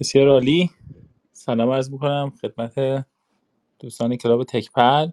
بسیار 0.00 0.28
عالی. 0.28 0.70
سلام 1.32 1.70
عرض 1.70 1.90
می‌کنم 1.90 2.32
خدمت 2.40 3.06
دوستان 3.78 4.16
کلاب 4.16 4.44
تکپل. 4.44 5.08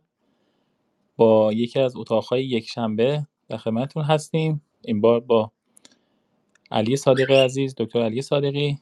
با 1.16 1.54
یکی 1.54 1.80
از 1.80 1.96
اتاقهای 1.96 2.46
یک 2.46 2.70
شنبه 2.70 3.28
در 3.50 3.58
خدمتتون 3.58 4.04
هستیم. 4.04 4.62
این 4.86 5.02
بار 5.02 5.20
با 5.20 5.52
علی 6.72 6.96
صادقی 6.96 7.34
عزیز 7.34 7.76
دکتر 7.78 8.00
علی 8.02 8.22
صادقی 8.22 8.80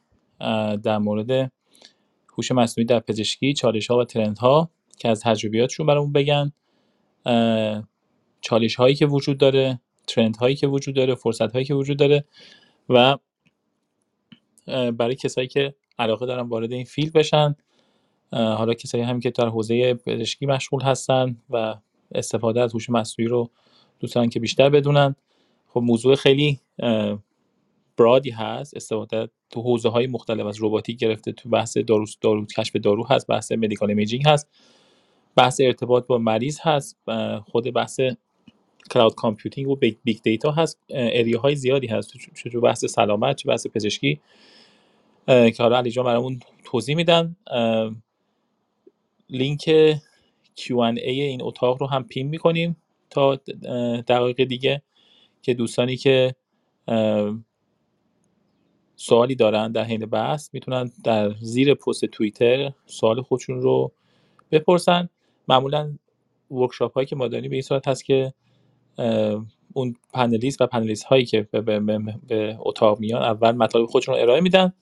در 0.83 0.97
مورد 0.97 1.51
هوش 2.37 2.51
مصنوعی 2.51 2.85
در 2.85 2.99
پزشکی 2.99 3.53
چالش 3.53 3.87
ها 3.87 3.97
و 3.97 4.05
ترند 4.05 4.37
ها 4.37 4.69
که 4.99 5.09
از 5.09 5.21
تجربیاتشون 5.21 5.85
برامون 5.85 6.13
بگن. 6.13 6.51
چالش 8.41 8.75
هایی 8.75 8.95
که 8.95 9.05
وجود 9.05 9.37
داره 9.37 9.79
ترند 10.07 10.37
هایی 10.37 10.55
که 10.55 10.67
وجود 10.67 10.95
داره 10.95 11.15
فرصت 11.15 11.51
هایی 11.51 11.65
که 11.65 11.73
وجود 11.73 11.97
داره 11.97 12.25
و 12.89 13.17
برای 14.91 15.15
کسایی 15.15 15.47
که 15.47 15.75
علاقه 15.99 16.25
دارن 16.25 16.47
وارد 16.47 16.71
این 16.71 16.85
field 16.85 17.13
بشن. 17.13 17.55
حالا 18.31 18.73
کسایی 18.73 19.03
هم 19.03 19.19
که 19.19 19.29
در 19.29 19.47
حوزه 19.47 19.93
پزشکی 19.93 20.45
مشغول 20.45 20.81
هستن 20.81 21.37
و 21.49 21.75
استفاده 22.11 22.61
از 22.61 22.73
هوش 22.73 22.89
مصنوعی 22.89 23.29
رو 23.29 23.49
دوستان 23.99 24.29
که 24.29 24.39
بیشتر 24.39 24.69
بدونن. 24.69 25.15
خب 25.67 25.79
موضوع 25.79 26.15
خیلی 26.15 26.59
broad 27.97 28.24
ی 28.24 28.29
هست. 28.29 28.77
استفاده 28.77 29.29
تو 29.49 29.61
حوزه 29.61 29.89
های 29.89 30.07
مختلف 30.07 30.45
از 30.45 30.57
روباتیک 30.57 30.99
گرفته 30.99 31.31
تو 31.31 31.49
بحث 31.49 31.77
دارو 31.77 32.05
دارو 32.21 32.45
کشف 32.45 32.75
دارو 32.75 33.07
هست 33.07 33.27
بحث 33.27 33.51
medical 33.51 33.89
imaging 33.89 34.27
هست. 34.27 34.49
بحث 35.35 35.61
ارتباط 35.61 36.07
با 36.07 36.17
مریض 36.17 36.59
هست. 36.61 36.97
خود 37.45 37.73
بحث 37.73 37.99
cloud 38.91 39.15
computing 39.15 39.69
و 39.69 39.75
big 39.75 40.17
data 40.23 40.51
هست. 40.51 40.79
area 40.89 41.39
های 41.39 41.55
زیادی 41.55 41.87
هست. 41.87 42.13
چه 42.35 42.59
بحث 42.59 42.85
سلامت 42.85 43.35
چه 43.35 43.49
بحث 43.49 43.67
پزشکی. 43.67 44.19
که 45.27 45.55
حالا 45.59 45.77
علی 45.77 45.91
جان 45.91 46.05
برامون 46.05 46.39
توضیح 46.63 46.95
میدن. 46.95 47.35
لینک 49.29 49.93
Q&A 50.57 50.97
این 50.97 51.41
اتاق 51.43 51.81
رو 51.81 51.87
هم 51.87 52.03
pin 52.03 52.27
می‌کنیم 52.27 52.77
تا 53.09 53.35
دقایق 54.07 54.43
دیگه 54.43 54.81
که 55.41 55.53
دوستانی 55.53 55.97
که 55.97 56.35
سوالی 58.95 59.35
دارن 59.35 59.71
در 59.71 59.83
حین 59.83 60.05
بحث 60.05 60.49
می‌تونن 60.53 60.91
در 61.03 61.33
زیر 61.41 61.73
پست 61.73 62.05
توییتر 62.05 62.71
سوال 62.85 63.21
خودشون 63.21 63.61
رو 63.61 63.91
بپرسن. 64.51 65.09
معمولا 65.47 65.97
ورکشاپ 66.51 66.93
هایی 66.93 67.07
که 67.07 67.15
ما 67.15 67.27
داریم 67.27 67.49
به 67.49 67.55
این 67.55 67.63
صورت 67.63 67.87
هست 67.87 68.05
که 68.05 68.33
اون 69.73 69.95
پنلیست 70.13 70.61
و 70.61 70.67
پنلیست 70.67 71.03
هایی 71.03 71.25
که 71.25 71.47
به, 71.51 71.61
به, 71.61 71.99
به 72.27 72.57
اتاق 72.59 72.99
میان 72.99 73.21
اول 73.21 73.51
مطالب 73.51 73.85
خودشون 73.85 74.15
رو 74.15 74.21
ارائه 74.21 74.41
میدن. 74.41 74.73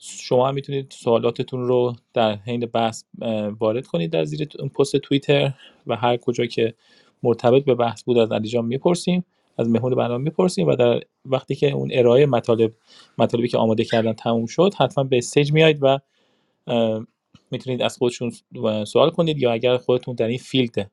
شما 0.00 0.48
هم 0.48 0.54
می‌تونید 0.54 0.94
سوالاتتون 0.98 1.68
رو 1.68 1.94
در 2.14 2.34
حین 2.34 2.66
بحث 2.66 3.04
وارد 3.60 3.86
کنید 3.86 4.10
در 4.10 4.24
زیر 4.24 4.48
پست 4.78 4.96
توییتر 4.96 5.52
و 5.86 5.96
هر 5.96 6.16
کجا 6.16 6.46
که 6.46 6.74
مرتبط 7.22 7.64
به 7.64 7.74
بحث 7.74 8.02
بود 8.02 8.18
از 8.18 8.32
علی 8.32 8.48
جان 8.48 8.64
می‌پرسیم 8.64 9.24
از 9.58 9.68
مهمون 9.68 9.94
برنامه 9.94 10.24
می‌پرسیم 10.24 10.66
و 10.68 10.76
در 10.76 11.00
وقتی 11.24 11.54
که 11.54 11.70
اون 11.70 11.90
ارائه 11.92 12.26
مطالب 12.26 12.72
مطالبی 13.18 13.48
که 13.48 13.58
آماده 13.58 13.84
کردن 13.84 14.12
تموم 14.12 14.46
شد 14.46 14.74
حتما 14.78 15.04
به 15.04 15.18
استیج 15.18 15.52
میایید 15.52 15.78
و 15.82 15.98
می‌تونید 17.50 17.82
از 17.82 17.96
خودشون 17.96 18.32
سوال 18.84 19.10
کنید 19.10 19.38
یا 19.38 19.52
اگر 19.52 19.76
خودتون 19.76 20.14
در 20.14 20.28
این 20.28 20.38
field 20.38 20.90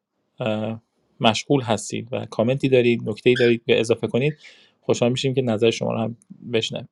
مشغول 1.19 1.61
هستید 1.61 2.07
و 2.11 2.25
کامنتی 2.25 2.69
دارید 2.69 3.09
نکته‌ای 3.09 3.35
دارید 3.35 3.61
به 3.65 3.79
اضافه 3.79 4.07
کنید 4.07 4.37
خوشحال 4.81 5.11
میشیم 5.11 5.33
که 5.33 5.41
نظر 5.41 5.69
شما 5.71 5.93
رو 5.93 5.99
هم 5.99 6.17
بشنویم. 6.53 6.89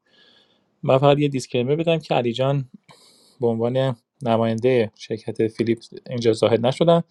من 0.84 0.98
فقط 0.98 1.20
یه 1.20 1.28
disclaimer 1.28 1.76
بدم 1.76 1.98
که 1.98 2.16
علی 2.16 2.34
جان 2.34 2.70
به 3.41 3.47
عنوان 3.47 3.96
نماینده 4.22 4.91
شرکت 4.96 5.47
فیلیپس 5.47 5.90
اینجا 6.09 6.34
ظاهر 6.34 6.59
نشدن 6.59 7.02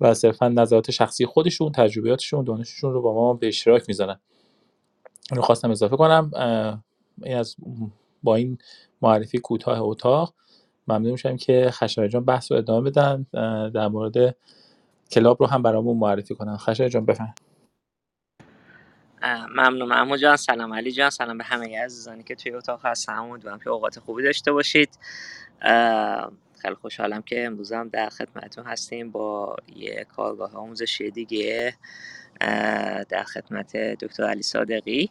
و 0.00 0.14
صرفا 0.14 0.48
نظرات 0.48 0.90
شخصی 0.90 1.26
خودشون 1.26 1.72
تجربیاتشون 1.72 2.44
دانششون 2.44 2.92
رو 2.92 3.02
با 3.02 3.14
ما 3.14 3.34
به 3.34 3.48
اشتراک 3.48 3.84
می‌ذارن. 3.88 4.20
اینو 5.30 5.42
خواستم 5.42 5.70
اضافه 5.70 5.96
کنم. 5.96 6.30
این 7.22 7.36
از 7.36 7.56
با 8.22 8.34
این 8.34 8.58
معرفی 9.02 9.38
کوتاه 9.38 9.80
اتاق 9.80 10.34
ممنون 10.88 11.12
میشم 11.12 11.36
که 11.36 11.68
خشایار 11.70 12.08
جان 12.08 12.24
بحث 12.24 12.52
رو 12.52 12.58
ادامه 12.58 12.90
بدن. 12.90 13.26
در 13.70 13.88
مورد 13.88 14.36
کلاب 15.10 15.36
رو 15.40 15.46
هم 15.46 15.62
برامون 15.62 15.96
معرفی 15.96 16.34
کنن. 16.34 16.56
خشایار 16.56 16.90
جان 16.90 17.04
بفهم. 17.04 17.34
ممنون 19.22 19.88
محمود 19.88 20.18
جان 20.18 20.36
سلام 20.36 20.74
علی 20.74 20.92
جان 20.92 21.10
سلام 21.10 21.38
به 21.38 21.44
همه 21.44 21.84
عزیزانی 21.84 22.22
که 22.22 22.34
توی 22.34 22.52
اتاق 22.52 22.86
هستن. 22.86 23.12
امیدوارم 23.12 23.58
که 23.58 23.70
اوقات 23.70 23.98
خوبی 23.98 24.22
داشته 24.22 24.52
باشید. 24.52 24.98
خیلی 26.62 26.74
خوشحالم 26.80 27.22
که 27.22 27.46
امروز 27.46 27.72
هم 27.72 27.88
در 27.88 28.08
خدمتتون 28.08 28.64
هستیم 28.64 29.10
با 29.10 29.56
یه 29.76 30.06
کارگاه 30.16 30.56
آموزشی 30.56 31.10
دیگه 31.10 31.74
در 33.08 33.24
خدمت 33.34 33.76
دکتر 33.76 34.24
علی 34.24 34.42
صادقی. 34.42 35.10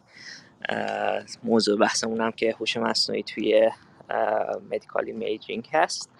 موضوع 1.42 1.78
بحثمون 1.78 2.20
هم 2.20 2.32
که 2.32 2.54
هوش 2.60 2.76
مصنوعی 2.76 3.22
توی 3.22 3.70
medical 4.70 5.04
imaging 5.06 5.68
هست 5.72 6.10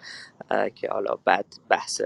که 0.75 0.89
حالا 0.89 1.15
بعد 1.25 1.45
بحث 1.69 2.01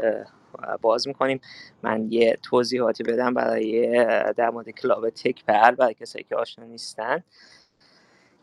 باز 0.81 1.07
می‌کنیم. 1.07 1.41
من 1.83 2.11
یه 2.11 2.37
توضیحاتی 2.43 3.03
بدم 3.03 3.33
برای 3.33 3.89
در 4.33 4.49
مورد 4.49 4.69
کلاب 4.69 5.09
تک 5.09 5.45
پر 5.45 5.71
برای 5.71 5.93
کسایی 5.93 6.23
که 6.29 6.35
آشنا 6.35 6.65
نیستن. 6.65 7.23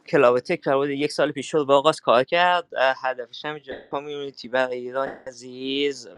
کلاب 0.07 0.41
تک 0.41 0.69
پر 0.69 0.91
یک 0.91 1.13
سال 1.13 1.33
پیش 1.33 1.51
شد 1.51 1.65
با 1.65 1.93
کار 2.03 2.25
کرد. 2.25 2.69
هدفش 2.79 3.45
هم 3.45 3.61
community 3.91 4.49
برای 4.49 4.79
ایران 4.79 5.09
عزیز 5.27 6.09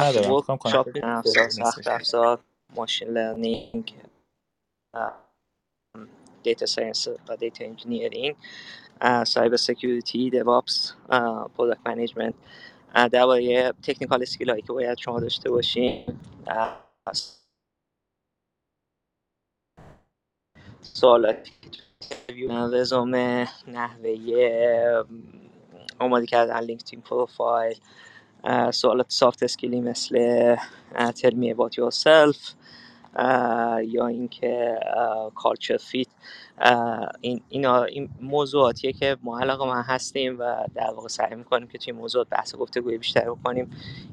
ندارم 1.04 1.50
سخت 1.50 1.88
افزار 1.88 2.40
machine 2.76 3.08
learning. 3.08 3.94
data 6.42 6.66
science 6.66 7.08
و 7.28 7.36
data 7.36 7.64
engineering 7.64 8.36
cyber 9.26 9.56
security 9.56 10.30
DevOps 10.30 10.94
product 11.56 11.80
management 11.86 12.34
درباره 13.12 13.72
technical 13.82 14.22
skill 14.22 14.50
هایی 14.50 14.62
که 14.62 14.72
باید 14.72 14.98
شما 14.98 15.20
داشته 15.20 15.50
باشین. 15.50 16.18
سوالاتی 20.82 21.52
رزومه 22.72 23.48
نحوه 23.68 25.04
آماده 26.00 26.26
کردن 26.26 26.60
LinkedIn 26.60 27.00
profile 27.00 27.80
سوالات 28.72 29.10
soft 29.10 29.42
skill 29.42 29.74
ی 29.74 29.80
مثل 29.80 30.56
tell 31.22 31.44
me 31.44 31.54
about 31.54 31.74
yourself. 31.74 32.54
یا 33.84 34.06
اینکه 34.06 34.80
culture 35.34 35.76
fit 35.76 36.06
این 37.20 37.42
اینا 37.48 37.84
این 37.84 38.10
موضوعاتیه 38.20 38.92
که 38.92 39.16
ما 39.22 39.40
علاقه‌مند 39.40 39.82
هستیم 39.82 40.36
و 40.38 40.64
در 40.74 40.90
واقع 40.90 41.08
سعی 41.08 41.34
می‌کنیم 41.34 41.68
که 41.68 41.78
توی 41.78 41.92
موضوعات 41.92 42.28
بحث 42.28 42.54
گفتگوی 42.54 42.98
بیشتر 42.98 43.30
بکنیم. 43.30 43.70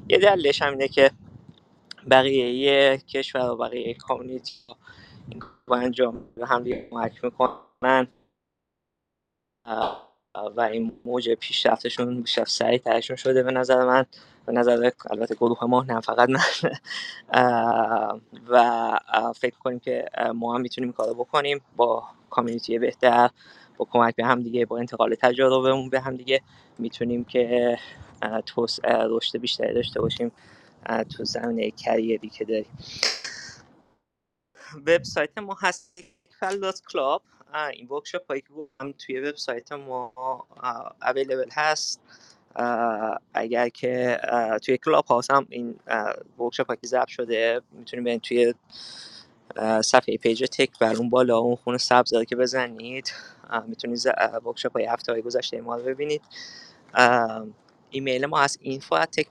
یه 0.08 0.18
دلیلش 0.18 0.62
هم 0.62 0.70
اینه 0.72 0.88
که 0.88 1.10
بقیه 2.10 2.98
کشور 2.98 3.50
و 3.50 3.56
بقیه 3.56 3.94
کامیونیتی 3.94 4.52
این 5.28 5.42
انجام 5.72 6.28
هم 6.42 6.62
دیگه 6.62 6.88
کمک 6.90 7.24
می‌کنن. 7.24 8.08
و 10.56 10.60
این 10.60 10.92
موج 11.04 11.30
پیشرفتشون 11.30 12.22
بیشتر 12.22 12.44
سریع 12.44 12.78
ترشون 12.78 13.16
شده 13.16 13.42
به 13.42 13.50
نظر 13.52 13.84
من. 13.84 14.06
به 14.46 14.52
نظر 14.52 14.90
البته 15.10 15.34
گروه 15.34 15.64
ما 15.64 15.82
نه 15.82 16.00
فقط 16.00 16.28
من. 16.28 16.70
و 18.48 19.32
فکر 19.36 19.58
کنیم 19.58 19.78
که 19.78 20.04
ما 20.34 20.54
هم 20.54 20.60
می‌تونیم 20.60 20.92
کارو 20.92 21.14
بکنیم. 21.14 21.60
با 21.76 22.04
کامیونیتی 22.30 22.78
بهتر 22.78 23.30
با 23.76 23.84
کمک 23.90 24.16
به 24.16 24.24
هم 24.24 24.42
دیگه 24.42 24.66
با 24.66 24.78
انتقال 24.78 25.14
تجربهمون 25.14 25.90
به 25.90 26.00
هم 26.00 26.16
دیگه 26.16 26.42
می‌تونیم 26.78 27.24
که 27.24 27.78
توس 28.46 28.78
رشد 28.84 29.38
بیشتری 29.38 29.74
داشته 29.74 30.00
باشیم 30.00 30.32
تو 31.16 31.24
زمینه 31.24 31.70
career 31.70 32.20
ی 32.20 32.28
که 32.28 32.44
داریم. 32.44 32.78
وبسایت 34.86 35.38
ما 35.38 35.56
هست 35.60 36.02
club. 36.92 37.22
این 37.54 37.88
workshop 37.88 38.22
هایی 38.28 38.40
که 38.40 38.48
گفتم 38.52 38.92
توی 38.92 39.20
وبسایت 39.20 39.72
ما 39.72 40.12
available 41.02 41.50
هست. 41.52 42.00
اگر 43.34 43.68
که 43.68 44.20
توی 44.64 44.78
Clubhouse 44.78 45.30
هم 45.30 45.46
این 45.50 45.78
workshop 46.38 46.80
که 46.80 46.86
ضبط 46.86 47.08
شده 47.08 47.60
می‌تونید 47.72 48.04
برید 48.04 48.20
توی 48.20 48.54
صفحه 49.82 50.16
page 50.16 50.44
تک 50.44 50.78
بر 50.78 50.96
اون 50.96 51.10
بالا 51.10 51.38
اون 51.38 51.56
خونه 51.56 51.78
سبز 51.78 52.14
که 52.28 52.36
بزنید 52.36 53.12
می‌تونید 53.66 53.98
workshop 54.44 54.72
های 54.72 54.84
هفته 54.84 55.12
های 55.12 55.22
گذشته 55.22 55.60
ما 55.60 55.76
رو 55.76 55.82
ببینید. 55.82 56.22
ایمیل 57.90 58.26
ما 58.26 58.38
هست 58.38 58.58
info 58.62 59.02
at 59.02 59.24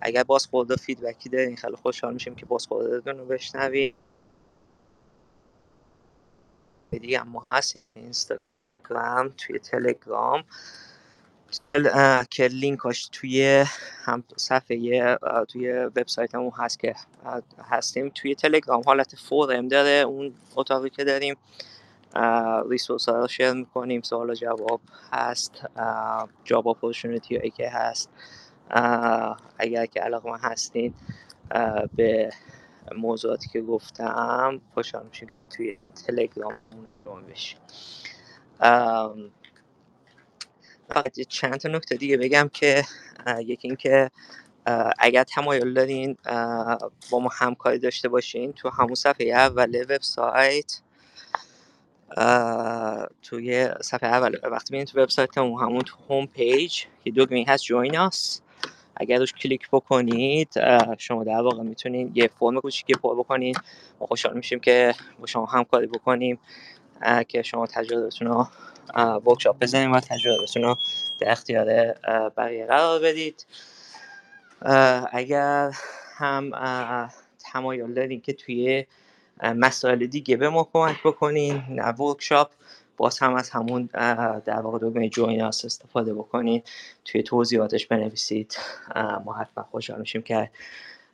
اگر 0.00 0.22
بازخورد 0.22 0.70
و 0.70 0.76
feedback 0.76 1.22
ی 1.22 1.28
دارین 1.28 1.56
خیلی 1.56 1.76
خوشحال 1.76 2.14
میشیم 2.14 2.34
که 2.34 2.46
بازخوردتون 2.46 3.18
رو 3.18 3.26
بشنویم 3.26 3.94
دیگه 6.90 7.22
ما 7.22 7.44
هست 7.52 7.86
اینستاگرام 7.96 9.34
توی 9.36 9.58
تلگرام. 9.58 10.44
که 12.30 12.48
لینکاش 12.48 13.08
توی 13.12 13.64
هم 14.04 14.24
صفحه 14.36 15.18
توی 15.48 15.72
وبسایت 15.72 16.34
همون 16.34 16.52
هست 16.56 16.78
که 16.78 16.94
هستیم. 17.70 18.12
توی 18.14 18.34
تلگرام 18.34 18.82
حالت 18.86 19.16
forum 19.16 19.68
داره. 19.68 19.90
اون 19.90 20.34
اتاقی 20.56 20.90
که 20.90 21.04
داریم 21.04 21.36
ریسورس 22.68 23.08
ها 23.08 23.18
رو 23.18 23.28
شیر 23.28 23.52
می‌کنیم. 23.52 24.02
سوال 24.02 24.30
و 24.30 24.34
جواب 24.34 24.80
هست. 25.12 25.52
جاب 26.44 26.68
اپورشونیتی 26.68 27.36
هایی 27.36 27.50
که 27.50 27.70
هست. 27.70 28.10
اگر 29.58 29.86
که 29.86 30.00
علاقه 30.00 30.30
من 30.30 30.38
هستین 30.38 30.94
به 31.96 32.30
موضوعاتی 32.96 33.48
که 33.48 33.60
گفتم 33.60 34.60
خوشحال 34.74 35.06
میشیم. 35.06 35.28
توی 35.50 35.78
تلگرام 36.06 36.58
بشین 37.30 37.58
فقط 40.88 41.20
چند 41.28 41.56
تا 41.56 41.68
نکته 41.68 41.96
دیگه 41.96 42.16
بگم 42.16 42.50
که 42.52 42.84
یکی 43.38 43.68
اینکه 43.68 44.10
اگر 44.98 45.24
تمایل 45.24 45.74
دارین 45.74 46.16
با 47.10 47.20
ما 47.20 47.30
همکاری 47.32 47.78
داشته 47.78 48.08
باشین 48.08 48.52
تو 48.52 48.70
همون 48.70 48.94
صفحه 48.94 49.26
اول 49.26 49.84
وبسایت 49.88 50.80
توی 53.22 53.68
صفحه 53.82 54.08
اول 54.08 54.36
وقتی 54.44 54.72
بینید 54.72 54.88
تو 54.88 55.02
وبسایت 55.02 55.38
همون 55.38 55.62
همون 55.62 55.82
تو 55.82 55.96
home 56.08 56.26
page 56.26 56.84
که 57.04 57.12
دکمه 57.16 57.44
هست 57.48 57.64
join 57.64 57.98
us 57.98 58.40
اگر 58.98 59.18
روش 59.18 59.32
کلیک 59.32 59.68
بکنید 59.72 60.52
شما 60.98 61.24
در 61.24 61.40
واقع 61.40 61.62
می‌تونید 61.62 62.16
یه 62.16 62.30
فرم 62.40 62.60
کوچیکی 62.60 62.94
پر 62.94 63.14
بکنید 63.14 63.60
ما 64.00 64.06
خوشحال 64.06 64.36
میشیم 64.36 64.60
که 64.60 64.94
با 65.20 65.26
شما 65.26 65.46
همکاری 65.46 65.86
بکنیم 65.86 66.38
که 67.28 67.42
شما 67.42 67.66
تجربتون 67.66 68.28
رو 68.28 68.46
workshop 68.96 69.58
بزنید 69.58 69.96
و 69.96 70.00
تجربتون 70.00 70.62
رو 70.62 70.76
در 71.20 71.30
اختیار 71.30 71.94
بقیه 72.36 72.66
قرار 72.66 73.00
بدید. 73.00 73.46
اگر 75.12 75.70
هم 76.16 76.50
تمایل 77.52 77.94
دارین 77.94 78.20
که 78.20 78.32
توی 78.32 78.86
مسائل 79.42 80.06
دیگه 80.06 80.36
به 80.36 80.48
ما 80.48 80.68
کمک 80.72 80.96
بکنین 81.04 81.62
نه 81.68 81.88
ورکشاپ 81.88 82.50
باز 82.98 83.18
هم 83.18 83.34
از 83.34 83.50
همون 83.50 83.86
در 84.44 84.60
واقع 84.60 84.78
دوگمه 84.78 85.08
جوین 85.08 85.42
استفاده 85.42 86.14
بکنین 86.14 86.62
توی 87.04 87.22
توضیحاتش 87.22 87.86
بنویسید. 87.86 88.58
ما 89.24 89.32
حتما 89.32 89.64
خوشحال 89.64 90.00
میشیم 90.00 90.22
که 90.22 90.50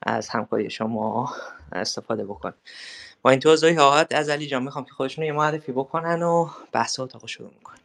از 0.03 0.29
همکاری 0.29 0.71
شما 0.71 1.33
استفاده 1.73 2.25
بکنیم. 2.25 2.55
با 3.23 3.31
این 3.31 3.41
توضیحات 3.41 4.15
از 4.15 4.29
علی 4.29 4.47
جان 4.47 4.63
می‌خوام 4.63 4.85
که 4.85 4.91
خودشون 4.91 5.25
یه 5.25 5.33
معرفی 5.33 5.73
بکنن 5.73 6.23
و 6.23 6.49
بحث 6.73 7.01
اتاق 7.01 7.27
شروع 7.27 7.51
می‌کنیم. 7.55 7.81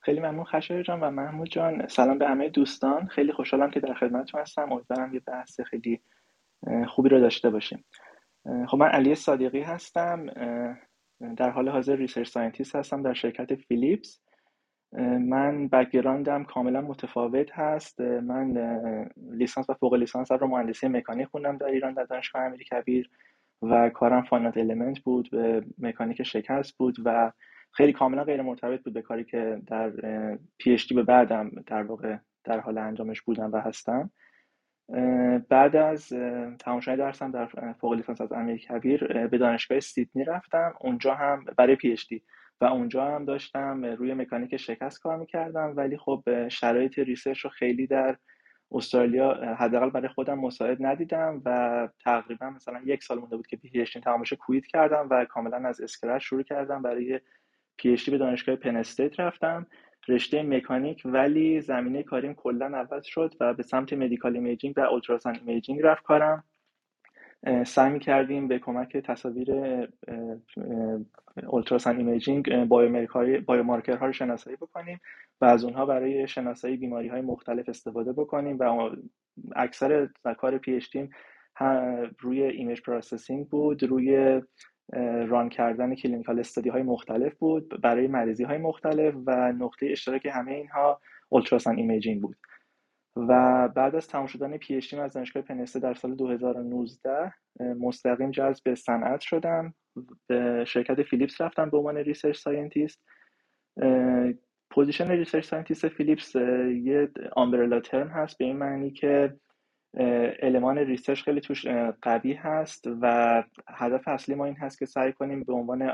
خیلی 0.00 0.20
ممنون 0.20 0.44
خشایار 0.44 0.82
جان 0.82 1.00
و 1.00 1.10
محمود 1.10 1.48
جان. 1.48 1.88
سلام 1.88 2.18
به 2.18 2.28
همه 2.28 2.48
دوستان. 2.48 3.06
خیلی 3.06 3.32
خوشحالم 3.32 3.70
که 3.70 3.80
در 3.80 3.94
خدمتتون 3.94 4.40
هستم. 4.40 4.72
امیدوارم 4.72 5.14
یه 5.14 5.20
بحث 5.20 5.60
خیلی 5.60 6.00
خوبی 6.88 7.08
رو 7.08 7.20
داشته 7.20 7.50
باشیم. 7.50 7.84
خب 8.68 8.76
من 8.76 8.88
علی 8.88 9.14
صادقی 9.14 9.60
هستم. 9.60 10.26
در 11.36 11.50
حال 11.50 11.68
حاضر 11.68 11.96
research 11.96 12.28
scientist 12.28 12.76
هستم 12.76 13.02
در 13.02 13.14
شرکت 13.14 13.54
فیلیپس 13.54 14.20
من 15.20 15.68
background 15.68 16.37
م 16.37 16.44
کاملا 16.44 16.80
متفاوت 16.80 17.52
هست. 17.52 18.00
من 18.00 18.58
لیسانس 19.30 19.70
و 19.70 19.74
فوق 19.74 19.94
لیسانس 19.94 20.32
رو 20.32 20.46
مهندسی 20.46 20.88
مکانیک 20.88 21.28
خوندم 21.28 21.56
در 21.56 21.66
ایران 21.66 21.94
در 21.94 22.04
دانشگاه 22.04 22.42
امیرکبیر 22.42 23.10
و 23.62 23.90
کارم 23.90 24.22
finite 24.22 24.56
element 24.56 24.98
بود 24.98 25.30
به 25.30 25.64
مکانیک 25.78 26.22
شکست 26.22 26.78
بود 26.78 26.96
و 27.04 27.32
خیلی 27.72 27.92
کاملا 27.92 28.24
غیر 28.24 28.42
مرتبط 28.42 28.82
بود 28.82 28.92
به 28.92 29.02
کاری 29.02 29.24
که 29.24 29.62
در 29.66 29.90
PhD 30.58 30.76
به 30.94 31.02
بعدم 31.02 31.50
در 31.66 31.82
واقع 31.82 32.16
در 32.44 32.60
حال 32.60 32.78
انجامش 32.78 33.22
بودم 33.22 33.52
و 33.52 33.56
هستم. 33.56 34.10
بعد 35.48 35.76
از 35.76 36.08
تمام 36.58 36.80
درسم 36.80 37.30
در 37.30 37.46
فوق 37.80 37.92
لیسانس 37.92 38.20
از 38.20 38.32
امیر 38.32 38.56
کبیر 38.56 39.26
به 39.26 39.38
دانشگاه 39.38 39.80
سیدنی 39.80 40.24
رفتم. 40.24 40.74
اونجا 40.80 41.14
هم 41.14 41.44
برای 41.56 41.76
PhD 41.76 41.96
و 42.60 42.64
اونجا 42.64 43.04
هم 43.04 43.24
داشتم 43.24 43.84
روی 43.84 44.14
مکانیک 44.14 44.56
شکست 44.56 45.00
کار 45.00 45.16
می‌کردم. 45.16 45.72
ولی 45.76 45.96
خب 45.96 46.48
شرایط 46.48 46.98
research 46.98 47.40
رو 47.40 47.50
خیلی 47.50 47.86
در 47.86 48.16
استرالیا 48.72 49.54
حداقل 49.58 49.90
برای 49.90 50.08
خودم 50.08 50.38
مساعد 50.38 50.78
ندیدم. 50.80 51.42
و 51.44 51.88
تقریبا 52.04 52.50
مثلا 52.50 52.80
یک 52.84 53.02
سال 53.02 53.18
مونده 53.18 53.36
بود 53.36 53.46
که 53.46 53.56
PhD 53.56 53.98
تمامش 53.98 54.32
quit 54.32 54.66
کردم 54.66 55.06
و 55.10 55.24
کاملا 55.24 55.68
از 55.68 55.80
scratch 55.80 56.22
شروع 56.22 56.42
کردم. 56.42 56.82
برای 56.82 57.20
PhD 57.76 57.96
به 58.10 58.18
دانشگاه 58.18 58.56
Penn 58.56 58.84
State 58.84 59.20
رفتم. 59.20 59.66
رشته 60.08 60.42
مکانیک 60.42 61.02
ولی 61.04 61.60
زمینه 61.60 62.02
کاریم 62.02 62.34
کلا 62.34 62.66
عوض 62.66 63.04
شد 63.04 63.34
و 63.40 63.54
به 63.54 63.62
سمت 63.62 63.92
medical 63.92 64.34
imaging 64.34 64.74
و 64.76 64.80
ultrasound 64.80 65.38
imaging 65.38 65.80
رفت 65.82 66.02
کارم. 66.02 66.44
سعی 67.66 67.98
کردیم 67.98 68.48
به 68.48 68.58
کمک 68.58 68.96
تصاویر 68.96 69.48
ultrasound 71.46 71.98
imaging 71.98 72.64
biomarker 73.46 73.96
ها 73.96 74.06
رو 74.06 74.12
شناسایی 74.12 74.56
بکنیم 74.56 75.00
و 75.40 75.44
از 75.44 75.64
اونها 75.64 75.86
برای 75.86 76.28
شناسایی 76.28 76.76
بیماری 76.76 77.08
های 77.08 77.20
مختلف 77.20 77.68
استفاده 77.68 78.12
بکنیم 78.12 78.56
و 78.60 78.90
اکثر 79.56 80.08
کار 80.38 80.58
PhD 80.58 80.96
روی 82.20 82.42
image 82.42 82.82
processing 82.82 83.48
بود 83.48 83.82
روی 83.82 84.42
run 85.28 85.48
کردن 85.48 85.94
clinical 85.94 86.40
study 86.40 86.68
های 86.68 86.82
مختلف 86.82 87.34
بود 87.34 87.80
برای 87.82 88.06
مریضی 88.06 88.44
های 88.44 88.58
مختلف 88.58 89.14
و 89.26 89.52
نقطه 89.52 89.86
اشتراک 89.86 90.26
همه 90.26 90.52
اینها 90.52 91.00
ultrasound 91.28 91.76
imaging 91.76 92.22
بود. 92.22 92.36
و 93.16 93.68
بعد 93.68 93.94
از 93.94 94.08
تمام 94.08 94.26
شدن 94.26 94.56
PhD 94.56 94.94
از 94.94 95.12
دانشگاه 95.12 95.42
Penn 95.42 95.59
State 95.59 95.80
در 95.80 95.94
سال 95.94 96.14
2019 96.14 97.32
مستقیم 97.60 98.30
جذب 98.30 98.62
به 98.64 98.74
صنعت 98.74 99.20
شدم. 99.20 99.74
به 100.26 100.64
شرکت 100.66 101.02
فیلیپس 101.02 101.40
رفتم 101.40 101.70
به 101.70 101.76
عنوان 101.76 101.96
research 101.96 102.38
scientist 102.38 103.04
position 104.70 105.10
research 105.10 105.44
scientist 105.44 105.88
فیلیپس 105.88 106.34
یه 106.84 107.10
umbrella 107.36 107.80
term 107.80 108.08
هست 108.08 108.38
به 108.38 108.44
این 108.44 108.56
معنی 108.56 108.90
که 108.90 109.36
المان 110.42 110.78
research 110.78 111.22
خیلی 111.22 111.40
توش 111.40 111.66
قوی 112.02 112.32
هست 112.32 112.88
و 113.00 113.44
هدف 113.68 114.08
اصلی 114.08 114.34
ما 114.34 114.44
این 114.44 114.56
هست 114.56 114.78
که 114.78 114.86
سعی 114.86 115.12
کنیم 115.12 115.42
به 115.44 115.52
عنوان 115.52 115.90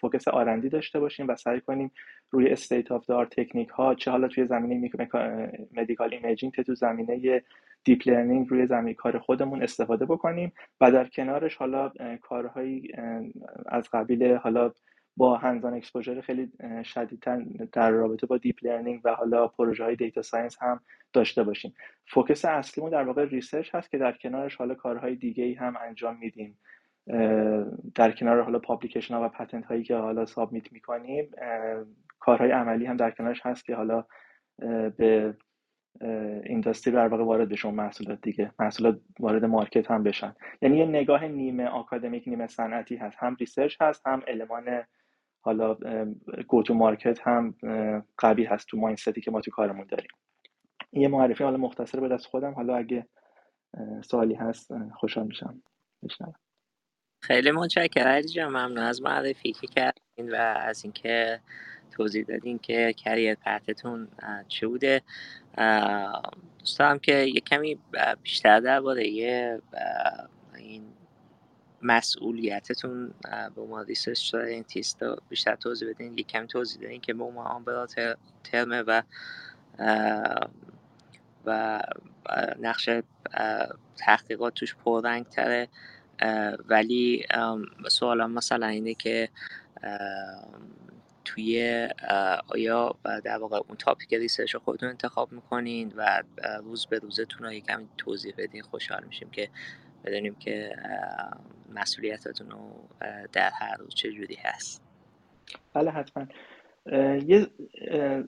focus 0.00 0.28
R&D 0.28 0.68
داشته 0.68 1.00
باشیم 1.00 1.28
و 1.28 1.36
سعی 1.36 1.60
کنیم 1.60 1.92
روی 2.30 2.48
state 2.48 2.92
of 2.92 3.06
the 3.06 3.16
art 3.16 3.26
technique 3.26 3.68
ها 3.68 3.94
چه 3.94 4.10
حالا 4.10 4.28
توی 4.28 4.46
زمینه 4.46 4.90
medical 5.72 6.14
imaging 6.14 6.52
تو 6.52 6.74
زمینه 6.74 7.42
deep 7.84 8.08
learning 8.08 8.48
روی 8.48 8.66
زمین 8.66 8.94
کار 8.94 9.18
خودمون 9.18 9.62
استفاده 9.62 10.06
بکنیم 10.06 10.52
و 10.80 10.92
در 10.92 11.06
کنارش 11.06 11.56
حالا 11.56 11.92
کارهایی 12.22 12.88
از 13.66 13.88
قبیل 13.92 14.34
حالا 14.34 14.72
با 15.16 15.36
hands-on 15.36 15.74
exposure 15.74 16.20
خیلی 16.20 16.52
شدیدتر 16.84 17.44
در 17.72 17.90
رابطه 17.90 18.26
با 18.26 18.38
deep 18.38 18.56
learning 18.62 19.00
و 19.04 19.14
حالا 19.14 19.48
پروژه 19.48 19.84
های 19.84 19.96
data 19.96 20.22
science 20.22 20.62
هم 20.62 20.80
داشته 21.12 21.42
باشیم. 21.42 21.74
focus 22.06 22.44
اصلیمون 22.44 22.90
در 22.90 23.02
واقع 23.02 23.24
research 23.24 23.74
هست 23.74 23.90
که 23.90 23.98
در 23.98 24.12
کنارش 24.12 24.56
حالا 24.56 24.74
کارهای 24.74 25.14
دیگه 25.14 25.44
ای 25.44 25.54
هم 25.54 25.76
انجام 25.80 26.16
میدیم. 26.16 26.58
در 27.94 28.12
کنار 28.12 28.42
حالا 28.42 28.58
publication 28.58 29.14
ها 29.14 29.24
و 29.24 29.28
patent 29.28 29.64
هایی 29.64 29.82
که 29.82 29.96
حالا 29.96 30.26
submit 30.26 30.72
می‌کنیم 30.72 31.30
کارهای 32.18 32.50
عملی 32.50 32.86
هم 32.86 32.96
در 32.96 33.10
کنارش 33.10 33.46
هست 33.46 33.64
که 33.64 33.74
حالا 33.74 34.04
به 34.96 35.34
industry 36.44 36.94
در 36.94 37.08
واقع 37.08 37.24
وارد 37.24 37.48
بشون 37.48 37.74
محصولات 37.74 38.20
دیگه 38.22 38.52
محصولات 38.58 39.00
وارد 39.20 39.44
market 39.44 39.90
هم 39.90 40.02
بشن. 40.02 40.34
یعنی 40.62 40.78
یه 40.78 40.86
نگاه 40.86 41.28
نیمه 41.28 41.66
آکادمیک 41.66 42.28
نیمه 42.28 42.46
صنعتی 42.46 42.96
هست. 42.96 43.16
هم 43.20 43.36
research 43.40 43.76
هست 43.80 44.06
هم 44.06 44.22
المان 44.26 44.82
حالا 45.44 45.76
گو 46.48 46.62
تو 46.62 46.74
مارکت 46.74 47.18
هم 47.22 47.54
قوی 48.18 48.44
هست 48.44 48.66
تو 48.66 48.76
مایندستی 48.76 49.20
که 49.20 49.30
ما 49.30 49.40
تو 49.40 49.50
کارمون 49.50 49.86
داریم. 49.86 50.10
یه 50.92 51.08
معرفی 51.08 51.44
حالا 51.44 51.56
مختصر 51.56 52.00
به 52.00 52.08
دست 52.08 52.26
خودم 52.26 52.54
حالا 52.54 52.76
اگه 52.76 53.06
سوالی 54.04 54.34
هست 54.34 54.72
خوشحال 54.94 55.26
میشم 55.26 55.62
بشنوم. 56.02 56.34
خیلی 57.22 57.50
متشکرم 57.50 58.06
علی 58.06 58.44
ممنون 58.44 58.78
از 58.78 59.02
معرفی 59.02 59.52
که 59.52 59.66
کردین 59.66 60.32
و 60.32 60.34
از 60.56 60.84
اینکه 60.84 61.40
توضیح 61.90 62.24
دادین 62.24 62.58
که 62.58 62.92
کریر 62.96 63.34
پرتتون 63.34 64.08
چه 64.48 64.66
بوده. 64.66 65.02
دوست 66.58 66.78
دارم 66.78 66.98
که 66.98 67.14
یه 67.14 67.40
کمی 67.40 67.78
بیشتر 68.22 68.60
درباره 68.60 69.60
مسئولیتتون 71.82 73.14
به 73.54 73.62
عنوان 73.62 73.86
research 73.86 74.30
scientist 74.30 75.00
بیشتر 75.28 75.56
توضیح 75.56 75.88
بدین 75.90 76.18
یه 76.18 76.24
کمی 76.24 76.46
توضیح 76.46 76.82
دادین 76.82 77.00
که 77.00 77.14
به 77.14 77.24
عنوان 77.24 77.46
umbrella 77.46 77.86
term 78.44 78.74
ه 78.74 78.82
و 78.82 79.02
و 81.46 81.80
نقش 82.60 82.90
تحقیقات 83.96 84.54
توش 84.54 84.74
پررنگ 84.74 85.28
تره 85.28 85.68
ولی 86.68 87.26
سوالم 87.88 88.32
مثلا 88.32 88.66
اینه 88.66 88.94
که 88.94 89.28
توی 91.24 91.88
آیا 92.48 92.94
در 93.24 93.38
واقع 93.38 93.56
اون 93.56 93.76
topic 93.76 94.14
research 94.14 94.56
خودتون 94.56 94.88
انتخاب 94.88 95.32
می‌کنین 95.32 95.92
و 95.96 96.22
روز 96.62 96.86
به 96.86 96.98
روزتون 96.98 97.46
رو 97.46 97.52
یکم 97.52 97.88
توضیح 97.98 98.34
بدین 98.38 98.62
خوشحال 98.62 99.04
میشیم 99.04 99.30
که 99.30 99.48
بدونیم 100.04 100.34
که 100.34 100.76
مسئولیتتون 101.74 102.50
رو 102.50 102.88
در 103.32 103.50
هر 103.60 103.76
روز 103.76 103.94
چه 103.94 104.12
جوری 104.12 104.34
هست. 104.34 104.82
بله 105.74 105.90
حتما. 105.90 106.26
یه 107.26 107.46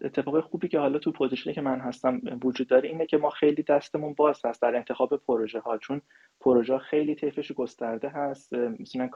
اتفاق 0.03 0.41
خوبی 0.41 0.69
که 0.69 0.79
حالا 0.79 0.99
تو 0.99 1.13
position 1.13 1.49
ی 1.49 1.53
که 1.53 1.61
من 1.61 1.81
هستم 1.81 2.21
وجود 2.45 2.67
داره 2.69 2.89
اینه 2.89 3.07
که 3.07 3.17
ما 3.17 3.31
خیلی 3.31 3.63
دستمون 3.63 4.15
باز 4.15 4.41
هست 4.45 4.63
در 4.63 4.77
انتخاب 4.77 5.17
پروژه 5.17 5.61
ها 5.61 5.79
چون 5.79 6.01
پروژه 6.41 6.79
خیلی 6.79 7.15
طیفش 7.15 7.53
گسترده 7.53 8.09
هست. 8.09 8.53
مثلا 8.55 9.11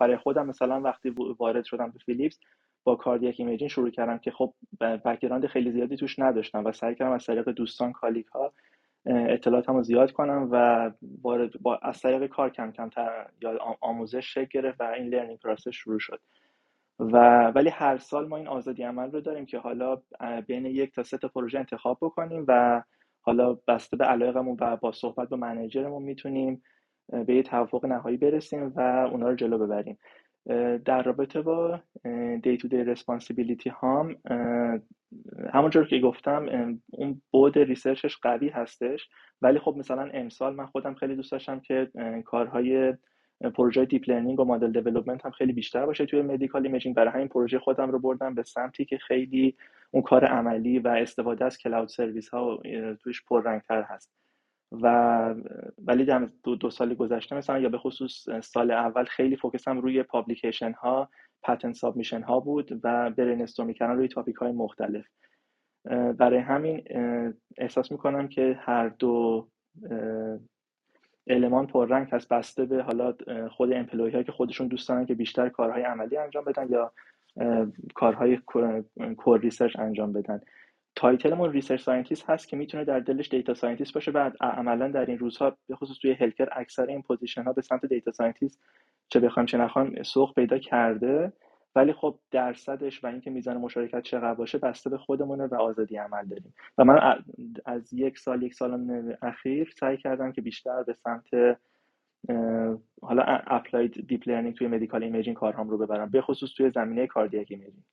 برای 0.00 0.16
خودم 0.16 0.46
مثلا 0.46 0.80
وقتی 0.80 1.14
وارد 1.38 1.64
شدم 1.64 1.90
به 1.90 1.98
فیلیپس 1.98 2.40
با 2.84 2.96
cardiac 2.96 3.34
imaging 3.38 3.68
شروع 3.68 3.90
کردم 3.90 4.18
که 4.18 4.30
خب 4.30 4.54
background 4.80 5.46
خیلی 5.46 5.72
زیادی 5.72 5.96
توش 5.96 6.18
نداشتم 6.18 6.64
و 6.64 6.72
سعی 6.72 6.94
کردم 6.94 7.12
از 7.12 7.26
طریق 7.26 7.48
دوستان 7.48 7.92
colleague 7.92 8.26
ها 8.26 8.52
اطلاعاتم 9.06 9.76
رو 9.76 9.82
زیاد 9.82 10.12
کنم 10.12 10.48
و 10.52 10.90
با 11.60 11.76
از 11.82 12.00
طریق 12.00 12.26
کار 12.26 12.50
کم 12.50 12.72
کم 12.72 12.90
یا 13.42 13.58
آموزش 13.80 14.34
شکل 14.34 14.60
گرفت 14.60 14.80
و 14.80 14.84
این 14.84 15.06
learning 15.08 15.38
process 15.38 15.68
شروع 15.68 15.98
شد. 15.98 16.20
و 16.98 17.46
ولی 17.46 17.68
هر 17.68 17.98
سال 17.98 18.28
ما 18.28 18.36
این 18.36 18.48
آزادی 18.48 18.82
عمل 18.82 19.12
رو 19.12 19.20
داریم 19.20 19.46
که 19.46 19.58
حالا 19.58 20.02
بین 20.46 20.66
یک 20.66 20.94
تا 20.94 21.02
سه 21.02 21.18
تا 21.18 21.28
پروژه 21.28 21.58
انتخاب 21.58 21.98
بکنیم 22.00 22.44
و 22.48 22.82
حالا 23.20 23.58
بسته 23.68 23.96
به 23.96 24.04
علایقمون 24.04 24.56
و 24.60 24.76
با 24.76 24.92
صحبت 24.92 25.28
با 25.28 25.36
manager 25.36 25.82
مون 25.82 26.02
می‌تونیم 26.02 26.62
به 27.26 27.34
یه 27.34 27.42
توافق 27.42 27.86
نهایی 27.86 28.16
برسیم 28.16 28.72
و 28.76 28.80
اونا 28.80 29.28
رو 29.28 29.34
جلو 29.34 29.58
ببریم. 29.58 29.98
در 30.84 31.02
رابطه 31.02 31.42
با 31.42 31.80
day 32.42 32.56
to 32.56 32.68
day 32.68 32.84
responsibility 32.84 33.70
هام 33.70 34.16
همونجور 35.52 35.86
که 35.86 35.98
گفتم 35.98 36.46
اون 36.90 37.22
بود 37.30 37.58
research 37.58 38.04
ش 38.04 38.16
قوی 38.16 38.48
هستش. 38.48 39.08
ولی 39.42 39.58
خب 39.58 39.74
مثلا 39.78 40.10
امسال 40.14 40.54
من 40.54 40.66
خودم 40.66 40.94
خیلی 40.94 41.16
دوست 41.16 41.32
داشتم 41.32 41.60
که 41.60 41.90
کارهای 42.24 42.94
پروژه 43.54 43.84
deep 43.84 44.08
learning 44.08 44.40
و 44.40 44.44
model 44.44 44.72
development 44.72 45.24
هم 45.24 45.30
خیلی 45.30 45.52
بیشتر 45.52 45.86
باشه 45.86 46.06
توی 46.06 46.22
medical 46.22 46.66
imaging 46.66 46.96
برای 46.96 47.12
همین 47.12 47.28
پروژه 47.28 47.58
خودم 47.58 47.90
رو 47.90 47.98
بردم 47.98 48.34
به 48.34 48.42
سمتی 48.42 48.84
که 48.84 48.98
خیلی 48.98 49.56
اون 49.90 50.02
کار 50.02 50.24
عملی 50.24 50.78
و 50.78 50.88
استفاده 50.88 51.44
از 51.44 51.58
cloud 51.58 51.88
service 51.88 52.28
ها 52.28 52.62
توش 53.02 53.24
پررنگتر 53.24 53.82
هست. 53.82 54.19
و 54.72 55.34
ولی 55.86 56.04
در 56.04 56.28
دو, 56.42 56.56
دو 56.56 56.70
سال 56.70 56.94
گذشته 56.94 57.36
مثلا 57.36 57.58
یا 57.58 57.68
به 57.68 57.78
خصوص 57.78 58.28
سال 58.40 58.70
اول 58.70 59.04
خیلی 59.04 59.36
focus 59.36 59.71
م 59.71 59.78
روی 59.78 60.02
publication 60.02 60.72
ها 60.72 61.08
patent 61.42 61.72
submission 61.72 62.22
ها 62.22 62.40
بود 62.40 62.80
و 62.84 63.10
brainstorm 63.10 63.46
کردن 63.46 63.96
روی 63.96 64.08
topic 64.08 64.36
های 64.36 64.52
مختلف. 64.52 65.06
برای 66.18 66.38
همین 66.38 66.84
احساس 67.58 67.92
می‌کنم 67.92 68.28
که 68.28 68.58
هر 68.60 68.88
دو 68.88 69.48
element 71.26 71.66
پررنگ 71.66 72.08
هست 72.12 72.28
بسته 72.28 72.64
به 72.64 72.82
حالا 72.82 73.14
خود 73.50 73.72
employee 73.72 74.10
هایی 74.10 74.24
که 74.24 74.32
خودشون 74.32 74.68
دوست 74.68 74.88
دارن 74.88 75.06
که 75.06 75.14
بیشتر 75.14 75.48
کارهای 75.48 75.82
عملی 75.82 76.16
انجام 76.16 76.44
بدن 76.44 76.68
یا 76.68 76.92
کارهای 77.94 78.36
core 79.16 79.40
research 79.40 79.76
انجام 79.78 80.12
بدن. 80.12 80.40
title 80.96 81.31
مون 81.31 81.52
research 81.52 81.80
scientist 81.80 82.30
هست 82.30 82.48
که 82.48 82.56
می‌تونه 82.56 82.84
در 82.84 83.00
دلش 83.00 83.28
data 83.28 83.54
scientist 83.54 83.94
باشه 83.94 84.10
بعد 84.10 84.36
عملا 84.40 84.88
در 84.88 85.06
این 85.06 85.18
روزها 85.18 85.56
به 85.68 85.76
خصوص 85.76 85.98
توی 85.98 86.12
healthcare 86.12 86.48
اکثر 86.52 86.86
این 86.86 87.02
position 87.02 87.42
ها 87.42 87.52
به 87.52 87.62
سمت 87.62 87.86
data 87.86 88.12
scientist 88.12 88.60
چه 89.08 89.20
بخوایم 89.20 89.46
چه 89.46 89.58
نخوایم 89.58 90.02
سوق 90.02 90.34
پیدا 90.34 90.58
کرده. 90.58 91.32
ولی 91.74 91.92
خب 91.92 92.18
درصدش 92.30 93.04
و 93.04 93.06
اینکه 93.06 93.30
میزان 93.30 93.56
مشارکت 93.56 94.02
چقدر 94.02 94.34
باشه 94.34 94.58
بسته 94.58 94.90
به 94.90 94.98
خودمونه 94.98 95.46
و 95.46 95.54
آزادی 95.54 95.96
عمل 95.96 96.26
داریم. 96.26 96.54
و 96.78 96.84
من 96.84 97.22
از 97.64 97.92
یک 97.92 98.18
سال 98.18 98.42
یک 98.42 98.54
سال 98.54 99.16
اخیر 99.22 99.72
سعی 99.76 99.96
کردم 99.96 100.32
که 100.32 100.40
بیشتر 100.40 100.82
به 100.82 100.94
سمت 100.94 101.58
حالا 103.02 103.22
applied 103.46 104.06
deep 104.06 104.28
learning 104.28 104.54
توی 104.54 104.66
medical 104.66 105.02
imaging 105.04 105.36
کارهام 105.36 105.70
رو 105.70 105.78
ببرم 105.78 106.10
به 106.10 106.22
خصوص 106.22 106.54
توی 106.56 106.70
زمینه 106.70 107.06
cardiac 107.06 107.46
imaging 107.50 107.84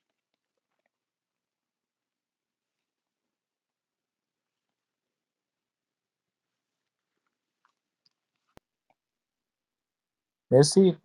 مرسی 10.51 10.97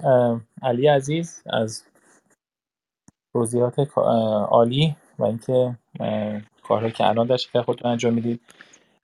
علی 0.63 0.87
عزیز 0.87 1.43
از 1.47 1.83
توضیحات 3.35 3.99
عالی 4.49 4.97
و 5.19 5.25
اینکه 5.25 5.77
کارهایی 6.63 6.93
که 6.93 7.09
الان 7.09 7.27
در 7.27 7.37
شرکت 7.37 7.63
خودتون 7.63 7.91
انجام 7.91 8.15
می‌دید. 8.15 8.41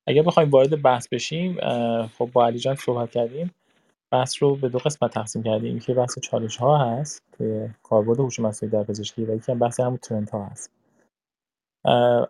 اگر 0.06 0.22
بخوایم 0.22 0.50
وارد 0.50 0.82
بحث 0.82 1.08
بشیم 1.08 1.58
خب 2.06 2.30
با 2.32 2.46
علی 2.46 2.58
جان 2.58 2.74
صحبت 2.74 3.10
کردیم. 3.10 3.54
بحث 4.12 4.42
رو 4.42 4.56
به 4.56 4.68
دو 4.68 4.78
قسمت 4.78 5.10
تقسیم 5.12 5.42
کردیم. 5.42 5.76
یکی 5.76 5.94
بحث 5.94 6.18
چالش 6.18 6.56
ها 6.56 6.78
هست 6.78 7.22
که 7.38 7.70
کاربرد 7.82 8.20
هوش 8.20 8.40
مصنوعی 8.40 8.72
در 8.72 8.82
پزشکی 8.82 9.24
و 9.24 9.36
یکی 9.36 9.52
هم 9.52 9.58
بحث 9.58 9.80
همون 9.80 9.96
ترند 9.96 10.30
ها 10.30 10.44
هست 10.44 10.70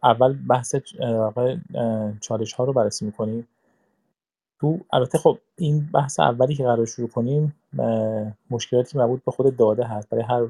اول 0.03 0.33
بحث 0.49 0.75
چالش 2.21 2.53
ها 2.53 2.65
رو 2.65 2.73
بررسی 2.73 3.05
می‌کنیم. 3.05 3.49
تو 4.61 4.81
البته 4.93 5.19
خب 5.19 5.39
این 5.57 5.89
بحث 5.95 6.21
اولی 6.21 6.55
که 6.55 6.65
قرار 6.65 6.87
شروع 6.87 7.09
کنیم 7.09 7.55
مشکلاتی 8.51 8.99
مربوط 8.99 9.25
به 9.25 9.33
خود 9.33 9.57
داده 9.57 9.85
هست. 9.85 10.11
برای 10.11 10.25
هر 10.25 10.47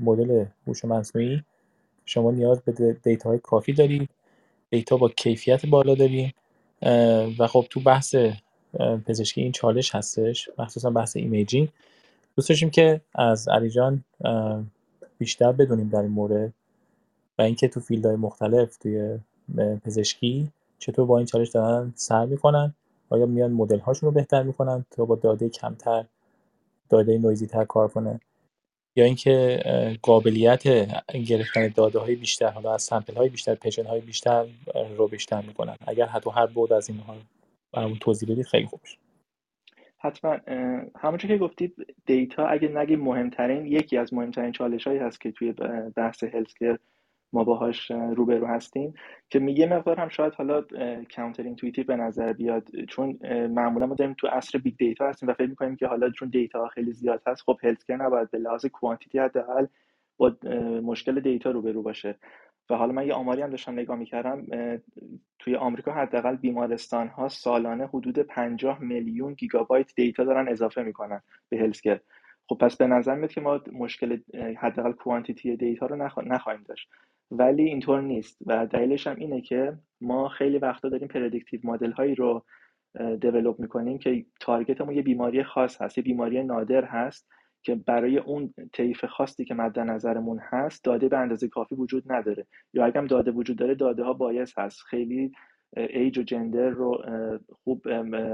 مدل 0.00 0.44
هوش 0.66 0.84
مصنوعی 0.84 1.42
شما 2.04 2.30
نیاز 2.30 2.60
به 2.60 2.96
data 3.02 3.38
کافی 3.38 3.72
دارید. 3.72 4.08
data 4.70 4.96
با 4.96 5.08
کیفیت 5.08 5.66
بالا 5.66 5.94
داریم 5.94 6.34
و 7.38 7.46
خب 7.46 7.66
تو 7.70 7.80
بحث 7.80 8.16
پزشکی 9.06 9.40
این 9.40 9.52
چالش 9.52 9.94
هستش 9.94 10.48
مخصوصا 10.58 10.90
بحث 10.90 11.16
imaging. 11.16 11.68
دوست 12.36 12.48
داشتیم 12.48 12.70
که 12.70 13.00
از 13.14 13.48
علی 13.48 13.70
جان 13.70 14.04
بیشتر 15.18 15.52
بدونیم 15.52 15.88
در 15.88 16.00
این 16.00 16.10
مورد 16.10 16.52
و 17.38 17.42
اینکه 17.42 17.68
تو 17.68 17.80
field 17.80 18.06
های 18.06 18.16
مختلف 18.16 18.76
توی 18.76 19.18
پزشکی 19.84 20.48
چطور 20.78 21.06
با 21.06 21.18
این 21.18 21.26
چالش 21.26 21.48
دارن 21.48 21.92
سر 21.96 22.26
می‌کنن. 22.26 22.74
آیا 23.10 23.26
میان 23.26 23.52
مدل 23.52 23.78
هاشون 23.78 24.06
رو 24.06 24.14
بهتر 24.14 24.42
می‌کنن 24.42 24.84
تا 24.90 25.04
با 25.04 25.16
داده 25.16 25.48
کمتر 25.48 26.04
داده 26.90 27.18
نویزی 27.18 27.46
تر 27.46 27.64
کار 27.64 27.88
کنه؟ 27.88 28.20
یا 28.96 29.04
اینکه 29.04 29.62
قابلیت 30.02 30.62
گرفتن 31.26 31.68
داده 31.68 31.98
های 31.98 32.16
بیشتر 32.16 32.50
حالا 32.50 32.74
از 32.74 32.82
سمپل 32.82 33.14
های 33.14 33.28
بیشتر 33.28 33.54
پیشن 33.54 33.86
های 33.86 34.00
بیشتر 34.00 34.46
رو 34.96 35.08
بیشتر 35.08 35.42
می‌کنن؟ 35.42 35.76
اگر 35.86 36.06
حتی 36.06 36.30
هر 36.30 36.46
بود 36.46 36.72
از 36.72 36.88
اینها 36.88 37.16
برامون 37.72 37.98
توضیح 37.98 38.32
بدید 38.32 38.46
خیلی 38.46 38.66
خوب 38.66 38.80
حتما 39.98 40.38
همونجور 40.98 41.30
که 41.30 41.38
گفتید 41.38 41.94
دیتا 42.06 42.46
اگه 42.46 42.68
نگیم 42.68 43.00
مهمترین 43.00 43.66
یکی 43.66 43.98
از 43.98 44.14
مهمترین 44.14 44.52
چالش 44.52 44.86
هایی 44.86 44.98
هست 44.98 45.20
که 45.20 45.32
توی 45.32 45.52
بحث 45.96 46.24
healthcare 46.24 46.78
ما 47.34 47.44
باهاش 47.44 47.90
روبرو 47.90 48.46
هستیم 48.46 48.94
که 49.30 49.38
میگه 49.38 49.66
مقدار 49.66 50.00
هم 50.00 50.08
شاید 50.08 50.34
حالا 50.34 50.64
counterintuitive 51.16 51.84
به 51.86 51.96
نظر 51.96 52.32
بیاد 52.32 52.68
چون 52.88 53.18
معمولا 53.50 53.86
ما 53.86 53.94
داریم 53.94 54.14
تو 54.18 54.26
عصر 54.26 54.58
big 54.58 54.76
data 54.76 55.08
هستیم 55.08 55.28
و 55.28 55.32
فکر 55.32 55.46
می‌کنیم 55.50 55.76
که 55.76 55.86
حالا 55.86 56.10
چون 56.10 56.28
data 56.28 56.68
خیلی 56.68 56.92
زیاد 56.92 57.22
هست 57.26 57.42
خب 57.42 57.58
healthcare 57.62 57.96
نباید 57.96 58.30
به 58.30 58.38
لحاظ 58.38 58.66
quantity 58.66 59.18
حداقل 59.18 59.66
با 60.16 60.32
مشکل 60.82 61.20
data 61.20 61.50
روبرو 61.50 61.82
باشه. 61.82 62.18
و 62.70 62.74
حالا 62.76 62.92
من 62.92 63.06
یه 63.06 63.14
آماری 63.14 63.42
هم 63.42 63.50
داشتم 63.50 63.72
نگاه 63.72 63.96
می‌کردم 63.96 64.46
توی 65.38 65.56
آمریکا 65.56 65.92
حداقل 65.92 66.36
بیمارستان 66.36 67.08
ها 67.08 67.28
سالانه 67.28 67.86
حدود 67.86 68.18
50 68.18 68.82
میلیون 68.82 69.34
گیگابایت 69.34 69.94
data 69.96 70.24
دارن 70.24 70.48
اضافه 70.48 70.82
می‌کنن 70.82 71.22
به 71.48 71.58
healthcare 71.58 72.00
خب 72.48 72.56
پس 72.60 72.76
به 72.76 72.86
نظر 72.86 73.14
میاد 73.14 73.32
که 73.32 73.40
ما 73.40 73.60
مشکل 73.72 74.18
حداقل 74.58 74.92
quantity 74.92 75.56
data 75.56 75.86
رو 75.86 76.10
نخواهیم 76.24 76.62
داشت. 76.68 76.88
ولی 77.30 77.62
اینطور 77.62 78.02
نیست 78.02 78.38
و 78.46 78.66
دلیلش 78.66 79.06
هم 79.06 79.16
اینه 79.16 79.40
که 79.40 79.78
ما 80.00 80.28
خیلی 80.28 80.58
وقتا 80.58 80.88
داریم 80.88 81.08
predictive 81.08 81.60
model 81.64 81.92
هایی 81.92 82.14
رو 82.14 82.44
develop 83.20 83.60
می‌کنیم 83.60 83.98
که 83.98 84.26
target 84.40 84.76
مون 84.76 84.94
یه 84.94 85.02
بیماری 85.02 85.44
خاص 85.44 85.82
هست 85.82 85.98
یه 85.98 86.04
بیماری 86.04 86.44
نادر 86.44 86.84
هست 86.84 87.28
که 87.62 87.74
برای 87.74 88.18
اون 88.18 88.54
طیف 88.72 89.04
خاصی 89.04 89.44
که 89.44 89.54
مد 89.54 89.78
نظرمون 89.78 90.40
هست 90.42 90.84
داده 90.84 91.08
به 91.08 91.18
اندازه 91.18 91.48
کافی 91.48 91.74
وجود 91.74 92.12
نداره. 92.12 92.46
یا 92.72 92.84
اگرم 92.84 93.06
داده 93.06 93.30
وجود 93.30 93.56
داره 93.56 93.74
داده 93.74 94.04
ها 94.04 94.12
bias 94.12 94.58
هست. 94.58 94.82
خیلی 94.82 95.32
age 95.76 96.18
و 96.18 96.22
gender 96.22 96.68
رو 96.68 97.02
خوب 97.64 97.86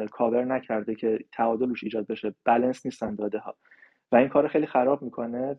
کاور 0.06 0.44
نکرده 0.44 0.94
که 0.94 1.18
تعادلش 1.32 1.84
ایجاد 1.84 2.06
بشه. 2.06 2.34
بلنس 2.44 2.86
نیستن 2.86 3.14
داده 3.14 3.38
ها 3.38 3.56
و 4.12 4.16
این 4.16 4.28
کار 4.28 4.48
خیلی 4.48 4.66
خراب 4.66 5.02
می‌کنه 5.02 5.58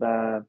و 0.00 0.42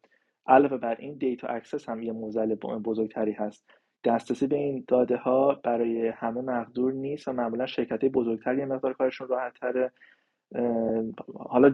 علاوه 0.48 0.78
بر 0.78 0.96
این 0.96 1.18
data 1.18 1.48
access 1.48 1.90
هم 1.90 2.04
یه 2.04 2.12
معضل 2.12 2.56
بزرگتری 2.56 3.32
هست. 3.32 3.72
دسترسی 4.04 4.48
به 4.48 4.56
این 4.56 4.86
داده 4.88 5.18
ها 5.18 5.54
برای 5.64 6.08
همه 6.08 6.42
مقدور 6.42 6.94
نیست 6.94 7.28
و 7.28 7.34
معمولا 7.34 7.66
شرکت 7.66 8.06
بزرگتر 8.06 8.58
یه 8.58 8.66
مقدار 8.66 8.94
کارشون 8.94 9.28
راحت 9.28 9.54
تره. 9.54 9.92
حالا 11.36 11.70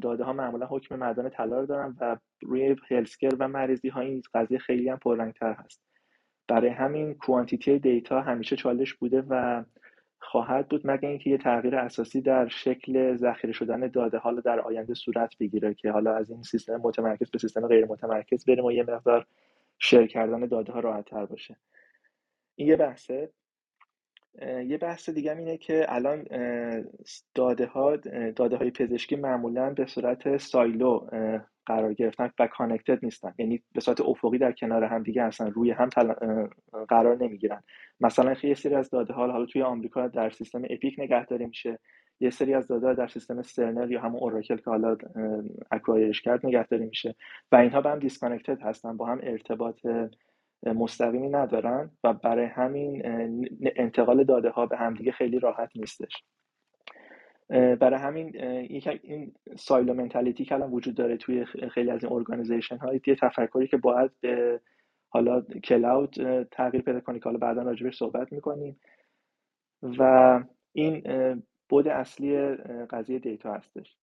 داده 0.00 0.24
ها 0.24 0.32
معمولا 0.32 0.66
حکم 0.66 0.96
معدن 0.96 1.28
طلا 1.28 1.60
رو 1.60 1.66
دارن 1.66 1.96
و 2.00 2.16
روی 2.42 2.76
healthcare 2.90 3.36
و 3.38 3.48
مریضی 3.48 3.88
ها 3.88 4.00
این 4.00 4.22
قضیه 4.34 4.58
خیلی 4.58 4.88
هم 4.88 4.98
پررنگتر 4.98 5.52
هست. 5.52 5.82
برای 6.48 6.70
همین 6.70 7.14
کوانتیتی 7.14 7.78
دیتا 7.78 8.20
همیشه 8.20 8.56
چالش 8.56 8.94
بوده 8.94 9.24
و 9.28 9.64
خواهد 10.20 10.68
بود 10.68 10.80
مگه 10.84 11.08
اینکه 11.08 11.30
یه 11.30 11.38
تغییر 11.38 11.76
اساسی 11.76 12.20
در 12.20 12.48
شکل 12.48 13.16
ذخیره 13.16 13.52
شدن 13.52 13.88
داده 13.88 14.18
حالا 14.18 14.40
در 14.40 14.60
آینده 14.60 14.94
صورت 14.94 15.38
بگیره 15.40 15.74
که 15.74 15.90
حالا 15.90 16.14
از 16.16 16.30
این 16.30 16.42
سیستم 16.42 16.76
متمرکز 16.76 17.30
به 17.30 17.38
سیستم 17.38 17.66
غیر 17.66 17.86
متمرکز 17.86 18.44
بریم 18.44 18.64
و 18.64 18.72
یه 18.72 18.82
مقدار 18.82 19.26
شیر 19.78 20.06
کردن 20.06 20.46
داده 20.46 20.72
ها 20.72 20.80
راحت 20.80 21.04
تر 21.04 21.26
باشه. 21.26 21.56
این 22.54 22.68
یه 22.68 22.76
بحثه. 22.76 23.30
یه 24.42 24.78
بحث 24.78 25.10
دیگه 25.10 25.36
اینه 25.36 25.56
که 25.56 25.86
الان 25.88 26.24
داده 27.34 27.66
ها 27.66 27.96
داده 28.36 28.56
های 28.56 28.70
پزشکی 28.70 29.16
معمولا 29.16 29.70
به 29.70 29.86
صورت 29.86 30.36
سایلو 30.36 31.06
قرار 31.70 31.94
گرفتن 31.94 32.30
و 32.38 32.46
connected 32.46 32.98
نیستن. 33.04 33.34
یعنی 33.38 33.62
به 33.74 33.80
صورت 33.80 34.00
افقی 34.00 34.38
در 34.38 34.52
کنار 34.52 34.84
هم 34.84 35.02
دیگه 35.02 35.24
هستن 35.24 35.50
روی 35.50 35.70
هم 35.70 35.88
قرار 36.88 37.16
نمی‌گیرن. 37.16 37.62
مثلا 38.00 38.34
یه 38.42 38.54
سری 38.54 38.74
از 38.74 38.90
داده 38.90 39.12
ها 39.12 39.26
حالا 39.26 39.46
توی 39.46 39.62
آمریکا 39.62 40.08
در 40.08 40.30
سیستم 40.30 40.62
اپیک 40.70 40.94
نگهداری 40.98 41.46
میشه. 41.46 41.78
یه 42.20 42.30
سری 42.30 42.54
از 42.54 42.66
داده 42.66 42.94
در 42.94 43.06
سیستم 43.06 43.42
Cerner 43.42 43.90
یا 43.90 44.00
همون 44.00 44.20
اوراکل 44.20 44.56
که 44.56 44.70
حالا 44.70 44.96
acquire 45.70 46.09
ش 46.09 46.20
کرد 46.20 46.46
نگهداری 46.46 46.86
میشه. 46.86 47.14
و 47.52 47.56
اینها 47.56 47.80
به 47.80 47.90
هم 47.90 47.98
disconnected 47.98 48.62
هستن 48.62 48.96
با 48.96 49.06
هم 49.06 49.20
ارتباط 49.22 49.86
مستقیمی 50.66 51.28
ندارن 51.28 51.90
و 52.04 52.12
برای 52.12 52.46
همین 52.46 53.02
انتقال 53.76 54.24
داده 54.24 54.50
ها 54.50 54.66
به 54.66 54.76
همدیگه 54.76 55.12
خیلی 55.12 55.38
راحت 55.38 55.70
نیستش. 55.76 56.24
برای 57.50 58.00
همین 58.00 58.40
این 59.02 59.32
silo 59.56 59.94
mentality 59.94 60.44
که 60.44 60.54
الان 60.54 60.70
وجود 60.70 60.94
داره 60.94 61.16
توی 61.16 61.44
خیلی 61.44 61.90
از 61.90 62.04
این 62.04 62.12
organization 62.12 62.76
های 62.76 63.00
یه 63.06 63.14
تفکری 63.14 63.68
که 63.68 63.76
باید 63.76 64.10
حالا 65.08 65.40
کلاود 65.40 66.44
تغییر 66.50 66.82
پیدا 66.82 67.00
کنی 67.00 67.18
که 67.18 67.24
حالا 67.24 67.38
بعدا 67.38 67.62
راجبش 67.62 67.96
صحبت 67.96 68.32
می‌کنیم. 68.32 68.80
و 69.82 70.42
این 70.72 71.02
بود 71.68 71.88
اصلی 71.88 72.54
قضیه 72.90 73.18
data 73.18 73.54
هستش. 73.54 73.96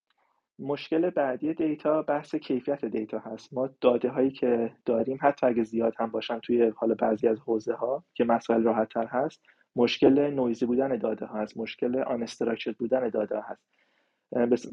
مشکل 0.60 1.10
بعدی 1.10 1.54
data 1.54 2.02
بحث 2.02 2.36
کیفیت 2.36 2.86
data 2.86 3.20
هست. 3.20 3.54
ما 3.54 3.70
داده 3.82 4.10
هایی 4.10 4.32
که 4.32 4.72
داریم 4.86 5.18
حتی 5.22 5.48
اگه 5.48 5.64
زیاد 5.64 5.94
هم 5.98 6.12
باشن 6.12 6.40
توی 6.40 6.74
حالا 6.76 6.96
بعضی 6.96 7.28
از 7.28 7.40
حوزه 7.40 7.74
ها 7.74 8.04
که 8.14 8.24
مسائل 8.24 8.64
راحت 8.64 8.90
تر 8.90 9.06
هست 9.06 9.44
مشکل 9.78 10.20
noisy 10.20 10.66
بودن 10.66 10.98
داده 10.98 11.26
ها 11.26 11.40
هست 11.40 11.58
مشکل 11.58 12.00
unstructured 12.00 12.72
بودن 12.72 13.10
داده 13.10 13.36
ها 13.36 13.42
هست 13.42 13.68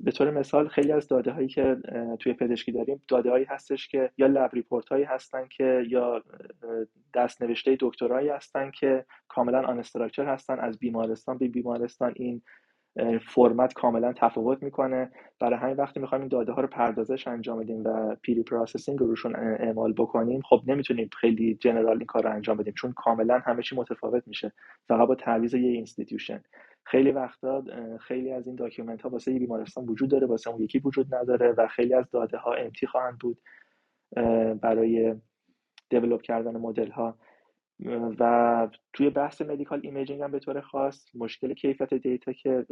به 0.04 0.12
طور 0.12 0.30
مثال 0.30 0.68
خیلی 0.68 0.92
از 0.92 1.08
داده 1.08 1.30
هایی 1.30 1.48
که 1.48 1.76
توی 2.18 2.32
پزشکی 2.32 2.72
داریم 2.72 3.02
داده 3.08 3.30
هایی 3.30 3.44
هستش 3.44 3.88
که 3.88 4.10
یا 4.18 4.26
lab 4.26 4.50
report 4.52 4.88
هایی 4.88 5.04
هستن 5.04 5.48
که 5.48 5.84
یا 5.88 6.22
دست 7.14 7.42
نوشته 7.42 7.76
دکترایی 7.80 8.28
هستن 8.28 8.70
که 8.70 9.04
کاملا 9.28 9.62
unstructured 9.62 10.24
هستن 10.24 10.58
از 10.58 10.78
بیمارستان 10.78 11.38
به 11.38 11.48
بیمارستان 11.48 12.12
این 12.16 12.42
فرمت 13.28 13.72
کاملا 13.72 14.12
تفاوت 14.12 14.62
می‌کنه. 14.62 15.10
برای 15.40 15.58
همین 15.58 15.76
وقتی 15.76 16.00
می‌خوایم 16.00 16.22
این 16.22 16.28
داده 16.28 16.52
ها 16.52 16.60
رو 16.60 16.68
پردازش 16.68 17.28
انجام 17.28 17.58
بدیم 17.58 17.84
و 17.84 18.16
preprocessing 18.22 18.98
رو 18.98 19.06
روشون 19.06 19.36
اعمال 19.36 19.92
بکنیم 19.92 20.40
خب 20.40 20.62
نمی‌تونیم 20.66 21.10
خیلی 21.20 21.54
general 21.54 21.96
این 21.96 22.06
کار 22.06 22.22
رو 22.22 22.30
انجام 22.30 22.56
بدیم 22.56 22.74
چون 22.76 22.92
کاملا 22.92 23.38
همه 23.38 23.62
چی 23.62 23.76
متفاوت 23.76 24.28
میشه. 24.28 24.52
فقط 24.88 25.08
با 25.08 25.14
تعویض 25.14 25.54
یه 25.54 25.70
institution 25.70 26.42
خیلی 26.84 27.10
وقتا 27.10 27.64
خیلی 28.00 28.32
از 28.32 28.46
این 28.46 28.56
document 28.56 29.02
ها 29.02 29.08
واسه 29.08 29.38
بیمارستان 29.38 29.84
وجود 29.84 30.10
داره 30.10 30.26
واسه 30.26 30.50
اون 30.50 30.62
یکی 30.62 30.78
وجود 30.78 31.14
نداره 31.14 31.52
و 31.52 31.66
خیلی 31.66 31.94
از 31.94 32.10
داده 32.10 32.38
ها 32.38 32.54
empty 32.54 32.86
خواهند 32.86 33.18
بود 33.18 33.38
برای 34.60 35.14
develop 35.90 36.22
کردن 36.22 36.56
مدل 36.56 36.90
ها 36.90 37.16
و 38.18 38.68
توی 38.92 39.10
بحث 39.10 39.42
medical 39.42 39.80
imaging 39.82 40.22
هم 40.22 40.30
به 40.30 40.38
طور 40.38 40.60
خاص 40.60 41.08
مشکل 41.14 41.54
کیفیت 41.54 41.94
data 41.94 42.32
که 42.32 42.66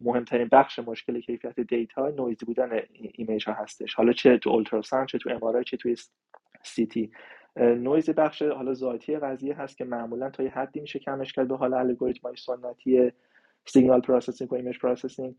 مهمترین 0.00 0.48
بخش 0.52 0.78
مشکل 0.78 1.20
کیفیت 1.20 1.60
data 1.60 2.08
noisy 2.08 2.46
بودن 2.46 2.70
image 2.92 3.48
ها 3.48 3.54
هستش. 3.54 3.94
حالا 3.94 4.12
چه 4.12 4.38
تو 4.38 4.50
ultrasound 4.50 5.08
چه 5.08 5.18
تو 5.18 5.30
MRI 5.30 5.62
چه 5.62 5.76
توی 5.76 5.96
CT 6.62 7.10
نویز 7.56 8.10
بخش 8.10 8.42
حالا 8.42 8.74
ذاتی 8.74 9.16
قضیه 9.16 9.54
هست 9.54 9.76
که 9.76 9.84
معمولا 9.84 10.30
تا 10.30 10.42
یه 10.42 10.50
حدی 10.50 10.80
میشه 10.80 10.98
کمش 10.98 11.32
کرد 11.32 11.48
به 11.48 11.56
حال 11.56 11.74
الگوریتم 11.74 12.28
های 12.28 12.36
سنتی 12.36 13.12
signal 13.64 14.00
processing 14.00 14.52
و 14.52 14.56
image 14.56 14.78
processing 14.78 15.34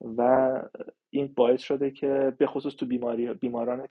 و 0.00 0.50
این 1.10 1.32
باعث 1.36 1.62
شده 1.62 1.90
که 1.90 2.32
به 2.38 2.46
خصوص 2.46 2.74
تو 2.76 2.86
بیماری 2.86 3.34
بیماران 3.34 3.86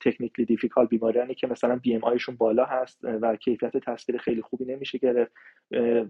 technically 0.00 0.44
difficult 0.46 0.86
بیمارانی 0.86 1.34
که 1.34 1.46
مثلا 1.46 1.76
BMI 1.76 2.04
شون 2.04 2.36
بالا 2.36 2.64
هست 2.64 3.04
و 3.04 3.36
کیفیت 3.36 3.76
تصویر 3.76 4.18
خیلی 4.18 4.42
خوبی 4.42 4.64
نمیشه 4.64 4.98
گرفت 4.98 5.32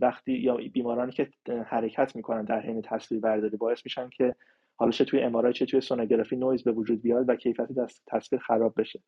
وقتی 0.01 0.33
یا 0.33 0.57
بیمارانی 0.73 1.12
که 1.12 1.29
حرکت 1.66 2.16
می‌کنن 2.16 2.45
در 2.45 2.61
حین 2.61 2.83
تصویر 2.83 3.21
برداری 3.21 3.57
باعث 3.57 3.81
میشن 3.85 4.09
که 4.09 4.35
حالا 4.77 4.90
چه 4.90 5.05
توی 5.05 5.21
MRI 5.20 5.53
چه 5.53 5.66
توی 5.66 5.81
سونوگرافی 5.81 6.37
نویز 6.37 6.64
به 6.64 6.73
وجود 6.73 7.03
بیاد 7.03 7.29
و 7.29 7.37
کیفیت 7.37 7.69
تصویر 8.07 8.43
خراب 8.43 8.75
بشه. 8.77 9.01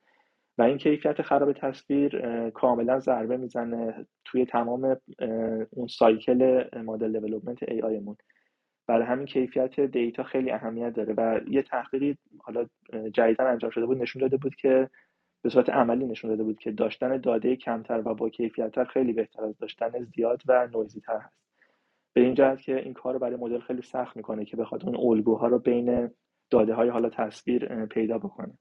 و 0.58 0.62
این 0.62 0.78
کیفیت 0.78 1.22
خراب 1.22 1.52
تصویر 1.52 2.20
کاملا 2.50 3.00
ضربه 3.00 3.36
می‌زنه 3.36 4.06
توی 4.24 4.46
تمام 4.46 4.96
اون 5.70 5.86
سایکل 5.86 6.64
مدل 6.84 7.12
دیولپمنت 7.20 7.62
ای 7.62 7.82
آیمون 7.82 8.16
برای 8.92 9.04
همین 9.04 9.26
کیفیت 9.26 9.80
دیتا 9.80 10.22
خیلی 10.22 10.50
اهمیت 10.50 10.92
داره 10.94 11.14
و 11.14 11.40
یه 11.48 11.62
تحقیقی 11.62 12.18
حالا 12.38 12.66
جدیدا 13.12 13.46
انجام 13.46 13.70
شده 13.70 13.86
بود 13.86 14.02
نشون 14.02 14.22
داده 14.22 14.36
بود 14.36 14.54
که 14.54 14.90
به 15.42 15.48
صورت 15.48 15.70
عملی 15.70 16.06
نشون 16.06 16.30
داده 16.30 16.42
بود 16.42 16.58
که 16.58 16.70
داشتن 16.70 17.16
داده 17.16 17.56
کمتر 17.56 18.02
و 18.04 18.14
با 18.14 18.28
کیفیتتر 18.28 18.84
خیلی 18.84 19.12
بهتر 19.12 19.44
از 19.44 19.58
داشتن 19.58 20.04
زیاد 20.04 20.42
و 20.46 20.68
نویزی 20.74 21.00
تر 21.00 21.18
هست. 21.18 21.42
به 22.12 22.20
این 22.20 22.34
جهت 22.34 22.60
که 22.60 22.76
این 22.76 22.94
کار 22.94 23.12
رو 23.12 23.18
برای 23.18 23.36
مدل 23.36 23.60
خیلی 23.60 23.82
سخت 23.82 24.16
می‌کنه 24.16 24.44
که 24.44 24.56
بخواد 24.56 24.84
اون 24.84 24.96
الگوها 24.96 25.46
رو 25.46 25.58
بین 25.58 26.10
داده 26.50 26.74
های 26.74 26.88
حالا 26.88 27.08
تصویر 27.08 27.86
پیدا 27.86 28.18
بکنه. 28.18 28.52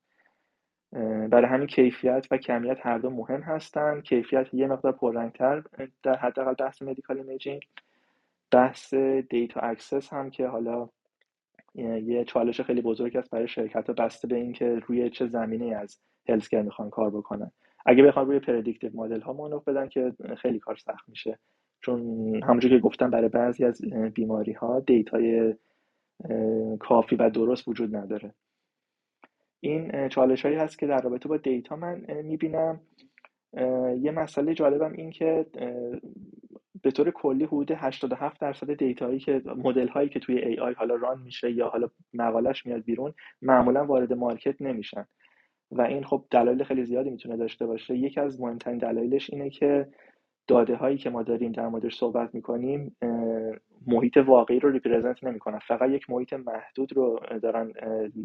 برای 1.27 1.45
همین 1.45 1.67
کیفیت 1.67 2.27
و 2.31 2.37
کمیت 2.37 2.77
هر 2.85 2.97
دو 2.97 3.09
مهم 3.09 3.41
هستن. 3.41 4.01
کیفیت 4.01 4.53
یه 4.53 4.67
مقدار 4.67 4.91
پررنگتر 4.91 5.63
در 6.03 6.15
حداقل 6.15 6.53
بحث 6.53 6.81
medical 6.81 7.17
imaging 7.17 7.61
بحث 8.51 8.93
data 9.29 9.59
access 9.59 10.13
هم 10.13 10.29
که 10.29 10.47
حالا 10.47 10.89
یه 11.75 12.23
چالش 12.23 12.61
خیلی 12.61 12.81
بزرگ 12.81 13.17
است 13.17 13.29
برای 13.29 13.47
شرکت 13.47 13.87
ها 13.87 13.93
بسته 13.93 14.27
به 14.27 14.35
اینکه 14.35 14.79
روی 14.87 15.09
چه 15.09 15.27
زمینه 15.27 15.75
از 15.75 15.99
healthcare 16.29 16.61
می‌خوان 16.61 16.89
کار 16.89 17.09
بکنن. 17.09 17.51
اگه 17.85 18.03
بخوان 18.03 18.25
روی 18.25 18.39
predictive 18.39 18.91
model 18.93 19.21
ها 19.21 19.33
مانور 19.33 19.61
بدن 19.67 19.87
که 19.87 20.13
خیلی 20.37 20.59
کار 20.59 20.75
سخت 20.75 21.09
میشه. 21.09 21.39
چون 21.81 21.99
همونجور 22.43 22.71
که 22.71 22.79
گفتم 22.79 23.09
برای 23.09 23.29
بعضی 23.29 23.65
از 23.65 23.81
بیماری 24.13 24.53
ها 24.53 24.79
data 24.79 25.40
ی 25.40 25.55
کافی 26.79 27.15
و 27.15 27.29
درست 27.29 27.67
وجود 27.67 27.95
نداره. 27.95 28.33
این 29.59 30.09
چالش 30.09 30.45
هایی 30.45 30.57
هست 30.57 30.79
که 30.79 30.87
در 30.87 31.01
رابطه 31.01 31.29
با 31.29 31.37
data 31.37 31.75
من 31.75 32.05
می‌بینم. 32.23 32.81
یه 34.01 34.11
مسئله 34.11 34.53
جالبم 34.53 34.93
این 34.93 35.11
که 35.11 35.45
به 36.81 36.91
طور 36.91 37.11
کلی 37.11 37.43
حدود 37.43 37.71
87 37.71 38.41
درصد 38.41 38.73
data 38.73 39.04
یی 39.04 39.19
که 39.19 39.41
مدل 39.45 39.87
هایی 39.87 40.09
که 40.09 40.19
توی 40.19 40.37
AI 40.37 40.73
حالا 40.73 40.95
run 40.95 41.21
میشه 41.21 41.51
یا 41.51 41.69
حالا 41.69 41.89
مقالش 42.13 42.65
میاد 42.65 42.83
بیرون 42.83 43.13
معمولا 43.41 43.85
وارد 43.85 44.13
market 44.13 44.61
نمیشن. 44.61 45.05
و 45.71 45.81
این 45.81 46.03
خب 46.03 46.25
دلایل 46.31 46.63
خیلی 46.63 46.85
زیادی 46.85 47.09
می‌تونه 47.09 47.37
داشته 47.37 47.65
باشه. 47.65 47.97
یکی 47.97 48.19
از 48.19 48.41
مهمترین 48.41 48.77
دلایلش 48.77 49.29
اینه 49.29 49.49
که 49.49 49.87
داده 50.47 50.75
هایی 50.75 50.97
که 50.97 51.09
ما 51.09 51.23
داریم 51.23 51.51
در 51.51 51.67
موردش 51.67 51.97
صحبت 51.97 52.35
می‌کنیم 52.35 52.95
محیط 53.87 54.17
واقعی 54.17 54.59
رو 54.59 54.69
represent 54.71 55.23
نمی‌کنن. 55.23 55.59
فقط 55.59 55.89
یک 55.89 56.09
محیط 56.09 56.33
محدود 56.33 56.93
رو 56.93 57.19
دارن 57.41 57.73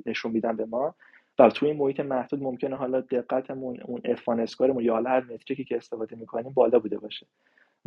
نشون 0.06 0.32
میدن 0.32 0.56
به 0.56 0.66
ما. 0.66 0.94
و 1.38 1.50
توی 1.50 1.68
این 1.68 1.78
محیط 1.78 2.00
محدود 2.00 2.42
ممکنه 2.42 2.76
حالا 2.76 3.00
دقتمون 3.00 3.80
اون 3.80 4.00
F1 4.04 4.40
score 4.40 4.68
مون 4.68 4.84
یا 4.84 4.92
حالا 4.92 5.10
هر 5.10 5.20
metric 5.20 5.58
ی 5.58 5.64
که 5.64 5.76
استفاده 5.76 6.16
می‌کنیم 6.16 6.52
بالا 6.52 6.78
بوده 6.78 6.98
باشه. 6.98 7.26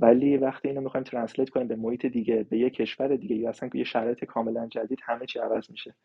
ولی 0.02 0.38
وقتی 0.38 0.68
اینو 0.68 0.82
می‌خوایم 0.82 1.04
translate 1.04 1.50
کنیم 1.50 1.68
به 1.68 1.76
محیط 1.76 2.06
دیگه 2.06 2.44
به 2.44 2.58
یه 2.58 2.70
کشور 2.70 3.16
دیگه 3.16 3.36
یا 3.36 3.50
اصلا 3.50 3.70
یه 3.74 3.84
شرایط 3.84 4.26
کاملا 4.26 4.68
جدید 4.68 5.00
همه 5.04 5.26
چی 5.26 5.40
عوض 5.40 5.72
میشه. 5.72 5.96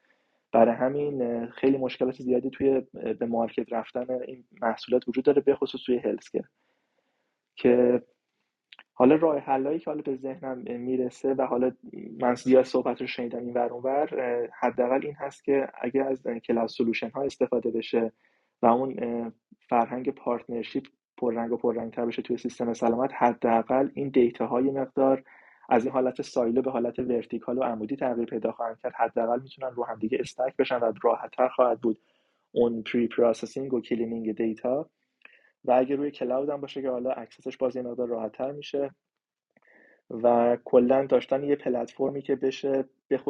برای 0.52 0.74
همین 0.74 1.46
خیلی 1.46 1.76
مشکلات 1.78 2.14
زیادی 2.22 2.50
توی 2.50 2.82
به 2.92 3.26
market 3.26 3.72
رفتن 3.72 4.10
این 4.10 4.44
محصولات 4.60 5.08
وجود 5.08 5.24
داره 5.24 5.40
به 5.40 5.54
خصوص 5.54 5.82
توی 5.86 5.98
healthcare 5.98 6.44
که 7.56 8.02
حالا 8.92 9.14
راه 9.14 9.38
حلایی 9.38 9.78
که 9.78 9.90
حالا 9.90 10.02
به 10.02 10.16
ذهنم 10.16 10.58
می‌رسه 10.80 11.34
و 11.34 11.42
حالا 11.42 11.72
من 12.20 12.34
زیاد 12.34 12.64
صحبت 12.64 13.00
رو 13.00 13.06
شنیدم 13.06 13.38
این 13.38 13.54
ور 13.54 13.72
اونور 13.72 14.08
حداقل 14.60 15.00
این 15.04 15.14
هست 15.14 15.44
که 15.44 15.68
اگه 15.80 16.04
از 16.04 16.26
cloud 16.26 16.72
solution 16.72 17.10
ها 17.10 17.22
استفاده 17.22 17.70
بشه 17.70 18.12
و 18.62 18.66
اون 18.66 19.32
فرهنگ 19.68 20.10
partnership 20.10 20.86
پررنگ 21.16 21.52
و 21.52 21.56
پررنگتر 21.56 22.06
بشه 22.06 22.22
توی 22.22 22.36
سیستم 22.36 22.72
سلامت 22.72 23.10
حداقل 23.14 23.88
این 23.94 24.08
data 24.08 24.46
ها 24.46 24.54
یه 24.54 24.70
مقدار 24.70 25.24
از 25.68 25.84
این 25.84 25.92
حالت 25.92 26.22
silo 26.22 26.62
به 26.62 26.70
حالت 26.70 26.98
vertical 26.98 27.58
و 27.58 27.62
عمودی 27.62 27.96
تغییر 27.96 28.28
پیدا 28.28 28.52
خواهند 28.52 28.78
کرد. 28.82 28.94
حداقل 28.96 29.40
می‌تونن 29.40 29.74
رو 29.74 29.84
هم 29.84 29.98
دیگه 29.98 30.18
stack 30.20 30.56
بشن 30.56 30.78
و 30.78 30.92
راحتتر 31.02 31.48
خواهد 31.48 31.80
بود 31.80 31.98
اون 32.52 32.82
preprocessing 32.82 33.74
و 33.74 33.80
cleaning 33.80 34.36
data. 34.36 34.90
و 35.64 35.72
اگه 35.72 35.96
روی 35.96 36.10
cloud 36.10 36.50
هم 36.50 36.60
باشه 36.60 36.82
که 36.82 36.90
حالا 36.90 37.10
access 37.10 37.45
ش 37.45 37.56
باز 37.56 37.76
یه 37.76 37.82
مقدار 37.82 38.08
راحتتر 38.08 38.52
میشه. 38.52 38.90
و 40.10 40.56
کلا 40.64 41.06
داشتن 41.06 41.44
یه 41.44 41.56
پلتفرمی 41.56 42.22
که 42.22 42.36
بشه 42.36 42.84
به 43.08 43.20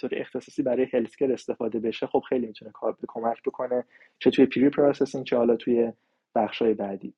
طور 0.00 0.10
اختصاصی 0.12 0.62
برای 0.62 0.86
healthcare 0.92 1.32
استفاده 1.32 1.80
بشه 1.80 2.06
خب 2.06 2.22
خیلی 2.28 2.46
می‌تونه 2.46 2.70
کار 2.70 2.92
به 2.92 3.06
کمک 3.08 3.42
بکنه 3.42 3.84
چه 4.18 4.30
توی 4.30 4.46
preprocessing 4.46 5.24
چه 5.26 5.36
حالا 5.36 5.56
توی 5.56 5.92
بخشای 6.34 6.74
بعدی. 6.74 7.14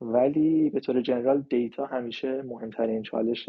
ولی 0.00 0.70
به 0.70 0.80
طور 0.80 1.00
general 1.00 1.40
data 1.50 1.86
همیشه 1.86 2.42
مهمترین 2.42 3.02
چالش 3.02 3.48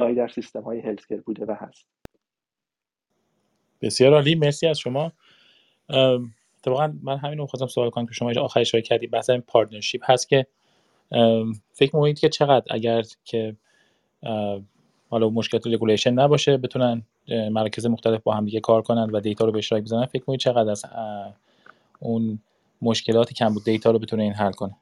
AI 0.00 0.14
در 0.14 0.28
سیستم 0.28 0.62
های 0.62 0.80
healthcare 0.80 1.20
بوده 1.20 1.44
و 1.44 1.54
هست. 1.58 1.86
بسیار 3.82 4.14
عالی 4.14 4.34
مرسی 4.34 4.66
از 4.66 4.78
شما. 4.78 5.12
اتفاقا 6.58 6.92
من 7.02 7.16
همین 7.16 7.38
رو 7.38 7.46
خواستم 7.46 7.66
سوال 7.66 7.90
کنم 7.90 8.06
که 8.06 8.12
شما 8.12 8.32
آخر 8.40 8.60
اشاره 8.60 8.82
کردی 8.82 9.06
بحث 9.06 9.30
این 9.30 9.40
partnership 9.40 10.10
هست 10.10 10.28
که 10.28 10.46
فکر 11.72 11.96
می‌کنید 11.96 12.18
که 12.18 12.28
چقدر 12.28 12.74
اگر 12.74 13.02
که 13.24 13.56
حالا 15.10 15.30
مشکلات 15.30 15.66
regulation 15.66 16.12
نباشه 16.12 16.56
بتونن 16.56 17.02
مراکز 17.28 17.86
مختلف 17.86 18.22
با 18.22 18.34
هم 18.34 18.44
دیگه 18.44 18.60
کار 18.60 18.82
کنن 18.82 19.10
و 19.10 19.20
data 19.20 19.44
رو 19.44 19.52
به 19.52 19.58
اشتراک 19.58 19.82
بزنن 19.82 20.06
فکر 20.06 20.20
می‌کنید 20.20 20.40
چقدر 20.40 20.70
از 20.70 20.84
اون 22.00 22.38
مشکلات 22.82 23.32
کمبود 23.32 23.64
data 23.64 23.90
رو 23.90 23.98
بتونه 23.98 24.22
این 24.22 24.32
حل 24.32 24.52
کنه. 24.52 24.76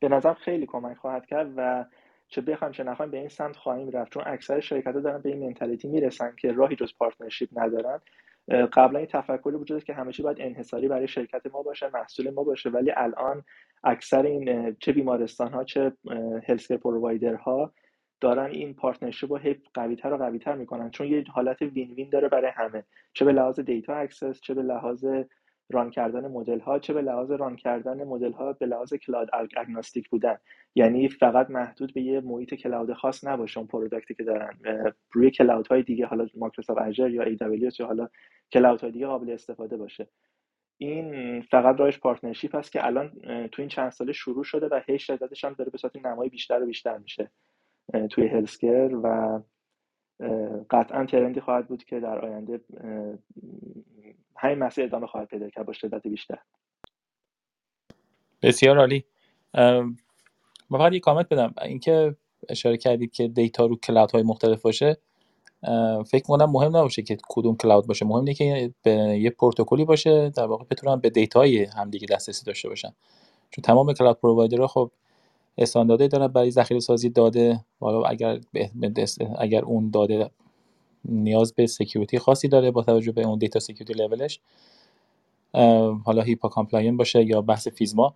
به 0.00 0.08
نظر 0.08 0.34
خیلی 0.34 0.66
کمک 0.66 0.96
خواهد 0.96 1.26
کرد 1.26 1.52
و 1.56 1.84
چه 2.28 2.40
بخوایم 2.40 2.72
چه 2.72 2.84
نخوایم 2.84 3.10
به 3.10 3.18
این 3.18 3.28
سمت 3.28 3.56
خواهیم 3.56 3.90
رفت. 3.90 4.12
چون 4.12 4.22
اکثر 4.26 4.60
شرکت 4.60 4.94
ها 4.94 5.00
دارن 5.00 5.18
به 5.22 5.28
این 5.28 5.46
mentality 5.46 5.88
می‌رسن 5.88 6.36
که 6.36 6.52
راهی 6.52 6.76
جز 6.76 6.92
partnership 6.98 7.48
ندارن. 7.52 8.00
قبلا 8.72 8.98
این 8.98 9.08
تفکری 9.08 9.56
وجود 9.56 9.84
که 9.84 9.94
همه 9.94 10.12
چی 10.12 10.22
باید 10.22 10.40
انحصاری 10.40 10.88
برای 10.88 11.08
شرکت 11.08 11.46
ما 11.52 11.62
باشه 11.62 11.90
محصول 11.94 12.30
ما 12.30 12.44
باشه 12.44 12.70
ولی 12.70 12.92
الان 12.96 13.44
اکثر 13.84 14.22
این 14.22 14.76
چه 14.80 14.92
بیمارستان 14.92 15.52
ها 15.52 15.64
چه 15.64 15.92
healthcare 16.48 16.76
provider 16.76 17.34
ها 17.34 17.72
دارن 18.20 18.50
این 18.50 18.74
partnership 18.74 19.32
رو 19.32 19.38
هی 19.38 19.56
قویتر 19.74 20.12
و 20.12 20.16
قویتر 20.16 20.54
می‌کنن. 20.54 20.90
چون 20.90 21.06
یه 21.06 21.24
حالت 21.28 21.62
win-win 21.62 22.10
داره 22.10 22.28
برای 22.28 22.50
همه. 22.54 22.84
چه 23.12 23.24
به 23.24 23.32
لحاظ 23.32 23.60
data 23.60 23.94
access 23.94 24.40
چه 24.40 24.54
به 24.54 24.62
لحاظ 24.62 25.04
run 25.70 25.90
کردن 25.90 26.28
مدل 26.28 26.60
ها 26.60 26.78
چه 26.78 26.92
به 26.92 27.02
لحاظ 27.02 27.30
run 27.30 27.56
کردن 27.56 28.04
مدل 28.04 28.32
ها 28.32 28.52
به 28.52 28.66
لحاظ 28.66 28.94
cloud 28.94 29.28
agnostic 29.56 30.10
بودن. 30.10 30.36
یعنی 30.74 31.08
فقط 31.08 31.50
محدود 31.50 31.94
به 31.94 32.02
یه 32.02 32.20
محیط 32.20 32.54
cloud 32.54 32.92
خاص 32.92 33.24
نباشه 33.24 33.58
اون 33.58 33.66
product 33.66 34.08
ی 34.08 34.14
که 34.14 34.24
دارن. 34.24 34.58
روی 35.12 35.30
cloud 35.30 35.66
های 35.66 35.82
دیگه 35.82 36.06
حالا 36.06 36.26
Microsoft 36.36 36.82
Azure 36.82 37.10
یا 37.10 37.22
ای 37.22 37.36
یا 37.78 37.86
حالا 37.86 38.08
cloud 38.52 38.80
های 38.80 38.90
دیگه 38.90 39.06
قابل 39.06 39.30
استفاده 39.30 39.76
باشه. 39.76 40.06
این 40.78 41.40
فقط 41.40 41.80
راهش 41.80 41.98
partnership 41.98 42.56
هست 42.56 42.72
که 42.72 42.86
الان 42.86 43.12
تو 43.52 43.62
این 43.62 43.68
چند 43.68 43.90
ساله 43.90 44.12
شروع 44.12 44.44
شده 44.44 44.68
و 44.68 44.80
هی 44.86 44.98
شدتش 44.98 45.44
هم 45.44 45.52
داره 45.52 45.70
به 45.70 45.78
صورت 45.78 46.06
نمایی 46.06 46.30
بیشتر 46.30 46.62
و 46.62 46.66
بیشتر 46.66 46.98
میشه 46.98 47.30
توی 48.10 48.26
healthcare 48.26 49.00
و 49.02 49.40
قطعا 50.70 51.04
trend 51.04 51.34
ی 51.34 51.40
خواهد 51.40 51.68
بود 51.68 51.84
که 51.84 52.00
در 52.00 52.18
آینده 52.18 52.60
همین 54.40 54.58
مسیر 54.58 54.84
ادامه 54.84 55.06
خواهد 55.06 55.28
پیدا 55.28 55.50
کرد 55.50 55.66
با 55.66 55.72
شدت 55.72 56.06
بیشتر. 56.06 56.38
بسیار 58.42 58.78
عالی. 58.78 59.04
ما 60.70 60.78
فقط 60.78 60.92
یه 60.92 61.00
کامنت 61.00 61.28
بدم. 61.28 61.54
اینکه 61.62 62.16
اشاره 62.48 62.76
کردید 62.76 63.12
که 63.12 63.28
data 63.28 63.66
رو 63.66 63.76
cloud 63.76 64.10
های 64.10 64.22
مختلف 64.22 64.62
باشه 64.62 64.96
فکر 66.06 66.22
کنم 66.24 66.50
مهم 66.50 66.76
نباشه 66.76 67.02
که 67.02 67.18
کدوم 67.28 67.56
cloud 67.56 67.86
باشه. 67.86 68.06
مهم 68.06 68.18
اینه 68.18 68.34
که 68.34 68.74
به 68.82 68.92
یه 68.92 69.30
پروتکلی 69.30 69.84
باشه 69.84 70.30
در 70.30 70.46
واقع 70.46 70.64
بتونن 70.70 70.96
به 70.96 71.10
data 71.10 71.53
ی 71.53 71.64
همدیگه 71.64 72.06
دسترسی 72.10 72.44
داشته 72.44 72.68
باشن. 72.68 72.92
چون 73.50 73.62
تمام 73.62 73.92
cloud 73.92 74.20
provider 74.20 74.61
ها 74.61 74.66
خب 74.66 74.90
استانداردی 75.58 76.08
دارن 76.08 76.26
برای 76.28 76.50
ذخیره 76.50 76.80
سازی 76.80 77.10
داده. 77.10 77.64
حالا 77.80 78.02
اگر 78.02 78.40
اگر 79.38 79.62
اون 79.64 79.90
داده 79.90 80.30
نیاز 81.04 81.54
به 81.54 81.66
security 81.66 82.18
خاصی 82.18 82.48
داره 82.48 82.70
با 82.70 82.82
توجه 82.82 83.12
به 83.12 83.26
اون 83.26 83.38
data 83.38 83.60
security 83.60 83.92
level 83.94 84.27
ش 84.27 84.40
حالا 86.04 86.22
HIPAA 86.22 86.48
compliant 86.48 86.96
باشه 86.96 87.22
یا 87.22 87.42
بحث 87.42 87.68
FISMA. 87.68 88.14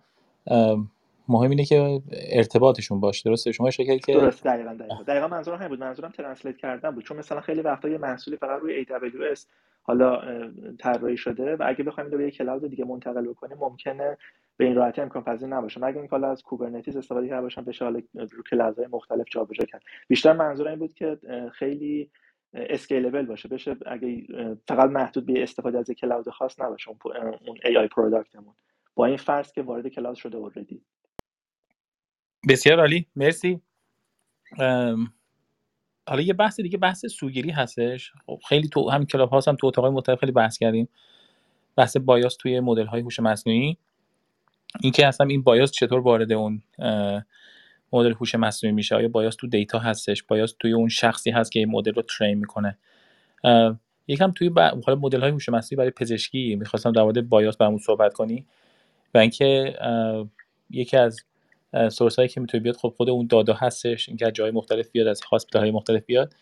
مهم 1.27 1.49
اینه 1.49 1.65
که 1.65 2.01
ارتباطشون 2.11 2.99
باشه. 2.99 3.29
درسته؟ 3.29 3.51
شما 3.51 3.67
اشاره 3.67 3.99
که 3.99 4.13
درست 4.13 4.43
دقیقاً 4.43 4.73
دقیقاً. 4.73 5.03
دقیقاً 5.03 5.27
منظورم 5.27 5.57
همین 5.57 5.67
بود. 5.67 5.79
منظورم 5.79 6.11
translate 6.11 6.57
کردن 6.57 6.91
بود. 6.91 7.03
چون 7.03 7.17
مثلا 7.17 7.41
خیلی 7.41 7.61
وقتا 7.61 7.89
یه 7.89 7.97
محصولی 7.97 8.37
فقط 8.37 8.61
روی 8.61 8.85
AWS 8.85 9.39
حالا 9.83 10.21
طراحی 10.79 11.17
شده 11.17 11.55
و 11.55 11.63
اگه 11.65 11.83
بخوایم 11.83 12.09
به 12.09 12.23
یه 12.23 12.31
cloud 12.31 12.69
دیگه 12.69 12.85
منتقل 12.85 13.27
بکنیم 13.27 13.57
ممکنه 13.57 14.17
به 14.57 14.65
این 14.65 14.75
راحتی 14.75 15.01
امکان 15.01 15.23
پذیر 15.23 15.47
نباشه. 15.47 15.79
مگر 15.79 15.97
اینکه 15.97 16.11
حالا 16.11 16.31
از 16.31 16.43
Kubernetes 16.43 16.97
استفاده 16.97 17.27
کرده 17.27 17.41
باشن 17.41 17.61
بشه 17.61 17.85
حالا 17.85 18.01
رو 18.13 18.43
cloud 18.51 18.77
های 18.77 18.87
مختلف 18.91 19.25
جابجا 19.31 19.65
کرد. 19.65 19.81
بیشتر 20.07 20.33
منظور 20.33 20.67
این 20.67 20.79
بود 20.79 20.93
که 20.93 21.17
خیلی 21.53 22.09
scalable 22.55 23.25
باشه. 23.25 23.49
بشه 23.49 23.75
اگه 23.85 24.27
فقط 24.67 24.89
محدود 24.89 25.25
به 25.25 25.43
استفاده 25.43 25.77
از 25.77 25.91
cloud 25.91 26.29
خاص 26.29 26.59
نباشه 26.59 26.91
اون 27.47 27.57
AI 27.65 27.77
product 27.77 27.87
مون 27.87 28.53
با 28.95 29.05
این 29.05 29.17
فرض 29.17 29.51
که 29.51 29.61
وارد 29.61 29.87
cloud 29.87 30.15
شده 30.15 30.37
اوردی 30.37 30.81
بسیار 32.49 32.79
عالی. 32.79 33.05
مرسی. 33.15 33.61
حالا 36.07 36.21
یه 36.21 36.33
بحث 36.33 36.59
دیگه 36.59 36.77
بحث 36.77 37.05
سوگیری 37.05 37.51
هستش. 37.51 38.13
خب 38.25 38.39
خیلی 38.49 38.67
تو 38.67 38.89
همین 38.89 39.07
Clubhouse 39.07 39.47
هم 39.47 39.55
تو 39.55 39.67
اتاقای 39.67 39.91
مختلف 39.91 40.19
خیلی 40.19 40.31
بحث 40.31 40.57
کردیم. 40.57 40.89
بحث 41.75 41.97
bias 41.97 42.35
توی 42.35 42.59
مدل 42.59 42.85
های 42.85 43.01
هوش 43.01 43.19
مصنوعی. 43.19 43.77
اینکه 44.81 45.07
اصلا 45.07 45.27
این 45.27 45.41
bias 45.41 45.71
چطور 45.71 45.99
وارد 45.99 46.31
اون 46.31 46.61
مدل 47.95 48.13
هوش 48.13 48.35
مصنوعی 48.35 48.73
میشه. 48.73 48.95
آیا 48.95 49.07
bias 49.07 49.35
تو 49.35 49.47
data 49.47 49.79
هستش؟ 49.79 50.23
bias 50.23 50.55
توی 50.59 50.73
اون 50.73 50.89
شخصی 50.89 51.31
هست 51.31 51.51
که 51.51 51.59
این 51.59 51.69
مدل 51.69 51.93
رو 51.93 52.01
train 52.01 52.37
می‌کنه. 52.37 52.77
یکم 54.07 54.31
توی 54.31 54.49
ب... 54.49 54.59
حالا 54.59 54.99
مدل 54.99 55.21
های 55.21 55.31
هوش 55.31 55.49
مصنوعی 55.49 55.77
برای 55.77 55.91
پزشکی 55.91 56.55
می‌خواستم 56.55 56.91
در 56.91 57.03
مورد 57.03 57.29
bias 57.29 57.57
برامون 57.57 57.79
صحبت 57.79 58.13
کنی 58.13 58.45
و 59.13 59.17
اینکه 59.17 59.75
یکی 60.69 60.97
از 60.97 61.19
source 61.91 62.15
هایی 62.15 62.29
که 62.29 62.41
می‌تونه 62.41 62.63
بیاد 62.63 62.75
خب 62.75 62.93
خود 62.97 63.09
اون 63.09 63.27
داده 63.27 63.53
هستش 63.57 64.09
اینکه 64.09 64.31
جای 64.31 64.51
مختلف 64.51 64.89
بیاد 64.91 65.07
از 65.07 65.21
hospital 65.31 65.61
های 65.61 65.71
مختلف 65.71 66.05
بیاد. 66.05 66.33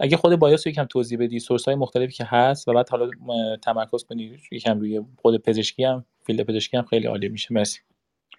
اگه 0.00 0.16
خود 0.16 0.36
bias 0.36 0.66
رو 0.66 0.70
یکم 0.70 0.84
توضیح 0.84 1.18
بدی 1.18 1.38
source 1.38 1.64
های 1.64 1.74
مختلفی 1.74 2.12
که 2.12 2.24
هست 2.28 2.68
و 2.68 2.72
بعد 2.72 2.88
حالا 2.88 3.10
تمرکز 3.56 4.04
کنی 4.04 4.38
یکم 4.52 4.80
روی 4.80 5.00
خود 5.16 5.42
پزشکی 5.42 5.84
هم 5.84 6.04
field 6.26 6.42
پزشکی 6.42 6.76
هم 6.76 6.82
خیلی 6.82 7.06
عالی 7.06 7.28
میشه. 7.28 7.54
مرسی. 7.54 7.80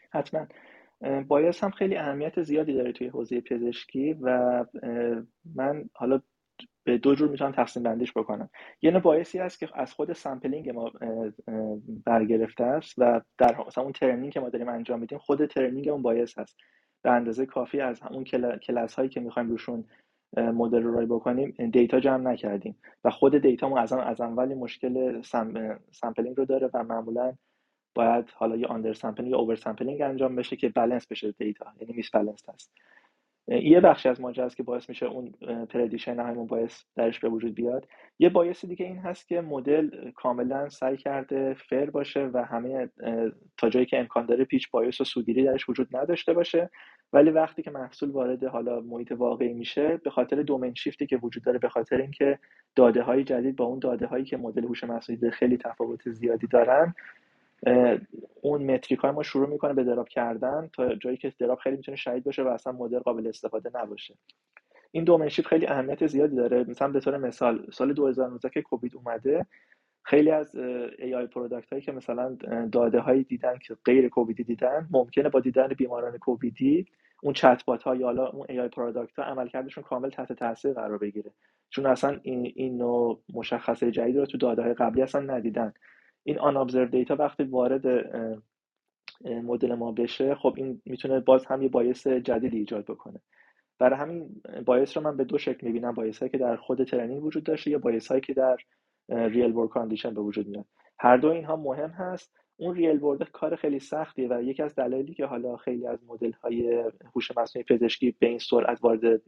حتما. 0.10 0.48
bias 1.28 1.64
هم 1.64 1.72
خیلی 1.72 1.98
اهمیت 1.98 2.42
زیادی 2.42 2.74
داره 2.74 2.92
توی 2.92 3.08
حوزه 3.08 3.42
پزشکی 3.42 4.14
و 4.14 4.66
من 5.56 5.90
حالا 5.94 6.22
به 6.84 6.98
دو 6.98 7.16
جور 7.16 7.30
می‌تونم 7.30 7.52
تقسیم 7.52 7.84
بندیش 7.84 8.14
بکنم. 8.14 8.50
یه 8.82 8.92
نوع 8.92 9.02
bias 9.02 9.32
ی 9.32 9.40
هست 9.40 9.60
که 9.60 9.70
از 9.74 9.94
خود 9.94 10.14
sampling 10.14 10.70
ما 10.70 10.92
برگرفته 12.06 12.64
است 12.64 12.94
و 12.98 13.22
در 13.38 13.58
مثلا 13.68 13.84
اون 13.84 13.94
training 13.94 14.34
که 14.34 14.40
ما 14.40 14.50
داریم 14.50 14.70
انجام 14.70 15.00
میدیم 15.00 15.18
خود 15.18 15.46
training 15.46 15.90
اون 15.90 16.02
bias 16.02 16.40
هست. 16.40 16.58
به 17.02 17.12
اندازه 17.12 17.46
کافی 17.46 17.82
از 17.82 18.02
اون 18.12 18.24
کلاس 18.58 18.96
هایی 18.96 19.10
که 19.10 19.20
می‌خوایم 19.20 19.50
روشون 19.50 19.86
مدل 20.38 20.84
رو 20.84 21.20
بکنیم 21.20 21.70
data 21.72 22.00
جمع 22.00 22.32
نکردیم. 22.32 22.76
و 23.04 23.10
خود 23.10 23.38
data 23.38 23.70
ما 23.70 23.80
از 23.80 23.94
از 23.94 24.22
اولی 24.22 24.56
مشکل 24.56 25.22
sampling 25.92 26.38
رو 26.38 26.46
داره 26.46 26.70
و 26.74 26.84
معمولا 26.84 27.34
باید 27.96 28.30
حالا 28.36 28.56
یا 28.56 28.68
under 28.68 28.94
sampling 28.94 29.32
یا 29.32 29.38
over 29.38 29.56
sampling 29.56 30.02
انجام 30.02 30.36
بشه 30.36 30.56
که 30.56 30.70
بالانس 30.70 31.08
بشه 31.08 31.32
data 31.32 31.66
یعنی 31.82 31.94
misbalance 31.94 32.50
هست 32.50 32.72
یه 33.50 33.80
بخشی 33.80 34.10
از 34.10 34.22
ماجرا 34.22 34.46
است 34.46 34.58
که 34.58 34.64
باعث 34.64 34.90
میشه 34.90 35.06
اون 35.06 35.32
پردیشن 35.66 36.20
همون 36.20 36.48
باعث 36.48 36.84
درش 36.96 37.20
به 37.20 37.30
وجود 37.30 37.56
بیاد. 37.56 37.88
یه 38.20 38.30
باعث 38.30 38.66
دیگه 38.66 38.86
این 38.86 38.98
هست 38.98 39.28
که 39.28 39.42
مدل 39.42 40.12
کاملا 40.12 40.70
سعی 40.70 40.98
کرده 40.98 41.54
فر 41.54 41.90
باشه 41.90 42.30
و 42.34 42.46
همه 42.46 42.90
تا 43.58 43.70
جایی 43.70 43.86
که 43.86 44.00
امکان 44.00 44.26
داره 44.26 44.46
پیچ 44.46 44.72
بایس 44.72 45.02
و 45.02 45.04
سوگیری 45.04 45.44
درش 45.44 45.70
وجود 45.70 45.96
نداشته 45.98 46.34
باشه. 46.34 46.70
ولی 47.14 47.30
وقتی 47.30 47.64
که 47.64 47.72
محصول 47.72 48.10
وارد 48.10 48.44
حالا 48.44 48.80
محیط 48.82 49.12
واقعی 49.12 49.54
میشه 49.54 49.98
به 49.98 50.10
خاطر 50.10 50.42
دومین 50.42 50.74
شیفتی 50.74 51.08
که 51.08 51.18
وجود 51.18 51.44
داره 51.44 51.60
به 51.60 51.70
خاطر 51.70 51.98
اینکه 51.98 52.40
داده 52.76 53.02
های 53.02 53.24
جدید 53.24 53.56
با 53.56 53.66
اون 53.66 53.80
داده 53.80 54.06
هایی 54.06 54.26
که 54.26 54.38
مدل 54.38 54.64
هوش 54.64 54.84
مصنوعی 54.84 55.32
خیلی 55.32 55.58
تفاوت 55.58 56.10
زیادی 56.10 56.48
دارن 56.48 56.94
اون 58.42 58.64
متریک 58.64 59.00
های 59.00 59.12
ما 59.12 59.24
شروع 59.24 59.50
می‌کنه 59.50 59.74
به 59.74 59.84
دراب 59.84 60.10
کردن 60.10 60.70
تا 60.74 60.96
جایی 60.96 61.18
که 61.18 61.34
دراب 61.40 61.60
خیلی 61.60 61.76
می‌تونه 61.76 61.98
شهید 61.98 62.24
باشه 62.24 62.44
و 62.44 62.48
اصلا 62.48 62.74
مدل 62.74 63.00
قابل 63.00 63.28
استفاده 63.28 63.72
نباشه. 63.74 64.16
این 64.92 65.04
domain 65.04 65.27
shift 65.27 65.46
خیلی 65.46 65.68
اهمیت 65.68 66.08
زیادی 66.08 66.36
داره. 66.36 66.64
مثلا 66.64 66.88
به 66.88 67.00
طور 67.00 67.18
مثال 67.18 67.68
سال 67.72 67.94
2019 67.94 68.50
که 68.50 68.62
کووید 68.62 68.96
اومده 68.96 69.46
خیلی 70.04 70.32
از 70.32 70.56
AI 71.00 71.28
product 71.34 71.70
هایی 71.70 71.82
که 71.82 71.92
مثلا 71.92 72.38
داده 72.72 73.00
هایی 73.00 73.24
دیدن 73.24 73.58
که 73.58 73.78
غیر 73.86 74.10
کوویدی 74.10 74.44
دیدن 74.44 74.88
ممکنه 74.92 75.30
با 75.30 75.40
دیدن 75.40 75.68
بیماران 75.68 76.18
کوویدی 76.18 76.86
اون 77.24 77.34
چت 77.34 77.66
بات 77.66 77.84
ها 77.84 77.96
یا 77.96 78.06
حالا 78.06 78.28
اون 78.28 78.48
AI 78.48 78.70
product 78.70 79.20
ها 79.20 79.26
عملکردشون 79.26 79.84
کامل 79.84 80.10
تحت 80.10 80.34
تاثیر 80.34 80.74
قرار 80.74 80.98
بگیره. 80.98 81.32
چون 81.70 81.86
اصلا 81.86 82.20
این 82.24 82.54
این 82.56 82.78
نوع 82.78 83.20
مشخصه 83.34 83.92
جدید 83.92 84.18
رو 84.18 84.26
تو 84.26 84.38
داده 84.38 84.62
های 84.62 84.74
قبلی 84.74 85.02
اصلا 85.02 85.22
ندیدن. 85.22 85.74
این 86.30 86.40
آن 86.40 86.86
data 86.86 87.16
وقتی 87.16 87.44
وارد 87.44 87.86
مدل 89.26 89.76
ما 89.76 89.92
بشه 89.92 90.36
خب 90.36 90.54
این 90.58 90.82
می‌تونه 90.86 91.20
باز 91.20 91.46
هم 91.46 91.62
یه 91.62 91.70
bias 91.70 92.08
جدیدی 92.08 92.58
ایجاد 92.58 92.86
بکنه. 92.86 93.22
برای 93.80 94.00
همین 94.00 94.42
bias 94.66 94.98
رو 94.98 95.04
من 95.04 95.18
به 95.18 95.24
دو 95.24 95.38
شکل 95.38 95.68
می‌بینم 95.68 95.94
bias 95.94 96.20
هایی 96.20 96.30
که 96.30 96.38
در 96.38 96.56
خود 96.56 96.84
training 96.84 97.24
وجود 97.24 97.44
داشته 97.44 97.72
یا 97.72 97.78
bias 97.78 98.08
هایی 98.08 98.22
که 98.22 98.34
در 98.34 98.58
real 99.10 99.52
world 99.52 99.70
condition 99.70 100.14
به 100.14 100.22
وجود 100.22 100.48
میاد. 100.48 100.66
هر 101.00 101.18
دو 101.18 101.28
اینها 101.28 101.56
مهم 101.56 101.90
هست. 101.90 102.34
اون 102.58 102.76
real 102.76 103.04
world 103.04 103.32
کار 103.32 103.56
خیلی 103.56 103.80
سختیه 103.80 104.28
و 104.28 104.44
یکی 104.44 104.64
از 104.64 104.76
دلایلی 104.76 105.14
که 105.14 105.26
حالا 105.26 105.58
خیلی 105.58 105.88
از 105.88 106.00
مدل 106.08 106.32
های 106.32 106.84
هوش 107.16 107.38
مصنوعی 107.38 107.66
پزشکی 107.70 108.16
به 108.20 108.28
این 108.28 108.40
سرعت 108.40 108.84
وارد 108.84 109.22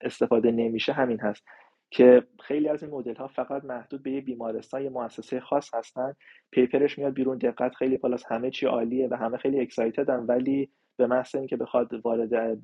استفاده 0.00 0.50
نمیشه 0.50 0.92
همین 0.92 1.20
هست. 1.20 1.44
که 1.90 2.22
خیلی 2.42 2.68
از 2.68 2.82
این 2.82 2.92
مدل 2.92 3.14
ها 3.14 3.28
فقط 3.28 3.64
محدود 3.64 4.02
به 4.02 4.10
یه 4.10 4.20
بیمارستان 4.20 4.82
یه 4.82 4.90
مؤسسه 4.90 5.40
خاص 5.40 5.74
هستن. 5.74 6.14
paper 6.50 6.84
ش 6.84 6.98
میاد 6.98 7.14
بیرون 7.14 7.38
دقت 7.38 7.74
خیلی 7.74 7.96
بالاست 7.96 8.26
همه 8.32 8.50
چی 8.50 8.66
عالیه 8.66 9.08
و 9.10 9.14
همه 9.14 9.36
خیلی 9.36 9.60
excited 9.60 10.09
ن 10.09 10.16
ولی 10.28 10.70
به 10.96 11.06
محض 11.06 11.34
اینکه 11.34 11.56
بخواد 11.56 11.94
وارد 12.04 12.58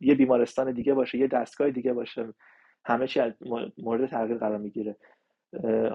یه 0.00 0.14
بیمارستان 0.14 0.72
دیگه 0.72 0.94
باشه 0.94 1.18
یه 1.18 1.26
دستگاه 1.26 1.70
دیگه 1.70 1.92
باشه 1.92 2.34
همه 2.84 3.06
چی 3.06 3.20
مورد 3.78 4.06
تغییر 4.10 4.38
قرار 4.38 4.58
می‌گیره. 4.58 4.96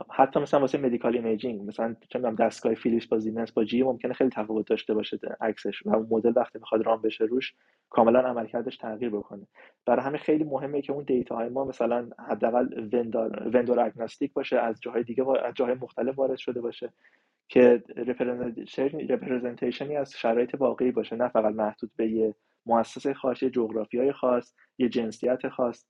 حتی 0.09 0.39
مثلا 0.39 0.59
واسه 0.59 0.77
medical 0.77 1.15
imaging 1.15 1.61
مثلا 1.61 1.95
چه 2.09 2.19
دستگاه 2.19 2.73
فیلیپس 2.73 3.07
با 3.07 3.19
زیمنس 3.19 3.51
با 3.51 3.63
GE 3.63 3.83
ممکنه 3.83 4.13
خیلی 4.13 4.29
تفاوت 4.29 4.67
داشته 4.67 4.93
باشه 4.93 5.19
عکسش. 5.41 5.85
و 5.85 5.89
مدل 6.09 6.33
وقتی 6.35 6.59
می‌خواد 6.59 6.85
run 6.85 7.01
بشه 7.01 7.23
روش 7.23 7.53
کاملا 7.89 8.19
عملکردش 8.19 8.77
تغییر 8.77 9.09
بکنه. 9.09 9.47
برای 9.85 10.05
همین 10.05 10.19
خیلی 10.19 10.43
مهمه 10.43 10.81
که 10.81 10.93
اون 10.93 11.03
data 11.03 11.35
های 11.35 11.49
ما 11.49 11.65
مثلا 11.65 12.09
حداقل 12.29 12.89
vendor 12.93 13.49
vendor 13.53 13.79
agnostic 13.79 14.33
باشه 14.33 14.59
از 14.59 14.81
جاهای 14.81 15.03
دیگه 15.03 15.25
از 15.45 15.53
جاهای 15.53 15.75
مختلف 15.75 16.19
وارد 16.19 16.37
شده 16.37 16.61
باشه 16.61 16.93
که 17.47 17.83
representation 19.09 19.90
ی 19.90 19.95
از 19.95 20.13
شرایط 20.17 20.55
واقعی 20.59 20.91
باشه. 20.91 21.15
نه 21.15 21.27
فقط 21.27 21.55
محدود 21.55 21.91
به 21.95 22.07
یه 22.07 22.35
مؤسسه 22.65 23.13
خاص 23.13 23.43
یه 23.43 24.11
خاص 24.11 24.53
یه 24.77 24.89
جنسیت 24.89 25.49
خاص. 25.49 25.85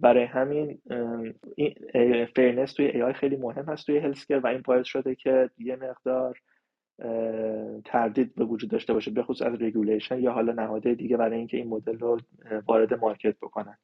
برای 0.00 0.24
همین 0.24 0.78
fairness 2.36 2.72
توی 2.72 3.02
AI 3.02 3.12
خیلی 3.12 3.36
مهم 3.36 3.64
هست 3.64 3.86
توی 3.86 3.98
healthcare 3.98 4.38
و 4.38 4.46
این 4.46 4.62
باعث 4.64 4.86
شده 4.86 5.14
که 5.14 5.50
یه 5.58 5.76
مقدار 5.76 6.38
تردید 7.84 8.34
به 8.34 8.44
وجود 8.44 8.70
داشته 8.70 8.92
باشه 8.92 9.10
به 9.10 9.22
خصوص 9.22 9.46
از 9.46 9.62
regulation 9.62 10.20
یا 10.20 10.32
حالا 10.32 10.52
نهاده 10.52 10.94
دیگه 10.94 11.16
برای 11.16 11.38
اینکه 11.38 11.56
این 11.56 11.68
مدل 11.68 11.98
رو 11.98 12.18
وارد 12.66 12.94
market 12.94 13.36
بکنن. 13.42 13.78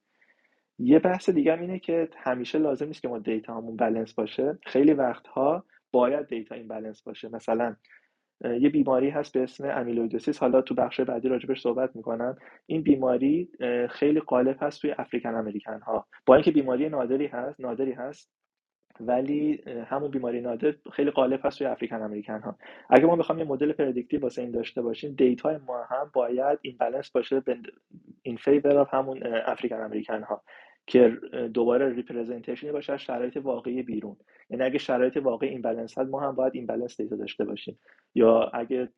یه 0.78 0.98
بحث 0.98 1.30
دیگه 1.30 1.52
هم 1.52 1.60
اینه 1.60 1.78
که 1.78 2.08
همیشه 2.16 2.58
لازم 2.58 2.86
نیست 2.86 3.02
که 3.02 3.08
ما 3.08 3.18
data 3.18 3.56
همون 3.56 3.76
بلنس 3.76 4.14
باشه. 4.14 4.58
خیلی 4.66 4.92
وقتها 4.92 5.64
باید 5.92 6.26
data 6.26 6.54
imbalance 6.54 7.02
باشه. 7.02 7.28
مثلا 7.28 7.76
یه 8.44 8.68
بیماری 8.68 9.10
هست 9.10 9.32
به 9.32 9.42
اسم 9.42 9.70
amyloidosis. 9.70 10.38
حالا 10.38 10.62
تو 10.62 10.74
بخش 10.74 11.00
بعدی 11.00 11.28
راجبش 11.28 11.60
صحبت 11.60 11.96
می‌کنم. 11.96 12.36
این 12.66 12.82
بیماری 12.82 13.50
خیلی 13.90 14.20
غالب 14.20 14.56
هست 14.60 14.80
توی 14.80 14.90
African 14.98 15.34
American 15.34 15.80
ها 15.80 16.06
با 16.26 16.34
اینکه 16.34 16.50
بیماری 16.50 16.88
نادری 16.88 17.26
هست 17.26 17.60
نادری 17.60 17.92
هست 17.92 18.30
ولی 19.00 19.62
همون 19.86 20.10
بیماری 20.10 20.40
نادر 20.40 20.74
خیلی 20.92 21.10
غالب 21.10 21.40
هست 21.44 21.58
توی 21.58 21.66
African 21.66 22.02
American 22.02 22.40
ها 22.40 22.56
اگه 22.90 23.06
ما 23.06 23.16
بخوام 23.16 23.38
یه 23.38 23.44
مدل 23.44 23.72
predictive 23.72 24.20
واسه 24.20 24.42
این 24.42 24.50
داشته 24.50 24.82
باشیم 24.82 25.14
data 25.14 25.58
ما 25.66 25.84
هم 25.84 26.10
باید 26.14 26.58
imbalance 26.62 27.10
باشه 27.10 27.42
in 28.22 28.36
favor 28.36 28.86
همون 28.92 29.22
African 29.46 29.80
American 29.80 30.22
ها 30.22 30.42
که 30.86 31.18
دوباره 31.54 31.94
representation 31.94 32.67
ی 32.67 32.72
باشه 32.72 32.92
از 32.92 33.00
شرایط 33.00 33.36
واقعی 33.36 33.82
بیرون. 33.82 34.16
یعنی 34.50 34.62
اگه 34.64 34.78
شرایط 34.78 35.16
واقعی 35.16 35.48
imbalance 35.48 35.98
هست 35.98 36.10
ما 36.10 36.20
هم 36.20 36.34
باید 36.34 36.54
imbalance 36.54 37.00
data 37.00 37.16
داشته 37.16 37.44
باشیم. 37.44 37.78
یا 38.14 38.50
اگه 38.54 38.88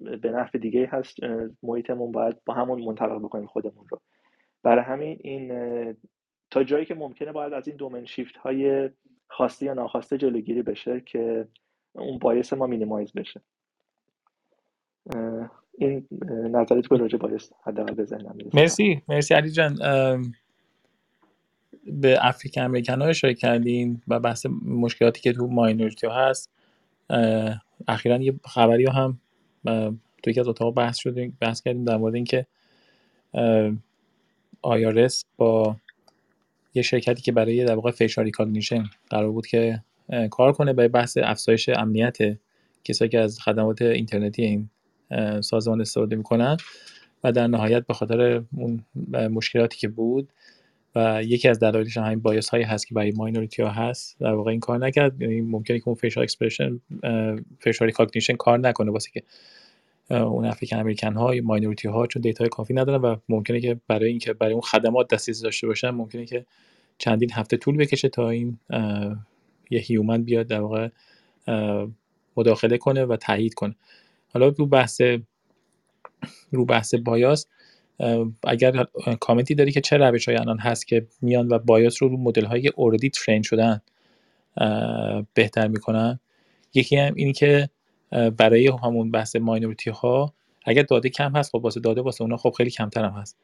به 0.00 0.30
نفع 0.30 0.58
دیگه 0.58 0.86
هست 0.92 1.16
محیطمون 1.62 2.12
باید 2.12 2.36
با 2.46 2.54
همون 2.54 2.84
منطبق 2.84 3.18
بکنیم 3.18 3.46
خودمون 3.46 3.86
رو. 3.88 4.00
برای 4.62 4.84
همین 4.84 5.18
این 5.20 5.52
تا 6.50 6.64
جایی 6.64 6.84
که 6.84 6.94
ممکنه 6.94 7.32
باید 7.32 7.52
از 7.52 7.68
این 7.68 7.76
domain 7.76 8.04
shift 8.04 8.36
های 8.36 8.90
خواسته 9.28 9.66
یا 9.66 9.74
ناخواسته 9.74 10.18
جلوگیری 10.18 10.62
بشه 10.62 11.00
که 11.06 11.48
اون 11.92 12.18
bias 12.18 12.52
ما 12.52 12.66
minimize 12.66 13.12
بشه. 13.12 13.40
این 15.78 16.08
نظرت 16.30 16.88
که 16.88 16.96
راجع 16.96 17.18
bias 17.18 17.52
حداقل 17.64 17.94
بزنم 17.94 18.36
مرسی. 18.54 19.02
مرسی 19.08 19.34
علی 19.34 19.50
جان. 19.50 19.76
به 21.92 22.18
African 22.20 22.60
American 22.60 23.02
ها 23.02 23.08
اشاره 23.08 23.34
کردین 23.34 24.02
و 24.08 24.20
بحث 24.20 24.46
مشکلاتی 24.64 25.20
که 25.20 25.32
تو 25.32 25.46
minority 25.46 26.06
ها 26.06 26.28
هست 26.28 26.50
اخیرا 27.88 28.16
یه 28.16 28.34
خبری 28.44 28.86
هم 28.86 29.20
تو 30.22 30.30
یکی 30.30 30.40
از 30.40 30.48
اتاق 30.48 30.74
بحث 30.74 30.98
شدیم 30.98 31.36
بحث 31.40 31.62
کردیم 31.62 31.84
در 31.84 31.96
مورد 31.96 32.14
اینکه 32.14 32.46
IRS 34.62 35.24
با 35.36 35.76
یه 36.74 36.82
شرکتی 36.82 37.22
که 37.22 37.32
برای 37.32 37.64
در 37.64 37.74
واقع 37.74 37.90
facial 37.90 38.24
recognition 38.24 38.84
قرار 39.10 39.30
بود 39.30 39.46
که 39.46 39.82
کار 40.30 40.52
کنه 40.52 40.72
برای 40.72 40.88
بحث 40.88 41.18
افزایش 41.22 41.68
امنیت 41.68 42.18
کسایی 42.84 43.08
که 43.08 43.20
از 43.20 43.40
خدمات 43.40 43.82
اینترنتی 43.82 44.42
این 44.42 44.70
سازمان 45.40 45.80
استفاده 45.80 46.16
می‌کنن 46.16 46.56
و 47.24 47.32
در 47.32 47.46
نهایت 47.46 47.86
به 47.86 47.94
خاطر 47.94 48.42
اون 48.56 48.84
مشکلاتی 49.12 49.78
که 49.78 49.88
بود 49.88 50.28
و 50.94 51.22
یکی 51.24 51.48
از 51.48 51.58
دلایلش 51.58 51.96
همین 51.96 52.20
bias 52.20 52.48
هایی 52.48 52.64
هست 52.64 52.86
که 52.86 52.94
برای 52.94 53.12
minority 53.12 53.62
ها 53.62 53.68
هست. 53.68 54.16
در 54.20 54.32
واقع 54.32 54.50
این 54.50 54.60
کار 54.60 54.78
نکرد. 54.78 55.22
یعنی 55.22 55.40
ممکنه 55.40 55.78
که 55.78 55.88
اون 55.88 55.94
facial 55.94 56.22
expression 56.22 56.80
facial 57.58 57.86
recognition 57.86 58.36
کار 58.36 58.58
نکنه. 58.58 58.90
واسه 58.90 59.10
که 59.10 59.22
اون 60.14 60.44
African 60.44 60.76
American 60.76 61.14
ها 61.14 61.34
minority 61.42 61.88
ها 61.88 62.06
چون 62.06 62.22
data 62.22 62.48
کافی 62.48 62.74
ندارن 62.74 63.02
و 63.02 63.16
ممکنه 63.28 63.60
که 63.60 63.80
برای 63.88 64.08
اینکه 64.08 64.32
برای 64.32 64.52
اون 64.52 64.62
خدمات 64.62 65.14
دسترسی 65.14 65.42
داشته 65.42 65.66
باشن 65.66 65.90
ممکنه 65.90 66.26
که 66.26 66.46
چندین 66.98 67.32
هفته 67.32 67.56
طول 67.56 67.76
بکشه 67.76 68.08
تا 68.08 68.30
این 68.30 68.58
یه 69.70 69.80
human 69.80 70.22
بیاد 70.22 70.46
در 70.46 70.60
واقع 70.60 70.88
مداخله 72.36 72.78
کنه 72.78 73.04
و 73.04 73.16
تایید 73.16 73.54
کنه. 73.54 73.74
حالا 74.28 74.48
رو 74.48 74.66
بحث 74.66 75.00
رو 76.52 76.64
بحث 76.64 76.94
بایاس 76.94 77.46
اگر 78.44 78.84
کامنتی 79.20 79.54
داری 79.54 79.72
که 79.72 79.80
چه 79.80 79.96
روش 79.96 80.28
های 80.28 80.36
الان 80.36 80.58
هست 80.58 80.86
که 80.86 81.06
میان 81.22 81.48
و 81.48 81.58
بایاس 81.58 82.02
رو 82.02 82.08
رو 82.08 82.16
مدل 82.16 82.44
های 82.44 82.68
اوردی 82.68 83.10
ترین 83.10 83.42
شدن 83.42 83.80
بهتر 85.34 85.68
می‌کنن. 85.68 86.20
یکی 86.74 86.96
هم 86.96 87.14
اینی 87.14 87.32
که 87.32 87.68
برای 88.36 88.72
همون 88.82 89.10
بحث 89.10 89.36
ماینورتی 89.36 89.90
ها 89.90 90.34
اگر 90.64 90.82
داده 90.82 91.08
کم 91.08 91.36
هست 91.36 91.50
خب 91.50 91.64
واسه 91.64 91.80
داده 91.80 92.00
واسه 92.00 92.22
اونا 92.22 92.36
خب 92.36 92.54
خیلی 92.56 92.70
کمتر 92.70 93.04
هم 93.04 93.12
هست. 93.12 93.36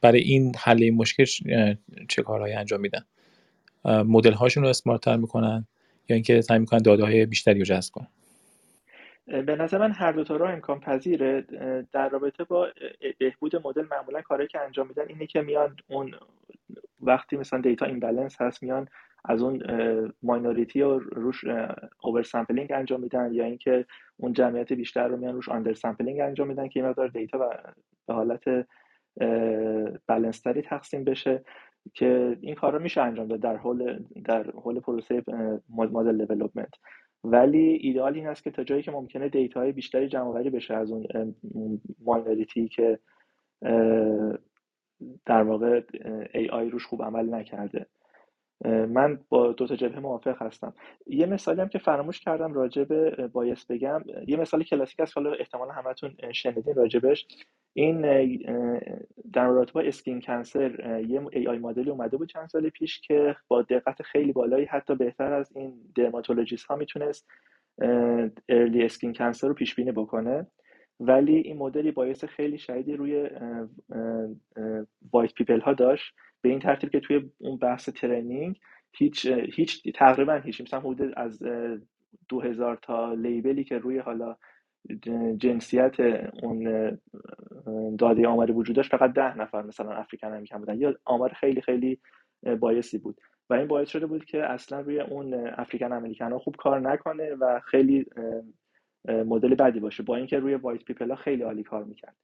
برای 0.00 0.20
این 0.20 0.52
حل 0.58 0.82
این 0.82 0.94
مشکل 0.94 1.24
چه 2.08 2.22
کارهایی 2.22 2.54
انجام 2.54 2.80
میدن؟ 2.80 3.04
مدل 3.84 4.32
هاشون 4.32 4.62
رو 4.62 4.68
smart 4.68 5.00
تر 5.00 5.16
می‌کنن 5.16 5.66
یا 6.08 6.14
اینکه 6.14 6.40
سعی 6.40 6.58
می‌کنن 6.58 6.82
داده 6.82 7.04
های 7.04 7.26
بیشتری 7.26 7.58
رو 7.58 7.64
جذب 7.64 7.92
کنن؟ 7.92 8.08
به 9.26 9.56
نظر 9.56 9.78
من 9.78 9.92
هر 9.92 10.12
دو 10.12 10.24
تا 10.24 10.36
راه 10.36 10.52
امکان 10.52 10.80
پذیره. 10.80 11.40
در 11.92 12.08
رابطه 12.08 12.44
با 12.44 12.68
بهبود 13.18 13.66
مدل 13.66 13.86
معمولا 13.90 14.22
کاری 14.22 14.46
که 14.46 14.60
انجام 14.60 14.88
میدن 14.88 15.08
اینه 15.08 15.26
که 15.26 15.40
میان 15.40 15.76
اون 15.88 16.14
وقتی 17.00 17.36
مثلا 17.36 17.60
data 17.60 17.86
imbalance 17.86 18.40
هست 18.40 18.62
میان 18.62 18.88
از 19.24 19.42
اون 19.42 19.62
minority 20.22 20.82
رو 20.82 20.98
روش 20.98 21.44
over 22.02 22.22
sampling 22.22 22.72
انجام 22.72 23.00
میدن 23.00 23.32
یا 23.32 23.44
اینکه 23.44 23.86
اون 24.16 24.32
جمعیت 24.32 24.72
بیشتر 24.72 25.08
رو 25.08 25.16
میان 25.16 25.34
روش 25.34 25.48
under 25.48 25.74
sampling 25.74 26.20
انجام 26.20 26.48
میدن 26.48 26.68
که 26.68 26.80
این 26.80 26.88
مقدار 26.88 27.08
data 27.08 27.38
به 28.06 28.14
حالت 28.14 28.66
بالانس 30.08 30.40
تقسیم 30.40 31.04
بشه 31.04 31.44
که 31.94 32.38
این 32.40 32.54
کار 32.54 32.78
میشه 32.78 33.00
انجام 33.00 33.28
داد 33.28 33.40
در 33.40 33.56
حول 33.56 34.04
در 34.24 34.50
حول 34.50 34.80
پروسه 34.80 35.24
model 35.68 36.24
development 36.24 36.74
ولی 37.24 37.78
ایدئال 37.82 38.14
این 38.14 38.26
است 38.26 38.44
که 38.44 38.50
تا 38.50 38.64
جایی 38.64 38.82
که 38.82 38.90
ممکنه 38.90 39.28
data 39.28 39.60
های 39.60 39.72
بیشتری 39.72 40.08
جمع 40.08 40.50
بشه 40.50 40.74
از 40.74 40.90
اون 40.90 41.34
minority 42.04 42.68
که 42.68 42.98
در 45.26 45.42
واقع 45.42 45.82
AI 46.52 46.70
روش 46.70 46.86
خوب 46.86 47.02
عمل 47.02 47.34
نکرده. 47.34 47.86
من 48.64 49.18
با 49.28 49.52
دو 49.52 49.66
تا 49.66 49.76
جبهه 49.76 50.00
موافق 50.00 50.42
هستم. 50.42 50.74
یه 51.06 51.26
مثالی 51.26 51.60
هم 51.60 51.68
که 51.68 51.78
فراموش 51.78 52.20
کردم 52.20 52.54
راجع 52.54 52.84
به 52.84 53.10
bias 53.32 53.66
بگم. 53.66 54.04
یه 54.26 54.36
مثال 54.36 54.62
کلاسیک 54.62 55.00
است 55.00 55.16
حالا 55.16 55.32
احتمالا 55.32 55.72
همتون 55.72 56.16
شنیدین 56.32 56.74
راجبش. 56.74 57.26
این 57.72 58.00
در 59.32 59.48
رابطه 59.48 59.72
با 59.72 59.80
skin 59.80 60.20
cancer 60.20 61.00
یه 61.08 61.22
AI 61.32 61.58
مدلی 61.58 61.90
اومده 61.90 62.16
بود 62.16 62.28
چند 62.28 62.48
سال 62.48 62.68
پیش 62.68 63.00
که 63.00 63.36
با 63.48 63.62
دقت 63.62 64.02
خیلی 64.02 64.32
بالایی 64.32 64.64
حتی 64.64 64.94
بهتر 64.94 65.32
از 65.32 65.56
این 65.56 65.74
dermatologist 65.94 66.66
ها 66.66 66.76
می‌تونست 66.76 67.28
early 68.48 68.84
skin 68.84 69.12
cancer 69.12 69.48
رو 69.48 69.54
پیش 69.54 69.74
بینی 69.74 69.92
بکنه. 69.92 70.46
ولی 71.00 71.36
این 71.36 71.56
مدل 71.58 71.90
یه 71.90 72.01
bias 72.01 72.24
خیلی 72.24 72.58
شدیدی 72.58 72.96
روی 72.96 73.30
white 75.12 75.34
people 75.34 75.60
ها 75.60 75.72
داشت. 75.72 76.14
به 76.42 76.48
این 76.48 76.58
ترتیب 76.58 76.90
که 76.90 77.00
توی 77.00 77.30
اون 77.38 77.56
بحث 77.56 77.88
training 77.88 78.60
هیچ 78.92 79.26
هیچ 79.26 79.92
تقریبا 79.94 80.34
هیچ 80.34 80.60
مثلا 80.60 80.80
حدود 80.80 81.12
از 81.16 81.42
2000 82.28 82.78
تا 82.82 83.14
label 83.14 83.56
ی 83.56 83.64
که 83.64 83.78
روی 83.78 83.98
حالا 83.98 84.36
جنسیت 85.36 86.00
اون 86.42 86.90
داده 87.98 88.28
آمار 88.28 88.52
وجود 88.52 88.76
داشت 88.76 88.90
فقط 88.90 89.12
ده 89.12 89.38
نفر 89.38 89.62
مثلا 89.62 89.92
African 89.92 90.32
American 90.32 90.58
بودن. 90.58 90.80
یا 90.80 90.94
آمار 91.04 91.32
خیلی 91.32 91.60
خیلی 91.60 91.98
biased 92.60 92.98
بود. 92.98 93.20
و 93.50 93.54
این 93.54 93.66
باعث 93.66 93.88
شده 93.88 94.06
بود 94.06 94.24
که 94.24 94.42
اصلا 94.44 94.80
روی 94.80 95.00
اون 95.00 95.34
African 95.34 95.92
American 95.92 96.32
ها 96.32 96.38
خوب 96.38 96.56
کار 96.56 96.80
نکنه 96.80 97.34
و 97.34 97.60
خیلی 97.64 98.06
مدل 99.08 99.54
بدی 99.54 99.80
باشه. 99.80 100.02
با 100.02 100.16
اینکه 100.16 100.38
روی 100.38 100.54
white 100.54 100.84
people 100.84 101.10
ها 101.10 101.16
خیلی 101.16 101.42
عالی 101.42 101.62
کار 101.62 101.84
می‌کرد. 101.84 102.16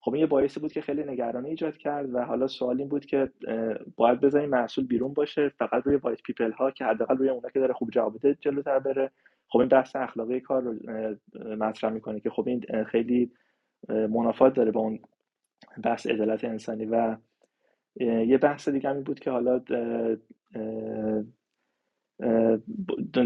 خب 0.00 0.14
این 0.14 0.20
یه 0.20 0.26
باعثی 0.26 0.60
بود 0.60 0.72
که 0.72 0.80
خیلی 0.80 1.04
نگرانی 1.04 1.48
ایجاد 1.48 1.76
کرد 1.76 2.14
و 2.14 2.24
حالا 2.24 2.46
سوال 2.46 2.78
این 2.78 2.88
بود 2.88 3.04
که 3.04 3.30
باید 3.96 4.20
بذاریم 4.20 4.50
محصول 4.50 4.86
بیرون 4.86 5.12
باشه 5.12 5.48
فقط 5.48 5.82
روی 5.86 5.96
white 5.96 6.22
people 6.22 6.52
ها 6.52 6.70
که 6.70 6.84
حداقل 6.84 7.16
روی 7.16 7.28
اونا 7.28 7.48
که 7.48 7.60
داره 7.60 7.74
خوب 7.74 7.90
جواب 7.90 8.18
بده 8.18 8.36
جلوتر 8.40 8.78
بره. 8.78 9.10
خب 9.48 9.58
این 9.58 9.68
بحث 9.68 9.96
اخلاقی 9.96 10.40
کار 10.40 10.62
رو 10.62 10.74
مطرح 11.56 11.90
می‌کنه 11.90 12.20
که 12.20 12.30
خب 12.30 12.48
این 12.48 12.84
خیلی 12.84 13.32
منافات 13.88 14.54
داره 14.54 14.70
با 14.70 14.80
اون 14.80 14.98
بحث 15.82 16.06
عدالت 16.06 16.44
انسانی 16.44 16.84
و 16.84 17.16
یه 18.00 18.38
بحث 18.38 18.68
دیگه 18.68 18.90
این 18.90 19.02
بود 19.02 19.20
که 19.20 19.30
حالا 19.30 19.60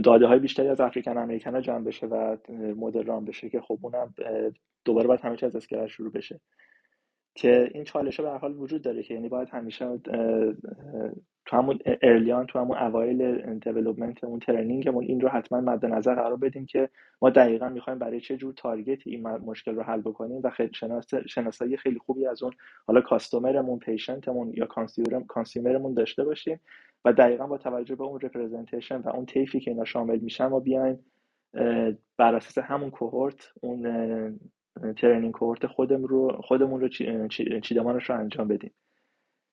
داده 0.05 0.27
های 0.27 0.39
بیشتری 0.39 0.69
از 0.69 0.81
افریکن 0.81 1.19
امریکن 1.19 1.55
ها 1.55 1.61
جمع 1.61 1.85
بشه 1.85 2.07
و 2.07 2.37
مدل 2.77 3.05
رام 3.05 3.25
بشه 3.25 3.49
که 3.49 3.61
خب 3.61 3.79
اونم 3.83 4.15
دوباره 4.85 5.07
باید 5.09 5.21
همه 5.21 5.37
از 5.43 5.57
اسکلر 5.57 5.87
شروع 5.87 6.13
بشه. 6.13 6.41
که 7.35 7.71
این 7.75 7.85
چالش 7.85 8.21
به 8.21 8.31
حال 8.31 8.57
وجود 8.57 8.83
داره 8.83 9.03
که 9.03 9.15
یعنی 9.15 9.29
باید 9.29 9.49
همیشه 9.49 9.99
تو 11.47 11.57
همون 11.57 11.79
early 12.03 12.34
on 12.34 12.47
تو 12.47 12.59
همون 12.59 12.79
اوایل 12.79 13.37
development 13.59 14.25
اون 14.25 14.39
training 14.39 14.87
مون 14.87 15.05
این 15.05 15.21
رو 15.21 15.29
حتما 15.29 15.61
مد 15.61 15.87
نظر 15.87 16.15
قرار 16.15 16.37
بدیم 16.37 16.67
که 16.67 16.89
ما 17.23 17.31
دقیقا 17.31 17.69
می‌خوایم 17.69 17.99
برای 17.99 18.21
چه 18.21 18.37
جور 18.37 18.55
target 18.55 19.03
ی 19.03 19.11
این 19.11 19.29
مشکل 19.29 19.75
رو 19.75 19.83
حل 19.83 20.01
بکنیم 20.01 20.41
و 20.45 20.51
خیلی 20.51 20.73
شناسایی 21.27 21.77
خیلی 21.77 21.99
خوبی 21.99 22.27
از 22.27 22.43
اون 22.43 22.53
حالا 22.87 23.01
customer 23.01 23.57
مون 23.57 23.79
patient 23.79 24.30
مون 24.30 24.53
یا 24.55 24.67
consumer 25.29 25.77
مون 25.77 25.95
داشته 25.95 26.25
باشیم. 26.25 26.61
و 27.07 27.13
دقیقا 27.13 27.47
با 27.47 27.59
توجه 27.59 27.95
به 27.95 28.05
اون 28.05 28.21
representation 28.21 28.97
و 28.97 29.09
اون 29.09 29.27
طیفی 29.27 29.61
که 29.61 29.71
اینا 29.71 29.85
شامل 29.85 30.19
میشن 30.19 30.47
ما 30.47 30.61
بیایم 30.61 30.99
بر 32.17 32.35
اساس 32.35 32.59
همون 32.59 32.91
cohort 32.91 33.53
اون 33.61 33.83
training 34.97 35.33
cohort 35.35 35.67
خودمون 35.67 36.09
رو 36.09 36.43
خودمون 36.43 36.81
رو 36.81 36.89
چیدمانش 37.61 38.11
رو 38.11 38.19
انجام 38.19 38.49
بدیم 38.49 38.71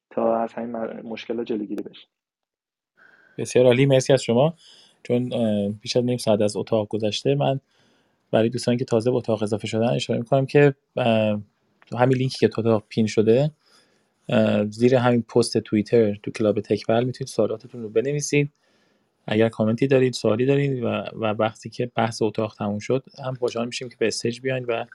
تا 0.09 0.35
از 0.37 0.53
همین 0.53 0.71
مشکلات 1.01 1.47
جلوگیری 1.47 1.83
بشه. 1.83 2.07
بسیار 3.37 3.65
عالی. 3.65 3.85
مرسی 3.85 4.13
از 4.13 4.23
شما. 4.23 4.53
چون 5.03 5.29
بیش 5.81 5.97
از 5.97 6.03
نیم 6.03 6.17
ساعت 6.17 6.41
از 6.41 6.57
اتاق 6.57 6.87
گذشته 6.87 7.35
من 7.35 7.59
برای 8.31 8.49
دوستانی 8.49 8.77
که 8.77 8.85
تازه 8.85 9.11
به 9.11 9.17
اتاق 9.17 9.43
اضافه 9.43 9.67
شدن 9.67 9.89
اشاره 9.89 10.19
می‌کنم 10.19 10.45
که 10.45 10.75
همین 11.99 12.17
لینکی 12.17 12.37
که 12.39 12.47
تو 12.47 12.61
اتاق 12.61 12.83
pin 12.89 13.07
شده 13.07 13.51
زیر 14.69 14.95
همین 14.95 15.21
پست 15.21 15.57
توییتر 15.57 16.15
تو 16.15 16.31
کلاب 16.31 16.61
تکبل 16.61 17.03
می‌تونید 17.03 17.27
سوالاتتون 17.27 17.81
رو 17.83 17.89
بنویسید. 17.89 18.51
اگر 19.27 19.49
کامنتی 19.49 19.87
دارید 19.87 20.13
سوالی 20.13 20.45
دارید 20.45 20.83
و, 20.83 20.87
و 20.87 21.25
وقتی 21.25 21.69
که 21.69 21.91
بحث 21.95 22.21
اتاق 22.21 22.55
تموم 22.55 22.79
شد 22.79 23.03
هم 23.25 23.33
خوشحال 23.33 23.65
میشیم 23.65 23.89
که 23.89 23.95
به 23.99 24.07
stage 24.07 24.39
بیاین 24.41 24.65
و 24.65 24.85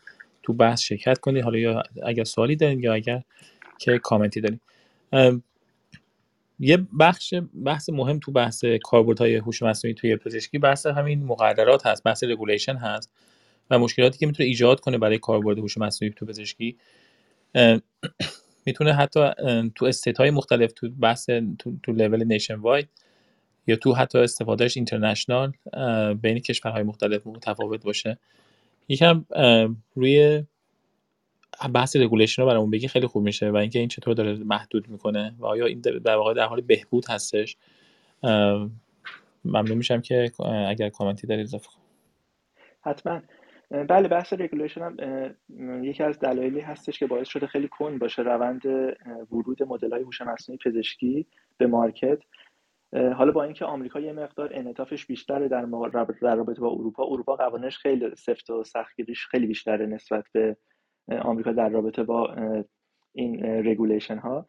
تو 0.43 0.53
بحث 0.53 0.81
شرکت 0.81 1.19
کنید. 1.19 1.45
حالا 1.45 1.59
یا 1.59 1.83
اگر 2.07 2.25
سوالی 2.25 2.57
دارید 2.57 2.85
یا 2.85 2.95
اگر 2.95 3.23
که 3.79 3.99
کامنتی 3.99 4.41
دارید. 4.41 4.61
یه 6.61 6.79
بخش 7.01 7.35
بحث 7.65 7.91
مهم 7.91 8.19
تو 8.19 8.33
بحث 8.33 8.65
کاربردهای 8.83 9.37
هوش 9.37 9.63
مصنوعی 9.63 9.95
توی 9.95 10.17
پزشکی 10.17 10.59
بحث 10.59 10.87
همین 10.87 11.25
مقررات 11.25 11.87
هست 11.87 12.05
بحث 12.05 12.25
regulation 12.25 12.77
هست 12.77 13.13
و 13.71 13.79
مشکلاتی 13.79 14.19
که 14.19 14.27
می‌تونه 14.27 14.47
ایجاد 14.49 14.81
کنه 14.81 14.99
برای 14.99 15.19
کاربرد 15.19 15.59
هوش 15.59 15.79
مصنوعی 15.79 16.15
تو 16.17 16.27
پزشکی. 16.27 16.77
می‌تونه 18.69 18.93
حتی 18.93 19.21
تو 19.75 19.85
state 19.85 20.19
های 20.19 20.31
مختلف 20.31 20.73
تو 20.73 20.89
بحث 20.89 21.31
تو, 21.59 21.73
تو 21.83 21.93
level 21.93 22.25
nationwide 22.25 22.89
یا 23.67 23.77
تو 23.77 23.95
حتی 23.95 24.19
استفادهش 24.19 24.77
international 24.77 25.53
بین 26.23 26.39
کشورهای 26.39 26.83
مختلف 26.83 27.27
متفاوت 27.27 27.85
باشه. 27.85 28.19
یکم 28.89 29.25
روی 29.95 30.45
بحث 31.75 31.97
regulation 31.97 32.43
رو 32.43 32.49
برامون 32.49 32.71
بگی 32.71 32.89
خیلی 32.89 33.07
خوب 33.07 33.23
میشه 33.25 33.51
و 33.51 33.57
اینکه 33.57 33.79
این 33.79 33.89
چطور 33.89 34.15
داره 34.15 34.35
محدود 34.35 34.89
می‌کنه 34.89 35.35
و 35.39 35.47
آیا 35.47 35.67
این 35.67 35.81
در 35.81 36.17
واقع 36.17 36.35
در 36.35 36.45
حال 36.45 36.61
بهبود 36.61 37.05
هستش؟ 37.09 37.57
ممنون 39.45 39.79
میشم 39.79 40.01
که 40.01 40.31
اگر 40.69 40.89
کامنتی 40.89 41.27
دارید 41.27 41.45
اضافه 41.45 41.69
حتما. 42.81 43.21
بله 43.71 44.09
بحث 44.09 44.33
regulation 44.33 44.83
هم 44.83 44.97
یکی 45.85 46.03
از 46.03 46.19
دلایلی 46.19 46.61
هستش 46.61 46.99
که 46.99 47.07
باعث 47.07 47.29
شده 47.29 47.47
خیلی 47.47 47.69
کند 47.69 47.99
باشه 47.99 48.23
روند 48.23 48.67
ورود 49.33 49.63
مدل 49.63 49.93
های 49.93 50.03
هوش 50.03 50.21
مصنوعی 50.21 50.59
پزشکی 50.65 51.27
به 51.59 51.67
market. 51.67 52.19
حالا 52.93 53.33
با 53.33 53.43
اینکه 53.43 53.65
آمریکا 53.65 54.01
یه 54.01 54.13
مقدار 54.13 54.51
انعطافش 54.53 55.07
بیشتره 55.07 55.49
در, 55.49 55.67
رابطه 55.93 56.61
با 56.61 56.71
اروپا 56.71 57.05
اروپا 57.05 57.37
قوانینش 57.37 57.79
خیلی 57.79 58.15
سفت 58.15 58.51
و 58.51 58.65
سختگیریش 58.65 59.27
خیلی 59.27 59.47
بیشتره 59.47 59.87
نسبت 59.87 60.25
به 60.33 60.57
آمریکا 61.23 61.53
در 61.53 61.69
رابطه 61.69 62.03
با 62.03 62.37
این 63.13 63.45
regulation 63.45 64.19
ها. 64.19 64.47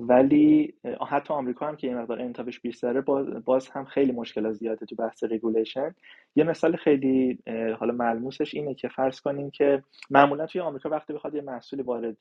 ولی 0.00 0.74
حتی 1.08 1.34
آمریکا 1.34 1.68
هم 1.68 1.76
که 1.76 1.86
یه 1.86 1.94
مقدار 1.94 2.20
انعطافش 2.20 2.60
بیشتره 2.60 3.00
باز 3.44 3.68
هم 3.68 3.84
خیلی 3.84 4.12
مشکل 4.12 4.52
زیاده 4.52 4.86
تو 4.86 4.96
بحث 4.96 5.24
regulation 5.24 5.94
یه 6.36 6.44
مثال 6.44 6.76
خیلی 6.76 7.38
حالا 7.78 7.92
ملموسش 7.94 8.54
اینه 8.54 8.74
که 8.74 8.88
فرض 8.88 9.20
کنیم 9.20 9.50
که 9.50 9.82
معمولا 10.10 10.46
توی 10.46 10.60
آمریکا 10.60 10.88
وقتی 10.90 11.12
بخواد 11.12 11.34
یه 11.34 11.42
محصولی 11.42 11.82
وارد 11.82 12.16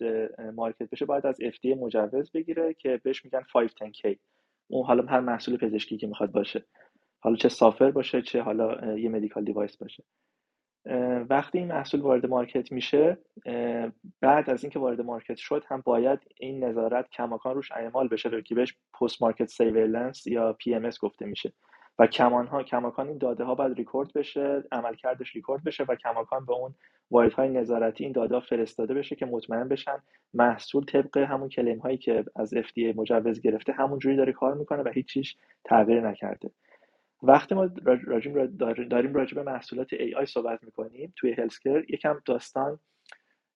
market 0.56 0.90
بشه 0.90 1.06
باید 1.06 1.26
از 1.26 1.36
FDA 1.42 1.78
مجوز 1.82 2.32
بگیره 2.32 2.74
که 2.74 3.02
بهش 3.04 3.26
میگن 3.26 3.42
510K 3.42 4.16
اون 4.68 4.86
حالا 4.88 5.06
هر 5.06 5.20
محصول 5.20 5.58
پزشکی 5.58 5.98
که 5.98 6.08
می‌خواد 6.08 6.32
باشه. 6.32 6.66
حالا 7.20 7.36
چه 7.36 7.50
software 7.50 7.92
باشه 7.92 8.22
چه 8.22 8.42
حالا 8.42 8.98
یه 8.98 9.10
medical 9.10 9.44
device 9.44 9.78
باشه. 9.78 10.04
وقتی 11.30 11.58
این 11.58 11.68
محصول 11.68 12.02
وارد 12.02 12.26
market 12.26 12.72
میشه 12.72 13.18
بعد 14.22 14.50
از 14.50 14.64
اینکه 14.64 14.80
وارد 14.80 15.02
market 15.02 15.38
شد 15.38 15.64
هم 15.68 15.82
باید 15.86 16.20
این 16.40 16.64
نظارت 16.64 17.10
کماکان 17.10 17.56
روش 17.56 17.72
اعمال 17.72 18.08
بشه 18.08 18.42
که 18.42 18.56
بهش 18.56 18.76
post 19.02 19.22
market 19.22 19.50
surveillance 19.50 20.28
یا 20.28 20.54
PM 20.54 20.90
گفته 21.02 21.26
میشه. 21.26 21.54
و 22.00 22.08
کمان 22.08 22.48
ها 22.48 22.64
کماکان 22.64 23.08
این 23.08 23.18
داده 23.18 23.44
ها 23.44 23.56
باید 23.56 23.78
ریکورد 23.78 24.14
بشه 24.14 24.64
عملکردش 24.72 25.36
ریکورد 25.36 25.64
بشه 25.64 25.84
و 25.84 25.96
کماکان 25.96 26.46
به 26.46 26.54
اون 26.54 26.76
واحد 27.12 27.34
های 27.34 27.50
نظارتی 27.50 28.04
این 28.04 28.14
داده 28.14 28.36
ها 28.36 28.42
فرستاده 28.42 28.94
بشه 28.94 29.16
که 29.16 29.26
مطمئن 29.26 29.68
بشن 29.68 29.98
محصول 30.34 30.86
طبق 30.86 31.18
همون 31.18 31.50
کلیم 31.50 31.80
هایی 31.80 31.98
که 31.98 32.26
از 32.36 32.54
FDA 32.54 32.96
مجوز 32.96 33.42
گرفته 33.42 33.74
همون 33.74 34.00
جوری 34.00 34.16
داره 34.16 34.34
کار 34.34 34.54
می‌کنه 34.54 34.84
و 34.84 34.90
هیچ 34.90 35.08
چیز 35.08 35.26
تغییر 35.64 36.10
نکرده. 36.10 36.50
وقتی 37.24 37.56
ما 37.56 37.66
داریم 38.90 39.14
راجع 39.14 39.36
به 39.36 39.44
محصولات 39.44 39.96
AI 39.96 40.26
صحبت 40.26 40.64
می‌کنیم 40.64 41.14
توی 41.16 41.34
هلسکر 41.34 41.86
یکم 41.90 42.22
داستان 42.26 42.80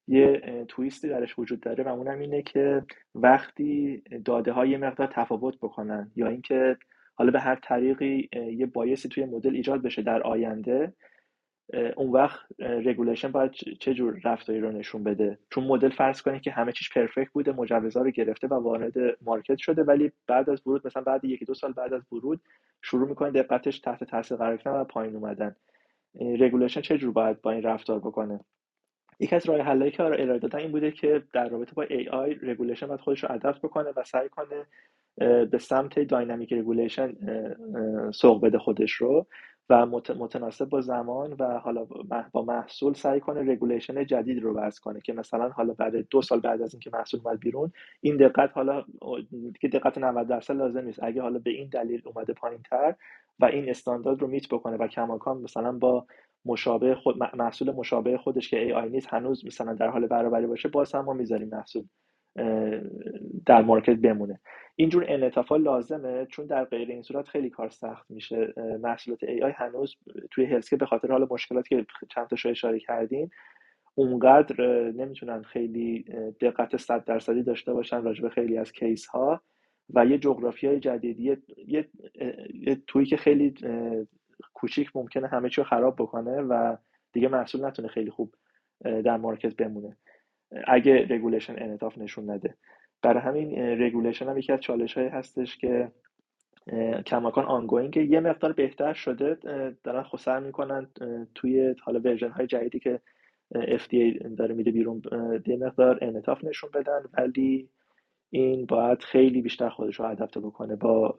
یه 0.07 0.41
تویستی 0.67 1.09
درش 1.09 1.39
وجود 1.39 1.59
داره 1.59 1.83
و 1.83 1.87
اونم 1.87 2.19
اینه 2.19 2.41
که 2.41 2.83
وقتی 3.15 4.03
داده 4.25 4.51
های 4.51 4.77
مقدار 4.77 5.07
تفاوت 5.07 5.57
بکنن 5.57 6.11
یا 6.15 6.27
اینکه 6.27 6.77
حالا 7.15 7.31
به 7.31 7.39
هر 7.39 7.55
طریقی 7.55 8.29
یه 8.33 8.65
بایسی 8.65 9.09
توی 9.09 9.25
مدل 9.25 9.55
ایجاد 9.55 9.81
بشه 9.81 10.01
در 10.01 10.21
آینده 10.21 10.93
اون 11.95 12.11
وقت 12.11 12.39
regulation 12.59 13.31
باید 13.31 13.51
چه 13.51 13.93
جور 13.93 14.19
رفتاری 14.23 14.59
رو 14.59 14.71
نشون 14.71 15.03
بده؟ 15.03 15.39
چون 15.49 15.63
مدل 15.63 15.89
فرض 15.89 16.21
کنه 16.21 16.39
که 16.39 16.51
همه 16.51 16.71
چیز 16.71 16.87
perfect 16.95 17.31
بوده 17.31 17.51
مجوزا 17.51 18.01
رو 18.01 18.11
گرفته 18.11 18.47
و 18.47 18.53
وارد 18.53 18.93
market 19.21 19.57
شده 19.57 19.83
ولی 19.83 20.11
بعد 20.27 20.49
از 20.49 20.67
ورود 20.67 20.87
مثلا 20.87 21.03
بعد 21.03 21.25
یکی 21.25 21.45
دو 21.45 21.53
سال 21.53 21.73
بعد 21.73 21.93
از 21.93 22.01
ورود 22.13 22.41
شروع 22.81 23.09
می‌کنه 23.09 23.31
دقتش 23.31 23.79
تحت 23.79 24.03
تاثیر 24.03 24.37
قرار 24.37 24.53
گرفتن 24.53 24.71
و 24.71 24.83
پایین 24.83 25.15
اومدن. 25.15 25.55
regulation 26.39 26.81
چه 26.81 26.97
جور 26.97 27.11
باید 27.11 27.41
با 27.41 27.51
این 27.51 27.63
رفتار 27.63 27.99
بکنه؟ 27.99 28.39
یکی 29.19 29.35
از 29.35 29.45
راه 29.49 29.61
حلایی 29.61 29.91
که 29.91 30.03
ارائه 30.03 30.39
دادن 30.39 30.59
این 30.59 30.71
بوده 30.71 30.91
که 30.91 31.23
در 31.33 31.49
رابطه 31.49 31.73
با 31.73 31.85
AI 31.85 32.37
regulation 32.43 32.87
باید 32.87 32.99
خودش 32.99 33.23
رو 33.23 33.31
adapt 33.31 33.61
بکنه 33.61 33.89
و 33.95 34.03
سعی 34.03 34.29
کنه 34.29 34.65
به 35.45 35.57
سمت 35.57 35.99
dynamic 35.99 36.53
regulation 36.53 37.13
سوق 38.11 38.45
بده 38.45 38.57
خودش 38.57 38.91
رو. 38.91 39.27
و 39.69 39.85
متناسب 39.85 40.65
با 40.69 40.81
زمان 40.81 41.33
و 41.33 41.59
حالا 41.59 41.85
با 42.31 42.41
محصول 42.41 42.93
سعی 42.93 43.19
کنه 43.19 43.51
regulation 43.51 44.05
جدید 44.05 44.43
رو 44.43 44.53
وضع 44.57 44.81
کنه 44.81 45.01
که 45.01 45.13
مثلا 45.13 45.49
حالا 45.49 45.73
بعد 45.73 45.95
دو 46.09 46.21
سال 46.21 46.39
بعد 46.39 46.61
از 46.61 46.73
اینکه 46.73 46.89
محصول 46.93 47.21
اومد 47.25 47.39
بیرون 47.39 47.71
این 48.01 48.17
دقت 48.17 48.51
حالا 48.53 48.85
که 49.61 49.67
دقت 49.67 49.97
90 49.97 50.27
درصد 50.27 50.53
لازم 50.53 50.79
نیست. 50.79 51.03
اگه 51.03 51.21
حالا 51.21 51.39
به 51.39 51.51
این 51.51 51.69
دلیل 51.69 52.01
اومده 52.05 52.33
پایین 52.33 52.61
تر 52.69 52.95
و 53.39 53.45
این 53.45 53.69
استاندارد 53.69 54.21
رو 54.21 54.27
meet 54.27 54.47
بکنه 54.49 54.77
و 54.77 54.87
کماکان 54.87 55.41
مثلا 55.41 55.71
با 55.71 56.05
مشابه 56.45 56.95
خود 56.95 57.17
محصول 57.35 57.71
مشابه 57.71 58.17
خودش 58.17 58.49
که 58.49 58.73
AI 58.75 58.89
نیست 58.89 59.07
هنوز 59.13 59.45
مثلا 59.45 59.73
در 59.73 59.87
حال 59.87 60.07
برابری 60.07 60.47
باشه 60.47 60.69
باز 60.69 60.95
هم 60.95 61.05
ما 61.05 61.13
می‌ذاریم 61.13 61.49
محصول 61.49 61.83
در 63.45 63.61
market 63.61 63.95
بمونه. 63.95 64.39
اینجور 64.75 65.05
انعطاف 65.07 65.51
لازمه 65.51 66.25
چون 66.25 66.45
در 66.45 66.65
غیر 66.65 66.89
این 66.89 67.01
صورت 67.01 67.27
خیلی 67.27 67.49
کار 67.49 67.69
سخت 67.69 68.11
میشه. 68.11 68.53
محصولات 68.81 69.23
AI 69.23 69.51
هنوز 69.51 69.95
توی 70.31 70.45
healthcare 70.45 70.75
به 70.75 70.85
خاطر 70.85 71.11
حال 71.11 71.27
مشکلات 71.31 71.67
که 71.67 71.85
چند 72.09 72.27
تا 72.27 72.49
اشاره 72.49 72.79
کردیم 72.79 73.31
اونقدر 73.95 74.61
نمی‌تونن 74.91 75.41
خیلی 75.41 76.05
دقت 76.41 76.77
صد 76.77 77.05
درصدی 77.05 77.43
داشته 77.43 77.73
باشن 77.73 78.03
راجع 78.03 78.21
به 78.21 78.29
خیلی 78.29 78.57
از 78.57 78.71
case 78.71 79.05
ها 79.05 79.41
و 79.93 80.05
یه 80.05 80.17
جغرافی 80.17 80.67
های 80.67 80.79
جدیدی 80.79 81.23
یه, 81.23 81.37
یه،, 81.67 81.89
یه 82.53 82.81
توی 82.87 83.05
که 83.05 83.17
خیلی 83.17 83.53
کوچیک 84.53 84.95
ممکنه 84.95 85.27
همه 85.27 85.49
چی 85.49 85.61
رو 85.61 85.67
خراب 85.67 85.95
بکنه 85.95 86.41
و 86.41 86.77
دیگه 87.13 87.27
محصول 87.27 87.65
نتونه 87.65 87.87
خیلی 87.87 88.11
خوب 88.11 88.35
در 88.81 89.17
market 89.17 89.55
بمونه. 89.55 89.97
اگه 90.67 91.07
regulation 91.09 91.53
انعطاف 91.57 91.97
نشون 91.97 92.29
نده. 92.29 92.55
برای 93.01 93.21
همین 93.23 93.59
regulation 93.81 94.29
هم 94.29 94.37
یکی 94.37 94.53
از 94.53 94.59
چالش 94.59 94.97
های 94.97 95.07
هستش 95.07 95.57
که 95.57 95.91
کماکان 97.05 97.45
ongoing 97.45 97.97
یه 97.97 98.19
مقدار 98.19 98.53
بهتر 98.53 98.93
شده 98.93 99.37
دارن 99.83 100.03
سعی 100.03 100.39
می‌کنن 100.39 100.87
توی 101.35 101.75
حالا 101.81 101.99
version 101.99 102.29
های 102.29 102.47
جدیدی 102.47 102.79
که 102.79 103.01
FDA 103.55 104.27
داره 104.37 104.55
میده 104.55 104.71
بیرون 104.71 105.01
یه 105.47 105.57
مقدار 105.57 105.99
انعطاف 106.01 106.43
نشون 106.43 106.69
بدن 106.73 107.03
ولی 107.17 107.69
این 108.29 108.65
باید 108.65 109.03
خیلی 109.03 109.41
بیشتر 109.41 109.69
خودش 109.69 109.99
رو 109.99 110.05
adapt 110.05 110.37
بکنه 110.37 110.75
با 110.75 111.17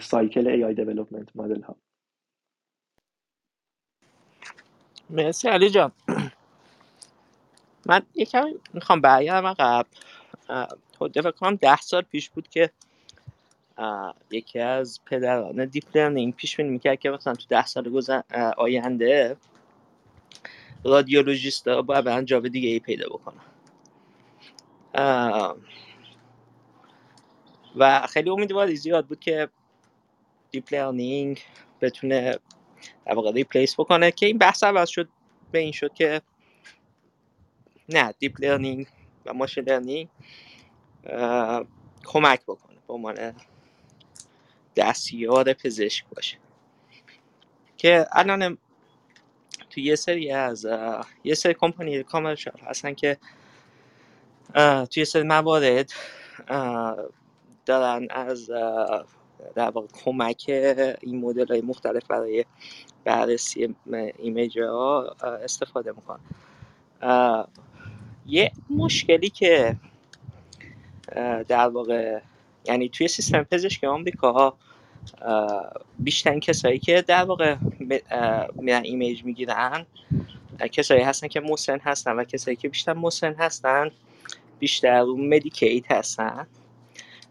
cycle 0.00 0.48
AI 0.48 0.64
development 0.64 1.36
مدل 1.36 1.62
ها 1.62 1.76
مرسی 5.10 5.48
علی 5.48 5.70
جان. 5.70 5.92
من 7.86 8.02
یکم 8.14 8.48
می‌خوام 8.74 9.00
برگردم 9.00 9.46
عقب 9.46 9.86
حدود 10.96 11.20
فکر 11.20 11.30
کنم 11.30 11.56
ده 11.56 11.76
سال 11.76 12.02
پیش 12.02 12.30
بود 12.30 12.48
که 12.48 12.70
یکی 14.30 14.58
از 14.58 15.00
پدران 15.06 15.64
deep 15.64 15.84
learning 15.96 16.34
پیش 16.34 16.56
بینی 16.56 16.68
می‌کرد 16.68 16.98
که 16.98 17.10
مثلا 17.10 17.34
تو 17.34 17.44
ده 17.48 17.66
سال 17.66 17.90
گذر 17.90 18.20
آینده 18.56 19.36
رادیولوژیست 20.84 21.68
ها 21.68 21.82
باید 21.82 22.04
برن 22.04 22.24
job 22.24 22.48
دیگه 22.48 22.68
ای 22.68 22.78
پیدا 22.78 23.08
بکنن. 23.08 23.42
و 27.76 28.06
خیلی 28.06 28.30
امیدواری 28.30 28.76
زیاد 28.76 29.06
بود 29.06 29.20
که 29.20 29.48
deep 30.50 30.74
learning 30.74 31.40
بتونه 31.80 32.38
در 33.06 33.14
واقع 33.14 33.32
replace 33.32 33.74
بکنه 33.80 34.10
که 34.10 34.26
این 34.26 34.38
بحث 34.38 34.62
عوض 34.64 34.88
شد 34.88 35.08
به 35.52 35.58
این 35.58 35.72
شد 35.72 35.94
که 35.94 36.22
نه 37.88 38.12
deep 38.18 38.40
learning 38.40 38.86
و 39.26 39.34
machine 39.34 39.64
learning 39.64 40.08
کمک 42.04 42.42
بکنه 42.42 42.76
به 42.88 42.94
عنوان 42.94 43.34
دستیار 44.76 45.52
پزشک 45.52 46.04
باشه. 46.16 46.38
که 47.76 48.06
الان 48.12 48.58
تو 49.70 49.80
یه 49.80 49.96
سری 49.96 50.32
از 50.32 50.66
یه 51.24 51.34
سری 51.34 51.54
کمپانی 51.54 52.02
commercial 52.02 52.60
هستن 52.66 52.94
که 52.94 53.18
توی 54.90 55.04
سری 55.04 55.22
موارد 55.22 55.92
دارن 57.66 58.06
از 58.10 58.46
در 59.54 59.70
واقع 59.70 59.86
کمک 60.04 60.44
این 61.00 61.20
مدل 61.20 61.46
های 61.46 61.60
مختلف 61.60 62.06
برای 62.06 62.44
بررسی 63.04 63.74
image 64.18 64.58
ها 64.58 65.16
استفاده 65.22 65.92
می‌کنن. 65.92 66.20
یه 68.28 68.52
مشکلی 68.70 69.30
که 69.30 69.76
در 71.48 71.68
واقع 71.68 72.20
یعنی 72.64 72.88
توی 72.88 73.08
سیستم 73.08 73.42
پزشکی 73.42 73.86
آمریکا 73.86 74.54
بیشتر 75.98 76.38
کسایی 76.38 76.78
که 76.78 77.02
در 77.02 77.24
واقع 77.24 77.56
میرن 78.54 78.82
image 78.84 79.24
می‌گیرن 79.24 79.86
کسایی 80.72 81.02
هستن 81.02 81.28
که 81.28 81.40
مسن 81.40 81.78
هستن 81.78 82.12
و 82.12 82.24
کسایی 82.24 82.56
که 82.56 82.68
بیشتر 82.68 82.92
مسن 82.92 83.34
هستن 83.34 83.90
بیشتر 84.58 85.00
رو 85.00 85.16
مدیکیت 85.16 85.92
هستن. 85.92 86.46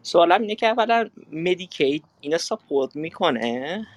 سوالم 0.02 0.42
اینه 0.42 0.56
که 0.56 0.68
اولا 0.68 1.10
مدیکیت 1.32 2.02
اینا 2.22 2.38
ساپورت 2.38 2.96
می‌کنه 2.96 3.88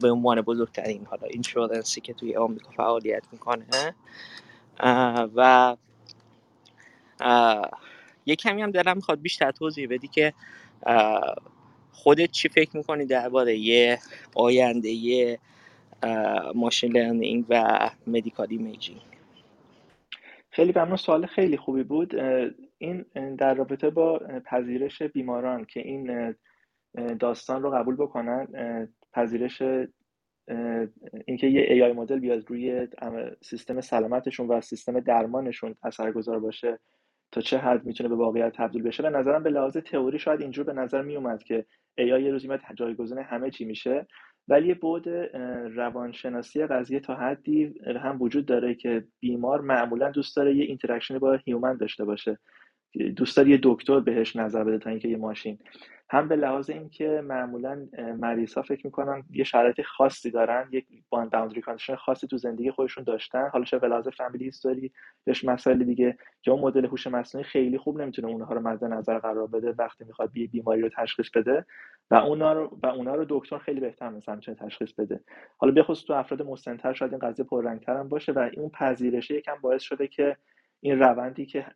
به 0.00 0.10
عنوان 0.10 0.40
بزرگترین 0.40 1.06
حالا 1.10 1.26
اینشورنسی 1.26 2.00
که 2.00 2.12
توی 2.12 2.36
آمریکا 2.36 2.70
فعالیت 2.70 3.22
می‌کنه. 3.32 3.94
و 5.36 5.76
یه 8.26 8.36
کمی 8.36 8.62
هم 8.62 8.70
دلم 8.70 8.96
می‌خواد 8.96 9.20
بیشتر 9.20 9.50
توضیح 9.50 9.88
بدی 9.90 10.08
که 10.08 10.32
خودت 11.92 12.30
چی 12.30 12.48
فکر 12.48 12.76
می‌کنی 12.76 13.06
درباره 13.06 13.56
یه 13.56 13.98
آینده 14.34 14.88
یه 14.88 15.38
machine 16.54 16.92
learning 16.92 17.44
و 17.48 17.90
medical 18.06 18.46
imaging 18.50 19.00
خیلی 20.50 20.72
ممنون 20.76 20.96
سوال 20.96 21.26
خیلی 21.26 21.56
خوبی 21.56 21.82
بود. 21.82 22.14
این 22.78 23.04
در 23.38 23.54
رابطه 23.54 23.90
با 23.90 24.20
پذیرش 24.46 25.02
بیماران 25.02 25.64
که 25.64 25.80
این 25.80 26.34
داستان 27.20 27.62
رو 27.62 27.70
قبول 27.70 27.96
بکنن 27.96 28.48
پذیرش 29.12 29.62
اینکه 31.26 31.46
یه 31.46 31.84
AI 31.84 31.92
model 31.92 32.18
بیاد 32.18 32.50
روی 32.50 32.88
سیستم 33.42 33.80
سلامتشون 33.80 34.48
و 34.48 34.60
سیستم 34.60 35.00
درمانشون 35.00 35.74
اثرگذار 35.82 36.40
باشه 36.40 36.78
تا 37.32 37.40
چه 37.40 37.58
حد 37.58 37.84
می‌تونه 37.86 38.08
به 38.08 38.14
واقعیت 38.14 38.52
تبدیل 38.56 38.82
بشه. 38.82 39.02
به 39.02 39.10
نظرم 39.10 39.42
به 39.42 39.50
لحاظ 39.50 39.76
تئوری 39.76 40.18
شاید 40.18 40.40
اینجور 40.40 40.64
به 40.64 40.72
نظر 40.72 41.02
میومد 41.02 41.42
که 41.42 41.66
AI 41.98 42.22
یه 42.22 42.30
روزی 42.30 42.48
میاد 42.48 42.60
جایگزین 42.74 43.18
همه 43.18 43.50
چی 43.50 43.64
میشه 43.64 44.06
ولی 44.48 44.68
یه 44.68 44.74
بعد 44.74 45.08
روانشناسی 45.74 46.66
قضیه 46.66 47.00
تا 47.00 47.14
حدی 47.14 47.74
هم 47.86 48.22
وجود 48.22 48.46
داره 48.46 48.74
که 48.74 49.04
بیمار 49.20 49.60
معمولا 49.60 50.10
دوست 50.10 50.36
داره 50.36 50.56
یه 50.56 50.64
interaction 50.64 51.18
با 51.18 51.32
human 51.44 51.76
داشته 51.76 52.04
باشه. 52.04 52.38
دوست 53.16 53.36
داره 53.36 53.50
یه 53.50 53.58
دکتر 53.62 54.00
بهش 54.00 54.36
نظر 54.36 54.64
بده 54.64 54.78
تا 54.78 54.90
اینکه 54.90 55.08
یه 55.08 55.16
ماشین. 55.16 55.58
هم 56.10 56.28
به 56.28 56.36
لحاظ 56.36 56.70
اینکه 56.70 57.22
معمولا 57.24 57.88
مریض 58.18 58.54
ها 58.54 58.62
فکر 58.62 58.86
می‌کنن 58.86 59.22
یه 59.30 59.44
شرایط 59.44 59.80
خاصی 59.82 60.30
دارن 60.30 60.68
یک 60.72 60.86
boundary 61.10 61.60
condition 61.60 61.96
خاصی 61.96 62.26
تو 62.26 62.36
زندگی 62.36 62.70
خودشون 62.70 63.04
داشتن. 63.04 63.48
حالا 63.52 63.64
چه 63.64 63.78
به 63.78 63.88
لحاظ 63.88 64.08
family 64.08 64.44
history 64.44 64.92
بهش 65.24 65.44
مسائل 65.44 65.84
دیگه 65.84 66.18
که 66.42 66.50
اون 66.50 66.60
مدل 66.60 66.86
هوش 66.86 67.06
مصنوعی 67.06 67.44
خیلی 67.44 67.78
خوب 67.78 68.00
نمی‌تونه 68.00 68.28
اونها 68.28 68.54
رو 68.54 68.60
مد 68.60 68.84
نظر 68.84 69.18
قرار 69.18 69.46
بده 69.46 69.74
وقتی 69.78 70.04
می‌خواد 70.04 70.32
بی 70.32 70.46
بیماری 70.46 70.80
رو 70.82 70.88
تشخیص 70.96 71.30
بده 71.30 71.66
و 72.10 72.14
اونا 72.14 72.52
رو 72.52 72.78
و 72.82 72.86
اونا 72.86 73.14
رو 73.14 73.26
دکتر 73.28 73.58
خیلی 73.58 73.80
بهتر 73.80 74.08
مثلا 74.10 74.34
می‌تونه 74.34 74.56
تشخیص 74.56 74.92
بده. 74.92 75.20
حالا 75.58 75.72
بخصوص 75.72 76.04
تو 76.04 76.12
افراد 76.12 76.42
مسنتر 76.42 76.92
شاید 76.92 77.12
این 77.12 77.18
قضیه 77.18 77.44
پررنگتر 77.44 77.96
هم 77.96 78.08
باشه 78.08 78.32
و 78.32 78.50
اون 78.56 78.68
پذیرشه 78.70 79.34
یکم 79.34 79.56
باعث 79.62 79.82
شده 79.82 80.08
که 80.08 80.36
این 80.80 80.98
روندی 81.00 81.46
که 81.46 81.66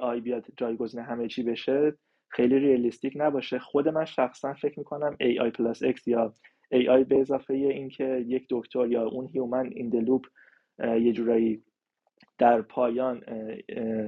AI 0.00 0.20
بیاد 0.20 0.46
جایگزین 0.56 1.00
همه 1.00 1.28
چی 1.28 1.42
بشه 1.42 1.94
خیلی 2.28 2.58
realistic 2.58 3.12
نباشه. 3.16 3.58
خود 3.58 3.88
من 3.88 4.04
شخصا 4.04 4.54
فکر 4.54 4.78
می‌کنم 4.78 5.16
AI 5.22 5.50
plus 5.50 5.84
X 5.84 6.06
یا 6.06 6.34
AI 6.74 7.04
به 7.08 7.20
اضافه 7.20 7.54
اینکه 7.54 8.24
یک 8.26 8.46
دکتر 8.50 8.86
یا 8.86 9.08
اون 9.08 9.26
human 9.26 9.66
in 9.66 9.88
the 9.88 10.04
loop 10.04 10.26
یه 10.78 11.12
جورایی 11.12 11.62
در 12.38 12.62
پایان 12.62 13.22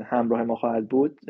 همراه 0.05 0.43
ما 0.43 0.57
خواهد 0.57 0.89
بود. 0.89 1.21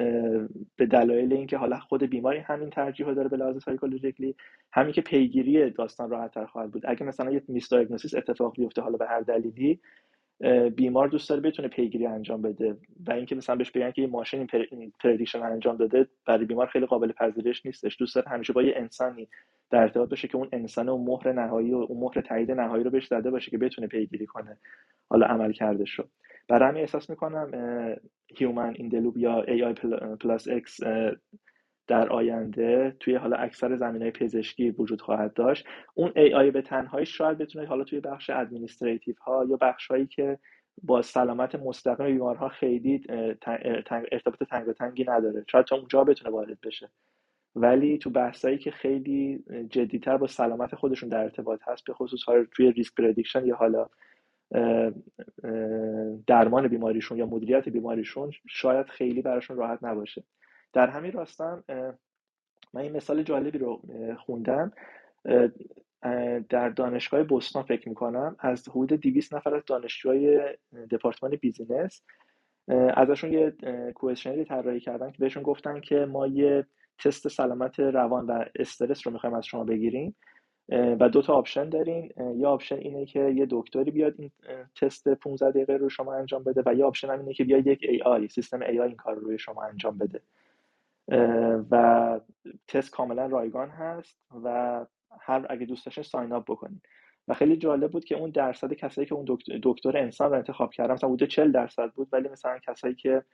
به 0.77 0.87
دلایل 0.91 1.33
اینکه 1.33 1.57
حالا 1.57 1.79
خود 1.79 2.03
بیماری 2.03 2.39
همین 2.39 2.71
ترجیح 2.71 3.13
داره 3.13 3.29
به 3.29 3.37
لحاظ 3.37 3.63
psychologically 3.63 4.35
همین 4.73 4.93
که 4.93 5.01
پیگیری 5.01 5.71
داستان 5.71 6.11
راحتتر 6.11 6.47
خواهد 6.47 6.71
بود. 6.71 6.83
اگه 6.87 7.07
مثلا 7.07 7.31
یه 7.31 7.43
miss 7.49 7.73
اتفاق 8.15 8.55
بیفته 8.57 8.83
حالا 8.83 8.97
به 8.97 9.07
هر 9.07 9.21
دلیلی 9.21 9.81
بیمار 10.77 11.09
دوست 11.09 11.29
داره 11.29 11.41
بتونه 11.41 11.69
پیگیری 11.69 12.07
انجام 12.07 12.43
بده 12.43 12.77
و 13.07 13.13
اینکه 13.13 13.35
مثلا 13.35 13.57
بهش 13.57 13.71
بگن 13.71 13.91
که 13.91 14.03
یه 14.03 14.09
ماشین 14.09 14.49
این 14.71 14.93
prediction 15.01 15.43
انجام 15.43 15.77
داده 15.77 16.07
برای 16.27 16.45
بیمار 16.45 16.67
خیلی 16.67 16.87
قابل 16.87 17.13
پذیرش 17.13 17.67
نیستش. 17.67 17.97
دوست 17.99 18.15
داره 18.15 18.29
همیشه 18.29 18.53
با 18.53 18.63
یه 18.63 18.73
انسانی 18.77 19.29
در 19.71 19.83
ارتباط 19.83 20.11
باشه 20.11 20.29
که 20.29 20.37
اون 20.37 20.49
انسان 20.53 20.89
و 20.89 20.99
مهر 20.99 21.33
نهایی 21.33 21.71
و 21.71 21.77
اون 21.77 22.01
مهر 22.01 22.21
تایید 22.21 22.51
نهایی 22.51 22.85
رو 22.85 22.91
بهش 22.91 23.07
زده 23.07 23.31
باشه 23.31 23.51
که 23.51 23.59
بتونه 23.59 23.87
پیگیری 23.87 24.27
کنه 24.27 24.59
حالا 25.11 25.27
عمل 25.27 25.53
کرده 25.53 25.85
شو 25.85 26.05
برای 26.49 26.69
همین 26.69 26.81
احساس 26.81 27.11
می‌کنم 27.11 27.51
human 28.37 28.75
in 28.77 28.89
the 28.89 29.01
loop 29.01 29.17
یا 29.19 29.45
AI 29.45 29.81
plus 30.21 30.49
X 30.49 30.85
در 31.89 32.09
آینده 32.09 32.97
توی 33.01 33.15
حالا 33.15 33.37
اکثر 33.37 33.77
زمینه 33.77 34.03
های 34.03 34.11
پزشکی 34.11 34.71
وجود 34.71 35.01
خواهد 35.01 35.35
داشت. 35.35 35.67
اون 35.95 36.11
AI 36.11 36.53
به 36.53 36.63
تنهایی 36.63 37.07
شاید 37.07 37.39
بتونه 37.39 37.67
حالا 37.67 37.85
توی 37.85 38.01
بخش 38.01 38.31
administrative 38.31 39.15
ها 39.21 39.45
یا 39.49 39.57
بخش 39.57 39.87
هایی 39.87 40.07
که 40.07 40.39
با 40.83 41.03
سلامت 41.03 41.55
مستقیم 41.55 42.07
بیمارها 42.07 42.49
خیلی 42.49 43.03
ارتباط 44.13 44.43
تنگ 44.51 44.73
تنگی 44.73 45.05
نداره. 45.05 45.45
شاید 45.51 45.67
تا 45.67 45.77
اونجا 45.77 46.05
بتونه 46.05 46.31
وارد 46.31 46.61
بشه. 46.61 46.89
ولی 47.57 47.99
تو 47.99 48.11
بحثایی 48.11 48.59
که 48.59 48.71
خیلی 48.71 49.45
جدیتر 49.71 50.17
با 50.17 50.27
سلامت 50.27 50.75
خودشون 50.75 51.09
در 51.09 51.23
ارتباط 51.23 51.61
هست 51.67 51.85
به 51.85 51.93
خصوص 51.93 52.21
توی 52.53 52.73
risk 52.73 52.95
prediction 52.95 53.47
یا 53.47 53.57
حالا 53.57 53.89
درمان 56.27 56.69
بیماریشون 56.69 57.19
یا 57.19 57.27
مدیریت 57.27 57.69
بیماریشون 57.69 58.33
شاید 58.49 58.87
خیلی 58.87 59.23
براشون 59.23 59.57
راحت 59.57 59.85
نباشه. 59.85 60.23
در 60.73 60.87
همین 60.87 61.13
راستم 61.13 61.65
من 62.73 62.81
این 62.81 62.97
مثال 62.97 63.23
جالبی 63.23 63.59
رو 63.59 63.83
خوندم. 64.19 64.73
در 66.49 66.69
دانشگاه 66.69 67.23
بوستون 67.23 67.63
فکر 67.63 67.89
می‌کنم 67.89 68.37
از 68.39 68.69
حدود 68.69 69.01
200 69.01 69.35
نفر 69.35 69.55
از 69.55 69.63
دانشجوهای 69.67 70.41
دپارتمان 70.91 71.37
business 71.37 72.03
ازشون 72.97 73.33
یه 73.33 73.55
questionnaire 73.95 74.41
ی 74.41 74.45
طراحی 74.45 74.81
کردن 74.81 75.11
که 75.11 75.19
بهشون 75.19 75.43
گفتن 75.43 75.81
که 75.81 75.97
ما 75.97 76.27
یه 76.27 76.67
تست 76.99 77.29
سلامت 77.29 77.81
روان 77.81 78.27
و 78.27 78.45
استرس 78.55 79.07
رو 79.07 79.13
می‌خوایم 79.13 79.37
از 79.37 79.47
شما 79.47 79.65
بگیریم. 79.65 80.17
و 80.71 81.09
دو 81.09 81.23
تا 81.23 81.35
option 81.35 81.69
دارین. 81.69 82.13
یه 82.37 82.47
option 82.47 82.77
اینه 82.77 83.07
که 83.07 83.21
یه 83.21 83.47
دکتری 83.51 83.91
بیاد 83.91 84.15
این 84.19 84.31
تست 84.81 85.09
15 85.09 85.51
دقیقه 85.51 85.77
رو 85.77 85.89
شما 85.89 86.15
انجام 86.15 86.45
بده 86.45 86.63
و 86.67 86.75
یه 86.75 86.85
option 86.85 87.11
هم 87.11 87.21
اینه 87.21 87.35
که 87.35 87.45
بیاد 87.45 87.67
یک 87.67 88.03
AI 88.05 88.29
سیستم 88.29 88.63
AI 88.63 88.81
این 88.81 88.97
کار 88.97 89.15
رو 89.15 89.21
روی 89.21 89.39
شما 89.39 89.65
انجام 89.65 89.99
بده. 89.99 90.21
و 91.71 92.21
تست 92.69 92.91
کاملا 92.91 93.27
رایگان 93.27 93.69
هست 93.69 94.19
و 94.45 94.87
هر 95.21 95.47
اگه 95.51 95.67
دوست 95.67 95.87
داشتین 95.87 96.05
sign 96.05 96.33
up 96.33 96.45
بکنین. 96.45 96.81
و 97.29 97.35
خیلی 97.35 97.57
جالب 97.57 97.91
بود 97.91 98.05
که 98.05 98.15
اون 98.17 98.31
درصد 98.31 98.73
کسایی 98.73 99.07
که 99.07 99.15
اون 99.15 99.39
دکتر 99.63 99.97
انسان 99.97 100.31
رو 100.31 100.37
انتخاب 100.37 100.73
کردن 100.73 100.95
مثلا 100.95 101.09
بوده 101.09 101.27
40 101.27 101.53
درصد 101.53 101.91
بود 101.91 102.09
ولی 102.13 102.29
مثلا 102.29 102.59
کسایی 102.59 102.95
که 102.95 103.25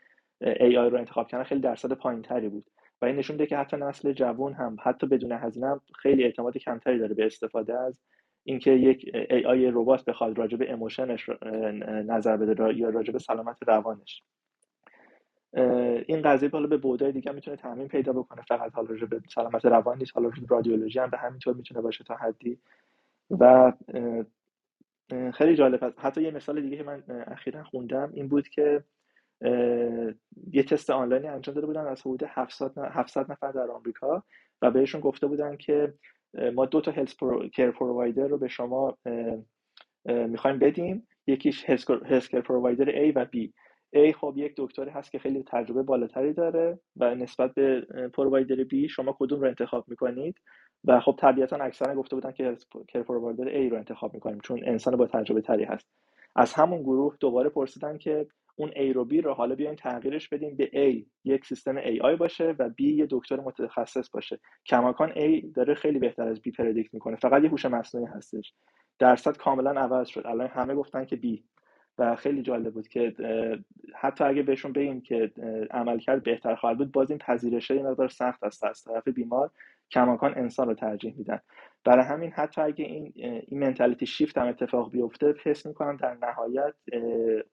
AI 0.60 0.76
رو 0.76 0.98
انتخاب 0.98 1.28
کردن 1.28 1.44
خیلی 1.44 1.60
درصد 1.60 1.92
پایینتری 1.92 2.48
بود. 2.48 2.70
و 3.02 3.06
این 3.06 3.16
نشون 3.16 3.34
میده 3.34 3.46
که 3.46 3.56
حتی 3.56 3.76
نسل 3.76 4.12
جوان 4.12 4.52
هم 4.52 4.76
حتی 4.82 5.06
بدون 5.06 5.32
هزینه 5.32 5.80
خیلی 6.02 6.24
اعتماد 6.24 6.58
کمتری 6.58 6.98
داره 6.98 7.14
به 7.14 7.26
استفاده 7.26 7.78
از 7.78 8.00
اینکه 8.44 8.70
یک 8.70 9.14
آی 9.46 9.66
ربات 9.66 10.04
بخواد 10.04 10.38
راجع 10.38 10.56
به 10.56 10.72
اموشنش 10.72 11.30
نظر 12.06 12.36
بده 12.36 12.76
یا 12.76 12.88
راجع 12.88 13.12
به 13.12 13.18
سلامت 13.18 13.56
روانش. 13.66 14.22
این 16.06 16.22
قضیه 16.22 16.48
حالا 16.48 16.66
به 16.66 16.76
بودای 16.76 17.12
دیگه 17.12 17.32
می‌تونه 17.32 17.56
تعمین 17.56 17.88
پیدا 17.88 18.12
بکنه. 18.12 18.42
فقط 18.42 18.72
حالا 18.72 19.06
به 19.06 19.20
سلامت 19.34 19.64
روان 19.64 19.98
نیست 19.98 20.16
حالا 20.16 20.30
رادیولوژی 20.48 20.98
هم 20.98 21.10
به 21.10 21.18
همین 21.18 21.38
طور 21.38 21.54
می‌تونه 21.54 21.80
باشه 21.80 22.04
تا 22.04 22.14
حدی. 22.14 22.58
و 23.30 23.72
خیلی 25.34 25.56
جالب 25.56 25.82
هست 25.82 25.98
حتی 25.98 26.22
یه 26.22 26.30
مثال 26.30 26.60
دیگه 26.60 26.76
که 26.76 26.82
من 26.82 27.02
اخیرا 27.26 27.64
خوندم 27.64 28.10
این 28.14 28.28
بود 28.28 28.48
که 28.48 28.84
یه 30.52 30.62
تست 30.62 30.90
آنلاینی 30.90 31.28
انجام 31.28 31.54
داده 31.54 31.66
بودن 31.66 31.86
از 31.86 32.00
حدود 32.00 32.22
700 32.22 33.32
نفر 33.32 33.52
در 33.52 33.70
آمریکا 33.70 34.24
و 34.62 34.70
بهشون 34.70 35.00
گفته 35.00 35.26
بودن 35.26 35.56
که 35.56 35.94
ما 36.54 36.66
دو 36.66 36.80
تا 36.80 36.90
هلس 36.90 37.16
کیر 37.52 37.70
پرووایدر 37.70 38.26
رو 38.26 38.38
به 38.38 38.48
شما 38.48 38.98
می‌خوایم 40.04 40.58
بدیم. 40.58 41.06
یکیش 41.26 41.70
هلس 41.70 42.28
کیر 42.28 42.40
پرووایدر 42.40 42.84
A 42.84 43.12
و 43.16 43.24
B. 43.24 43.50
A 43.94 44.12
خب 44.12 44.34
یک 44.36 44.54
دکتری 44.56 44.90
هست 44.90 45.12
که 45.12 45.18
خیلی 45.18 45.42
تجربه 45.46 45.82
بالاتری 45.82 46.32
داره 46.32 46.78
و 46.96 47.14
نسبت 47.14 47.54
به 47.54 47.80
پرووایدر 48.14 48.64
B 48.64 48.90
شما 48.90 49.16
کدوم 49.18 49.40
رو 49.40 49.46
انتخاب 49.46 49.84
می‌کنید؟ 49.88 50.36
و 50.84 51.00
خب 51.00 51.16
طبیعتا 51.18 51.56
اکثرا 51.56 51.94
گفته 51.94 52.16
بودن 52.16 52.32
که 52.32 52.56
کیر 52.88 53.02
پرووایدر 53.02 53.44
A 53.44 53.70
رو 53.70 53.76
انتخاب 53.76 54.14
می‌کنیم 54.14 54.40
چون 54.40 54.60
انسان 54.64 54.96
با 54.96 55.06
تجربه 55.06 55.40
تری 55.40 55.64
هست. 55.64 55.88
از 56.36 56.52
همون 56.54 56.82
گروه 56.82 57.16
دوباره 57.20 57.48
پرسیدن 57.48 57.98
که 57.98 58.26
اون 58.56 58.70
A 58.70 58.94
رو 58.94 59.08
B 59.08 59.24
رو 59.24 59.34
حالا 59.34 59.54
بیاین 59.54 59.76
تغییرش 59.76 60.28
بدیم 60.28 60.56
به 60.56 60.66
A 60.66 61.06
یک 61.24 61.44
سیستم 61.44 61.80
AI 61.80 62.16
باشه 62.18 62.54
و 62.58 62.68
B 62.68 62.80
یه 62.80 63.06
دکتر 63.10 63.40
متخصص 63.40 64.10
باشه. 64.10 64.38
کماکان 64.66 65.10
A 65.12 65.46
داره 65.54 65.74
خیلی 65.74 65.98
بهتر 65.98 66.28
از 66.28 66.38
B 66.38 66.56
پردیکت 66.58 66.94
می‌کنه. 66.94 67.16
فقط 67.16 67.42
یه 67.42 67.50
هوش 67.50 67.64
مصنوعی 67.64 68.06
هستش. 68.06 68.54
درصد 68.98 69.36
کاملا 69.36 69.70
عوض 69.70 70.08
شد. 70.08 70.22
الان 70.26 70.48
همه 70.48 70.74
گفتن 70.74 71.04
که 71.04 71.16
B. 71.16 71.53
و 71.98 72.16
خیلی 72.16 72.42
جالب 72.42 72.74
بود 72.74 72.88
که 72.88 73.14
حتی 73.94 74.24
اگه 74.24 74.42
بهشون 74.42 74.72
بگیم 74.72 75.00
که 75.00 75.32
عملکرد 75.70 76.22
بهتر 76.22 76.54
خواهد 76.54 76.78
بود 76.78 76.92
باز 76.92 77.10
این 77.10 77.18
پذیرشه 77.18 77.76
یه 77.76 77.82
مقدار 77.82 78.08
سخت 78.08 78.44
است 78.44 78.64
از 78.64 78.82
طرف 78.82 79.08
بیمار 79.08 79.50
کماکان 79.90 80.38
انسان 80.38 80.68
رو 80.68 80.74
ترجیح 80.74 81.14
میدن. 81.16 81.40
برای 81.84 82.04
همین 82.04 82.30
حتی 82.30 82.60
اگه 82.60 82.84
این 82.84 83.12
این 83.46 83.60
mentality 83.60 84.06
shift 84.06 84.38
هم 84.38 84.46
اتفاق 84.46 84.90
بیفته 84.90 85.34
حس 85.44 85.66
می‌کنم 85.66 85.96
در 85.96 86.16
نهایت 86.22 86.74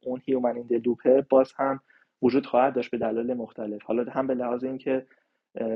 اون 0.02 0.22
human 0.26 0.56
in 0.56 0.82
loop 0.86 1.18
ه 1.18 1.26
باز 1.30 1.54
هم 1.56 1.80
وجود 2.22 2.46
خواهد 2.46 2.74
داشت 2.76 2.92
به 2.92 2.98
دلایل 2.98 3.34
مختلف. 3.34 3.84
حالا 3.84 4.12
هم 4.12 4.28
به 4.28 4.34
لحاظ 4.34 4.64
اینکه 4.64 5.06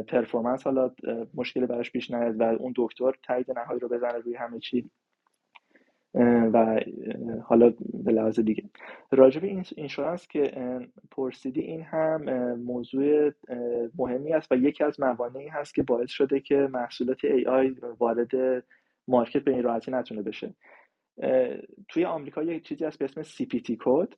performance 0.08 0.64
حالا 0.64 0.92
مشکلی 1.34 1.66
براش 1.66 1.92
پیش 1.92 2.12
نیاد 2.12 2.40
و 2.40 2.44
اون 2.44 2.74
دکتر 2.76 3.12
تایید 3.24 3.52
نهایی 3.52 3.80
رو 3.80 3.90
بزنه 3.90 4.18
روی 4.18 4.36
همه 4.36 4.60
چی 4.60 4.90
و 6.54 6.80
حالا 7.44 7.74
به 7.94 8.12
لحاظ 8.12 8.40
دیگه. 8.40 8.64
راجب 9.12 9.44
این 9.44 9.66
insurance 9.76 10.28
که 10.28 10.52
پرسیدی 11.12 11.62
این 11.62 11.82
هم 11.82 12.24
موضوع 12.54 13.32
مهمی 13.98 14.34
است 14.34 14.52
و 14.52 14.56
یکی 14.56 14.84
از 14.84 15.00
موانعی 15.00 15.48
هست 15.48 15.76
که 15.76 15.84
باعث 15.84 16.10
شده 16.10 16.40
که 16.40 16.56
محصولات 16.56 17.18
AI 17.18 17.84
وارد 18.00 18.64
market 19.08 19.44
به 19.44 19.52
این 19.52 19.64
راحتی 19.64 19.92
نتونه 19.92 20.22
بشه. 20.22 20.54
توی 21.88 22.06
آمریکا 22.06 22.44
یه 22.44 22.60
چیزی 22.60 22.86
هست 22.86 23.00
به 23.00 23.06
اسم 23.06 23.24
CPT 23.24 23.76
code 23.80 24.14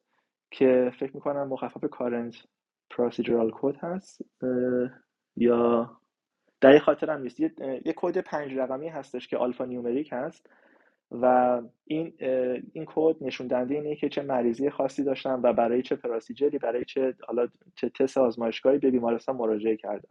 که 0.51 0.91
فکر 0.99 1.11
می‌کنم 1.15 1.47
مخفف 1.47 1.89
current 1.89 2.35
procedural 2.89 3.51
code 3.53 3.75
هست 3.75 4.21
یا 5.35 5.91
در 6.61 6.79
خاطرم 6.79 7.21
نیست. 7.21 7.39
یه, 7.39 7.51
یه 7.85 7.93
کد 7.95 8.17
پنج 8.17 8.53
رقمی 8.53 8.87
هستش 8.87 9.27
که 9.27 9.37
alphanumeric 9.37 10.09
هست. 10.11 10.49
و 11.11 11.61
این 11.85 12.13
این 12.73 12.85
کد 12.87 13.15
نشون 13.21 13.47
دهنده 13.47 13.75
اینه 13.75 13.95
که 13.95 14.09
چه 14.09 14.21
مریضی 14.21 14.69
خاصی 14.69 15.03
داشتن 15.03 15.39
و 15.43 15.53
برای 15.53 15.81
چه 15.81 15.95
procedure 15.95 16.51
ی 16.51 16.57
برای 16.57 16.85
چه 16.85 17.15
حالا 17.27 17.47
چه 17.75 17.89
تست 17.89 18.17
آزمایشگاهی 18.17 18.77
به 18.77 18.91
بیمارستان 18.91 19.35
مراجعه 19.35 19.77
کردن. 19.77 20.09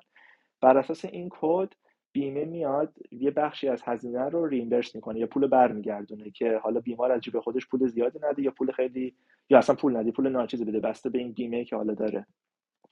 بر 0.61 0.79
اساس 0.79 1.05
این 1.05 1.29
کد 1.33 1.73
بیمه 2.13 2.45
میاد 2.45 2.95
یه 3.11 3.31
بخشی 3.31 3.69
از 3.69 3.83
هزینه 3.85 4.29
رو 4.29 4.47
reimburse 4.47 4.95
می‌کنه 4.95 5.19
یا 5.19 5.27
پول 5.27 5.47
برمیگردونه 5.47 6.31
که 6.31 6.59
حالا 6.63 6.81
بیمار 6.81 7.13
از 7.13 7.21
جیب 7.21 7.41
خودش 7.41 7.67
پول 7.69 7.87
زیادی 7.87 8.19
نده 8.23 8.43
یا 8.43 8.51
پول 8.51 8.73
خیلی 8.73 9.15
یا 9.51 9.59
اصلا 9.59 9.77
پول 9.77 9.97
نده 9.97 10.11
پول 10.11 10.29
ناچیزی 10.29 10.65
بده 10.65 10.81
بسته 10.81 11.11
به 11.11 11.19
این 11.19 11.33
بیمه 11.33 11.65
که 11.65 11.77
حالا 11.77 11.95
داره. 11.95 12.27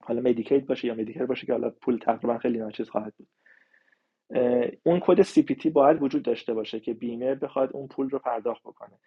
حالا 0.00 0.20
Medicaid 0.20 0.66
باشه 0.66 0.88
یا 0.88 0.94
Medicare 0.94 1.26
باشه 1.26 1.46
که 1.46 1.52
حالا 1.52 1.70
پول 1.70 1.98
تقریبا 1.98 2.38
خیلی 2.38 2.58
ناچیز 2.58 2.90
خواهد 2.90 3.14
بود. 3.18 3.28
اون 4.82 5.00
کد 5.00 5.22
CPT 5.22 5.66
باید 5.66 6.02
وجود 6.02 6.22
داشته 6.22 6.54
باشه 6.54 6.80
که 6.80 6.94
بیمه 6.94 7.34
بخواد 7.34 7.70
اون 7.72 7.88
پول 7.88 8.10
رو 8.10 8.18
پرداخت 8.18 8.62
بکنه. 8.62 8.98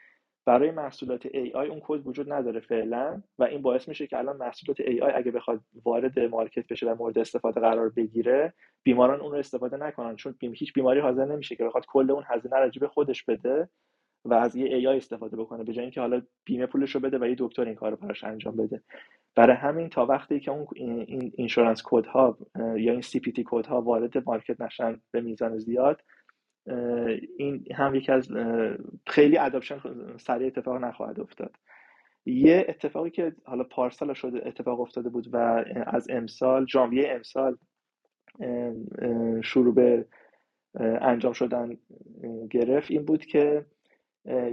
برای 0.45 0.71
محصولات 0.71 1.27
AI 1.27 1.55
اون 1.55 1.81
کد 1.83 2.07
وجود 2.07 2.33
نداره 2.33 2.59
فعلا 2.59 3.23
و 3.39 3.43
این 3.43 3.61
باعث 3.61 3.87
میشه 3.87 4.07
که 4.07 4.17
الان 4.17 4.37
محصولات 4.37 4.81
AI 4.81 5.15
اگه 5.15 5.31
بخواد 5.31 5.61
وارد 5.85 6.19
market 6.19 6.67
بشه 6.67 6.87
و 6.91 6.95
مورد 6.95 7.19
استفاده 7.19 7.61
قرار 7.61 7.89
بگیره 7.89 8.53
بیماران 8.83 9.21
اون 9.21 9.31
رو 9.31 9.37
استفاده 9.37 9.77
نکنن 9.77 10.15
چون 10.15 10.35
هیچ 10.41 10.73
بیماری 10.73 10.99
حاضر 10.99 11.25
نمیشه 11.25 11.55
که 11.55 11.65
بخواد 11.65 11.85
کل 11.87 12.11
اون 12.11 12.23
هزینه 12.27 12.55
رو 12.81 12.87
خودش 12.87 13.23
بده. 13.23 13.69
و 14.27 14.33
از 14.33 14.55
یه 14.55 14.81
AI 14.81 14.97
استفاده 14.97 15.37
بکنه 15.37 15.63
به 15.63 15.73
جای 15.73 15.83
اینکه 15.83 16.01
حالا 16.01 16.21
بیمه 16.45 16.65
پولش 16.65 16.95
رو 16.95 17.01
بده 17.01 17.17
و 17.17 17.25
یه 17.27 17.35
دکتر 17.37 17.65
این 17.65 17.75
کار 17.75 17.91
رو 17.91 17.97
براش 17.97 18.23
انجام 18.23 18.55
بده. 18.55 18.81
برای 19.35 19.55
همین 19.55 19.89
تا 19.89 20.05
وقتی 20.05 20.39
که 20.39 20.51
اون 20.51 20.67
این 20.75 21.31
insurance 21.35 21.81
code 21.85 22.05
ها 22.05 22.37
یا 22.55 22.91
این 22.91 23.01
CPT 23.01 23.43
code 23.47 23.65
ها 23.65 23.81
وارد 23.81 24.25
market 24.25 24.61
نشن 24.61 25.01
به 25.11 25.21
میزان 25.21 25.57
زیاد 25.57 26.01
این 27.37 27.65
هم 27.75 27.95
یکی 27.95 28.11
از 28.11 28.31
خیلی 29.07 29.37
adoption 29.37 29.79
سریع 30.17 30.47
اتفاق 30.47 30.75
نخواهد 30.77 31.19
افتاد. 31.19 31.55
یه 32.25 32.65
اتفاقی 32.69 33.09
که 33.09 33.35
حالا 33.43 33.63
پارسال 33.63 34.13
شده 34.13 34.47
اتفاق 34.47 34.79
افتاده 34.79 35.09
بود 35.09 35.29
و 35.33 35.63
از 35.85 36.09
امسال 36.09 36.65
ژانویه 36.65 37.09
امسال 37.09 37.57
شروع 39.41 39.73
به 39.73 40.05
انجام 41.01 41.33
شدن 41.33 41.77
گرفت 42.49 42.91
این 42.91 43.05
بود 43.05 43.25
که 43.25 43.65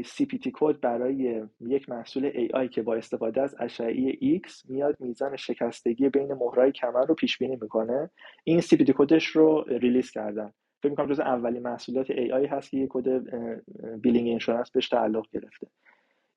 CPT 0.03 0.51
کد 0.55 0.81
برای 0.81 1.43
یک 1.61 1.89
محصول 1.89 2.31
AI 2.31 2.69
که 2.69 2.83
با 2.83 2.95
استفاده 2.95 3.43
از 3.43 3.57
اشعه 3.59 4.13
X 4.13 4.71
میاد 4.71 4.97
میزان 5.01 5.37
شکستگی 5.37 6.09
بین 6.09 6.35
مهره‌های 6.35 6.73
کمر 6.73 7.05
رو 7.07 7.15
پیش 7.15 7.39
بینی 7.39 7.57
می‌کنه. 7.57 8.11
این 8.45 8.61
CPT 8.61 8.91
کدش 8.97 9.27
رو 9.27 9.65
release 9.69 10.11
کردن. 10.11 10.53
فکر 10.83 10.91
می‌کنم 10.91 11.07
جز 11.07 11.21
اولین 11.21 11.63
محصولات 11.63 12.13
AI 12.13 12.49
هست 12.51 12.71
که 12.71 12.77
یک 12.77 12.89
کد 12.93 13.25
billing 14.01 14.29
insurance 14.29 14.71
بهش 14.71 14.89
تعلق 14.89 15.27
گرفته. 15.33 15.67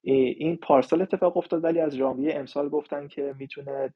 این 0.03 0.57
پارسال 0.57 1.01
اتفاق 1.01 1.37
افتاد 1.37 1.63
ولی 1.63 1.79
از 1.79 1.95
ژانویه 1.95 2.35
امسال 2.35 2.69
گفتن 2.69 3.07
که 3.07 3.35
می‌تونه 3.39 3.93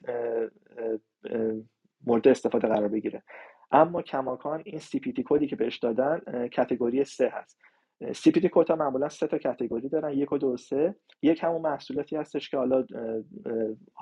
مورد 2.07 2.27
استفاده 2.27 2.67
قرار 2.67 2.87
بگیره. 2.87 3.23
اما 3.71 4.01
کماکان 4.01 4.61
این 4.65 4.79
CPT 4.79 5.21
کدی 5.25 5.47
که 5.47 5.55
بهش 5.55 5.77
دادن 5.77 6.47
category 6.47 7.03
سه 7.03 7.29
هست. 7.33 7.59
CPT 8.01 8.49
کد 8.51 8.69
ها 8.69 8.75
معمولا 8.75 9.09
سه 9.09 9.27
تا 9.27 9.37
category 9.37 9.89
دارن 9.89 10.11
یک 10.11 10.31
و 10.31 10.37
دو 10.37 10.57
سه. 10.57 10.95
یک 11.21 11.43
همون 11.43 11.61
محصولاتی 11.61 12.15
هستش 12.15 12.49
که 12.49 12.57
حالا 12.57 12.85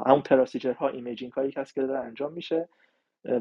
همون 0.05 0.21
procedure 0.21 0.73
ها 0.73 0.89
imaging 0.89 1.31
هایی 1.31 1.53
هست 1.57 1.75
که 1.75 1.81
داره 1.81 1.99
انجام 1.99 2.33
میشه 2.33 2.69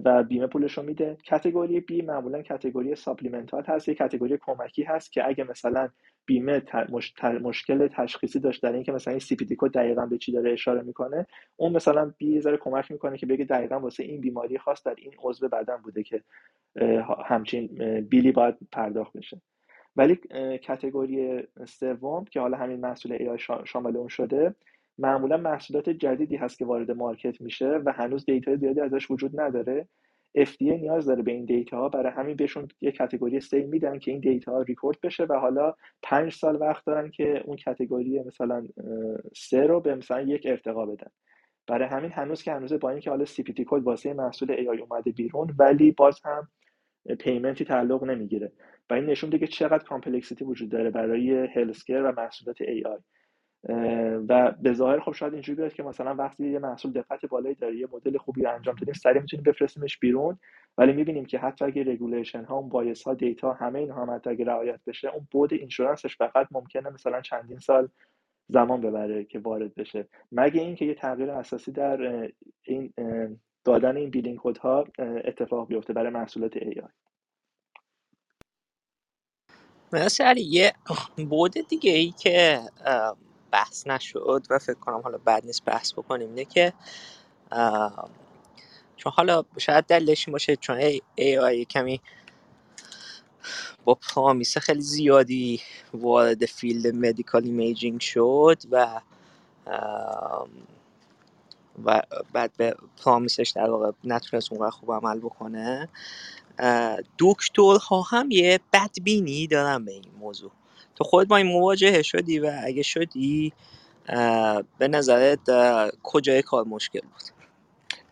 و 0.05 0.23
بیمه 0.23 0.47
پولش 0.47 0.79
رو 0.79 0.83
میده. 0.83 1.17
category 1.25 1.81
B 1.81 2.03
معمولا 2.03 2.43
category 2.43 2.95
supplemental 2.95 3.65
هست 3.67 3.89
یک 3.89 3.99
category 3.99 4.39
کمکی 4.41 4.83
هست 4.83 5.13
که 5.13 5.29
اگه 5.29 5.45
مثلا 5.45 5.89
بیمه 6.27 6.63
مشکل 7.23 7.89
تشخیصی 7.89 8.41
داشت 8.41 8.63
در 8.63 8.73
اینکه 8.73 8.93
مثلا 8.93 9.11
این 9.11 9.21
CPT 9.21 9.57
کد 9.59 9.71
دقیقا 9.71 10.07
به 10.07 10.19
چی 10.19 10.33
داره 10.33 10.53
اشاره 10.53 10.83
می‌کنه 10.83 11.27
اون 11.57 11.73
مثلا 11.73 12.15
B 12.19 12.26
یه 12.26 12.41
ذره 12.41 12.57
کمک 12.57 12.91
می‌کنه 12.91 13.19
که 13.19 13.27
بگه 13.27 13.45
دقیقا 13.45 13.81
واسه 13.81 14.03
این 14.03 14.21
بیماری 14.21 14.59
خاص 14.59 14.87
در 14.87 14.95
این 14.99 15.13
عضو 15.19 15.49
بدن 15.49 15.77
بوده 15.77 16.03
که 16.03 16.23
همچین 17.27 17.67
bill 18.01 18.26
ی 18.26 18.33
باید 18.33 18.55
پرداخت 18.73 19.17
بشه. 19.17 19.41
ولی 19.99 20.17
category 20.63 21.43
سوم 21.67 22.25
که 22.25 22.41
حالا 22.41 22.57
همین 22.57 22.81
محصول 22.81 23.13
AI 23.13 23.39
شامل 23.65 23.97
اون 23.97 24.09
شده 24.09 24.55
معمولا 24.99 25.37
محصولات 25.37 25.91
جدیدی 25.91 26.37
هست 26.37 26.59
که 26.59 26.65
وارد 26.65 26.91
market 26.91 27.41
میشه 27.41 27.69
و 27.69 27.93
هنوز 27.93 28.25
data 28.25 28.57
زیادی 28.57 28.81
ازش 28.81 29.11
وجود 29.11 29.41
نداره. 29.41 29.89
FDA 30.39 30.63
نیاز 30.63 31.07
داره 31.07 31.23
به 31.23 31.33
این 31.33 31.45
data 31.45 31.79
ها 31.79 31.89
برای 31.89 32.13
همین 32.13 32.37
بهشون 32.37 32.69
یه 32.81 32.93
category 32.93 33.41
C 33.41 33.63
میدن 33.65 33.99
که 33.99 34.11
این 34.11 34.21
data 34.21 34.53
ها 34.53 34.63
ریکورد 34.63 35.01
بشه 35.03 35.25
و 35.25 35.35
حالا 35.35 35.75
پنج 36.03 36.33
سال 36.33 36.61
وقت 36.61 36.87
دارن 36.87 37.11
که 37.11 37.43
اون 37.47 37.57
category 37.65 38.23
مثلا 38.23 38.67
سه 39.37 39.67
رو 39.67 39.81
به 39.81 39.95
مثلا 39.95 40.21
یک 40.21 40.47
ارتقا 40.47 40.87
بدن. 40.87 41.11
برای 41.67 41.89
همین 41.89 42.13
هنوز 42.13 42.43
که 42.43 42.53
هنوز 42.53 42.73
با 42.73 42.91
اینکه 42.91 43.11
حالا 43.11 43.25
CPT 43.25 43.65
کد 43.69 43.83
واسه 43.83 44.15
محصول 44.15 44.53
AI 44.53 44.79
اومده 44.81 45.11
بیرون 45.13 45.55
ولی 45.59 45.93
باز 45.93 46.21
هم 46.25 46.49
payment 47.19 47.59
ی 47.59 47.65
تعلق 47.65 48.05
نمی‌گیره. 48.05 48.53
و 48.91 48.95
این 48.95 49.07
نشون 49.07 49.31
دیگه 49.31 49.47
چقدر 49.47 49.85
complexity 49.85 50.45
وجود 50.45 50.69
داره 50.71 50.91
برای 50.91 51.47
healthcare 51.47 52.03
و 52.03 52.13
محصولات 52.13 52.61
AI 52.61 52.99
و 54.29 54.53
به 54.63 54.73
ظاهر 54.73 55.01
خب 55.01 55.13
شاید 55.13 55.33
اینجوری 55.33 55.57
بیاد 55.57 55.73
که 55.73 55.83
مثلا 55.83 56.15
وقتی 56.15 56.51
یه 56.51 56.59
محصول 56.59 56.93
دقت 56.93 57.27
بالایی 57.27 57.55
داره 57.55 57.77
یه 57.77 57.89
مدل 57.93 58.19
خوبی 58.19 58.43
رو 58.43 58.55
انجام 58.55 58.75
دادیم 58.75 58.95
سریع 58.95 59.21
می‌تونیم 59.21 59.43
بفرستیمش 59.43 59.99
بیرون 59.99 60.39
ولی 60.79 60.93
می‌بینیم 60.93 61.25
که 61.25 61.39
حتی 61.39 61.65
اگه 61.65 61.93
regulation 61.93 62.45
ها 62.45 62.57
اون 62.57 62.69
bias 62.69 63.03
ها 63.03 63.15
data 63.15 63.53
همه 63.53 63.79
اینها 63.79 64.03
هم 64.03 64.11
حتی 64.11 64.31
اگه 64.31 64.45
رعایت 64.45 64.81
بشه 64.87 65.09
اون 65.09 65.29
بعد 65.31 65.53
insurance 65.53 66.05
ش 66.05 66.17
فقط 66.17 66.47
ممکنه 66.51 66.91
مثلا 66.91 67.21
چندین 67.21 67.59
سال 67.59 67.89
زمان 68.49 68.81
ببره 68.81 69.25
که 69.25 69.39
وارد 69.39 69.75
بشه. 69.75 70.09
مگه 70.33 70.61
اینکه 70.61 70.85
یه 70.85 70.95
تغییر 70.95 71.31
اساسی 71.31 71.73
در 71.73 72.29
این 72.63 72.93
دادن 73.65 73.97
این 73.97 74.11
بیلینگ 74.11 74.39
ها 74.39 74.85
اتفاق 74.99 75.69
بیفته 75.69 75.93
برای 75.93 76.11
محصولات 76.11 76.57
ای 76.57 76.83
آی 79.93 80.03
مثلا 80.03 80.35
یه 80.39 80.75
بود 81.31 81.53
دیگه 81.69 81.93
ای 81.93 82.11
که 82.11 82.63
بحث 83.51 83.87
نشد 83.87 84.43
و 84.51 84.59
فکر 84.59 84.75
کنم 84.75 85.01
حالا 85.01 85.19
بعد 85.19 85.47
نیست 85.47 85.65
بحث 85.65 85.93
بکنیم 85.93 86.29
اینه 86.29 86.45
که 86.45 86.73
چون 88.97 89.13
حالا 89.17 89.45
شاید 89.59 89.85
دلش 89.85 90.29
باشه 90.29 90.57
چون 90.57 90.77
ای, 90.77 91.03
ای 91.15 91.39
آی 91.39 91.65
کمی 91.65 92.01
با 93.85 93.95
promise 93.95 94.59
خیلی 94.59 94.81
زیادی 94.81 95.61
وارد 95.95 96.47
field 96.47 96.95
medical 96.95 97.45
imaging 97.45 98.01
شد 98.01 98.63
و 98.71 99.01
و 101.85 102.03
بعد 102.33 102.53
به 102.57 102.77
promise 103.05 103.42
ش 103.42 103.53
در 103.57 103.71
واقع 103.71 103.93
نتونست 104.05 104.53
اونقدر 104.53 104.71
خوب 104.71 104.93
عمل 104.93 105.19
بکنه. 105.19 105.89
دکترها 107.19 108.03
هم 108.03 108.31
یه 108.31 108.61
بدبینی 108.73 109.47
دارن 109.47 109.85
به 109.85 109.93
این 109.93 110.05
موضوع. 110.19 110.51
تو 110.97 111.05
خودت 111.05 111.29
با 111.29 111.37
این 111.37 111.47
مواجهه 111.47 112.03
شدی 112.03 112.39
و 112.39 112.53
اگه 112.65 112.83
شدی 112.83 113.53
به 114.79 114.89
نظرت 114.89 115.41
کجای 116.03 116.43
کار 116.43 116.65
مشکل 116.65 117.01
بود؟ 117.01 117.23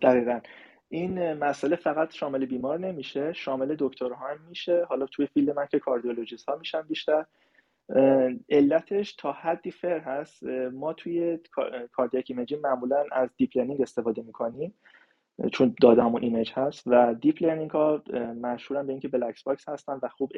دقیقا. 0.03 0.41
این 0.89 1.33
مسئله 1.33 1.77
فقط 1.77 2.15
شامل 2.15 2.47
بیمار 2.47 2.79
نمیشه 2.79 3.33
شامل 3.33 3.77
دکترها 3.79 4.29
هم 4.29 4.41
میشه. 4.49 4.85
حالا 4.89 5.07
توی 5.07 5.27
field 5.27 5.51
من 5.51 5.67
که 5.71 5.79
کاردیولوژیست 5.79 6.49
ها 6.49 6.57
میشن 6.57 6.83
بیشتر 6.83 7.25
علتش 8.51 9.13
تا 9.13 9.33
حدی 9.33 9.71
fair 9.71 9.99
هست. 9.99 10.43
ما 10.73 10.93
توی 10.93 11.39
cardiac 11.93 12.25
imaging 12.29 12.63
معمولا 12.63 13.05
از 13.13 13.29
deep 13.37 13.57
learning 13.57 13.83
استفاده 13.83 14.23
می‌کنیم. 14.23 14.75
چون 15.53 15.75
داده 15.83 16.03
همون 16.03 16.23
image 16.23 16.53
هست 16.55 16.83
و 16.87 17.15
deep 17.15 17.43
learning 17.43 17.71
ها 17.71 18.03
مشهورن 18.43 18.87
به 18.87 18.93
اینکه 18.93 19.09
black 19.09 19.43
box 19.43 19.69
هستن 19.69 19.99
و 20.03 20.09
خوب 20.09 20.33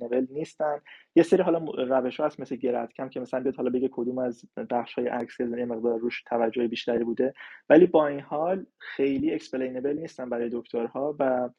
نول 0.00 0.26
نیستن. 0.30 0.80
یه 1.14 1.22
سری 1.22 1.42
حالا 1.42 1.58
روش 1.58 2.20
ها 2.20 2.26
هست 2.26 2.40
مثل 2.40 2.56
Grad-CAM 2.56 3.08
که 3.08 3.20
مثلا 3.20 3.40
بیاد 3.40 3.56
حالا 3.56 3.70
بگه 3.70 3.88
کدوم 3.92 4.18
از 4.18 4.44
بخش 4.70 4.94
های 4.94 5.08
عکس 5.08 5.40
یه 5.40 5.64
مقدار 5.64 5.98
روش 5.98 6.22
توجه 6.22 6.68
بیشتری 6.68 7.04
بوده. 7.04 7.34
ولی 7.68 7.86
با 7.86 8.06
این 8.06 8.20
حال 8.20 8.66
خیلی 8.78 9.34
explainable 9.34 9.98
نیستن 9.98 10.28
برای 10.28 10.50
دکترها 10.52 11.16
و 11.18 11.50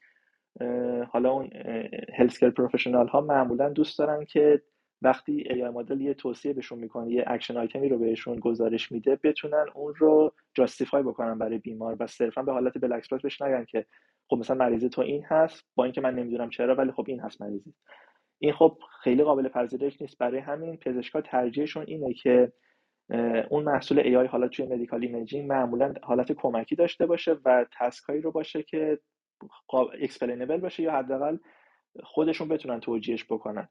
حالا 1.09 1.32
اون 1.32 1.49
healthcare 2.15 2.49
professional 2.49 3.07
ها 3.07 3.21
معمولا 3.21 3.69
دوست 3.69 3.99
دارن 3.99 4.25
که 4.25 4.61
وقتی 5.02 5.43
AI 5.49 5.69
مدل 5.70 6.02
یه 6.02 6.14
توصیه 6.14 6.54
بهشون 6.54 6.80
می‌کنه 6.80 7.12
یه 7.12 7.24
action 7.28 7.57
item 7.57 7.83
ی 7.83 7.89
رو 7.89 7.97
بهشون 7.99 8.39
گزارش 8.39 8.91
میده 8.91 9.20
بتونن 9.24 9.66
اون 9.76 9.93
رو 9.97 10.34
justify 10.53 11.03
بکنن 11.04 11.38
برای 11.38 11.58
بیمار 11.58 11.97
و 11.99 12.08
صرفا 12.08 12.43
به 12.43 12.52
حالت 12.52 12.78
black 12.78 12.97
box 12.97 13.09
بهش 13.10 13.41
نگن 13.41 13.66
که 13.66 13.86
خب 14.30 14.38
مثلا 14.38 14.58
مریضی 14.58 14.89
تو 14.89 15.02
این 15.02 15.24
هست 15.24 15.66
با 15.76 15.84
اینکه 15.84 16.02
من 16.02 16.16
نمی‌دونم 16.16 16.49
چرا 16.49 16.76
ولی 16.76 16.91
خب 16.91 17.06
این 17.08 17.20
هست 17.20 17.41
مریضی 17.41 17.74
این 18.39 18.54
خب 18.54 18.78
خیلی 19.04 19.24
قابل 19.24 19.47
پذیرش 19.47 20.02
نیست. 20.02 20.18
برای 20.18 20.39
همین 20.39 20.78
پزشکا 20.78 21.22
ترجیحشون 21.22 21.84
اینه 21.88 22.14
که 22.14 22.54
اون 23.49 23.64
محصول 23.64 23.99
AI 23.99 24.28
حالا 24.28 24.47
توی 24.47 24.66
medical 24.65 25.01
imaging 25.03 25.49
معمولا 25.49 25.93
حالت 26.04 26.32
کمکی 26.32 26.76
داشته 26.76 27.06
باشه 27.06 27.38
و 27.45 27.66
task 27.80 28.07
ایی 28.07 28.22
رو 28.22 28.32
باشه 28.32 28.64
که 28.64 28.99
explainable 30.01 30.57
باشه 30.58 30.84
یا 30.84 30.91
حداقل 30.91 31.38
خودشون 32.04 32.47
بتونن 32.47 32.80
توجیهش 32.80 33.26
بکنن. 33.26 33.70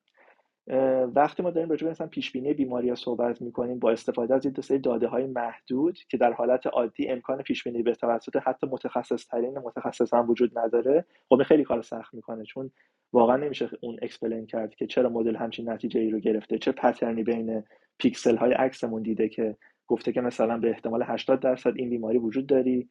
وقتی 1.15 1.43
ما 1.43 1.51
داریم 1.51 1.71
راجع 1.71 1.85
به 1.85 1.91
مثلا 1.91 2.07
پیش 2.07 2.33
بینی 2.33 2.55
بیماری 2.55 2.89
ها 2.89 2.95
صحبت 2.95 3.43
می‌کنیم 3.43 3.79
با 3.79 3.91
استفاده 3.91 4.35
از 4.35 4.45
این 4.45 4.55
سری 4.55 4.79
داده 4.79 5.09
های 5.09 5.27
محدود 5.27 5.99
که 6.09 6.17
در 6.17 6.33
حالت 6.33 6.67
عادی 6.67 7.09
امکان 7.09 7.43
پیش 7.43 7.65
بینی 7.65 7.83
به 7.83 7.95
توسط 7.95 8.37
حتی 8.37 8.67
متخصص 8.67 9.27
ترین 9.27 9.59
متخصص 9.59 10.15
هم 10.15 10.31
وجود 10.31 10.59
نداره 10.59 11.05
خب 11.29 11.43
خیلی 11.43 11.65
کار 11.65 11.83
سخت 11.83 12.15
می‌کنه 12.15 12.45
چون 12.45 12.71
واقعا 13.13 13.37
نمیشه 13.37 13.71
اون 13.81 13.99
explain 14.03 14.47
کرد 14.47 14.75
که 14.75 14.87
چرا 14.87 15.09
مدل 15.09 15.37
همچین 15.37 15.71
نتیجه 15.71 16.01
ای 16.01 16.11
رو 16.11 16.19
گرفته 16.19 16.59
چه 16.59 16.73
pattern 16.73 17.16
ی 17.16 17.23
بین 17.23 17.65
پیکسل 17.99 18.37
های 18.37 18.53
عکسمون 18.53 19.03
دیده 19.03 19.29
که 19.29 19.57
گفته 19.87 20.13
که 20.13 20.21
مثلا 20.21 20.59
به 20.59 20.71
احتمال 20.71 21.03
80 21.03 21.41
درصد 21.41 21.73
این 21.77 21.91
بیماری 21.91 22.19
وجود 22.19 22.47
داره 22.47 22.89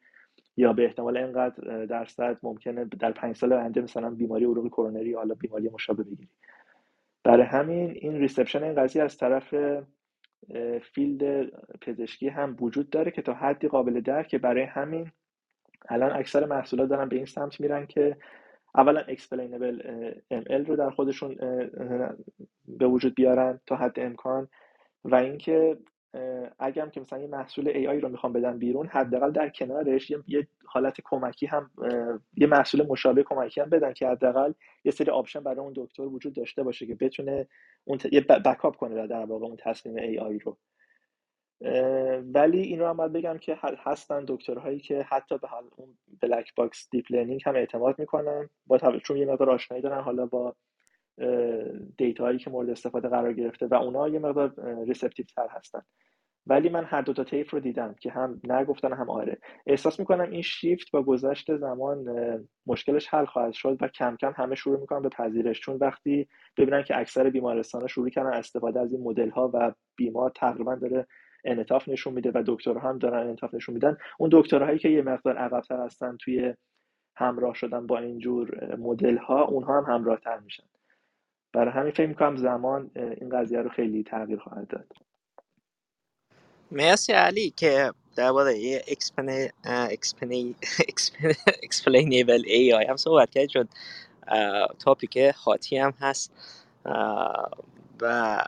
یا 0.56 0.72
به 0.72 0.84
احتمال 0.84 1.16
اینقدر 1.16 1.86
درصد 1.86 2.38
ممکنه 2.42 2.84
در 2.84 3.12
پنج 3.12 3.36
سال 3.36 3.52
آینده 3.52 3.80
مثلا 3.80 4.10
بیماری 4.10 4.44
عروق 4.44 4.66
کرونری 4.68 5.14
حالا 5.14 5.34
بیماری 5.34 5.68
مشابه 5.68 6.02
بگیری. 6.02 6.28
برای 7.24 7.46
همین 7.46 7.90
این 7.90 8.18
reception 8.18 8.62
این 8.62 8.74
قضیه 8.74 9.02
از 9.02 9.16
طرف 9.16 9.54
field 10.82 11.50
پزشکی 11.80 12.28
هم 12.28 12.56
وجود 12.60 12.90
داره 12.90 13.10
که 13.10 13.22
تا 13.22 13.34
حدی 13.34 13.68
قابل 13.68 14.00
درکه 14.00 14.34
برای 14.34 14.62
همین 14.62 15.10
الان 15.88 16.12
اکثر 16.12 16.46
محصولات 16.46 16.88
دارن 16.88 17.08
به 17.08 17.16
این 17.16 17.26
سمت 17.26 17.60
میرن 17.60 17.86
که 17.86 18.16
اولا 18.74 19.00
explainable 19.00 19.82
ال 20.30 20.66
رو 20.66 20.76
در 20.76 20.90
خودشون 20.90 21.34
به 22.68 22.86
وجود 22.86 23.14
بیارن 23.14 23.60
تا 23.66 23.76
حد 23.76 24.00
امکان 24.00 24.48
و 25.04 25.14
اینکه 25.14 25.78
اگه 26.58 26.82
هم 26.82 26.90
که 26.90 27.00
مثلا 27.00 27.18
یه 27.18 27.26
محصول 27.26 27.68
AI 27.68 28.00
رو 28.00 28.08
می‌خوام 28.08 28.32
بدن 28.32 28.58
بیرون 28.58 28.86
حداقل 28.86 29.30
در 29.30 29.48
کنارش 29.48 30.10
یه 30.10 30.48
حالت 30.66 31.00
کمکی 31.04 31.46
هم 31.46 31.70
یه 32.36 32.46
محصول 32.46 32.86
مشابه 32.86 33.22
کمکی 33.22 33.60
هم 33.60 33.70
بدن 33.70 33.92
که 33.92 34.08
حداقل 34.08 34.52
یه 34.84 34.92
سری 34.92 35.10
option 35.10 35.40
برای 35.40 35.58
اون 35.58 35.72
دکتر 35.76 36.02
وجود 36.02 36.34
داشته 36.34 36.62
باشه 36.62 36.86
که 36.86 36.94
بتونه 36.94 37.48
اون 37.84 37.98
ت... 37.98 38.12
یه 38.12 38.20
backup 38.20 38.76
کنه 38.76 39.06
در 39.06 39.24
واقع 39.24 39.46
اون 39.46 39.56
تصمیم 39.56 39.98
AI 39.98 40.38
رو. 40.38 40.56
ولی 42.34 42.62
این 42.62 42.80
رو 42.80 42.86
هم 42.86 42.96
باید 42.96 43.12
بگم 43.12 43.38
که 43.38 43.58
هستن 43.62 44.24
دکترهایی 44.28 44.78
که 44.80 45.02
حتی 45.02 45.38
به 45.38 45.48
حال 45.48 45.64
اون 45.76 45.98
black 46.22 46.54
box 46.54 46.88
deep 46.90 47.12
learning 47.12 47.42
هم 47.46 47.54
اعتماد 47.54 47.98
می‌کنن. 47.98 48.48
با 48.66 48.78
چون 48.78 49.16
یه 49.16 49.26
مقدار 49.26 49.50
آشنایی 49.50 49.82
دارن 49.82 50.00
حالا 50.00 50.26
با 50.26 50.54
data 51.98 52.36
که 52.36 52.50
مورد 52.50 52.70
استفاده 52.70 53.08
قرار 53.08 53.32
گرفته 53.32 53.66
و 53.66 53.74
اونا 53.74 54.08
یه 54.08 54.18
مقدار 54.18 54.54
receptive 54.86 55.26
تر 55.36 55.48
هستن. 55.50 55.80
ولی 56.46 56.68
من 56.68 56.84
هر 56.84 57.02
دو 57.02 57.12
تا 57.12 57.24
تیپ 57.24 57.54
رو 57.54 57.60
دیدم 57.60 57.94
که 58.00 58.10
هم 58.10 58.40
نگفتن 58.44 58.92
هم 58.92 59.10
آره. 59.10 59.38
احساس 59.66 60.00
می‌کنم 60.00 60.30
این 60.30 60.42
شیفت 60.42 60.90
با 60.90 61.02
گذشت 61.02 61.56
زمان 61.56 62.04
مشکلش 62.66 63.08
حل 63.08 63.24
خواهد 63.24 63.52
شد 63.52 63.78
و 63.80 63.88
کم 63.88 64.16
کم 64.16 64.32
همه 64.36 64.54
شروع 64.54 64.80
می‌کنن 64.80 65.02
به 65.02 65.08
پذیرش. 65.08 65.60
چون 65.60 65.76
وقتی 65.76 66.28
ببینن 66.56 66.82
که 66.82 66.98
اکثر 66.98 67.30
بیمارستان 67.30 67.86
شروع 67.86 68.08
کردن 68.08 68.32
استفاده 68.32 68.80
از 68.80 68.92
این 68.92 69.02
مدل 69.02 69.30
ها 69.30 69.50
و 69.54 69.72
بیمار 69.96 70.32
تقریبا 70.34 70.74
داره 70.74 71.06
انعطاف 71.44 71.88
نشون 71.88 72.14
میده 72.14 72.30
و 72.34 72.42
دکترها 72.46 72.88
هم 72.88 72.98
دارن 72.98 73.22
انعطاف 73.22 73.54
نشون 73.54 73.74
میدن 73.74 73.96
اون 74.18 74.30
دکترهایی 74.32 74.78
که 74.78 74.88
یه 74.88 75.02
مقدار 75.02 75.36
عقبتر 75.36 75.80
هستن 75.80 76.16
توی 76.16 76.54
همراه 77.16 77.54
شدن 77.54 77.86
با 77.86 77.98
اینجور 77.98 78.76
مدل 78.76 79.16
ها 79.16 79.44
اونها 79.44 79.80
هم 79.80 79.94
همراه 79.94 80.20
تر 80.20 80.38
میشن. 80.38 80.64
برای 81.52 81.70
همین 81.72 81.92
فکر 81.92 82.06
می‌کنم 82.06 82.36
زمان 82.36 82.90
این 82.96 83.28
قضیه 83.28 83.62
رو 83.62 83.68
خیلی 83.70 84.02
تغییر 84.02 84.38
خواهد 84.38 84.68
داد. 84.68 84.92
مرسی 86.72 87.12
علی 87.12 87.50
که 87.50 87.92
درباره 88.16 88.82
explainable 91.62 92.42
AI 92.46 92.84
هم 92.84 92.96
صحبت 92.96 93.30
کرد 93.30 93.46
چون 93.46 93.68
topic 94.78 95.30
hot 95.30 95.66
ی 95.66 95.78
هم 95.78 95.94
هست. 96.00 96.32
و 98.00 98.38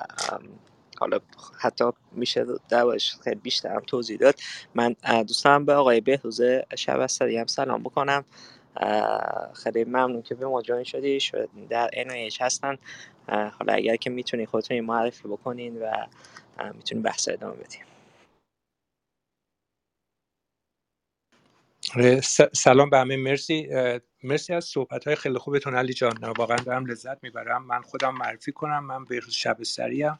حالا 1.00 1.18
حتی 1.60 1.84
میشه 2.12 2.44
دربارش 2.68 3.16
خیلی 3.24 3.40
بیشتر 3.40 3.74
هم 3.74 3.80
توضیح 3.80 4.16
داد. 4.16 4.34
من 4.74 4.96
دوستم 5.22 5.64
به 5.64 5.74
آقای 5.74 6.00
بهروز 6.00 6.40
شبستری 6.76 7.36
هم 7.38 7.46
سلام 7.46 7.82
بکنم. 7.82 8.24
خیلی 9.54 9.84
ممنون 9.84 10.22
که 10.22 10.34
به 10.34 10.46
ما 10.46 10.62
جوین 10.62 10.84
شدی. 10.84 11.20
شد 11.20 11.50
در 11.70 11.90
NIH 11.92 12.40
هستن. 12.40 12.78
حالا 13.28 13.72
اگر 13.72 13.96
که 13.96 14.10
می‌تونی 14.10 14.46
خودتون 14.46 14.80
معرفی 14.80 15.28
بکنین 15.28 15.82
و 15.82 16.06
می‌تونیم 16.74 17.02
بحث 17.02 17.28
ادامه 17.28 17.56
بدیم 17.56 17.82
سلام 22.54 22.90
به 22.90 22.98
همه. 22.98 23.16
مرسی. 23.16 23.68
مرسی 24.22 24.54
از 24.54 24.64
صحبت 24.64 25.06
های 25.06 25.16
خیلی 25.16 25.38
خوبتون 25.38 25.74
علی 25.74 25.92
جان. 25.94 26.12
واقعا 26.38 26.56
دارم 26.56 26.86
لذت 26.86 27.22
می‌برم. 27.22 27.66
من 27.66 27.82
خودم 27.82 28.14
معرفی 28.14 28.52
کنم. 28.52 28.84
من 28.84 29.04
بهروز 29.04 29.34
شبستری 29.34 30.02
هم. 30.02 30.18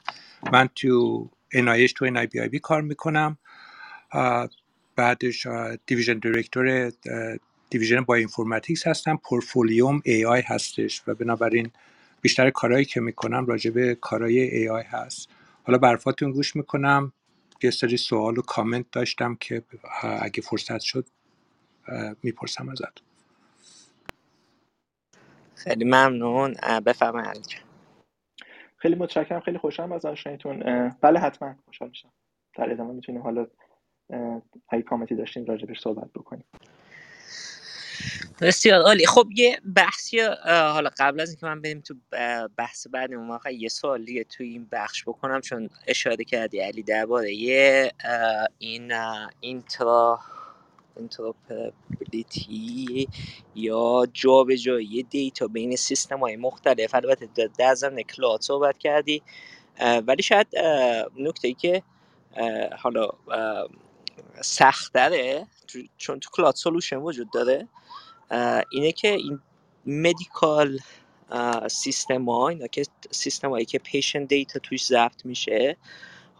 من 0.52 0.68
تو 0.74 1.30
انایش 1.52 1.92
تو 1.92 2.26
بی 2.50 2.58
کار 2.58 2.82
می‌کنم. 2.82 3.38
بعدش 4.96 5.46
دیویژن 5.86 6.18
دیرکتور 6.18 6.92
دیویژن 7.72 8.00
با 8.00 8.14
اینفورماتیکس 8.14 8.86
هستم 8.86 9.16
پورفولیوم 9.16 10.02
ای 10.04 10.24
آی 10.24 10.40
هستش 10.40 11.02
و 11.06 11.14
بنابراین 11.14 11.70
بیشتر 12.20 12.50
کارهایی 12.50 12.84
که 12.84 13.00
می‌کنم 13.00 13.46
راجع 13.46 13.70
به 13.70 13.94
کارهای 13.94 14.40
ای 14.40 14.68
آی 14.68 14.82
هست. 14.82 15.28
حالا 15.64 15.78
برفاتون 15.78 16.30
گوش 16.30 16.56
می‌کنم. 16.56 17.12
یه 17.62 17.70
سری 17.70 17.96
سوال 17.96 18.38
و 18.38 18.42
کامنت 18.42 18.86
داشتم 18.92 19.34
که 19.34 19.62
اگه 20.20 20.42
فرصت 20.42 20.80
شد 20.80 21.06
می‌پرسم 22.22 22.68
ازت. 22.68 22.98
خیلی 25.54 25.84
ممنون. 25.84 26.54
بفرمایید 26.86 27.46
خیلی 28.76 28.94
متشکرم. 28.94 29.40
خیلی 29.40 29.58
خوشم 29.58 29.92
از 29.92 30.04
آشنایتون 30.04 30.88
بله 31.00 31.20
حتما. 31.20 31.54
خوشحال 31.64 31.88
میشم. 31.88 32.12
در 32.54 32.70
ادامه 32.72 32.92
می‌تونیم 32.92 33.22
حالا 33.22 33.46
اگه 34.68 34.82
کامنتی 34.82 35.14
داشتین 35.14 35.46
راجبش 35.46 35.80
صحبت 35.80 36.12
بکنیم. 36.12 36.44
بسیار 38.40 38.82
عالی. 38.82 39.06
خب 39.06 39.26
یه 39.34 39.60
بحثی 39.76 40.20
حالا 40.46 40.90
قبل 40.98 41.20
از 41.20 41.28
اینکه 41.28 41.46
من 41.46 41.62
بریم 41.62 41.80
تو 41.80 41.94
بحث 42.56 42.86
بعد 42.86 43.14
اون 43.14 43.38
یه 43.58 43.68
سوال 43.68 44.04
دیگه 44.04 44.24
توی 44.24 44.48
این 44.48 44.68
بخش 44.72 45.02
بکنم 45.02 45.40
چون 45.40 45.70
اشاره 45.86 46.24
کردی 46.24 46.60
علی 46.60 46.82
درباره 46.82 47.34
یه 47.34 47.92
این 48.58 48.92
اینترا 49.40 50.20
interoperability 50.96 53.08
یا 53.54 54.06
جابجایی 54.12 55.02
data 55.02 55.46
بین 55.46 55.76
سیستم 55.76 56.18
های 56.18 56.36
مختلف. 56.36 56.94
البته 56.94 57.28
در 57.58 57.74
زمین 57.74 58.04
cloud 58.04 58.40
صحبت 58.40 58.78
کردی 58.78 59.22
ولی 60.06 60.22
شاید 60.22 60.46
نکته 61.18 61.48
ای 61.48 61.54
که 61.54 61.82
حالا 62.78 63.08
سختره 64.40 65.46
چون 65.96 66.20
تو 66.20 66.30
cloud 66.32 66.54
solution 66.54 66.96
وجود 66.96 67.32
داره 67.32 67.68
اینه 68.70 68.92
که 68.92 69.08
این 69.08 69.40
medical 69.86 70.78
system 71.68 72.24
ها 72.24 72.48
اینا 72.48 72.66
که 72.66 72.82
سیستم 73.10 73.50
هایی 73.50 73.64
که 73.64 73.78
patient 73.78 74.24
data 74.24 74.58
توش 74.58 74.84
ضبط 74.84 75.26
میشه 75.26 75.76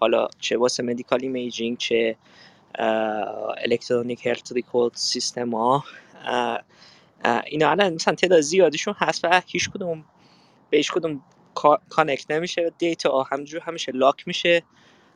حالا 0.01 0.29
چه 0.41 0.57
واسه 0.57 0.83
medical 0.83 1.19
imaging 1.23 1.79
چه 1.79 2.17
electronic 3.65 4.27
health 4.27 4.53
record 4.53 4.95
system 4.95 5.55
ها 5.55 5.85
اینا 7.47 7.71
الان 7.71 7.95
مثلا 7.95 8.15
تعداد 8.15 8.41
زیادیشون 8.41 8.95
هست 8.99 9.25
و 9.25 9.43
هیچ 9.47 9.71
کدوم 9.71 10.05
به 10.71 10.77
هیچ 10.77 10.93
کدوم 10.93 11.23
connect 11.89 12.31
نمیشه 12.31 12.73
data 12.79 13.23
همینجور 13.23 13.61
همیشه 13.61 13.93
lock 13.93 14.29
میشه 14.29 14.63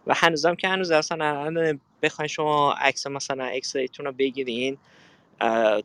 و 0.07 0.15
هنوزم 0.17 0.55
که 0.55 0.69
هنوز 0.69 0.91
اصلا 0.91 1.79
بخواین 2.03 2.29
شما 2.29 2.73
عکس 2.73 3.07
مثلا 3.07 3.45
اکس 3.45 3.77
رو 3.99 4.13
بگیرین 4.13 4.79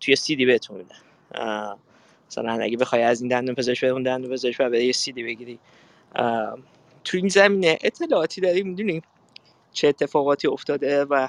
توی 0.02 0.16
سی 0.16 0.36
دی 0.36 0.46
بهتون 0.46 0.78
میده 0.78 0.96
مثلا 2.28 2.64
اگه 2.64 2.78
بخوای 2.78 3.02
از 3.02 3.22
این 3.22 3.30
دندون 3.30 3.56
پزشک 3.56 3.82
به 3.82 3.88
اون 3.88 4.04
دندون 4.04 4.32
پزشک 4.32 4.58
و 4.60 4.70
به 4.70 4.86
یه 4.86 4.92
سی 4.92 5.12
دی 5.12 5.24
بگیری 5.24 5.60
تو 7.04 7.18
این 7.18 7.28
زمینه 7.28 7.78
اطلاعاتی 7.82 8.42
داریم 8.42 8.68
می‌دونیم 8.68 9.02
چه 9.72 9.88
اتفاقاتی 9.88 10.48
افتاده 10.48 11.06
و 11.06 11.28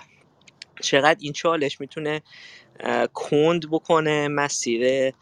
چقدر 0.81 1.19
این 1.21 1.33
چالش 1.33 1.81
می‌تونه 1.81 2.23
کند 3.15 3.71
بکنه 3.71 4.29
مسیر 4.29 5.13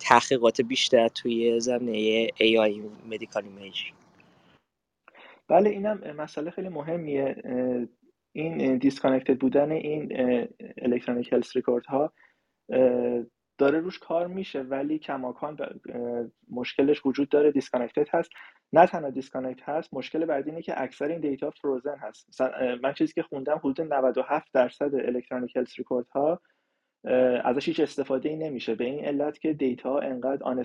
تحقیقات 0.00 0.60
بیشتر 0.60 1.08
توی 1.08 1.60
زمینه 1.60 2.28
AI 2.28 2.80
medical 3.10 3.44
imaging 3.44 3.92
بله 5.48 5.70
اینم 5.70 6.00
مسئله 6.16 6.50
خیلی 6.50 6.68
مهمیه. 6.68 7.36
این 8.36 8.78
disconnected 8.78 9.38
بودن 9.38 9.72
این 9.72 10.12
electronic 10.78 11.32
health 11.32 11.56
record 11.56 11.86
ها 11.86 12.12
داره 13.58 13.80
روش 13.80 13.98
کار 13.98 14.26
میشه 14.26 14.60
ولی 14.60 14.98
کماکان 14.98 15.56
مشکلش 16.50 17.06
وجود 17.06 17.28
داره. 17.28 17.52
disconnected 17.52 18.08
هست. 18.10 18.30
نه 18.72 18.86
تنها 18.86 19.10
disconnect 19.10 19.68
هست 19.68 19.94
مشکل 19.94 20.26
بعدی 20.26 20.50
اینه 20.50 20.62
که 20.62 20.82
اکثر 20.82 21.04
این 21.04 21.20
data 21.20 21.50
frozen 21.50 21.96
هست. 21.96 22.40
من 22.82 22.92
چیزی 22.92 23.12
که 23.12 23.22
خوندم 23.22 23.56
حدود 23.58 23.80
97 23.80 24.52
درصد 24.52 24.94
electronic 24.94 25.56
health 25.56 25.78
record 25.78 26.06
ها 26.08 26.40
ازش 27.44 27.68
هیچ 27.68 27.80
استفاده 27.80 28.28
ای 28.28 28.36
نمیشه. 28.36 28.74
به 28.74 28.84
این 28.84 29.04
علت 29.04 29.38
که 29.38 29.52
data 29.52 29.98
انقدر 29.98 30.44
آن 30.44 30.64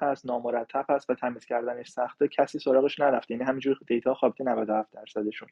هست 0.00 0.26
نامرتب 0.26 0.86
هست 0.88 1.10
و 1.10 1.14
تمیز 1.14 1.44
کردنش 1.44 1.88
سخته 1.88 2.28
کسی 2.28 2.58
سراغش 2.58 3.00
نرفته. 3.00 3.34
یعنی 3.34 3.44
همینجور 3.44 3.78
data 3.86 4.14
خوابیده 4.14 4.44
97 4.44 4.92
درصدشون. 4.92 5.48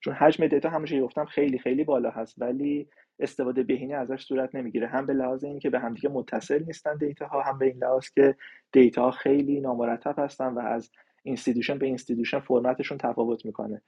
چون 0.00 0.14
حجم 0.14 0.46
data 0.46 0.68
همونجوری 0.70 1.02
گفتم 1.02 1.24
خیلی 1.24 1.58
خیلی 1.58 1.84
بالا 1.84 2.10
هست 2.10 2.34
ولی 2.38 2.88
استفاده 3.18 3.62
بهینه 3.62 3.94
ازش 3.94 4.22
صورت 4.22 4.54
نمی‌گیره. 4.54 4.86
هم 4.86 5.06
به 5.06 5.12
لحاظ 5.12 5.44
اینکه 5.44 5.70
به 5.70 5.78
همدیگه 5.78 6.08
متصل 6.08 6.64
نیستن 6.66 6.96
data 6.96 7.26
ها 7.26 7.42
هم 7.42 7.58
به 7.58 7.66
این 7.66 7.76
لحاظ 7.76 8.08
که 8.08 8.36
data 8.72 9.10
خیلی 9.10 9.60
نامرتب 9.60 10.14
هستن 10.18 10.54
و 10.54 10.58
از 10.58 10.90
institution 11.22 11.78
به 11.78 11.86
institution 11.86 12.40
فرمتشون 12.40 12.98
تفاوت 12.98 13.44
می‌کنه. 13.46 13.82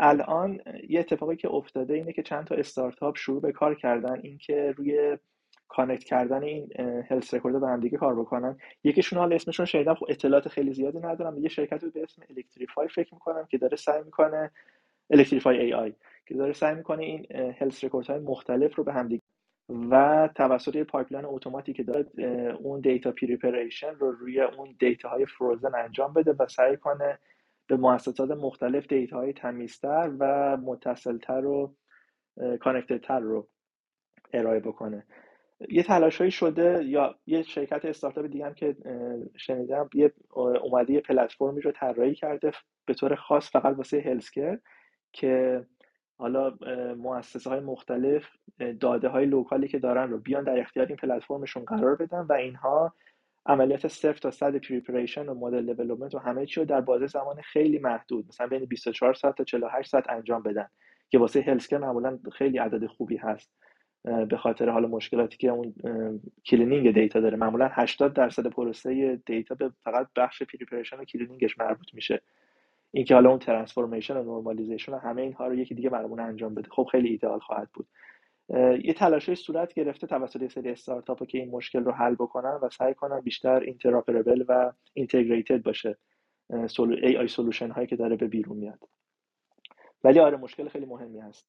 الان 0.00 0.60
یه 0.88 1.00
اتفاقی 1.00 1.36
که 1.36 1.50
افتاده 1.50 1.94
اینه 1.94 2.12
که 2.12 2.22
چند 2.22 2.44
تا 2.44 2.54
استارتاپ 2.54 3.16
شروع 3.16 3.42
به 3.42 3.52
کار 3.52 3.74
کردن 3.74 4.20
اینکه 4.22 4.74
روی 4.76 5.18
connect 5.68 6.04
کردن 6.04 6.42
این 6.42 6.68
health 7.10 7.34
record 7.34 7.60
به 7.60 7.68
هم 7.68 7.80
دیگه 7.80 7.98
کار 7.98 8.14
بکنن. 8.20 8.58
یکیشون 8.84 9.18
حالا 9.18 9.34
اسمشون 9.36 9.66
شنیدم 9.66 9.94
خب 9.94 10.06
اطلاعات 10.08 10.48
خیلی 10.48 10.74
زیادی 10.74 10.98
ندارم. 10.98 11.38
یه 11.38 11.48
شرکت 11.48 11.84
به 11.84 12.02
اسم 12.02 12.22
Electrify 12.30 12.88
فکر 12.88 13.14
می‌کنم 13.14 13.46
که 13.50 13.58
داره 13.58 13.76
سعی 13.76 14.02
می‌کنه 14.04 14.50
Electrify 15.10 15.60
AI 15.60 15.94
که 16.26 16.34
داره 16.34 16.52
سعی 16.52 16.74
می‌کنه 16.74 17.04
این 17.04 17.26
health 17.58 17.84
record 17.84 18.06
های 18.06 18.18
مختلف 18.18 18.74
رو 18.74 18.84
به 18.84 18.92
هم 18.92 19.08
دیگه 19.08 19.22
و 19.90 20.28
توسط 20.34 20.76
یه 20.76 20.84
pipeline 20.84 21.24
اتوماتیک 21.24 21.76
که 21.76 21.82
داره 21.82 22.06
اون 22.60 22.80
data 22.80 23.12
preparation 23.12 23.94
رو 23.94 24.12
روی 24.12 24.40
اون 24.40 24.76
data 24.78 25.08
های 25.08 25.26
frozen 25.26 25.74
انجام 25.74 26.12
بده 26.12 26.32
و 26.32 26.46
سعی 26.46 26.76
کنه 26.76 27.18
به 27.66 27.76
مؤسسات 27.76 28.30
مختلف 28.30 28.86
data 28.86 29.16
های 29.16 29.32
تمیزتر 29.32 30.10
و 30.18 30.56
متصلتر 30.56 31.46
و 31.46 31.74
connectedتر 32.60 33.20
رو 33.20 33.48
ارائه 34.32 34.60
بکنه. 34.60 35.06
یه 35.68 35.82
تلاش 35.82 36.22
شده 36.22 36.84
یا 36.84 37.18
یه 37.26 37.42
شرکت 37.42 37.84
استارتاپ 37.84 38.26
دیگه 38.26 38.46
هم 38.46 38.54
که 38.54 38.76
شنیدم 39.36 39.90
یه 39.94 40.12
اومده 40.62 40.92
یه 40.92 41.00
platformی 41.00 41.60
رو 41.60 41.72
طراحی 41.72 42.14
کرده 42.14 42.52
به 42.84 42.94
طور 42.94 43.14
خاص 43.14 43.50
فقط 43.50 43.76
واسه 43.76 44.00
healthcare 44.00 44.58
که 45.12 45.64
حالا 46.18 46.54
مؤسسه 46.98 47.50
های 47.50 47.60
مختلف 47.60 48.28
داده 48.80 49.08
های 49.08 49.26
localی 49.26 49.68
که 49.68 49.78
دارن 49.78 50.10
رو 50.10 50.18
بیان 50.18 50.44
در 50.44 50.60
اختیار 50.60 50.86
این 50.86 50.96
platformشون 50.96 51.64
قرار 51.64 51.96
بدن 51.96 52.20
و 52.20 52.32
اینها 52.32 52.94
عملیات 53.46 53.88
صفر 53.88 54.18
تا 54.18 54.30
صد 54.30 54.56
preparation 54.56 55.28
و 55.28 55.34
model 55.34 55.74
development 55.74 56.14
و 56.14 56.18
همه 56.18 56.46
چی 56.46 56.60
رو 56.60 56.66
در 56.66 56.80
بازه 56.80 57.06
زمان 57.06 57.40
خیلی 57.40 57.78
محدود 57.78 58.26
مثلا 58.28 58.46
بین 58.46 58.64
24 58.64 59.14
ساعت 59.14 59.36
تا 59.36 59.44
48 59.44 59.90
ساعت 59.90 60.10
انجام 60.10 60.42
بدن 60.42 60.68
که 61.08 61.18
واسه 61.18 61.40
healthcare 61.40 61.78
معمولا 61.78 62.18
خیلی 62.32 62.58
عدد 62.58 62.86
خوبی 62.86 63.16
هست. 63.16 63.50
به 64.28 64.36
خاطر 64.36 64.68
حال 64.68 64.86
مشکلاتی 64.86 65.36
که 65.36 65.48
اون 65.48 65.74
cleaning 66.46 66.94
data 66.94 67.20
داره 67.20 67.36
معمولا 67.36 67.68
80 67.72 68.12
درصد 68.12 68.46
پروسه 68.46 69.20
data 69.26 69.54
به 69.54 69.72
فقط 69.84 70.06
بخش 70.16 70.42
preparation 70.42 70.96
و 70.96 71.04
cleaningش 71.04 71.58
مربوط 71.58 71.94
میشه. 71.94 72.22
اینکه 72.92 73.14
حالا 73.14 73.30
اون 73.30 73.38
transformation 73.38 74.16
و 74.16 74.22
normalization 74.22 74.94
و 74.94 74.98
همه 74.98 75.22
اینها 75.22 75.46
رو 75.46 75.54
یکی 75.54 75.74
دیگه 75.74 75.90
برامون 75.90 76.20
انجام 76.20 76.54
بده. 76.54 76.68
خب 76.70 76.88
خیلی 76.92 77.08
ایدئال 77.08 77.38
خواهد 77.38 77.68
بود. 77.72 77.86
یه 78.84 78.94
تلاشی 78.96 79.34
صورت 79.34 79.74
گرفته 79.74 80.06
توسط 80.06 80.42
یه 80.42 80.48
سری 80.48 80.70
استارتاپ 80.70 81.26
که 81.26 81.38
این 81.38 81.50
مشکل 81.50 81.84
رو 81.84 81.92
حل 81.92 82.14
بکنن 82.14 82.58
و 82.62 82.68
سعی 82.70 82.94
کنن 82.94 83.20
بیشتر 83.20 83.60
interoperable 83.60 84.44
و 84.48 84.72
integrated 84.94 85.62
باشه. 85.62 85.96
AI 87.02 87.16
solution 87.16 87.70
هایی 87.70 87.86
که 87.86 87.96
داره 87.96 88.16
به 88.16 88.26
بیرون 88.26 88.56
میاد. 88.56 88.88
ولی 90.04 90.20
آره 90.20 90.36
مشکل 90.36 90.68
خیلی 90.68 90.86
مهمی 90.86 91.20
هست. 91.20 91.46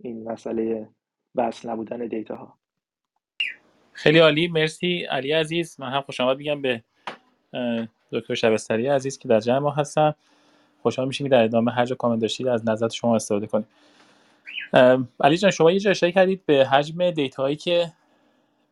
این 0.00 0.28
مسئله 0.28 0.88
وصل 1.34 1.70
نبودن 1.70 2.06
data 2.06 2.36
ها 2.36 2.58
خیلی 3.92 4.18
عالی. 4.18 4.48
مرسی 4.48 5.04
علی 5.10 5.32
عزیز. 5.32 5.80
من 5.80 5.90
هم 5.90 6.00
خوش 6.00 6.20
آمد 6.20 6.36
میگم 6.36 6.62
به 6.62 6.82
دکتر 8.12 8.34
شبستری 8.34 8.86
عزیز 8.86 9.18
که 9.18 9.28
در 9.28 9.40
جمع 9.40 9.58
ما 9.58 9.70
هستن. 9.70 10.14
خوشحال 10.84 11.06
میشیم 11.06 11.26
که 11.26 11.30
در 11.30 11.44
ادامه 11.44 11.72
هر 11.72 11.84
جا 11.84 11.94
کامنت 11.96 12.20
داشتید 12.20 12.48
از 12.48 12.68
نظرت 12.68 12.92
شما 12.92 13.16
استفاده 13.16 13.46
کنید. 13.46 13.66
علی 15.20 15.36
جان 15.36 15.50
شما 15.50 15.70
یه 15.70 15.80
جا 15.80 15.90
اشاره 15.90 16.12
کردید 16.12 16.46
به 16.46 16.66
حجم 16.66 17.10
دیتا 17.10 17.42
هایی 17.42 17.56
که 17.56 17.92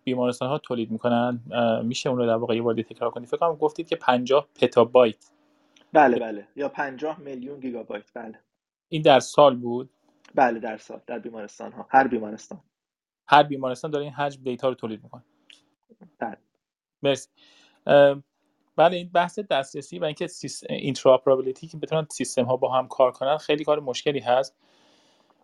بیمارستان 0.04 0.48
ها 0.48 0.58
تولید 0.58 0.90
می‌کنن. 0.90 1.40
میشه 1.84 2.08
اون 2.08 2.18
رو 2.18 2.26
در 2.26 2.34
واقع 2.34 2.56
یه 2.56 2.62
بار 2.62 2.74
تکرار 2.74 3.10
کنید؟ 3.10 3.28
فکر 3.28 3.36
کنم 3.36 3.54
گفتید 3.54 3.88
که 3.88 3.96
50 3.96 4.48
پتابایت. 4.54 5.30
بله 5.92 6.18
بله. 6.18 6.46
یا 6.56 6.68
50 6.68 7.20
میلیون 7.20 7.60
گیگابایت. 7.60 8.10
بله. 8.14 8.38
این 8.88 9.02
در 9.02 9.20
سال 9.20 9.56
بود؟ 9.56 9.90
بله 10.34 10.58
در 10.60 10.76
سال. 10.76 11.00
در 11.06 11.18
بیمارستان 11.18 11.72
ها 11.72 11.86
هر 11.90 12.08
بیمارستان. 12.08 12.60
هر 13.26 13.42
بیمارستان 13.42 13.90
داره 13.90 14.04
این 14.04 14.12
حجم 14.12 14.42
دیتا 14.42 14.68
رو 14.68 14.74
تولید 14.74 15.02
می‌کنه. 15.02 15.22
بله. 16.18 16.36
مرسی. 17.02 17.28
بله 18.76 18.96
این 18.96 19.10
بحث 19.14 19.38
دسترسی 19.38 19.98
و 19.98 20.04
اینکه 20.04 20.28
interoperability 20.70 21.66
که 21.66 21.76
بتونن 21.76 22.06
سیستم 22.10 22.44
ها 22.44 22.56
با 22.56 22.72
هم 22.72 22.88
کار 22.88 23.12
کنن 23.12 23.36
خیلی 23.36 23.64
کار 23.64 23.80
مشکلی 23.80 24.20
هست. 24.20 24.56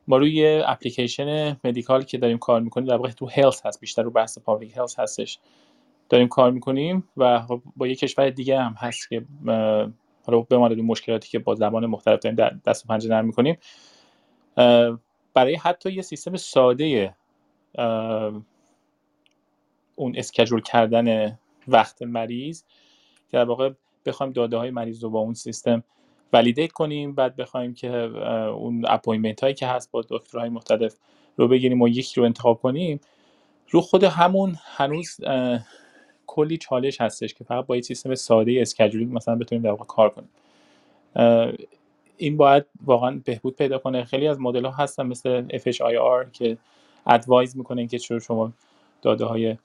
ما 0.09 0.17
روی 0.17 0.63
application 0.67 1.57
medical 1.65 2.03
که 2.03 2.19
داریم 2.19 2.39
کار 2.39 2.61
می‌کنیم 2.61 2.89
در 2.89 2.97
واقع 2.97 3.11
تو 3.11 3.27
health 3.27 3.67
هست 3.67 3.81
بیشتر 3.81 4.03
رو 4.03 4.11
بحث 4.11 4.39
public 4.39 4.77
health 4.77 4.99
هستش. 4.99 5.39
داریم 6.09 6.29
کار 6.29 6.51
می‌کنیم 6.51 7.09
و 7.17 7.43
خب 7.43 7.63
با 7.77 7.87
یه 7.87 7.95
کشور 7.95 8.31
دیگه 8.31 8.61
هم 8.61 8.75
هست 8.79 9.09
که 9.09 9.25
حالا 10.27 10.41
بماند 10.41 10.79
مشکلاتی 10.79 11.29
که 11.29 11.39
با 11.39 11.55
زبان 11.55 11.87
مختلف 11.87 12.21
داریم 12.21 12.61
دست 12.67 12.85
و 12.85 12.89
پنجه 12.89 13.09
نرم 13.09 13.27
می‌کنیم. 13.27 13.59
برای 15.35 15.57
حتی 15.57 15.93
یه 15.93 16.03
سیستم 16.03 16.37
ساده 16.37 17.15
اون 19.97 20.17
schedule 20.17 20.61
کردن 20.61 21.39
وقت 21.69 22.03
مریض 22.03 22.63
در 23.31 23.45
واقع 23.45 23.71
بخوایم 24.07 24.33
داده 24.33 24.57
های 24.57 24.71
مریض 24.71 25.05
رو 25.05 25.11
با 25.11 25.19
اون 25.19 25.35
سیستم 25.35 25.85
validate 26.33 26.73
کنیم 26.73 27.15
بعد 27.15 27.37
بخوایم 27.37 27.75
که 27.75 27.91
اون 28.49 28.85
appointment 28.89 29.41
هایی 29.41 29.55
که 29.55 29.67
هست 29.67 29.91
با 29.91 30.05
دکترهای 30.09 30.49
مختلف 30.49 30.95
رو 31.37 31.49
بگیریم 31.49 31.83
و 31.83 31.89
یکی 31.89 32.21
رو 32.21 32.27
انتخاب 32.27 32.61
کنیم. 32.61 33.01
رو 33.71 33.81
خود 33.81 34.05
همون 34.05 34.57
هنوز 34.77 35.21
کلی 36.27 36.57
چالش 36.57 37.01
هستش 37.01 37.35
که 37.35 37.45
فقط 37.45 37.67
با 37.67 37.77
یه 37.77 37.83
سیستم 37.83 38.15
ساده 38.15 38.59
scheduling 38.61 39.15
مثلا 39.15 39.35
بتونیم 39.35 39.63
در 39.63 39.71
واقع 39.71 39.85
کار 39.85 40.11
کنیم. 40.11 40.29
این 42.17 42.37
باید 42.37 42.65
واقعا 42.85 43.21
بهبود 43.25 43.57
پیدا 43.57 43.79
کنه. 43.79 44.05
خیلی 44.05 44.29
از 44.29 44.41
مدل 44.41 44.65
ها 44.65 44.71
هستن 44.71 45.07
مثل 45.07 45.49
FHIR 45.49 46.31
که 46.33 46.59
advise 47.07 47.57
می‌کنه 47.57 47.87
که 47.87 47.99
شما 47.99 48.53
داده 49.03 49.25
های 49.25 49.57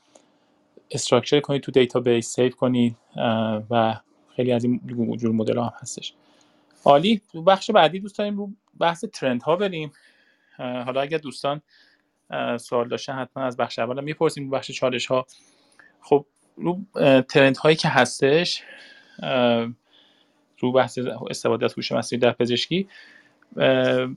structure 0.94 1.40
کنید 1.40 1.62
تو 1.62 1.72
database 1.72 2.36
save 2.36 2.50
کنید 2.50 2.98
و 3.70 4.00
خیلی 4.36 4.52
از 4.52 4.64
این 4.64 4.82
جور 5.18 5.32
مدل 5.32 5.58
ها 5.58 5.64
هم 5.64 5.74
هستش. 5.82 6.14
عالی. 6.86 7.22
بخش 7.48 7.72
بعدی 7.72 8.00
دوست 8.00 8.18
داریم 8.18 8.38
رو 8.38 8.50
بحث 8.80 9.06
trend 9.06 9.44
ها 9.44 9.56
بریم. 9.56 9.92
حالا 10.58 11.02
اگر 11.02 11.18
دوستان 11.18 11.62
سوال 12.60 12.88
داشتن 12.88 13.14
حتما 13.14 13.44
از 13.44 13.58
بخش 13.58 13.80
اول 13.80 14.04
می‌پرسیم 14.04 14.50
بخش 14.50 14.72
چالش 14.72 15.06
ها. 15.06 15.26
خب 16.02 16.26
رو 16.56 16.82
trend 17.22 17.58
هایی 17.58 17.76
که 17.76 17.88
هستش 17.88 18.64
رو 20.60 20.72
بحث 20.72 21.00
استفاده 21.30 21.66
از 21.66 21.74
هوش 21.74 21.92
مصنوعی 21.92 22.22
در 22.22 22.32
پزشکی 22.32 22.88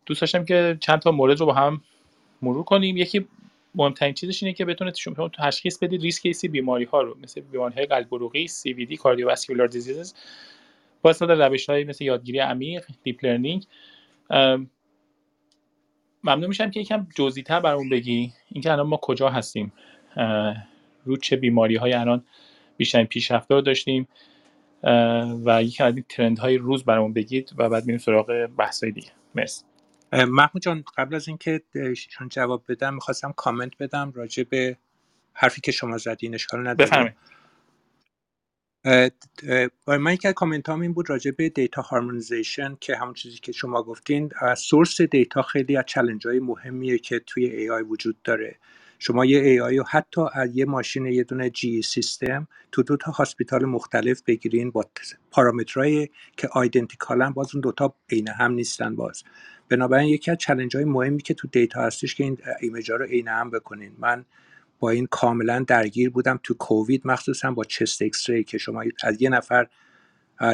دوست 0.06 0.20
داشتم 0.20 0.44
که 0.44 0.78
چند 0.80 0.98
تا 0.98 1.10
مورد 1.10 1.40
رو 1.40 1.46
با 1.46 1.52
هم 1.52 1.82
مرور 2.42 2.64
کنیم. 2.64 2.96
یکی 2.96 3.28
مهمترین 3.76 4.14
چیزش 4.14 4.42
اینه 4.42 4.54
که 4.54 4.64
بتونه 4.64 4.92
شما 4.92 5.28
تشخیص 5.28 5.78
بدید 5.78 6.02
ریسک 6.02 6.26
یه 6.26 6.35
سری 6.35 6.48
بیماری 6.48 6.84
ها 6.84 7.02
رو 7.02 7.18
مثل 7.22 7.40
بیماری 7.40 7.74
های 7.74 7.86
قلب 7.86 8.14
عروقی 8.14 8.46
CVD 8.46 8.96
cardiovascular 8.96 9.66
disease 9.66 10.14
با 11.02 11.10
استفاده 11.10 11.34
روش 11.34 11.68
های 11.68 11.84
مثل 11.84 12.04
یادگیری 12.04 12.38
عمیق 12.38 12.84
deep 13.02 13.24
learning. 13.24 13.64
ممنون 16.24 16.46
میشم 16.46 16.70
که 16.70 16.80
یکم 16.80 17.06
جزئی‌تر 17.16 17.60
برامون 17.60 17.88
بگی 17.88 18.32
اینکه 18.52 18.72
الان 18.72 18.86
ما 18.86 18.96
کجا 19.02 19.28
هستیم. 19.28 19.72
رو 21.04 21.16
چه 21.16 21.36
بیماری 21.36 21.76
های 21.76 21.92
الان 21.92 22.24
بیشترین 22.76 23.06
پیشرفته 23.06 23.54
رو 23.54 23.60
داشتیم 23.60 24.08
و 25.46 25.62
یکی 25.62 25.82
از 25.82 25.94
این 25.94 26.04
trend 26.08 26.38
های 26.38 26.56
روز 26.56 26.84
برامون 26.84 27.12
بگید 27.12 27.52
و 27.56 27.68
بعد 27.68 27.84
میریم 27.86 27.98
سراغ 27.98 28.46
بحث 28.58 28.82
های 28.82 28.92
دیگه. 28.92 29.10
مرسی. 29.34 29.65
محمود 30.12 30.62
جان 30.62 30.84
قبل 30.96 31.14
از 31.14 31.28
اینکه 31.28 31.62
چون 32.10 32.28
جواب 32.28 32.64
بدم 32.68 32.94
می‌خواستم 32.94 33.32
کامنت 33.32 33.72
بدم 33.78 34.12
راجع 34.14 34.42
به 34.42 34.76
حرفی 35.32 35.60
که 35.60 35.72
شما 35.72 35.98
زدین 35.98 36.34
اشکال 36.34 36.68
نداره. 36.68 37.16
من 39.86 40.14
یکی 40.14 40.28
از 40.28 40.34
کامنت 40.34 40.68
هم 40.68 40.80
این 40.80 40.92
بود 40.92 41.10
راجع 41.10 41.30
به 41.30 41.48
data 41.48 41.82
harmonization 41.82 42.76
که 42.80 42.96
همون 42.96 43.14
چیزی 43.14 43.38
که 43.38 43.52
شما 43.52 43.82
گفتین. 43.82 44.30
source 44.56 45.00
data 45.00 45.42
خیلی 45.42 45.76
از 45.76 45.84
challenge 45.86 46.26
های 46.26 46.40
مهمیه 46.40 46.98
که 46.98 47.18
توی 47.18 47.46
AI 47.46 47.82
وجود 47.82 48.22
داره. 48.22 48.58
شما 49.06 49.24
یه 49.24 49.38
AI 49.38 49.76
رو 49.76 49.84
حتی 49.90 50.20
از 50.34 50.56
یه 50.56 50.64
ماشین 50.64 51.06
یه 51.06 51.24
دونه 51.24 51.50
GE 51.50 51.82
system 51.82 52.48
تو 52.72 52.82
دو 52.82 52.96
تا 52.96 53.12
hospital 53.12 53.64
مختلف 53.64 54.22
بگیرین 54.22 54.70
با 54.70 54.84
پارامترهای 55.30 56.08
که 56.36 56.48
identical 56.48 57.22
ن 57.22 57.30
باز 57.30 57.54
اون 57.54 57.60
دوتا 57.60 57.94
عین 58.10 58.28
هم 58.28 58.52
نیستن 58.52 58.96
باز. 58.96 59.22
بنابراین 59.68 60.08
یکی 60.08 60.30
از 60.30 60.36
challenge 60.36 60.76
های 60.76 60.84
مهمی 60.84 61.22
که 61.22 61.34
تو 61.34 61.48
data 61.48 61.82
هستش 61.82 62.14
که 62.14 62.24
این 62.24 62.38
image 62.60 62.90
ا 62.90 62.96
رو 62.96 63.04
عین 63.04 63.28
هم 63.28 63.50
بکنین. 63.50 63.92
من 63.98 64.24
با 64.78 64.90
این 64.90 65.06
کاملا 65.06 65.64
درگیر 65.68 66.10
بودم 66.10 66.40
تو 66.42 66.54
کووید 66.54 67.02
مخصوصا 67.04 67.50
با 67.50 67.64
chest 67.64 68.02
X-ray 68.02 68.44
که 68.44 68.58
شما 68.58 68.84
از 69.02 69.22
یه 69.22 69.28
نفر 69.28 69.66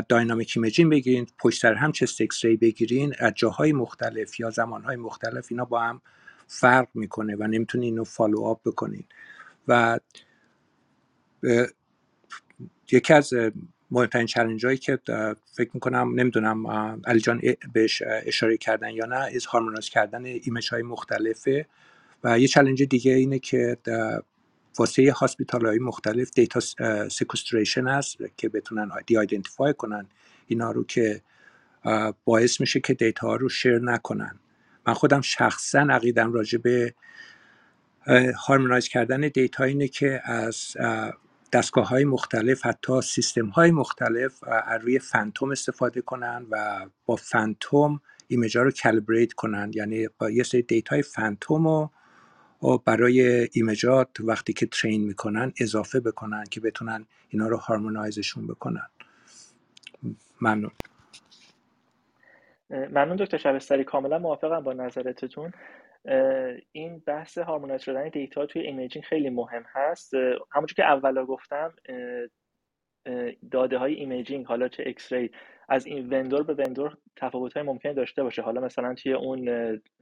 dynamic 0.09 0.53
imaging 0.57 0.89
بگیرین 0.89 1.27
پشت 1.39 1.61
سر 1.61 1.75
هم 1.75 1.93
chest 1.93 2.21
X-ray 2.21 2.57
بگیرین 2.57 3.15
از 3.19 3.33
جاهای 3.37 3.73
مختلف 3.73 4.41
یا 4.41 4.51
زمانهای 4.51 4.97
مختلف 4.97 5.47
اینا 5.51 5.65
با 5.65 5.81
هم 5.81 6.03
فرق 6.53 6.89
می‌کنه 6.95 7.37
و 7.37 7.47
نمی‌تونین 7.47 7.85
اینو 7.93 8.05
follow 8.05 8.43
up 8.43 8.63
بکنین 8.65 9.05
و 9.69 10.01
یکی 12.93 13.13
از 13.15 13.33
مهمترین 13.91 14.27
challenge 14.27 14.67
هایی 14.67 14.79
که 14.79 14.99
فکر 15.57 15.71
می‌کنم 15.75 16.13
نمی‌دونم 16.15 16.67
علی 17.07 17.21
جان 17.21 17.41
بهش 17.73 18.03
اشاره 18.07 18.57
کردن 18.57 18.91
یا 18.91 19.05
نه 19.05 19.17
از 19.17 19.47
harmonize 19.47 19.89
کردن 19.89 20.25
image 20.25 20.69
های 20.71 20.83
مختلفه. 20.83 21.67
و 22.25 22.39
یه 22.39 22.49
challenge 22.49 22.83
دیگه 22.83 23.13
اینه 23.13 23.39
که 23.39 23.79
واسه 24.79 25.13
hospital 25.13 25.67
های 25.67 25.79
مختلف 25.79 26.31
data 26.31 26.61
sequestration 27.09 27.89
هست 27.89 28.17
که 28.37 28.49
بتونن 28.49 28.91
de-identify 29.07 29.75
کنن 29.75 30.07
اینا 30.47 30.71
رو 30.71 30.85
که 30.85 31.23
باعث 32.25 32.61
میشه 32.61 32.81
که 32.81 32.95
data 32.95 33.27
ها 33.27 33.37
رو 33.37 33.49
share 33.49 33.79
نکنن. 33.79 34.39
من 34.87 34.95
خودم 34.95 35.21
شخصا 35.21 35.81
عقیدم 35.91 36.33
راجع 36.33 36.59
به 36.59 36.95
harmonize 38.47 38.89
کردن 38.89 39.21
data 39.21 39.65
اینه 39.65 39.89
که 39.89 40.23
از 40.25 40.77
دستگاه 41.53 41.89
های 41.89 42.05
مختلف 42.05 42.67
حتی 42.67 43.01
سیستم 43.03 43.47
های 43.47 43.71
مختلف 43.71 44.45
از 44.45 44.83
روی 44.83 44.99
phantom 44.99 45.51
استفاده 45.51 46.01
کنن 46.01 46.47
و 46.51 46.87
با 47.07 47.17
phantom 47.17 48.01
image 48.29 48.57
ا 48.57 48.63
رو 48.63 48.71
calibrate 48.71 49.33
کنن. 49.33 49.71
یعنی 49.75 50.09
با 50.19 50.31
یه 50.31 50.43
سری 50.43 50.63
data 50.63 51.03
ی 51.03 51.11
phantom 51.11 51.67
رو 51.67 51.91
برای 52.85 53.49
image 53.53 54.00
ات 54.00 54.09
وقتی 54.21 54.53
که 54.53 54.67
train 54.67 55.05
می‌کنن 55.05 55.53
اضافه 55.61 56.01
بکنن 56.01 56.45
که 56.51 56.61
بتونن 56.61 57.07
اینا 57.29 57.49
رو 57.49 57.57
harmonize 57.57 58.19
شون 58.19 58.47
بکنن. 58.47 58.87
ممنون. 60.41 60.71
ممنون 62.73 63.17
دکتر 63.17 63.37
شبستری. 63.37 63.85
کاملا 63.85 64.19
موافقم 64.19 64.61
با 64.61 64.73
نظرتون 64.73 65.53
این 66.73 67.03
بحث 67.07 67.39
harmonize 67.39 67.83
شدن 67.83 68.09
data 68.09 68.47
توی 68.47 68.63
imaging 68.63 69.05
خیلی 69.05 69.31
مهم 69.31 69.65
هست. 69.73 70.15
همونجور 70.53 70.77
که 70.77 70.85
اولا 70.85 71.25
گفتم 71.25 71.75
داده 73.51 73.79
های 73.79 73.95
imaging 73.95 74.47
حالا 74.47 74.69
چه 74.69 74.85
X-ray 74.87 75.31
از 75.69 75.87
این 75.87 76.09
vendor 76.09 76.43
به 76.43 76.55
vendor 76.55 76.97
تفاوت 77.17 77.53
های 77.53 77.63
ممکنه 77.67 77.93
داشته 77.93 78.23
باشه. 78.23 78.43
حالا 78.43 78.61
مثلا 78.61 78.95
توی 78.95 79.13
اون 79.13 79.49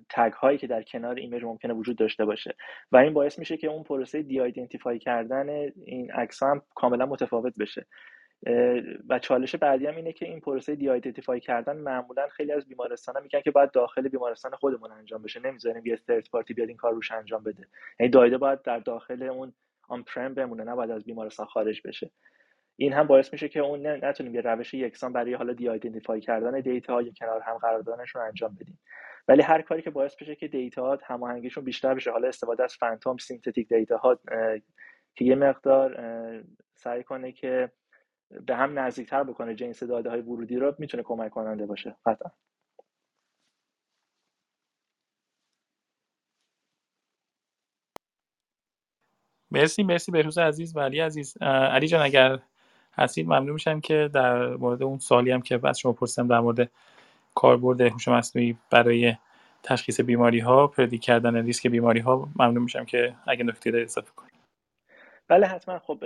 tag 0.08 0.32
هایی 0.32 0.58
که 0.58 0.66
در 0.66 0.82
کنار 0.82 1.16
image 1.16 1.44
ممکنه 1.44 1.74
وجود 1.74 1.96
داشته 1.96 2.24
باشه. 2.24 2.54
و 2.92 2.96
این 2.96 3.12
باعث 3.12 3.38
میشه 3.38 3.56
که 3.56 3.66
اون 3.66 3.82
پروسه 3.82 4.22
de-identify 4.22 4.98
کردن 4.98 5.48
این 5.84 6.12
عکس 6.12 6.42
هم 6.42 6.62
کاملا 6.74 7.06
متفاوت 7.06 7.54
بشه. 7.58 7.86
و 9.08 9.18
چالش 9.18 9.54
بعدی 9.54 9.86
هم 9.86 9.96
اینه 9.96 10.12
که 10.12 10.26
این 10.26 10.40
پروسه 10.40 10.74
de-identify 10.74 11.40
کردن 11.40 11.76
معمولا 11.76 12.28
خیلی 12.28 12.52
از 12.52 12.66
بیمارستان 12.68 13.14
ها 13.14 13.20
میگن 13.20 13.40
که 13.40 13.50
باید 13.50 13.70
داخل 13.70 14.08
بیمارستان 14.08 14.50
خودمون 14.50 14.92
انجام 14.92 15.22
بشه. 15.22 15.40
نمی‌ذاریم 15.40 15.86
یه 15.86 15.96
third 15.96 16.28
party 16.32 16.54
بیاد 16.54 16.68
این 16.68 16.76
کار 16.76 16.92
روش 16.92 17.12
انجام 17.12 17.42
بده. 17.42 17.66
یعنی 18.00 18.10
data 18.10 18.38
باید 18.38 18.62
در 18.62 18.78
داخل 18.78 19.22
اون 19.22 19.52
on-prem 19.88 20.34
بمونه 20.34 20.64
نباید 20.64 20.90
از 20.90 21.04
بیمارستان 21.04 21.46
خارج 21.46 21.82
بشه. 21.84 22.10
این 22.76 22.92
هم 22.92 23.06
باعث 23.06 23.32
میشه 23.32 23.48
که 23.48 23.60
اون 23.60 23.86
نتونیم 23.86 24.34
یه 24.34 24.40
روش 24.40 24.74
یکسان 24.74 25.12
برای 25.12 25.34
حالا 25.34 25.52
de-identify 25.52 26.20
کردن 26.20 26.60
data 26.60 26.94
ها 26.94 27.03
و 27.03 27.12
کنار 27.12 27.40
هم 27.40 27.58
قرار 27.58 27.80
دادنشون 27.80 28.22
انجام 28.22 28.56
بدیم. 28.60 28.80
ولی 29.28 29.42
هر 29.42 29.62
کاری 29.62 29.82
که 29.82 29.90
باعث 29.90 30.16
بشه 30.16 30.34
که 30.34 30.48
data 30.48 30.98
هماهنگیشون 31.04 31.64
بیشتر 31.64 31.94
بشه. 31.94 32.10
حالا 32.10 32.28
استفاده 32.28 32.64
از 32.64 32.74
phantom 32.74 33.16
synthetic 33.16 33.68
data 33.68 33.96
ها 33.96 34.18
که 35.14 35.24
یه 35.24 35.34
مقدار 35.34 35.96
سعی 36.74 37.02
کنه 37.02 37.32
که 37.32 37.70
به 38.46 38.56
هم 38.56 38.78
نزدیکتر 38.78 39.24
بکنه 39.24 39.54
جنس 39.54 39.82
داده 39.82 40.10
های 40.10 40.20
ورودی 40.20 40.56
رو 40.56 40.74
می‌تونه 40.78 41.02
کمک 41.02 41.30
کننده 41.30 41.66
باشه. 41.66 41.96
قطعا. 42.06 42.30
مرسی 49.52 49.84
مرسی 49.84 50.12
بهروز 50.12 50.38
عزیز. 50.38 50.76
و 50.76 50.80
علی 50.80 51.00
عزیز 51.00 51.38
علی 51.42 51.88
جان 51.88 52.02
اگر 52.02 52.40
هستید 52.94 53.26
ممنون 53.26 53.50
میشم 53.50 53.80
که 53.80 54.10
در 54.14 54.56
مورد 54.56 54.84
اون 54.84 54.98
سوالی 54.98 55.30
هم 55.30 55.42
که 55.42 55.60
از 55.64 55.80
شما 55.80 55.92
پرسیدم 55.92 56.28
در 56.28 56.40
مورد 56.40 56.70
کاربرد 57.34 57.82
هوش 57.82 58.08
مصنوعی 58.08 58.58
برای 58.70 59.16
تشخیص 59.64 60.00
بیماری 60.00 60.40
ها 60.40 60.66
predict 60.66 61.02
کردن 61.02 61.36
ریسک 61.36 61.68
بیماری 61.68 62.00
ها 62.00 62.28
ممنون 62.36 62.64
میشم 62.64 62.86
که 62.86 63.16
اگه 63.28 63.44
نکته 63.44 63.70
دارید 63.70 63.88
اضافه 63.88 64.12
کنید. 64.16 64.29
بله 65.30 65.46
حتما. 65.46 65.78
خب 65.78 66.04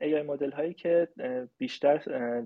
AI 0.00 0.24
model 0.26 0.50
هایی 0.50 0.74
که 0.74 1.08
بیشتر 1.58 1.96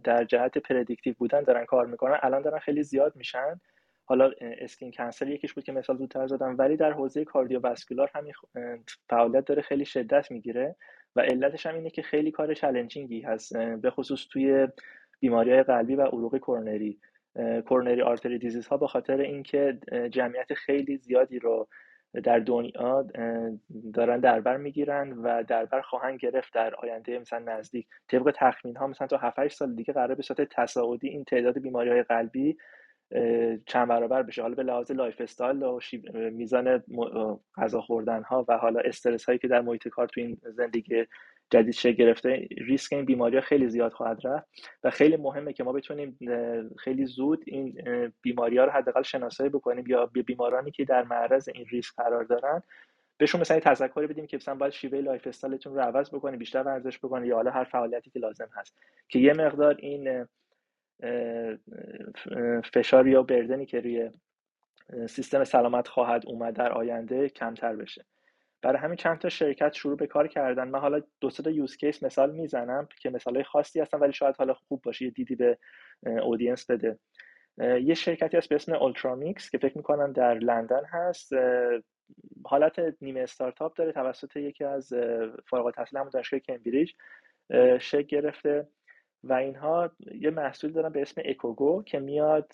در 0.04 0.24
جهت 0.24 0.58
predictive 0.58 1.14
بودن 1.18 1.42
دارن 1.42 1.64
کار 1.64 1.86
می‌کنن 1.86 2.18
الان 2.22 2.42
دارن 2.42 2.58
خیلی 2.58 2.82
زیاد 2.82 3.16
میشن. 3.16 3.60
حالا 4.04 4.30
skin 4.40 4.90
cancer 4.90 5.28
یکیش 5.28 5.52
بود 5.52 5.64
که 5.64 5.72
مثال 5.72 5.96
زودتر 5.96 6.26
زدم 6.26 6.54
ولی 6.58 6.76
در 6.76 6.92
حوزه 6.92 7.24
cardiovascular 7.24 8.10
همین 8.14 8.32
فعالیت 9.10 9.44
داره 9.44 9.62
خیلی 9.62 9.84
شدت 9.84 10.30
می‌گیره 10.30 10.76
و 11.16 11.20
علتش 11.20 11.66
هم 11.66 11.74
اینه 11.74 11.90
که 11.90 12.02
خیلی 12.02 12.30
کار 12.30 12.54
challenging 12.54 13.15
ی 13.15 13.20
هست 13.20 13.56
به 13.56 13.90
خصوص 13.90 14.26
توی 14.30 14.68
بیماری 15.20 15.52
های 15.52 15.62
قلبی 15.62 15.94
و 15.94 16.02
عروق 16.02 16.38
کرونری 16.38 16.98
coronary 17.36 18.02
artery 18.02 18.38
disease 18.38 18.66
ها 18.66 18.76
به 18.76 18.86
خاطر 18.86 19.20
اینکه 19.20 19.78
جمعیت 20.10 20.54
خیلی 20.54 20.96
زیادی 20.96 21.38
رو 21.38 21.68
در 22.22 22.38
دنیا 22.38 23.06
دارن 23.94 24.20
دربر 24.20 24.56
می‌گیرن 24.56 25.12
و 25.12 25.42
دربر 25.42 25.80
خواهند 25.80 26.18
گرفت 26.18 26.54
در 26.54 26.74
آینده 26.74 27.18
مثلا 27.18 27.38
نزدیک. 27.38 27.86
طبق 28.08 28.32
تخمین 28.36 28.76
ها 28.76 28.86
مثلا 28.86 29.06
تا 29.06 29.16
7 29.16 29.48
سال 29.48 29.74
دیگه 29.74 29.92
قرار 29.92 30.14
به 30.14 30.22
صورت 30.22 30.40
تصاعدی 30.40 31.08
این 31.08 31.24
تعداد 31.24 31.58
بیماری 31.58 31.90
های 31.90 32.02
قلبی 32.02 32.56
چند 33.66 33.88
برابر 33.88 34.22
بشه. 34.22 34.42
حالا 34.42 34.54
به 34.54 34.62
لحاظ 34.62 34.90
lifestyle 34.90 35.62
و 35.62 35.80
میزان 36.14 36.82
غذا 37.56 37.80
خوردن 37.80 38.22
ها 38.22 38.44
و 38.48 38.58
حالا 38.58 38.80
استرس 38.80 39.24
هایی 39.24 39.38
که 39.38 39.48
در 39.48 39.60
محیط 39.60 39.88
کار 39.88 40.08
تو 40.08 40.20
این 40.20 40.36
زندگی 40.44 41.06
جدید 41.50 41.74
شکل 41.74 41.92
گرفته 41.92 42.48
ریسک 42.58 42.92
این 42.92 43.04
بیماری 43.04 43.40
خیلی 43.40 43.68
زیاد 43.68 43.92
خواهد 43.92 44.20
رفت 44.24 44.46
و 44.84 44.90
خیلی 44.90 45.16
مهمه 45.16 45.52
که 45.52 45.64
ما 45.64 45.72
بتونیم 45.72 46.18
خیلی 46.78 47.06
زود 47.06 47.44
این 47.46 47.74
بیماری 48.22 48.58
ها 48.58 48.64
رو 48.64 48.70
حداقل 48.70 49.02
شناسایی 49.02 49.50
بکنیم 49.50 49.84
یا 49.86 50.06
به 50.06 50.22
بیمارانی 50.22 50.70
که 50.70 50.84
در 50.84 51.02
معرض 51.02 51.48
این 51.54 51.66
ریسک 51.66 51.94
قرار 51.96 52.24
دارن 52.24 52.62
بهشون 53.18 53.40
مثلا 53.40 53.60
تذکری 53.60 54.06
بدیم 54.06 54.26
که 54.26 54.36
مثلا 54.36 54.54
باید 54.54 54.72
شیوه 54.72 54.98
lifestyle 54.98 55.26
تون 55.26 55.74
رو 55.74 55.80
عوض 55.80 56.10
بکنید 56.10 56.38
بیشتر 56.38 56.62
ورزش 56.62 56.98
بکنید 56.98 57.28
یا 57.28 57.36
حالا 57.36 57.50
هر 57.50 57.64
فعالیتی 57.64 58.10
که 58.10 58.18
لازم 58.18 58.48
هست. 58.56 58.78
که 59.08 59.18
یه 59.18 59.32
مقدار 59.32 59.76
این 59.78 60.26
فشار 62.74 63.06
یا 63.06 63.22
burden 63.22 63.60
ی 63.60 63.66
که 63.66 63.80
روی 63.80 64.10
سیستم 65.08 65.44
سلامت 65.44 65.88
خواهد 65.88 66.22
اومد 66.26 66.54
در 66.54 66.72
آینده 66.72 67.28
کمتر 67.28 67.76
بشه. 67.76 68.04
برای 68.64 68.78
همین 68.78 68.96
چند 68.96 69.18
تا 69.18 69.28
شرکت 69.28 69.72
شروع 69.72 69.96
به 69.96 70.06
کار 70.06 70.28
کردن. 70.28 70.68
من 70.68 70.78
حالا 70.78 71.00
دو 71.20 71.30
تا 71.30 71.50
use 71.50 71.76
case 71.76 72.02
مثال 72.02 72.30
می‌زنم 72.30 72.88
که 73.00 73.10
مثال 73.10 73.42
خاصی 73.42 73.80
هستن 73.80 73.98
ولی 73.98 74.12
شاید 74.12 74.36
حالا 74.36 74.54
خوب 74.54 74.82
باشه 74.82 75.04
یه 75.04 75.10
دیدی 75.10 75.34
به 75.34 75.58
audience 76.02 76.70
بده. 76.70 76.98
یه 77.58 77.94
شرکتی 77.94 78.36
هست 78.36 78.48
به 78.48 78.54
اسم 78.54 78.72
Ultromics 78.72 79.50
که 79.50 79.58
فکر 79.58 79.76
می‌کنم 79.76 80.12
در 80.12 80.34
لندن 80.34 80.84
هست. 80.84 81.32
حالت 82.44 82.76
نیمه 83.00 83.20
استارتاپ 83.20 83.76
داره 83.76 83.92
توسط 83.92 84.36
یکی 84.36 84.64
از 84.64 84.92
فارغ 85.46 85.66
التحصیل 85.66 85.98
همون 85.98 86.10
دانشگاه 86.10 86.40
کمبریج. 86.40 86.92
شکل 87.80 88.02
گرفته 88.02 88.68
و 89.24 89.32
اینها 89.32 89.90
یه 90.14 90.30
محصول 90.30 90.72
دارن 90.72 90.88
به 90.88 91.02
اسم 91.02 91.22
EchoGo 91.24 91.82
که 91.82 91.98
میاد 91.98 92.52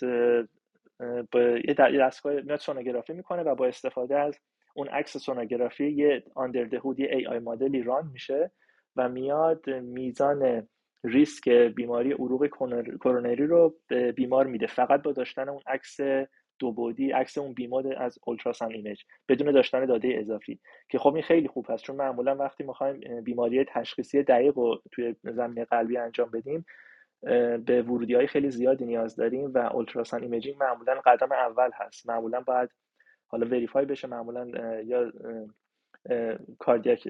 با 1.33 1.41
یه 1.41 1.75
دستگاه 2.01 2.33
میاد 2.33 2.59
سونوگرافی 2.59 3.13
می‌کنه 3.13 3.43
و 3.43 3.55
با 3.55 3.67
استفاده 3.67 4.19
از 4.19 4.41
اون 4.75 4.89
عکس 4.89 5.17
سونوگرافی 5.17 5.91
یه 5.91 6.23
under 6.35 6.65
the 6.65 6.80
hood 6.80 7.01
یه 7.01 7.09
AI 7.13 7.27
model 7.27 7.39
ی 7.39 7.83
run 7.83 8.11
میشه 8.13 8.51
و 8.97 9.09
میاد 9.09 9.71
میزان 9.71 10.69
ریسک 11.05 11.49
بیماری 11.49 12.13
عروق 12.13 12.47
کرونری 13.01 13.47
رو 13.47 13.77
به 13.89 14.13
بیمار 14.13 14.47
میده. 14.47 14.67
فقط 14.67 15.03
با 15.03 15.13
داشتن 15.13 15.49
اون 15.49 15.61
عکس 15.67 15.97
دو 16.59 16.73
بعدی 16.73 17.11
عکس 17.11 17.39
اون 17.39 17.55
بیمار 17.55 18.03
از 18.03 18.19
ultrasound 18.27 18.73
image 18.73 19.03
بدون 19.29 19.53
داشتن 19.53 19.87
داده 19.87 20.15
اضافی. 20.19 20.61
که 20.89 20.99
خب 20.99 21.15
این 21.15 21.23
خیلی 21.23 21.49
خوب 21.49 21.67
هست 21.69 21.85
چون 21.85 21.97
معمولا 21.97 22.37
وقتی 22.37 22.65
می‌خوایم 22.65 23.21
بیماری 23.25 23.65
تشخیصی 23.65 24.23
دقیق 24.23 24.59
رو 24.59 24.83
توی 24.93 25.15
زمینه 25.25 25.65
قلبی 25.65 25.97
انجام 25.97 26.31
بدیم 26.31 26.65
به 27.67 27.83
ورودی 27.83 28.15
های 28.15 28.27
خیلی 28.27 28.51
زیادی 28.51 28.85
نیاز 28.85 29.17
داریم 29.17 29.51
و 29.55 29.59
ultrasound 29.59 30.23
imaging 30.23 30.57
معمولا 30.63 31.01
قدم 31.05 31.33
اول 31.33 31.71
هست. 31.75 32.09
معمولا 32.09 32.41
باید 32.41 32.71
حالا 33.31 33.47
verify 33.47 33.85
بشه 33.85 34.09
معمولا 34.09 34.47
یا 34.81 35.13
cardiac 36.59 37.09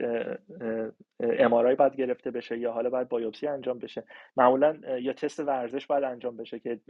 MRI 1.20 1.74
باید 1.74 1.96
گرفته 1.96 2.30
بشه 2.30 2.58
یا 2.58 2.72
حالا 2.72 2.90
باید 2.90 3.08
بایوپسی 3.08 3.46
انجام 3.46 3.78
بشه. 3.78 4.04
معمولا 4.36 4.98
یا 5.00 5.12
تست 5.12 5.40
ورزش 5.40 5.86
باید 5.86 6.04
انجام 6.04 6.36
بشه 6.36 6.58
که 6.58 6.80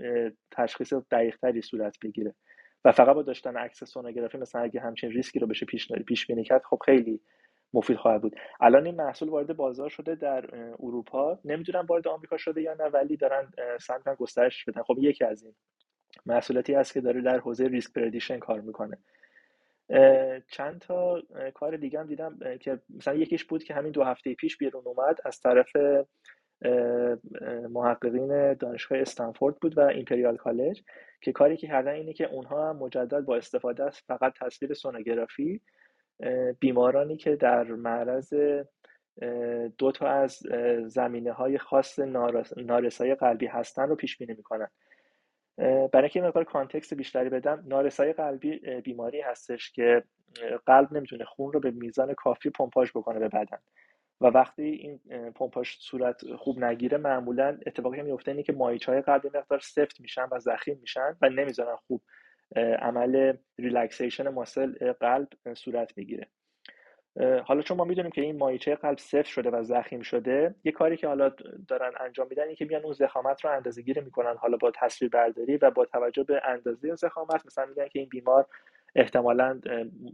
تشخیص 0.51 0.93
دقیق 0.93 1.37
تری 1.37 1.62
صورت 1.62 1.97
بگیره. 2.03 2.35
و 2.85 2.93
فقط 2.93 3.14
با 3.14 3.22
داشتن 3.22 3.57
عکس 3.57 3.85
سونوگرافی 3.85 4.39
مثلا 4.39 4.62
اگه 4.62 4.81
همچین 4.81 5.11
ریسکی 5.11 5.39
رو 5.39 5.47
بشه 5.47 5.66
پیش 5.66 5.93
پیش 5.93 6.26
بینی 6.26 6.45
کرد 6.45 6.62
خب 6.64 6.78
خیلی 6.85 7.20
مفید 7.74 7.97
خواهد 7.97 8.22
بود. 8.22 8.37
الان 8.61 8.87
این 8.87 8.95
محصول 8.95 9.28
وارد 9.28 9.57
بازار 9.57 9.89
شده 9.89 10.14
در 10.14 10.45
اروپا. 10.81 11.39
نمی‌دونم 11.45 11.87
وارد 11.87 12.09
آمریکا 12.09 12.37
شده 12.37 12.62
یا 12.62 12.74
نه 12.74 12.85
ولی 12.85 13.16
دارن 13.16 13.53
سمت 13.81 14.16
گسترش 14.16 14.64
بدن. 14.64 14.83
خب 14.83 14.97
یکی 14.99 15.24
از 15.24 15.43
این 15.43 15.55
محصولاتی 16.26 16.74
هست 16.74 16.95
که 16.95 17.01
داره 17.01 17.20
در 17.20 17.39
حوزه 17.39 17.68
risk 17.68 17.93
prediction 17.93 18.38
کار 18.39 18.61
می‌کنه. 18.61 18.99
چند 20.49 20.78
تا 20.80 21.22
کار 21.55 21.76
دیگه 21.76 22.01
هم 22.01 22.07
دیدم 22.07 22.38
که 22.61 22.80
مثلا 22.97 23.14
یکیش 23.14 23.45
بود 23.45 23.64
که 23.64 23.74
همین 23.74 23.93
دو 23.93 24.05
هفته 24.05 24.34
پیش 24.34 24.57
بیرون 24.57 24.82
اومد 24.86 25.18
از 25.24 25.41
طرف 25.41 25.72
محققین 27.70 28.55
دانشگاه 28.55 28.99
استنفورد 28.99 29.57
بود 29.57 29.78
و 29.78 29.80
ایمپریال 29.80 30.36
کالج 30.36 30.82
که 31.20 31.32
کاری 31.32 31.57
که 31.57 31.66
کردن 31.66 31.93
اینه 31.93 32.12
که 32.12 32.24
اونها 32.24 32.72
مجدد 32.72 33.20
با 33.20 33.36
استفاده 33.36 33.84
از 33.84 33.99
فقط 33.99 34.32
تصویر 34.41 34.74
سونوگرافی 34.74 35.61
بیمارانی 36.61 37.16
که 37.16 37.36
در 37.36 37.64
معرض 37.64 38.34
دو 39.78 39.93
تا 39.93 40.09
از 40.09 40.43
زمینه 40.86 41.32
های 41.32 41.59
خاص 41.59 41.99
نارسایی 42.57 43.14
قلبی 43.14 43.47
هستن 43.47 43.88
رو 43.88 43.97
پیش 43.97 44.18
بینی 44.18 44.34
می‌کنن. 44.34 44.68
برای 45.61 46.02
اینکه 46.02 46.22
مقدار 46.22 46.44
context 46.45 46.95
بیشتری 46.94 47.28
بدم 47.28 47.64
نارسایی 47.66 48.12
قلبی 48.12 48.80
بیماری 48.80 49.20
هستش 49.20 49.72
که 49.72 50.04
قلب 50.66 50.92
نمی‌تونه 50.92 51.24
خون 51.24 51.52
رو 51.52 51.61
به 51.61 51.70
میزان 51.70 52.14
کافی 52.14 52.50
پمپاژ 52.50 52.90
بکنه 52.90 53.18
به 53.18 53.28
بدن. 53.28 53.58
و 54.20 54.26
وقتی 54.26 54.62
این 54.62 55.00
پمپاژ 55.32 55.76
صورت 55.78 56.34
خوب 56.34 56.64
نگیره 56.64 56.98
معمولا 56.98 57.58
اتفاقی 57.66 58.02
میفته 58.02 58.30
اینه 58.30 58.42
که 58.42 58.52
ماهیچه 58.53 58.88
های 58.88 59.00
قلبی 59.00 59.28
مقدار 59.34 59.58
سفت 59.58 60.00
میشن 60.00 60.26
و 60.32 60.38
ضخیم 60.38 60.78
میشن 60.80 61.16
و 61.22 61.28
نمی‌ذارن 61.28 61.76
خوب 61.76 62.02
عمل 62.56 63.36
relaxation 63.59 64.28
muscle 64.28 64.93
قلب 64.92 65.28
صورت 65.54 65.94
بگیره. 65.94 66.28
حالا 67.44 67.62
چون 67.62 67.76
ما 67.76 67.84
می‌دونیم 67.84 68.11
که 68.11 68.22
این 68.22 68.38
ماهیچه 68.38 68.74
قلب 68.74 68.98
سفت 68.99 69.22
شده 69.22 69.50
و 69.50 69.62
ضخیم 69.62 70.01
شده 70.02 70.54
یه 70.64 70.72
کاری 70.72 70.96
که 70.96 71.08
حالا 71.08 71.28
دارن 71.68 71.92
انجام 72.00 72.26
میدن 72.30 72.42
این 72.42 72.54
که 72.54 72.64
میان 72.64 72.84
اون 72.84 72.92
ضخامت 72.93 73.45
رو 73.44 73.50
اندازه 73.50 73.82
گیری 73.82 74.00
می‌کنن 74.00 74.36
حالا 74.36 74.56
با 74.56 74.72
تصویر 74.74 75.11
برداری 75.11 75.56
و 75.56 75.70
با 75.70 75.84
توجه 75.84 76.22
به 76.22 76.42
اندازه 76.44 76.86
اون 76.86 76.96
ضخامت 76.97 77.47
مثلا 77.46 77.66
میگن 77.66 77.88
که 77.88 77.98
این 77.98 78.08
بیمار 78.08 78.46
احتمالا 78.94 79.61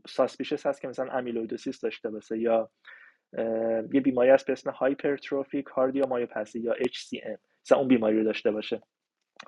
suspicious 0.08 0.66
هست 0.66 0.80
که 0.80 0.88
مثلا 0.88 1.12
amyloidosis 1.12 1.80
داشته 1.80 2.10
باشه 2.10 2.38
یا 2.38 2.70
یه 3.92 4.00
بیماری 4.00 4.30
هست 4.30 4.46
به 4.46 4.52
اسم 4.52 4.70
hypertrophy 4.70 5.62
cardiomyopathy 5.62 6.60
یا 6.60 6.74
HCM 6.74 7.38
مثلا 7.64 7.78
اون 7.78 7.88
بیماری 7.88 8.18
رو 8.18 8.24
داشته 8.24 8.50
باشه. 8.50 8.82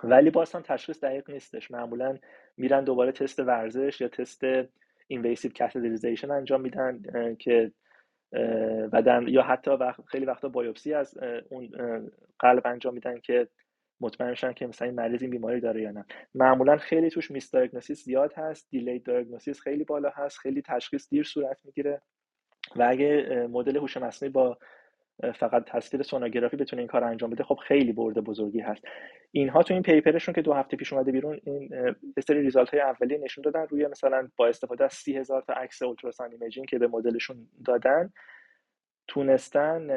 ولی 0.04 0.32
هم 0.54 0.62
تشخیص 0.62 1.04
دقیق 1.04 1.30
نیستش. 1.30 1.70
معمولا 1.70 2.18
میرن 2.56 2.84
دوباره 2.84 3.12
تست 3.12 3.40
ورزش 3.40 4.00
یا 4.00 4.08
تست 4.08 4.44
invasive 5.08 5.50
catheterization 5.58 6.30
انجام 6.30 6.60
میدن 6.60 7.02
که 7.38 7.72
و 8.92 9.02
در 9.02 9.28
یا 9.28 9.42
حتی 9.42 9.70
وقت 9.70 10.00
خیلی 10.06 10.26
وقتا 10.26 10.48
بایوپسی 10.48 10.94
از 10.94 11.18
اون 11.50 11.70
قلب 12.38 12.62
انجام 12.66 12.94
میدن 12.94 13.20
که 13.20 13.48
مطمئن 14.00 14.34
شن 14.34 14.52
که 14.52 14.66
مثلا 14.66 14.88
این 14.88 14.96
مریض 14.96 15.22
این 15.22 15.30
بیماری 15.30 15.60
داره 15.60 15.82
یا 15.82 15.90
نه. 15.90 16.04
معمولا 16.34 16.76
خیلی 16.76 17.10
توش 17.10 17.30
miss 17.30 17.54
زیاد 17.92 18.32
هست 18.36 18.70
delay 18.70 18.98
diagnosis 18.98 19.60
خیلی 19.60 19.84
بالا 19.84 20.10
هست 20.14 20.38
خیلی 20.38 20.62
تشخیص 20.62 21.08
دیر 21.10 21.24
صورت 21.24 21.60
می‌گیره 21.64 22.02
و 22.76 22.86
اگه 22.90 23.46
مدل 23.50 23.76
هوش 23.76 23.96
مصنوعی 23.96 24.32
با 24.32 24.58
فقط 25.34 25.64
تصویر 25.64 26.02
سونوگرافی 26.02 26.56
بتونه 26.56 26.82
این 26.82 26.88
کار 26.88 27.04
انجام 27.04 27.30
بده 27.30 27.44
خب 27.44 27.58
خیلی 27.66 27.92
برد 27.92 28.20
بزرگی 28.20 28.60
هست. 28.60 28.84
اینها 29.30 29.62
تو 29.62 29.74
این 29.74 29.82
paper 29.82 30.11
شون 30.11 30.34
که 30.34 30.42
دو 30.42 30.52
هفته 30.52 30.76
پیش 30.76 30.92
اومده 30.92 31.12
بیرون 31.12 31.40
این 31.44 31.70
سری 32.26 32.42
result 32.42 32.70
های 32.70 32.80
اولیه 32.80 33.18
نشون 33.18 33.42
دادن 33.42 33.66
روی 33.66 33.86
مثلا 33.86 34.28
با 34.36 34.46
استفاده 34.46 34.84
از 34.84 34.92
سی 34.92 35.16
هزار 35.16 35.42
تا 35.42 35.52
عکس 35.52 35.82
ultrasound 35.82 36.32
imaging 36.32 36.66
که 36.66 36.78
به 36.78 36.88
مدلشون 36.88 37.48
دادن 37.64 38.12
تونستن 39.08 39.90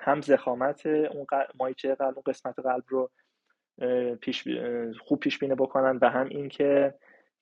هم 0.00 0.20
ضخامت 0.20 0.86
اون 0.86 1.26
ماهیچه 1.58 1.94
قلب 1.94 2.14
اون 2.14 2.22
قسمت 2.26 2.58
قلب 2.58 2.84
رو 2.88 3.10
پیش 4.20 4.48
خوب 5.00 5.20
پیش 5.20 5.38
بینی 5.38 5.54
بکنن 5.54 5.98
و 6.02 6.08
هم 6.08 6.28
اینکه 6.28 6.94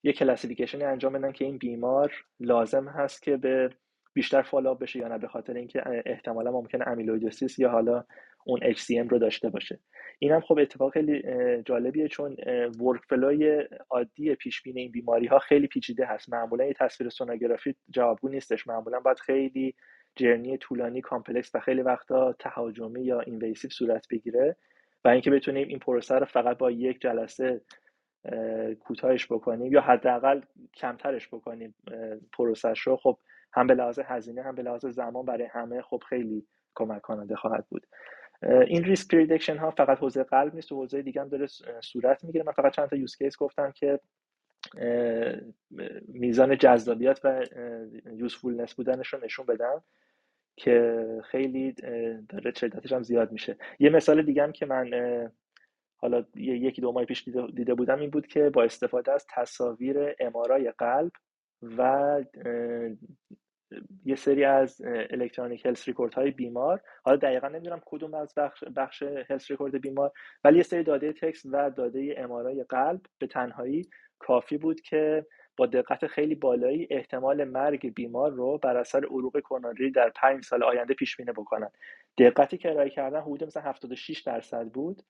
یه 0.02 0.12
classification 0.12 0.79
ی 0.79 0.84
انجام 0.84 1.12
بدن 1.12 1.32
که 1.32 1.44
این 1.44 1.58
بیمار 1.58 2.12
لازم 2.40 2.88
هست 2.88 3.22
که 3.22 3.36
به 3.36 3.70
بیشتر 4.18 4.42
follow-up 4.42 4.82
بشه 4.82 4.98
یا 4.98 5.08
نه 5.08 5.18
به 5.18 5.28
خاطر 5.28 5.54
اینکه 5.54 5.82
احتمالا 6.06 6.50
ممکنه 6.50 6.88
amyloidosis 6.88 7.58
یا 7.58 7.70
حالا 7.70 8.04
اون 8.44 8.60
HCM 8.60 9.08
رو 9.08 9.18
داشته 9.18 9.48
باشه. 9.48 9.78
این 10.18 10.32
هم 10.32 10.40
خب 10.40 10.58
اتفاق 10.58 10.92
خیلی 10.92 11.22
جالبیه 11.62 12.08
چون 12.08 12.36
workflow 12.80 13.00
ی 13.08 13.64
عادی 13.90 14.34
پیش 14.34 14.62
بینی 14.62 14.80
این 14.80 14.92
بیماری 14.92 15.26
ها 15.26 15.38
خیلی 15.38 15.66
پیچیده 15.66 16.06
هست. 16.06 16.32
معمولا 16.32 16.64
یه 16.64 16.72
تصویر 16.72 17.10
سونوگرافی 17.10 17.74
جوابگو 17.90 18.28
نیستش. 18.28 18.66
معمولا 18.66 19.00
باید 19.00 19.18
خیلی 19.18 19.74
journey 20.16 20.58
طولانی 20.58 21.00
complex 21.00 21.54
و 21.54 21.60
خیلی 21.60 21.82
وقتا 21.82 22.32
تهاجمی 22.38 23.04
یا 23.04 23.20
invasive 23.20 23.70
صورت 23.70 24.06
بگیره 24.10 24.56
و 25.04 25.08
اینکه 25.08 25.30
بتونیم 25.30 25.68
این 25.68 25.78
پروسه 25.78 26.14
رو 26.14 26.26
فقط 26.26 26.58
با 26.58 26.70
یک 26.70 27.00
جلسه 27.00 27.60
کوتاهش 28.80 29.32
بکنیم 29.32 29.72
یا 29.72 29.80
حداقل 29.80 30.40
کمترش 30.74 31.28
بکنیم 31.28 31.74
پروسش 32.32 32.80
رو. 32.80 32.96
خب 32.96 33.18
هم 33.52 33.66
به 33.66 33.74
لحاظ 33.74 33.98
هزینه 33.98 34.42
هم 34.42 34.54
به 34.54 34.62
لحاظ 34.62 34.86
زمان 34.86 35.24
برای 35.26 35.46
همه 35.46 35.82
خب 35.82 36.02
خیلی 36.08 36.46
کمک 36.74 37.02
کننده 37.02 37.36
خواهد 37.36 37.66
بود. 37.68 37.86
این 38.42 38.84
ریسک 38.84 39.50
ها 39.50 39.70
فقط 39.70 39.98
حوزه 39.98 40.22
قلب 40.22 40.54
نیست 40.54 40.72
و 40.72 40.76
حوزه 40.76 41.02
دیگه 41.02 41.20
هم 41.20 41.28
داره 41.28 41.46
صورت 41.82 42.24
می‌گیره. 42.24 42.44
من 42.44 42.52
فقط 42.52 42.72
چند 42.72 42.88
تا 42.88 42.96
use 42.96 43.16
case 43.16 43.36
گفتم 43.36 43.72
که 43.72 44.00
میزان 46.08 46.58
جذابیت 46.58 47.20
و 47.24 47.44
usefulness 48.12 48.74
بودنش 48.74 49.08
رو 49.08 49.24
نشون 49.24 49.46
بدم 49.46 49.82
که 50.56 51.04
خیلی 51.24 51.72
داره 52.28 52.52
شدتش 52.56 52.92
هم 52.92 53.02
زیاد 53.02 53.32
میشه. 53.32 53.56
یه 53.78 53.90
مثال 53.90 54.22
دیگه 54.22 54.42
هم 54.42 54.52
که 54.52 54.66
من 54.66 54.90
حالا 55.96 56.24
یکی 56.34 56.80
دو 56.80 56.92
ماه 56.92 57.04
پیش 57.04 57.28
دیده 57.54 57.74
بودم 57.74 58.00
این 58.00 58.10
بود 58.10 58.26
که 58.26 58.50
با 58.50 58.62
استفاده 58.62 59.12
از 59.12 59.26
تصاویر 59.34 60.14
MRI 60.20 60.72
قلب 60.78 61.12
و 61.62 62.24
یه 64.04 64.14
سری 64.14 64.44
از 64.44 64.82
electronic 65.10 65.66
health 65.66 65.88
record 65.88 66.14
های 66.14 66.30
بیمار. 66.30 66.80
حالا 67.04 67.16
دقیقا 67.16 67.48
نمی‌دونم 67.48 67.80
کدوم 67.86 68.14
از 68.14 68.34
بخش, 68.36 68.64
بخش 68.64 69.02
health 69.02 69.50
record 69.50 69.80
بیمار 69.80 70.12
ولی 70.44 70.56
یه 70.56 70.62
سری 70.62 70.82
داده 70.82 71.12
text 71.12 71.46
و 71.46 71.70
داده 71.70 72.14
MRI 72.18 72.64
قلب 72.68 73.00
به 73.18 73.26
تنهایی 73.26 73.90
کافی 74.18 74.58
بود 74.58 74.80
که 74.80 75.26
با 75.56 75.66
دقت 75.66 76.06
خیلی 76.06 76.34
بالایی 76.34 76.88
احتمال 76.90 77.44
مرگ 77.44 77.94
بیمار 77.94 78.30
رو 78.30 78.58
بر 78.58 78.76
اثر 78.76 79.04
عروق 79.04 79.40
کرونری 79.40 79.90
در 79.90 80.12
5 80.16 80.44
سال 80.44 80.62
آینده 80.62 80.94
پیش 80.94 81.16
بینی 81.16 81.32
بکنن. 81.32 81.70
دقتی 82.18 82.58
که 82.58 82.70
ارائه 82.70 82.90
کردن 82.90 83.20
حدود 83.20 83.44
مثلا 83.44 83.62
76 83.62 84.20
درصد 84.20 84.68
بود 84.68 85.02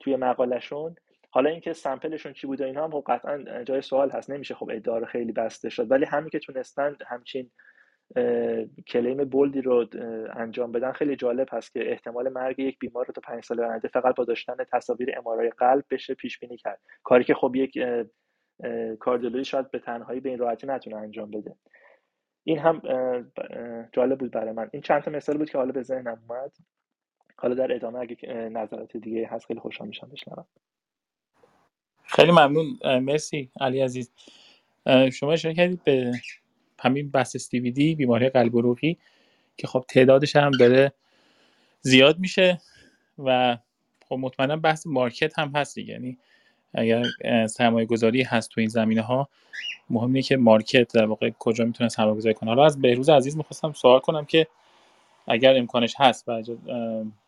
توی 0.00 0.16
مقالشون 0.16 0.94
حالا 1.34 1.50
اینکه 1.50 1.72
سمپلشون 1.72 2.32
چی 2.32 2.46
بوده 2.46 2.64
اینها 2.64 2.84
هم 2.84 2.90
خب 2.90 3.04
قطعا 3.06 3.64
جای 3.64 3.82
سوال 3.82 4.10
هست. 4.10 4.30
نمیشه 4.30 4.54
خب 4.54 4.70
ادعا 4.72 5.04
خیلی 5.04 5.32
بسته 5.32 5.68
شد. 5.68 5.90
ولی 5.90 6.04
همین 6.04 6.30
که 6.30 6.38
تونستن 6.38 6.96
همچین 7.06 7.50
کلیم 8.86 9.24
بولدی 9.24 9.60
رو 9.60 9.86
انجام 10.36 10.72
بدن 10.72 10.92
خیلی 10.92 11.16
جالب 11.16 11.48
هست 11.52 11.72
که 11.72 11.90
احتمال 11.90 12.28
مرگ 12.28 12.58
یک 12.58 12.78
بیمار 12.78 13.06
رو 13.06 13.12
تا 13.12 13.20
پنج 13.20 13.44
سال 13.44 13.60
آینده 13.60 13.88
فقط 13.88 14.14
با 14.14 14.24
داشتن 14.24 14.56
تصاویر 14.72 15.18
امارای 15.18 15.50
قلب 15.50 15.84
بشه 15.90 16.14
پیش 16.14 16.38
بینی 16.38 16.56
کرد. 16.56 16.80
کاری 17.02 17.24
که 17.24 17.34
خب 17.34 17.52
یک 17.54 17.78
کاردیولوژی 19.00 19.44
شاید 19.44 19.70
به 19.70 19.78
تنهایی 19.78 20.20
به 20.20 20.28
این 20.28 20.38
راحتی 20.38 20.66
نتونه 20.66 20.96
انجام 20.96 21.30
بده. 21.30 21.56
این 22.44 22.58
هم 22.58 22.82
جالب 23.92 24.18
بود 24.18 24.30
برای 24.30 24.52
من. 24.52 24.70
این 24.72 24.82
چند 24.82 25.02
تا 25.02 25.10
مثال 25.10 25.38
بود 25.38 25.50
که 25.50 25.58
حالا 25.58 25.72
به 25.72 25.82
ذهنم 25.82 26.22
اومد. 26.28 26.52
حالا 27.36 27.54
در 27.54 27.74
ادامه 27.74 27.98
اگه 27.98 28.32
نظرات 28.32 28.96
دیگه 28.96 29.26
هست 29.26 29.46
خیلی 29.46 29.60
خوشحال 29.60 29.88
میشم 29.88 30.08
بشنوم. 30.08 30.46
خیلی 32.12 32.32
ممنون 32.32 32.78
مرسی 32.98 33.50
علی 33.60 33.80
عزیز. 33.80 34.10
شما 35.12 35.32
اشاره 35.32 35.54
کردید 35.54 35.84
به 35.84 36.12
همین 36.78 37.10
بحث 37.10 37.54
دی 37.54 37.94
بیماری 37.94 38.28
قلب 38.28 38.58
عروقی 38.58 38.98
که 39.56 39.66
خب 39.66 39.84
تعدادش 39.88 40.36
هم 40.36 40.50
داره 40.50 40.92
زیاد 41.80 42.18
میشه 42.18 42.60
و 43.18 43.58
خب 44.08 44.14
مطمئنا 44.14 44.56
بحث 44.56 44.86
مارکت 44.86 45.38
هم 45.38 45.52
هست 45.56 45.74
دیگه. 45.74 45.92
یعنی 45.92 46.18
اگر 46.74 47.02
سرمایه 47.46 47.86
گذاری 47.86 48.22
هست 48.22 48.50
تو 48.50 48.60
این 48.60 48.70
زمینه 48.70 49.02
ها 49.02 49.28
مهم 49.90 50.06
اینه 50.06 50.22
که 50.22 50.36
market 50.36 50.92
در 50.94 51.04
واقع 51.04 51.30
کجا 51.38 51.64
می‌تونه 51.64 51.88
سرمایه 51.88 52.16
گذاری 52.16 52.34
کنه. 52.34 52.50
حالا 52.50 52.64
از 52.64 52.80
بهروز 52.80 53.08
عزیز 53.08 53.36
می‌خواستم 53.36 53.72
سوال 53.72 54.00
کنم 54.00 54.24
که 54.24 54.46
اگر 55.28 55.56
امکانش 55.56 55.94
هست 55.98 56.28
و 56.28 56.42
تو 56.42 56.56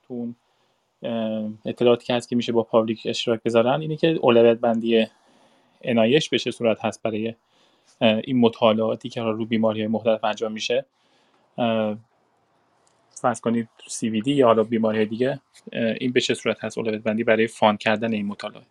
اون 0.09 0.37
اطلاعاتی 1.65 2.07
که 2.07 2.15
هست 2.15 2.29
که 2.29 2.37
میشه 2.37 2.53
با 2.53 2.63
public 2.63 3.03
اشتراک 3.05 3.43
بذارن 3.43 3.81
اینه 3.81 3.97
که 3.97 4.09
اولویت 4.09 4.59
بندی 4.59 5.07
NIH 5.83 6.29
به 6.29 6.38
چه 6.38 6.51
صورت 6.51 6.85
هست 6.85 7.03
برای 7.03 7.35
این 8.01 8.41
مطالعاتی 8.41 9.09
که 9.09 9.23
رو 9.23 9.47
بیماری 9.47 9.81
های 9.81 9.89
مختلف 9.89 10.25
انجام 10.25 10.53
میشه. 10.53 10.85
فرض 13.11 13.41
کنید 13.41 13.69
CVD 13.87 14.33
یا 14.33 14.47
حالا 14.47 14.63
بیماری 14.63 14.99
های 14.99 15.07
دیگه 15.07 15.41
این 15.73 16.13
به 16.13 16.21
چه 16.21 16.35
صورت 16.35 16.65
هست 16.65 16.79
اولویت 16.79 17.03
بندی 17.03 17.25
برای 17.25 17.47
fund 17.47 17.77
کردن 17.77 18.13
این 18.13 18.27
مطالعات؟ 18.27 18.67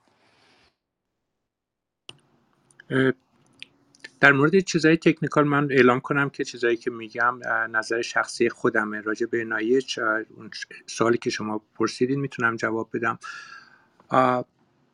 در 4.23 4.31
مورد 4.31 4.59
چیزای 4.59 4.97
technical 4.97 5.47
من 5.47 5.71
اعلام 5.71 5.99
کنم 5.99 6.29
که 6.29 6.43
چیزایی 6.43 6.77
که 6.77 6.91
میگم 6.91 7.39
نظر 7.71 8.01
شخصی 8.01 8.49
خودمه. 8.49 9.01
راجع 9.01 9.25
به 9.25 9.43
NIH 9.43 9.99
اون 10.37 10.49
سوالی 10.87 11.17
که 11.17 11.29
شما 11.29 11.61
پرسیدین 11.75 12.19
می‌تونم 12.19 12.55
جواب 12.55 12.89
بدم. 12.93 13.19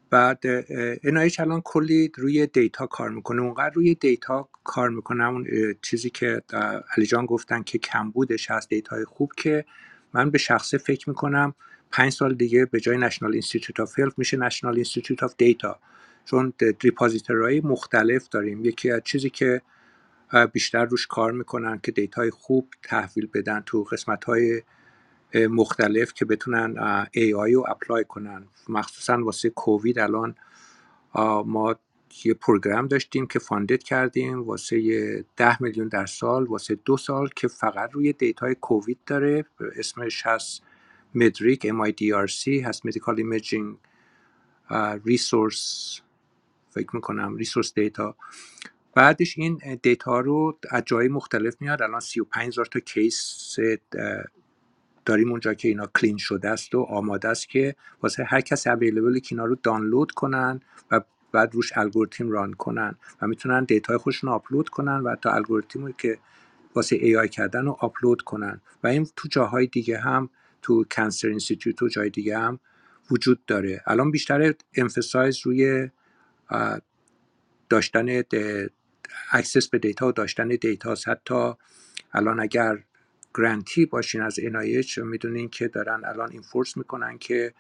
بعد 0.09 0.61
NIH 0.97 1.39
الان 1.39 1.61
کلی 1.61 2.11
روی 2.15 2.47
data 2.47 2.87
کار 2.87 3.09
می‌کنه. 3.09 3.41
اونقدر 3.41 3.73
روی 3.73 3.95
data 3.95 4.49
کار 4.63 4.89
می‌کنه 4.89 5.27
اون 5.27 5.47
چیزی 5.81 6.09
که 6.09 6.41
علی 6.97 7.05
جان 7.05 7.25
گفتن 7.25 7.63
که 7.63 7.77
کمبودش 7.77 8.51
هست 8.51 8.69
data 8.69 8.98
ی 8.98 9.05
خوب 9.05 9.31
که 9.37 9.65
من 10.13 10.29
به 10.29 10.37
شخصه 10.37 10.77
فکر 10.77 11.09
می‌کنم 11.09 11.53
پنج 11.91 12.11
سال 12.11 12.33
دیگه 12.33 12.65
به 12.65 12.79
جای 12.79 12.97
National 12.97 13.31
Institute 13.31 13.79
of 13.79 13.99
Health 13.99 14.13
میشه 14.17 14.37
National 14.37 14.75
Institute 14.75 15.23
of 15.23 15.33
Data 15.37 15.79
چون 16.29 16.53
های 17.29 17.61
مختلف 17.61 18.29
داریم. 18.29 18.65
یکی 18.65 18.91
از 18.91 19.01
چیزی 19.03 19.29
که 19.29 19.61
بیشتر 20.53 20.85
روش 20.85 21.07
کار 21.07 21.31
می‌کنن 21.31 21.79
که 21.83 21.91
data 21.91 22.22
ی 22.22 22.29
خوب 22.29 22.67
تحویل 22.83 23.27
بدن 23.33 23.63
تو 23.65 23.83
قسمت 23.83 24.23
های 24.23 24.61
مختلف 25.35 26.13
که 26.13 26.25
بتونن 26.25 26.75
AI 27.17 27.53
رو 27.53 27.65
apply 27.67 28.03
کنن. 28.03 28.47
مخصوصا 28.69 29.23
واسه 29.23 29.49
کووید 29.49 29.99
الان 29.99 30.35
ما 31.45 31.75
یه 32.25 32.33
program 32.33 32.87
داشتیم 32.87 33.27
که 33.27 33.39
funded 33.39 33.83
کردیم. 33.83 34.43
واسه 34.43 35.25
ده 35.37 35.63
میلیون 35.63 35.87
در 35.87 36.05
سال 36.05 36.43
واسه 36.43 36.79
دو 36.85 36.97
سال 36.97 37.29
که 37.35 37.47
فقط 37.47 37.89
روی 37.93 38.13
data 38.13 38.47
ی 38.47 38.55
کووید 38.55 38.99
داره. 39.05 39.45
اسمش 39.75 40.25
هست 40.25 40.63
مدریک 41.15 41.67
MIDRC 41.67 42.47
هست 42.47 42.87
Medical 42.87 43.15
Imaging 43.17 43.77
Resource 45.07 46.01
فکر 46.69 46.89
می‌کنم 46.93 47.35
resource 47.35 47.73
data 47.73 48.15
بعدش 48.95 49.37
این 49.37 49.79
data 49.81 50.19
رو 50.19 50.57
از 50.69 50.83
جای 50.85 51.07
مختلف 51.07 51.55
میاد. 51.59 51.81
الان 51.81 51.99
35 51.99 52.47
هزار 52.47 52.65
تا 52.65 52.79
case 52.79 53.55
داریم 55.05 55.31
اونجا 55.31 55.53
که 55.53 55.67
اینا 55.67 55.87
clean 55.95 56.17
شده 56.17 56.49
است 56.49 56.75
و 56.75 56.81
آماده 56.81 57.27
است 57.27 57.49
که 57.49 57.75
واسه 58.03 58.23
هر 58.23 58.41
کس 58.41 58.67
available 58.67 59.19
که 59.19 59.35
اینا 59.35 59.45
رو 59.45 59.55
دانلود 59.63 60.11
کنن 60.11 60.61
و 60.91 61.01
بعد 61.31 61.55
روش 61.55 61.77
الگوریتم 61.77 62.29
run 62.29 62.53
کنن 62.53 62.95
و 63.21 63.27
می‌تونن 63.27 63.63
data 63.63 63.90
ی 63.90 63.97
خودشون 63.97 64.29
آپلود 64.29 64.69
کنن 64.69 64.97
و 64.99 65.15
تا 65.15 65.31
الگوریتمی 65.31 65.93
که 65.97 66.17
واسه 66.75 66.95
AI 66.95 67.29
کردن 67.29 67.65
رو 67.65 67.77
آپلود 67.79 68.21
کنن. 68.21 68.61
و 68.83 68.87
این 68.87 69.07
تو 69.15 69.27
جاهای 69.27 69.67
دیگه 69.67 69.97
هم 69.97 70.29
تو 70.61 70.85
Cancer 70.95 71.27
Institute 71.27 71.81
و 71.81 71.87
جای 71.87 72.09
دیگه 72.09 72.37
هم 72.37 72.59
وجود 73.11 73.45
داره. 73.45 73.81
الان 73.87 74.11
بیشتر 74.11 74.53
emphasize 74.75 75.39
روی 75.45 75.89
داشتن 77.69 78.23
access 79.31 79.67
به 79.67 79.79
data 79.79 80.07
و 80.07 80.11
داشتن 80.11 80.47
data 80.47 80.95
حتی 81.07 81.53
الان 82.13 82.39
اگر 82.39 82.83
grant 83.35 83.77
ی 83.77 83.85
باشین 83.85 84.21
از 84.21 84.39
NIH 84.39 84.97
می‌دونین 84.97 85.49
که 85.49 85.67
دارن 85.67 86.05
الان 86.05 86.31
enforce 86.31 86.77
می‌کنن 86.77 87.17
که 87.17 87.53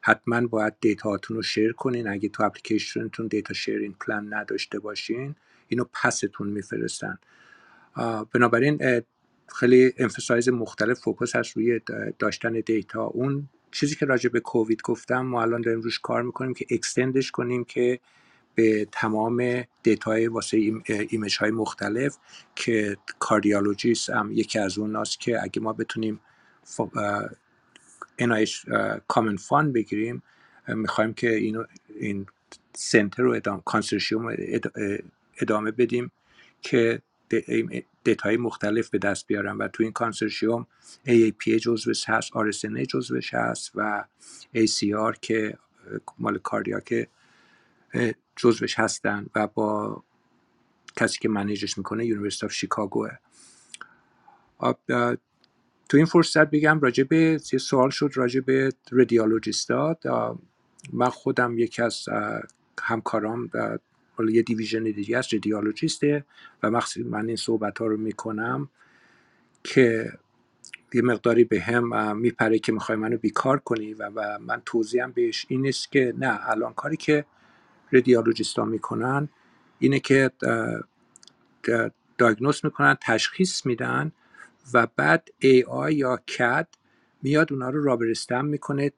حتما 0.00 0.46
باید 0.46 0.74
data 0.80 1.08
هاتون 1.08 1.36
رو 1.36 1.42
share 1.42 1.72
کنین. 1.72 2.08
اگه 2.08 2.28
تو 2.28 2.42
application 2.42 3.08
تون 3.08 3.26
data 3.26 3.54
sharing 3.54 3.94
plan 3.98 4.34
نداشته 4.34 4.78
باشین 4.78 5.34
اینو 5.68 5.84
پستون 5.92 6.48
میفرستن. 6.48 7.18
بنابراین 8.32 9.02
خیلی 9.56 9.92
emphasize 9.98 10.48
مختلف 10.48 11.00
focus 11.00 11.36
هست 11.36 11.56
روی 11.56 11.80
داشتن 12.18 12.52
data 12.52 13.04
اون 13.04 13.48
چیزی 13.70 13.94
که 13.94 14.06
راجع 14.06 14.30
به 14.30 14.40
کووید 14.40 14.82
گفتم 14.82 15.20
ما 15.20 15.42
الان 15.42 15.60
داریم 15.60 15.80
روش 15.80 15.98
کار 15.98 16.22
می‌کنیم 16.22 16.54
که 16.54 16.66
extend 16.70 17.15
ش 17.15 17.30
کنیم 17.30 17.64
که 17.64 18.00
به 18.54 18.88
تمام 18.92 19.64
data 19.82 20.17
ی 20.17 20.26
واسه 20.26 20.82
image 21.08 21.36
های 21.36 21.50
مختلف 21.50 22.16
که 22.54 22.96
cardiologist 23.18 24.10
هم 24.10 24.32
یکی 24.32 24.58
از 24.58 24.78
اون 24.78 25.04
که 25.20 25.42
اگه 25.42 25.60
ما 25.60 25.72
بتونیم 25.72 26.20
NIH 28.20 28.70
common 29.08 29.36
fund 29.36 29.72
بگیریم 29.72 30.22
می‌خوایم 30.68 31.12
که 31.14 31.34
اینو 31.34 31.64
این 32.00 32.26
center 32.74 33.22
رو 33.22 33.32
ادامه 33.32 33.62
consortium 33.64 34.36
ادامه 35.40 35.70
بدیم 35.70 36.10
که 36.62 37.02
data 38.04 38.30
ی 38.30 38.36
مختلف 38.36 38.90
به 38.90 38.98
دست 38.98 39.26
بیارن 39.26 39.56
و 39.56 39.68
تو 39.68 39.82
این 39.82 39.92
consortium 39.92 40.66
AAPM 41.06 41.56
جزوش 41.62 42.08
هست 42.08 42.30
RSNA 42.32 42.86
جزوش 42.86 43.34
هست 43.34 43.72
و 43.74 44.04
ACR 44.56 45.18
که 45.20 45.58
مال 46.18 46.38
که 46.84 47.08
جزوش 48.36 48.78
هستن 48.78 49.26
و 49.34 49.46
با 49.46 50.02
کسی 50.96 51.18
که 51.18 51.28
manage 51.28 51.65
ش 51.65 51.78
می‌کنه 51.78 52.06
University 52.06 52.46
of 52.46 52.52
Chicago 52.52 53.03
ه 53.03 53.10
تو 55.88 55.96
این 55.96 56.06
فرصت 56.06 56.50
بگم 56.50 56.80
راجع 56.80 57.04
یه 57.10 57.38
سوال 57.38 57.90
شد 57.90 58.10
راجع 58.14 58.40
به 58.40 58.72
من 60.92 61.08
خودم 61.08 61.58
یکی 61.58 61.82
از 61.82 62.08
همکارام 62.80 63.50
حالا 64.14 64.30
یه 64.30 64.42
دیویژن 64.42 64.82
دیگه 64.82 65.18
است 65.18 65.34
ردیالوجیسته 65.34 66.24
و 66.62 66.70
من 67.04 67.26
این 67.26 67.36
صحبت 67.36 67.78
ها 67.78 67.86
رو 67.86 67.96
می‌کنم 67.96 68.68
که 69.64 70.12
یه 70.94 71.02
مقداری 71.02 71.44
به 71.44 71.60
هم 71.60 72.16
میپره 72.16 72.58
که 72.58 72.72
می‌خوای 72.72 72.98
منو 72.98 73.16
بیکار 73.16 73.58
کنی 73.58 73.94
و, 73.94 74.10
و 74.14 74.38
من 74.38 74.62
توضیحم 74.66 75.12
بهش 75.12 75.46
این 75.48 75.66
است 75.66 75.92
که 75.92 76.14
نه 76.18 76.50
الان 76.50 76.74
کاری 76.74 76.96
که 76.96 77.24
ردیالوجیستا 77.92 78.64
می‌کنن 78.64 79.28
اینه 79.78 80.00
که 80.00 80.30
داگنوس 82.18 82.64
می‌کنن 82.64 82.96
تشخیص 83.00 83.66
میدن 83.66 84.12
و 84.72 84.86
بعد 84.96 85.28
AI 85.42 85.90
یا 85.90 86.20
CAD 86.30 86.66
میاد 87.22 87.52
اونا 87.52 87.70
رو 87.70 87.84
رابرستم 87.84 88.44
می‌کنه 88.44 88.92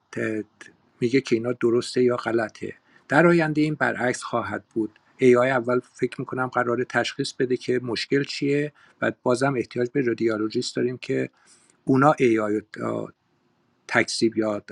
میگه 1.01 1.21
که 1.21 1.37
اینا 1.37 1.53
درسته 1.53 2.03
یا 2.03 2.16
غلطه. 2.16 2.75
در 3.09 3.27
آینده 3.27 3.61
این 3.61 3.75
برعکس 3.75 4.23
خواهد 4.23 4.65
بود. 4.75 4.99
AI 5.21 5.47
اول 5.47 5.81
فکر 5.93 6.21
می‌کنم 6.21 6.47
قرار 6.47 6.85
تشخیص 6.85 7.33
بده 7.33 7.57
که 7.57 7.81
مشکل 7.83 8.25
چیه 8.25 8.73
و 9.03 9.12
بازم 9.23 9.55
احتیاج 9.55 9.91
به 9.91 10.01
رادیولوژیست 10.01 10.77
داریم 10.77 10.99
که 10.99 11.31
اونا 11.85 12.12
AI 12.12 12.62
تکسیب 13.89 14.39
یا 14.39 14.62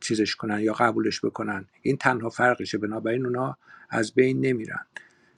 چیزش 0.00 0.36
کنن 0.36 0.60
یا 0.60 0.72
قبولش 0.72 1.24
بکنن. 1.24 1.66
این 1.82 1.96
تنها 1.96 2.28
فرقشه 2.28 2.78
بنابراین 2.78 3.26
اونا 3.26 3.58
از 3.90 4.14
بین 4.14 4.40
نمیرن. 4.40 4.86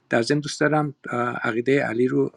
در 0.09 0.21
ضمن 0.21 0.39
دوست 0.39 0.59
دارم 0.59 0.95
عقیده 1.43 1.83
علی 1.83 2.07
رو 2.07 2.31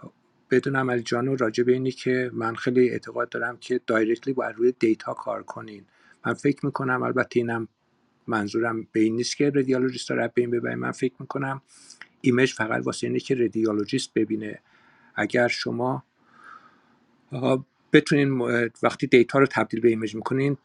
بدونم. 0.50 0.90
علی 0.90 1.02
جانو 1.02 1.36
راجع 1.36 1.64
به 1.64 1.72
اینی 1.72 1.90
که 1.90 2.30
من 2.34 2.54
خیلی 2.54 2.90
اعتقاد 2.90 3.28
دارم 3.28 3.56
که 3.56 3.80
directly 3.86 4.34
باید 4.34 4.56
روی 4.56 4.74
data 4.78 5.14
کار 5.14 5.42
کنین. 5.42 5.84
من 6.26 6.34
فکر 6.34 6.66
می‌کنم 6.66 7.02
البته 7.02 7.40
اینم 7.40 7.68
منظورم 8.26 8.86
به 8.92 9.00
این 9.00 9.16
نیست 9.16 9.36
که 9.36 9.52
radiologist 9.54 10.10
رو 10.10 10.28
به 10.34 10.42
این 10.42 10.74
من 10.74 10.90
فکر 10.90 11.14
می‌کنم 11.20 11.62
image 12.20 12.52
فقط 12.52 12.86
واسه 12.86 13.06
اینه 13.06 13.20
که 13.20 13.34
radiologist 13.34 14.14
ببینه. 14.14 14.60
اگر 15.14 15.48
شما 15.48 16.04
بتونین 17.92 18.40
وقتی 18.82 19.06
data 19.06 19.38
رو 19.38 19.46
تبدیل 19.46 19.80
به 19.80 19.88
image 19.88 20.14
می‌کنین 20.14 20.58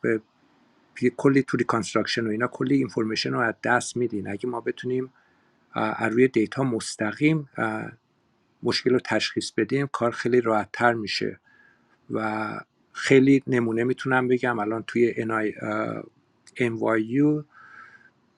کلی 1.18 1.44
تو 1.44 1.58
reconstruction 1.58 2.28
و 2.28 2.30
اینا 2.30 2.48
کلی 2.48 2.76
information 2.76 3.34
رو 3.34 3.40
از 3.40 3.54
دست 3.64 3.98
میدین. 3.98 4.28
اگه 4.28 4.50
ما 4.50 4.62
بتونیم 4.62 5.14
از 5.74 6.14
روی 6.14 6.28
data 6.28 6.64
مستقیم 6.64 7.50
مشکل 8.64 8.90
رو 8.90 9.00
تشخیص 9.06 9.52
بدیم 9.52 9.88
کار 9.88 10.12
خیلی 10.12 10.42
راحت 10.42 10.70
تر 10.74 10.94
میشه. 10.94 11.40
و 12.10 12.60
خیلی 12.92 13.44
نمونه 13.48 13.84
می‌تونم 13.84 14.28
بگم. 14.28 14.60
الان 14.60 14.84
توی 14.88 15.14
NYU 16.56 17.46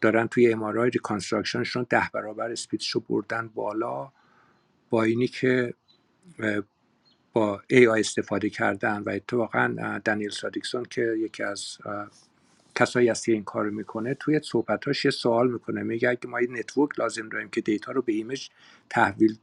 دارن 0.01 0.27
توی 0.27 0.53
MRI 0.53 0.89
reconstruction 0.89 1.64
شون 1.64 1.85
ده 1.89 2.09
برابر 2.13 2.51
speed 2.51 2.81
شو 2.81 2.99
بردن 2.99 3.47
بالا. 3.47 4.11
با 4.89 5.03
اینی 5.03 5.27
که 5.27 5.73
با 7.33 7.61
AI 7.73 7.99
استفاده 7.99 8.49
کردن 8.49 9.03
و 9.05 9.09
اتفاقا 9.09 9.99
دنیل 10.05 10.29
سادیکسون 10.29 10.83
که 10.83 11.01
یکی 11.01 11.43
از 11.43 11.77
کسایی 12.75 13.09
هست 13.09 13.29
این 13.29 13.43
کار 13.43 13.69
می‌کنه 13.69 14.13
توی 14.13 14.39
صحبتاش 14.43 15.05
یه 15.05 15.11
سوال 15.11 15.51
می‌کنه 15.51 15.83
میگه 15.83 16.09
اگه 16.09 16.27
ما 16.27 16.41
یه 16.41 16.47
network 16.51 16.99
لازم 16.99 17.29
داریم 17.29 17.49
که 17.49 17.61
data 17.61 17.91
رو 17.91 18.01
به 18.01 18.13
image 18.13 18.49
تحویل 18.89 19.37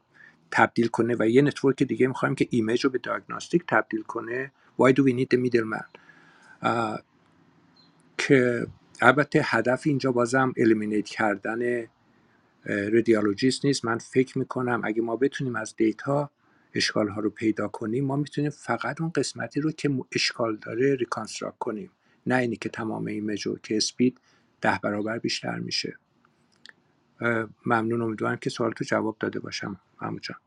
تبدیل 0.50 0.88
کنه 0.88 1.16
و 1.18 1.28
یه 1.28 1.42
network 1.42 1.82
دیگه 1.82 2.06
می‌خوایم 2.06 2.34
که 2.34 2.46
image 2.50 2.84
رو 2.84 2.90
به 2.90 2.98
diagnostic 2.98 3.64
تبدیل 3.68 4.02
کنه 4.02 4.52
why 4.82 4.92
do 4.92 5.02
we 5.02 5.12
need 5.12 5.28
the 5.36 5.40
middleman 5.46 5.84
که 8.18 8.66
البته 9.02 9.40
هدف 9.44 9.82
اینجا 9.86 10.12
بازم 10.12 10.52
eliminate 10.56 11.06
کردن 11.06 11.86
radiologist 12.66 13.64
نیست. 13.64 13.84
من 13.84 13.98
فکر 13.98 14.38
می‌کنم 14.38 14.80
اگه 14.84 15.02
ما 15.02 15.16
بتونیم 15.16 15.56
از 15.56 15.76
data 15.76 16.30
اشکال 16.74 17.08
ها 17.08 17.20
رو 17.20 17.30
پیدا 17.30 17.68
کنیم 17.68 18.04
ما 18.04 18.16
می‌تونیم 18.16 18.50
فقط 18.50 19.00
اون 19.00 19.10
قسمتی 19.14 19.60
رو 19.60 19.72
که 19.72 19.90
اشکال 20.12 20.56
داره 20.56 20.94
reconstruct 20.94 21.58
کنیم. 21.58 21.90
نه 22.26 22.34
اینی 22.36 22.56
که 22.56 22.68
تمام 22.68 23.06
ایمیج 23.06 23.42
رو 23.42 23.58
که 23.58 23.76
اسپید 23.76 24.20
ده 24.60 24.78
برابر 24.82 25.18
بیشتر 25.18 25.58
میشه. 25.58 25.96
ممنون 27.66 28.02
امیدوارم 28.02 28.36
که 28.36 28.50
سوال 28.50 28.72
تو 28.72 28.84
جواب 28.84 29.16
داده 29.20 29.40
باشم. 29.40 29.80
محمود 30.02 30.22
جان. 30.22 30.38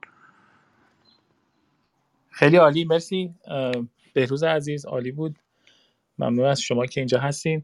خیلی 2.29 2.57
عالی 2.57 2.85
مرسی. 2.85 3.35
بهروز 4.13 4.43
عزیز 4.43 4.85
عالی 4.85 5.11
بود. 5.11 5.39
ممنون 6.19 6.45
از 6.45 6.61
شما 6.61 6.85
که 6.85 7.01
اینجا 7.01 7.19
هستین. 7.19 7.63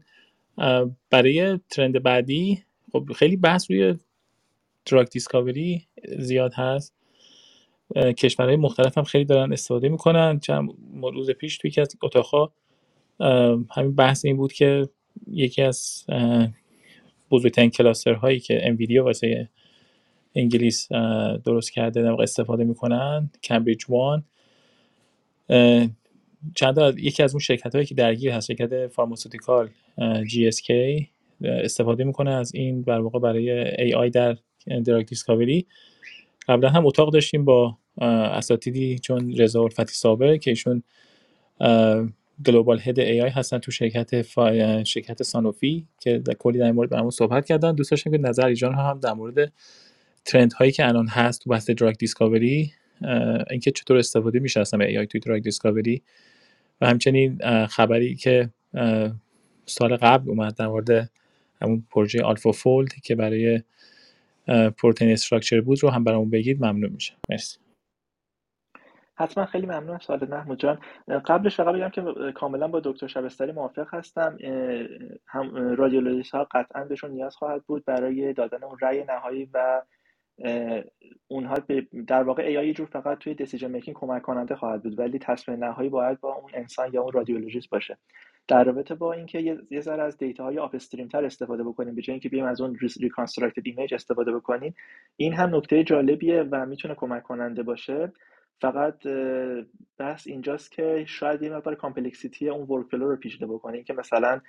برای 1.10 1.60
ترند 1.70 2.02
بعدی 2.02 2.64
خب 2.92 3.12
خیلی 3.16 3.36
بحث 3.36 3.70
روی 3.70 3.98
دراگ 4.84 5.08
دیسکاوری 5.08 5.88
زیاد 6.18 6.54
هست. 6.54 6.94
کشورهای 7.96 8.56
مختلف 8.56 8.98
هم 8.98 9.04
خیلی 9.04 9.24
دارن 9.24 9.52
استفاده 9.52 9.88
می‌کنن. 9.88 10.40
چند 10.40 10.70
روز 11.02 11.30
پیش 11.30 11.58
توی 11.58 11.68
یکی 11.68 11.80
از 11.80 11.96
اتاقها 12.02 12.52
همین 13.70 13.94
بحث 13.94 14.24
این 14.24 14.36
بود 14.36 14.52
که 14.52 14.88
یکی 15.32 15.62
از 15.62 16.04
بزرگترین 17.30 17.70
cluster 17.70 18.12
هایی 18.12 18.40
که 18.40 18.66
NVIDIA 18.68 19.04
واسه 19.04 19.48
انگلیس 20.34 20.88
درست 21.44 21.72
کرده 21.72 22.02
در 22.02 22.22
استفاده 22.22 22.64
می‌کنن 22.64 23.30
Cambridge-1 23.42 24.24
چند 26.54 26.98
یکی 26.98 27.22
از 27.22 27.34
اون 27.34 27.40
شرکت 27.40 27.74
هایی 27.74 27.86
که 27.86 27.94
درگیر 27.94 28.30
هست 28.32 28.46
شرکت 28.46 28.86
pharmaceutical 28.86 29.68
GSK 30.26 31.08
استفاده 31.42 32.04
می‌کنه 32.04 32.30
از 32.30 32.54
این 32.54 32.80
در 32.80 33.00
واقع 33.00 33.18
برای 33.18 33.50
AI 33.82 34.10
در 34.10 34.36
drug 34.84 35.06
discovery 35.06 35.66
قبلا 36.48 36.68
هم 36.68 36.86
اتاق 36.86 37.12
داشتیم 37.12 37.44
با 37.44 37.78
اساتیدی 37.98 38.98
چون 38.98 39.36
رضا 39.36 39.62
الفتی 39.62 39.94
صابر 39.94 40.36
که 40.36 40.50
ایشون 40.50 40.82
global 42.46 42.80
head 42.80 43.00
AI 43.00 43.30
هستن 43.30 43.58
تو 43.58 43.70
شرکت 43.70 44.22
فا... 44.22 44.84
شرکت 44.84 45.22
سانوفی 45.22 45.86
که 46.00 46.18
در 46.18 46.34
کلی 46.34 46.58
در 46.58 46.72
مورد 46.72 46.90
برامون 46.90 47.10
صحبت 47.10 47.46
کردن. 47.46 47.74
دوست 47.74 47.90
داشتم 47.90 48.10
که 48.10 48.18
نظر 48.18 48.46
ایجان 48.46 48.74
هم 48.74 49.00
در 49.00 49.12
مورد 49.12 49.52
trend 50.24 50.52
هایی 50.52 50.72
که 50.72 50.88
الان 50.88 51.08
هست 51.08 51.40
تو 51.40 51.50
بحث 51.50 51.70
drug 51.70 51.96
discovery 51.96 52.72
اینکه 53.50 53.70
چطور 53.70 53.96
استفاده 53.96 54.38
میشه 54.38 54.60
اصلا 54.60 54.84
AI 54.84 55.06
توی 55.06 55.20
drug 55.20 55.42
discovery 55.42 56.02
و 56.80 56.86
همچنین 56.86 57.38
خبری 57.66 58.14
که 58.14 58.50
سال 59.66 59.96
قبل 59.96 60.30
اومد 60.30 60.54
در 60.54 60.66
مورد 60.66 61.10
همون 61.62 61.84
پروژه 61.90 62.22
AlphaFold 62.22 62.94
که 62.94 63.14
برای 63.14 63.62
protein 64.78 65.12
structure 65.12 65.60
بود 65.60 65.82
رو 65.82 65.90
هم 65.90 66.04
برامون 66.04 66.30
بگید. 66.30 66.64
ممنون 66.64 66.90
میشه 66.92 67.12
مرسی. 67.30 67.58
حتما 69.20 69.46
خیلی 69.46 69.66
ممنون 69.66 69.98
سوال 69.98 70.28
محمود 70.30 70.58
جان. 70.58 70.78
قبلش 71.26 71.56
فقط 71.56 71.74
بگم 71.74 71.88
که 71.88 72.32
کاملا 72.32 72.68
با 72.68 72.80
دکتر 72.84 73.06
شبستری 73.06 73.52
موافق 73.52 73.94
هستم. 73.94 74.36
هم 75.26 75.74
رادیولوژیست 75.76 76.34
ها 76.34 76.48
قطعا 76.50 76.84
بهشون 76.84 77.10
نیاز 77.10 77.36
خواهد 77.36 77.62
بود 77.62 77.84
برای 77.84 78.32
دادن 78.32 78.64
اون 78.64 78.76
رأی 78.82 79.04
نهایی 79.04 79.48
و 79.54 79.82
اونها 81.28 81.54
در 82.06 82.22
واقع 82.22 82.42
AI 82.42 82.72
جور 82.72 82.86
فقط 82.86 83.18
توی 83.18 83.34
decision 83.34 83.70
making 83.70 83.96
کمک 83.96 84.22
کننده 84.22 84.56
خواهد 84.56 84.82
بود 84.82 84.98
ولی 84.98 85.18
تصمیم 85.18 85.64
نهایی 85.64 85.88
باید 85.88 86.20
با 86.20 86.34
اون 86.34 86.50
انسان 86.54 86.90
یا 86.92 87.02
اون 87.02 87.12
رادیولوژیست 87.12 87.70
باشه. 87.70 87.98
در 88.48 88.64
رابطه 88.64 88.94
با 88.94 89.12
اینکه 89.12 89.58
یه 89.70 89.80
ذره 89.80 90.02
از 90.02 90.18
data 90.18 90.44
های 90.44 90.58
خام‌تر 90.58 91.24
استفاده 91.24 91.64
بکنیم 91.64 91.94
به 91.94 92.02
جای 92.02 92.12
اینکه 92.12 92.28
بیایم 92.28 92.46
از 92.46 92.60
اون 92.60 92.78
reconstructed 93.00 93.62
image 93.64 93.94
استفاده 93.94 94.32
بکنیم 94.32 94.74
این 95.16 95.34
هم 95.34 95.56
نکته 95.56 95.84
جالبیه 95.84 96.42
و 96.42 96.66
می‌تونه 96.66 96.94
کمک 96.94 97.22
کننده 97.22 97.62
باشه. 97.62 98.12
فقط 98.60 99.06
بحث 99.98 100.26
اینجاست 100.26 100.72
که 100.72 101.04
شاید 101.08 101.42
یه 101.42 101.50
مقدار 101.50 101.74
complexity 101.74 102.48
اون 102.48 102.68
work 102.68 102.94
رو 102.94 103.16
پیچیده 103.16 103.46
بکنیم 103.46 103.84
که 103.84 103.92
مثلا 103.92 104.40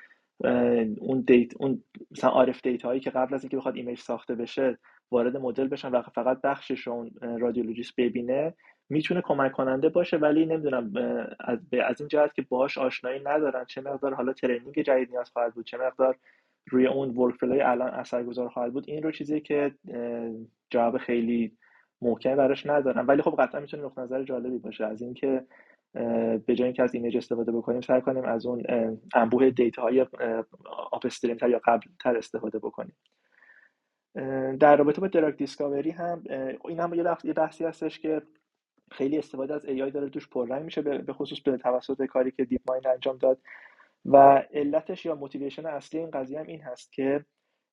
اون 1.00 1.22
دیت 1.28 1.54
اون 1.60 1.84
مثلا 2.12 2.30
RF 2.30 2.61
data 2.64 2.88
هایی 2.88 3.00
که 3.00 3.10
قبل 3.10 3.34
از 3.34 3.44
اینکه 3.44 3.58
بخواد 3.58 3.76
image 3.76 3.99
ساخته 4.00 4.36
بشه 4.36 4.78
وارد 5.12 5.38
مدل 5.38 5.68
بشن 5.68 5.90
و 5.90 6.02
فقط 6.02 6.42
بخشش 6.42 6.88
اون 6.88 7.12
رادیولوژیست 7.22 7.94
ببینه 7.98 8.54
می‌تونه 8.90 9.22
کمک 9.22 9.52
کننده 9.52 9.90
باشه 9.90 10.18
ولی 10.18 10.46
نمی‌دونم 10.46 10.92
از, 11.40 11.60
از 11.86 12.02
این 12.02 12.08
جهت 12.08 12.34
که 12.34 12.42
باهاش 12.42 12.78
آشنایی 12.78 13.20
ندارن 13.26 13.66
چه 13.66 13.82
مقدار 13.82 14.14
حالا 14.14 14.34
training 14.34 14.82
جدید 14.82 15.12
نیاز 15.12 15.30
خواهد 15.30 15.54
بود 15.54 15.66
چه 15.66 15.78
مقدار 15.78 16.18
روی 16.70 16.88
اون 16.88 17.10
workflow 17.18 17.36
ی 17.36 17.61
الان 17.62 17.90
اثرگذار 17.90 18.50
خواهد 18.50 18.74
بود 18.74 18.84
این 18.88 19.04
رو 19.04 19.12
چیزی 19.12 19.42
که 19.42 19.76
جواب 20.70 20.98
خیلی 20.98 21.58
محکم 22.02 22.36
براش 22.36 22.65
ندارم. 22.65 23.07
ولی 23.07 23.22
خب 23.22 23.36
قطعا 23.40 23.61
می‌تونه 23.61 23.84
نقطه 23.84 24.02
نظر 24.02 24.23
جالبی 24.23 24.57
باشه. 24.57 24.86
از 24.86 25.02
اینکه 25.02 25.45
به 26.45 26.56
جای 26.56 26.64
اینکه 26.64 26.84
از 26.84 26.95
image 26.95 27.18
استفاده 27.18 27.52
بکنیم 27.52 27.82
سعی 27.82 28.02
کنیم 28.02 28.26
از 28.26 28.45
اون 28.45 28.64
انبوه 29.15 29.49
data 29.49 29.82
های 29.82 30.06
خام‌تر 30.91 31.49
یا 31.49 31.61
قبل 31.65 31.88
تر 31.99 32.18
استفاده 32.18 32.60
بکنیم. 32.60 32.95
در 34.60 34.76
رابطه 34.78 35.02
با 35.02 35.07
drug 35.07 35.36
discovery 35.36 35.90
هم 35.90 36.23
این 36.68 36.80
هم 36.80 36.94
یه 37.23 37.34
بحثی 37.34 37.65
هستش 37.65 37.99
که 37.99 38.22
خیلی 38.91 39.18
استفاده 39.18 39.53
از 39.53 39.65
AI 39.65 39.91
داره 39.91 40.10
دوش 40.10 40.30
پررنگ 40.30 40.64
میشه 40.64 40.82
به 40.82 41.14
خصوص 41.14 41.41
به 41.41 41.57
توسط 41.57 42.06
کاری 42.06 42.32
که 42.32 42.45
DeepMind 42.45 42.88
انجام 42.88 43.18
داد. 43.18 43.40
و 44.06 44.44
علتش 44.53 45.06
یا 45.06 45.15
motivation 45.15 45.65
اصلی 45.65 45.99
این 45.99 46.11
قضیه 46.11 46.40
هم 46.40 46.48
این 46.48 46.61
هست 46.61 46.94
که 46.94 47.26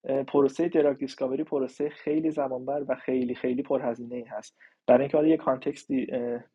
پروسه 0.05 0.69
drug 0.69 0.97
discovery 0.97 1.45
پروسه 1.45 1.89
خیلی 1.89 2.31
زمانبر 2.31 2.85
و 2.89 2.95
خیلی 2.95 3.35
خیلی 3.35 3.63
پرهزینه 3.63 4.15
ای 4.15 4.25
هست. 4.25 4.59
برای 4.87 5.01
اینکه 5.01 5.17
حالا 5.17 5.29
یه 5.29 5.37
context 5.37 5.98
ی 5.98 6.07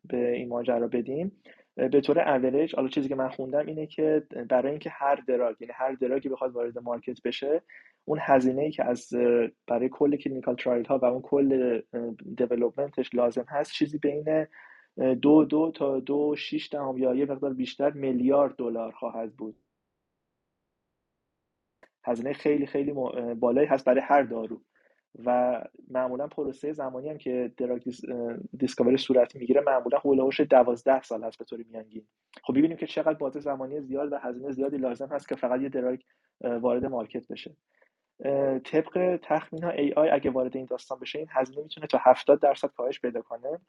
به 0.04 0.32
این 0.32 0.48
ماجرا 0.48 0.88
بدیم 0.88 1.32
به 1.76 2.00
طور 2.00 2.34
اوریج 2.34 2.74
حالا 2.74 2.88
چیزی 2.88 3.08
که 3.08 3.14
من 3.14 3.28
خوندم 3.28 3.66
اینه 3.66 3.86
که 3.86 4.22
برای 4.48 4.70
اینکه 4.70 4.90
هر 4.90 5.14
drug 5.14 5.56
یعنی 5.60 5.72
هر 5.76 5.92
drug 5.92 6.21
ی 6.21 6.28
بخواد 6.28 6.52
وارد 6.52 6.78
market 6.78 7.22
بشه 7.22 7.62
اون 8.04 8.18
هزینه 8.22 8.62
ای 8.62 8.70
که 8.70 8.84
از 8.84 9.08
برای 9.66 9.88
کل 9.88 10.16
clinical 10.16 10.54
trial 10.54 10.86
ها 10.86 10.98
و 10.98 11.04
اون 11.04 11.22
کل 11.22 11.80
development 12.36 13.02
ش 13.02 13.14
لازم 13.14 13.46
هست 13.48 13.72
چیزی 13.72 13.98
بین 13.98 14.46
دو 15.22 15.44
دو 15.44 15.72
تا 15.74 16.00
دو 16.00 16.34
شیش 16.36 16.72
دهم 16.72 16.98
یا 16.98 17.14
یه 17.14 17.24
مقدار 17.24 17.54
بیشتر 17.54 17.90
میلیارد 17.90 18.56
دلار 18.56 18.92
خواهد 18.92 19.32
بود. 19.36 19.56
هزینه 22.06 22.32
خیلی 22.32 22.66
خیلی 22.66 22.92
بالایی 23.34 23.66
هست 23.66 23.84
برای 23.84 24.00
هر 24.00 24.22
دارو. 24.22 24.60
و 25.24 25.60
معمولا 25.90 26.26
پروسه 26.26 26.72
زمانی 26.72 27.08
هم 27.08 27.18
که 27.18 27.52
drug 27.56 27.82
discovery 28.58 28.96
صورت 28.96 29.36
می‌گیره 29.36 29.60
معمولا 29.60 29.98
حول 29.98 30.14
و 30.14 30.19
حوش 30.19 30.40
12 30.40 31.02
سال 31.02 31.24
هست 31.24 31.38
به 31.38 31.44
طور 31.44 31.64
میانگین. 31.70 32.06
خب 32.42 32.58
ببینیم 32.58 32.76
که 32.76 32.86
چقدر 32.86 33.14
بازه 33.14 33.40
زمانی 33.40 33.80
زیاد 33.80 34.12
و 34.12 34.18
هزینه 34.18 34.50
زیادی 34.50 34.76
لازم 34.76 35.06
هست 35.06 35.28
که 35.28 35.36
فقط 35.36 35.60
یه 35.60 35.68
drug 35.68 36.00
وارد 36.40 36.84
market 36.86 37.28
بشه. 37.28 37.56
طبق 38.64 39.18
تخمین 39.22 39.64
ها 39.64 39.72
AI 39.72 40.12
اگه 40.12 40.30
وارد 40.30 40.56
این 40.56 40.66
داستان 40.66 40.98
بشه 40.98 41.18
این 41.18 41.28
هزینه 41.30 41.62
می‌تونه 41.62 41.86
تا 41.86 41.98
70 42.02 42.40
درصد 42.40 42.68
کاهش 42.68 43.00
پیدا 43.00 43.20
کنه 43.20 43.60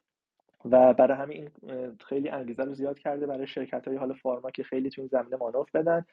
و 0.64 0.94
برای 0.94 1.18
همین 1.18 1.50
خیلی 2.08 2.28
انگیزه 2.28 2.64
رو 2.64 2.74
زیاد 2.74 2.98
کرده 2.98 3.26
برای 3.26 3.46
شرکت 3.46 3.88
های 3.88 3.96
حالا 3.96 4.12
pharma 4.12 4.50
که 4.50 4.62
خیلی 4.62 4.90
تو 4.90 5.00
این 5.00 5.08
زمینه 5.08 5.36
مانور 5.36 5.66
بدن. 5.74 6.04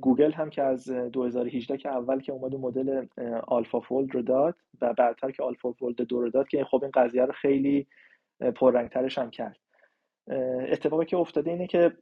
گوگل 0.00 0.32
هم 0.32 0.50
که 0.50 0.62
از 0.62 0.88
2018 0.90 1.76
که 1.76 1.88
اول 1.88 2.20
که 2.20 2.32
اومد 2.32 2.54
مدل 2.54 3.06
AlphaFold 3.46 4.14
رو 4.14 4.22
داد 4.22 4.54
و 4.80 4.92
بعدتر 4.92 5.30
که 5.30 5.42
AlphaFold 5.42 5.96
دو 5.96 6.20
رو 6.20 6.30
داد 6.30 6.48
که 6.48 6.64
خب 6.64 6.82
این 6.82 6.90
قضیه 6.94 7.24
رو 7.24 7.32
خیلی 7.32 7.86
پررنگترش 8.56 9.18
هم 9.18 9.30
کرد. 9.30 9.56
اتفاقی 10.72 11.04
که 11.04 11.16
افتاده 11.16 11.50
اینه 11.50 11.66
که 11.66 11.92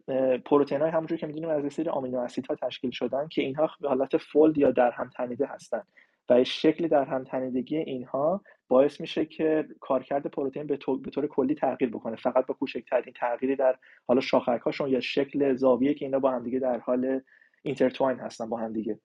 پروتئین 0.44 0.80
های 0.80 0.90
همونجور 0.90 1.18
که 1.18 1.26
می‌دونیم 1.26 1.48
از 1.48 1.64
یه 1.64 1.70
سری 1.70 1.88
آمینو 1.88 2.18
اسیدها 2.18 2.54
تشکیل 2.54 2.90
شدن 2.90 3.28
که 3.28 3.42
اینها 3.42 3.70
به 3.80 3.88
حالت 3.88 4.16
فولد 4.16 4.58
یا 4.58 4.70
در 4.70 4.90
هم 4.90 5.10
تنیده 5.16 5.46
هستن 5.46 5.82
و 6.28 6.44
شکل 6.44 6.88
در 6.88 7.04
هم 7.04 7.24
تنیدگی 7.24 7.76
اینها 7.76 8.40
باعث 8.68 9.00
میشه 9.00 9.24
که 9.24 9.68
کارکرد 9.80 10.26
پروتئین 10.26 10.66
به 10.66 10.76
طور 10.76 11.26
کلی 11.26 11.54
تغییر 11.54 11.90
بکنه. 11.90 12.16
فقط 12.16 12.46
با 12.46 12.54
کوچکترین 12.54 13.14
تغییری 13.16 13.56
در 13.56 13.76
حالا 14.08 14.20
شاخک‌هاشون 14.20 14.90
یا 14.90 15.00
شکل 15.00 15.54
زاویه 15.54 15.94
که 15.94 16.04
اینا 16.04 16.18
با 16.18 16.30
هم 16.30 16.44
دیگه 16.44 16.58
در 16.58 16.78
حال 16.78 17.20
اینترتواین 17.66 18.18
هستن 18.18 18.48
با 18.48 18.56
هم 18.56 18.72
دیگه. 18.72 18.98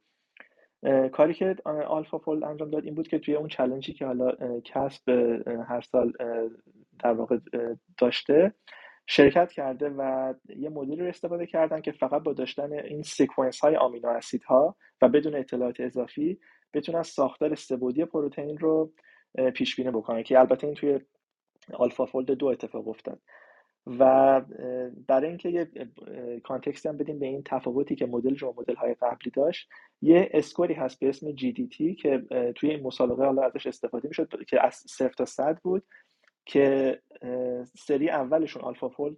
کاری 1.12 1.34
که 1.34 1.56
آلفا 1.88 2.18
فولد 2.18 2.44
انجام 2.44 2.70
داد 2.70 2.86
این 2.86 2.96
بود 2.96 3.08
که 3.08 3.20
توی 3.20 3.36
اون 3.36 3.48
چلنجی 3.48 3.94
که 3.94 4.06
حالا 4.06 4.60
کسب 4.66 5.10
هر 5.68 5.82
سال 5.82 6.14
در 7.04 7.14
واقع 7.14 7.38
داشته 7.98 8.54
شرکت 9.08 9.52
کرده 9.52 9.90
و 9.90 10.34
یه 10.56 10.70
مدلی 10.70 10.96
رو 10.96 11.08
استفاده 11.08 11.46
کردن 11.46 11.82
که 11.82 11.92
فقط 11.92 12.24
با 12.24 12.34
داشتن 12.34 12.74
این 12.74 13.04
sequence 13.04 13.60
های 13.60 13.76
آمینو 13.76 14.10
اسید 14.10 14.44
ها 14.44 14.76
و 15.02 15.10
بدون 15.10 15.36
اطلاعات 15.36 15.80
اضافی 15.80 16.40
بتونن 16.74 17.04
ساختار 17.04 17.56
سه‌بعدی 17.56 18.06
پروتئین 18.06 18.58
رو 18.58 18.92
پیش 19.56 19.76
بینی 19.76 19.92
بکنن 19.92 20.24
که 20.24 20.40
البته 20.40 20.68
این 20.68 20.76
توی 20.76 21.00
AlphaFold 21.74 22.32
دو 22.32 22.48
اتفاق 22.48 22.88
افتاد. 22.88 23.20
و 23.88 24.42
برای 25.08 25.28
اینکه 25.28 25.50
یه 25.50 25.70
context 26.44 26.86
هم 26.86 26.98
بدیم 26.98 27.20
به 27.20 27.26
این 27.26 27.42
تفاوتی 27.46 27.96
که 27.96 28.06
مدل 28.06 28.34
با 28.34 28.54
مدل 28.58 28.76
های 28.76 28.94
قبلی 28.94 29.32
داشت 29.32 29.70
یه 30.02 30.30
score 30.34 30.67
ی 30.67 30.74
هست 30.74 31.00
به 31.00 31.10
اسم 31.10 31.36
GDT 31.36 31.96
که 32.02 32.24
توی 32.56 32.70
این 32.70 32.84
مسابقه 32.84 33.26
حالا 33.26 33.44
ازش 33.44 33.68
استفاده 33.68 34.08
می‌شد 34.08 34.44
که 34.48 34.66
از 34.66 34.74
0 34.74 35.10
تا 35.10 35.26
100 35.26 35.60
بود 35.64 35.84
که 36.46 37.00
سری 37.78 38.10
اولشون 38.10 38.62
آلفا 38.62 38.90
فولد 38.90 39.18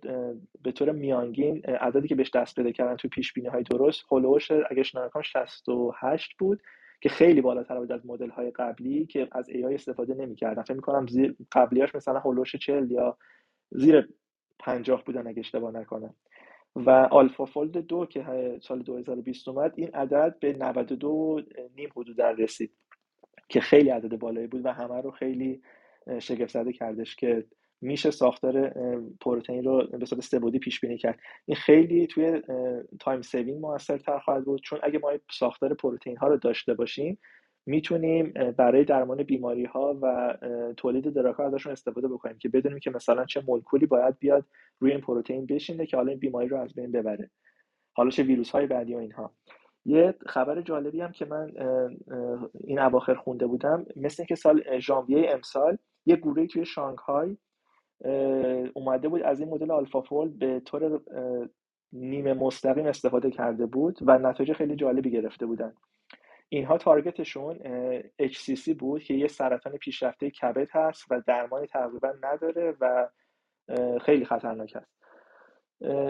به 0.62 0.72
طور 0.72 0.92
میانگین 0.92 1.66
عددی 1.66 2.08
که 2.08 2.16
بهش 2.16 2.32
دست 2.36 2.56
پیدا 2.56 2.72
کردن 2.72 2.96
توی 2.96 3.10
پیش 3.10 3.34
بینی 3.34 3.48
های 3.48 3.64
درست 3.64 4.04
هولوش 4.12 4.52
اگه 4.52 4.80
اشتباه 4.80 5.24
68 5.24 6.38
بود 6.40 6.62
که 7.02 7.10
خیلی 7.10 7.42
بالاتر 7.42 7.80
بود 7.80 7.92
از 7.92 8.06
مدل 8.06 8.30
های 8.30 8.52
قبلی 8.52 9.06
که 9.06 9.28
از 9.32 9.50
AI 9.50 9.74
استفاده 9.74 10.14
نمی‌کردن. 10.14 10.64
فکر 10.64 10.74
می‌کنم 10.74 11.08
زیر 11.08 11.36
قبلیاش 11.52 11.96
مثلا 11.96 12.20
هولوش 12.20 12.56
40 12.56 12.92
یا 12.92 13.18
زیر 13.72 14.10
50 14.60 15.04
بودن 15.04 15.28
اگه 15.28 15.40
اشتباه 15.40 15.72
نکنم. 15.72 16.16
و 16.76 16.90
آلفا 16.90 17.46
فولد 17.46 17.78
دو 17.78 18.06
که 18.06 18.26
سال 18.62 18.82
2020 18.82 19.48
اومد 19.48 19.74
این 19.76 19.90
عدد 19.90 20.40
به 20.40 20.54
92 20.54 21.12
و 21.12 21.42
نیم 21.76 21.90
حدود 21.96 22.18
در 22.18 22.34
رسید 22.34 22.72
که 23.50 23.62
خیلی 23.62 23.90
عدد 23.90 24.18
بالایی 24.18 24.48
بود 24.48 24.66
و 24.66 24.74
همه 24.74 25.02
رو 25.02 25.12
خیلی 25.12 25.62
شگفت 26.20 26.54
زده 26.54 26.74
کردش 26.74 27.16
که 27.16 27.46
میشه 27.82 28.12
ساختار 28.12 28.70
پروتئین 29.22 29.64
رو 29.64 29.88
به 29.88 30.06
صورت 30.06 30.22
سه‌بعدی 30.22 30.60
پیش 30.60 30.80
بینی 30.80 30.98
کرد. 30.98 31.20
این 31.46 31.56
خیلی 31.56 32.08
توی 32.08 32.42
time 33.00 33.22
saving 33.22 33.60
موثرتر 33.62 34.20
خواهد 34.20 34.46
بود 34.46 34.62
چون 34.62 34.80
اگه 34.84 35.00
ما 35.00 35.12
ساختار 35.32 35.74
پروتئین 35.74 36.18
ها 36.18 36.28
رو 36.28 36.38
داشته 36.38 36.74
باشیم 36.74 37.20
می‌تونیم 37.66 38.34
برای 38.58 38.84
درمان 38.84 39.24
بیماری 39.24 39.66
ها 39.66 40.00
و 40.02 40.38
تولید 40.78 41.14
drug 41.14 41.36
ها 41.36 41.46
ازشون 41.46 41.72
استفاده 41.72 42.08
بکنیم 42.08 42.38
که 42.38 42.50
بدونیم 42.50 42.80
که 42.80 42.92
مثلا 42.92 43.26
چه 43.26 43.44
مولکولی 43.48 43.86
باید 43.86 44.20
بیاد 44.20 44.46
روی 44.80 44.92
این 44.92 45.02
پروتئین 45.02 45.46
بشینه 45.46 45.86
که 45.86 45.98
حالا 45.98 46.10
این 46.10 46.20
بیماری 46.20 46.48
رو 46.48 46.58
از 46.58 46.74
بین 46.74 46.92
ببره. 46.92 47.30
حالا 47.94 48.10
چه 48.10 48.24
ویروس 48.24 48.50
های 48.50 48.68
بعدی 48.68 48.96
و 48.96 48.98
اینها. 48.98 49.34
یه 49.86 50.16
خبر 50.28 50.62
جالبی 50.62 51.02
هم 51.02 51.12
که 51.12 51.26
من 51.26 51.52
این 52.64 52.80
اواخر 52.80 53.14
خونده 53.14 53.48
بودم 53.48 53.86
مثل 53.96 54.26
که 54.26 54.36
سال 54.36 54.80
ژانویه 54.80 55.32
امسال 55.32 55.78
یه 56.06 56.16
گروهی 56.16 56.48
توی 56.48 56.66
شانگهای 56.66 57.38
اومده 58.74 59.08
بود 59.08 59.22
از 59.22 59.40
این 59.40 59.50
مدل 59.50 59.72
آلفا 59.72 60.02
به 60.26 60.60
طور 60.60 61.02
نیمه 61.94 62.34
مستقیم 62.34 62.86
استفاده 62.86 63.32
کرده 63.32 63.66
بود 63.66 64.00
و 64.02 64.18
نتایج 64.18 64.54
خیلی 64.54 64.76
جالبی 64.76 65.12
گرفته 65.12 65.46
بودن. 65.46 65.74
اینها 66.54 66.78
تارگتشون 66.78 67.60
HCC 68.22 68.70
بود 68.80 69.04
که 69.04 69.14
یه 69.14 69.28
سرطان 69.28 69.78
پیشرفته 69.78 70.30
کبد 70.30 70.68
هست 70.72 71.06
و 71.10 71.22
درمانی 71.28 71.68
تقریبا 71.68 72.14
نداره 72.22 72.76
و 72.82 73.10
خیلی 74.02 74.26
خطرناک 74.26 74.76
است 74.76 74.94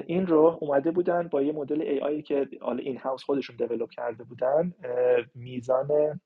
این 0.07 0.27
رو 0.27 0.57
اومده 0.61 0.91
بودن 0.91 1.27
با 1.27 1.41
یه 1.41 1.51
مدل 1.51 1.99
AI 1.99 2.23
که 2.23 2.47
حالا 2.61 2.83
این 2.83 2.97
هاوس 2.97 3.23
خودشون 3.23 3.55
دیولپ 3.55 3.89
کرده 3.89 4.23
بودن 4.23 4.73
میزان 5.35 6.19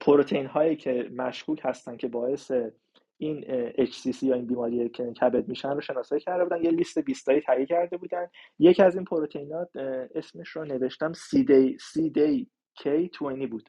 پروتئین 0.00 0.46
هایی 0.46 0.76
که 0.76 1.10
مشکوک 1.12 1.60
هستن 1.64 1.96
که 1.96 2.08
باعث 2.08 2.52
این 3.16 3.44
HCC 3.86 4.22
یا 4.22 4.34
این 4.34 4.46
بیماری 4.46 4.88
که 4.88 5.12
کبد 5.12 5.48
میشن 5.48 5.70
رو 5.70 5.80
شناسایی 5.80 6.20
کرده 6.20 6.44
بودن. 6.44 6.64
یه 6.64 6.70
لیست 6.70 6.98
20 6.98 7.26
تایی 7.26 7.40
تهیه 7.40 7.66
کرده 7.66 7.96
بودن. 7.96 8.26
یکی 8.58 8.82
از 8.82 8.94
این 8.96 9.04
پروتئینات 9.04 9.76
اسمش 10.14 10.48
رو 10.48 10.64
نوشتم 10.64 11.12
سی 11.12 11.44
دی 11.44 11.76
سی 11.80 12.10
دی 12.10 12.50
K20 12.80 13.46
بود 13.50 13.68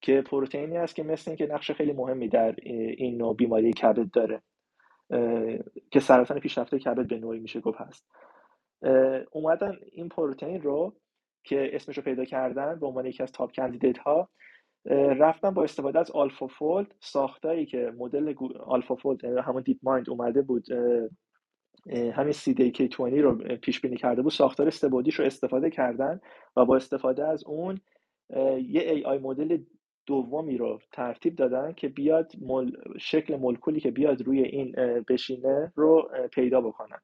که 0.00 0.22
پروتئینی 0.22 0.76
است 0.76 0.94
که 0.94 1.02
مثل 1.02 1.30
اینکه 1.30 1.46
نقش 1.46 1.70
خیلی 1.70 1.92
مهمی 1.92 2.28
در 2.28 2.54
این 2.62 3.16
نوع 3.16 3.36
بیماری 3.36 3.72
کبد 3.72 4.10
داره. 4.10 4.42
که 5.90 6.00
سرطان 6.00 6.40
پیشرفته 6.40 6.78
کبد 6.78 7.08
به 7.08 7.18
نوعی 7.18 7.40
میشه 7.40 7.60
گفت 7.60 7.80
هست. 7.80 8.06
اومدن 9.32 9.76
این 9.92 10.08
پروتئین 10.08 10.62
رو 10.62 10.96
که 11.44 11.70
اسمش 11.72 11.96
رو 11.96 12.02
پیدا 12.02 12.24
کردن 12.24 12.78
به 12.78 12.86
عنوان 12.86 13.06
یکی 13.06 13.22
از 13.22 13.32
top 13.32 13.52
candidate 13.52 13.98
ها 13.98 14.28
رفتن 15.18 15.50
با 15.50 15.64
استفاده 15.64 15.98
از 15.98 16.10
AlphaFold 16.10 16.94
ساختارایی 17.00 17.66
که 17.66 17.92
مدل 17.98 18.34
AlphaFold 18.60 19.24
همون 19.24 19.62
DeepMind 19.62 20.10
اومده 20.10 20.42
بود 20.42 20.66
همین 21.88 22.32
CDK 22.32 22.80
20 22.80 23.00
رو 23.00 23.56
پیش 23.56 23.80
بینی 23.80 23.96
کرده 23.96 24.22
بود 24.22 24.32
ساختار 24.32 24.70
سه‌بعدیش 24.70 25.14
رو 25.14 25.24
استفاده 25.24 25.70
کردن 25.70 26.20
و 26.56 26.64
با 26.64 26.76
استفاده 26.76 27.28
از 27.28 27.44
اون 27.44 27.80
یه 28.68 29.02
AI 29.02 29.22
مدل 29.22 29.58
دومی 30.06 30.58
رو 30.58 30.78
ترتیب 30.92 31.36
دادن 31.36 31.72
که 31.72 31.88
بیاد 31.88 32.32
مل... 32.40 32.70
شکل 32.98 33.36
مولکولی 33.36 33.80
که 33.80 33.90
بیاد 33.90 34.22
روی 34.22 34.42
این 34.42 34.72
بشینه 35.08 35.72
رو 35.76 36.10
پیدا 36.32 36.60
بکنن. 36.60 36.98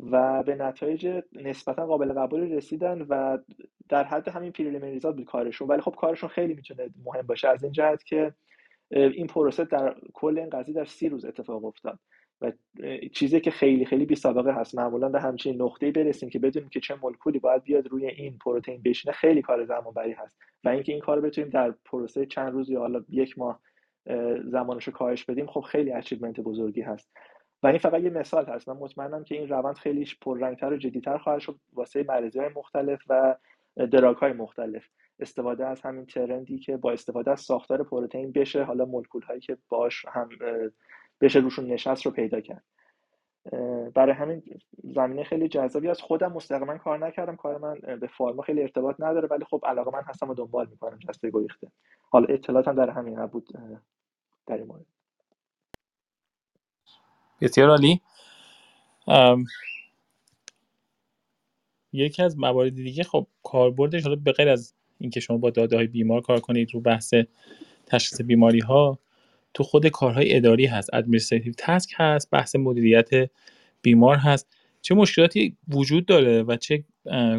و 0.00 0.42
به 0.42 0.54
نتایج 0.54 1.22
نسبتا 1.32 1.86
قابل 1.86 2.12
قبولی 2.12 2.54
رسیدن 2.54 3.02
و 3.02 3.38
در 3.88 4.04
حد 4.04 4.28
همین 4.28 4.52
preliminary 4.52 4.93
result 4.93 5.16
بود 5.16 5.24
کارشون. 5.24 5.68
ولی 5.68 5.80
خب 5.80 5.94
کارشون 5.98 6.28
خیلی 6.28 6.54
می‌تونه 6.54 6.90
مهم 7.04 7.26
باشه. 7.26 7.48
از 7.48 7.62
این 7.62 7.72
جهت 7.72 8.04
که 8.04 8.34
این 8.90 9.26
پروسه 9.26 9.64
در 9.64 9.96
کل 10.14 10.38
این 10.38 10.50
قضیه 10.50 10.74
در 10.74 10.84
سی 10.84 11.08
روز 11.08 11.24
اتفاق 11.24 11.64
افتاد. 11.64 11.98
و 12.40 12.52
چیزی 13.12 13.40
که 13.40 13.50
خیلی 13.50 13.84
خیلی 13.84 14.06
بی 14.06 14.14
سابقه 14.14 14.52
هست. 14.52 14.74
معمولا 14.74 15.08
به 15.08 15.20
همچین 15.20 15.62
نقطه‌ای 15.62 15.92
برسیم 15.92 16.28
که 16.28 16.38
بدونیم 16.38 16.68
که 16.68 16.80
چه 16.80 16.94
مولکولی 17.02 17.38
باید 17.38 17.62
بیاد 17.62 17.88
روی 17.88 18.06
این 18.06 18.38
پروتئین 18.38 18.82
بشینه 18.82 19.14
خیلی 19.14 19.42
کار 19.42 19.64
زمان 19.64 19.94
بری 19.94 20.12
هست. 20.12 20.36
و 20.64 20.68
اینکه 20.68 20.92
این 20.92 21.00
کار 21.00 21.20
بتونیم 21.20 21.50
در 21.50 21.74
پروسه 21.84 22.26
چند 22.26 22.52
روز 22.52 22.70
یا 22.70 22.80
حالا 22.80 23.04
یک 23.08 23.38
ماه 23.38 23.60
زمانش 24.44 24.84
رو 24.84 24.92
کاهش 24.92 25.24
بدیم 25.24 25.46
خب 25.46 25.60
خیلی 25.60 25.92
achievement 25.92 26.40
بزرگی 26.40 26.80
هست. 26.80 27.10
و 27.62 27.66
این 27.66 27.78
فقط 27.78 28.02
یه 28.02 28.10
مثال 28.10 28.44
هست. 28.46 28.68
من 28.68 28.76
مطمئنم 28.76 29.24
که 29.24 29.34
این 29.34 29.48
روند 29.48 29.76
خیلی 29.76 30.06
پررنگتر 30.20 30.72
و 30.72 30.76
جدیتر 30.76 31.18
خواهد 31.18 31.40
شد 31.40 31.58
واسه 31.72 32.04
مریضی 32.08 32.38
های 32.38 32.48
مختلف 32.56 33.02
و 33.08 33.36
drug 33.76 34.16
های 34.16 34.32
مختلف. 34.32 34.88
استفاده 35.20 35.66
از 35.66 35.80
همین 35.80 36.06
trend 36.06 36.49
ی 36.49 36.58
که 36.58 36.76
با 36.76 36.92
استفاده 36.92 37.30
از 37.30 37.40
ساختار 37.40 37.82
پروتئین 37.82 38.32
بشه 38.32 38.62
حالا 38.62 38.84
مولکول 38.84 39.22
هایی 39.22 39.40
که 39.40 39.56
باش 39.68 40.06
هم 40.08 40.28
بشه 41.20 41.38
روشون 41.38 41.66
نشست 41.66 42.06
رو 42.06 42.12
پیدا 42.12 42.40
کرد. 42.40 42.64
برای 43.94 44.12
همین 44.12 44.42
زمینه 44.84 45.24
خیلی 45.24 45.48
جذابی 45.48 45.88
از 45.88 46.00
خودم 46.00 46.32
مستقیما 46.32 46.78
کار 46.78 47.06
نکردم. 47.06 47.36
کار 47.36 47.58
من 47.58 47.96
به 47.96 48.06
pharma 48.06 48.42
خیلی 48.42 48.62
ارتباط 48.62 48.96
نداره 48.98 49.28
ولی 49.28 49.44
خب 49.44 49.64
علاقه‌مند 49.66 50.02
هستم 50.06 50.30
و 50.30 50.34
دنبال 50.34 50.68
می‌کنم 50.70 50.98
جسته 50.98 51.30
گریخته. 51.30 51.72
حالا 52.10 52.26
اطلاعاتم 52.34 52.74
در 52.74 52.90
همین 52.90 53.18
نبود 53.18 53.48
در 54.46 54.56
این 54.56 54.66
مورد. 54.66 54.86
بسیار 57.40 57.70
عالی. 57.70 58.00
یکی 61.92 62.22
از 62.22 62.38
موارد 62.38 62.74
دیگه 62.74 63.02
خب 63.02 63.26
کاربردش 63.42 64.02
حالا 64.02 64.16
به 64.16 64.32
غیر 64.32 64.48
از 64.48 64.74
اینکه 64.98 65.20
شما 65.20 65.36
با 65.36 65.50
داده 65.50 65.76
های 65.76 65.86
بیمار 65.86 66.20
کار 66.20 66.40
کنید 66.40 66.74
رو 66.74 66.80
بحث 66.80 67.14
تشخیص 67.86 68.20
بیماری 68.20 68.60
ها 68.60 68.98
تو 69.56 69.64
خود 69.64 69.86
کارهای 69.86 70.36
اداری 70.36 70.66
هست 70.66 70.94
ادمنستراتیو 70.94 71.52
تسک 71.58 71.94
هست 71.96 72.30
بحث 72.30 72.56
مدیریت 72.56 73.30
بیمار 73.82 74.16
هست. 74.16 74.56
چه 74.82 74.94
مشکلاتی 74.94 75.56
وجود 75.68 76.06
داره 76.06 76.42
و 76.42 76.56
چه 76.56 76.84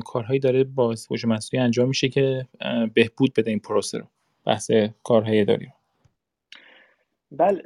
کارهایی 0.06 0.40
داره 0.40 0.64
با 0.64 0.96
هوش 1.10 1.26
مصنوعی 1.26 1.66
انجام 1.66 1.88
میشه 1.88 2.10
که 2.10 2.48
بهبود 2.94 3.34
بده 3.38 3.50
این 3.50 3.60
پروسه 3.60 3.98
رو 3.98 4.06
بحث 4.46 4.72
کارهای 5.04 5.42
اداری 5.42 5.66
رو؟ 5.66 5.72
بله 7.32 7.62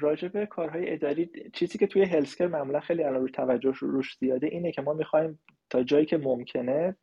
راجع 0.00 0.28
به 0.28 0.46
کارهای 0.46 0.92
اداری 0.92 1.30
چیزی 1.52 1.78
که 1.78 1.86
توی 1.86 2.02
هلسکر 2.02 2.46
معمولا 2.46 2.80
خیلی 2.80 3.04
الان 3.04 3.20
روی 3.20 3.32
توجه 3.32 3.72
روش 3.80 4.16
زیاده 4.20 4.46
اینه 4.46 4.72
که 4.72 4.82
ما 4.82 4.92
می‌خوایم 4.92 5.38
تا 5.70 5.82
جایی 5.82 6.06
که 6.06 6.16
ممکنه 6.16 6.96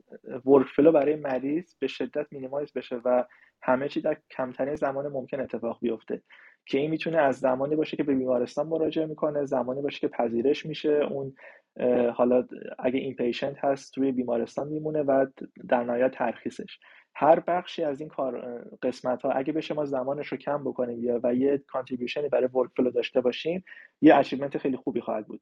ورکفلو 0.45 0.91
برای 0.91 1.15
مریض 1.15 1.73
به 1.79 1.87
شدت 1.87 2.27
مینیمایز 2.31 2.73
بشه 2.73 2.95
و 2.95 3.23
همه 3.61 3.89
چی 3.89 4.01
در 4.01 4.17
کمترین 4.37 4.75
زمان 4.75 5.07
ممکن 5.07 5.39
اتفاق 5.39 5.77
بیفته. 5.81 6.21
که 6.65 6.77
این 6.77 6.91
می‌تونه 6.91 7.17
از 7.17 7.39
زمانی 7.39 7.75
باشه 7.75 7.97
که 7.97 8.03
به 8.03 8.15
بیمارستان 8.15 8.67
مراجعه 8.67 9.05
می‌کنه 9.05 9.45
زمانی 9.45 9.81
باشه 9.81 9.99
که 9.99 10.07
پذیرش 10.07 10.65
میشه. 10.65 10.89
اون 10.89 11.35
حالا 12.13 12.47
اگه 12.79 12.99
این 12.99 13.15
patient 13.15 13.57
هست 13.65 13.93
توی 13.93 14.11
بیمارستان 14.11 14.67
میمونه 14.67 15.01
و 15.01 15.25
در 15.69 15.83
نهایت 15.83 16.11
ترخیصش. 16.11 16.79
هر 17.15 17.39
بخشی 17.39 17.83
از 17.83 17.99
این 17.99 18.09
کار 18.09 18.61
قسمت 18.81 19.21
ها 19.21 19.31
اگه 19.31 19.53
بشه 19.53 19.73
ما 19.73 19.85
زمانش 19.85 20.27
رو 20.27 20.37
کم 20.37 20.63
بکنیم 20.63 21.03
یا 21.03 21.19
و 21.23 21.35
یه 21.35 21.57
contribution 21.67 22.24
ی 22.24 22.29
برای 22.29 22.47
workflow 22.53 22.91
داشته 22.91 23.21
باشیم 23.21 23.63
یه 24.01 24.15
achievement 24.15 24.57
خیلی 24.57 24.77
خوبی 24.77 25.01
خواهد 25.01 25.27
بود. 25.27 25.41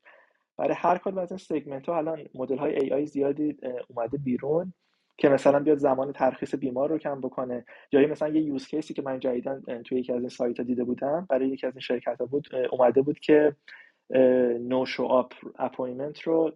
برای 0.58 0.76
هر 0.78 0.98
کدوم 0.98 1.18
از 1.18 1.32
این 1.32 1.38
segment 1.38 1.90
ها 1.90 1.98
الان 1.98 2.26
مدل 2.36 2.58
های 2.58 2.76
AI 2.76 3.06
زیادی 3.06 3.58
اومده 3.90 4.18
بیرون. 4.18 4.74
که 5.18 5.30
مثلا 5.30 5.60
بیاد 5.60 5.78
زمان 5.78 6.14
ترخیص 6.14 6.56
بیمار 6.56 6.90
رو 6.90 6.98
کم 6.98 7.22
بکنه. 7.22 7.66
یا 7.92 8.08
مثلا 8.08 8.28
یه 8.28 8.42
use 8.42 8.68
case 8.68 8.89
ی 8.89 8.94
که 8.94 9.02
من 9.02 9.20
جدیدا 9.20 9.84
توی 9.86 10.00
یکی 10.00 10.14
از 10.14 10.20
این 10.20 10.30
سایت 10.30 10.58
ها 10.58 10.64
دیده 10.64 10.84
بودم 10.84 11.28
برای 11.30 11.48
یکی 11.48 11.68
از 11.68 11.74
این 11.74 11.82
شرکت 11.82 12.18
ها 12.20 12.26
بود 12.26 12.48
اومده 12.72 13.02
بود 13.02 13.20
که 13.20 13.56
no 14.60 14.86
show 14.86 15.04
up 15.04 15.34
appointment 15.60 16.22
رو 16.22 16.52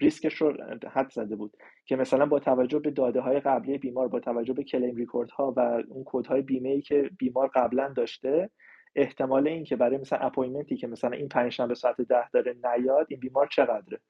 ریسکش 0.00 0.34
رو 0.34 0.56
حدس 0.92 1.10
زده 1.10 1.36
بود. 1.36 1.56
که 1.86 1.96
مثلا 1.96 2.26
با 2.26 2.38
توجه 2.38 2.78
به 2.78 2.90
داده 2.90 3.20
های 3.20 3.40
قبلی 3.40 3.78
بیمار 3.78 4.08
با 4.08 4.20
توجه 4.20 4.52
به 4.52 4.64
claim 4.64 4.96
record 4.96 5.30
ها 5.30 5.54
و 5.56 5.60
اون 5.88 6.02
کد 6.06 6.26
های 6.26 6.42
بیمه 6.42 6.68
ای 6.68 6.80
که 6.80 7.10
بیمار 7.18 7.50
قبلا 7.54 7.88
داشته 7.88 8.50
احتمال 8.96 9.48
این 9.48 9.64
که 9.64 9.76
برای 9.76 9.98
مثلا 9.98 10.18
appointment 10.18 10.71
ی 10.71 10.76
که 10.76 10.86
مثلا 10.86 11.10
این 11.10 11.28
پنج 11.28 11.52
شنبه 11.52 11.74
ساعت 11.74 12.00
ده 12.00 12.30
داره 12.30 12.56
نیاد 12.64 13.06
این 13.08 13.20
بیمار 13.20 13.46
چقدره؟ 13.46 14.00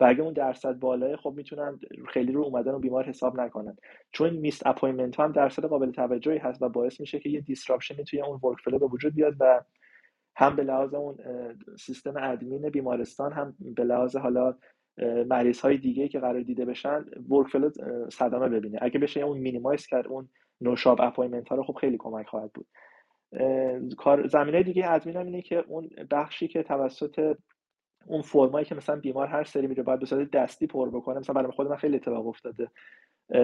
و 0.00 0.04
اگه 0.04 0.22
اون 0.22 0.32
درصد 0.32 0.78
بالاست 0.78 1.16
خب 1.16 1.32
می‌تونن 1.36 1.78
خیلی 2.08 2.32
رو 2.32 2.42
اومدن 2.42 2.72
اون 2.72 2.78
بیمار 2.78 3.04
حساب 3.04 3.40
نکنن. 3.40 3.76
چون 4.12 4.30
missed 4.30 4.66
appointment 4.66 5.20
هم 5.20 5.32
درصد 5.32 5.64
قابل 5.64 5.90
توجهی 5.90 6.38
هست 6.38 6.62
و 6.62 6.68
باعث 6.68 7.00
میشه 7.00 7.18
که 7.18 7.28
یه 7.28 7.40
disruption 7.40 7.98
ی 7.98 8.04
توی 8.04 8.22
اون 8.22 8.40
work 8.42 8.64
به 8.64 8.86
وجود 8.86 9.14
بیاد 9.14 9.34
و 9.40 9.60
هم 10.36 10.56
به 10.56 10.62
لحاظ 10.62 10.94
اون 10.94 11.16
سیستم 11.78 12.14
ادمین 12.16 12.70
بیمارستان 12.70 13.32
هم 13.32 13.54
به 13.60 13.84
لحاظ 13.84 14.16
حالا 14.16 14.54
مریض 15.26 15.60
های 15.60 15.76
دیگه 15.76 16.08
که 16.08 16.20
قرار 16.20 16.40
دیده 16.40 16.64
بشن 16.64 17.04
work 17.30 17.72
صدمه 18.12 18.48
ببینه. 18.48 18.78
اگه 18.82 18.98
بشه 18.98 19.20
اون 19.20 19.38
minimize 19.38 19.86
کرد 19.86 20.06
اون 20.06 20.28
no 20.60 20.70
show 20.70 20.90
up 20.90 21.00
appointment 21.00 21.48
ها 21.48 21.56
رو 21.56 21.62
خب 21.62 21.74
خیلی 21.74 21.96
کمک 21.98 22.26
خواهد 22.26 22.50
بود. 22.52 22.66
کار 23.96 24.26
زمینه 24.26 24.62
دیگه 24.62 24.92
ادمین 24.92 25.16
هم 25.16 25.26
اینه 25.26 25.42
که 25.42 25.64
اون 25.68 25.90
بخشی 26.10 26.48
که 26.48 26.62
توسط 26.62 27.36
اون 28.06 28.22
فرم‌هایی 28.22 28.64
که 28.66 28.74
مثلا 28.74 28.96
بیمار 28.96 29.26
هر 29.26 29.44
سری 29.44 29.66
میره 29.66 29.82
باید 29.82 30.00
به 30.00 30.06
صورت 30.06 30.30
دستی 30.30 30.66
پر 30.66 30.90
بکنه. 30.90 31.18
مثلا 31.18 31.34
برای 31.34 31.52
خود 31.52 31.68
من 31.68 31.76
خیلی 31.76 31.96
اتفاق 31.96 32.26
افتاده. 32.26 32.70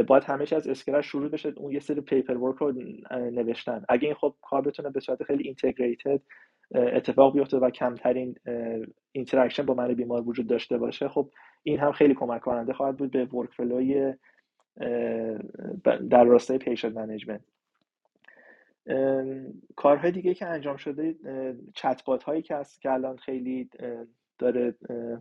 باید 0.07 0.25
همیشه 0.25 0.57
از 0.57 0.69
scratch 0.69 1.07
شروع 1.07 1.29
بشه 1.29 1.53
اون 1.57 1.73
یه 1.73 1.81
سری 1.81 2.01
paperwork 2.01 2.57
رو 2.57 2.73
نوشتن. 3.13 3.85
اگه 3.89 4.07
این 4.07 4.15
خب 4.15 4.35
کار 4.43 4.63
بتونه 4.63 4.91
به 4.91 5.01
صورت 5.01 5.23
خیلی 5.23 5.45
integrated 5.45 6.21
اتفاق 6.75 7.33
بیفته 7.33 7.57
و 7.57 7.71
کمترین 7.71 8.35
interaction 9.13 9.67
با 9.67 9.75
من 9.75 9.95
بیمار 9.95 10.29
وجود 10.29 10.47
داشته 10.47 10.79
باشه 10.79 11.09
خب 11.09 11.31
این 11.63 11.79
هم 11.79 11.93
خیلی 11.93 12.15
کمک 12.15 12.41
کننده 12.41 12.73
خواهد 12.73 12.97
بود 12.97 13.11
به 13.11 13.25
workflow 13.25 13.53
ی 13.53 14.15
در 16.11 16.25
راستای 16.25 16.59
patient 16.59 16.97
management. 16.97 17.41
کارهای 19.77 20.11
دیگه 20.11 20.35
که 20.35 20.47
انجام 20.47 20.77
شده 20.77 21.15
چتبات 21.75 22.23
هایی 22.23 22.43
که 22.43 22.57
هست 22.57 22.81
که 22.81 22.91
الان 22.91 23.17
خیلی 23.17 23.71
داره 24.43 24.75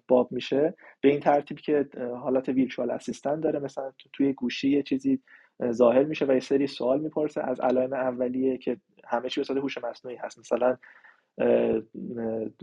باب 0.07 0.31
میشه. 0.31 0.73
به 1.01 1.09
این 1.09 1.19
ترتیب 1.19 1.57
که 1.57 1.89
حالت 2.21 2.49
virtual 2.49 2.91
assistant 2.91 3.41
داره 3.41 3.59
مثلا 3.59 3.91
توی 4.13 4.33
گوشی 4.33 4.69
یه 4.69 4.83
چیزی 4.83 5.19
ظاهر 5.71 6.03
میشه 6.03 6.25
و 6.25 6.31
یه 6.31 6.39
سری 6.39 6.67
سوال 6.67 6.99
می‌پرسه 6.99 7.41
از 7.41 7.59
علائم 7.59 7.93
اولیه 7.93 8.57
که 8.57 8.77
همه 9.05 9.29
چی 9.29 9.41
به 9.53 9.61
هوش 9.61 9.77
مصنوعی 9.77 10.17
هست. 10.17 10.39
مثلا 10.39 10.77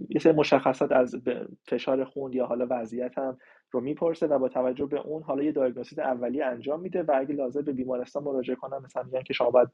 یه 0.09 0.21
سری 0.21 0.33
مشخصات 0.33 0.93
از 0.93 1.17
فشار 1.69 2.05
خون 2.05 2.33
یا 2.33 2.47
حالا 2.47 2.67
وضعیت 2.71 3.19
هم 3.19 3.39
رو 3.71 3.81
می‌پرسه 3.81 4.27
و 4.27 4.39
با 4.39 4.49
توجه 4.49 4.87
به 4.87 5.01
اون 5.01 5.23
حالا 5.23 5.43
یه 5.43 5.53
دیاگنوستیک 5.53 5.99
اولیه 5.99 6.45
انجام 6.45 6.81
میده 6.81 7.03
و 7.03 7.13
اگه 7.15 7.35
لازم 7.35 7.63
به 7.63 7.73
بیمارستان 7.73 8.23
مراجعه 8.25 8.57
کنم 8.57 8.83
مثلا 8.85 9.03
میگن 9.03 9.23
که 9.23 9.33
شما 9.33 9.51
باید 9.51 9.69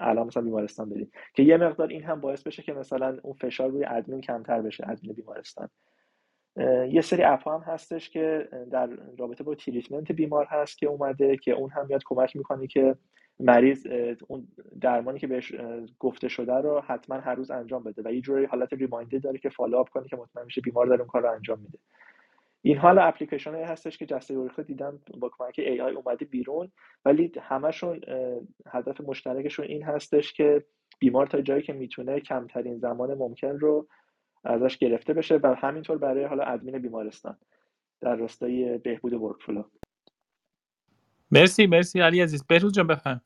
الان 0.00 0.26
مثلا 0.26 0.42
بیمارستان 0.42 0.90
برید 0.90 1.12
که 1.34 1.42
یه 1.42 1.56
مقدار 1.56 1.88
این 1.88 2.04
هم 2.04 2.20
باعث 2.20 2.42
بشه 2.42 2.62
که 2.62 2.72
مثلا 2.72 3.18
اون 3.22 3.34
فشار 3.34 3.70
روی 3.70 3.84
ادمین 3.84 4.20
کمتر 4.20 4.62
بشه 4.62 4.90
ادمین 4.90 5.12
بیمارستان. 5.12 5.68
یه 6.90 7.00
سری 7.00 7.22
اپ 7.22 7.48
هم 7.48 7.60
هستش 7.60 8.10
که 8.10 8.48
در 8.70 8.88
رابطه 9.18 9.44
با 9.44 9.54
treatment 9.54 10.12
بیمار 10.12 10.46
هست 10.50 10.78
که 10.78 10.86
اومده 10.86 11.36
که 11.36 11.52
اون 11.52 11.70
هم 11.70 11.86
میاد 11.86 12.02
کمک 12.04 12.36
می‌کنه 12.36 12.66
که 12.66 12.96
مریض 13.40 13.86
اون 14.28 14.48
درمانی 14.80 15.18
که 15.18 15.26
بهش 15.26 15.52
گفته 15.98 16.28
شده 16.28 16.54
رو 16.54 16.80
حتما 16.80 17.16
هر 17.16 17.34
روز 17.34 17.50
انجام 17.50 17.82
بده. 17.82 18.02
و 18.04 18.12
یه 18.12 18.20
جوری 18.20 18.44
حالت 18.44 18.72
reminder 18.72 19.18
داره 19.18 19.38
که 19.38 19.48
follow 19.48 19.78
up 19.78 19.88
کنه 19.88 20.08
که 20.08 20.16
مطمئن 20.16 20.44
میشه 20.44 20.60
بیمار 20.60 20.86
داره 20.86 21.00
اون 21.00 21.08
کار 21.08 21.22
رو 21.22 21.32
انجام 21.32 21.60
میده. 21.60 21.78
این 22.66 22.78
حال 22.78 22.98
اپلیکیشن 22.98 23.54
هستش 23.54 23.98
که 23.98 24.06
جسته 24.06 24.34
گریخته 24.34 24.62
دیدم 24.62 25.00
با 25.18 25.30
کمک 25.38 25.54
AI 25.58 25.94
اومده 25.94 26.24
بیرون 26.24 26.72
ولی 27.04 27.32
همشون 27.42 28.00
هدف 28.66 29.00
مشترکشون 29.00 29.64
این 29.64 29.82
هستش 29.82 30.32
که 30.32 30.64
بیمار 30.98 31.26
تا 31.26 31.40
جایی 31.40 31.62
که 31.62 31.72
می‌تونه 31.72 32.20
کمترین 32.20 32.78
زمان 32.78 33.14
ممکن 33.14 33.58
رو 33.58 33.88
ازش 34.44 34.78
گرفته 34.78 35.12
بشه 35.12 35.40
و 35.42 35.54
همینطور 35.58 35.98
برای 35.98 36.24
حالا 36.24 36.44
ادمین 36.44 36.78
بیمارستان 36.78 37.38
در 38.00 38.16
راستای 38.16 38.78
بهبود 38.78 39.12
workflow 39.12 39.64
مرسی 41.30 41.66
مرسی 41.66 42.00
علی 42.00 42.20
عزیز. 42.20 42.44
بهروز 42.44 42.72
جان 42.72 42.86
بفرما. 42.86 43.20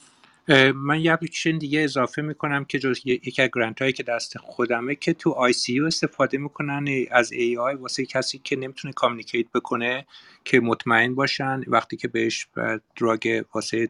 من 0.75 1.01
یه 1.01 1.13
اپلیکیشن 1.13 1.59
دیگه 1.59 1.81
اضافه 1.81 2.23
می‌کنم 2.23 2.65
که 2.65 2.79
جز 2.79 3.01
یکی 3.05 3.43
از 3.43 3.51
grant 3.55 3.83
هایی 3.83 3.93
که 3.93 4.03
دست 4.03 4.39
خودمه 4.39 4.95
که 4.95 5.13
تو 5.13 5.31
ICU 5.31 5.81
استفاده 5.81 6.39
می‌کنن 6.39 6.85
از 7.11 7.33
AI 7.33 7.75
واسه 7.75 8.07
کسی 8.07 8.39
که 8.45 8.57
نمی‌تونه 8.57 8.93
communicate 8.95 9.47
بکنه 9.55 10.07
که 10.45 10.61
مطمئن 10.61 11.15
باشن 11.15 11.61
وقتی 11.67 11.97
که 11.97 12.09
بهش 12.09 12.49
drug 12.97 13.45
واسه 13.55 13.89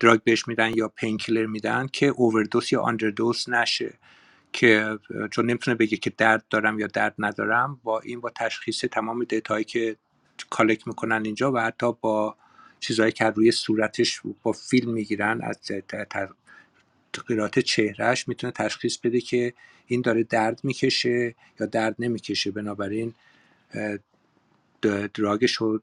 drug 0.00 0.20
بهش 0.24 0.48
میدن 0.48 0.74
یا 0.74 0.88
painkiller 0.88 1.46
میدن 1.46 1.86
که 1.92 2.06
اووردوس 2.06 2.72
یا 2.72 2.82
underdose 2.82 3.48
نشه 3.48 3.94
که 4.52 4.98
چون 5.30 5.46
نمی‌تونه 5.50 5.76
بگه 5.76 5.96
که 5.96 6.12
درد 6.18 6.44
دارم 6.50 6.78
یا 6.78 6.86
درد 6.86 7.14
ندارم 7.18 7.80
با 7.84 8.00
این 8.00 8.20
با 8.20 8.30
تشخیص 8.30 8.84
تمام 8.84 9.24
دیتایی 9.24 9.64
که 9.64 9.96
کالکت 10.50 10.86
می‌کنن 10.86 11.24
اینجا 11.24 11.52
و 11.52 11.58
حتی 11.58 11.92
با 12.00 12.36
چیزهایی 12.80 13.12
که 13.12 13.24
روی 13.24 13.52
صورتش 13.52 14.20
با 14.42 14.52
فیلم 14.52 14.92
می‌گیرن 14.92 15.40
از 15.42 15.60
تغییرات 17.12 17.58
چهرهش 17.58 18.28
می‌تونه 18.28 18.52
تشخیص 18.52 18.98
بده 18.98 19.20
که 19.20 19.54
این 19.86 20.00
داره 20.00 20.22
درد 20.22 20.60
می‌کشه 20.64 21.34
یا 21.60 21.66
درد 21.66 21.96
نمی‌کشه. 21.98 22.50
بنابراین 22.50 23.14
دراگش 25.14 25.52
رو 25.52 25.78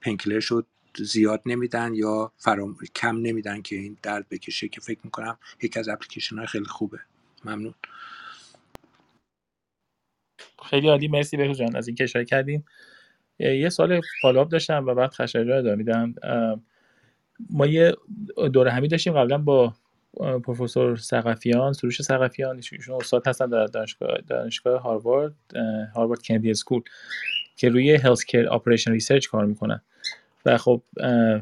پنکلرش 0.00 0.44
رو 0.44 0.62
زیاد 0.98 1.42
نمیدن 1.46 1.94
یا 1.94 2.32
فرام 2.38 2.76
کم 2.94 3.16
نمیدن 3.16 3.62
که 3.62 3.76
این 3.76 3.96
درد 4.02 4.28
بکشه 4.28 4.68
که 4.68 4.80
فکر 4.80 5.00
می‌کنم 5.04 5.38
یکی 5.62 5.78
از 5.78 5.88
اپلیکیشن 5.88 6.36
های 6.38 6.46
خیلی 6.46 6.64
خوبه. 6.64 6.98
ممنون. 7.44 7.74
خیلی 10.70 10.88
عالی. 10.88 11.08
مرسی 11.08 11.36
بهروز 11.36 11.58
جان 11.58 11.76
از 11.76 11.88
این 11.88 11.96
کشای 11.96 12.24
کردیم 12.24 12.64
یه 13.40 13.68
سال 13.68 14.00
فالوآپ 14.22 14.48
داشتم 14.48 14.86
و 14.86 14.94
بعد 14.94 15.12
خشایار 15.12 15.52
ادامه 15.52 15.76
میدم 15.76 16.14
ما 17.50 17.66
یه 17.66 17.94
دوره 18.52 18.70
همی 18.70 18.88
داشتیم 18.88 19.12
قبلا 19.12 19.38
با 19.38 19.74
پروفسور 20.44 20.96
سقفیان 20.96 21.72
سروش 21.72 22.02
سقفیان 22.02 22.56
ایشون 22.56 22.96
استاد 22.96 23.28
هستن 23.28 23.46
در 23.46 23.66
دانشگاه 23.66 24.18
دانشگاه 24.28 24.82
هاروارد 24.82 25.34
هاروارد 25.94 26.22
کندی 26.22 26.50
اسکول 26.50 26.82
که 27.56 27.68
روی 27.68 27.94
هلت 27.94 28.24
کیر 28.24 28.52
اپریشن 28.52 28.92
ریسرچ 28.92 29.26
کار 29.26 29.44
می‌کنن. 29.44 29.80
و 30.46 30.58
خب 30.58 30.82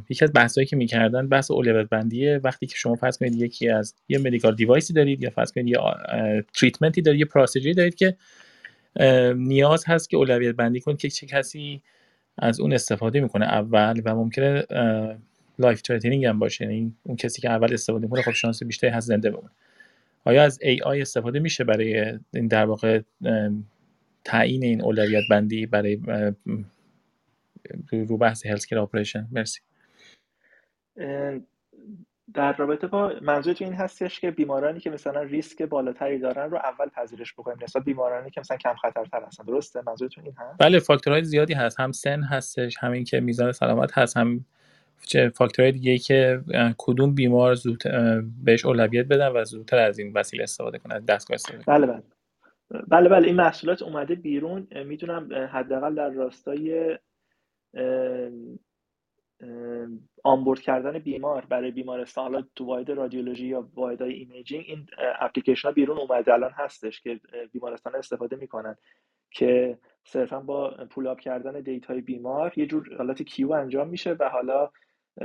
یکی 0.08 0.24
از 0.24 0.32
بحثایی 0.34 0.66
که 0.66 0.76
می‌کردن 0.76 1.28
بحث 1.28 1.50
اولویت 1.50 1.88
بندیه 1.88 2.40
وقتی 2.44 2.66
که 2.66 2.74
شما 2.76 2.94
فرض 2.94 3.18
کنید 3.18 3.34
یکی 3.34 3.68
از 3.68 3.94
یه 4.08 4.18
مدیکال 4.18 4.54
دیوایسی 4.54 4.92
دارید 4.92 5.22
یا 5.22 5.30
فرض 5.30 5.52
کنید 5.52 5.68
یه 5.68 5.78
treatment 6.54 6.97
ی 6.97 7.02
دارید 7.02 7.20
یه 7.20 7.26
procedure 7.26 7.69
ی 7.69 7.74
دارید 7.74 7.94
که 7.94 8.16
نیاز 9.36 9.84
هست 9.86 10.10
که 10.10 10.16
اولویت 10.16 10.54
بندی 10.54 10.80
کنید 10.80 10.98
که 10.98 11.10
چه 11.10 11.26
کسی 11.26 11.82
از 12.38 12.60
اون 12.60 12.72
استفاده 12.72 13.20
می‌کنه 13.20 13.46
اول 13.46 14.02
و 14.04 14.14
ممکنه 14.14 14.64
life 15.58 15.82
threatening 15.82 16.24
هم 16.24 16.38
باشه 16.38 16.64
یعنی 16.64 16.94
اون 17.02 17.16
کسی 17.16 17.42
که 17.42 17.50
اول 17.50 17.74
استفاده 17.74 18.06
می‌کنه 18.06 18.22
خب 18.22 18.30
شانس 18.30 18.62
بیشتری 18.62 18.90
هست 18.90 19.06
زنده 19.08 19.30
بمونه. 19.30 19.50
آیا 20.24 20.42
از 20.42 20.58
AI 20.62 21.02
استفاده 21.02 21.38
میشه 21.38 21.64
برای 21.64 22.18
این 22.34 22.46
در 22.46 22.64
واقع 22.64 23.00
تعیین 24.24 24.64
این 24.64 24.82
اولویت 24.82 25.24
بندی 25.30 25.66
برای 25.66 26.00
رو 27.92 28.16
بحث 28.16 28.46
health 28.46 28.72
operation 28.72 29.28
مرسی. 29.32 29.60
در 32.34 32.56
رابطه 32.56 32.86
با 32.86 33.12
منظورت 33.22 33.62
این 33.62 33.72
هستش 33.72 34.20
که 34.20 34.30
بیمارانی 34.30 34.80
که 34.80 34.90
مثلا 34.90 35.22
ریسک 35.22 35.62
بالاتری 35.62 36.18
دارن 36.18 36.50
رو 36.50 36.56
اول 36.56 36.88
پذیرش 36.88 37.32
بکنیم 37.32 37.58
نسبت 37.62 37.84
بیمارانی 37.84 38.30
که 38.30 38.40
مثلا 38.40 38.56
کم 38.56 38.74
خطرتر 38.74 39.22
هستن. 39.26 39.44
درسته؟ 39.44 39.82
منظورتون 39.86 40.24
این 40.24 40.34
هست؟ 40.38 40.58
بله 40.58 40.78
فاکتورهای 40.78 41.24
زیادی 41.24 41.54
هست. 41.54 41.80
هم 41.80 41.92
سن 41.92 42.22
هستش 42.22 42.76
همین 42.80 43.04
که 43.04 43.20
میزان 43.20 43.52
سلامت 43.52 43.98
هست 43.98 44.16
هم 44.16 44.44
چه 45.06 45.28
فاکتورهای 45.28 45.72
دیگه 45.72 45.98
که 45.98 46.40
کدوم 46.78 47.14
بیمار 47.14 47.54
زود 47.54 47.82
بهش 48.44 48.64
اولویت 48.64 49.06
بدن 49.06 49.28
و 49.28 49.44
زودتر 49.44 49.78
از 49.78 49.98
این 49.98 50.12
وسیله 50.12 50.42
استفاده 50.42 50.78
کنن 50.78 51.04
دستگاه 51.04 51.34
استفاده 51.34 51.64
بله 51.66 51.86
بله. 51.86 52.02
بله 52.88 53.08
بله. 53.08 53.26
این 53.26 53.36
محصولات 53.36 53.82
اومده 53.82 54.14
بیرون. 54.14 54.66
می‌دونم 54.86 55.48
حداقل 55.52 55.94
در 55.94 56.10
راستای 56.10 56.98
onboard 60.24 60.60
کردن 60.60 60.98
بیمار 60.98 61.46
برای 61.48 61.70
بیمارستان 61.70 62.24
حالا 62.24 62.46
تو 62.56 62.64
وارد 62.64 62.90
رادیولوژی 62.90 63.46
یا 63.46 63.68
وارد 63.74 64.02
imaging 64.02 64.64
این 64.68 64.86
اپلیکیشن 65.20 65.68
ها 65.68 65.74
بیرون 65.74 65.98
اومده 65.98 66.32
الان 66.34 66.50
هستش 66.50 67.00
که 67.00 67.20
بیمارستان 67.52 67.94
استفاده 67.94 68.36
می‌کنن 68.36 68.76
که 69.30 69.78
صرفا 70.04 70.40
با 70.40 70.70
pull 70.90 71.06
up 71.06 71.20
کردن 71.20 71.60
data 71.60 71.92
ی 71.92 72.00
بیمار 72.00 72.52
یه 72.56 72.66
جور 72.66 72.96
حالت 72.98 73.22
queue 73.22 73.52
انجام 73.52 73.88
میشه 73.88 74.12
و 74.12 74.28
حالا 74.28 74.70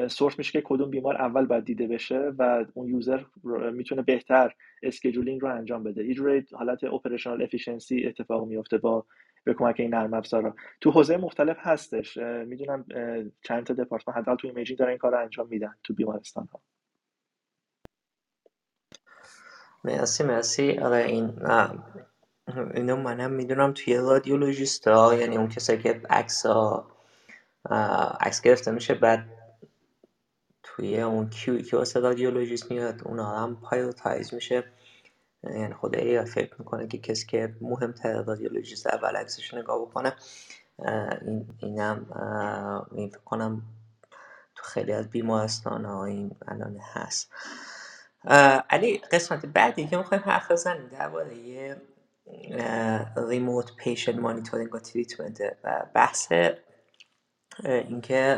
sort 0.08 0.38
میشه 0.38 0.52
که 0.52 0.62
کدوم 0.62 0.90
بیمار 0.90 1.16
اول 1.16 1.46
باید 1.46 1.66
دیده 1.66 1.88
بشه 1.88 2.34
و 2.40 2.66
اون 2.74 2.88
user 2.88 3.24
می‌تونه 3.74 4.02
بهتر 4.02 4.54
scheduling 4.84 5.42
رو 5.42 5.56
انجام 5.56 5.84
بده. 5.84 6.06
یه 6.08 6.14
جور 6.14 6.44
حالت 6.54 6.84
operational 6.84 7.44
efficiency 7.44 8.06
اتفاق 8.08 8.48
میفته 8.48 8.78
با 8.78 9.06
به 9.44 9.54
کمک 9.54 9.76
این 9.80 9.96
نرم 9.96 10.14
افزارا. 10.14 10.56
تو 10.82 10.92
حوزه 10.92 11.18
مختلف 11.18 11.58
هستش. 11.60 12.18
می‌دونم 12.18 12.86
چند 13.44 13.66
تا 13.66 13.74
دپارتمان 13.74 14.18
حداقل 14.18 14.38
تو 14.38 14.48
imaging 14.48 14.80
دارن 14.80 14.90
این 14.90 14.98
کار 14.98 15.12
رو 15.12 15.20
انجام 15.22 15.48
میدن 15.48 15.76
تو 15.84 15.94
بیمارستان 15.94 16.50
ها 16.54 16.62
مرسی 19.84 20.24
مرسی. 20.24 20.80
آره 20.80 21.04
این 21.04 21.42
اینو 22.74 22.96
منم 22.96 23.32
می‌دونم 23.32 23.74
توی 23.74 23.98
radiologist 23.98 24.88
ها 24.88 25.16
یعنی 25.16 25.38
اون 25.38 25.50
کسایی 25.50 25.80
که 25.80 26.02
عکس 26.10 26.46
عکس 28.22 28.42
گرفته 28.42 28.72
میشه 28.72 28.94
بعد 28.94 29.26
توی 30.64 31.02
اون 31.02 31.30
queue 31.30 31.58
ی 31.58 31.64
که 31.64 31.78
واسه 31.78 32.00
radiologist 32.00 32.72
میاد 32.72 33.02
اونا 33.06 33.26
هم 33.40 33.56
prioritize 33.62 34.34
میشه. 34.34 34.64
یعنی 35.44 35.74
خود 35.74 35.96
AI 35.96 36.26
فکر 36.26 36.56
می‌کنه 36.60 36.88
که 36.88 36.98
کسی 36.98 37.28
که 37.28 37.56
مهمتر 37.62 38.22
radiologist 38.22 38.88
اول 38.88 39.16
عکسش 39.16 39.54
نگاه 39.54 39.82
بکنه 39.82 40.14
این 41.22 41.48
اینم 41.60 42.06
این 42.92 43.10
فکر 43.10 43.20
کنم 43.20 43.62
تو 44.56 44.64
خیلی 44.64 44.94
از 44.94 45.10
بیمارستان 45.10 45.86
ها 45.86 46.06
این 46.06 46.36
الان 46.48 46.80
هست. 46.94 47.32
علی 48.70 48.98
قسمت 48.98 49.46
بعدی 49.46 49.88
که 49.88 49.98
می‌خوایم 49.98 50.24
حرف 50.26 50.52
بزنیم 50.52 50.88
درباره 50.88 51.82
ریموت 53.18 53.76
پیشن 53.76 54.20
مانیتورینگ 54.20 54.76
و 54.76 54.80
تریتمنت 54.80 55.42
و 55.64 55.86
بحث 55.94 56.32
اینکه 57.64 58.38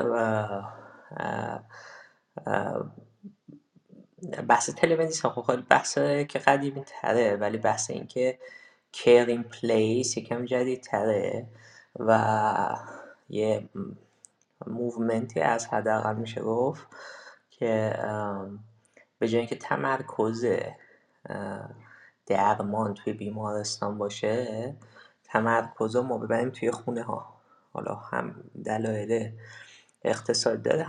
بحث 4.47 4.69
تلمدیسین 4.69 5.31
خب 5.31 5.41
خیلی 5.41 5.61
بحث 5.61 5.93
که 5.97 6.39
قدیمی 6.39 6.83
تره 6.85 7.35
ولی 7.35 7.57
بحث 7.57 7.89
این 7.89 8.07
که 8.07 8.39
کرین 8.93 9.43
پلیس 9.43 10.17
یکم 10.17 10.45
جدید 10.45 10.81
تره 10.81 11.47
و 11.99 12.19
یه 13.29 13.69
موومنتی 14.67 15.39
از 15.39 15.67
حداقل 15.67 16.15
میشه 16.15 16.41
گفت 16.41 16.87
که 17.49 17.99
به 19.19 19.27
جای 19.27 19.39
اینکه 19.39 19.55
تمرکز 19.55 20.45
درمان 22.25 22.93
توی 22.93 23.13
بیمارستان 23.13 23.97
باشه 23.97 24.75
تمرکز 25.23 25.95
ما 25.95 26.17
ببریم 26.17 26.49
توی 26.49 26.71
خونه 26.71 27.03
ها 27.03 27.35
حالا 27.73 27.95
هم 27.95 28.43
دلایل 28.65 29.31
اقتصاد 30.03 30.61
داره 30.61 30.87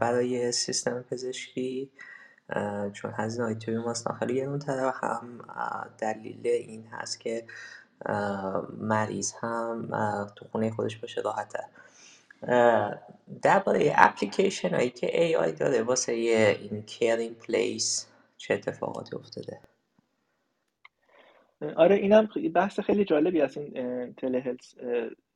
برای 0.00 0.52
سیستم 0.52 1.02
پزشکی 1.02 1.90
چون 2.92 3.12
هزینه 3.16 3.44
های 3.44 3.54
توی 3.54 3.74
بیمارستان 3.74 4.18
خیلی 4.18 4.34
گرونتره 4.34 4.86
و 4.86 4.90
هم 4.94 5.40
دلیل 5.98 6.46
این 6.46 6.86
هست 6.86 7.20
که 7.20 7.44
مریض 8.78 9.32
هم 9.32 9.88
تو 10.36 10.44
خونه 10.52 10.70
خودش 10.70 10.96
باشه 10.96 11.20
راحتتر 11.20 11.64
درباره 13.42 13.92
اپلیکیشن 13.96 14.74
هایی 14.74 14.90
که 14.90 15.22
ای 15.22 15.36
آی 15.36 15.52
داره 15.52 15.82
واسه 15.82 16.12
این 16.12 16.82
کیرین 16.82 17.34
پلیس 17.34 18.06
چه 18.36 18.54
اتفاقاتی 18.54 19.16
افتاده؟ 19.16 19.60
آره 21.76 21.96
اینم 21.96 22.28
بحث 22.54 22.80
خیلی 22.80 23.04
جالبی 23.04 23.40
از 23.40 23.56
این 23.56 24.14
تلهلت 24.14 24.74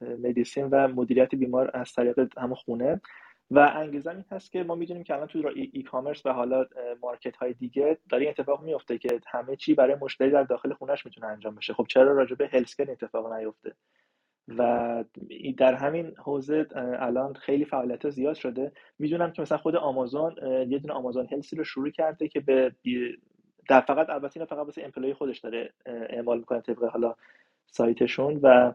مدیسین 0.00 0.64
و 0.64 0.88
مدیریت 0.88 1.34
بیمار 1.34 1.70
از 1.74 1.92
طریق 1.92 2.38
همه 2.38 2.54
خونه. 2.54 3.00
و 3.50 3.72
انگیزه 3.74 4.10
این 4.10 4.24
هست 4.30 4.52
که 4.52 4.62
ما 4.62 4.74
می‌دونیم 4.74 5.02
که 5.02 5.14
الان 5.14 5.26
تو 5.26 5.50
ای 5.54 5.82
کامرس 5.82 6.26
و 6.26 6.32
حالا 6.32 6.66
مارکت 7.02 7.36
های 7.36 7.52
دیگه 7.52 7.98
داره 8.08 8.28
اتفاق 8.28 8.62
میفته 8.62 8.98
که 8.98 9.20
همه 9.26 9.56
چی 9.56 9.74
برای 9.74 9.96
مشتری 10.00 10.30
در 10.30 10.42
داخل 10.42 10.72
خونش 10.72 11.06
می‌تونه 11.06 11.26
انجام 11.26 11.54
بشه. 11.54 11.74
خب 11.74 11.86
چرا 11.88 12.12
راجع 12.12 12.34
به 12.34 12.48
هلسکر 12.52 12.90
اتفاق 12.90 13.32
نیفته؟ 13.32 13.74
و 14.48 15.04
در 15.56 15.74
همین 15.74 16.14
حوزه 16.18 16.66
الان 16.76 17.34
خیلی 17.34 17.64
فعالیت 17.64 18.10
زیاد 18.10 18.34
شده. 18.34 18.72
می‌دونم 18.98 19.32
که 19.32 19.42
مثلا 19.42 19.58
خود 19.58 19.76
آمازون 19.76 20.34
یه 20.68 20.78
دونه 20.78 20.94
آمازون 20.94 21.28
هلسی 21.32 21.56
رو 21.56 21.64
شروع 21.64 21.90
کرده 21.90 22.28
که 22.28 22.40
به 22.40 22.72
در 23.68 23.80
فقط 23.80 24.10
البته 24.10 24.44
فقط 24.44 24.66
واسه 24.66 24.82
امپلوی 24.82 25.14
خودش 25.14 25.38
داره 25.38 25.72
اعمال 25.86 26.38
می‌کنه 26.38 26.60
طبق 26.60 26.84
حالا 26.84 27.14
سایتشون 27.66 28.40
و 28.42 28.72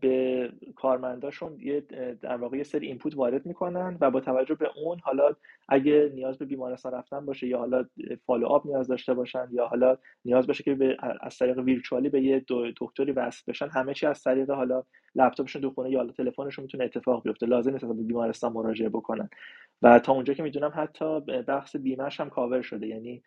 به 0.00 0.50
کارمنداشون 0.76 1.56
یه 1.60 1.80
در 2.22 2.36
واقع 2.36 2.56
یه 2.56 2.62
سری 2.62 2.86
input 2.86 3.16
وارد 3.16 3.46
می‌کنن 3.46 3.98
و 4.00 4.10
با 4.10 4.20
توجه 4.20 4.54
به 4.54 4.68
اون 4.76 4.98
حالا 5.02 5.30
اگه 5.68 6.12
نیاز 6.14 6.38
به 6.38 6.44
بیمارستان 6.44 6.92
رفتن 6.92 7.26
باشه 7.26 7.46
یا 7.46 7.58
حالا 7.58 7.84
follow 8.26 8.46
up 8.46 8.66
نیاز 8.66 8.88
داشته 8.88 9.14
باشن 9.14 9.48
یا 9.52 9.66
حالا 9.66 9.98
نیاز 10.24 10.46
باشه 10.46 10.64
که 10.64 10.74
به 10.74 10.96
از 11.20 11.38
طریق 11.38 11.58
virtually 11.58 12.08
به 12.08 12.22
یه 12.22 12.44
دکتری 12.80 13.12
وصل 13.12 13.42
بشن 13.48 13.68
همه 13.68 13.94
چی 13.94 14.06
از 14.06 14.22
طریق 14.22 14.50
حالا 14.50 14.82
لپتاپشون 15.14 15.62
تو 15.62 15.70
خونه 15.70 15.90
یا 15.90 15.98
حالا 15.98 16.12
تلفنشون 16.12 16.62
می‌تونه 16.62 16.84
اتفاق 16.84 17.22
بیفته. 17.22 17.46
لازم 17.46 17.72
نیست 17.72 17.84
به 17.84 17.94
بیمارستان 17.94 18.52
مراجعه 18.52 18.88
بکنن. 18.88 19.28
و 19.82 19.98
تا 19.98 20.12
اونجا 20.12 20.34
که 20.34 20.42
می‌دونم 20.42 20.72
حتی 20.74 21.20
بحث 21.20 21.76
بیمهش 21.76 22.20
هم 22.20 22.30
کاور 22.30 22.62
شده. 22.62 22.86
یعنی 22.86 23.22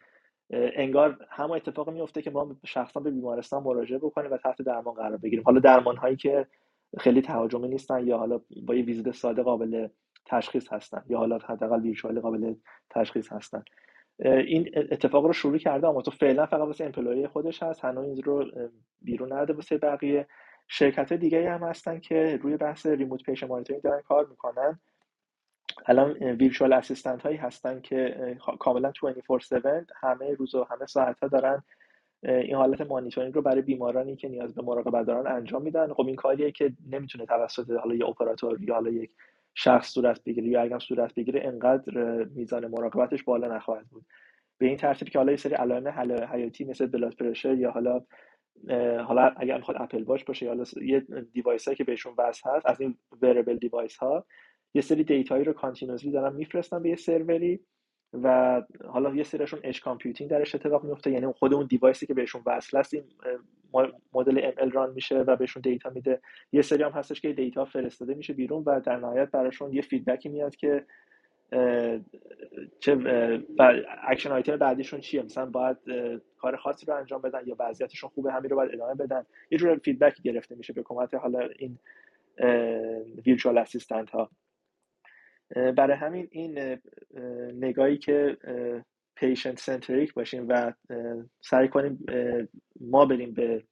انگار 0.52 1.18
همون 1.30 1.56
اتفاق 1.56 1.90
میفته 1.90 2.22
که 2.22 2.32
ما 2.32 2.56
شخصا 2.66 3.00
به 3.00 3.12
بیمارستان 3.12 3.64
مراجعه 3.64 4.00
بکنیم 4.00 4.32
و 4.32 4.38
تحت 4.38 4.62
درمان 4.62 4.94
قرار 4.96 5.18
بگیریم. 5.18 5.44
حالا 5.46 5.60
درمان 5.60 5.98
هایی 5.98 6.16
که 6.16 6.48
خیلی 6.98 7.22
تهاجمی 7.22 7.68
نیستن 7.68 8.08
یا 8.08 8.18
حالا 8.18 8.42
با 8.66 8.76
یه 8.76 8.84
ویزیت 8.84 9.12
ساده 9.12 9.44
قابل 9.44 9.88
تشخیص 10.26 10.74
هستن 10.74 11.04
یا 11.10 11.18
حالا 11.18 11.38
حداقل 11.38 11.82
virtual 11.82 12.20
قابل 12.20 12.56
تشخیص 12.90 13.32
هستن. 13.32 13.64
این 14.20 14.70
اتفاق 14.76 15.26
رو 15.26 15.34
شروع 15.34 15.58
کرده 15.58 15.88
اما 15.88 16.02
تو 16.02 16.12
فعلا 16.12 16.46
فقط 16.46 16.62
واسه 16.62 16.86
employee 16.86 17.28
خودش 17.28 17.64
هست 17.64 17.86
هنوز 17.86 18.06
این 18.06 18.24
رو 18.24 18.46
بیرون 19.02 19.34
نده 19.34 19.54
واسه 19.54 19.78
بقیه. 19.78 20.28
شرکت 20.68 21.14
دیگه 21.14 21.52
هم 21.52 21.64
هستن 21.64 22.00
که 22.00 22.40
روی 22.42 22.58
بحث 22.58 22.86
remote 22.86 23.24
patient 23.24 23.50
monitoring 23.50 23.84
دارن 23.84 24.02
کار 24.02 24.28
می‌کنن. 24.30 24.80
الان 25.86 26.12
virtual 26.14 26.74
assistant 26.74 27.22
هایی 27.22 27.38
هستن 27.38 27.82
که 27.82 28.38
کاملا 28.60 28.92
24/7 28.92 29.92
همه 29.96 30.34
روز 30.34 30.56
و 30.56 30.64
همه 30.64 30.86
ساعت 30.86 31.20
ها 31.20 31.28
دارن 31.28 31.64
این 32.24 32.56
حالت 32.56 32.82
مانیتورینگ 32.82 33.36
رو 33.36 33.42
برای 33.42 33.62
بیمارانی 33.62 34.16
که 34.16 34.30
نیاز 34.30 34.56
به 34.56 34.62
مراقبت 34.62 35.06
دارن 35.06 35.28
انجام 35.32 35.62
میدن. 35.62 35.94
خب 35.94 36.08
این 36.08 36.16
کاریه 36.16 36.52
که 36.52 36.74
نمی‌تونه 36.90 37.26
توسط 37.26 37.72
حالا 37.72 37.96
یه 37.96 38.06
اپراتور 38.06 38.62
یا 38.62 38.74
حالا 38.74 38.90
یک 38.90 39.12
شخص 39.56 39.94
صورت 39.94 40.24
بگیره 40.24 40.48
یا 40.48 40.62
اگرم 40.62 40.80
صورت 40.80 41.16
بگیره 41.16 41.42
انقدر 41.44 42.24
میزان 42.24 42.68
مراقبتش 42.68 43.24
بالا 43.24 43.56
نخواهد 43.56 43.86
بود. 43.88 44.06
به 44.58 44.66
این 44.66 44.78
ترتیب 44.78 45.10
که 45.10 45.20
حالا 45.20 45.32
یه 45.32 45.38
سری 45.38 45.54
علائم 45.54 45.88
حیاتی 46.34 46.66
مثل 46.66 46.86
blood 46.86 47.16
pressure 47.16 47.56
یا 47.56 47.72
حالا 47.72 48.02
حالا 49.04 49.34
اگر 49.38 49.58
می‌خواد 49.58 49.78
Apple 49.82 50.04
Watch 50.04 50.26
باشه 50.26 50.46
یا 50.46 50.52
حالا 50.52 50.64
یه 50.82 51.06
device 51.34 51.70
که 51.70 51.84
بهشون 51.84 52.14
وصل 52.18 52.50
هست 52.50 52.66
از 52.66 52.82
این 52.82 52.98
wearable 53.22 53.58
device 53.58 53.98
ها 53.98 54.26
یه 54.74 54.82
سری 54.82 55.04
data 55.04 55.30
یی 55.30 55.44
رو 55.44 55.54
continuously 55.54 56.12
دارن 56.12 56.36
میفرستن 56.36 56.84
به 56.84 56.90
یه 56.90 56.96
سروری 56.96 57.60
و 58.14 58.62
حالا 58.88 59.16
یه 59.16 59.24
سریشون 59.24 59.60
edge 59.64 59.80
computing 59.80 60.30
درش 60.30 60.56
اتفاق 60.56 60.84
میفته. 60.84 61.12
یعنی 61.12 61.34
خود 61.34 61.54
اون 61.54 61.66
device 61.66 62.00
ی 62.00 62.06
که 62.06 62.14
بهشون 62.14 62.42
وصل 62.46 62.78
است 62.78 62.94
این 62.94 63.04
مدل 64.14 64.52
ML 64.58 64.70
run 64.70 64.94
میشه 64.94 65.20
و 65.20 65.36
بهشون 65.36 65.62
data 65.62 65.90
میده. 65.90 66.22
یه 66.52 66.62
سری 66.62 66.84
هم 66.84 66.92
هستش 66.92 67.22
که 67.22 67.34
data 67.34 67.66
فرستاده 67.66 68.14
میشه 68.14 68.34
بیرون 68.34 68.64
و 68.66 68.80
در 68.80 68.98
نهایت 68.98 69.32
براشون 69.32 69.74
یه 69.74 69.82
feedback 69.82 70.24
ی 70.24 70.30
میاد 70.30 70.56
که 70.56 70.86
چه 72.80 72.98
action 74.08 74.32
item 74.32 74.58
بعدیشون 74.58 75.00
چیه؟ 75.00 75.22
مثلا 75.22 75.46
باید 75.46 75.78
کار 76.38 76.56
خاصی 76.56 76.86
رو 76.86 76.96
انجام 76.96 77.22
بدن 77.22 77.42
یا 77.46 77.56
وضعیتشون 77.60 78.10
خوبه 78.10 78.32
همین 78.32 78.50
رو 78.50 78.56
باید 78.56 78.74
ادامه 78.74 78.94
بدن. 78.94 79.26
یه 79.52 79.58
جور 79.58 79.78
feedback 79.78 80.22
گرفته 80.22 80.56
میشه 80.56 80.74
به 80.74 80.84
کمک 80.84 81.14
حالا 81.14 81.50
این 81.60 81.78
ویرچوال 83.26 83.58
اسیستنت 83.58 84.10
ها. 84.10 84.30
برای 85.56 85.98
همین 85.98 86.28
این 86.32 86.78
نگاهی 87.54 87.98
که 87.98 88.38
پیشنت 89.16 89.60
سنتریک 89.60 90.14
باشیم 90.14 90.46
و 90.50 90.74
سعی 91.42 91.68
کنیم 91.68 92.06
ما 92.82 93.06
بریم 93.06 93.34
به 93.34 93.64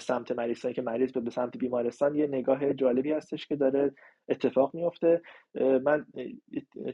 سمت 0.00 0.32
مریضایی 0.32 0.74
که 0.74 0.82
مریض 0.82 1.12
به 1.12 1.30
سمت 1.30 1.56
بیمارستان 1.56 2.14
یه 2.14 2.26
نگاه 2.26 2.74
جالبی 2.74 3.12
هستش 3.12 3.46
که 3.46 3.56
داره 3.56 3.92
اتفاق 4.28 4.74
میفته. 4.74 5.22
من 5.84 6.06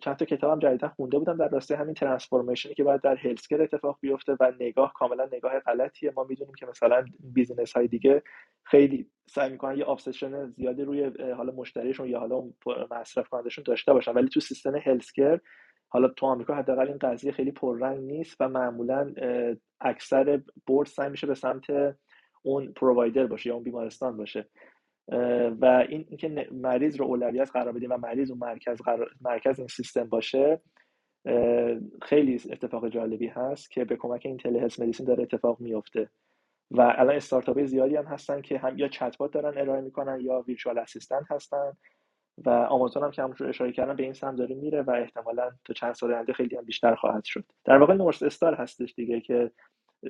چند 0.01 0.17
تا 0.17 0.25
کتابم 0.25 0.59
جدیدا 0.59 0.89
خونده 0.89 1.19
بودم. 1.19 1.37
در 1.37 1.49
راسته 1.49 1.77
همین 1.77 1.95
ترانسفورمیشنی 1.95 2.75
که 2.75 2.85
باید 2.85 3.01
در 3.01 3.17
هلسکر 3.17 3.63
اتفاق 3.63 3.99
بیفته 4.01 4.37
و 4.41 4.53
نگاه 4.61 4.93
کاملا 4.93 5.29
نگاه 5.33 5.61
غلطیه. 5.61 6.13
ما 6.17 6.25
می‌دونیم 6.25 6.55
که 6.55 6.67
مثلا 6.67 7.05
بیزینس 7.35 7.73
های 7.73 7.89
دیگه 7.89 8.23
خیلی 8.65 9.07
سعی 9.27 9.51
می‌کنن 9.51 9.79
یه 9.79 9.85
آبسشن 9.85 10.47
زیادی 10.47 10.83
روی 10.83 11.11
حالا 11.37 11.53
مشتریشون 11.53 12.09
یا 12.09 12.19
حالا 12.19 12.43
مصرف 12.91 13.29
کنندشون 13.29 13.65
داشته 13.65 13.93
باشن. 13.93 14.13
ولی 14.13 14.29
تو 14.29 14.41
سیستم 14.41 14.77
هلسکر 14.77 15.41
حالا 15.89 16.09
تو 16.09 16.27
آمریکا 16.27 16.55
حداقل 16.55 16.89
این 16.89 16.99
قضیه 16.99 17.33
خیلی 17.33 17.53
پررنگ 17.53 17.99
نیست 17.99 18.37
و 18.41 18.49
معمولا 18.49 19.13
اکثر 19.81 20.43
بورد 20.67 20.89
سعی 20.89 21.11
میشه 21.11 21.27
به 21.27 21.35
سمت 21.35 21.97
اون 22.43 22.73
پرووایدر 22.73 23.27
باشه 23.27 23.49
یا 23.49 23.55
اون 23.55 23.65
بیمارستان 23.65 24.17
باشه. 24.17 24.49
و 25.61 25.85
این 25.89 26.05
اینکه 26.09 26.49
مریض 26.53 26.97
رو 26.97 27.07
اولویت 27.07 27.51
قرار 27.51 27.73
بدیم 27.73 27.93
و 27.93 27.97
مریض 27.97 28.31
اون 28.31 28.41
مرکز 28.41 28.81
مرکز 29.21 29.59
این 29.59 29.69
سیستم 29.69 30.05
باشه 30.05 30.61
خیلی 32.03 32.35
اتفاق 32.51 32.89
جالبی 32.89 33.27
هست 33.27 33.71
که 33.71 33.85
به 33.85 33.97
کمک 33.97 34.23
این 34.25 34.37
تلهلس 34.37 34.81
مدیسین 34.81 35.07
داره 35.07 35.23
اتفاق 35.23 35.61
میفته 35.61 36.11
و 36.71 36.95
الان 36.97 37.17
استارتاپ 37.17 37.65
زیادی 37.65 37.97
هم 37.97 38.05
هستن 38.05 38.41
که 38.41 38.59
هم 38.59 38.79
یا 38.79 38.89
چت 38.89 39.17
دارن 39.33 39.59
ارائه 39.59 39.81
می‌کنن 39.81 40.21
یا 40.21 40.45
virtual 40.47 40.79
assistant 40.79 41.31
هستن 41.31 41.73
و 42.45 42.51
آمازون 42.51 43.05
هم 43.05 43.11
که 43.11 43.23
همونجور 43.23 43.49
اشاره 43.49 43.73
کردم 43.73 43.97
به 43.97 44.03
این 44.03 44.13
سمت 44.13 44.37
داره 44.37 44.55
میره 44.55 44.83
و 44.83 44.91
احتمالا 44.91 45.51
تا 45.65 45.75
چند 45.75 45.95
سال 45.95 46.13
آینده 46.13 46.33
خیلی 46.33 46.57
هم 46.57 46.65
بیشتر 46.65 46.95
خواهد 46.95 47.25
شد. 47.25 47.45
در 47.65 47.79
واقع 47.79 47.95
north 47.95 48.23
star 48.23 48.55
هستش 48.55 48.95
دیگه 48.95 49.21
که 49.21 49.51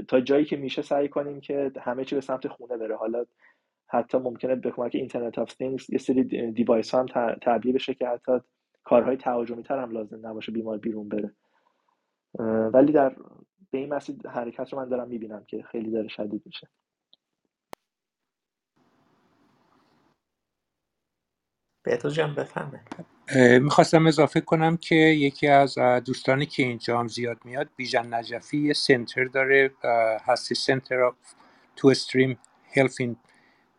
تا 0.08 0.20
جایی 0.20 0.44
که 0.44 0.56
میشه 0.56 0.82
سعی 0.82 1.08
کنیم 1.08 1.40
که 1.40 1.72
همه 1.80 2.04
چی 2.04 2.14
به 2.14 2.20
سمت 2.20 2.48
خونه 2.48 2.76
بره. 2.76 2.96
حالا 2.96 3.24
حتی 3.86 4.18
ممکنه 4.18 4.54
به 4.54 4.70
کمک 4.70 4.94
internet 4.94 5.38
of 5.38 5.52
things 5.52 5.90
یه 5.90 5.98
سری 5.98 6.50
device 6.52 6.94
هم 6.94 7.06
تعبیه 7.42 7.72
بشه 7.72 7.94
که 7.94 8.08
حتی 8.08 8.32
کارهای 8.84 9.16
تهاجمی 9.16 9.62
تر 9.62 9.78
هم 9.78 9.90
لازم 9.90 10.26
نباشه 10.26 10.52
بیمار 10.52 10.78
بیرون 10.78 11.08
بره. 11.08 11.32
ولی 12.70 12.92
در 12.92 13.16
به 13.70 13.78
این 13.78 13.94
مسیر 13.94 14.16
حرکت 14.28 14.72
رو 14.72 14.78
من 14.78 14.88
دارم 14.88 15.08
می‌بینم 15.08 15.44
که 15.44 15.62
خیلی 15.62 15.90
داره 15.90 16.08
شدید 16.08 16.42
میشه. 16.46 16.68
بهتو 21.90 22.08
جان 22.08 22.34
بفهمه. 22.34 22.80
می‌خواستم 23.58 24.06
اضافه 24.06 24.40
کنم 24.40 24.76
که 24.76 24.94
یکی 24.94 25.46
از 25.48 25.78
دوستانی 25.78 26.46
که 26.46 26.62
اینجا 26.62 27.00
هم 27.00 27.08
زیاد 27.08 27.38
میاد 27.44 27.68
بیژن 27.76 28.14
نجفی 28.14 28.58
یه 28.58 28.72
سنتر 28.72 29.24
داره 29.24 29.70
هستی 30.26 30.54
سنتر 30.54 31.00
آف 31.00 31.14
تو 31.76 31.88
استریم 31.88 32.38
هلف 32.76 32.96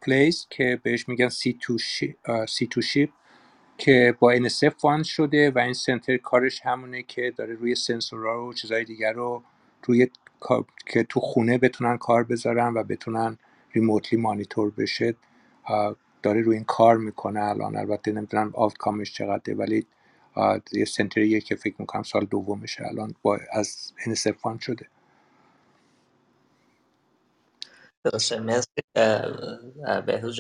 پلیس 0.02 0.48
که 0.50 0.80
بهش 0.84 1.10
میگن 1.10 1.30
سی 1.30 1.58
تو, 1.62 1.78
سی 2.48 2.68
تو 2.70 2.82
شیپ 2.82 3.10
که 3.78 4.16
با 4.20 4.36
NSF 4.36 4.70
فاند 4.78 5.04
شده 5.04 5.52
و 5.52 5.60
این 5.60 5.74
سنتر 5.74 6.18
کارش 6.18 6.62
همونه 6.66 7.04
که 7.04 7.34
داره 7.38 7.54
روی 7.54 7.76
سنسورها 7.76 8.46
و 8.46 8.54
چیزهای 8.54 8.84
دیگر 8.84 9.14
رو 9.14 9.44
روی 9.84 10.08
که 10.86 11.04
تو 11.04 11.20
خونه 11.20 11.58
بتونن 11.58 11.98
کار 11.98 12.24
بذارن 12.24 12.74
و 12.74 12.84
بتونن 12.84 13.38
remotely 13.74 14.20
monitor 14.20 14.72
بشه. 14.72 15.16
داره 16.24 16.42
روی 16.42 16.56
این 16.56 16.66
کار 16.66 16.98
می‌کنه 16.98 17.42
الان. 17.44 17.78
البته 17.78 18.12
نمی‌دونم 18.12 18.54
کامش 18.80 19.14
چقدره 19.14 19.56
ولی 19.56 19.88
یه 20.74 20.86
center 20.86 21.28
یه 21.28 21.42
که 21.42 21.56
فکر 21.56 21.76
می‌کنم 21.80 22.04
سال 22.04 22.26
دومشه 22.26 22.88
الان 22.88 23.16
با 23.22 23.40
از 23.54 23.94
fund 24.32 24.62
شده. 24.62 24.88
درسته. 28.06 28.40
مرسی 28.40 28.82
بهروز 30.08 30.36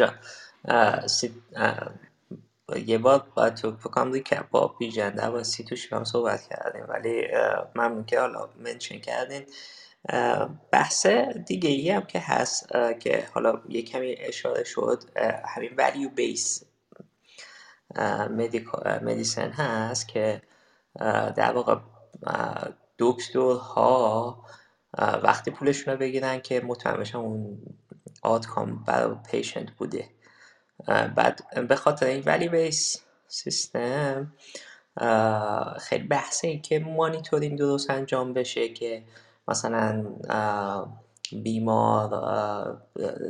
یه 2.88 2.98
بار 2.98 3.28
باید 3.36 3.56
تو 3.56 3.78
فکرم 3.78 4.20
که 4.20 4.44
با 4.52 4.68
بیجنده 4.80 5.32
با 5.32 5.44
سی 5.44 5.64
توش 5.64 5.94
هم 5.94 6.04
صحبت 6.04 6.44
کردیم 6.50 6.86
ولی 6.90 7.28
ممنون 7.76 8.06
که 8.06 8.20
حالا 8.20 8.50
منشن 8.60 9.00
کردین. 9.00 9.48
بحث 10.72 11.06
دیگه 11.46 11.70
ای 11.70 11.90
هم 11.90 12.02
که 12.02 12.20
هست 12.20 12.68
که 13.00 13.28
حالا 13.34 13.62
یه 13.70 13.82
کمی 13.82 14.16
اشاره 14.20 14.64
شد 14.64 15.04
همین 15.46 15.72
ولیو 15.78 16.10
بیس 16.10 16.64
مدیسن 19.02 19.50
هست 19.50 20.08
که 20.08 20.42
در 21.36 21.52
واقع 21.52 21.76
دکترها 23.00 24.46
وقتی 24.98 25.52
پولشون 25.52 25.94
رو 25.94 26.00
بگیرن 26.00 26.42
که 26.42 26.62
مطمئن 26.62 27.16
اون 27.16 27.58
آتکام 28.22 28.84
برای 28.84 29.16
پیشنت 29.32 29.72
بوده. 29.72 30.10
بعد 30.88 31.68
به 31.68 31.76
خاطر 31.76 32.06
این 32.06 32.24
ولی 32.26 32.50
بیس 32.50 33.02
سیستم 33.28 34.34
خیلی 35.80 36.08
بحث 36.08 36.46
این 36.46 36.62
که 36.62 36.80
مانیتورینگ 36.80 37.58
درست 37.58 37.90
انجام 37.90 38.34
بشه 38.34 38.70
که 38.70 39.04
مثلا 39.48 40.06
بیمار 41.44 42.10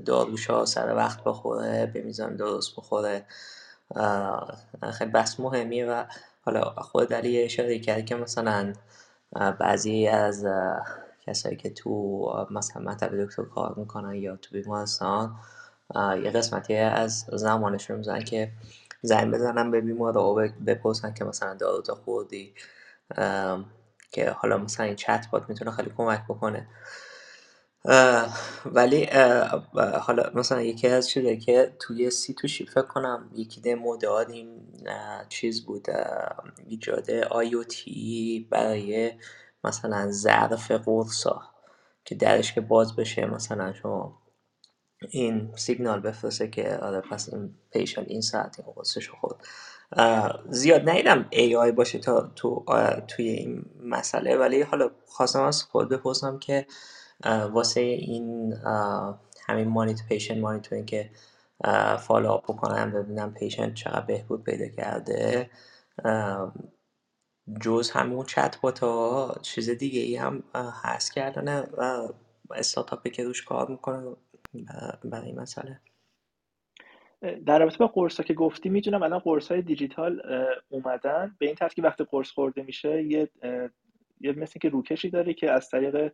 داروشا 0.06 0.66
سر 0.66 0.96
وقت 0.96 1.24
بخوره 1.24 1.86
به 1.86 2.02
میزان 2.02 2.36
درست 2.36 2.76
بخوره. 2.76 3.26
خیلی 4.94 5.12
بحث 5.12 5.40
مهمیه 5.40 5.86
و 5.86 6.04
حالا 6.42 6.62
خود 6.64 7.10
دلیل 7.10 7.46
اشاره 7.46 7.80
کرد 7.80 8.06
که 8.06 8.16
مثلا 8.16 8.74
بعضی 9.60 10.08
از 10.08 10.46
کسایی 11.28 11.56
که 11.56 11.70
تو 11.70 12.48
مثلا 12.52 12.82
مطب 12.82 13.26
دکتر 13.26 13.44
کار 13.44 13.74
می‌کنن 13.78 14.16
یا 14.16 14.36
تو 14.36 14.50
بیمارستان 14.56 15.36
یه 15.96 16.32
قسمتی 16.32 16.76
از 16.76 17.26
زمانشون 17.34 17.98
می‌زنن 17.98 18.24
که 18.24 18.52
زنگ 19.02 19.34
بزنن 19.34 19.72
به 19.72 19.82
بیمار 19.82 20.14
رو 20.14 20.48
بپرسن 20.68 21.14
که 21.14 21.26
مثلا 21.26 21.54
دارو 21.54 21.96
خوردی. 21.96 22.54
که 24.12 24.30
حالا 24.32 24.58
مثلا 24.58 24.86
این 24.86 24.96
چت 24.96 25.28
بات 25.32 25.50
می‌تونه 25.50 25.72
خیلی 25.72 25.92
کمک 25.98 26.24
بکنه. 26.30 26.68
ولی 28.66 29.06
حالا 30.02 30.32
مثلا 30.36 30.62
یکی 30.62 30.88
از 30.88 31.10
چیزه 31.10 31.38
که 31.38 31.76
توی 31.80 32.12
سی 32.12 32.34
تو 32.34 32.48
فکر 32.48 32.82
کنم 32.82 33.32
یکی 33.36 33.62
دمو 33.62 33.98
دادیم 33.98 34.74
چیز 35.30 35.66
بود 35.66 35.88
ایجاد 36.68 37.12
آیوتی 37.12 38.48
برای 38.52 39.12
مثلا 39.64 40.12
ظرف 40.12 40.72
قرصا 40.72 41.42
که 42.06 42.16
درش 42.16 42.54
که 42.54 42.62
باز 42.62 42.96
بشه 42.96 43.26
مثلا 43.26 43.74
شما 43.74 44.22
این 45.10 45.54
سیگنال 45.56 46.00
بفرسته 46.00 46.48
که 46.48 46.78
آره 46.78 47.02
پس 47.02 47.34
این 47.34 47.56
patient 47.74 48.02
این 48.08 48.22
ساعت 48.22 48.60
این 48.60 49.08
خورد. 49.22 49.36
زیاد 50.50 50.90
ندیدم 50.90 51.30
آی 51.60 51.72
باشه 51.72 52.00
تا 52.00 52.32
تو 52.36 52.66
توی 53.08 53.30
این 53.30 53.66
مسئله. 53.84 54.38
ولی 54.38 54.62
حالا 54.62 54.92
خواستم 55.06 55.44
از 55.44 55.64
خود 55.64 55.90
بپرسم 55.90 56.40
که 56.40 56.68
واسه 57.52 57.82
این 57.82 58.54
همین 59.48 59.68
مانیت 59.68 60.00
patient 60.10 60.40
monitoring 60.40 60.86
که 60.86 61.10
follow 62.00 62.30
up 62.30 62.44
بکنم 62.44 62.92
ببینم 62.92 63.34
patient 63.34 63.74
چقدر 63.74 64.06
بهبود 64.06 64.44
پیدا 64.44 64.68
کرده. 64.68 65.50
جز 67.62 67.92
همون 67.92 68.26
چت 68.26 68.56
ها 68.82 69.36
چیز 69.42 69.70
دیگه 69.70 70.00
ای 70.00 70.16
هم 70.16 70.44
هست 70.84 71.14
کردن 71.14 71.60
و 71.78 72.08
استارتاپی 72.52 73.10
که 73.10 73.24
روش 73.24 73.44
کار 73.44 73.72
می‌کنه 73.72 74.16
برای 75.04 75.26
این 75.26 75.40
مسئله. 75.40 75.80
در 77.22 77.60
رابطه 77.60 77.78
با 77.78 77.88
قرص 77.88 78.22
که 78.22 78.34
گفتی 78.34 78.70
می‌دونم 78.70 79.04
الان 79.04 79.20
قرص 79.20 79.52
های 79.52 79.62
دیجیتال 79.62 80.22
اومدن. 80.70 81.36
به 81.40 81.46
این 81.46 81.56
ترتیب 81.56 81.84
وقتی 81.84 82.04
قرص 82.04 82.32
خورده 82.32 82.64
میشه 82.64 83.04
یه 83.04 83.30
یه 84.22 84.32
مثل 84.32 84.60
که 84.60 84.70
روکشی 84.70 85.10
داره 85.10 85.34
که 85.34 85.52
از 85.52 85.70
طریق 85.70 86.12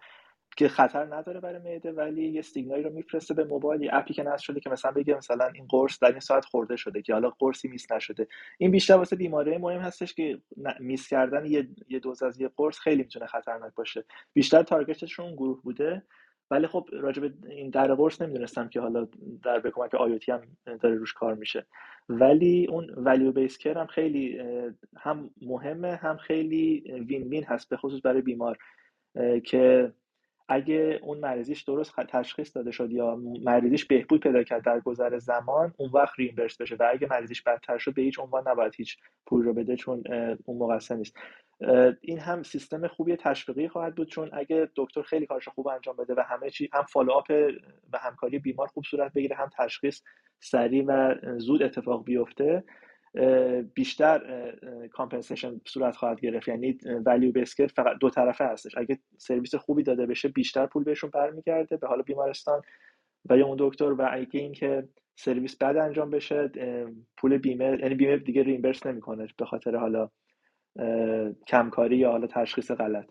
که 0.57 0.67
خطر 0.67 1.15
نداره 1.15 1.39
برای 1.39 1.59
معده 1.59 1.91
ولی 1.91 2.27
یه 2.27 2.41
سیگنالی 2.41 2.83
رو 2.83 2.89
میفرسته 2.89 3.33
به 3.33 3.43
موبایل 3.43 3.81
یه 3.81 3.89
اپی 3.93 4.13
که 4.13 4.23
نصب 4.23 4.43
شده 4.43 4.59
که 4.59 4.69
مثلا 4.69 4.91
بگه 4.91 5.15
مثلا 5.17 5.47
این 5.47 5.65
قرص 5.69 5.99
در 5.99 6.11
این 6.11 6.19
ساعت 6.19 6.45
خورده 6.45 6.75
شده 6.75 7.01
که 7.01 7.13
حالا 7.13 7.29
قرصی 7.29 7.67
میس 7.67 7.91
نشده. 7.91 8.27
این 8.57 8.71
بیشتر 8.71 8.93
واسه 8.93 9.15
بیماری 9.15 9.57
مهم 9.57 9.79
هستش 9.79 10.13
که 10.13 10.39
میس 10.79 11.07
کردن 11.07 11.45
یه 11.45 11.67
یه 11.89 11.99
دوز 11.99 12.23
از 12.23 12.41
یه 12.41 12.49
قرص 12.57 12.79
خیلی 12.79 13.03
می‌تونه 13.03 13.25
خطرناک 13.25 13.73
باشه. 13.75 14.03
بیشتر 14.33 14.63
تارگتشون 14.63 15.35
گروه 15.35 15.61
بوده. 15.61 16.03
ولی 16.51 16.67
خب 16.67 16.89
راجب 16.91 17.23
این 17.49 17.69
در 17.69 17.95
قرص 17.95 18.21
نمی‌دونستم 18.21 18.67
که 18.67 18.81
حالا 18.81 19.07
در 19.43 19.59
به 19.59 19.71
کمک 19.71 19.95
آیوتی 19.95 20.31
هم 20.31 20.41
داره 20.81 20.95
روش 20.95 21.13
کار 21.13 21.33
میشه. 21.33 21.65
ولی 22.09 22.67
اون 22.69 22.89
ولیو 22.97 23.31
بیس 23.31 23.57
کر 23.57 23.77
هم 23.77 23.87
خیلی 23.87 24.39
هم 24.97 25.29
مهمه 25.41 25.95
هم 25.95 26.17
خیلی 26.17 26.83
وین 27.07 27.23
وین 27.23 27.43
هست 27.43 27.69
به 27.69 27.77
خصوص 27.77 28.01
برای 28.03 28.21
بیمار 28.21 28.57
که 29.43 29.93
اگه 30.49 30.99
اون 31.03 31.17
مریضیش 31.17 31.61
درست 31.61 31.95
تشخیص 31.95 32.55
داده 32.55 32.71
شد 32.71 32.91
یا 32.91 33.15
مریضیش 33.43 33.85
بهبود 33.85 34.19
پیدا 34.19 34.43
کرد 34.43 34.63
در 34.63 34.79
گذر 34.79 35.17
زمان 35.17 35.73
اون 35.77 35.91
وقت 35.93 36.19
ریمبرس 36.19 36.61
بشه 36.61 36.75
و 36.75 36.89
اگه 36.93 37.07
مریضیش 37.11 37.41
بدتر 37.41 37.77
شد 37.77 37.93
به 37.93 38.01
هیچ 38.01 38.19
عنوان 38.19 38.47
نباید 38.47 38.75
هیچ 38.75 38.97
پول 39.25 39.43
رو 39.43 39.53
بده 39.53 39.75
چون 39.75 40.03
اون 40.45 40.57
مقصر 40.57 40.95
نیست. 40.95 41.17
این 42.01 42.19
هم 42.19 42.43
سیستم 42.43 42.87
خوبی 42.87 43.15
تشویقی 43.15 43.67
خواهد 43.67 43.95
بود 43.95 44.07
چون 44.07 44.29
اگه 44.33 44.69
دکتر 44.75 45.01
خیلی 45.01 45.25
کارش 45.25 45.47
خوب 45.47 45.67
انجام 45.67 45.95
بده 45.95 46.13
و 46.17 46.19
همه 46.19 46.49
چی 46.49 46.69
هم 46.73 46.83
follow-up 46.83 47.31
و 47.93 47.97
همکاری 47.97 48.39
بیمار 48.39 48.67
خوب 48.67 48.83
صورت 48.83 49.13
بگیره 49.13 49.35
هم 49.35 49.49
تشخیص 49.57 50.01
سریع 50.39 50.85
و 50.87 51.15
زود 51.37 51.63
اتفاق 51.63 52.03
بیفته 52.03 52.63
بیشتر 53.73 54.51
compensation 54.91 55.61
صورت 55.65 55.95
خواهد 55.95 56.21
گرفت. 56.21 56.47
یعنی 56.47 56.77
value-based 57.05 57.31
care 57.31 57.71
فقط 57.71 57.97
دو 57.97 58.09
طرفه 58.09 58.45
هستش. 58.45 58.77
اگه 58.77 58.99
سرویس 59.17 59.55
خوبی 59.55 59.83
داده 59.83 60.05
بشه 60.05 60.27
بیشتر 60.27 60.65
پول 60.65 60.83
بهشون 60.83 61.09
برمیگرده 61.09 61.77
به 61.77 61.87
حال 61.87 62.01
بیمارستان. 62.01 62.61
و 63.29 63.37
یا 63.37 63.45
اون 63.45 63.57
دکتر 63.59 63.91
و 63.91 64.07
اگه 64.11 64.39
اینکه 64.39 64.87
سرویس 65.15 65.57
بد 65.57 65.77
انجام 65.77 66.09
بشه 66.09 66.51
پول 67.17 67.37
بیمه 67.37 67.77
یعنی 67.81 67.95
بیمه 67.95 68.17
دیگه 68.17 68.43
ریمبرس 68.43 68.85
نمی‌کنه 68.85 69.27
به 69.37 69.45
خاطر 69.45 69.75
حالا 69.75 70.09
کمکاری 71.47 71.97
یا 71.97 72.11
حالا 72.11 72.27
تشخیص 72.27 72.71
غلط. 72.71 73.09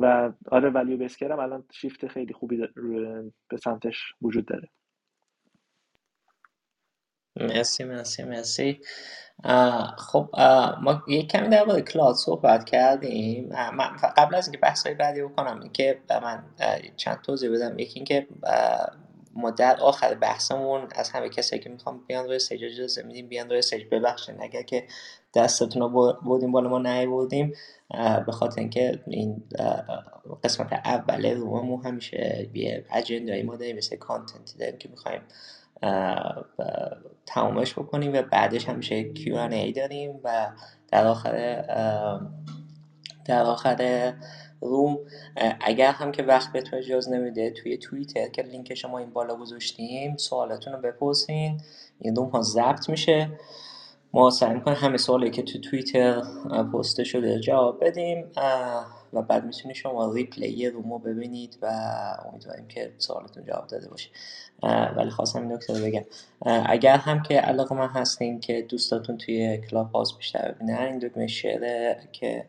و 0.00 0.32
آره 0.50 0.70
ولیو 0.70 0.96
بسکر 0.96 1.32
هم 1.32 1.38
الان 1.38 1.64
شیفت 1.72 2.06
خیلی 2.06 2.32
خوبی 2.32 2.56
به 3.48 3.56
سمتش 3.56 4.12
وجود 4.22 4.46
داره. 4.46 4.68
مرسی 7.40 7.84
مرسی 7.84 8.22
مرسی. 8.22 8.80
خب 9.98 10.30
ما 10.82 11.02
یک 11.08 11.30
کمی 11.30 11.48
در 11.48 11.64
مورد 11.64 11.80
کلاد 11.80 12.14
صحبت 12.14 12.64
کردیم. 12.64 13.48
من 13.48 13.96
قبل 14.16 14.34
از 14.34 14.46
اینکه 14.46 14.58
بحث 14.58 14.86
های 14.86 14.94
بعدی 14.94 15.22
بکنم 15.22 15.60
اینکه 15.60 16.00
من 16.10 16.44
چند 16.96 17.22
توضیح 17.22 17.50
بدم. 17.52 17.78
یکی 17.78 17.94
اینکه 17.94 18.26
ما 19.34 19.50
در 19.50 19.80
آخر 19.80 20.14
بحثمون 20.14 20.88
از 20.94 21.10
همه 21.10 21.28
کسایی 21.28 21.62
که 21.62 21.70
می‌خوام 21.70 22.04
بیان 22.06 22.24
روی 22.24 22.36
stage 22.36 22.64
اجازه 22.64 23.02
میدیم 23.02 23.28
بیان 23.28 23.48
روی 23.48 23.58
stage 23.58 23.82
ببخشین 23.90 24.42
اگر 24.42 24.62
که 24.62 24.84
دستتون 25.34 25.82
رو 25.82 26.18
بودیم 26.22 26.52
بالا 26.52 26.68
ما 26.68 26.78
نهی 26.78 27.06
بودیم 27.06 27.52
به 28.26 28.32
خاطر 28.32 28.60
اینکه 28.60 29.02
این 29.06 29.44
قسمت 30.44 30.72
اول 30.72 31.30
room 31.30 31.62
مون 31.62 31.86
همیشه 31.86 32.50
یه 32.54 32.84
agenda 32.92 33.30
یی 33.30 33.42
ما 33.42 33.56
داریم 33.56 33.76
مثل 33.76 33.96
content 33.96 34.50
ی 34.50 34.58
داریم 34.58 34.78
که 34.78 34.88
می‌خوایم 34.88 35.22
تمامش 37.26 37.72
بکنیم 37.72 38.12
و 38.12 38.22
بعدش 38.22 38.68
همیشه 38.68 39.14
Q&A 39.14 39.76
داریم 39.76 40.20
و 40.24 40.50
در 40.88 41.06
آخر 41.06 41.62
در 43.24 43.42
آخر 43.42 44.12
room 44.60 44.98
اگر 45.60 45.92
هم 45.92 46.12
که 46.12 46.22
وقت 46.22 46.52
بهتون 46.52 46.78
اجازه 46.78 47.10
نمیده 47.10 47.50
توی 47.50 47.76
توییتر 47.76 48.28
که 48.28 48.42
لینک 48.42 48.74
شما 48.74 48.98
این 48.98 49.10
بالا 49.10 49.36
گذاشتیم 49.36 50.16
سوالتون 50.16 50.72
رو 50.72 50.80
بپرسین. 50.80 51.60
این 51.98 52.16
room 52.16 52.28
ها 52.28 52.42
ضبط 52.42 52.88
میشه. 52.88 53.30
ما 54.12 54.30
سعی 54.30 54.54
می‌کنیم 54.54 54.76
همه 54.76 54.96
سوالی 54.96 55.30
که 55.30 55.42
تو 55.42 55.58
توییتر 55.60 56.22
پسته 56.74 57.04
شده 57.04 57.40
جواب 57.40 57.84
بدیم. 57.84 58.24
و 59.12 59.22
بعد 59.22 59.44
می‌تونید 59.44 59.76
شما 59.76 60.12
replay 60.12 60.70
room 60.70 60.92
و 60.92 60.98
ببینید 60.98 61.58
و 61.62 61.66
امیدواریم 62.28 62.68
که 62.68 62.92
سوالتون 62.98 63.44
جواب 63.44 63.66
داده 63.66 63.88
باشه. 63.88 64.10
ولی 64.96 65.10
خواستم 65.10 65.42
این 65.42 65.52
نکته 65.52 65.78
رو 65.78 65.84
بگم. 65.84 66.04
اگر 66.66 66.96
هم 66.96 67.22
که 67.22 67.40
علاقه‌مند 67.40 67.88
هستین 67.88 68.40
که 68.40 68.62
دوستاتون 68.62 69.16
توی 69.16 69.58
Clubhouse 69.70 70.16
بیشتر 70.16 70.52
ببینن 70.52 70.78
این 70.78 70.98
دکمه 70.98 71.26
share 71.26 71.94
که 72.12 72.46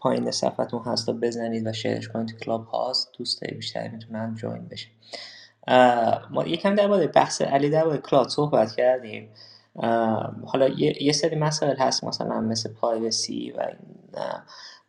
پایین 0.00 0.30
صفحتون 0.30 0.82
هست 0.82 1.08
رو 1.08 1.14
بزنید 1.14 1.66
و 1.66 1.72
شیرش 1.72 2.08
کنید 2.08 2.28
تو 2.28 2.36
Clubhouse 2.36 3.12
دوست 3.18 3.44
بیشتری 3.44 3.88
می‌تونن 3.88 4.34
join 4.34 4.68
بشه 4.68 4.88
ما 6.30 6.44
یکم 6.46 6.74
درباره 6.74 7.06
بحث 7.06 7.42
علی 7.42 7.70
درباره 7.70 7.98
cloud 7.98 8.28
صحبت 8.28 8.76
کردیم. 8.76 9.28
حالا 10.44 10.68
یه, 10.68 11.12
سری 11.12 11.36
مسائل 11.36 11.76
هست 11.76 12.04
مثلا 12.04 12.40
مثل 12.40 12.72
privacy 12.72 13.54
و 13.56 13.60
این 13.60 13.78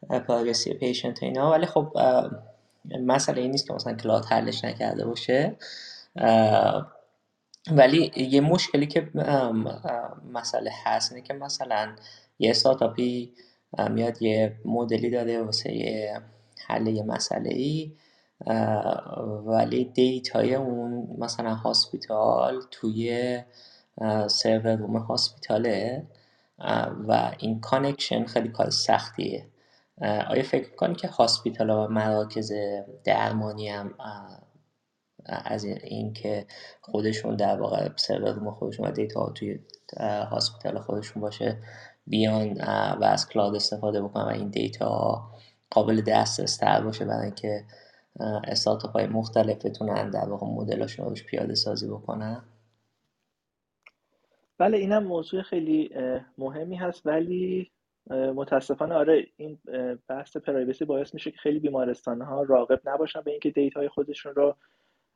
privacy 0.07 0.73
patient 0.73 1.23
اینا. 1.23 1.51
ولی 1.51 1.65
خب 1.65 1.97
مسئله 3.01 3.41
این 3.41 3.51
نیست 3.51 3.67
که 3.67 3.73
مثلا 3.73 3.93
cloud 3.93 4.25
حلش 4.25 4.65
نکرده 4.65 5.05
باشه. 5.05 5.55
ولی 7.71 8.11
یه 8.15 8.41
مشکلی 8.41 8.87
که 8.87 9.09
مسئله 10.33 10.71
هست 10.85 11.11
اینه 11.11 11.23
که 11.23 11.33
مثلا 11.33 11.95
یه 12.39 12.49
استارتاپی 12.49 13.33
میاد 13.89 14.21
یه 14.21 14.55
مدلی 14.65 15.09
داده 15.09 15.43
واسه 15.43 16.21
حل 16.67 16.87
یه 16.87 17.03
مسئله 17.03 17.49
ای 17.49 17.91
ولی 19.45 19.85
دیتای 19.85 20.55
اون 20.55 21.15
مثلا 21.17 21.53
hospital 21.53 22.61
توی 22.71 23.39
server 24.27 24.75
room 24.75 24.97
hospital 24.97 25.92
ه 25.92 26.03
و 27.07 27.31
این 27.39 27.59
connection 27.59 28.25
خیلی 28.25 28.49
کار 28.49 28.69
سختیه. 28.69 29.45
آیا 30.01 30.43
فکر 30.43 30.75
کنی 30.75 30.95
که 30.95 31.07
hospital 31.07 31.69
و 31.69 31.87
مراکز 31.87 32.51
درمانی 33.03 33.69
هم 33.69 33.93
از 35.25 35.63
این 35.63 36.13
که 36.13 36.45
خودشون 36.81 37.35
در 37.35 37.61
واقع 37.61 37.89
server 37.95 38.31
room 38.31 38.51
خودشون 38.51 38.87
و 38.87 38.91
دیتا 38.91 39.29
توی 39.29 39.59
hospital 39.99 40.79
خودشون 40.79 41.21
باشه 41.21 41.57
بیان 42.07 42.53
و 43.01 43.03
از 43.03 43.29
cloud 43.29 43.55
استفاده 43.55 44.01
بکنن 44.01 44.23
و 44.23 44.27
این 44.27 44.49
دیتا 44.49 45.21
قابل 45.69 46.01
دسترس 46.01 46.57
تر 46.57 46.81
باشه 46.81 47.05
برای 47.05 47.25
اینکه 47.25 47.65
استارتاپ 48.43 48.91
های 48.91 49.07
مختلف 49.07 49.65
بتونن 49.65 50.09
در 50.09 50.29
واقع 50.29 50.47
مدلاشون 50.47 51.05
رو 51.05 51.15
پیاده 51.27 51.55
سازی 51.55 51.87
بکنن؟ 51.87 52.43
بله 54.57 54.77
اینم 54.77 55.03
موضوع 55.03 55.41
خیلی 55.41 55.89
مهمی 56.37 56.75
هست 56.75 57.05
ولی 57.05 57.71
متاسفانه 58.09 58.95
آره 58.95 59.27
این 59.37 59.59
بحث 60.07 60.37
privacy 60.37 60.85
باعث 60.85 61.13
میشه 61.13 61.31
که 61.31 61.37
خیلی 61.37 61.59
بیمارستان 61.59 62.21
ها 62.21 62.43
راغب 62.43 62.81
نباشن 62.85 63.21
به 63.21 63.31
اینکه 63.31 63.49
دیتای 63.49 63.89
خودشون 63.89 64.35
رو 64.35 64.55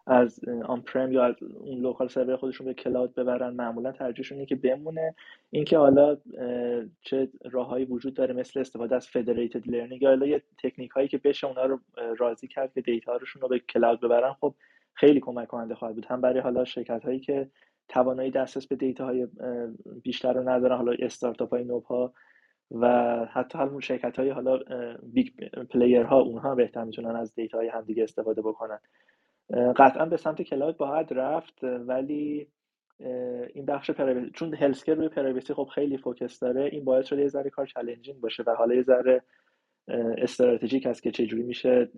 از 0.08 0.40
on-prem 0.66 1.12
یا 1.12 1.24
از 1.24 1.36
اون 1.44 1.80
local 1.80 2.08
server 2.08 2.36
خودشون 2.36 2.66
به 2.68 2.74
cloud 2.74 3.16
ببرن. 3.16 3.54
معمولا 3.54 3.92
ترجیحشون 3.92 4.38
اینه 4.38 4.46
که 4.46 4.56
بمونه. 4.56 5.16
اینکه 5.50 5.78
حالا 5.78 6.18
چه 7.02 7.30
راههایی 7.52 7.86
وجود 7.86 8.14
داره 8.14 8.34
مثل 8.34 8.60
استفاده 8.60 8.96
از 8.96 9.08
federated 9.08 9.68
learning 9.68 10.02
یا 10.02 10.26
یه 10.26 10.44
تکنیک 10.64 10.92
هایی 10.92 11.08
که 11.08 11.18
بشه 11.18 11.48
اونا 11.48 11.66
رو 11.66 11.80
راضی 12.18 12.48
کرد 12.48 12.74
که 12.74 12.82
دیتا 12.82 13.20
رو 13.42 13.48
به 13.48 13.60
cloud 13.60 14.02
ببرن 14.02 14.34
خب 14.34 14.56
خیلی 14.94 15.20
کمک 15.20 15.48
کننده 15.48 15.76
خواهد 15.76 15.96
بود. 15.96 16.06
هم 16.06 16.22
برای 16.22 16.40
حالا 16.40 16.66
شرکت 16.66 17.04
هایی 17.04 17.20
که 17.20 17.50
توانایی 17.88 18.32
دسترس 18.32 18.68
به 18.68 18.76
دیتا 18.76 19.06
های 19.06 19.28
بیشتر 20.04 20.34
رو 20.34 20.50
ندارن 20.50 20.78
حالا 20.78 20.96
استارتاپ 21.00 21.50
های 21.50 21.64
نوپا 21.64 22.14
و 22.74 22.88
حتی 23.32 23.58
همون 23.58 23.80
شرکت 23.80 24.20
های 24.20 24.30
حالا 24.30 24.60
big 25.04 25.28
player 25.70 26.04
ها 26.04 26.20
اونها 26.20 26.56
بهتر 26.56 26.84
می‌تونن 26.84 27.16
از 27.16 27.36
دیتا 27.36 27.58
های 27.58 27.68
همدیگه 27.68 28.04
استفاده 28.04 28.42
بکنن. 28.42 28.80
قطعا 29.76 30.06
به 30.06 30.18
سمت 30.18 30.42
cloud 30.42 30.78
باید 30.78 31.14
رفت 31.14 31.64
ولی 31.64 32.48
این 33.54 33.66
بخش 33.66 33.92
privacy 33.92 34.32
چون 34.32 34.56
healthcare 34.56 34.94
روی 34.94 35.10
privacy 35.10 35.54
خب 35.54 35.70
خیلی 35.76 35.98
focus 35.98 36.40
داره 36.40 36.64
این 36.64 36.86
باعث 36.86 37.06
شده 37.06 37.22
یه 37.22 37.28
ذره 37.28 37.50
کار 37.50 37.66
challenging 37.66 38.20
باشه 38.20 38.44
و 38.48 38.56
حالا 38.56 38.76
یه 38.76 38.84
ذره 38.84 39.24
strategic 40.18 40.86
هست 40.86 41.04
که 41.04 41.12
چجوری 41.12 41.44
میشه 41.44 41.90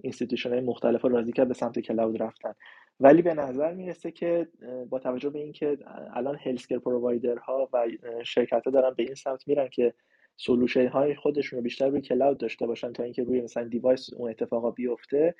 institution 0.00 0.50
های 0.50 0.60
مختلف 0.60 1.02
رو 1.02 1.08
راضی 1.08 1.32
کرد 1.32 1.48
به 1.48 1.54
سمت 1.54 1.78
cloud 1.78 2.22
رفتن. 2.22 2.54
ولی 3.00 3.22
به 3.22 3.34
نظر 3.34 3.74
می‌رسه 3.74 4.10
که 4.10 4.48
با 4.88 4.98
توجه 4.98 5.30
به 5.30 5.38
اینکه 5.38 5.78
الان 6.14 6.38
healthcare 6.42 6.78
provider 6.78 7.36
ها 7.36 7.68
و 7.72 7.86
شرکت 8.24 8.64
ها 8.64 8.70
دارن 8.70 8.94
به 8.94 9.02
این 9.02 9.14
سمت 9.14 9.48
میرن 9.48 9.68
که 9.68 9.94
solution 10.36 10.88
های 10.88 11.14
خودشون 11.14 11.56
رو 11.56 11.62
بیشتر 11.62 11.88
روی 11.88 12.00
cloud 12.00 12.38
داشته 12.38 12.66
باشن 12.66 12.92
تا 12.92 13.02
اینکه 13.02 13.24
روی 13.24 13.40
مثلا 13.40 13.64
device 13.64 14.12
اون 14.12 14.30
اتفاقا 14.30 14.70
بیفته 14.70 15.34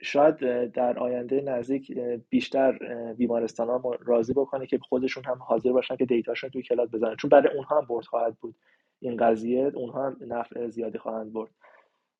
شاید 0.00 0.36
در 0.72 0.98
آینده 0.98 1.40
نزدیک 1.40 1.98
بیشتر 2.28 2.78
بیمارستان 3.12 3.68
ها 3.68 3.98
راضی 4.00 4.32
بکنه 4.32 4.66
که 4.66 4.78
خودشون 4.78 5.24
هم 5.24 5.38
حاضر 5.38 5.72
باشن 5.72 5.96
که 5.96 6.06
دیتاشون 6.06 6.50
توی 6.50 6.62
cloud 6.62 6.90
بزنن. 6.90 7.16
چون 7.16 7.30
برای 7.30 7.56
اونها 7.56 7.80
هم 7.80 7.86
برد 7.86 8.04
خواهد 8.04 8.36
بود 8.40 8.54
این 9.00 9.16
قضیه 9.16 9.72
اونها 9.74 10.06
هم 10.06 10.16
نفع 10.20 10.68
زیادی 10.68 10.98
خواهند 10.98 11.32
برد. 11.32 11.50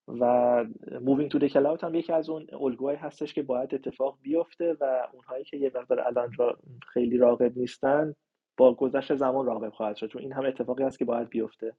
و 0.08 0.64
moving 1.00 1.30
to 1.30 1.48
cloud 1.48 1.84
هم 1.84 1.94
یکی 1.94 2.12
از 2.12 2.30
اون 2.30 2.46
الگوهایی 2.60 2.98
هستش 2.98 3.34
که 3.34 3.42
باید 3.42 3.74
اتفاق 3.74 4.18
بیفته 4.22 4.76
و 4.80 5.08
اونهایی 5.12 5.44
که 5.44 5.56
یه 5.56 5.72
مقدار 5.74 6.00
الان 6.00 6.32
را 6.38 6.58
خیلی 6.92 7.18
راقب 7.18 7.58
نیستن 7.58 8.14
با 8.56 8.74
گذشت 8.74 9.14
زمان 9.14 9.46
راقب 9.46 9.72
خواهد 9.72 9.96
شد 9.96 10.06
چون 10.06 10.22
این 10.22 10.32
هم 10.32 10.44
اتفاقی 10.46 10.84
هست 10.84 10.98
که 10.98 11.04
باید 11.04 11.28
بیفته. 11.28 11.72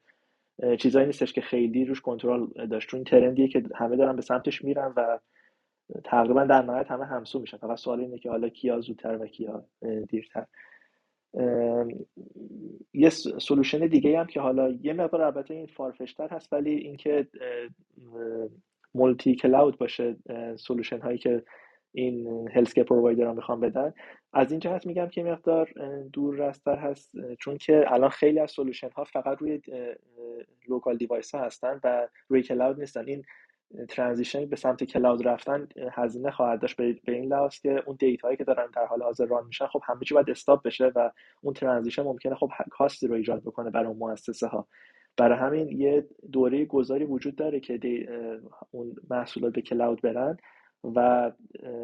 چیزایی 0.80 1.06
نیستش 1.06 1.34
که 1.34 1.42
خیلی 1.42 1.86
روش 1.86 2.02
کنترل 2.02 2.68
داشت. 2.68 2.90
چون 2.90 3.04
ترندیه 3.04 3.48
که 3.48 3.64
همه 3.76 3.96
دارن 3.96 4.16
به 4.16 4.22
سمتش 4.22 4.64
میرن 4.64 4.94
و 4.96 5.20
تقریبا 6.04 6.44
در 6.44 6.62
نهایت 6.62 6.92
همه 6.92 7.06
همسو 7.06 7.40
میشن. 7.40 7.58
فقط 7.58 7.78
سوال 7.78 8.00
اینه 8.00 8.18
که 8.18 8.30
حالا 8.30 8.50
کیا 8.50 8.80
زودتر 8.80 9.18
و 9.22 9.28
کیا 9.28 9.66
دیرتر. 10.10 10.46
یه 12.94 13.10
سلوشن 13.40 13.88
دیگه 13.88 14.20
هم 14.20 14.28
که 14.28 14.42
حالا 14.42 14.78
یه 14.82 14.94
مقدار 14.94 15.22
البته 15.22 15.54
این 15.54 15.66
فارفشتر 15.66 16.28
هست 16.28 16.54
ولی 16.54 16.72
اینکه 16.72 17.28
مولتی 18.96 19.36
کلاود 19.36 19.78
باشه 19.78 20.16
solution 20.56 21.00
هایی 21.00 21.18
که 21.18 21.44
این 21.94 22.48
healthcare 22.54 22.84
provider 22.84 23.26
ها 23.26 23.34
می‌خوان 23.34 23.60
بدن. 23.60 23.94
از 24.34 24.52
این 24.52 24.60
جهت 24.60 24.86
میگم 24.86 25.08
که 25.08 25.24
مقدار 25.24 25.70
دورتر 26.14 26.76
هست 26.76 27.12
چون 27.40 27.58
که 27.58 27.86
الان 27.88 28.10
خیلی 28.10 28.40
از 28.40 28.52
solution 28.52 28.90
ها 28.90 29.04
فقط 29.04 29.38
روی 29.38 29.62
local 30.68 30.98
device 30.98 31.36
ها 31.36 31.42
هستن 31.42 31.80
و 31.84 32.08
روی 32.30 32.44
cloud 32.44 32.80
نیستن. 32.80 33.08
این 33.08 33.24
transition 33.90 34.46
به 34.46 34.56
سمت 34.56 34.84
cloud 34.84 35.28
رفتن 35.28 35.68
هزینه 35.92 36.32
خواهد 36.32 36.62
داشت 36.62 36.78
به 36.78 36.96
این 37.08 37.34
لحاظ 37.34 37.60
که 37.60 37.84
اون 37.86 37.96
data 38.00 38.28
هایی 38.28 38.38
که 38.38 38.44
دارن 38.44 38.66
در 38.76 38.86
حال 38.86 39.02
حاضر 39.02 39.26
run 39.26 39.46
میشن 39.46 39.68
خب 39.68 39.82
همه 39.86 40.00
چی 40.06 40.14
باید 40.14 40.30
stop 40.30 40.64
بشه 40.64 40.92
و 40.96 41.12
اون 41.42 41.54
transition 41.54 42.04
ممکنه 42.04 42.36
خب 42.36 42.50
cost 42.72 43.01
ی 43.01 43.08
رو 43.08 43.16
ایجاد 43.16 43.42
بکنه 43.42 43.70
برای 43.70 43.88
اون 43.88 43.98
مؤسسه 43.98 44.48
ها 44.48 44.68
برای 45.18 45.38
همین 45.38 45.82
یه 45.82 46.08
دوره 46.32 46.66
گذاری 46.66 47.06
وجود 47.06 47.36
داره 47.36 47.60
که 47.60 47.80
اون 48.72 48.96
محصولات 49.10 49.54
به 49.54 49.62
cloud 49.62 50.02
برن. 50.02 50.38
و 50.84 51.32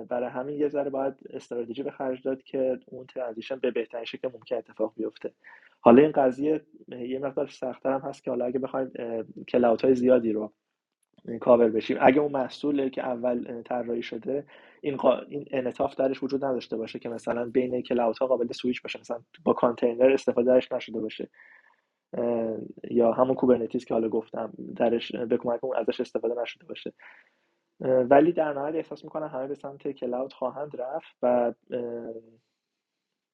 برای 0.09 0.29
همین 0.29 0.59
یه 0.59 0.69
ذره 0.69 0.89
باید 0.89 1.13
استراتژی 1.29 1.83
به 1.83 1.91
خرج 1.91 2.23
داد 2.23 2.43
که 2.43 2.79
اون 2.85 3.05
transition 3.05 3.55
به 3.55 3.71
بهترین 3.71 4.05
شکل 4.05 4.29
ممکن 4.33 4.55
اتفاق 4.55 4.93
بیفته. 4.95 5.33
حالا 5.79 6.01
این 6.01 6.11
قضیه 6.11 6.61
یه 6.87 7.19
مقدار 7.19 7.47
سختتر 7.47 7.93
هم 7.93 7.99
هست 7.99 8.23
که 8.23 8.31
حالا 8.31 8.45
اگه 8.45 8.59
بخوایم 8.59 8.91
cloud 9.47 9.81
های 9.81 9.95
زیادی 9.95 10.31
رو 10.31 10.53
کاور 11.41 11.69
بشیم. 11.69 11.97
اگه 12.01 12.19
اون 12.19 12.31
محصولی 12.31 12.89
که 12.89 13.07
اول 13.07 13.61
طراحی 13.61 14.01
شده 14.01 14.45
این 14.81 14.97
قا... 14.97 15.19
این 15.19 15.45
انعطاف 15.51 15.95
درش 15.95 16.23
وجود 16.23 16.45
نداشته 16.45 16.77
باشه 16.77 16.99
که 16.99 17.09
مثلا 17.09 17.45
بین 17.45 17.81
cloud 17.81 18.17
ها 18.17 18.27
قابل 18.27 18.51
سویچ 18.51 18.81
باشه 18.81 18.99
مثلا 18.99 19.21
با 19.43 19.53
کانتینر 19.53 20.11
استفاده 20.11 20.51
درش 20.51 20.71
نشده 20.71 20.99
باشه. 20.99 21.29
یا 22.91 23.11
همون 23.11 23.35
کوبرنتیس 23.35 23.85
که 23.85 23.93
حالا 23.93 24.09
گفتم 24.09 24.53
درش 24.75 25.15
به 25.15 25.37
کمک 25.37 25.63
اون 25.63 25.75
ازش 25.75 26.01
استفاده 26.01 26.41
نشده 26.41 26.65
باشه. 26.65 26.93
ولی 27.81 28.31
در 28.31 28.53
نهایت 28.53 28.75
احساس 28.75 29.03
می‌کنم 29.03 29.27
همه 29.27 29.47
به 29.47 29.55
سمت 29.55 29.87
کلاود 29.87 30.33
خواهند 30.33 30.75
رفت 30.75 31.15
و 31.21 31.53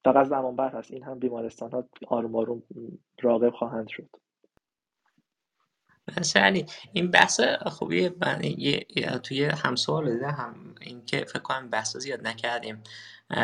فقط 0.06 0.28
زمان 0.28 0.56
بر 0.56 0.70
هست. 0.70 0.92
این 0.92 1.04
هم 1.04 1.20
بیمارستان 1.20 1.72
ها 1.72 1.84
آروم 2.08 2.36
آروم 2.36 2.64
راقب 3.22 3.50
خواهند 3.50 3.88
شد. 3.88 4.10
علی 6.36 6.66
این 6.94 7.12
بحث 7.12 7.42
خوبی 7.66 8.10
من 8.10 8.42
توی 9.24 9.46
همسوال 9.46 10.14
دیده 10.14 10.28
هم 10.28 10.76
این 10.82 11.06
که 11.06 11.18
فکر 11.18 11.40
کنم 11.40 11.70
بحث 11.70 11.98
زیاد 11.98 12.28
نکردیم. 12.28 12.84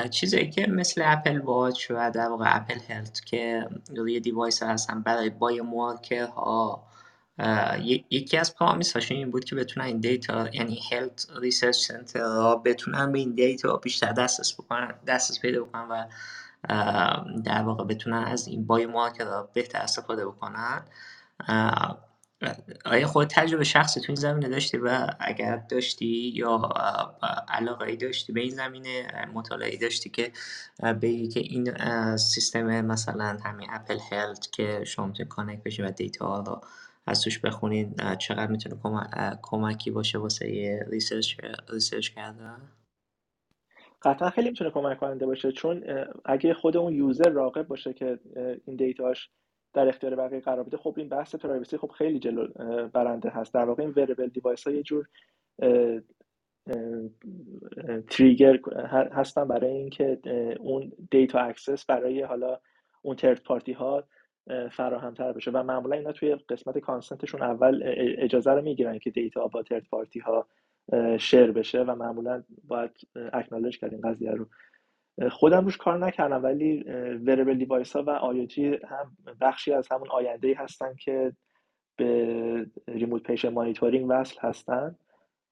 چیزی 0.10 0.50
که 0.50 0.68
مثل 0.68 1.02
اپل 1.06 1.42
واچ 1.42 1.92
و 1.92 2.12
در 2.12 2.28
واقع 2.30 2.46
اپل 2.56 2.80
هلت 2.80 3.26
که 3.26 3.70
روی 3.98 4.20
device 4.20 4.64
هستن 4.64 5.02
برای 5.02 5.30
biomarker 5.30 6.28
ها 6.28 6.88
یکی 8.10 8.38
از 8.38 8.56
promise 8.56 8.94
هاشون 8.94 9.18
این 9.18 9.32
بود 9.32 9.44
که 9.44 9.56
بتونن 9.56 9.86
این 9.86 10.00
data 10.00 10.50
یعنی 10.54 10.80
health 10.92 11.28
research 11.42 11.76
center 11.76 12.22
ها 12.22 12.56
بتونن 12.56 13.12
به 13.12 13.20
این 13.20 13.36
data 13.36 13.78
بیشتر 13.78 14.12
دسترس 14.12 14.54
بکنن 14.54 14.94
دسترس 15.08 15.40
پیدا 15.40 15.64
بکنن 15.64 15.88
و 15.90 16.06
در 17.44 17.62
واقع 17.62 17.84
بتونن 17.84 18.18
از 18.18 18.48
این 18.48 18.66
biomarker 18.66 19.26
ها 19.26 19.50
بهتر 19.54 19.80
استفاده 19.80 20.26
بکنن. 20.26 20.84
آیا 22.86 23.08
خودت 23.08 23.28
تجربه 23.28 23.64
شخصی 23.64 24.00
تو 24.00 24.06
این 24.08 24.16
زمینه 24.16 24.50
داشتی 24.50 24.78
و 24.78 25.08
اگر 25.20 25.58
داشتی 25.58 26.32
یا 26.36 26.70
علاقه 27.48 27.86
ای 27.86 27.96
داشتی 27.96 28.34
به 28.34 28.42
این 28.42 28.50
زمینه 28.50 29.26
مطالعه 29.34 29.78
داشتی 29.78 30.10
که 30.10 30.32
به 31.02 31.28
که 31.28 31.40
این 31.40 31.78
سیستم 32.18 32.82
مثلا 32.82 33.38
همین 33.46 33.68
Apple 33.72 33.98
Health 34.12 34.52
که 34.52 34.84
شما 34.86 35.08
می‌تونید 35.08 35.32
connect 35.32 35.64
بشی 35.64 35.82
و 35.82 35.92
data 35.92 36.40
رو 36.40 36.62
از 37.08 37.22
توش 37.22 37.40
بخونید 37.40 38.18
چقدر 38.18 38.52
می‌تونه 38.52 38.76
کمکی 39.42 39.92
باشه 39.92 40.18
واسه 40.18 40.80
research 40.92 41.36
research 41.70 42.10
کردن؟ 42.10 42.72
قطعا 44.02 44.30
خیلی 44.30 44.50
می‌تونه 44.50 44.70
کمک 44.70 44.98
کننده 45.00 45.26
باشه 45.26 45.52
چون 45.52 45.84
اگه 46.26 46.54
خود 46.54 46.78
اون 46.78 46.94
user 46.94 47.30
راغب 47.30 47.68
باشه 47.68 47.94
که 47.94 48.20
این 48.66 48.76
data 48.76 49.12
ش 49.12 49.30
در 49.74 49.88
اختیار 49.88 50.16
بقیه 50.16 50.40
قرار 50.40 50.64
بده 50.64 50.78
خب 50.78 50.94
این 50.98 51.10
بحث 51.10 51.36
privacy 51.36 51.78
خب 51.78 51.92
خیلی 51.98 52.20
جلو 52.20 52.48
برنده 52.88 53.30
هست. 53.30 53.54
در 53.54 53.66
واقع 53.66 53.84
این 53.84 53.94
wearable 53.96 54.28
device 54.28 54.68
ها 54.68 54.74
یه 54.74 54.84
جور 54.84 55.08
trigger 58.10 58.60
هستن 59.12 59.48
برای 59.48 59.72
اینکه 59.72 60.20
اون 60.60 60.92
data 61.12 61.40
access 61.40 61.86
برای 61.86 62.22
حالا 62.22 62.60
اون 63.02 63.16
third 63.16 63.44
party 63.44 63.74
ها 63.74 64.04
فراهم 64.72 65.14
تر 65.14 65.32
بشه. 65.32 65.52
و 65.52 65.64
معمولا 65.64 65.96
اینا 65.96 66.12
توی 66.12 66.36
قسمت 66.36 66.78
consent 66.78 67.19
شون 67.19 67.42
اول 67.42 67.84
اجازه 68.18 68.52
رو 68.52 68.62
می‌گیرن 68.62 69.00
که 69.00 69.10
data 69.10 69.48
با 69.48 69.64
third 69.64 69.84
party 69.92 70.20
ها 70.20 70.48
share 71.18 71.52
بشه 71.52 71.84
و 71.84 71.96
معمولا 71.96 72.44
باید 72.68 72.92
acknowledge 73.34 73.80
کرد 73.80 73.94
این 73.94 74.02
قضیه 74.02 74.32
رو. 74.32 74.46
خودم 75.30 75.66
روش 75.66 75.78
کار 75.78 75.98
نکردم 75.98 76.44
ولی 76.44 76.84
wearable 77.26 77.58
device 77.58 77.96
ها 77.96 78.04
و 78.04 78.10
IoT 78.10 78.68
هم 78.68 79.18
بخشی 79.42 79.74
از 79.74 79.88
همون 79.92 80.08
آینده 80.10 80.56
هستن 80.58 80.96
که 80.96 81.34
به 81.98 82.66
remote 82.88 83.24
patient 83.24 83.50
monitoring 83.50 84.06
وصل 84.10 84.40
هستن 84.42 84.96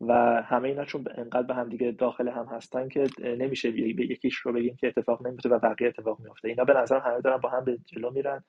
و 0.02 0.14
همه 0.46 0.68
اینا 0.68 0.86
چون 0.86 1.06
انقدر 1.16 1.48
به 1.48 1.54
هم 1.54 1.70
دیگه 1.70 1.92
داخل 1.92 2.28
هم 2.28 2.46
هستن 2.46 2.90
که 2.90 3.08
نمیشه 3.20 3.70
یکیش 3.80 4.36
رو 4.36 4.54
بگیم 4.54 4.76
که 4.76 4.88
اتفاق 4.88 5.28
نمیفته 5.28 5.50
و 5.50 5.60
بقیه 5.60 5.88
اتفاق 5.88 6.20
میفته 6.20 6.48
اینا 6.48 6.64
به 6.64 6.74
نظر 6.74 7.00
همه 7.00 7.22
دارن 7.22 7.38
با 7.38 7.50
هم 7.50 7.64
به 7.66 7.78
جلو 7.86 8.12
میرن. 8.12 8.44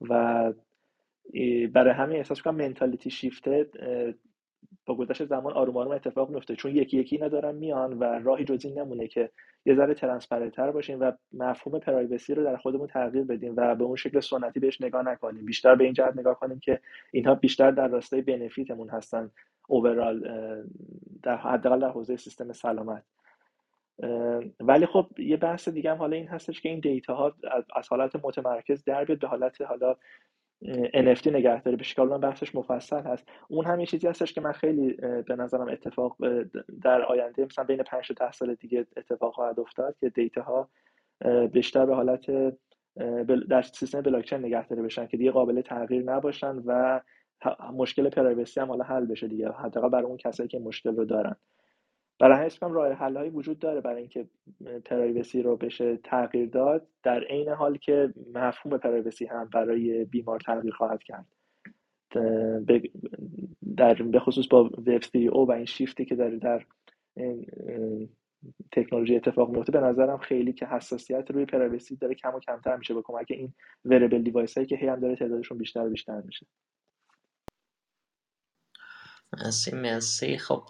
و 0.00 0.52
برای 1.72 1.94
همین 1.94 2.16
احساس 2.16 2.42
کنم 2.42 2.54
منتالیتی 2.54 3.10
شیفته 3.10 3.70
با 4.86 4.94
گذشت 4.94 5.24
زمان 5.24 5.52
آروم 5.52 5.76
آروم 5.76 5.92
اتفاق 5.92 6.30
میفته 6.30 6.56
چون 6.56 6.76
یکی 6.76 6.98
یکی 6.98 7.16
اینا 7.16 7.28
دارن 7.28 7.54
میان 7.54 7.98
و 7.98 8.04
راهی 8.04 8.44
جز 8.44 8.64
این 8.64 8.78
نمونه 8.78 9.08
که 9.08 9.30
یه 9.66 9.74
ذره 9.74 9.94
ترنسپرنتر 9.94 10.70
باشیم 10.70 11.00
و 11.00 11.12
مفهوم 11.32 11.78
پرایوسی 11.78 12.34
رو 12.34 12.44
در 12.44 12.56
خودمون 12.56 12.86
تغییر 12.86 13.24
بدیم 13.24 13.54
و 13.56 13.74
به 13.74 13.84
اون 13.84 13.96
شکل 13.96 14.20
سنتی 14.20 14.60
بهش 14.60 14.80
نگاه 14.80 15.02
نکنیم 15.02 15.44
بیشتر 15.44 15.74
به 15.74 15.84
این 15.84 15.92
جهت 15.92 16.16
نگاه 16.16 16.38
کنیم 16.38 16.60
که 16.60 16.80
اینها 17.12 17.34
بیشتر 17.34 17.70
در 17.70 17.88
راستای 17.88 18.22
بنفیتمون 18.22 18.88
هستن 18.88 19.30
اوورال 19.68 20.20
در 21.22 21.36
حداقل 21.36 21.80
در 21.80 21.88
حوزه 21.88 22.16
سیستم 22.16 22.52
سلامت. 22.52 23.04
ولی 24.60 24.86
خب 24.86 25.06
یه 25.18 25.36
بحث 25.36 25.68
دیگه 25.68 25.90
هم 25.90 25.96
حالا 25.96 26.16
این 26.16 26.28
هستش 26.28 26.60
که 26.60 26.68
این 26.68 26.80
دیتا 26.80 27.14
ها 27.14 27.34
از 27.76 27.88
حالت 27.88 28.16
متمرکز 28.24 28.84
در 28.84 29.04
بیاد 29.04 29.18
به 29.18 29.28
حالت 29.28 29.62
حالا 29.62 29.96
NFT 30.94 31.26
نگهداری 31.26 31.76
به 31.76 31.84
شکل 31.84 32.18
بحثش 32.18 32.54
مفصل 32.54 33.00
هست. 33.00 33.28
اون 33.48 33.64
هم 33.64 33.80
یه 33.80 33.86
چیزی 33.86 34.06
هستش 34.06 34.32
که 34.32 34.40
من 34.40 34.52
خیلی 34.52 34.92
به 35.26 35.36
نظرم 35.36 35.68
اتفاق 35.68 36.16
در 36.82 37.02
آینده 37.02 37.44
مثلا 37.44 37.64
بین 37.64 37.82
5 37.82 38.08
تا 38.08 38.26
10 38.26 38.32
سال 38.32 38.54
دیگه 38.54 38.86
اتفاق 38.96 39.34
خواهد 39.34 39.60
افتاد 39.60 39.96
که 40.00 40.08
دیتا 40.08 40.42
ها 40.42 40.68
بیشتر 41.46 41.86
به 41.86 41.94
حالت 41.94 42.54
در 43.48 43.62
سیستم 43.62 44.00
بلاکچین 44.00 44.38
نگهداری 44.38 44.82
بشن 44.82 45.06
که 45.06 45.16
دیگه 45.16 45.30
قابل 45.30 45.60
تغییر 45.60 46.02
نباشن 46.02 46.62
و 46.66 47.00
مشکل 47.72 48.08
privacy 48.08 48.60
هم 48.60 48.68
حالا 48.68 48.84
حل 48.84 49.06
بشه 49.06 49.28
دیگه. 49.28 49.52
حداقل 49.52 49.88
برای 49.88 50.04
اون 50.04 50.16
کسایی 50.16 50.48
که 50.48 50.58
مشکل 50.58 50.96
رو 50.96 51.04
دارن. 51.04 51.36
برای 52.20 52.50
همین 52.62 52.74
راه 52.74 52.92
حلهایی 52.92 53.30
وجود 53.30 53.58
داره 53.58 53.80
برای 53.80 54.00
اینکه 54.00 54.26
privacy 54.84 55.42
رو 55.42 55.56
بشه 55.56 55.96
تغییر 55.96 56.48
داد 56.48 56.86
در 57.02 57.24
عین 57.24 57.48
حال 57.48 57.76
که 57.76 58.14
مفهوم 58.34 58.78
privacy 58.78 59.26
هم 59.26 59.48
برای 59.52 60.04
بیمار 60.04 60.40
تغییر 60.40 60.74
خواهد 60.74 61.02
کرد. 61.02 61.26
در 63.76 63.94
به 63.94 64.20
خصوص 64.20 64.48
با 64.48 64.64
وب 64.64 65.02
3 65.02 65.18
او 65.18 65.48
و 65.48 65.52
این 65.52 65.64
شیفتی 65.64 66.04
که 66.04 66.14
داره 66.14 66.38
در 66.38 66.64
تکنولوژی 68.72 69.16
اتفاق 69.16 69.50
میفته 69.50 69.72
به 69.72 69.80
نظرم 69.80 70.18
خیلی 70.18 70.52
که 70.52 70.66
حساسیت 70.66 71.30
روی 71.30 71.44
privacy 71.44 71.96
داره 71.96 72.14
کم 72.14 72.34
و 72.34 72.40
کمتر 72.40 72.76
میشه 72.76 72.94
به 72.94 73.02
کمک 73.02 73.26
این 73.30 73.52
wearable 73.84 74.22
device 74.22 74.54
هایی 74.54 74.66
که 74.66 74.76
هی 74.76 74.86
هم 74.86 75.00
داره 75.00 75.16
تعدادشون 75.16 75.58
بیشتر 75.58 75.86
و 75.86 75.90
بیشتر 75.90 76.20
میشه. 76.20 76.46
مرسی 79.32 79.74
مرسی. 79.74 80.38
خب 80.38 80.62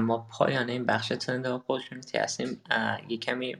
ما 0.00 0.26
پایان 0.30 0.68
این 0.68 0.86
بخش 0.86 1.08
trend 1.08 1.46
opportunity 1.46 2.18
هستیم 2.18 2.62
یه 3.08 3.18
کمی 3.18 3.56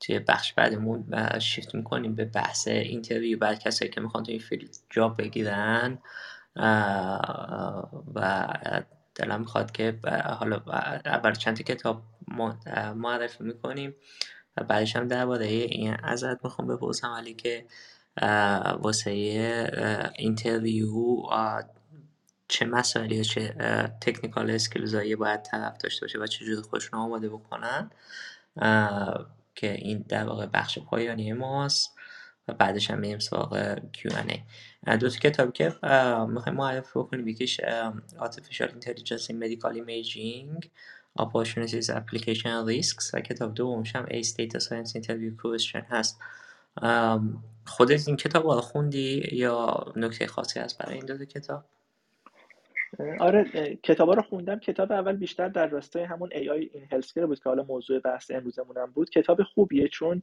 توی 0.00 0.18
بخش 0.18 0.52
بعدمون 0.52 1.04
شیفت 1.38 1.74
می‌کنیم 1.74 2.14
به 2.14 2.24
بحث 2.24 2.68
interview 2.68 3.38
بعد 3.38 3.58
کسایی 3.58 3.90
که 3.90 4.00
می‌خوان 4.00 4.24
توی 4.24 4.32
این 4.34 4.42
field 4.42 4.76
job 4.90 5.22
بگیرن. 5.22 5.98
و 8.14 8.48
دلم 9.14 9.40
می‌خواد 9.40 9.70
که 9.72 9.98
حالا 10.38 10.62
اول 11.04 11.32
چند 11.32 11.62
کتاب 11.62 12.02
معرفی 12.94 13.44
می‌کنیم 13.44 13.94
و 14.56 14.64
بعدش 14.64 14.96
هم 14.96 15.08
درباره 15.08 15.46
این 15.46 15.96
ازت 16.02 16.44
می‌خوام 16.44 16.68
بپرسم 16.68 17.12
ولی 17.12 17.34
که 17.34 17.66
واسه 18.78 19.10
interview 20.18 20.96
چه 22.52 22.64
مسائلی 22.64 23.20
و 23.20 23.22
چه 23.22 23.54
technical 24.00 24.50
skills 24.50 24.99
ایی 24.99 25.16
باید 25.16 25.42
طرف 25.42 25.78
داشته 25.78 26.06
باشه 26.06 26.18
و 26.18 26.26
چجوری 26.26 26.62
خودشون 26.62 27.00
آماده 27.00 27.28
بکنن 27.28 27.90
که 29.54 29.72
این 29.72 30.04
در 30.08 30.24
واقع 30.24 30.46
بخش 30.46 30.78
پایانی 30.78 31.32
ماست 31.32 31.94
و 32.48 32.54
بعدش 32.54 32.90
هم 32.90 32.98
میریم 32.98 33.18
سراغ 33.18 33.76
Q&A 33.76 34.38
دو 35.00 35.08
تا 35.08 35.18
کتابی 35.18 35.52
که 35.52 35.68
می‌خوایم 36.28 36.58
معرفی 36.58 36.90
بکنیم. 36.94 37.28
یکیش 37.28 37.60
Artificial 38.18 38.68
Intelligence 38.68 39.26
in 39.26 39.34
Medical 39.42 39.72
Imaging 39.74 40.68
Opportunities 41.18 41.86
Application 41.86 42.66
Risks 42.68 43.14
و 43.14 43.20
کتاب 43.20 43.54
دومش 43.54 43.96
هم 43.96 44.06
Ace 44.06 44.32
Data 44.32 44.58
Science 44.58 44.92
Interview 44.92 45.32
Question 45.42 45.84
هست. 45.90 46.20
خودت 47.66 48.08
این 48.08 48.16
کتاب 48.16 48.46
رو 48.46 48.60
خوندی 48.60 49.28
یا 49.32 49.84
نکته 49.96 50.26
خاصی 50.26 50.60
هست 50.60 50.78
برای 50.78 50.94
این 50.94 51.06
دو 51.06 51.24
کتاب؟ 51.24 51.64
آره 53.20 53.44
کتابا 53.82 54.14
رو 54.14 54.22
خوندم. 54.22 54.58
کتاب 54.58 54.92
اول 54.92 55.16
بیشتر 55.16 55.48
در 55.48 55.66
راستای 55.66 56.02
همون 56.02 56.30
AI 56.30 56.34
این 56.50 56.88
هلسکر 56.92 57.26
بود 57.26 57.38
که 57.38 57.48
حالا 57.48 57.62
موضوع 57.62 57.98
بحث 57.98 58.30
امروزمون 58.30 58.76
هم 58.76 58.90
بود. 58.90 59.10
کتاب 59.10 59.42
خوبیه 59.42 59.88
چون 59.88 60.22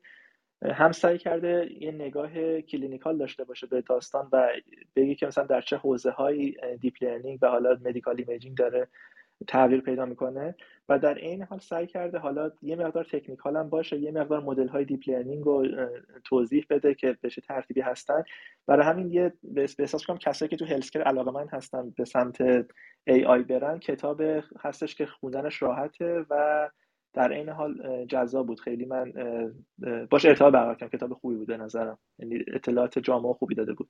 هم 0.61 0.91
سعی 0.91 1.17
کرده 1.17 1.69
یه 1.79 1.91
نگاه 1.91 2.61
clinical 2.61 3.17
داشته 3.17 3.43
باشه 3.43 3.67
به 3.67 3.81
داستان 3.81 4.29
و 4.31 4.49
بگی 4.95 5.15
که 5.15 5.27
مثلا 5.27 5.43
در 5.43 5.61
چه 5.61 5.77
حوزه 5.77 6.11
های 6.11 6.55
deep 6.81 6.93
learning 7.03 7.39
و 7.41 7.47
حالا 7.47 7.77
medical 7.85 8.15
imaging 8.17 8.57
داره. 8.57 8.87
تغییر 9.47 9.81
پیدا 9.81 10.05
می‌کنه 10.05 10.55
و 10.89 10.99
در 10.99 11.13
این 11.13 11.43
حال 11.43 11.59
سعی 11.59 11.87
کرده 11.87 12.17
حالا 12.17 12.51
یه 12.61 12.75
مقدار 12.75 13.03
technical 13.03 13.57
هم 13.57 13.69
باشه 13.69 13.99
یه 13.99 14.11
مقدار 14.11 14.43
مدل 14.43 14.67
های 14.67 14.85
deep 14.85 15.09
learning 15.09 15.43
رو 15.43 15.67
توضیح 16.23 16.65
بده 16.69 16.93
که 16.93 17.17
به 17.21 17.29
چه 17.29 17.41
ترتیبی 17.41 17.81
هستن. 17.81 18.23
برای 18.67 18.85
همین 18.85 19.11
یه 19.11 19.33
به 19.43 19.67
احساس 19.79 20.05
کنم 20.05 20.17
کسایی 20.17 20.49
که 20.49 20.55
تو 20.55 20.65
healthcare 20.65 21.01
علاقه‌مند 21.01 21.47
هستن 21.47 21.89
به 21.89 22.05
سمت 22.05 22.41
AI 23.07 23.43
برن 23.43 23.79
کتاب 23.79 24.21
هستش 24.59 24.95
که 24.95 25.05
خوندنش 25.05 25.61
راحته 25.61 26.25
و 26.29 26.69
در 27.13 27.31
این 27.31 27.49
حال 27.49 28.05
جذاب 28.05 28.47
بود. 28.47 28.59
خیلی 28.59 28.85
من 28.85 29.13
باش 30.09 30.25
ارتباط 30.25 30.53
برقرار 30.53 30.75
کردم. 30.75 30.97
کتاب 30.97 31.13
خوبی 31.13 31.35
بوده 31.35 31.57
نظرم. 31.57 31.97
یعنی 32.19 32.43
اطلاعات 32.53 32.99
جامع 32.99 33.33
خوبی 33.33 33.55
داده 33.55 33.73
بود. 33.73 33.89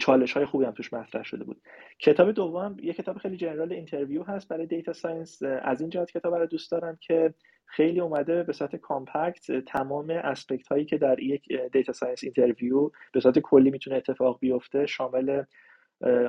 چالش 0.00 0.32
های 0.32 0.46
خوبی 0.46 0.64
هم 0.64 0.72
توش 0.72 0.92
مطرح 0.92 1.22
شده 1.22 1.44
بود. 1.44 1.62
کتاب 1.98 2.32
دوم 2.32 2.76
یه 2.82 2.92
کتاب 2.92 3.18
خیلی 3.18 3.36
general 3.36 3.72
interview 3.72 4.22
هست 4.22 4.48
برای 4.48 4.66
data 4.66 4.92
science. 4.92 5.42
از 5.42 5.80
این 5.80 5.90
جهت 5.90 6.10
کتاب 6.10 6.34
رو 6.34 6.46
دوست 6.46 6.70
دارم 6.70 6.98
که 7.00 7.34
خیلی 7.66 8.00
اومده 8.00 8.42
به 8.42 8.52
صورت 8.52 8.76
compact 8.76 9.64
تمام 9.64 10.10
aspect 10.10 10.66
هایی 10.66 10.84
که 10.84 10.98
در 10.98 11.20
یک 11.20 11.52
data 11.72 11.92
science 11.92 12.24
interview 12.24 12.90
به 13.12 13.20
صورت 13.20 13.38
کلی 13.38 13.70
می‌تونه 13.70 13.96
اتفاق 13.96 14.38
بیفته 14.40 14.86
شامل 14.86 15.42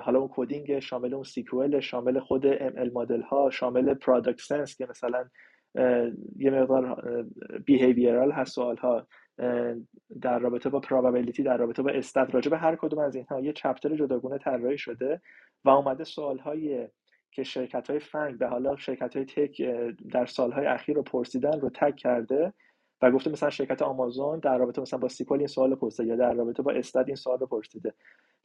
حالا 0.02 0.20
اون 0.20 0.30
coding 0.34 0.80
شامل 0.80 1.14
اون 1.14 1.24
SQL 1.24 1.80
شامل 1.80 2.20
خود 2.20 2.46
ام 2.46 2.92
مدل 2.94 3.22
ها 3.22 3.50
شامل 3.50 3.94
product 3.94 4.42
sense 4.42 4.78
که 4.78 4.88
مثلا 4.90 5.26
یه 6.38 6.52
مقدار 6.52 7.04
بیهیویرال 7.66 8.32
هست 8.32 8.56
سوال 8.56 8.78
ها 8.78 9.08
در 10.22 10.40
رابطه 10.40 10.70
با 10.70 10.80
پروبابیلیتی 10.80 11.44
در 11.44 11.58
رابطه 11.58 11.82
با 11.82 11.90
استات 11.90 12.36
راجع 12.36 12.50
به 12.50 12.58
هر 12.58 12.76
کدوم 12.76 13.00
از 13.00 13.16
اینها 13.16 13.40
یه 13.40 13.54
چپتر 13.54 13.96
جداگونه 13.96 14.38
طراحی 14.38 14.78
شده 14.78 15.22
و 15.66 15.70
اومده 15.70 16.04
سوال 16.04 16.40
که 17.32 17.44
شرکت 17.44 17.90
های 17.90 18.00
فنگ 18.00 18.38
به 18.38 18.48
حالا 18.48 18.76
شرکت 18.76 19.16
های 19.16 19.26
تک 19.26 19.62
در 20.12 20.26
سالهای 20.26 20.66
اخیر 20.66 20.96
رو 20.96 21.04
پرسیدن 21.04 21.60
رو 21.60 21.70
تک 21.70 21.96
کرده 21.96 22.54
و 23.02 23.12
گفته 23.12 23.32
مثلا 23.32 23.50
شرکت 23.50 23.82
آمازون 23.82 24.40
در 24.40 24.58
رابطه 24.58 24.82
مثلا 24.82 25.00
با 25.00 25.08
سیکول 25.08 25.38
این 25.38 25.48
سوال 25.48 25.76
پرسیده 25.76 26.10
یا 26.10 26.16
در 26.16 26.34
رابطه 26.34 26.64
با 26.64 26.72
استاد 26.72 27.08
این 27.08 27.16
سوال 27.16 27.40
رو 27.40 27.48
پرسیده. 27.48 27.94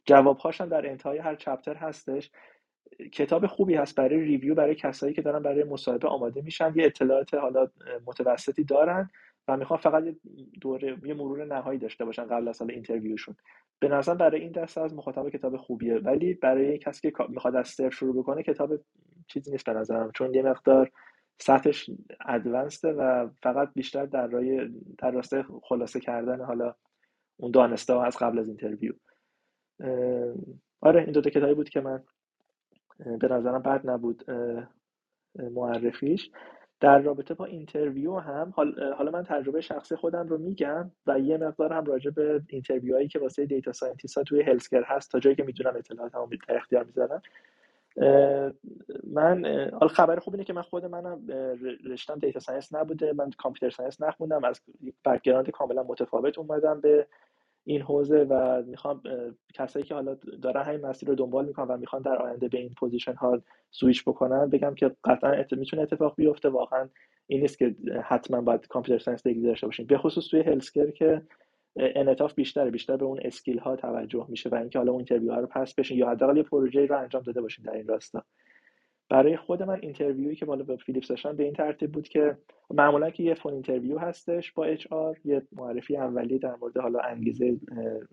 جوابهاش 0.05 0.61
هم 0.61 0.69
در 0.69 0.89
انتهای 0.89 1.17
هر 1.17 1.35
چپتر 1.35 1.75
هستش. 1.75 2.31
کتاب 3.11 3.47
خوبی 3.47 3.75
هست 3.75 3.95
برای 3.95 4.21
review 4.21 4.55
برای 4.55 4.75
کسایی 4.75 5.13
که 5.13 5.21
دارن 5.21 5.43
برای 5.43 5.63
مصاحبه 5.63 6.07
آماده 6.07 6.41
میشن. 6.41 6.73
یه 6.75 6.85
اطلاعات 6.85 7.33
حالا 7.33 7.67
متوسطی 8.05 8.63
دارن. 8.63 9.09
و 9.47 9.57
می‌خوان 9.57 9.79
فقط 9.79 10.03
یه 10.03 10.15
دوره 10.61 10.97
یه 11.03 11.13
مرور 11.13 11.45
نهایی 11.45 11.79
داشته 11.79 12.05
باشن 12.05 12.25
قبل 12.25 12.47
از 12.47 12.57
سال 12.57 12.71
interview 12.71 13.12
شون. 13.12 13.35
به 13.79 13.87
نظر 13.87 14.15
برای 14.15 14.41
این 14.41 14.51
دسته 14.51 14.81
از 14.81 14.95
مخاطب 14.95 15.29
کتاب 15.29 15.57
خوبیه. 15.57 15.97
ولی 15.97 16.33
برای 16.33 16.77
کسی 16.77 17.11
که 17.11 17.23
می‌خواد 17.29 17.55
از 17.55 17.67
صفر 17.67 17.89
شروع 17.89 18.15
بکنه 18.23 18.43
کتاب 18.43 18.71
چیزی 19.27 19.51
نیست 19.51 19.65
به 19.65 19.73
نظرم. 19.73 20.11
چون 20.11 20.33
یه 20.33 20.41
مقدار 20.41 20.91
سطحش 21.39 21.89
advanced 22.25 22.84
ه 22.84 22.91
و 22.91 23.29
فقط 23.43 23.73
بیشتر 23.73 24.05
در 24.05 24.27
رای 24.27 24.69
در 24.97 25.11
راستای 25.11 25.45
خلاصه 25.63 25.99
کردن 25.99 26.41
حالا 26.41 26.75
اون 27.37 27.51
دانسته 27.51 28.01
از 28.01 28.17
قبل 28.17 28.39
از 28.39 28.47
interview. 28.47 28.93
آره 30.81 31.01
این 31.01 31.11
دو 31.11 31.21
تا 31.21 31.29
کتابی 31.29 31.53
بود 31.53 31.69
که 31.69 31.81
من 31.81 32.03
به 33.19 33.27
نظرم 33.27 33.61
بد 33.61 33.89
نبود 33.89 34.23
معرفیش. 35.35 36.31
در 36.81 36.99
رابطه 36.99 37.33
با 37.33 37.45
interview 37.45 38.19
هم 38.19 38.53
حالا 38.97 39.11
من 39.11 39.23
تجربه 39.23 39.61
شخصی 39.61 39.95
خودم 39.95 40.27
رو 40.27 40.37
میگم 40.37 40.91
و 41.07 41.19
یه 41.19 41.37
مقدار 41.37 41.73
هم 41.73 41.85
راجع 41.85 42.11
به 42.11 42.41
interview 42.49 42.95
هایی 42.95 43.07
که 43.07 43.19
واسه 43.19 43.45
data 43.45 43.71
scientist 43.71 44.17
ها 44.17 44.23
توی 44.23 44.41
healthcare 44.41 44.83
هست 44.83 45.11
تا 45.11 45.19
جایی 45.19 45.35
که 45.35 45.43
می‌دونم 45.43 45.75
اطلاعات 45.75 46.15
هم 46.15 46.29
در 46.47 46.57
اختیار 46.57 46.83
می‌ذارم. 46.83 47.21
من 49.13 49.45
حالا 49.73 49.87
خبر 49.87 50.19
خوب 50.19 50.33
اینه 50.33 50.43
که 50.43 50.53
من 50.53 50.61
خود 50.61 50.85
منم 50.85 51.27
رشتم 51.85 52.19
data 52.19 52.39
science 52.39 52.75
نبوده 52.75 53.13
من 53.13 53.31
computer 53.31 53.75
science 53.75 54.01
نخوندم 54.01 54.43
از 54.43 54.61
background 55.05 55.49
کاملا 55.49 55.83
متفاوت 55.83 56.37
اومدم 56.37 56.81
به 56.81 57.07
این 57.63 57.81
حوزه 57.81 58.23
و 58.29 58.63
می‌خوام 58.67 59.01
کسایی 59.53 59.85
که 59.85 59.93
حالا 59.93 60.15
دارن 60.41 60.63
همین 60.63 60.85
مسیر 60.85 61.09
رو 61.09 61.15
دنبال 61.15 61.45
می‌کنن 61.45 61.67
و 61.67 61.77
می‌خوان 61.77 62.01
در 62.01 62.15
آینده 62.15 62.47
به 62.47 62.57
این 62.57 62.73
position 62.79 63.13
ها 63.13 63.41
سویچ 63.71 64.03
بکنن 64.03 64.49
بگم 64.49 64.75
که 64.75 64.91
قطعا 65.03 65.45
می‌تونه 65.51 65.81
اتفاق 65.81 66.15
بیفته. 66.15 66.49
واقعا 66.49 66.89
این 67.27 67.41
نیست 67.41 67.57
که 67.57 67.75
حتما 68.03 68.41
باید 68.41 68.67
computer 68.67 69.03
science 69.03 69.27
degree 69.27 69.41
ای 69.41 69.43
داشته 69.43 69.67
باشین 69.67 69.85
به 69.85 69.97
خصوص 69.97 70.27
توی 70.27 70.39
healthcare 70.41 70.91
که 70.91 71.21
انعطاف 71.75 72.33
بیشتره 72.33 72.71
بیشتر 72.71 72.97
به 72.97 73.05
اون 73.05 73.19
skill 73.21 73.59
ها 73.59 73.75
توجه 73.75 74.25
میشه 74.29 74.49
و 74.49 74.55
اینکه 74.55 74.79
حالا 74.79 74.91
اون 74.91 74.99
interview 74.99 75.33
ها 75.33 75.39
رو 75.39 75.47
pass 75.47 75.73
بشین 75.75 75.97
یا 75.97 76.09
حداقل 76.09 76.37
یه 76.37 76.43
پروژه 76.43 76.85
رو 76.85 76.97
انجام 76.97 77.23
داده 77.23 77.41
باشین 77.41 77.65
در 77.65 77.73
این 77.73 77.87
راستا. 77.87 78.23
برای 79.11 79.37
خود 79.37 79.63
من 79.63 79.79
interview 79.81 80.25
یی 80.25 80.35
که 80.35 80.45
بالا 80.45 80.63
به 80.63 80.77
فیلیپس 80.77 81.07
داشتم 81.07 81.35
به 81.35 81.43
این 81.43 81.53
ترتیب 81.53 81.91
بود 81.91 82.07
که 82.07 82.37
معمولا 82.69 83.09
که 83.09 83.23
یه 83.23 83.33
phone 83.33 83.53
interview 83.53 83.99
هستش 83.99 84.51
با 84.51 84.65
HR 84.65 85.17
یه 85.25 85.41
معرفی 85.51 85.97
اولیه 85.97 86.37
در 86.37 86.55
مورد 86.55 86.77
حالا 86.77 86.99
انگیزه 86.99 87.57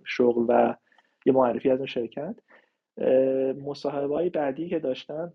شغل 0.05 0.45
و 0.49 0.75
یه 1.27 1.33
معرفی 1.33 1.70
از 1.70 1.79
اون 1.79 1.87
شرکت. 1.87 2.37
مصاحبه 3.65 4.15
های 4.15 4.31
بعدی 4.31 4.69
که 4.69 4.79
داشتم 4.79 5.33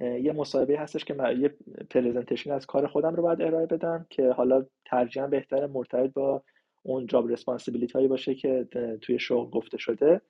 یه 0.00 0.32
مصاحبه 0.32 0.78
هستش 0.78 1.04
که 1.04 1.14
من 1.14 1.40
یه 1.40 1.54
presentation 1.90 2.50
از 2.50 2.66
کار 2.66 2.86
خودم 2.86 3.14
رو 3.14 3.22
باید 3.22 3.42
ارائه 3.42 3.66
بدم 3.66 4.06
که 4.10 4.30
حالا 4.30 4.66
ترجیحاً 4.84 5.26
بهتر 5.26 5.66
مرتبط 5.66 6.12
با 6.12 6.42
اون 6.82 7.06
job 7.06 7.30
responsibility 7.30 7.92
هایی 7.92 8.08
باشه 8.08 8.34
که 8.34 8.68
توی 9.00 9.18
شغل 9.18 9.50
گفته 9.50 9.78
شده. 9.78 10.20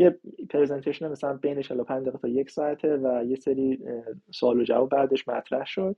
یه 0.00 0.18
presentation 0.50 1.08
مثلا 1.08 1.32
بین 1.36 1.62
45 1.62 2.02
دقیقه 2.02 2.18
تا 2.18 2.28
یک 2.28 2.50
ساعته 2.50 2.96
و 2.96 3.24
یه 3.24 3.36
سری 3.36 3.78
سوال 4.30 4.60
و 4.60 4.64
جواب 4.64 4.88
بعدش 4.88 5.28
مطرح 5.28 5.64
شد. 5.66 5.96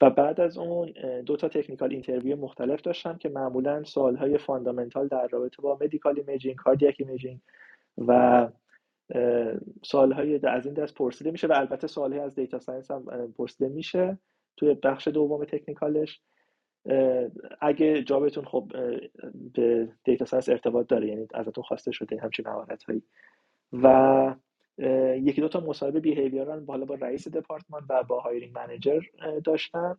و 0.00 0.10
بعد 0.10 0.40
از 0.40 0.58
اون 0.58 0.92
دو 1.26 1.36
تا 1.36 1.48
technical 1.48 1.92
interview 1.92 2.36
مختلف 2.36 2.80
داشتم 2.80 3.16
که 3.16 3.28
معمولا 3.28 3.82
های 3.96 4.38
fundamental 4.38 5.08
در 5.08 5.28
رابطه 5.28 5.62
با 5.62 5.78
medical 5.80 6.18
imaging 6.18 6.56
cardiac 6.56 6.96
imaging 6.98 7.40
و 7.98 8.48
های 9.94 10.46
از 10.46 10.66
این 10.66 10.74
دست 10.74 10.94
پرسیده 10.94 11.30
میشه 11.30 11.46
و 11.46 11.52
البته 11.52 11.86
سوالهای 11.86 12.20
از 12.20 12.34
data 12.34 12.58
science 12.58 12.90
هم 12.90 13.32
پرسیده 13.38 13.68
میشه 13.68 14.18
توی 14.56 14.74
بخش 14.74 15.08
دوم 15.08 15.44
technical 15.44 16.06
ش 16.06 16.20
اگه 17.60 18.02
job 18.02 18.23
تون 18.23 18.44
خب 18.44 18.72
به 19.54 19.88
data 20.04 20.24
science 20.24 20.48
ارتباط 20.48 20.86
داره 20.86 21.08
یعنی 21.08 21.26
ازتون 21.34 21.64
خواسته 21.64 21.92
شده 21.92 22.20
همچین 22.20 22.48
مهارت 22.48 22.82
هایی 22.82 23.02
و 23.72 24.34
یکی 25.16 25.40
دو 25.40 25.48
تا 25.48 25.60
مصاحبه 25.60 26.00
behavioral 26.00 26.60
بالا 26.60 26.84
با 26.84 26.94
رئیس 26.94 27.28
دپارتمان 27.28 27.86
و 27.90 28.02
با 28.02 28.20
hiring 28.20 28.54
manager 28.58 29.00
داشتم 29.44 29.98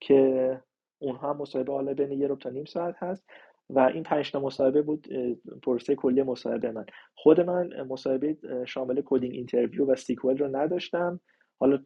که 0.00 0.60
اونها 0.98 1.30
هم 1.30 1.36
مصاحبه 1.36 1.72
حالا 1.72 1.94
بین 1.94 2.12
یه 2.12 2.26
رو 2.26 2.36
تا 2.36 2.50
نیم 2.50 2.64
ساعت 2.64 2.94
هست 2.98 3.24
و 3.70 3.78
این 3.80 4.02
پنج 4.02 4.32
تا 4.32 4.40
مصاحبه 4.40 4.82
بود 4.82 5.08
پروسه 5.62 5.94
کلی 5.94 6.22
مصاحبه 6.22 6.70
من. 6.70 6.86
خود 7.14 7.40
من 7.40 7.82
مصاحبه 7.82 8.36
شامل 8.66 9.02
coding 9.04 9.34
interview 9.34 9.86
و 9.86 9.96
SQL 9.96 10.38
رو 10.38 10.56
نداشتم. 10.56 11.20
حالا 11.62 11.78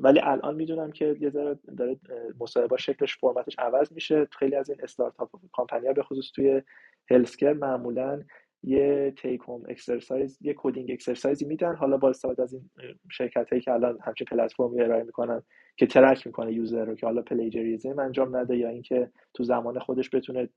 ولی 0.00 0.20
الان 0.22 0.54
می‌دونم 0.54 0.92
که 0.92 1.16
یه 1.20 1.30
ذره 1.30 1.58
داره 1.76 1.96
مصاحبه 2.40 2.76
شکلش 2.76 3.16
فرمتش 3.16 3.58
عوض 3.58 3.92
میشه. 3.92 4.28
خیلی 4.38 4.56
از 4.56 4.70
این 4.70 4.78
startup 4.82 5.30
company 5.52 5.92
به 5.92 6.02
خصوص 6.02 6.30
توی 6.34 6.62
healthcare 7.10 7.52
معمولا 7.52 8.22
یه 8.62 9.14
take 9.16 9.40
home 9.40 9.62
exercise 9.68 10.38
یه 10.40 10.54
coding 10.58 10.90
exercise 10.90 11.38
ی 11.38 11.44
میدن. 11.44 11.74
حالا 11.74 11.96
با 11.96 12.08
استفاده 12.08 12.42
از 12.42 12.52
این 12.52 12.70
شرکت 13.10 13.50
هایی 13.50 13.62
که 13.62 13.72
الان 13.72 13.98
همچین 14.02 14.24
پلتفرمی 14.30 14.80
ارائه 14.82 15.02
می‌کنن 15.02 15.42
که 15.76 15.86
track 15.86 16.26
می‌کنه 16.26 16.52
user 16.52 16.84
رو 16.84 16.94
که 16.94 17.06
حالا 17.06 17.22
plagiarism 17.22 17.98
انجام 17.98 18.36
نده 18.36 18.56
یا 18.56 18.68
اینکه 18.68 19.10
تو 19.34 19.44
زمان 19.44 19.78
خودش 19.78 20.14
بتونه 20.14 20.48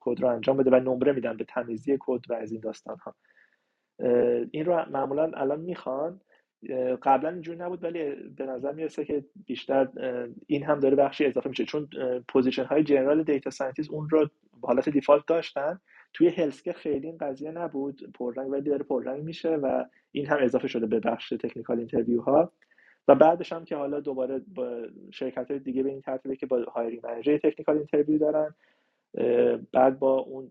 کد 0.00 0.20
رو 0.20 0.28
انجام 0.28 0.56
بده 0.56 0.70
و 0.70 0.74
نمره 0.74 1.12
میدن 1.12 1.36
به 1.36 1.44
تمیزی 1.44 1.96
کد 2.00 2.30
و 2.30 2.34
از 2.34 2.52
این 2.52 2.60
داستان 2.60 2.96
ها 2.96 3.14
این 4.50 4.64
رو 4.64 4.84
معمولا 4.90 5.30
الان 5.34 5.60
می‌خوان. 5.60 6.20
قبلا 7.02 7.28
اینجوری 7.28 7.58
نبود 7.58 7.84
ولی 7.84 8.14
به 8.36 8.46
نظر 8.46 8.72
می‌رسه 8.72 9.04
که 9.04 9.24
بیشتر 9.46 9.88
این 10.46 10.64
هم 10.64 10.80
داره 10.80 10.96
بخشی 10.96 11.26
اضافه 11.26 11.48
میشه. 11.48 11.64
چون 11.64 11.88
position 12.28 12.64
های 12.64 12.82
general 12.82 13.22
data 13.22 13.50
scientist 13.50 13.90
اون 13.90 14.08
رو 14.08 14.28
حالت 14.62 14.88
default 14.88 15.26
داشتن. 15.26 15.80
توی 16.12 16.28
healthcare 16.28 16.72
خیلی 16.72 17.06
این 17.06 17.18
قضیه 17.18 17.50
نبود. 17.50 18.12
پررنگ 18.14 18.50
ولی 18.50 18.70
داره 18.70 18.84
پررنگ 18.84 19.24
میشه 19.24 19.48
و 19.48 19.84
این 20.12 20.26
هم 20.26 20.38
اضافه 20.40 20.68
شده 20.68 20.86
به 20.86 21.00
بخش 21.00 21.28
technical 21.28 21.78
interview 21.78 22.20
ها 22.20 22.52
و 23.08 23.14
بعدش 23.14 23.52
هم 23.52 23.64
که 23.64 23.76
حالا 23.76 24.00
دوباره 24.00 24.40
با 24.54 24.82
شرکت 25.10 25.50
های 25.50 25.60
دیگه 25.60 25.82
به 25.82 25.90
این 25.90 26.00
ترتیبه 26.00 26.36
که 26.36 26.46
با 26.46 26.64
hiring 26.64 27.06
manager 27.06 27.38
technical 27.38 27.76
interview 27.76 28.18
دارن 28.18 28.54
بعد 29.72 29.98
با 29.98 30.18
اون 30.18 30.50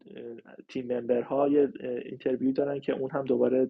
team 0.68 0.94
member 0.94 1.22
های 1.22 1.68
interview 2.06 2.52
دارن 2.52 2.80
که 2.80 2.94
اون 2.94 3.12
هم 3.12 3.26
دوباره 3.26 3.70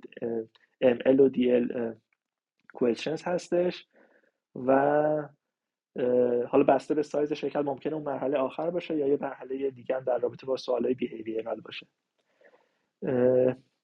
ML 0.84 1.20
و 1.20 1.30
DL 1.30 1.94
questions 2.74 3.24
هستش 3.24 3.88
و 4.56 4.72
حالا 6.48 6.64
بسته 6.68 6.94
به 6.96 7.04
سایز 7.04 7.34
شرکت 7.34 7.56
ممکنه 7.56 7.94
اون 7.94 8.04
مرحله 8.04 8.38
آخر 8.38 8.70
باشه 8.70 8.98
یا 8.98 9.08
یه 9.08 9.18
مرحله 9.22 9.72
دیگه 9.72 10.00
در 10.00 10.18
رابطه 10.18 10.46
با 10.46 10.58
سوالای 10.58 10.94
behavioral 10.94 11.62
باشه. 11.62 11.88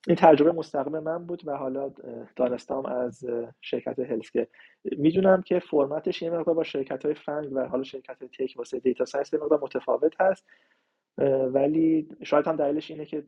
این 0.08 0.16
تجربه 0.18 0.52
مستقیم 0.52 1.00
من 1.00 1.26
بود 1.26 1.48
و 1.48 1.58
حالا 1.58 1.92
دانستم 2.36 2.86
از 2.86 3.26
شرکت 3.62 4.00
healthcare 4.00 4.48
می‌دونم 4.84 5.42
که 5.42 5.60
فرمتش 5.60 6.22
یه 6.22 6.30
مقدار 6.30 6.56
با 6.56 6.64
شرکت 6.64 7.06
های 7.06 7.14
FAANG 7.14 7.48
و 7.52 7.68
حالا 7.68 7.84
شرکت 7.84 8.22
های 8.22 8.30
tech 8.30 8.58
واسه 8.58 8.80
data 8.80 9.06
science 9.06 9.34
یه 9.34 9.40
مقدار 9.40 9.60
متفاوت 9.62 10.22
هست. 10.22 10.46
ولی 11.54 12.10
شاید 12.24 12.48
هم 12.48 12.56
دلیلش 12.56 12.92
اینه 12.92 13.06
که 13.06 13.24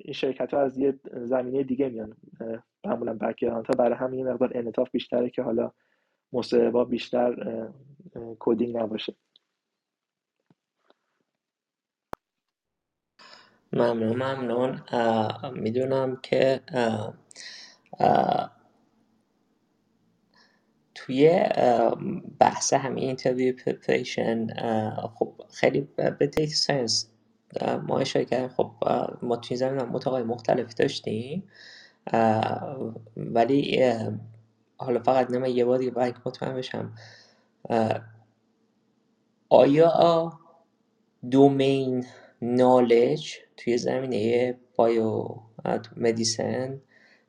این 0.00 0.12
شرکت 0.12 0.54
ها 0.54 0.60
از 0.60 0.78
یه 0.78 0.98
زمینه 1.12 1.62
دیگه 1.62 1.88
میان 1.88 2.16
معمولا 2.84 3.14
background 3.14 3.66
ها 3.66 3.74
برای 3.78 3.94
همین 3.96 4.28
مقدار 4.28 4.50
انعطاف 4.54 4.90
بیشتره 4.90 5.30
که 5.30 5.42
حالا 5.42 5.72
مصاحبه 6.32 6.84
بیشتر 6.84 7.36
coding 8.38 8.76
نباشه. 8.76 9.14
ممنون 13.72 14.22
ممنون. 14.22 14.80
می‌دونم 15.54 16.16
که 16.16 16.60
توی 21.06 21.44
بحث 22.38 22.72
همین 22.72 23.04
interview 23.04 23.56
preparation 23.56 24.46
خب 25.14 25.32
خیلی 25.50 25.80
به 25.96 26.26
data 26.26 26.46
science 26.46 27.10
ما 27.86 27.98
اشاره 27.98 28.24
کردیم. 28.24 28.48
خب 28.48 28.70
ما 29.22 29.36
توی 29.36 29.56
زمین 29.56 29.82
متقای 29.82 30.22
مختلفی 30.22 30.74
داشتیم 30.74 31.42
ولی 33.16 33.92
حالا 34.76 35.02
فقط 35.02 35.30
نمه 35.30 35.50
یه 35.50 35.64
بار 35.64 35.78
دیگه 35.78 35.92
مطمئن 36.26 36.54
بشم. 36.54 36.92
آیا 39.48 40.32
دومین 41.30 42.06
نالج 42.42 43.34
توی 43.56 43.78
زمینه 43.78 44.54
بایو 44.76 45.36
مدیسن 45.96 46.80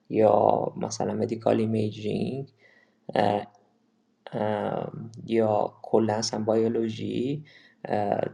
یا 0.10 0.74
مثلا 0.78 1.14
مدیکال 1.14 1.60
ایمیجینگ 1.60 2.54
یا 5.26 5.73
کلا 5.81 6.14
اصلا 6.14 6.53
بیولوژی 6.53 7.43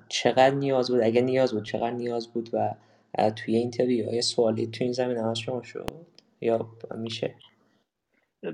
چقدر 0.09 0.55
نیاز 0.55 0.91
بود؟ 0.91 1.01
اگر 1.03 1.21
نیاز 1.21 1.53
بود 1.53 1.63
چقدر 1.63 1.91
نیاز 1.91 2.33
بود 2.33 2.49
و 2.53 2.75
توی 3.35 3.55
interview 3.55 4.05
های 4.05 4.21
سوالی 4.21 4.67
توی 4.67 4.83
این 4.83 4.93
زمینه 4.93 5.21
ها 5.21 5.33
شما 5.33 5.63
شد؟ 5.63 5.89
یا 6.41 6.69
میشه؟ 6.97 7.35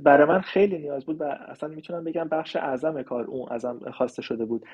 برای 0.03 0.27
من 0.27 0.41
خیلی 0.41 0.77
نیاز 0.77 1.05
بود 1.05 1.21
و 1.21 1.23
اصلا 1.23 1.69
می‌تونم 1.69 2.03
بگم 2.03 2.27
بخش 2.29 2.55
اعظم 2.55 3.01
کار 3.03 3.23
اون 3.23 3.49
ازم 3.51 3.91
خواسته 3.91 4.21
شده 4.21 4.45
بود. 4.45 4.65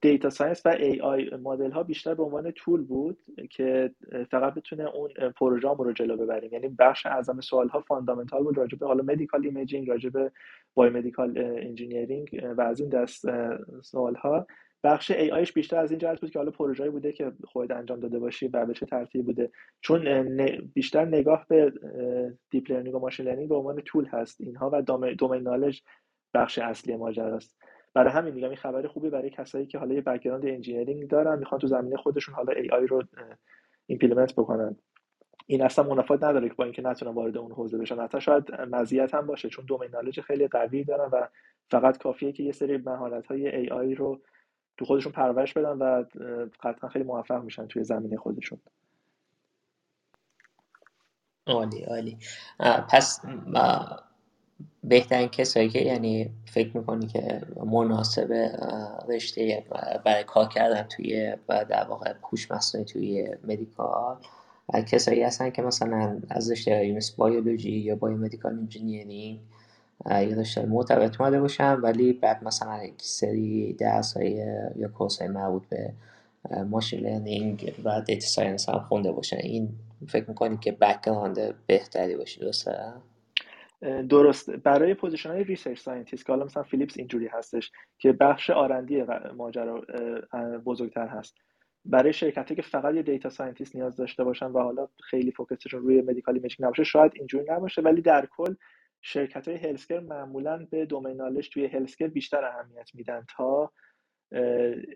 data 0.00 0.30
science 0.30 0.66
و 0.66 0.68
AI 0.68 1.00
model 1.00 1.70
ها 1.70 1.82
بیشتر 1.82 2.14
به 2.14 2.22
عنوان 2.22 2.50
tool 2.50 2.84
بود 2.84 3.18
که 3.50 3.90
فقط 4.30 4.54
بتونه 4.54 4.84
اون 4.84 5.10
پروژه 5.36 5.68
رو 5.68 5.92
جلو 5.92 6.16
ببریم. 6.16 6.52
یعنی 6.52 6.68
بخش 6.68 7.06
اعظم 7.06 7.40
سوال 7.40 7.68
ها 7.68 7.80
fundamental 7.80 8.42
بود 8.42 8.58
راجع 8.58 8.78
به 8.78 8.86
حالا 8.86 9.02
medical 9.02 9.44
imaging 9.44 9.88
راجع 9.88 10.10
به 10.10 10.32
biomedical 10.74 11.38
engineering 11.38 12.54
و 12.56 12.60
از 12.60 12.80
این 12.80 12.88
دست 12.88 13.24
سوال 13.82 14.14
ها 14.14 14.46
بخش 14.84 15.10
AI 15.10 15.30
ش 15.30 15.52
بیشتر 15.52 15.78
از 15.78 15.90
این 15.90 15.98
جهت 15.98 16.20
بود 16.20 16.30
که 16.30 16.38
حالا 16.38 16.50
پروژه‌ای 16.50 16.90
بوده 16.90 17.12
که 17.12 17.32
خودت 17.44 17.76
انجام 17.76 18.00
داده 18.00 18.18
باشی 18.18 18.48
و 18.48 18.66
به 18.66 18.74
چه 18.74 18.86
ترتیبی 18.86 19.24
بوده. 19.24 19.50
چون 19.80 20.26
بیشتر 20.74 21.04
نگاه 21.04 21.46
به 21.48 21.72
deep 22.50 22.70
learning 22.70 22.94
و 22.94 22.98
machine 22.98 23.26
learning 23.26 23.48
به 23.48 23.54
عنوان 23.54 23.80
tool 23.80 24.06
هست 24.06 24.40
اینها 24.40 24.70
و 24.72 24.82
domain 25.18 25.42
knowledge 25.42 25.80
بخش 26.34 26.58
اصلی 26.58 26.96
ماجراست 26.96 27.58
برای 27.94 28.12
همین 28.12 28.34
میگم 28.34 28.48
این 28.48 28.56
خبر 28.56 28.86
خوبی 28.86 29.10
برای 29.10 29.30
کسایی 29.30 29.66
که 29.66 29.78
حالا 29.78 29.94
یه 29.94 30.00
background 30.00 30.46
engineering 30.46 31.08
دارن 31.08 31.38
می‌خوان 31.38 31.60
تو 31.60 31.66
زمینه 31.66 31.96
خودشون 31.96 32.34
حالا 32.34 32.52
AI 32.52 32.86
رو 32.86 33.02
implement 33.86 34.32
بکنن. 34.32 34.76
این 35.50 35.62
اصلا 35.62 35.84
منافات 35.84 36.22
نداره 36.22 36.48
که 36.48 36.54
با 36.54 36.64
اینکه 36.64 36.82
نتونن 36.82 37.14
وارد 37.14 37.36
اون 37.36 37.52
حوزه 37.52 37.78
بشن. 37.78 38.00
حتی 38.00 38.20
شاید 38.20 38.52
مزیت 38.52 39.14
هم 39.14 39.26
باشه 39.26 39.48
چون 39.48 39.64
domain 39.64 39.90
knowledge 39.90 40.20
خیلی 40.20 40.48
قوی 40.48 40.84
دارن 40.84 41.10
و 41.12 41.26
فقط 41.70 41.98
کافیه 41.98 42.32
که 42.32 42.42
یه 42.42 42.52
سری 42.52 42.76
مهارت 42.76 43.26
های 43.26 43.56
AI 43.56 43.94
رو 43.94 44.20
تو 44.76 44.84
خودشون 44.84 45.12
پرورش 45.12 45.52
بدن 45.52 45.78
و 45.78 46.04
قطعا 46.62 46.88
خیلی 46.88 47.04
موفق 47.04 47.42
میشن 47.42 47.66
توی 47.66 47.84
زمینه 47.84 48.16
خودشون. 48.16 48.58
عالی 51.46 51.82
عالی. 51.84 52.18
پس 52.90 53.20
بهترین 54.84 55.28
کسایی 55.28 55.68
که 55.68 55.78
یعنی 55.78 56.30
فکر 56.46 56.76
می‌کنی 56.76 57.06
که 57.06 57.42
مناسب 57.66 58.32
رشته 59.08 59.64
برای 60.04 60.24
کار 60.24 60.48
کردن 60.48 60.82
توی 60.82 61.36
در 61.46 61.84
واقع 61.88 62.12
هوش 62.12 62.50
مصنوعی 62.50 62.84
توی 62.84 63.28
medical؟ 63.44 64.16
کسایی 64.74 65.22
هستن 65.22 65.50
که 65.50 65.62
مثلا 65.62 66.20
از 66.30 66.50
رشته 66.50 66.92
مثل 66.92 67.16
بایولوژی 67.16 67.70
یا 67.70 67.96
biomedical 67.96 68.52
engineering 68.52 69.40
یا 70.10 70.34
داشته 70.34 70.66
مرتبط 70.66 71.20
اومده 71.20 71.40
باشم 71.40 71.80
ولی 71.82 72.12
بعد 72.12 72.44
مثلا 72.44 72.84
یک 72.84 72.94
سری 72.98 73.72
درس 73.72 74.16
های 74.16 74.30
یا 74.76 74.88
course 74.88 75.18
های 75.18 75.28
مربوط 75.28 75.62
به 75.68 75.92
machine 76.64 77.00
learning 77.00 77.74
و 77.84 78.00
data 78.00 78.26
science 78.26 78.68
هم 78.68 78.78
خونده 78.78 79.12
باشن. 79.12 79.36
این 79.36 79.68
فکر 80.08 80.24
می‌کنی 80.28 80.56
که 80.56 80.72
background 80.72 81.54
بهتری 81.66 82.16
باشه 82.16 82.40
درسته؟ 82.40 82.92
درست 84.08 84.50
برای 84.50 84.94
position 84.94 85.30
های 85.30 85.44
research 85.44 85.80
scientist 85.80 86.26
که 86.26 86.32
حالا 86.32 86.44
مثلا 86.44 86.62
فیلیپس 86.62 86.96
اینجوری 86.96 87.26
هستش 87.26 87.72
که 87.98 88.12
بخش 88.12 88.50
R&D 88.50 89.04
ماجرا 89.36 89.82
بزرگتر 90.64 91.06
هست. 91.06 91.34
برای 91.88 92.12
شرکتی 92.12 92.54
که 92.54 92.62
فقط 92.62 92.94
یه 92.94 93.02
data 93.02 93.28
scientist 93.28 93.76
نیاز 93.76 93.96
داشته 93.96 94.24
باشن 94.24 94.46
و 94.46 94.58
حالا 94.58 94.88
خیلی 95.02 95.32
focus 95.32 95.59
شون 95.59 95.80
روی 95.80 96.02
medical 96.02 96.34
imaging 96.34 96.66
نباشه 96.66 96.84
شاید 96.84 97.12
اینجوری 97.14 97.44
نباشه 97.48 97.82
ولی 97.82 98.02
در 98.02 98.26
کل 98.26 98.54
شرکت 99.02 99.48
های 99.48 99.56
healthcare 99.56 100.00
معمولا 100.00 100.66
به 100.70 100.86
domain 100.86 101.40
توی 101.40 101.66
healthcare 101.66 102.06
بیشتر 102.06 102.44
اهمیت 102.44 102.94
میدن 102.94 103.26
تا 103.36 103.72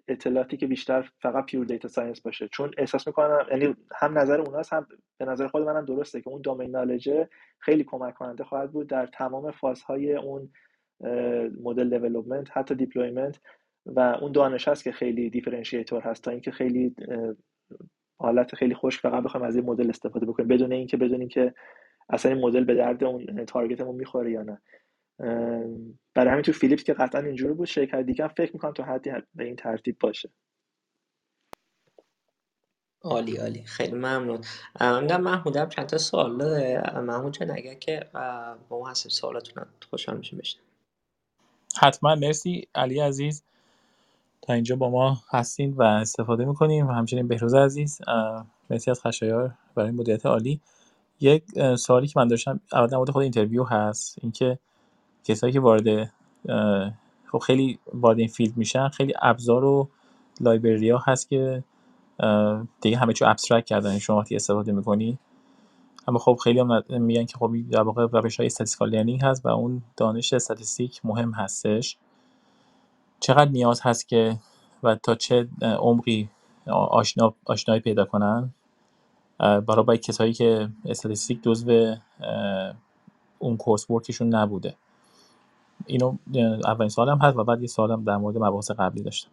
اطلاعاتی 0.09 0.57
که 0.57 0.67
بیشتر 0.67 1.11
فقط 1.19 1.47
pure 1.47 1.65
data 1.65 1.89
science 1.89 2.21
باشه. 2.21 2.49
چون 2.49 2.71
احساس 2.79 3.07
می‌کنم 3.07 3.47
یعنی 3.51 3.75
هم 3.95 4.19
نظر 4.19 4.41
اوناست 4.41 4.73
هم 4.73 4.87
به 5.19 5.25
نظر 5.25 5.49
خود 5.49 5.63
منم 5.63 5.85
درسته 5.85 6.21
که 6.21 6.29
اون 6.29 6.43
domain 6.43 6.71
knowledge 6.71 7.11
خیلی 7.59 7.85
کمک 7.85 8.15
کننده 8.15 8.45
خواهد 8.45 8.73
بود 8.73 8.87
در 8.87 9.07
تمام 9.07 9.51
فازهای 9.51 10.17
اون 10.17 10.53
model 11.63 11.99
development 11.99 12.57
حتی 12.57 12.75
deployment 12.75 13.41
و 13.87 14.01
اون 14.01 14.33
دانش 14.33 14.69
هست 14.69 14.85
که 14.85 14.93
خیلی 14.93 15.31
differentiator 15.31 16.03
هست 16.03 16.25
تا 16.25 16.31
اینکه 16.31 16.51
خیلی 16.51 16.95
حالت 18.19 18.55
خیلی 18.55 18.75
خوش 18.75 19.01
فقط 19.01 19.23
بخوایم 19.23 19.47
از 19.47 19.57
این 19.57 19.65
مدل 19.65 19.91
استفاده 19.91 20.27
بکنیم 20.27 20.49
بدون 20.49 20.73
اینکه 20.73 20.97
بدونیم 20.97 21.29
که 21.29 21.55
اصلا 22.09 22.33
این 22.33 22.41
مدل 22.41 22.65
به 22.65 22.75
درد 22.75 23.05
اون 23.05 23.45
تارگتمون 23.45 23.95
می‌خوره 23.95 24.31
یا 24.31 24.43
نه. 24.43 24.63
برای 26.15 26.31
همین 26.31 26.43
تو 26.43 26.53
فیلیپس 26.53 26.85
که 26.85 26.95
قطعا 26.95 27.21
اینجوری 27.21 27.55
بود 27.55 27.67
شرکت 27.67 28.01
دیگه 28.01 28.29
فکر 28.29 28.53
می‌کنم 28.53 28.73
تو 28.73 28.83
حدی 28.83 29.11
به 29.35 29.45
این 29.45 29.57
ترتیب 29.57 29.97
باشه. 30.01 30.31
عالی 33.03 33.37
عالی. 33.37 33.63
خیلی 33.63 33.93
ممنون. 33.93 34.41
من 34.81 35.21
محمود 35.21 35.57
هم 35.57 35.69
چند 35.69 35.87
تا 35.87 35.99
سوال 35.99 36.39
داره 36.39 37.01
محمود 37.01 37.33
جان 37.33 37.51
اگر 37.51 37.75
که 37.75 38.07
با 38.69 38.79
ما 38.79 38.91
هستیم 38.91 39.11
سوالاتون 39.11 39.65
خوشحال 39.91 40.17
میشیم 40.17 40.39
بشنم 40.39 40.63
حتما. 41.81 42.15
مرسی 42.15 42.69
علی 42.75 43.01
عزیز. 43.01 43.45
تا 44.43 44.53
اینجا 44.53 44.77
با 44.77 44.91
ما 44.91 45.19
هستین 45.31 45.73
و 45.73 45.83
استفاده 45.83 46.45
می‌کنیم. 46.45 46.87
و 46.87 46.93
همچنین 46.93 47.29
بهروز 47.29 47.55
عزیز 47.55 48.01
مرسی 48.71 48.91
از 48.91 49.01
خشایار 49.01 49.55
برای 49.75 49.91
مدیریت 49.91 50.27
عالی. 50.27 50.61
یک 51.21 51.45
سوالی 51.79 52.07
که 52.07 52.13
من 52.17 52.29
داشتم 52.29 52.61
اول 52.73 52.87
در 52.87 53.13
خود 53.13 53.23
interview 53.23 53.65
هست. 53.65 54.19
اینکه 54.23 54.59
کسایی 55.25 55.53
که 55.53 55.61
وارد 55.61 56.13
خب 57.33 57.39
خیلی 57.39 57.79
وارد 57.95 58.19
این 58.19 58.29
field 58.29 58.57
میشن 58.57 58.89
خیلی 58.89 59.13
ابزار 59.23 59.65
و 59.65 59.89
library 60.41 60.91
ها 60.91 61.03
هست 61.07 61.29
که 61.29 61.65
دیگه 62.81 62.97
همه 62.97 63.13
چیو 63.13 63.29
abstract 63.29 63.67
کردن. 63.67 63.99
شما 63.99 64.19
وقتی 64.19 64.37
استفاده 64.37 64.73
می‌کنی. 64.73 65.19
اما 66.09 66.19
خب 66.19 66.39
خیلی 66.45 66.61
هم 66.61 66.83
میگن 66.89 67.25
که 67.25 67.39
خب 67.39 67.55
در 67.71 67.83
واقع 67.83 68.07
روش 68.13 68.37
های 68.37 68.47
statistical 68.47 68.91
learning 68.91 69.23
هست 69.23 69.47
و 69.47 69.49
اون 69.49 69.83
دانش 69.97 70.33
statistic 70.33 71.01
مهم 71.05 71.33
هستش. 71.33 71.97
چقدر 73.23 73.51
نیاز 73.51 73.81
هست 73.81 74.09
که 74.09 74.39
و 74.83 74.95
تا 74.95 75.15
چه 75.15 75.49
عمقی 75.63 76.29
آشنا 76.67 77.35
آشنایی 77.45 77.81
پیدا 77.81 78.05
کنن؟ 78.05 78.51
برای 79.39 79.99
کسایی 79.99 80.33
که 80.33 80.69
statistic 80.85 81.43
جزو 81.43 81.95
اون 83.39 83.57
coursework 83.57 83.91
شون 83.91 84.35
نبوده. 84.35 84.75
اینو 85.87 86.17
اولین 86.65 86.89
سوالم 86.89 87.19
هست 87.19 87.37
و 87.37 87.45
بعد 87.45 87.61
یه 87.61 87.67
سوالم 87.67 88.05
در 88.05 88.17
مورد 88.17 88.39
مباحث 88.39 88.71
قبلی 88.71 89.03
داشتم. 89.03 89.31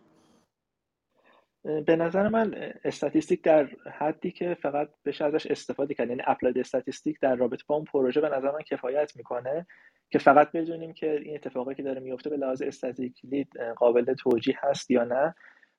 به 1.85 1.95
نظر 1.95 2.27
من 2.27 2.73
statistic 2.83 3.43
در 3.43 3.69
حدی 3.91 4.31
که 4.31 4.57
فقط 4.61 4.89
بشه 5.05 5.25
ازش 5.25 5.47
استفاده 5.47 5.93
کرد 5.93 6.09
یعنی 6.09 6.21
applied 6.27 6.57
statistic 6.57 7.19
در 7.19 7.35
رابطه 7.35 7.63
با 7.67 7.75
اون 7.75 7.85
پروژه 7.85 8.21
به 8.21 8.29
نظر 8.29 8.51
من 8.51 8.61
کفایت 8.61 9.15
می‌کنه 9.15 9.67
که 10.09 10.19
فقط 10.19 10.51
بدونیم 10.51 10.93
که 10.93 11.11
این 11.11 11.35
اتفاقی 11.35 11.75
که 11.75 11.83
داره 11.83 11.99
میفته 11.99 12.29
به 12.29 12.37
لحاظ 12.37 12.61
statistically 12.61 13.47
قابل 13.75 14.13
توجیه 14.13 14.57
هست 14.61 14.91
یا 14.91 15.03
نه. 15.03 15.35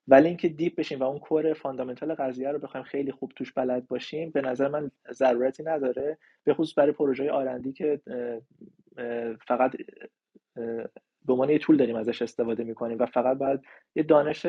ولی 0.08 0.28
اینکه 0.28 0.48
deep 0.48 0.74
بشیم 0.78 1.00
و 1.00 1.02
اون 1.02 1.18
core 1.18 1.52
fundamental 1.52 2.14
قضیه 2.14 2.48
رو 2.48 2.58
بخوایم 2.58 2.84
خیلی 2.84 3.12
خوب 3.12 3.32
توش 3.36 3.52
بلد 3.52 3.86
باشیم 3.88 4.30
به 4.30 4.40
نظر 4.40 4.68
من 4.68 4.90
ضرورتی 5.12 5.62
نداره. 5.62 6.18
به 6.44 6.54
خصوص 6.54 6.78
برای 6.78 6.92
پروژه 6.92 7.30
R&D 7.30 7.72
که 7.72 8.00
فقط 9.48 9.76
به 11.26 11.32
عنوان 11.32 11.50
یه 11.50 11.58
tool 11.58 11.76
داریم 11.76 11.96
ازش 11.96 12.22
استفاده 12.22 12.64
می‌کنیم 12.64 12.98
و 12.98 13.06
فقط 13.06 13.38
باید 13.38 13.60
یه 13.94 14.02
دانش 14.02 14.46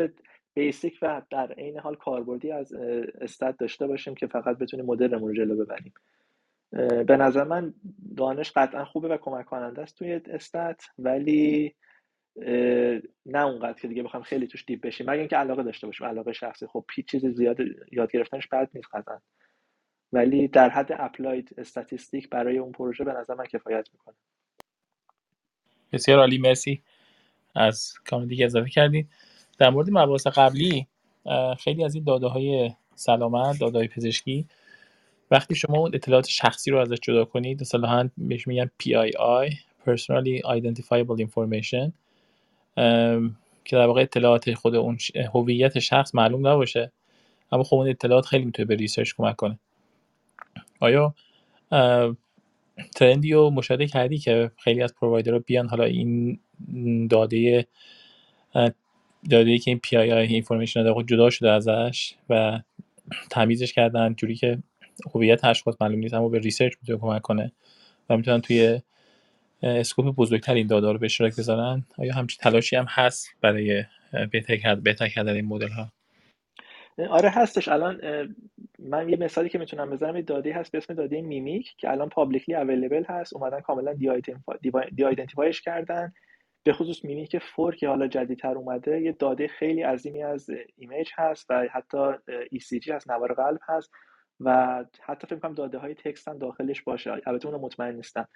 basic 0.53 0.99
و 1.01 1.21
در 1.29 1.51
عین 1.51 1.79
حال 1.79 1.95
کاربردی 1.95 2.51
از 2.51 2.73
stat 3.21 3.57
داشته 3.57 3.87
باشیم 3.87 4.15
که 4.15 4.27
فقط 4.27 4.57
بتونیم 4.57 4.85
مدلمون 4.85 5.29
رو 5.29 5.35
جلو 5.35 5.65
ببریم. 5.65 5.93
به 7.07 7.17
نظر 7.17 7.43
من 7.43 7.73
دانش 8.17 8.51
قطعا 8.55 8.85
خوبه 8.85 9.07
و 9.07 9.17
کمک 9.17 9.45
کننده 9.45 9.81
است 9.81 9.97
توی 9.97 10.21
stat 10.29 10.83
ولی 10.99 11.75
نه 13.25 13.45
اونقدر 13.45 13.79
که 13.81 13.87
دیگه 13.87 14.03
بخوام 14.03 14.23
خیلی 14.23 14.47
توش 14.47 14.65
deep 14.65 14.81
بشیم. 14.81 15.09
مگه 15.09 15.19
اینکه 15.19 15.35
علاقه 15.35 15.63
داشته 15.63 15.87
باشیم 15.87 16.07
علاقه 16.07 16.33
شخصی. 16.33 16.67
خب 16.67 16.85
هیچ 16.95 17.11
چیز 17.11 17.25
زیاد 17.25 17.57
یاد 17.91 18.11
گرفتنش 18.11 18.47
بد 18.47 18.69
نیست 18.73 18.95
قطعا. 18.95 19.19
ولی 20.13 20.47
در 20.47 20.69
حد 20.69 20.91
applied 20.91 21.55
statistic 21.57 22.29
برای 22.29 22.57
اون 22.57 22.71
پروژه 22.71 23.03
به 23.03 23.13
نظر 23.13 23.33
من 23.33 23.45
کفایت 23.45 23.89
می‌کنه. 23.93 24.15
بسیار 25.93 26.19
عالی 26.19 26.37
مرسی 26.37 26.81
از 27.55 27.93
کامنتی 28.09 28.29
دیگه 28.29 28.45
اضافه 28.45 28.69
کردید 28.69 29.09
در 29.61 29.69
مورد 29.69 29.89
مباحث 29.91 30.27
قبلی 30.27 30.87
خیلی 31.59 31.83
از 31.83 31.95
این 31.95 32.03
داده 32.03 32.27
های 32.27 32.71
سلامت 32.95 33.59
داده 33.59 33.77
های 33.77 33.87
پزشکی 33.87 34.47
وقتی 35.31 35.55
شما 35.55 35.77
اون 35.77 35.91
اطلاعات 35.93 36.27
شخصی 36.27 36.71
رو 36.71 36.77
ازش 36.77 36.97
جدا 37.01 37.25
کنید 37.25 37.61
مثلا 37.61 38.09
بهش 38.17 38.47
میگن 38.47 38.71
PII 38.83 39.53
Personally 39.87 40.41
Identifiable 40.57 41.25
Information 41.25 41.91
که 43.65 43.75
در 43.75 43.85
واقع 43.87 44.01
اطلاعات 44.01 44.53
خود 44.53 44.75
اون 44.75 44.97
هویت 45.33 45.79
شخص 45.79 46.15
معلوم 46.15 46.47
نباشه. 46.47 46.91
اما 47.51 47.63
خب 47.63 47.75
اون 47.75 47.89
اطلاعات 47.89 48.25
خیلی 48.25 48.45
می‌تونه 48.45 48.65
به 48.65 48.75
research 48.75 49.13
کمک 49.17 49.35
کنه. 49.35 49.59
آیا 50.79 51.15
trend 52.95 53.27
ی 53.27 53.33
رو 53.33 53.49
مشاهده 53.49 53.87
کردی 53.87 54.17
که 54.17 54.51
خیلی 54.57 54.81
از 54.81 54.93
رو 55.01 55.39
بیان 55.39 55.67
حالا 55.67 55.83
این 55.83 56.39
داده 57.09 57.67
داده 59.29 59.57
که 59.57 59.71
این 59.71 59.79
PII 59.79 59.97
information 59.97 60.83
داده 60.83 61.03
جدا 61.03 61.29
شده 61.29 61.51
ازش 61.51 62.13
و 62.29 62.59
تمیزش 63.29 63.73
کردن 63.73 64.13
جوری 64.13 64.35
که 64.35 64.57
هویت 65.15 65.45
اشخاص 65.45 65.75
معلوم 65.81 65.99
نیست 65.99 66.13
اما 66.13 66.29
به 66.29 66.39
research 66.39 66.73
می‌تونه 66.81 66.99
کمک 66.99 67.21
کنه 67.21 67.51
و 68.09 68.17
می‌تونن 68.17 68.41
توی 68.41 68.81
scope 69.63 70.15
بزرگتر 70.15 70.53
این 70.53 70.67
داده 70.67 70.91
رو 70.91 70.97
به 70.97 71.05
اشتراک 71.05 71.35
بذارن. 71.35 71.85
آیا 71.97 72.13
همچین 72.13 72.39
تلاشی 72.41 72.75
هم 72.75 72.85
هست 72.89 73.29
برای 73.41 73.83
بهتر 74.31 75.07
کردن 75.07 75.33
این 75.33 75.45
مدل 75.45 75.69
ها 75.69 75.91
آره 77.09 77.29
هستش. 77.29 77.67
الان 77.67 78.01
من 78.79 79.09
یه 79.09 79.17
مثالی 79.17 79.49
که 79.49 79.57
می‌تونم 79.57 79.89
بزنم 79.89 80.15
یه 80.15 80.21
داده 80.21 80.53
هست 80.53 80.71
به 80.71 80.77
اسم 80.77 80.93
داده 80.93 81.21
MIMIC 81.21 81.73
که 81.77 81.91
الان 81.91 82.09
publicly 82.09 82.55
available 82.55 83.03
هست. 83.03 83.35
اومدن 83.35 83.59
کاملا 83.59 83.93
de-identify 84.95 85.03
ش 85.03 85.61
کردن. 85.61 86.13
به 86.63 86.73
خصوص 86.73 87.05
MIMIC 87.05 87.37
four 87.37 87.75
که 87.75 87.87
حالا 87.87 88.07
جدیدتر 88.07 88.55
اومده 88.57 89.01
یه 89.01 89.11
داده 89.11 89.47
خیلی 89.47 89.81
عظیمی 89.81 90.23
از 90.23 90.49
ایمیج 90.77 91.09
هست 91.15 91.45
و 91.49 91.67
حتی 91.71 92.13
ECG 92.55 92.89
هست 92.89 93.11
نوار 93.11 93.33
قلب 93.33 93.59
هست 93.67 93.91
و 94.39 94.85
حتی 95.01 95.27
فکر 95.27 95.39
کنم 95.39 95.53
داده 95.53 95.77
های 95.77 95.93
تکست 95.93 96.27
هم 96.27 96.37
داخلش 96.37 96.81
باشه. 96.81 97.11
البته 97.25 97.47
اون 97.47 97.61
مطمئن 97.61 97.95
نیستم. 97.95 98.27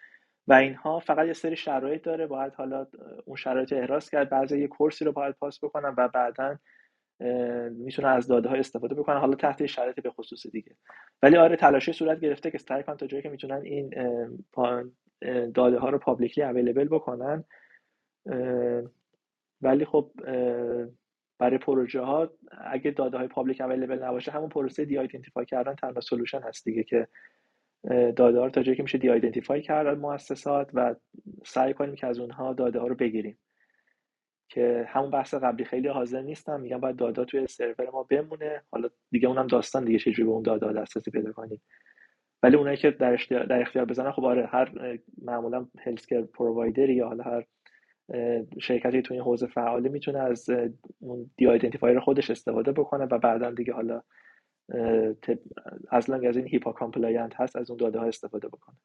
و 0.47 0.53
اینها 0.53 0.99
فقط 0.99 1.27
یه 1.27 1.34
سری 1.34 1.56
شرایط 1.56 2.02
داره 2.02 2.27
باید 2.27 2.53
حالا 2.53 2.88
اون 3.26 3.35
شرایط 3.35 3.73
احراز 3.73 4.10
کرد 4.10 4.30
بعضی 4.30 4.60
یه 4.60 4.68
کورسی 4.68 5.06
رو 5.06 5.11
باید 5.11 5.35
پاس 5.35 5.64
بکنم 5.64 5.95
و 5.97 6.07
بعدا 6.07 6.57
می‌تونن 7.72 8.10
از 8.10 8.27
داده 8.27 8.49
های 8.49 8.60
استفاده 8.60 8.95
بکنن 8.95 9.18
حالا 9.18 9.35
تحت 9.35 9.65
شرایط 9.65 9.99
به 9.99 10.11
خصوص 10.11 10.47
دیگه. 10.47 10.76
ولی 11.23 11.38
آره 11.38 11.56
تلاشی 11.56 11.93
صورت 11.93 12.19
گرفته 12.19 12.52
که 12.52 12.57
سعی 12.57 12.84
کنن 12.84 12.97
تا 12.97 13.07
جایی 13.07 13.23
که 13.23 13.30
می‌تونن 13.30 13.61
این 13.61 13.89
داده 15.53 15.80
ها 15.80 15.89
رو 15.89 15.97
پابلیکلی 15.97 16.43
اویلیبل 16.43 16.88
بکنن. 16.88 17.43
ولی 19.61 19.85
خب 19.85 20.11
برای 21.39 21.57
پروژه 21.57 22.02
ها 22.02 22.31
اگه 22.52 22.91
داده 22.91 23.18
های 23.18 23.27
public 23.27 23.61
available 23.61 24.03
نباشه 24.03 24.31
همون 24.31 24.49
پروسه 24.49 24.85
de-identify 24.85 25.45
کردن 25.45 25.76
تنها 25.76 26.02
solution 26.01 26.41
هست 26.41 26.65
دیگه 26.65 26.84
که 26.84 27.07
داده 27.89 28.39
ها 28.39 28.45
رو 28.45 28.49
تا 28.49 28.64
جایی 28.64 28.77
که 28.77 28.84
میشه 28.84 28.97
de-identify 28.97 29.61
کرد 29.61 29.97
مؤسسات 29.97 30.69
و 30.73 30.95
سعی 31.45 31.73
کنیم 31.73 31.95
که 31.95 32.07
از 32.07 32.19
اونها 32.19 32.53
داده 32.53 32.80
ها 32.80 32.88
رو 32.88 32.95
بگیریم. 32.95 33.38
که 34.49 34.85
همون 34.89 35.11
بحث 35.11 35.34
قبلی 35.34 35.65
خیلی 35.65 35.88
حاضر 35.88 36.22
نیستم. 36.22 36.61
میگم 36.61 36.80
باید 36.80 36.95
data 36.95 37.26
توی 37.26 37.47
سرور 37.47 37.89
ما 37.93 38.03
بمونه. 38.03 38.61
حالا 38.72 38.89
دیگه 39.11 39.27
اونم 39.27 39.47
داستان 39.47 39.85
دیگه 39.85 39.99
چجوری 39.99 40.23
به 40.23 40.30
اون 40.30 40.43
data 40.43 40.72
دسترسی 40.72 41.11
پیدا 41.11 41.31
کنیم. 41.31 41.61
ولی 42.43 42.56
اونایی 42.56 42.77
که 42.77 42.91
در 42.91 43.14
اختیار, 43.14 43.45
در 43.45 43.61
اختیار 43.61 43.85
بزنن 43.85 44.11
خب 44.11 44.26
آره 44.26 44.45
هر 44.45 44.97
معمولا 45.22 45.68
healthcare 45.80 46.22
provider 46.22 46.89
یا 46.89 47.07
حالا 47.07 47.23
هر 47.23 47.45
شرکتی 48.61 49.02
تو 49.02 49.14
این 49.14 49.23
حوزه 49.23 49.48
فعالی 49.48 49.90
می‌تونه 49.90 50.19
از 50.19 50.49
اون 50.99 51.32
de-identifier 51.38 51.99
خودش 51.99 52.30
استفاده 52.30 52.72
بکنه 52.72 53.06
و 53.06 53.18
بعدا 53.18 53.52
دیگه 53.52 53.73
حالا 53.73 54.02
as 55.89 56.09
long 56.09 56.26
as 56.26 56.38
این 56.38 56.48
HIPAA 56.47 56.72
compliant 56.72 57.35
هست 57.36 57.56
از 57.56 57.69
اون 57.69 57.77
داده 57.77 57.99
ها 57.99 58.06
استفاده 58.06 58.48
بکنه. 58.48 58.76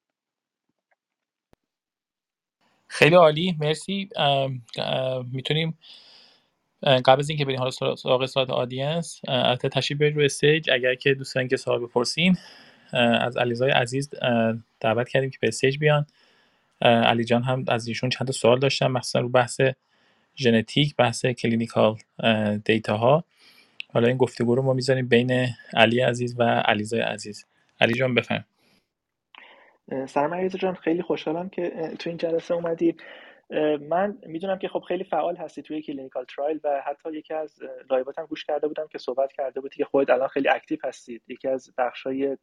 خیلی 2.89 3.15
عالی. 3.15 3.57
مرسی. 3.61 4.09
می‌تونیم 5.33 5.79
قبل 6.83 7.19
از 7.19 7.29
اینکه 7.29 7.45
بریم 7.45 7.59
حالا 7.59 7.71
سراغ 7.97 8.27
ساعت 8.27 8.51
audience 8.51 9.21
البته 9.29 9.69
تشریف 9.69 10.01
برید 10.01 10.15
روی 10.15 10.25
stage. 10.25 10.71
اگر 10.71 10.95
که 10.95 11.15
دوست 11.15 11.35
دارین 11.35 11.49
که 11.49 11.57
سوال 11.57 11.87
بپرسین 11.87 12.37
از 12.93 13.37
علیرضای 13.37 13.71
عزیز 13.71 14.11
دعوت 14.81 15.09
کردیم 15.09 15.31
که 15.31 15.39
به 15.41 15.49
stage 15.49 15.79
بیان. 15.79 16.07
علی 16.81 17.25
جان 17.25 17.43
هم 17.43 17.65
از 17.69 17.89
ایشون 17.89 18.11
چند 18.11 18.31
سوال 18.31 18.59
داشتم 18.59 18.93
مثلا 18.93 19.23
رو 19.23 19.29
بحث 19.29 19.61
ژنتیک 20.37 20.97
بحث 20.97 21.27
clinical 21.27 21.97
data 22.65 22.97
ها 22.97 23.25
حالا 23.93 24.09
این 24.09 24.17
گفتگو 24.17 24.55
رو 24.55 24.63
ما 24.63 24.73
می‌ذاریم 24.73 25.09
بین 25.09 25.47
علی 25.75 26.01
عزیز 26.01 26.35
و 26.39 26.43
علیرضای 26.43 27.01
عزیز. 27.01 27.47
علی 27.81 27.95
جان 27.95 28.15
بفرما. 28.15 28.45
سلام 30.07 30.35
علیرضا 30.35 30.59
جان 30.59 30.75
خیلی 30.75 31.03
خوشحالم 31.03 31.49
که 31.49 31.93
تو 31.99 32.11
این 32.11 32.17
جلسه 32.17 32.55
اومدی. 32.55 32.97
من 33.89 34.19
می‌دونم 34.27 34.59
که 34.59 34.69
خب 34.69 34.81
خیلی 34.89 35.05
فعال 35.05 35.37
هستی 35.37 35.63
توی 35.63 35.83
clinical 35.83 36.25
trial 36.25 36.61
و 36.65 36.83
حتی 36.87 37.13
یکی 37.13 37.35
از 37.35 37.59
live 37.91 38.13
ات 38.13 38.19
هم 38.19 38.27
گوش 38.27 38.45
کرده 38.45 38.69
بودم 38.69 38.87
که 38.93 38.99
صحبت 38.99 39.33
کرده 39.33 39.61
بودی 39.61 39.77
که 39.77 39.85
خودت 39.85 40.11
الان 40.11 40.29
خیلی 40.29 40.49
active 40.49 40.79
هستید 40.85 41.23
یکی 41.29 41.49
از 41.49 41.71
بخشای 41.79 42.37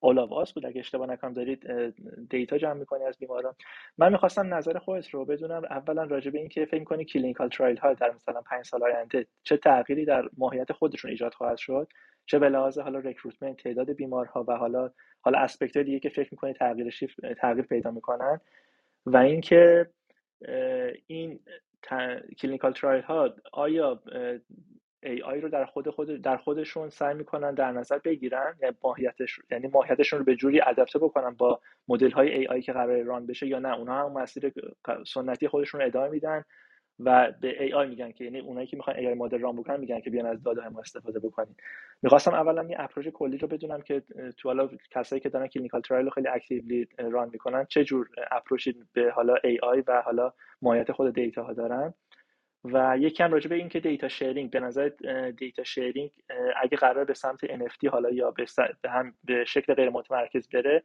اولاواس 0.00 0.52
بود 0.52 0.66
اگه 0.66 0.78
اشتباه 0.80 1.08
نکنم 1.10 1.32
دارید 1.32 1.66
دیتا 2.30 2.58
جمع 2.58 2.72
می‌کنی 2.72 3.04
از 3.04 3.18
بیماران. 3.18 3.54
من 3.98 4.12
می‌خواستم 4.12 4.54
نظر 4.54 4.78
خودت 4.78 5.10
رو 5.10 5.24
بدونم 5.24 5.62
اولا 5.64 6.04
راجع 6.04 6.30
به 6.30 6.38
اینکه 6.38 6.64
فکر 6.64 6.84
کنی 6.84 7.04
کلینیکال 7.04 7.48
ترایل 7.48 7.76
ها 7.76 7.92
در 7.94 8.10
مثلا 8.10 8.40
پنج 8.40 8.64
سال 8.66 8.82
آینده 8.82 9.26
چه 9.42 9.56
تغییری 9.56 10.04
در 10.04 10.28
ماهیت 10.38 10.72
خودشون 10.72 11.10
ایجاد 11.10 11.34
خواهد 11.34 11.56
شد 11.56 11.88
چه 12.26 12.38
به 12.38 12.48
لحاظ 12.48 12.78
حالا 12.78 12.98
رکروتمنت 12.98 13.62
تعداد 13.62 13.92
بیمارها 13.92 14.44
و 14.48 14.56
حالا 14.56 14.90
حالا 15.20 15.38
اسپکت 15.38 15.78
دیگه 15.78 16.00
که 16.00 16.08
فکر 16.08 16.28
می‌کنی 16.32 16.52
تغییر 16.52 16.94
تغییر 17.38 17.66
پیدا 17.66 17.90
می‌کنن. 17.90 18.40
و 19.06 19.16
اینکه 19.16 19.90
این 21.06 21.40
کلینیکال 22.38 22.72
ترایل 22.72 23.02
ها 23.02 23.34
آیا 23.52 24.02
AI 25.02 25.40
رو 25.40 25.48
در 25.48 25.64
خود, 25.64 25.90
خود 25.90 26.22
در 26.22 26.36
خودشون 26.36 26.88
سعی 26.88 27.14
می‌کنن 27.14 27.54
در 27.54 27.72
نظر 27.72 27.98
بگیرن 27.98 28.54
یعنی 28.62 28.76
ماهیتش 28.84 29.40
یعنی 29.50 29.66
ماهیتشون 29.68 30.18
رو 30.18 30.24
به 30.24 30.36
جوری 30.36 30.60
adapt 30.60 30.98
بکنن 30.98 31.34
با 31.34 31.60
مدل 31.88 32.10
های 32.10 32.30
AI 32.34 32.62
که 32.62 32.72
قرار 32.72 33.02
run 33.02 33.26
بشه 33.26 33.46
یا 33.46 33.58
نه. 33.58 33.78
اونها 33.78 34.04
هم 34.04 34.12
مسیر 34.12 34.52
سنتی 35.06 35.48
خودشون 35.48 35.80
رو 35.80 35.86
ادامه 35.86 36.08
میدن 36.08 36.44
و 37.04 37.32
به 37.40 37.62
AI 37.64 37.88
میگن 37.88 38.12
که 38.12 38.24
یعنی 38.24 38.40
اونایی 38.40 38.66
که 38.66 38.76
می‌خوان 38.76 38.96
AI 38.96 39.14
model 39.14 39.38
run 39.40 39.56
بکنن 39.56 39.80
میگن 39.80 40.00
که 40.00 40.10
بیان 40.10 40.26
از 40.26 40.42
داده 40.42 40.68
ما 40.68 40.80
استفاده 40.80 41.18
بکنید 41.18 41.56
می‌خواستم 42.02 42.34
اولا 42.34 42.62
این 42.62 42.80
approach 42.80 43.08
کلی 43.08 43.38
رو 43.38 43.48
بدونم 43.48 43.80
که 43.82 44.02
تو 44.38 44.48
حالا 44.48 44.68
کسایی 44.90 45.20
که 45.20 45.28
دارن 45.28 45.46
clinical 45.46 45.80
trial 45.80 46.04
رو 46.04 46.10
خیلی 46.10 46.28
actively 46.28 46.88
run 46.98 47.30
می‌کنن 47.32 47.64
چه 47.64 47.84
جور 47.84 48.08
approach 48.30 48.69
ی 48.69 48.74
به 48.92 49.10
حالا 49.10 49.34
AI 49.44 49.82
و 49.86 50.02
حالا 50.02 50.32
ماهیت 50.62 50.92
خود 50.92 51.14
data 51.14 51.42
ها 51.42 51.52
دارن. 51.52 51.94
و 52.64 52.96
یکم 52.98 53.32
راجع 53.32 53.48
به 53.48 53.54
این 53.54 53.68
که 53.68 53.80
data 53.80 54.08
sharing 54.08 54.50
به 54.50 54.60
نظر 54.60 54.90
data 55.36 55.64
sharing 55.64 56.10
اگه 56.62 56.76
قرار 56.76 57.04
به 57.04 57.14
سمت 57.14 57.46
NFT 57.46 57.84
حالا 57.92 58.10
یا 58.10 58.30
به, 58.30 58.46
هم 58.90 59.14
به 59.24 59.44
شکل 59.44 59.74
غیر 59.74 59.90
متمرکز 59.90 60.48
بره 60.48 60.82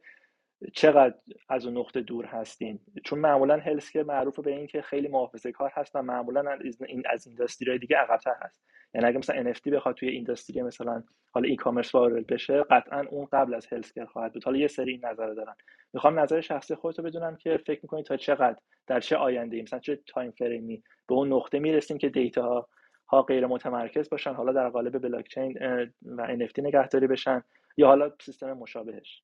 چقدر 0.72 1.14
از 1.48 1.66
اون 1.66 1.78
نقطه 1.78 2.00
دور 2.00 2.24
هستین؟ 2.26 2.80
چون 3.04 3.18
معمولا 3.18 3.56
healthcare 3.56 4.02
معروف 4.02 4.40
به 4.40 4.50
این 4.50 4.66
که 4.66 4.82
خیلی 4.82 5.08
محافظه 5.08 5.52
کار 5.52 5.70
هست 5.74 5.96
و 5.96 6.02
معمولا 6.02 6.58
این 6.88 7.02
از 7.10 7.26
industry 7.26 7.78
دیگه 7.78 7.96
عقبتر 7.96 8.34
هست. 8.40 8.62
یعنی 8.94 9.06
اگه 9.06 9.18
مثلا 9.18 9.52
NFT 9.52 9.68
بخواد 9.68 9.94
توی 9.94 10.08
industry 10.08 10.62
مثلا 10.62 11.02
حالا 11.30 11.48
e-commerce 11.48 11.94
وارد 11.94 12.26
بشه 12.26 12.62
قطعا 12.62 13.04
اون 13.10 13.28
قبل 13.32 13.54
از 13.54 13.66
healthcare 13.72 14.04
خواهد 14.04 14.32
بود. 14.32 14.44
حالا 14.44 14.58
یه 14.58 14.66
سری 14.66 14.90
این 14.90 15.04
نظر 15.04 15.34
دارن. 15.34 15.54
می‌خوام 15.92 16.20
نظر 16.20 16.40
شخصی 16.40 16.74
خودتو 16.74 17.02
بدونم 17.02 17.36
که 17.36 17.56
فکر 17.66 17.80
می‌کنی 17.82 18.02
تا 18.02 18.16
چقدر 18.16 18.56
در 18.86 19.00
چه 19.00 19.16
آینده 19.16 19.56
ای؟ 19.56 19.62
مثلا 19.62 19.78
چه 19.78 20.00
time 20.06 20.30
frame 20.30 20.73
ی 20.73 20.82
به 21.08 21.14
اون 21.14 21.32
نقطه 21.32 21.58
می‌رسیم 21.58 21.98
که 21.98 22.08
data 22.08 22.68
ها 23.08 23.22
غیر 23.22 23.46
متمرکز 23.46 24.10
باشن 24.10 24.34
حالا 24.34 24.52
در 24.52 24.68
قالب 24.68 25.02
بلاک 25.02 25.28
چین 25.28 25.58
و 26.06 26.26
NFT 26.26 26.58
نگهداری 26.58 27.06
بشن 27.06 27.42
یا 27.76 27.86
حالا 27.86 28.12
سیستم 28.20 28.52
مشابهش. 28.52 29.22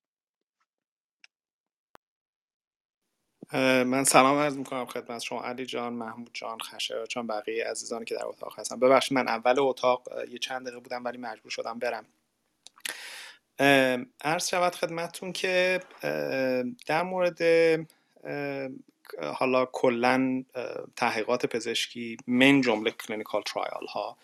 من 3.52 4.04
سلام 4.04 4.38
عرض 4.38 4.56
می‌کنم 4.58 4.86
خدمت 4.86 5.20
شما. 5.22 5.42
علی 5.42 5.66
جان 5.66 5.92
محمود 5.92 6.30
جان 6.34 6.58
خشایار 6.58 7.06
جان 7.06 7.26
بقیه 7.26 7.64
عزیزانی 7.64 8.04
که 8.04 8.14
در 8.14 8.26
اتاق 8.26 8.58
هستن. 8.58 8.78
ببخشید 8.78 9.12
من 9.12 9.28
اول 9.28 9.54
اتاق 9.58 10.08
یه 10.30 10.38
چند 10.38 10.62
دقیقه 10.62 10.80
بودم 10.80 11.04
ولی 11.04 11.18
مجبور 11.18 11.50
شدم 11.50 11.78
برم. 11.78 12.06
عرض 14.24 14.48
شود 14.48 14.74
خدمتتون 14.74 15.32
که 15.32 15.80
در 16.86 17.02
مورد 17.02 17.40
حالا 19.34 19.66
کلا 19.72 20.44
تحقیقات 20.96 21.46
پزشکی 21.46 22.16
من 22.26 22.60
جمله 22.60 22.90
clinical 22.90 23.42
trial 23.42 23.86
ها 23.86 24.16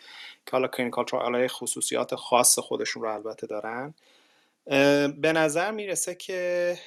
که 0.47 0.53
حالا 0.53 0.69
clinical 0.69 1.05
trial 1.05 1.35
های 1.35 1.49
خصوصیات 1.49 2.15
خاص 2.15 2.59
خودشون 2.59 3.03
رو 3.03 3.15
البته 3.15 3.47
دارن. 3.47 3.95
به 5.21 5.33
نظر 5.33 5.71
می‌رسه 5.71 6.15
که 6.15 6.79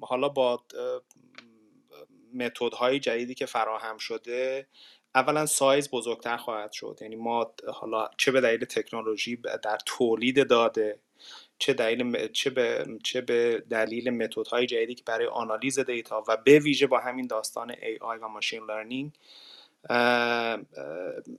حالا 0.00 0.28
با 0.28 0.64
متدهای 2.34 2.98
جدیدی 2.98 3.34
که 3.34 3.46
فراهم 3.46 3.98
شده 3.98 4.66
اولا 5.14 5.46
سایز 5.46 5.90
بزرگتر 5.90 6.36
خواهد 6.36 6.72
شد. 6.72 6.98
یعنی 7.00 7.16
ما 7.16 7.54
حالا 7.74 8.08
چه 8.18 8.32
به 8.32 8.40
دلیل 8.40 8.64
تکنولوژی 8.64 9.36
در 9.62 9.78
تولید 9.86 10.48
داده 10.48 10.98
چه 11.58 11.72
دلیل 11.72 12.28
چه 12.28 12.50
به 12.50 12.86
چه 13.04 13.20
به 13.20 13.64
دلیل 13.70 14.10
متدهای 14.10 14.66
جدیدی 14.66 14.94
که 14.94 15.02
برای 15.06 15.26
آنالیز 15.26 15.78
data 15.78 16.24
و 16.28 16.36
به 16.36 16.58
ویژه 16.58 16.86
با 16.86 16.98
همین 16.98 17.26
داستان 17.26 17.72
AI 17.72 18.18
و 18.22 18.28
machine 18.28 18.64
learning 18.64 19.12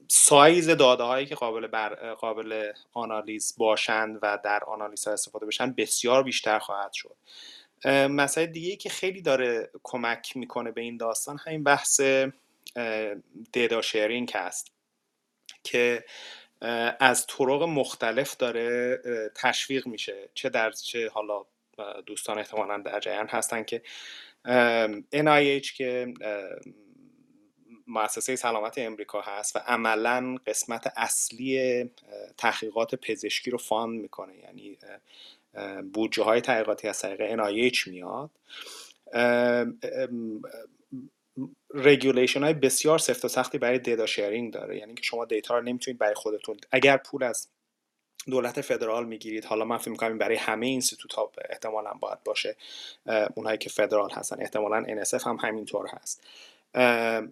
size 0.08 0.68
داده 0.68 1.02
هایی 1.02 1.26
که 1.26 1.34
قابل, 1.34 1.66
بر، 1.66 2.14
قابل 2.14 2.72
آنالیز 2.92 3.54
باشند 3.58 4.18
و 4.22 4.38
در 4.44 4.64
آنالیز 4.64 5.04
ها 5.04 5.12
استفاده 5.12 5.46
بشن 5.46 5.72
بسیار 5.72 6.22
بیشتر 6.22 6.58
خواهد 6.58 6.92
شد. 6.92 7.16
مسئله 8.10 8.46
دیگه 8.46 8.76
که 8.76 8.88
خیلی 8.88 9.22
داره 9.22 9.70
کمک 9.82 10.36
می‌کنه 10.36 10.70
به 10.70 10.80
این 10.80 10.96
داستان 10.96 11.38
همین 11.46 11.64
بحث 11.64 12.00
data 13.52 13.82
sharing 13.82 14.30
هست 14.34 14.72
که 15.62 16.04
از 17.00 17.26
طرق 17.26 17.62
مختلف 17.62 18.36
داره 18.36 18.98
تشویق 19.34 19.86
میشه. 19.86 20.28
چه 20.34 20.48
در 20.48 20.70
چه 20.70 21.08
حالا 21.08 21.44
دوستان 22.06 22.38
احتمالا 22.38 22.78
در 22.78 23.00
جریان 23.00 23.28
هستن 23.28 23.62
که 23.62 23.82
NIH 25.14 25.72
که 25.76 26.14
مؤسسه 27.86 28.36
سلامت 28.36 28.78
امریکا 28.78 29.20
هست 29.20 29.56
و 29.56 29.58
عملا 29.58 30.36
قسمت 30.46 30.92
اصلی 30.96 31.84
تحقیقات 32.38 32.94
پزشکی 32.94 33.50
رو 33.50 33.58
fund 33.58 34.00
می‌کنه. 34.00 34.38
یعنی 34.38 34.78
بودجه 35.92 36.22
های 36.22 36.40
تحقیقاتی 36.40 36.88
از 36.88 37.00
طریق 37.00 37.36
NIH 37.36 37.86
میاد. 37.86 38.30
regulation 41.74 42.42
های 42.42 42.54
بسیار 42.54 42.98
سفت 42.98 43.24
و 43.24 43.28
سختی 43.28 43.58
برای 43.58 43.78
data 43.78 44.06
sharing 44.06 44.52
داره. 44.52 44.78
یعنی 44.78 44.94
که 44.94 45.02
شما 45.02 45.24
data 45.24 45.58
رو 45.58 45.64
نمی‌تونید 45.64 45.98
برای 45.98 46.14
خودتون 46.14 46.56
اگر 46.72 46.96
پول 46.96 47.22
از 47.22 47.48
دولت 48.26 48.60
فدرال 48.60 49.06
می‌گیرید 49.06 49.44
حالا 49.44 49.64
من 49.64 49.78
فکر 49.78 49.90
می‌کنم 49.90 50.18
برای 50.18 50.36
همه 50.36 50.66
institute 50.66 51.12
ها 51.12 51.32
احتمالا 51.50 51.92
باید 52.00 52.22
باشه. 52.24 52.56
اونهایی 53.34 53.58
که 53.58 53.70
فدرال 53.70 54.10
هستن 54.10 54.36
احتمالا 54.40 55.02
NSF 55.02 55.26
هم 55.26 55.36
همینطور 55.40 55.86
هست. 55.88 56.22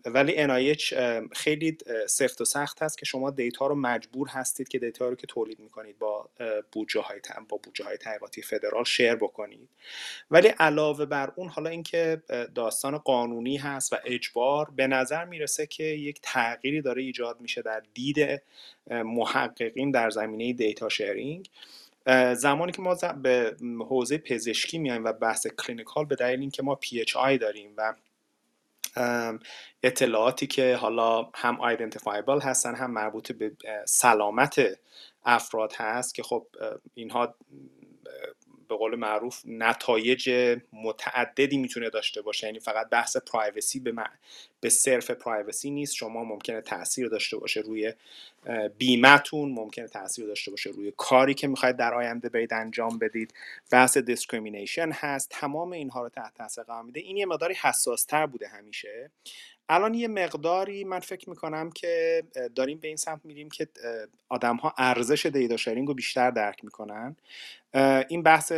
ولی 0.04 0.46
NIH 0.46 0.94
خیلی 1.32 1.78
سفت 2.06 2.40
و 2.40 2.44
سخت 2.44 2.82
هست 2.82 2.98
که 2.98 3.06
شما 3.06 3.30
data 3.30 3.66
رو 3.66 3.74
مجبور 3.74 4.28
هستید 4.28 4.68
که 4.68 4.78
data 4.78 5.08
رو 5.08 5.14
که 5.14 5.26
تولید 5.26 5.60
می‌کنید 5.60 5.98
با 5.98 6.28
بودجه 6.72 7.00
های 7.00 7.20
با 7.48 7.56
بودجه 7.56 7.84
های 7.84 7.96
تحقیقاتی 7.96 8.42
فدرال 8.42 8.84
share 8.84 9.14
بکنید. 9.14 9.68
ولی 10.30 10.48
علاوه 10.48 11.06
بر 11.06 11.32
اون 11.36 11.48
حالا 11.48 11.70
اینکه 11.70 12.22
داستان 12.54 12.98
قانونی 12.98 13.56
هست 13.56 13.92
و 13.92 13.96
اجبار 14.04 14.70
به 14.76 14.86
نظر 14.86 15.24
می‌رسه 15.24 15.66
که 15.66 15.84
یک 15.84 16.18
تغییری 16.22 16.82
داره 16.82 17.02
ایجاد 17.02 17.40
میشه 17.40 17.62
در 17.62 17.82
دید 17.94 18.42
محققین 18.90 19.90
در 19.90 20.10
زمینه 20.10 20.52
data 20.52 20.88
sharing. 20.88 21.48
زمانی 22.34 22.72
که 22.72 22.82
ما 22.82 22.94
به 23.22 23.56
حوزه 23.88 24.18
پزشکی 24.18 24.78
میایم 24.78 25.04
و 25.04 25.12
بحث 25.12 25.46
clinical 25.46 26.04
به 26.04 26.14
دلیل 26.14 26.40
اینکه 26.40 26.62
ما 26.62 26.74
پی 26.74 27.04
داریم 27.38 27.74
و 27.76 27.94
اطلاعاتی 29.82 30.46
که 30.46 30.76
حالا 30.76 31.30
هم 31.34 31.60
identifiable 31.60 32.40
هستن 32.40 32.74
هم 32.74 32.90
مربوط 32.90 33.32
به 33.32 33.52
سلامت 33.86 34.60
افراد 35.24 35.72
هست 35.76 36.14
که 36.14 36.22
خب 36.22 36.46
اینها 36.94 37.34
به 38.72 38.78
قول 38.78 38.96
معروف 38.96 39.42
نتایج 39.44 40.30
متعددی 40.72 41.56
می‌تونه 41.56 41.90
داشته 41.90 42.22
باشه. 42.22 42.46
یعنی 42.46 42.60
فقط 42.60 42.88
بحث 42.88 43.16
privacy 43.16 43.80
به, 43.80 43.94
به 44.60 44.68
صرف 44.68 45.10
privacy 45.10 45.70
نیست. 45.70 45.94
شما 45.94 46.24
ممکنه 46.24 46.60
تاثیر 46.60 47.08
داشته 47.08 47.36
باشه 47.36 47.60
روی 47.60 47.92
بیمتون 48.78 49.52
ممکنه 49.52 49.88
تاثیر 49.88 50.26
داشته 50.26 50.50
باشه 50.50 50.70
روی 50.70 50.92
کاری 50.96 51.34
که 51.34 51.48
می‌خواید 51.48 51.76
در 51.76 51.94
آینده 51.94 52.28
برید 52.28 52.54
انجام 52.54 52.98
بدید. 52.98 53.34
بحث 53.70 53.96
discrimination 53.96 54.90
هست. 54.92 55.28
تمام 55.30 55.72
اینها 55.72 56.02
رو 56.02 56.08
تحت 56.08 56.34
تاثیر 56.34 56.64
قرار 56.64 56.82
میده. 56.82 57.00
این 57.00 57.16
یه 57.16 57.26
مقداری 57.26 57.54
حساس 57.54 58.04
تر 58.04 58.26
بوده 58.26 58.48
همیشه. 58.48 59.10
الان 59.68 59.94
یه 59.94 60.08
مقداری 60.08 60.84
من 60.84 61.00
فکر 61.00 61.30
می‌کنم 61.30 61.70
که 61.70 62.22
داریم 62.54 62.78
به 62.78 62.88
این 62.88 62.96
سمت 62.96 63.20
میریم 63.24 63.48
که 63.50 63.68
آدم 64.28 64.56
ها 64.56 64.74
ارزش 64.78 65.26
دیتا 65.26 65.56
شرینگ 65.56 65.88
رو 65.88 65.94
بیشتر 65.94 66.30
درک 66.30 66.64
می‌کنن. 66.64 67.16
این 68.08 68.22
بحث 68.22 68.52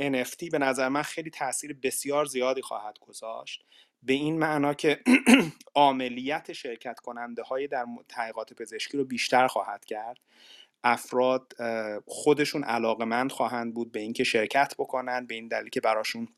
NFT 0.00 0.50
به 0.52 0.58
نظر 0.58 0.88
من 0.88 1.02
خیلی 1.02 1.30
تاثیر 1.30 1.76
بسیار 1.82 2.24
زیادی 2.24 2.62
خواهد 2.62 2.98
گذاشت. 2.98 3.64
به 4.02 4.12
این 4.12 4.38
معنا 4.38 4.74
که 4.74 5.00
عملیت 5.74 6.52
شرکت 6.52 7.00
کننده 7.00 7.42
های 7.42 7.66
در 7.66 7.86
تحقیقات 8.08 8.52
پزشکی 8.52 8.98
رو 8.98 9.04
بیشتر 9.04 9.46
خواهد 9.46 9.84
کرد. 9.84 10.18
افراد 10.84 11.52
خودشون 12.06 12.64
علاقمند 12.64 13.32
خواهند 13.32 13.74
بود 13.74 13.92
به 13.92 14.00
اینکه 14.00 14.24
شرکت 14.24 14.74
بکنن 14.78 15.26
به 15.26 15.34
این 15.34 15.48
دلیل 15.48 15.68
که 15.68 15.80
براشون 15.80 16.28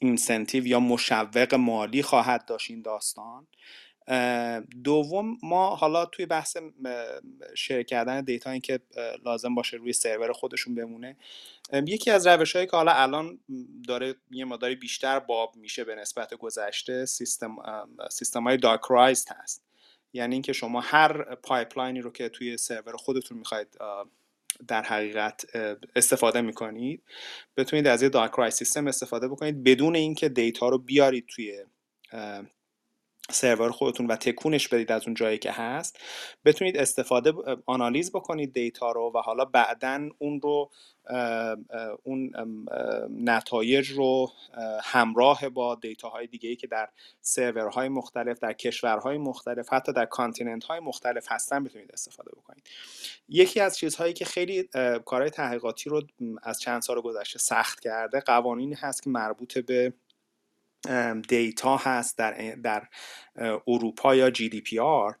incentive 0.00 0.66
یا 0.66 0.80
مشوق 0.80 1.54
مالی 1.54 2.02
خواهد 2.02 2.44
داشت 2.44 2.70
این 2.70 2.82
داستان. 2.82 3.46
دوم 4.84 5.38
ما 5.42 5.76
حالا 5.76 6.06
توی 6.06 6.26
بحث 6.26 6.56
share 7.54 7.82
کردن 7.82 8.20
data 8.20 8.50
این 8.50 8.60
که 8.60 8.80
لازم 9.24 9.54
باشه 9.54 9.76
روی 9.76 9.92
سرور 9.92 10.32
خودشون 10.32 10.74
بمونه. 10.74 11.16
یکی 11.72 12.10
از 12.10 12.26
روش 12.26 12.56
هایی 12.56 12.66
که 12.66 12.76
حالا 12.76 12.92
الان 12.92 13.38
داره 13.88 14.14
یه 14.30 14.44
مقداری 14.44 14.74
بیشتر 14.74 15.18
باب 15.18 15.56
میشه 15.56 15.84
به 15.84 15.94
نسبت 15.94 16.34
گذشته 16.34 17.04
سیستم 17.04 17.56
سیستم 18.10 18.44
های 18.44 18.56
dockerized 18.56 19.28
هست. 19.42 19.62
یعنی 20.12 20.34
اینکه 20.34 20.52
شما 20.52 20.80
هر 20.80 21.34
pipeline 21.34 21.93
ی 21.93 22.00
رو 22.00 22.10
که 22.12 22.28
توی 22.28 22.56
سرور 22.56 22.96
خودتون 22.96 23.38
می‌خواید 23.38 23.78
در 24.68 24.82
حقیقت 24.82 25.44
استفاده 25.96 26.40
می‌کنید. 26.40 27.02
بتونید 27.56 27.86
از 27.86 28.02
یه 28.02 28.08
docker 28.08 28.50
system 28.50 28.86
استفاده 28.86 29.28
بکنید 29.28 29.64
بدون 29.64 29.96
اینکه 29.96 30.28
data 30.28 30.68
رو 30.68 30.78
بیارید 30.78 31.26
توی 31.28 31.64
سرور 33.30 33.70
خودتون 33.70 34.06
و 34.06 34.16
تکونش 34.16 34.68
بدید 34.68 34.92
از 34.92 35.06
اون 35.06 35.14
جایی 35.14 35.38
که 35.38 35.52
هست 35.52 35.98
بتونید 36.44 36.76
استفاده 36.76 37.32
آنالیز 37.66 38.12
بکنید 38.12 38.52
data 38.52 38.92
رو 38.92 39.12
و 39.14 39.18
حالا 39.18 39.44
بعدا 39.44 40.08
اون 40.18 40.40
رو 40.40 40.70
اون 42.02 42.30
نتایج 43.10 43.90
رو 43.90 44.32
همراه 44.82 45.48
با 45.48 45.74
data 45.74 46.08
های 46.08 46.26
دیگه 46.26 46.48
ای 46.48 46.56
که 46.56 46.66
در 46.66 46.88
سرورهای 47.20 47.88
مختلف 47.88 48.38
در 48.38 48.52
کشورهای 48.52 49.18
مختلف 49.18 49.72
حتی 49.72 49.92
در 49.92 50.04
continent 50.04 50.64
های 50.64 50.80
مختلف 50.80 51.32
هستن 51.32 51.64
بتونید 51.64 51.92
استفاده 51.92 52.30
بکنید. 52.36 52.66
یکی 53.28 53.60
از 53.60 53.78
چیزهایی 53.78 54.12
که 54.12 54.24
خیلی 54.24 54.68
کارهای 55.04 55.30
تحقیقاتی 55.30 55.90
رو 55.90 56.02
از 56.42 56.60
چند 56.60 56.82
سال 56.82 57.00
گذشته 57.00 57.38
سخت 57.38 57.80
کرده 57.80 58.20
قوانینی 58.20 58.74
هست 58.74 59.02
که 59.02 59.10
مربوط 59.10 59.58
به 59.58 59.92
دیتا 61.28 61.76
هست 61.76 62.18
در, 62.18 62.54
در 62.54 62.88
اروپا 63.66 64.14
یا 64.14 64.30
جی 64.30 64.48
دی 64.48 64.60
پی 64.60 64.78
آر. 64.78 65.16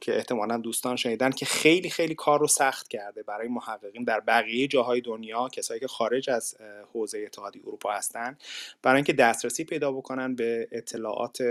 که 0.00 0.16
احتمالا 0.16 0.56
دوستان 0.56 0.96
شنیدن 0.96 1.30
که 1.30 1.46
خیلی 1.46 1.90
خیلی 1.90 2.14
کار 2.14 2.40
رو 2.40 2.46
سخت 2.46 2.88
کرده 2.88 3.22
برای 3.22 3.48
محققین 3.48 4.04
در 4.04 4.20
بقیه 4.20 4.66
جاهای 4.66 5.00
دنیا 5.00 5.48
کسایی 5.48 5.80
که 5.80 5.86
خارج 5.86 6.30
از 6.30 6.56
حوزه 6.92 7.18
اتحادیه 7.18 7.62
اروپا 7.66 7.92
هستن 7.92 8.38
برای 8.82 8.96
اینکه 8.96 9.12
دسترسی 9.12 9.64
پیدا 9.64 9.92
بکنن 9.92 10.34
به 10.34 10.68
اطلاعات 10.72 11.42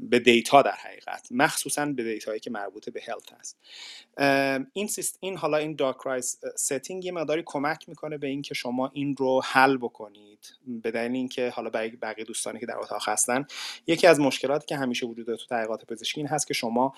به 0.00 0.18
data 0.18 0.62
در 0.62 0.74
حقیقت 0.84 1.28
مخصوصا 1.30 1.86
به 1.86 2.04
data 2.04 2.28
یی 2.28 2.40
که 2.40 2.50
مربوط 2.50 2.90
به 2.90 3.00
health 3.08 3.32
هست. 3.32 3.56
این 4.72 4.88
این 5.20 5.36
حالا 5.36 5.56
این 5.56 5.76
dockerized 5.76 6.38
setting 6.56 7.04
یه 7.04 7.12
مقداری 7.12 7.42
کمک 7.46 7.88
می‌کنه 7.88 8.18
به 8.18 8.26
اینکه 8.26 8.54
شما 8.54 8.90
این 8.94 9.16
رو 9.16 9.40
حل 9.44 9.76
بکنید. 9.76 10.52
به 10.66 10.90
دلیل 10.90 11.12
اینکه 11.12 11.50
حالا 11.50 11.70
بقیه 11.70 12.24
دوستانی 12.24 12.60
که 12.60 12.66
در 12.66 12.78
اتاق 12.78 13.08
هستن 13.08 13.46
یکی 13.86 14.06
از 14.06 14.20
مشکلاتی 14.20 14.66
که 14.66 14.76
همیشه 14.76 15.06
وجود 15.06 15.26
داره 15.26 15.38
تو 15.38 15.46
تحقیقات 15.46 15.84
پزشکی 15.84 16.20
این 16.20 16.28
هست 16.28 16.46
که 16.46 16.54
شما 16.54 16.94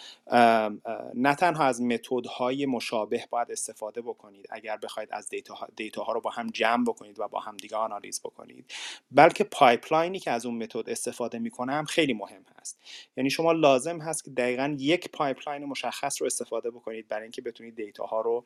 نه 1.14 1.34
تنها 1.34 1.64
از 1.64 1.82
متدهای 1.82 2.66
مشابه 2.66 3.24
باید 3.30 3.52
استفاده 3.52 4.02
بکنید 4.02 4.46
اگر 4.50 4.76
بخواید 4.76 5.08
از 5.12 5.28
data, 5.28 5.68
data 5.76 6.04
ها 6.04 6.12
رو 6.12 6.20
با 6.20 6.30
هم 6.30 6.46
جمع 6.46 6.84
بکنید 6.84 7.20
و 7.20 7.28
با 7.28 7.40
هم 7.40 7.56
دیگه 7.56 7.76
آنالیز 7.76 8.20
بکنید 8.20 8.72
بلکه 9.10 9.44
pipeline 9.44 10.10
ی 10.10 10.18
که 10.18 10.30
از 10.30 10.46
اون 10.46 10.62
متد 10.62 10.90
استفاده 10.90 11.38
می‌کنه 11.38 11.72
هم 11.72 11.84
خیلی 11.84 12.14
مهم 12.14 12.44
هست. 12.60 12.80
یعنی 13.16 13.30
شما 13.30 13.52
لازم 13.52 14.00
هست 14.00 14.24
که 14.24 14.30
دقیقا 14.30 14.76
یک 14.78 15.10
pipeline 15.12 15.64
مشخص 15.64 16.22
رو 16.22 16.26
استفاده 16.26 16.70
بکنید 16.70 17.08
برای 17.08 17.22
اینکه 17.22 17.42
بتونید 17.42 17.76
data 17.76 18.06
ها 18.06 18.20
رو 18.20 18.44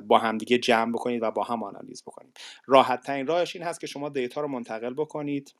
با 0.00 0.18
هم 0.18 0.38
دیگه 0.38 0.58
جمع 0.58 0.92
بکنید 0.92 1.22
و 1.22 1.30
با 1.30 1.44
هم 1.44 1.62
آنالیز 1.62 2.02
بکنید. 2.02 2.38
راحت 2.66 3.02
ترین 3.02 3.26
راهش 3.26 3.56
این 3.56 3.64
هست 3.64 3.80
که 3.80 3.86
شما 3.86 4.08
data 4.08 4.40
رو 4.40 4.48
منتقل 4.48 4.94
بکنید. 4.94 5.54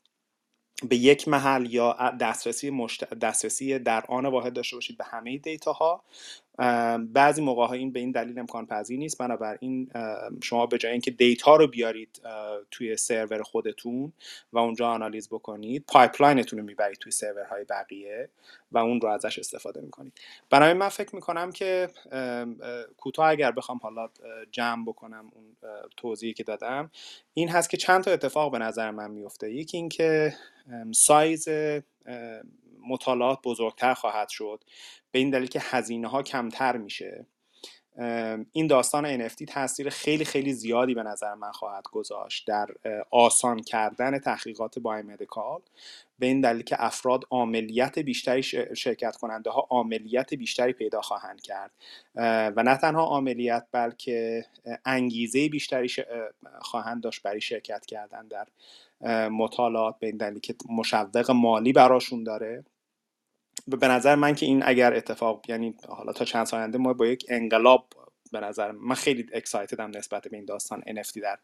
به 0.89 0.97
یک 0.97 1.29
محل 1.29 1.75
یا 1.75 1.93
دسترسی, 2.21 2.71
مشت... 2.71 3.15
دسترسی 3.15 3.79
در 3.79 4.05
آن 4.09 4.27
واحد 4.27 4.53
داشته 4.53 4.77
باشید 4.77 4.99
به 4.99 5.05
همه 5.05 5.39
data 5.39 5.73
ها 5.73 6.05
بعضی 7.13 7.43
موقع 7.43 7.67
ها 7.67 7.73
این 7.73 7.93
به 7.93 8.01
این 8.01 8.11
دلیل 8.11 8.39
امکان 8.39 8.67
پذیر 8.67 8.99
نیست. 8.99 9.19
بنابراین 9.19 9.91
شما 10.43 10.67
به 10.67 10.79
جای 10.79 10.93
اینکه 10.93 11.11
data 11.11 11.57
رو 11.57 11.67
بیارید 11.67 12.21
توی 12.71 12.97
سرور 12.97 13.43
خودتون 13.43 14.13
و 14.53 14.59
اونجا 14.59 14.89
آنالیز 14.89 15.29
بکنید 15.29 15.85
pipeline 15.89 16.39
تون 16.39 16.59
رو 16.59 16.65
می‌برید 16.65 16.99
توی 16.99 17.13
سرورهای 17.13 17.65
بقیه 17.65 18.29
و 18.73 18.79
اون 18.79 19.01
رو 19.01 19.09
ازش 19.09 19.39
استفاده 19.39 19.81
می‌کنید. 19.81 20.13
برای 20.51 20.73
من 20.73 20.89
فکر 20.89 21.15
می‌کنم 21.15 21.53
که 21.53 21.89
کوتاه 22.97 23.29
اگر 23.29 23.51
بخوام 23.51 23.79
حالا 23.83 24.09
جمع 24.51 24.85
بکنم 24.85 25.31
اون 25.35 25.45
توضیحی 25.97 26.33
که 26.33 26.45
دادم 26.45 26.91
این 27.35 27.49
هست 27.49 27.71
که 27.71 27.77
چند 27.77 28.05
تا 28.05 28.11
اتفاق 28.11 28.53
به 28.53 28.59
نظر 28.59 28.91
من 28.91 29.11
میفته 29.11 29.53
یکی 29.53 29.77
اینکه 29.77 30.35
سایز 30.95 31.49
مطالعات 32.89 33.39
بزرگتر 33.45 33.95
خواهد 33.95 34.29
شد. 34.29 34.65
به 35.11 35.19
این 35.19 35.31
دلیل 35.31 35.49
که 35.49 35.61
هزینه 35.63 36.09
ها 36.09 36.23
کمتر 36.23 36.77
میشه. 36.77 37.27
این 38.53 38.67
داستان 38.67 39.29
NFT 39.29 39.45
تاثیر 39.49 39.91
خیلی 39.91 40.25
خیلی 40.25 40.53
زیادی 40.53 40.95
به 40.95 41.03
نظر 41.03 41.35
من 41.35 41.53
خواهد 41.53 41.85
گذاشت 41.93 42.47
در 42.47 42.69
آسان 43.11 43.63
کردن 43.63 44.19
تحقیقات 44.19 44.79
بایومدیکال. 44.79 45.61
به 46.19 46.27
این 46.27 46.41
دلیل 46.41 46.63
که 46.63 46.85
افراد 46.85 47.25
عملیت 47.31 47.99
بیشتری 47.99 48.43
شرکت 48.77 49.17
کننده 49.17 49.51
ها 49.51 49.67
عملیت 49.71 50.35
بیشتری 50.35 50.73
پیدا 50.73 51.01
خواهند 51.01 51.41
کرد. 51.41 51.71
و 52.57 52.63
نه 52.63 52.77
تنها 52.77 53.17
عملیت 53.17 53.67
بلکه 53.73 54.45
انگیزه 54.85 55.49
بیشتری 55.49 55.89
خواهند 56.61 57.03
داشت 57.03 57.23
برای 57.23 57.41
شرکت 57.41 57.87
کردن 57.87 58.29
در 58.29 58.49
مطالعات. 59.29 59.99
به 59.99 60.07
این 60.07 60.17
دلیل 60.17 60.39
که 60.39 60.55
مشوق 60.69 61.31
مالی 61.31 61.73
براشون 61.73 62.25
داره. 62.25 62.65
به 63.67 63.89
نظر 63.89 64.15
من 64.15 64.35
که 64.35 64.47
این 64.47 64.63
اگر 64.67 64.95
اتفاق 64.95 65.45
یعنی 65.49 65.75
حالا 65.89 66.13
تا 66.13 66.25
چند 66.25 66.47
سال 66.47 66.77
ما 66.77 66.93
با 66.93 67.07
یک 67.07 67.27
انقلاب 67.29 67.89
به 68.33 68.41
نظر 68.41 68.73
من 68.73 68.95
خیلی 68.95 69.27
اکسایتدم 69.33 69.91
نسبت 69.95 70.29
به 70.29 70.37
این 70.37 70.45
داستان 70.45 70.81
NFT 70.81 71.21
در 71.23 71.39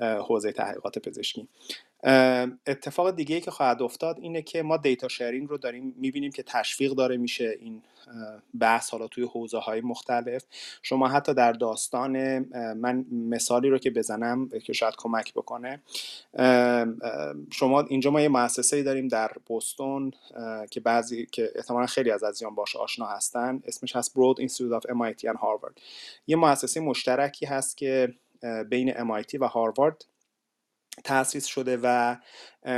حوزه 0.00 0.52
تحقیقات 0.52 0.98
پزشکی. 0.98 1.48
اتفاق 2.66 3.10
دیگه 3.10 3.40
که 3.40 3.50
خواهد 3.50 3.82
افتاد 3.82 4.18
اینه 4.20 4.42
که 4.42 4.62
ما 4.62 4.76
دیتا 4.76 5.08
شیرینگ 5.08 5.48
رو 5.48 5.58
داریم 5.58 5.94
می‌بینیم 5.98 6.32
که 6.32 6.42
تشویق 6.42 6.92
داره 6.92 7.16
میشه 7.16 7.56
این 7.60 7.82
بحث 8.60 8.90
حالا 8.90 9.08
توی 9.08 9.24
حوزه 9.24 9.58
های 9.58 9.80
مختلف. 9.80 10.44
شما 10.82 11.08
حتی 11.08 11.34
در 11.34 11.52
داستان 11.52 12.38
من 12.74 13.04
مثالی 13.12 13.68
رو 13.68 13.78
که 13.78 13.90
بزنم 13.90 14.48
که 14.48 14.72
شاید 14.72 14.94
کمک 14.98 15.34
بکنه. 15.34 15.82
شما 17.50 17.80
اینجا 17.80 18.10
ما 18.10 18.20
یه 18.20 18.28
مؤسسه 18.28 18.82
داریم 18.82 19.08
در 19.08 19.30
بوستون 19.46 20.12
که 20.70 20.80
بعضی 20.80 21.26
که 21.26 21.52
احتمالا 21.54 21.86
خیلی 21.86 22.10
از 22.10 22.24
عزیزان 22.24 22.54
باش 22.54 22.76
آشنا 22.76 23.06
هستن. 23.06 23.62
اسمش 23.64 23.96
هست 23.96 24.14
Broad 24.14 24.38
Institute 24.38 24.72
of 24.72 24.86
MIT 24.86 25.32
and 25.32 25.36
Harvard 25.36 25.80
یه 26.26 26.36
مؤسسه 26.36 26.80
مشترکی 26.80 27.46
هست 27.46 27.76
که 27.76 28.14
بین 28.68 28.92
MIT 28.92 29.34
و 29.40 29.48
هاروارد 29.48 30.04
تاسیس 31.04 31.46
شده 31.46 31.78
و 31.82 32.16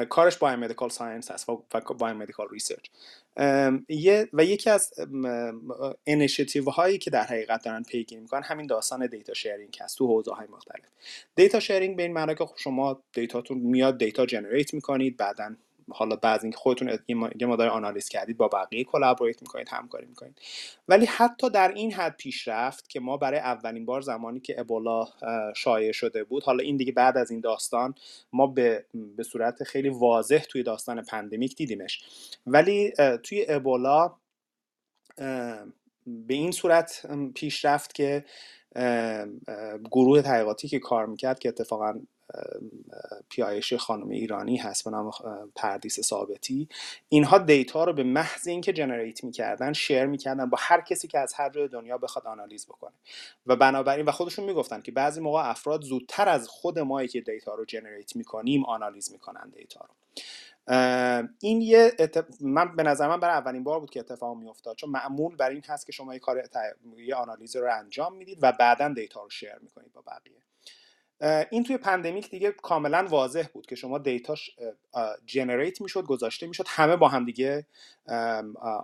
کارش 0.09 0.37
biomedical 0.37 0.89
science 0.89 1.31
هست 1.31 1.49
و 1.49 1.65
biomedical 1.99 2.49
research 2.51 2.89
و 4.33 4.45
یکی 4.45 4.71
از 4.71 4.93
انیشیتیو 6.07 6.71
هایی 6.71 6.99
که 6.99 7.11
در 7.11 7.23
حقیقت 7.23 7.65
دارن 7.65 7.83
پیگیری 7.83 8.21
می‌کنن 8.21 8.43
همین 8.43 8.67
داستان 8.67 9.07
data 9.07 9.35
sharing 9.35 9.77
هست 9.81 9.99
تو 9.99 10.07
حوزه 10.07 10.33
های 10.33 10.47
مختلف. 10.47 10.85
data 11.35 11.61
sharing 11.61 11.97
به 11.97 12.03
این 12.03 12.13
معنی 12.13 12.35
که 12.35 12.47
خب 12.47 12.57
شما 12.59 13.03
data 13.13 13.39
تون 13.39 13.59
میاد 13.59 13.99
data 13.99 14.27
generate 14.27 14.75
می‌کنید 14.75 15.17
بعدا 15.17 15.57
حالا 15.91 16.17
بعد 16.17 16.43
اینکه 16.43 16.59
خودتون 16.59 16.99
یه 17.09 17.47
مقدار 17.47 17.69
آنالیز 17.69 18.09
کردید 18.09 18.37
با 18.37 18.49
بقیه 18.49 18.85
collaborate 18.85 19.43
می‌کنید 19.43 19.69
همکاری 19.71 20.07
می‌کنید. 20.07 20.41
ولی 20.89 21.07
حتی 21.07 21.51
در 21.51 21.73
این 21.73 21.93
حد 21.93 22.17
پیشرفت 22.17 22.89
که 22.89 23.01
ما 23.01 23.17
برای 23.17 23.39
اولین 23.39 23.85
بار 23.85 24.01
زمانی 24.01 24.41
که 24.41 24.61
ابولا 24.61 25.09
شایع 25.57 25.93
شده 25.93 26.25
بود 26.25 26.43
حالا 26.43 26.65
این 26.65 26.77
دیگه 26.77 26.93
بعد 26.93 27.17
از 27.17 27.31
این 27.31 27.41
داستان 27.41 27.95
ما 28.33 28.47
به, 28.47 28.85
به 29.17 29.23
صورت 29.23 29.65
خیلی 29.65 29.89
واضح 29.89 30.39
توی 30.39 30.63
داستان 30.63 31.03
pandemic 31.03 31.57
دیدیمش. 31.57 32.05
ولی 32.47 32.93
توی 33.23 33.47
ابولا 33.49 34.15
به 36.07 36.35
این 36.35 36.53
صورت 36.53 37.07
پیشرفت 37.35 37.95
که 37.95 38.25
گروه 39.91 40.23
تحقیقاتی 40.23 40.69
که 40.69 40.79
کار 40.79 41.07
می‌کرد 41.07 41.39
که 41.39 41.49
اتفاقا 41.49 42.01
PI 43.29 43.52
ش 43.52 43.75
خانم 43.75 44.09
ایرانی 44.09 44.57
هست 44.57 44.85
به 44.85 44.91
نام 44.91 45.11
پردیس 45.55 46.01
ثابتی. 46.01 46.69
اینها 47.09 47.39
data 47.39 47.85
رو 47.85 47.93
به 47.93 48.03
محض 48.03 48.49
اینکه 48.49 48.73
generate 48.73 49.25
می‌کردن 49.25 49.73
share 49.73 50.07
می‌کردن 50.07 50.51
با 50.51 50.59
هر 50.61 50.81
کسی 50.81 51.09
که 51.09 51.19
از 51.19 51.35
هر 51.35 51.51
جای 51.51 51.69
دنیا 51.69 51.99
بخواد 51.99 52.27
آنالیز 52.27 52.67
بکنه. 52.67 52.93
و 53.47 53.57
بنابراین 53.57 54.07
و 54.07 54.11
خودشون 54.11 54.45
می‌گفتن 54.45 54.83
که 54.83 54.93
بعضی 54.93 55.21
موقع 55.21 55.51
افراد 55.51 55.83
زودتر 55.83 56.29
از 56.29 56.49
خود 56.49 56.79
مایی 56.79 57.09
که 57.09 57.21
data 57.21 57.55
رو 57.55 57.65
generate 57.65 58.17
می‌کنیم 58.17 58.65
آنالیز 58.65 59.13
می‌کنن 59.13 59.51
data 59.55 59.81
رو. 59.81 59.95
این 61.41 61.61
یه 61.61 61.93
من 62.41 62.77
به 62.77 62.83
نظر 62.83 63.09
من 63.09 63.21
برای 63.21 63.35
اولین 63.35 63.65
بار 63.65 63.81
بود 63.81 63.91
که 63.91 64.01
اتفاق 64.01 64.37
میافتاد 64.37 64.77
چون 64.77 64.91
معمول 64.91 65.37
بر 65.37 65.51
این 65.51 65.63
هست 65.67 65.87
که 65.87 65.93
شما 65.93 66.15
یه 66.15 66.21
کار 66.21 66.49
یه 66.97 67.15
آنالیز 67.15 67.57
رو 67.57 67.79
انجام 67.79 68.17
می‌دید 68.17 68.39
و 68.43 68.53
بعدا 68.53 68.89
data 68.89 69.23
رو 69.23 69.31
share 69.31 69.59
می‌کنید 69.63 69.93
با 69.93 70.03
بقیه. 70.03 70.43
این 71.51 71.65
توی 71.65 71.77
pandemic 71.79 72.31
دیگه 72.31 72.51
کاملا 72.53 73.07
واضح 73.11 73.47
بود 73.53 73.67
که 73.67 73.77
شما 73.77 73.99
data 73.99 74.33
ش 74.33 74.51
generate 75.27 75.81
می‌شد 75.81 76.05
گذاشته 76.07 76.47
می‌شد 76.47 76.65
همه 76.69 76.97
با 76.97 77.09
هم 77.09 77.25
دیگه 77.25 77.67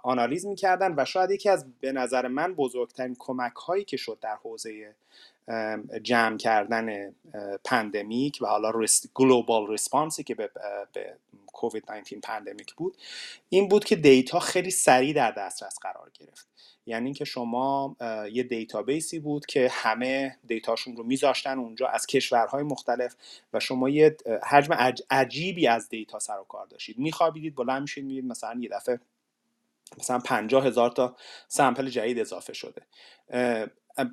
آنالیز 0.03 0.47
می‌کردن 0.47 0.95
و 0.99 1.05
شاید 1.05 1.31
یکی 1.31 1.49
از 1.49 1.67
به 1.81 1.93
نظر 1.93 2.29
من 2.29 2.55
بزرگترین 2.55 3.17
کمک 3.19 3.55
هایی 3.55 3.85
که 3.85 3.97
شد 3.97 4.19
در 4.21 4.37
حوزه 4.37 4.95
جمع 6.03 6.37
کردن 6.37 7.15
pandemic 7.65 8.39
و 8.43 8.47
حالا 8.47 8.73
global 9.15 9.67
response 9.67 10.18
ی 10.18 10.25
که 10.25 10.35
به, 10.35 10.51
کووید 11.53 11.93
19 11.93 12.17
pandemic 12.21 12.75
بود 12.75 12.97
این 13.49 13.69
بود 13.69 13.85
که 13.85 13.97
data 13.97 14.41
خیلی 14.41 14.71
سریع 14.71 15.15
در 15.15 15.31
دسترس 15.31 15.79
قرار 15.83 16.11
گرفت. 16.15 16.47
یعنی 16.89 17.05
اینکه 17.05 17.25
شما 17.25 17.97
یه 18.33 18.43
database 18.43 19.10
ی 19.10 19.19
بود 19.19 19.47
که 19.47 19.69
همه 19.73 20.39
data 20.47 20.72
شون 20.72 20.97
رو 20.97 21.05
میذاشتن 21.05 21.59
اونجا 21.59 21.89
از 21.89 22.07
کشورهای 22.07 22.63
مختلف 22.63 23.17
و 23.53 23.61
شما 23.61 23.89
یه 23.89 24.17
حجم 24.51 24.75
عجیبی 25.11 25.67
از 25.67 25.89
data 25.89 26.19
سر 26.19 26.39
و 26.39 26.45
کار 26.45 26.67
داشتید. 26.67 26.99
میخوابیدید 26.99 27.55
بلند 27.55 27.83
میشید 27.83 28.05
می‌دید 28.05 28.25
مثلا 28.25 28.61
یه 28.61 28.69
دفعه 28.69 29.01
مثلا 29.99 30.19
پنجاه 30.19 30.67
هزار 30.67 30.91
تا 30.91 31.17
sample 31.49 31.89
جدید 31.89 32.19
اضافه 32.19 32.53
شده. 32.53 32.83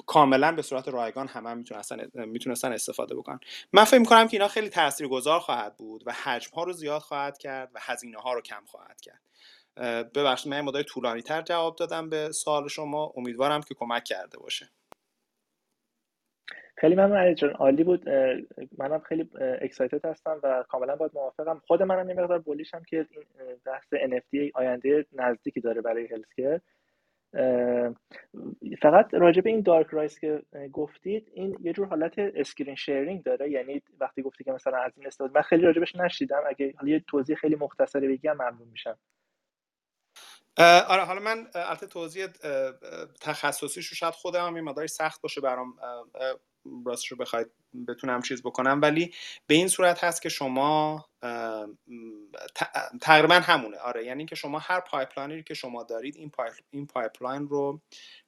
کاملا 0.06 0.52
به 0.52 0.62
صورت 0.62 0.88
رایگان 0.88 1.28
همه 1.28 1.50
هم 1.50 1.58
می‌تونستن 1.58 2.10
می‌تونستن 2.14 2.72
استفاده 2.74 3.16
بکنن. 3.16 3.40
من 3.74 3.84
فکر 3.84 4.00
می‌کنم 4.00 4.28
که 4.28 4.38
اینا 4.38 4.48
خیلی 4.48 4.70
تاثیرگذار 4.70 5.40
خواهد 5.40 5.78
بود 5.78 6.04
و 6.06 6.12
حجم 6.12 6.52
ها 6.56 6.64
رو 6.64 6.74
زیاد 6.74 7.02
خواهد 7.02 7.38
کرد 7.38 7.72
و 7.74 7.80
هزینه 7.82 8.18
ها 8.18 8.34
رو 8.34 8.42
کم 8.42 8.64
خواهد 8.66 9.02
کرد. 9.02 9.25
ببخشید 10.16 10.52
من 10.52 10.62
مدای 10.62 10.84
طولانی 10.84 11.22
تر 11.22 11.42
جواب 11.42 11.76
دادم 11.76 12.10
به 12.10 12.32
سوال 12.32 12.68
شما. 12.68 13.14
امیدوارم 13.18 13.62
که 13.62 13.76
کمک 13.76 14.04
کرده 14.04 14.38
باشه. 14.38 14.70
خیلی 16.78 16.96
ممنون 16.96 17.18
علی 17.18 17.36
جان. 17.36 17.52
عالی 17.52 17.84
بود. 17.84 18.10
منم 18.78 19.00
خیلی 19.00 19.30
اکسایتد 19.38 20.06
هستم 20.06 20.40
و 20.44 20.64
کاملا 20.70 20.96
باید 20.96 21.12
موافقم. 21.14 21.62
خود 21.68 21.84
منم 21.84 22.10
یه 22.10 22.16
مقدار 22.16 22.40
بولیشم 22.40 22.84
که 22.84 23.08
این 23.12 23.24
بحث 23.66 23.94
NFT 23.94 24.52
آینده 24.54 25.06
نزدیکی 25.12 25.62
داره 25.62 25.82
برای 25.82 26.08
هلسکر 26.08 26.60
فقط 28.82 29.14
راجع 29.14 29.42
به 29.42 29.50
این 29.50 29.62
dockerize 29.62 30.20
که 30.20 30.42
گفتید 30.74 31.32
این 31.34 31.58
یه 31.62 31.74
جور 31.74 31.88
حالت 31.88 32.20
screen 32.20 32.76
sharing 32.76 33.24
داره. 33.24 33.52
یعنی 33.52 33.82
وقتی 34.00 34.22
گفتی 34.22 34.44
که 34.44 34.52
مثلا 34.52 34.78
از 34.78 34.92
این 34.98 35.08
استفاده 35.08 35.34
من 35.36 35.42
خیلی 35.42 35.64
راجبش 35.64 35.96
نشنیدم. 35.96 36.44
اگه 36.48 36.74
حالا 36.78 36.92
یه 36.92 37.00
توضیح 37.08 37.36
خیلی 37.36 37.56
مختصری 37.56 38.08
بگم 38.08 38.34
ممنون 38.34 38.68
میشم. 38.68 38.98
آره 40.58 41.04
حالا 41.04 41.20
من 41.20 41.48
البته 41.56 41.88
توضیح 41.88 42.28
تخصصیش 43.22 43.88
رو 43.88 43.96
شاید 43.96 44.14
خودم 44.14 44.58
هم 44.58 44.68
یه 44.82 44.88
سخت 44.88 45.22
باشه 45.22 45.42
برام 45.42 45.76
راستش 46.86 47.08
رو 47.08 47.18
بخواید 47.18 47.48
بتونم 47.88 48.22
چیز 48.22 48.44
بکنم. 48.44 48.80
ولی 48.82 49.14
به 49.48 49.56
این 49.56 49.68
صورت 49.68 50.04
هست 50.04 50.22
که 50.22 50.30
شما 50.30 51.06
تقریبا 53.02 53.36
همونه. 53.36 53.78
آره 53.78 54.06
یعنی 54.06 54.26
که 54.26 54.36
شما 54.36 54.60
هر 54.60 54.80
pipeline 54.80 55.37
ی 55.37 55.44
که 55.44 55.54
شما 55.54 55.84
دارید 55.84 56.16
این 56.16 56.32
این 56.72 56.88
pipeline 56.88 57.48
رو 57.48 57.82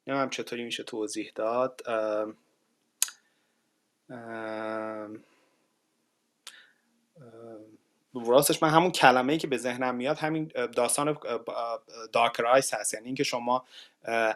نمی‌دونم 0.08 0.30
چطوری 0.30 0.64
میشه 0.64 0.84
توضیح 0.84 1.32
داد. 1.36 1.82
راستش 8.26 8.64
من 8.64 8.70
همون 8.70 8.92
کلمه 8.92 9.34
ای 9.34 9.40
که 9.40 9.48
به 9.48 9.58
ذهنم 9.58 9.96
میاد 9.96 10.18
همین 10.18 10.52
داستان 10.76 11.18
dockerize 12.14 12.74
هست. 12.74 12.94
یعنی 12.94 13.06
اینکه 13.06 13.24
شما 13.24 13.66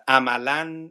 عملا 0.08 0.90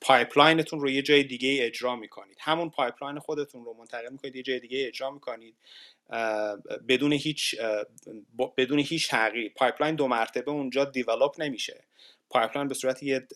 pipeline 0.00 0.58
تون 0.58 0.80
رو 0.80 0.90
یه 0.90 1.02
جای 1.02 1.24
دیگه 1.24 1.58
اجرا 1.60 1.96
می‌کنید. 1.96 2.36
همون 2.40 2.70
pipeline 2.70 3.18
خودتون 3.18 3.64
رو 3.64 3.74
منتقل 3.78 4.12
می‌کنید 4.12 4.36
یه 4.36 4.42
جای 4.42 4.60
دیگه 4.60 4.86
اجرا 4.86 5.10
می‌کنید. 5.10 5.56
بدون 6.88 7.12
هیچ 7.12 7.56
بدون 8.56 8.78
هیچ 8.78 9.10
تغییر. 9.10 9.52
pipeline 9.56 9.94
دو 9.94 10.08
مرتبه 10.08 10.50
اونجا 10.50 10.84
develop 10.84 11.34
نمیشه. 11.38 11.84
pipeline 12.30 12.68
به 12.68 12.74
صورت 12.74 13.02
یه 13.02 13.26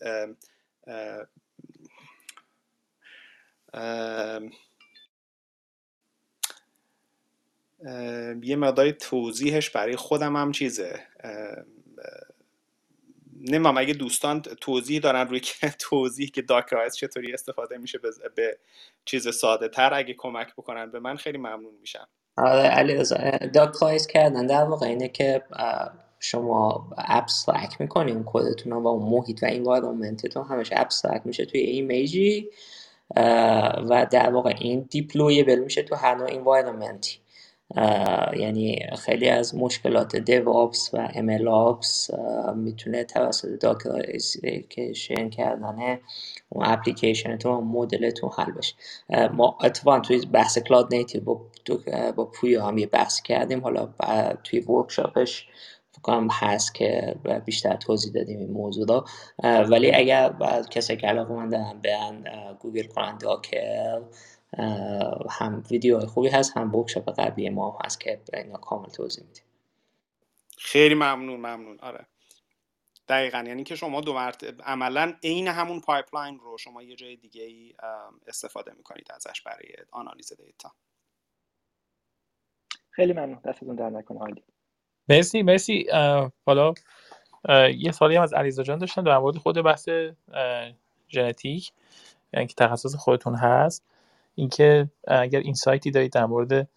یه 8.43 8.55
مقداری 8.55 8.91
توضیحش 8.91 9.69
برای 9.69 9.95
خودم 9.95 10.35
هم 10.35 10.51
چیزه. 10.51 10.99
نمی‌دونم 13.41 13.77
اگه 13.77 13.93
دوستان 13.93 14.41
توضیح 14.41 14.99
دارن 14.99 15.27
روی 15.27 15.41
توضیح 15.89 16.29
که 16.29 16.41
dockerize 16.41 16.95
چطوری 16.95 17.33
استفاده 17.33 17.77
میشه 17.77 17.99
به 18.35 18.57
چیز 19.05 19.35
ساده 19.35 19.67
تر 19.67 19.93
اگه 19.93 20.13
کمک 20.17 20.53
بکنن 20.53 20.91
به 20.91 20.99
من 20.99 21.15
خیلی 21.15 21.37
ممنون 21.37 21.73
میشم. 21.81 22.07
آره 22.37 22.61
علی 22.61 23.03
dockerize 23.53 24.07
کردن. 24.07 24.45
در 24.45 24.63
واقع 24.63 24.87
اینه 24.87 25.07
که 25.07 25.43
شما 26.19 26.89
abstract 26.97 27.81
می‌کنین 27.81 28.23
کدتون 28.25 28.73
و 28.73 28.87
اون 28.87 29.09
محیط 29.09 29.43
و 29.43 29.45
environment 29.49 30.24
تون 30.24 30.45
همش 30.45 30.69
abstract 30.71 31.25
میشه 31.25 31.45
توی 31.45 31.59
image 31.59 32.34
ی 32.34 32.49
و 33.89 34.07
در 34.11 34.29
واقع 34.29 34.55
این 34.59 34.87
deployable 34.89 35.59
میشه 35.59 35.83
تو 35.83 35.95
هر 35.95 36.15
نوع 36.15 36.27
environment 36.31 37.10
ی 37.10 37.17
یعنی 38.37 38.79
خیلی 38.99 39.29
از 39.29 39.55
مشکلات 39.55 40.15
DevOps 40.15 40.89
و 40.93 41.07
ML 41.07 41.47
Ops 41.47 42.09
می‌تونه 42.55 43.03
توسط 43.03 43.47
dockerization 43.47 45.29
کردن 45.29 45.99
اون 46.49 46.65
اپلیکیشنتون 46.65 47.51
و 47.51 47.61
مدلتون 47.61 48.29
حل 48.37 48.51
بشه. 48.51 48.75
ما 49.33 49.57
اتفاقا 49.63 49.99
توی 49.99 50.25
بحث 50.25 50.59
cloud 50.59 50.95
native 50.95 51.21
با, 51.21 51.41
با 52.15 52.25
پویا 52.25 52.65
هم 52.65 52.77
یه 52.77 52.87
بحث 52.87 53.21
کردیم. 53.21 53.61
حالا 53.61 53.89
توی 54.43 54.59
workshop 54.59 55.29
ش 55.29 55.47
فکرم 55.91 56.27
هست 56.31 56.75
که 56.75 57.15
بیشتر 57.45 57.75
توضیح 57.75 58.13
دادیم 58.13 58.39
این 58.39 58.51
موضوع 58.51 58.87
رو. 58.87 59.05
ولی 59.43 59.91
اگر 59.91 60.33
کسی 60.69 60.97
که 60.97 61.07
علاقه 61.07 61.33
من 61.33 61.49
دارن 61.49 61.81
برن 61.83 62.23
گوگل 62.59 62.87
کنن 62.87 63.17
Docker 63.17 64.01
هم 65.29 65.63
ویدیو 65.71 65.99
خوبی 65.99 66.29
هست 66.29 66.57
هم 66.57 66.75
workshop 66.75 67.09
قبلی 67.19 67.49
ما 67.49 67.79
هست 67.85 67.99
که 67.99 68.21
اینا 68.33 68.57
کامل 68.57 68.89
توضیح 68.89 69.23
میده 69.23 69.41
خیلی 70.57 70.95
ممنون 70.95 71.39
ممنون. 71.39 71.79
آره. 71.79 72.05
دقیقا. 73.07 73.43
یعنی 73.47 73.63
که 73.63 73.75
شما 73.75 74.01
دو 74.01 74.13
مرتبه 74.13 74.63
عملا 74.63 75.13
عین 75.23 75.47
همون 75.47 75.81
pipeline 75.81 76.39
رو 76.39 76.57
شما 76.57 76.83
یه 76.83 76.95
جای 76.95 77.15
دیگه 77.15 77.43
ای 77.43 77.73
استفاده 78.27 78.73
می‌کنید 78.77 79.07
ازش 79.15 79.41
برای 79.41 79.69
آنالیز 79.91 80.33
دیتا. 80.33 80.71
خیلی 82.89 83.13
ممنون. 83.13 83.39
دستتون 83.45 83.75
درد 83.75 83.89
نکنه. 83.89 84.19
عالی. 84.19 84.43
مرسی 85.09 85.43
مرسی. 85.43 85.87
حالا 86.45 86.73
یه 87.77 87.91
سوالی 87.91 88.15
هم 88.15 88.23
از 88.23 88.33
علیرضا 88.33 88.63
جان 88.63 88.77
داشتم 88.77 89.03
در 89.03 89.17
مورد 89.17 89.37
خود 89.37 89.61
بحث 89.61 89.89
ژنتیک 91.09 91.71
یعنی 92.33 92.47
که 92.47 92.53
تخصص 92.57 92.95
خودتون 92.95 93.35
هست. 93.35 93.90
اینکه 94.35 94.89
اگر 95.07 95.39
insight 95.39 95.53
ی 95.53 95.91
دارید 95.91 96.13
در 96.13 96.25
مورد 96.25 96.69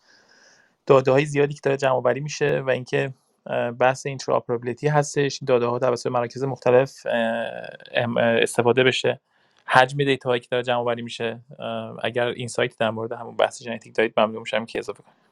داده 0.87 1.11
های 1.13 1.25
زیادی 1.25 1.55
که 1.55 1.61
داره 1.63 1.77
جمع 1.77 1.93
آوری 1.93 2.21
میشه 2.21 2.61
و 2.61 2.71
اینکه 2.71 3.15
بحث 3.79 4.07
interoperability 4.07 4.89
هستش 4.89 5.39
این 5.43 5.47
داده 5.47 5.67
ها 5.67 5.79
توسط 5.79 6.07
مراکز 6.07 6.45
مختلف 6.45 7.07
استفاده 8.17 8.85
بشه 8.85 9.21
حجم 9.67 9.99
دیتا 9.99 10.29
هایی 10.29 10.41
که 10.41 10.49
داره 10.51 10.63
جمع 10.63 10.77
آوری 10.77 11.03
میشه 11.03 11.41
اگر 12.03 12.27
insight 12.27 12.79
در 12.79 12.91
مورد 12.91 13.13
همون 13.13 13.37
بحث 13.37 13.63
ژنتیک 13.63 13.95
دارید 13.95 14.15
ممنون 14.17 14.41
میشم 14.41 14.65
که 14.65 14.79
اضافه 14.79 15.03
کنید 15.03 15.25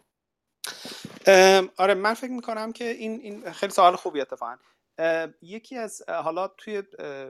آره 1.76 1.94
من 1.94 2.14
فکر 2.14 2.30
می‌کنم 2.30 2.72
که 2.72 2.84
این, 2.84 3.20
این 3.20 3.52
خیلی 3.52 3.72
سوال 3.72 3.96
خوبی 3.96 4.20
اتفاقا. 4.20 4.56
یکی 5.42 5.76
از 5.76 6.02
حالا 6.08 6.48
توی 6.48 6.82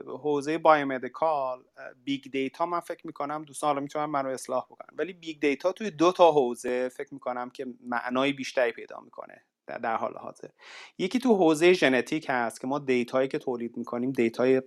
حوزه 0.07 0.57
biomedical 0.57 1.63
big 2.03 2.31
data 2.31 2.65
من 2.65 2.79
فکر 2.79 3.07
می‌کنم 3.07 3.43
دوستان 3.43 3.67
حالا 3.67 3.81
می‌تونن 3.81 4.09
من 4.09 4.25
رو 4.25 4.31
اصلاح 4.31 4.65
بکنم 4.65 4.97
ولی 4.97 5.13
big 5.13 5.39
data 5.41 5.71
توی 5.71 5.91
دو 5.91 6.11
تا 6.11 6.31
حوزه 6.31 6.89
فکر 6.89 7.13
می‌کنم 7.13 7.49
که 7.49 7.65
معنای 7.81 8.33
بیشتری 8.33 8.71
پیدا 8.71 8.99
می‌کنه 8.99 9.45
در 9.67 9.95
حال 9.95 10.17
حاضر. 10.17 10.47
یکی 10.97 11.19
تو 11.19 11.35
حوزه 11.35 11.73
ژنتیک 11.73 12.25
هست 12.29 12.61
که 12.61 12.67
ما 12.67 12.79
دیتایی 12.79 13.27
که 13.27 13.39
تولید 13.39 13.77
می‌کنیم 13.77 14.11
دیتای 14.11 14.61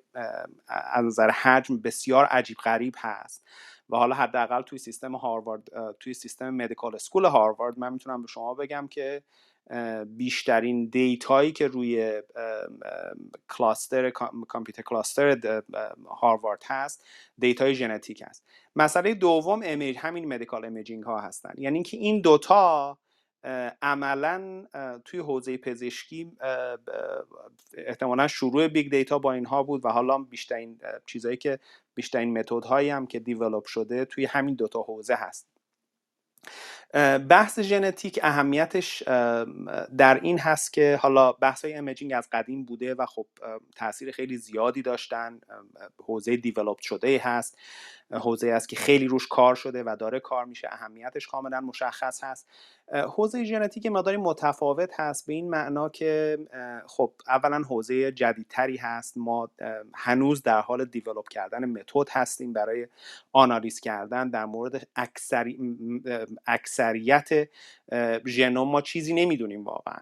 از 0.69 1.05
نظر 1.05 1.31
حجم 1.31 1.81
بسیار 1.81 2.25
عجیب 2.25 2.57
غریب 2.57 2.95
هست. 2.99 3.45
و 3.91 3.97
حالا 3.97 4.15
حداقل 4.15 4.63
توی 4.63 4.79
سیستم 4.79 5.17
هاروارد 5.17 5.69
توی 6.01 6.15
سیستم 6.15 6.51
medical 6.51 6.95
school 6.95 7.25
هاروارد 7.25 7.79
من 7.79 7.93
می‌تونم 7.93 8.23
به 8.23 8.29
شما 8.29 8.55
بگم 8.55 8.89
که 8.91 9.23
بیشترین 10.07 10.87
دیتایی 10.87 11.53
که 11.53 11.69
روی 11.69 12.23
cluster 13.49 14.11
computer 14.49 14.83
cluster 14.83 15.63
هاروارد 16.09 16.63
هست 16.67 17.05
دیتای 17.39 17.75
ژنتیک 17.75 18.23
هست. 18.27 18.45
مسئله 18.77 19.15
دوم 19.15 19.61
image 19.65 19.97
همین 19.99 20.29
medical 20.35 20.65
imaging 20.65 21.05
ها 21.05 21.21
هستن. 21.21 21.55
یعنی 21.59 21.77
اینکه 21.77 21.97
این 21.97 22.21
دوتا 22.21 22.99
عملا 23.83 24.67
توی 25.05 25.21
حوزه 25.21 25.57
پزشکی 25.57 26.33
احتمالا 27.77 28.29
شروع 28.29 28.69
big 28.69 28.91
data 28.91 29.19
با 29.19 29.33
اینها 29.33 29.63
بود 29.63 29.85
و 29.85 29.89
حالا 29.89 30.19
بیشترین 30.19 30.81
چیزهایی 31.07 31.37
که 31.37 31.59
بیشترین 31.95 32.39
متد 32.39 32.65
هایی 32.65 32.91
هم 32.91 33.07
که 33.07 33.19
develop 33.19 33.65
شده 33.65 34.05
توی 34.05 34.25
همین 34.25 34.55
دوتا 34.55 34.83
حوزه 34.83 35.15
هست. 35.15 35.56
بحث 37.29 37.61
ژنتیک 37.61 38.21
اهمیتش 38.23 39.03
در 39.99 40.21
این 40.23 40.39
هست 40.39 40.73
که 40.73 40.99
حالا 41.03 41.33
بحث 41.33 41.65
های 41.65 41.75
imaging 41.75 42.13
از 42.13 42.29
قدیم 42.33 42.65
بوده 42.65 42.95
و 42.95 43.07
خب 43.07 43.27
تاثیر 43.77 44.11
خیلی 44.11 44.37
زیادی 44.37 44.83
داشتن 44.83 45.41
حوزه 46.07 46.37
develop 46.37 46.79
شده 46.81 47.21
هست. 47.25 47.59
حوزه 48.11 48.49
است 48.49 48.69
که 48.69 48.77
خیلی 48.77 49.07
روش 49.07 49.27
کار 49.27 49.55
شده 49.55 49.83
و 49.83 49.97
داره 50.01 50.21
کار 50.21 50.45
میشه. 50.45 50.69
اهمیتش 50.73 51.27
کاملا 51.27 51.61
مشخص 51.61 52.25
هست. 52.25 52.49
حوزه 52.93 53.45
ژنتیک 53.45 53.87
مقداری 53.87 54.17
متفاوت 54.17 55.01
هست 55.01 55.27
به 55.27 55.33
این 55.33 55.51
معنا 55.51 55.89
که 55.89 56.39
خب 56.87 57.13
اولا 57.29 57.63
حوزه 57.63 58.13
جدیدتری 58.13 58.77
هست. 58.77 59.19
ما 59.19 59.51
هنوز 59.95 60.43
در 60.43 60.61
حال 60.61 60.85
دیولپ 60.85 61.29
کردن 61.29 61.65
متد 61.65 62.09
هستیم 62.11 62.53
برای 62.53 62.89
آنالیز 63.33 63.81
کردن. 63.81 64.31
در 64.31 64.45
مورد 64.45 64.89
اکثری، 64.97 65.59
اکثریت 66.47 67.49
ژنوم 68.27 68.69
ما 68.69 68.81
چیزی 68.81 69.15
نمی‌دونیم 69.15 69.65
واقعا. 69.65 70.01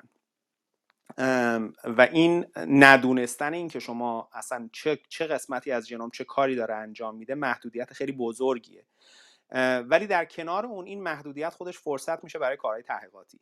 و 1.85 2.09
این 2.13 2.47
ندونستن 2.57 3.55
این 3.55 3.69
که 3.69 3.81
شما 3.81 4.29
اصلا 4.33 4.69
چه, 4.73 4.99
چه 5.09 5.27
قسمتی 5.27 5.73
از 5.73 5.87
ژنوم 5.87 6.11
چه 6.11 6.25
کاری 6.25 6.57
داره 6.57 6.75
انجام 6.75 7.17
میده 7.17 7.35
محدودیت 7.35 7.93
خیلی 7.93 8.13
بزرگیه. 8.13 8.85
ولی 9.87 10.07
در 10.07 10.25
کنار 10.25 10.67
اون 10.67 10.87
این 10.87 11.03
محدودیت 11.03 11.55
خودش 11.55 11.79
فرصت 11.79 12.25
میشه 12.25 12.39
برای 12.39 12.57
کارهای 12.57 12.83
تحقیقاتی. 12.83 13.41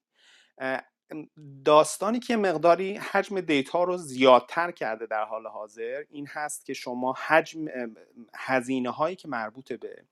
داستانی 1.65 2.19
که 2.19 2.37
مقداری 2.37 2.97
حجم 2.97 3.41
دیتا 3.41 3.85
رو 3.85 3.97
زیادتر 3.97 4.71
کرده 4.71 5.07
در 5.07 5.25
حال 5.25 5.47
حاضر 5.47 6.05
این 6.11 6.27
هست 6.27 6.67
که 6.67 6.75
شما 6.75 7.15
حجم 7.27 7.65
هزینه 8.35 8.91
هایی 8.91 9.17
که 9.17 9.29
مربوط 9.29 9.73
به 9.73 10.05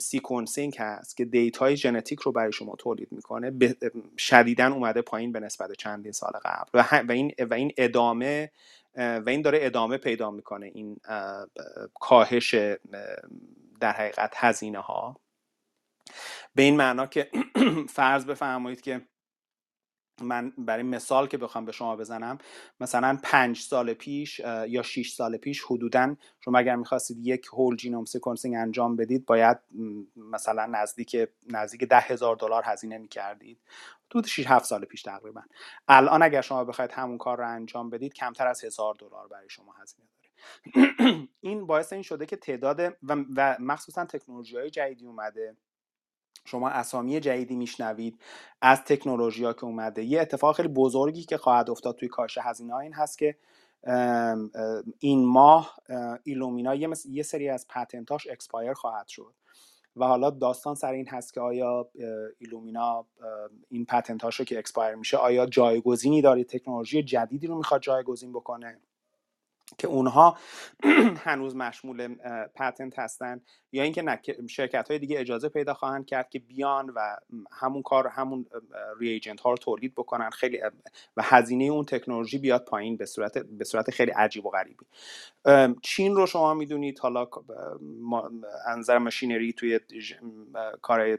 sequencing 0.00 0.76
هست 0.78 1.16
که 1.16 1.24
دیتای 1.24 1.76
ژنتیک 1.76 2.20
رو 2.20 2.32
برای 2.32 2.52
شما 2.52 2.76
تولید 2.76 3.08
می‌کنه 3.12 3.52
شدیدا 4.18 4.72
اومده 4.72 5.02
پایین 5.02 5.32
به 5.32 5.40
نسبت 5.40 5.72
چندین 5.72 6.12
سال 6.12 6.32
قبل 6.44 6.82
و 7.08 7.12
این 7.12 7.32
و 7.50 7.54
این 7.54 7.72
ادامه 7.76 8.52
و 8.96 9.24
این 9.26 9.42
داره 9.42 9.58
ادامه 9.62 9.98
پیدا 9.98 10.30
می‌کنه 10.30 10.66
این 10.74 10.96
کاهش 12.00 12.54
در 13.80 13.92
حقیقت 13.92 14.34
هزینه 14.36 14.80
ها 14.80 15.20
به 16.54 16.62
این 16.62 16.76
معنا 16.76 17.06
که 17.06 17.30
فرض 17.88 18.24
بفرمایید 18.24 18.80
که 18.80 19.02
من 20.20 20.52
برای 20.58 20.82
مثال 20.82 21.26
که 21.26 21.38
بخوام 21.38 21.64
به 21.64 21.72
شما 21.72 21.96
بزنم 21.96 22.38
مثلا 22.80 23.18
پنج 23.22 23.60
سال 23.60 23.94
پیش 23.94 24.38
یا 24.68 24.82
6 24.82 25.12
سال 25.12 25.36
پیش 25.36 25.62
حدودا 25.62 26.16
شما 26.40 26.58
اگر 26.58 26.76
می‌خواستید 26.76 27.26
یک 27.26 27.46
whole 27.52 27.76
genome 27.76 28.04
sequencing 28.04 28.54
انجام 28.54 28.96
بدید 28.96 29.26
باید 29.26 29.58
مثلا 30.16 30.66
نزدیک 30.66 31.16
نزدیک 31.50 31.84
ده 31.84 32.00
هزار 32.00 32.36
دلار 32.36 32.62
هزینه 32.66 32.98
می‌کردید. 32.98 33.58
تو 34.10 34.22
6 34.22 34.46
7 34.46 34.64
سال 34.64 34.84
پیش 34.84 35.02
تقریبا. 35.02 35.42
الان 35.88 36.22
اگر 36.22 36.40
شما 36.40 36.64
بخواید 36.64 36.92
همون 36.92 37.18
کار 37.18 37.38
رو 37.38 37.48
انجام 37.48 37.90
بدید 37.90 38.14
کمتر 38.14 38.46
از 38.46 38.64
هزار 38.64 38.94
دلار 38.94 39.28
برای 39.28 39.48
شما 39.50 39.72
هزینه 39.72 40.08
داره. 40.08 41.28
این 41.40 41.66
باعث 41.66 41.92
این 41.92 42.02
شده 42.02 42.26
که 42.26 42.36
تعداد 42.36 42.80
و, 42.80 43.16
و 43.36 43.56
مخصوصا 43.60 44.04
تکنولوژی 44.04 44.56
های 44.56 44.70
جدیدی 44.70 45.06
اومده. 45.06 45.56
شما 46.46 46.68
اسامی 46.68 47.20
جدیدی 47.20 47.56
میشنوید 47.56 48.20
از 48.60 48.84
تکنولوژی 48.84 49.44
ها 49.44 49.52
که 49.52 49.64
اومده. 49.64 50.04
یه 50.04 50.20
اتفاق 50.20 50.56
خیلی 50.56 50.68
بزرگی 50.68 51.24
که 51.24 51.38
خواهد 51.38 51.70
افتاد 51.70 51.96
توی 51.96 52.08
کاهش 52.08 52.38
هزینه 52.42 52.76
این 52.76 52.94
هست 52.94 53.18
که 53.18 53.36
این 54.98 55.26
ماه 55.26 55.76
ایلومینا 56.24 56.74
یه, 56.74 56.88
یه 57.10 57.22
سری 57.22 57.48
از 57.48 57.66
patent 57.68 58.11
اش 58.11 58.26
expire 58.30 58.72
خواهد 58.72 59.08
شد 59.08 59.34
و 59.96 60.04
حالا 60.06 60.30
داستان 60.30 60.74
سر 60.74 60.92
این 60.92 61.08
هست 61.08 61.34
که 61.34 61.40
آیا 61.40 61.88
ایلومینا 62.38 63.06
این 63.70 63.84
patent 63.86 64.24
اش 64.24 64.36
رو 64.36 64.44
که 64.44 64.58
expire 64.58 64.94
میشه 64.94 65.16
آیا 65.16 65.46
جایگزینی 65.46 66.22
داره 66.22 66.44
تکنولوژی 66.44 67.02
جدیدی 67.02 67.46
رو 67.46 67.56
می‌خواد 67.56 67.80
جایگزین 67.80 68.32
بکنه؟ 68.32 68.80
که 69.78 69.88
اونها 69.88 70.38
هنوز 71.26 71.56
مشمول 71.56 72.14
patent 72.54 72.98
هستن 72.98 73.40
یا 73.72 73.82
اینکه 73.82 74.02
نه 74.02 74.20
شرکت 74.48 74.88
های 74.88 74.98
دیگه 74.98 75.20
اجازه 75.20 75.48
پیدا 75.48 75.74
خواهند 75.74 76.06
کرد 76.06 76.30
که 76.30 76.38
بیان 76.38 76.90
و 76.90 77.16
همون 77.52 77.82
کار 77.82 78.06
همون 78.06 78.46
reagent 79.00 79.40
ها 79.40 79.50
رو 79.50 79.56
تولید 79.56 79.94
بکنن. 79.94 80.30
خیلی 80.30 80.60
و 81.16 81.22
هزینه 81.24 81.64
اون 81.64 81.84
تکنولوژی 81.84 82.38
بیاد 82.38 82.64
پایین 82.64 82.96
به 82.96 83.06
صورت 83.06 83.38
به 83.38 83.64
صورت 83.64 83.90
خیلی 83.90 84.10
عجیب 84.10 84.46
و 84.46 84.50
غریبی. 84.50 84.86
چین 85.82 86.16
رو 86.16 86.26
شما 86.26 86.54
می‌دونید 86.54 86.98
حالا 86.98 87.28
از 88.66 88.74
نظر 88.74 88.98
machinery 88.98 89.52
توی 89.52 89.80
کار 90.82 91.18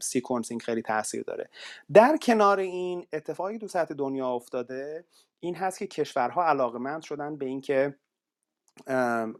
sequencing 0.00 0.62
خیلی 0.62 0.82
تاثیر 0.82 1.22
داره. 1.22 1.50
در 1.92 2.16
کنار 2.22 2.58
این 2.58 3.06
اتفاقی 3.12 3.58
تو 3.58 3.68
سطح 3.68 3.94
دنیا 3.94 4.28
افتاده 4.28 5.04
این 5.40 5.54
هست 5.54 5.78
که 5.78 5.86
کشورها 5.86 6.44
علاقمند 6.44 7.02
شدن 7.02 7.36
به 7.36 7.46
اینکه 7.46 7.94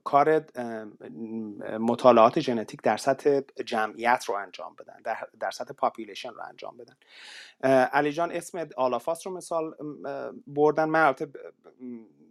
کار 0.04 0.44
مطالعات 1.78 2.40
ژنتیک 2.40 2.82
در 2.82 2.96
سطح 2.96 3.40
جمعیت 3.66 4.24
رو 4.24 4.34
انجام 4.34 4.74
بدن 4.78 4.96
در, 5.04 5.16
در 5.40 5.50
سطح 5.50 5.72
population 5.72 6.30
رو 6.30 6.42
انجام 6.48 6.76
بدن. 6.76 6.96
علی 7.84 8.12
جان 8.12 8.32
اسم 8.32 8.68
All 8.76 8.98
of 8.98 9.12
Us 9.12 9.26
رو 9.26 9.32
مثال 9.32 9.74
بردن. 10.46 10.84
من 10.84 11.14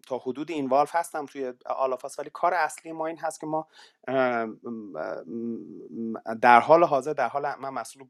تا 0.07 0.17
حدود 0.17 0.51
involve 0.51 0.95
هستم 0.95 1.25
توی 1.25 1.53
All 1.65 1.88
of 1.88 2.04
Us 2.04 2.19
ولی 2.19 2.29
کار 2.33 2.53
اصلی 2.53 2.91
ما 2.91 3.07
این 3.07 3.17
هست 3.17 3.39
که 3.39 3.47
ما 3.47 3.67
در 6.41 6.59
حال 6.59 6.83
حاضر 6.83 7.13
در 7.13 7.27
حال 7.27 7.55
من 7.59 7.69
مسئول 7.69 8.07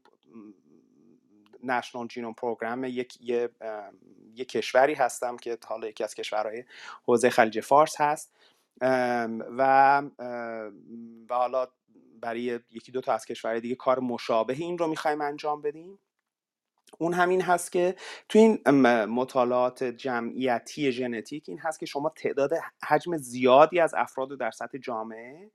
national 1.64 2.06
genome 2.06 2.34
program 2.34 2.84
یک 2.84 3.18
یه, 3.20 3.50
یه 4.34 4.44
کشوری 4.44 4.94
هستم 4.94 5.36
که 5.36 5.58
حالا 5.66 5.88
یکی 5.88 6.04
از 6.04 6.14
کشورهای 6.14 6.64
حوزه 7.06 7.30
خلیج 7.30 7.60
فارس 7.60 8.00
هست. 8.00 8.32
و 9.58 10.02
و 11.30 11.34
حالا 11.34 11.68
برای 12.20 12.60
یکی 12.70 12.92
دو 12.92 13.00
تا 13.00 13.12
از 13.12 13.26
کشورهای 13.26 13.60
دیگه 13.60 13.74
کار 13.74 13.98
مشابه 14.00 14.54
این 14.54 14.78
رو 14.78 14.86
می‌خوایم 14.86 15.20
انجام 15.20 15.62
بدیم. 15.62 15.98
اون 16.98 17.12
همین 17.14 17.42
هست 17.42 17.72
که 17.72 17.96
تو 18.28 18.38
این 18.38 18.70
مطالعات 19.04 19.84
جمعیتی 19.84 20.92
ژنتیک 20.92 21.44
این 21.48 21.58
هست 21.58 21.80
که 21.80 21.86
شما 21.86 22.08
تعداد 22.08 22.52
حجم 22.84 23.16
زیادی 23.16 23.80
از 23.80 23.94
افراد 23.94 24.30
رو 24.30 24.36
در 24.36 24.50
سطح 24.50 24.78
جامعه 24.78 25.50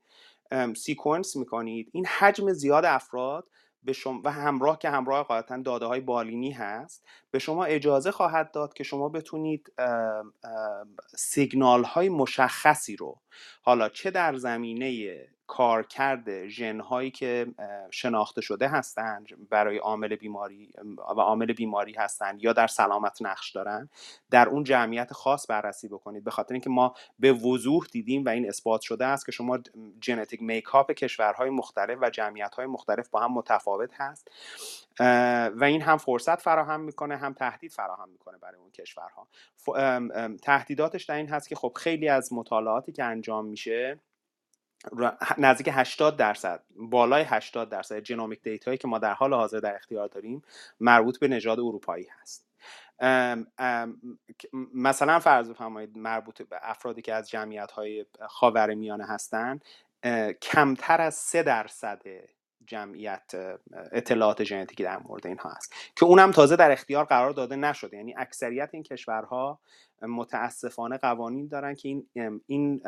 سیکونس 0.76 1.36
می‌کنید. 1.36 1.88
این 1.92 2.06
حجم 2.06 2.52
زیاد 2.52 2.84
افراد 2.84 3.48
به 3.84 3.92
شما 3.92 4.20
و 4.24 4.32
همراه 4.32 4.78
که 4.78 4.90
همراه 4.90 5.26
قاعدتا 5.26 5.56
داده 5.56 5.86
های 5.86 6.00
بالینی 6.00 6.50
هست 6.50 7.04
به 7.30 7.38
شما 7.38 7.64
اجازه 7.64 8.10
خواهد 8.10 8.50
داد 8.52 8.74
که 8.74 8.84
شما 8.84 9.08
بتونید 9.08 9.72
سیگنال 11.16 11.84
های 11.84 12.08
مشخصی 12.08 12.96
رو 12.96 13.20
حالا 13.62 13.88
چه 13.88 14.10
در 14.10 14.36
زمینه 14.36 15.18
کارکرد 15.46 16.48
ژن 16.48 16.80
هایی 16.80 17.10
که 17.10 17.46
شناخته 17.90 18.40
شده 18.40 18.68
هستند 18.68 19.48
برای 19.50 19.78
عامل 19.78 20.16
بیماری 20.16 20.70
و 21.16 21.20
عامل 21.20 21.52
بیماری 21.52 21.92
هستند 21.92 22.44
یا 22.44 22.52
در 22.52 22.66
سلامت 22.66 23.18
نقش 23.20 23.50
دارن 23.50 23.88
در 24.30 24.48
اون 24.48 24.64
جمعیت 24.64 25.12
خاص 25.12 25.50
بررسی 25.50 25.88
بکنید. 25.88 26.24
به 26.24 26.30
خاطر 26.30 26.54
اینکه 26.54 26.70
ما 26.70 26.94
به 27.18 27.32
وضوح 27.32 27.86
دیدیم 27.92 28.24
و 28.24 28.28
این 28.28 28.48
اثبات 28.48 28.80
شده 28.80 29.06
است 29.06 29.26
که 29.26 29.32
شما 29.32 29.58
ژنتیک 30.04 30.42
میکاپ 30.42 30.92
کشورهای 30.92 31.50
مختلف 31.50 31.98
و 32.02 32.10
جمعیت 32.10 32.54
های 32.54 32.66
مختلف 32.66 33.08
با 33.08 33.20
هم 33.20 33.32
متفاوت 33.32 33.90
هست 33.94 34.28
و 35.54 35.64
این 35.64 35.82
هم 35.82 35.96
فرصت 35.96 36.40
فراهم 36.40 36.80
می‌کنه 36.80 37.16
هم 37.16 37.32
تهدید 37.32 37.72
فراهم 37.72 38.08
می‌کنه 38.08 38.38
برای 38.38 38.60
اون 38.60 38.70
کشورها. 38.70 39.28
تهدیداتش 40.42 41.04
در 41.04 41.16
این 41.16 41.28
هست 41.28 41.48
که 41.48 41.54
خب 41.54 41.72
خیلی 41.76 42.08
از 42.08 42.32
مطالعاتی 42.32 42.92
که 42.92 43.04
انجام 43.04 43.46
میشه 43.46 44.00
نزدیک 45.38 45.68
80 45.72 46.16
درصد 46.16 46.62
بالای 46.76 47.22
80 47.22 47.68
درصد 47.68 47.98
جنومیک 47.98 48.42
دیتایی 48.42 48.78
که 48.78 48.88
ما 48.88 48.98
در 48.98 49.14
حال 49.14 49.34
حاضر 49.34 49.60
در 49.60 49.74
اختیار 49.74 50.08
داریم 50.08 50.42
مربوط 50.80 51.18
به 51.18 51.28
نژاد 51.28 51.60
اروپایی 51.60 52.08
هست. 52.20 52.46
مثلا 54.74 55.18
فرض 55.18 55.50
بفرمایید 55.50 55.98
مربوط 55.98 56.42
به 56.42 56.58
افرادی 56.62 57.02
که 57.02 57.14
از 57.14 57.30
جمعیت 57.30 57.70
های 57.70 58.06
خاور 58.28 58.74
میانه 58.74 59.06
هستند 59.06 59.64
کمتر 60.42 61.00
از 61.00 61.14
3 61.14 61.42
درصد 61.42 62.02
جمعیت 62.66 63.34
اطلاعات 63.92 64.44
ژنتیکی 64.44 64.84
در 64.84 64.98
مورد 64.98 65.26
اینها 65.26 65.50
هست 65.50 65.74
که 65.96 66.04
اونم 66.04 66.30
تازه 66.30 66.56
در 66.56 66.70
اختیار 66.70 67.04
قرار 67.04 67.30
داده 67.30 67.56
نشده. 67.56 67.96
یعنی 67.96 68.14
اکثریت 68.16 68.70
این 68.72 68.82
کشورها 68.82 69.58
متاسفانه 70.02 70.98
قوانین 70.98 71.48
دارن 71.48 71.74
که 71.74 71.88
این 71.88 72.02
این 72.46 72.82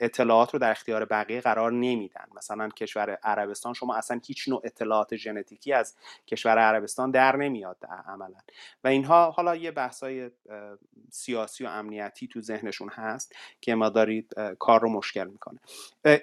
اطلاعات 0.00 0.52
رو 0.52 0.58
در 0.58 0.70
اختیار 0.70 1.04
بقیه 1.04 1.40
قرار 1.40 1.72
نمیدن. 1.72 2.24
مثلا 2.36 2.68
کشور 2.68 3.10
عربستان 3.10 3.72
شما 3.72 3.94
اصلا 3.94 4.20
هیچ 4.26 4.48
نوع 4.48 4.60
اطلاعات 4.64 5.16
ژنتیکی 5.16 5.72
از 5.72 5.96
کشور 6.26 6.58
عربستان 6.58 7.10
در 7.10 7.36
نمیاد 7.36 7.76
عملا. 8.06 8.38
و 8.84 8.88
اینها 8.88 9.30
حالا 9.30 9.56
یه 9.56 9.70
بحثای 9.70 10.30
سیاسی 11.10 11.64
و 11.64 11.68
امنیتی 11.68 12.28
تو 12.28 12.40
ذهنشون 12.40 12.88
هست 12.88 13.36
که 13.60 13.74
ما 13.74 13.88
دارید 13.88 14.34
کار 14.58 14.80
رو 14.80 14.88
مشکل 14.88 15.26
می‌کنه. 15.26 15.60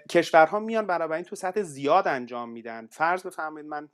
کشورها 0.10 0.60
میان 0.60 1.12
این 1.12 1.24
تو 1.24 1.36
سطح 1.36 1.62
زیاد 1.62 2.08
انجام 2.08 2.50
میدن. 2.50 2.88
فرض 2.92 3.24
بفرمایید 3.24 3.68
من 3.70 3.90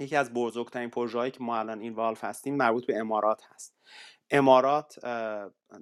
یکی 0.00 0.16
از 0.16 0.32
بزرگترین 0.32 0.90
پروژه‌هایی 0.90 1.30
که 1.30 1.42
ما 1.42 1.58
الان 1.58 1.80
involve 1.80 2.24
هستیم 2.24 2.56
مربوط 2.56 2.86
به 2.86 2.98
امارات 2.98 3.42
هست. 3.54 3.74
امارات 4.34 4.98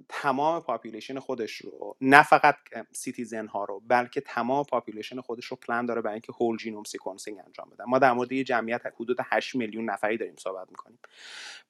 تمام 0.09 0.61
population 0.61 1.19
خودش 1.19 1.55
رو 1.55 1.95
نه 2.01 2.23
فقط 2.23 2.55
citizen 2.91 3.47
ها 3.47 3.63
رو 3.63 3.81
بلکه 3.87 4.21
تمام 4.21 4.63
population 4.63 5.21
خودش 5.21 5.45
رو 5.45 5.57
پلان 5.57 5.85
داره 5.85 6.01
برای 6.01 6.13
اینکه 6.13 6.33
whole 6.33 6.57
genome 6.57 6.83
sequencing 6.83 7.39
انجام 7.45 7.69
بده. 7.69 7.83
ما 7.87 7.99
در 7.99 8.13
مورد 8.13 8.31
یه 8.31 8.43
جمعیت 8.43 8.81
حدود 8.85 9.17
8 9.23 9.55
میلیون 9.55 9.89
نفری 9.89 10.17
داریم 10.17 10.35
صحبت 10.37 10.69
می‌کنیم. 10.69 10.99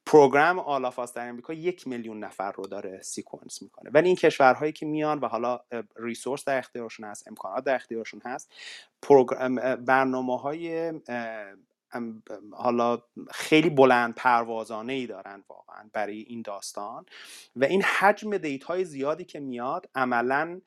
program 0.06 0.60
All 0.60 0.83
of 0.83 0.98
Us 0.98 1.14
در 1.14 1.30
امریکا 1.30 1.54
یک 1.54 1.88
میلیون 1.88 2.24
نفر 2.24 2.52
رو 2.52 2.68
داره 2.68 3.02
sequence 3.02 3.62
می‌کنه. 3.62 3.90
ولی 3.94 4.08
این 4.08 4.16
کشورهایی 4.16 4.72
که 4.72 4.86
میان 4.86 5.20
و 5.20 5.28
حالا 5.28 5.60
ریسورس 5.96 6.46
در 6.46 6.58
اختیارشون 6.58 7.06
هست 7.06 7.28
امکانات 7.28 7.64
در 7.64 7.76
اختیارشون 7.76 8.22
هست 8.26 8.54
برنامه 9.86 10.38
های 10.38 10.94
حالا 12.52 13.02
خیلی 13.32 13.70
بلند 13.70 14.16
پروازانه 14.16 14.94
ای 14.94 15.08
دارن 15.08 15.44
واقعا 15.50 15.90
برای 15.94 16.20
این 16.20 16.42
داستان 16.42 17.06
و 17.56 17.66
این 17.66 17.82
حجم 17.82 18.38
دیت 18.38 18.64
های 18.64 18.86
زیادی 18.86 19.26
که 19.26 19.40
میاد 19.40 19.90
عملا 19.96 20.62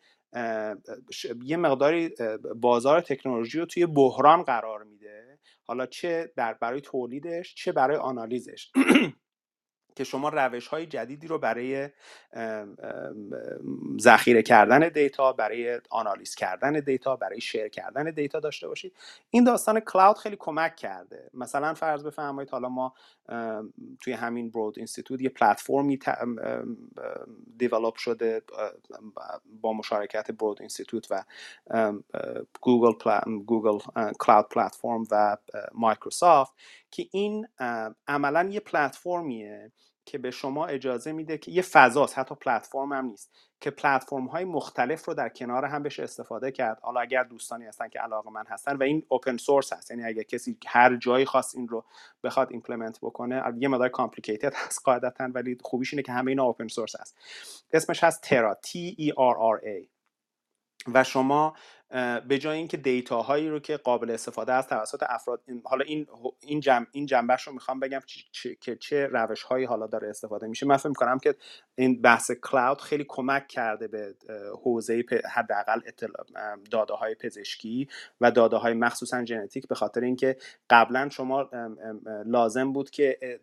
یه 1.45 1.57
مقداری 1.57 2.11
بازار 2.57 3.01
تکنولوژی 3.01 3.59
رو 3.59 3.67
توی 3.67 3.87
بحران 3.87 4.43
قرار 4.43 4.83
میده. 4.83 5.39
حالا 5.65 5.87
چه 5.87 6.33
در 6.37 6.55
برای 6.55 6.81
تولیدش 6.81 7.55
چه 7.55 7.73
برای 7.73 7.97
آنالیزش. 7.97 8.71
که 9.97 10.05
شما 10.05 10.29
روش 10.29 10.69
های 10.69 10.87
جدیدی 10.87 11.27
رو 11.27 11.39
برای 11.39 11.89
ذخیره 14.01 14.43
کردن 14.43 14.89
دیتا 14.89 15.33
برای 15.33 15.81
آنالیز 15.91 16.35
کردن 16.35 16.73
دیتا 16.73 17.17
برای 17.17 17.41
share 17.41 17.69
کردن 17.69 18.11
دیتا 18.11 18.41
داشته 18.41 18.69
باشید. 18.69 18.97
این 19.31 19.45
داستان 19.45 19.81
cloud 19.81 20.19
خیلی 20.19 20.37
کمک 20.39 20.77
کرده. 20.77 21.31
مثلا 21.35 21.75
فرض 21.75 22.05
بفرمایید 22.05 22.51
حالا 22.51 22.69
ما 22.69 22.95
توی 24.01 24.13
همین 24.13 24.51
Broad 24.51 24.79
Institute 24.79 25.21
یه 25.21 25.29
پلتفرمی 25.29 25.99
develop 27.59 27.97
شده 27.97 28.43
با 29.61 29.73
مشارکت 29.73 30.31
Broad 30.31 30.61
Institute 30.61 31.07
و 31.11 31.25
گوگل 32.61 33.21
Google 33.47 33.79
Cloud 34.19 34.49
Platform 34.49 35.05
و 35.11 35.37
مایکروسافت 35.75 36.53
که 36.91 37.07
این 37.13 37.49
عملا 38.09 38.49
یه 38.51 38.61
پلتفرمیه 38.61 39.73
که 40.07 40.19
به 40.19 40.31
شما 40.31 40.67
اجازه 40.67 41.13
میده 41.13 41.39
که 41.39 41.51
یه 41.51 41.63
فضاست 41.63 42.19
حتی 42.19 42.35
پلتفرم 42.35 42.93
هم 42.93 43.05
نیست 43.05 43.31
که 43.61 43.71
پلتفرم 43.71 44.27
های 44.27 44.45
مختلف 44.45 45.05
رو 45.05 45.15
در 45.15 45.29
کنار 45.29 45.65
هم 45.65 45.83
بهش 45.83 46.01
استفاده 46.01 46.51
کرد. 46.51 46.81
حالا 46.83 47.01
اگر 47.01 47.25
دوستانی 47.25 47.65
هستن 47.65 47.89
که 47.89 47.99
علاقه‌مند 47.99 48.45
هستن 48.49 48.77
و 48.77 48.83
این 48.83 49.03
open 49.09 49.37
source 49.37 49.73
هست 49.73 49.91
یعنی 49.91 50.05
اگر 50.05 50.23
کسی 50.23 50.59
هر 50.67 50.97
جایی 50.97 51.25
خواست 51.25 51.57
این 51.57 51.69
رو 51.69 51.85
بخواد 52.25 52.49
implement 52.51 52.99
بکنه 53.03 53.43
یه 53.59 53.69
مقدار 53.69 53.89
complicated 53.89 54.55
هست 54.67 54.81
قاعدتا 54.85 55.29
ولی 55.35 55.59
خوبیش 55.63 55.93
اینه 55.93 56.03
که 56.03 56.13
همه 56.13 56.31
اینا 56.31 56.45
open 56.45 56.69
source 56.69 57.01
هست. 57.01 57.19
اسمش 57.73 58.05
هست 58.05 58.23
Terra 58.23 58.59
T 58.67 58.95
E 59.01 59.09
R 59.09 59.37
R 59.59 59.65
A. 59.65 59.97
و 60.95 61.05
شما 61.05 61.55
به 62.29 62.39
جای 62.39 62.59
اینکه 62.59 62.77
دیتا 62.77 63.23
هایی 63.23 63.49
رو 63.49 63.61
که 63.61 63.77
قابل 63.77 64.11
استفاده 64.11 64.53
است 64.53 64.69
توسط 64.69 65.03
افراد 65.09 65.43
حالا 65.65 65.85
این 65.85 66.07
این 66.41 66.61
جمع 66.61 66.87
این 66.93 67.07
جنبش 67.07 67.43
رو 67.43 67.53
می‌خوام 67.53 67.81
بگم 67.81 68.01
که 68.61 68.77
چه 68.77 69.07
روش 69.07 69.43
هایی 69.43 69.65
حالا 69.65 69.87
داره 69.87 70.09
استفاده 70.09 70.47
میشه. 70.47 70.67
من 70.67 70.77
فکر 70.77 70.89
می‌کنم 70.89 71.19
که 71.19 71.35
این 71.75 72.03
بحث 72.03 72.31
کلاود 72.31 72.81
خیلی 72.81 73.05
کمک 73.09 73.49
کرده 73.49 73.89
به 73.89 74.15
حوزه 74.63 75.05
حداقل 75.33 75.81
داده 76.71 76.95
های 76.95 77.15
پزشکی 77.15 77.89
و 78.21 78.31
داده 78.31 78.57
های 78.57 78.75
مخصوصا 78.75 79.25
ژنتیک 79.25 79.69
به 79.69 79.75
خاطر 79.75 80.01
اینکه 80.01 80.37
قبلا 80.71 81.09
شما 81.09 81.51
لازم 82.27 82.73
بود 82.73 82.91
که 82.91 83.41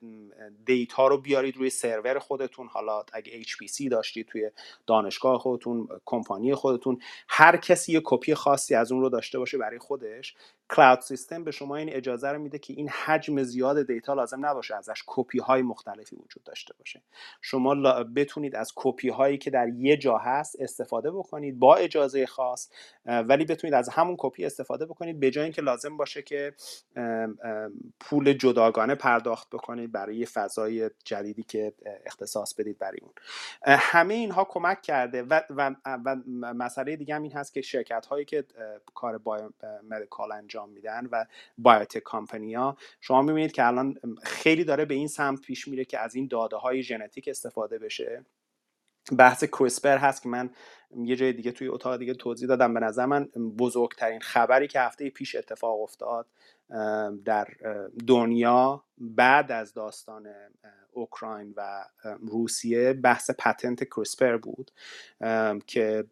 دیتا 0.66 1.08
رو 1.08 1.18
بیارید 1.18 1.58
روی 1.58 1.70
سرور 1.70 2.20
خودتون. 2.20 2.68
حالا 2.68 3.04
اگه 3.14 3.44
HPC 3.44 3.90
داشتید 3.92 4.28
توی 4.28 4.52
دانشگاه 4.88 5.40
خودتون 5.40 5.88
کمپانی 6.06 6.56
خودتون 6.56 7.00
هر 7.28 7.58
کسی 7.58 7.94
یه 7.94 8.02
کپی 8.04 8.33
خاصی 8.36 8.76
از 8.76 8.92
اون 8.92 9.02
رو 9.02 9.10
داشته 9.10 9.40
باشه 9.40 9.58
برای 9.58 9.80
خودش 9.80 10.36
cloud 10.74 11.00
system 11.00 11.44
به 11.44 11.52
شما 11.52 11.76
این 11.76 11.90
اجازه 11.90 12.30
رو 12.30 12.40
میده 12.40 12.60
که 12.60 12.74
این 12.74 12.90
حجم 12.90 13.44
زیاد 13.44 13.88
data 13.88 14.14
لازم 14.14 14.46
نباشه 14.46 14.76
ازش 14.76 15.04
کپی 15.08 15.40
های 15.40 15.62
مختلفی 15.62 16.16
وجود 16.16 16.44
داشته 16.44 16.74
باشه. 16.80 17.02
شما 17.42 18.04
بتونید 18.04 18.56
از 18.56 18.72
کپی 18.76 19.10
هایی 19.10 19.38
که 19.38 19.50
در 19.50 19.68
یه 19.70 19.98
جا 19.98 20.18
هست 20.18 20.56
استفاده 20.60 21.12
بکنید 21.12 21.60
با 21.60 21.76
اجازه 21.76 22.26
خاص 22.26 22.70
ولی 23.06 23.46
بتونید 23.46 23.74
از 23.74 23.90
همون 23.90 24.16
کپی 24.20 24.46
استفاده 24.46 24.86
بکنید 24.86 25.20
به 25.20 25.32
جای 25.32 25.44
اینکه 25.44 25.62
لازم 25.62 25.98
باشه 25.98 26.22
که 26.22 26.54
پول 28.00 28.34
جداگانه 28.34 28.96
پرداخت 28.96 29.50
بکنید 29.50 29.92
برای 29.92 30.26
فضای 30.26 30.90
جدیدی 31.06 31.44
که 31.44 31.74
اختصاص 32.06 32.54
بدید 32.54 32.80
برای 32.80 32.98
اون. 33.02 33.14
همه 33.66 34.14
اینها 34.14 34.44
کمک 34.50 34.82
کرده 34.82 35.24
و, 35.24 35.42
و, 35.50 35.76
و 35.96 36.16
مسئله 36.54 36.96
دیگه 36.96 37.16
هم 37.16 37.24
این 37.24 37.32
هست 37.32 37.54
که 37.54 37.62
شرکت 37.62 38.06
هایی 38.06 38.26
که 38.26 38.46
کار 38.94 39.18
با 39.18 39.50
مدیکال 39.90 40.32
انجام 40.64 40.70
میدن 40.70 41.10
و 41.12 41.26
بایوتک 41.58 42.00
کامپنیا 42.00 42.78
شما 43.02 43.22
می‌بینید 43.22 43.52
که 43.52 43.68
الان 43.68 43.96
خیلی 44.24 44.64
داره 44.64 44.86
به 44.86 44.94
این 44.96 45.08
سمت 45.08 45.42
پیش 45.42 45.68
میره 45.68 45.86
که 45.86 46.00
از 46.00 46.16
این 46.16 46.28
داده 46.28 46.58
های 46.58 46.84
ژنتیک 46.84 47.28
استفاده 47.28 47.80
بشه. 47.80 48.26
بحث 49.18 49.44
کریسپر 49.44 49.98
هست 49.98 50.24
که 50.24 50.30
من 50.30 50.50
یه 50.98 51.16
جای 51.16 51.34
دیگه 51.34 51.52
توی 51.52 51.68
اتاق 51.68 51.98
دیگه 51.98 52.14
توضیح 52.14 52.48
دادم. 52.48 52.74
به 52.74 52.80
نظر 52.80 53.06
من 53.06 53.26
بزرگترین 53.60 54.22
خبری 54.22 54.68
که 54.68 54.82
هفته 54.82 55.10
پیش 55.10 55.36
اتفاق 55.36 55.82
افتاد 55.82 56.28
در 57.26 57.48
دنیا 58.08 58.84
بعد 58.98 59.52
از 59.52 59.74
داستان 59.74 60.30
اوکراین 60.92 61.54
و 61.58 61.86
روسیه 62.20 62.94
بحث 62.94 63.32
patent 63.40 63.84
کریسپر 63.84 64.38
بود. 64.38 64.72
که 65.68 66.06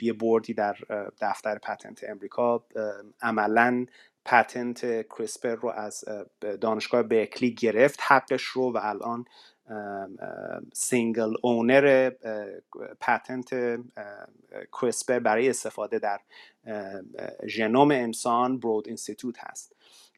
یه 0.00 0.12
بردی 0.12 0.54
در 0.54 0.76
دفتر 1.20 1.58
patent 1.58 2.04
امریکا 2.08 2.64
عملا 3.22 3.86
patent 4.24 5.08
کریسپر 5.08 5.54
رو 5.54 5.68
از 5.68 6.04
دانشگاه 6.60 7.02
برکلی 7.02 7.54
گرفت 7.54 8.00
حقش 8.02 8.42
رو 8.42 8.72
و 8.72 8.78
الان 8.82 9.24
single 10.72 11.34
owner 11.42 12.10
patent 13.00 13.80
کریسپر 14.72 15.18
برای 15.18 15.48
استفاده 15.48 15.98
در 15.98 16.20
ژنوم 17.46 17.90
انسان 17.90 18.58
برود 18.58 18.86
اینستیتوت 18.88 19.36
هست. 19.38 19.74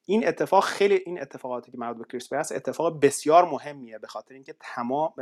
این 0.06 0.28
اتفاق 0.28 0.64
خیلی 0.64 0.94
این 1.06 1.20
اتفاقاتی 1.20 1.70
که 1.70 1.78
مربوط 1.78 2.06
به 2.06 2.12
کریسپر 2.12 2.36
هست 2.36 2.52
اتفاق 2.52 3.00
بسیار 3.00 3.44
مهمیه 3.44 3.98
به 3.98 4.06
خاطر 4.06 4.34
اینکه 4.34 4.54
تمام 4.60 5.12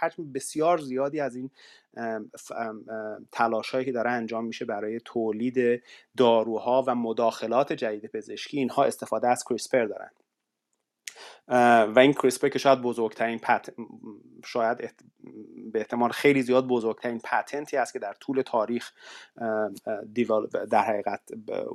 حجم 0.00 0.32
بسیار 0.32 0.78
زیادی 0.78 1.20
از 1.20 1.36
این 1.36 1.50
تلاش 3.32 3.70
هایی 3.70 3.84
که 3.84 3.92
داره 3.92 4.10
انجام 4.10 4.44
میشه 4.44 4.64
برای 4.64 5.00
تولید 5.04 5.82
داروها 6.16 6.84
و 6.86 6.94
مداخلات 6.94 7.72
جدید 7.72 8.06
پزشکی 8.06 8.58
اینها 8.58 8.84
استفاده 8.84 9.28
از 9.28 9.44
کریسپر 9.44 9.84
دارن. 9.84 10.10
و 11.48 11.98
این 11.98 12.12
کریسپر 12.12 12.48
که 12.48 12.58
شاید 12.58 12.82
بزرگترین. 12.82 13.40
شاید 14.44 14.78
به 15.72 15.78
احتمال 15.78 16.10
خیلی 16.10 16.42
زیاد 16.42 16.66
بزرگترین 16.66 17.20
پتنتی 17.24 17.76
است 17.76 17.92
که 17.92 17.98
در 17.98 18.12
طول 18.12 18.42
تاریخ 18.42 18.92
در 20.70 20.82
حقیقت 20.82 21.20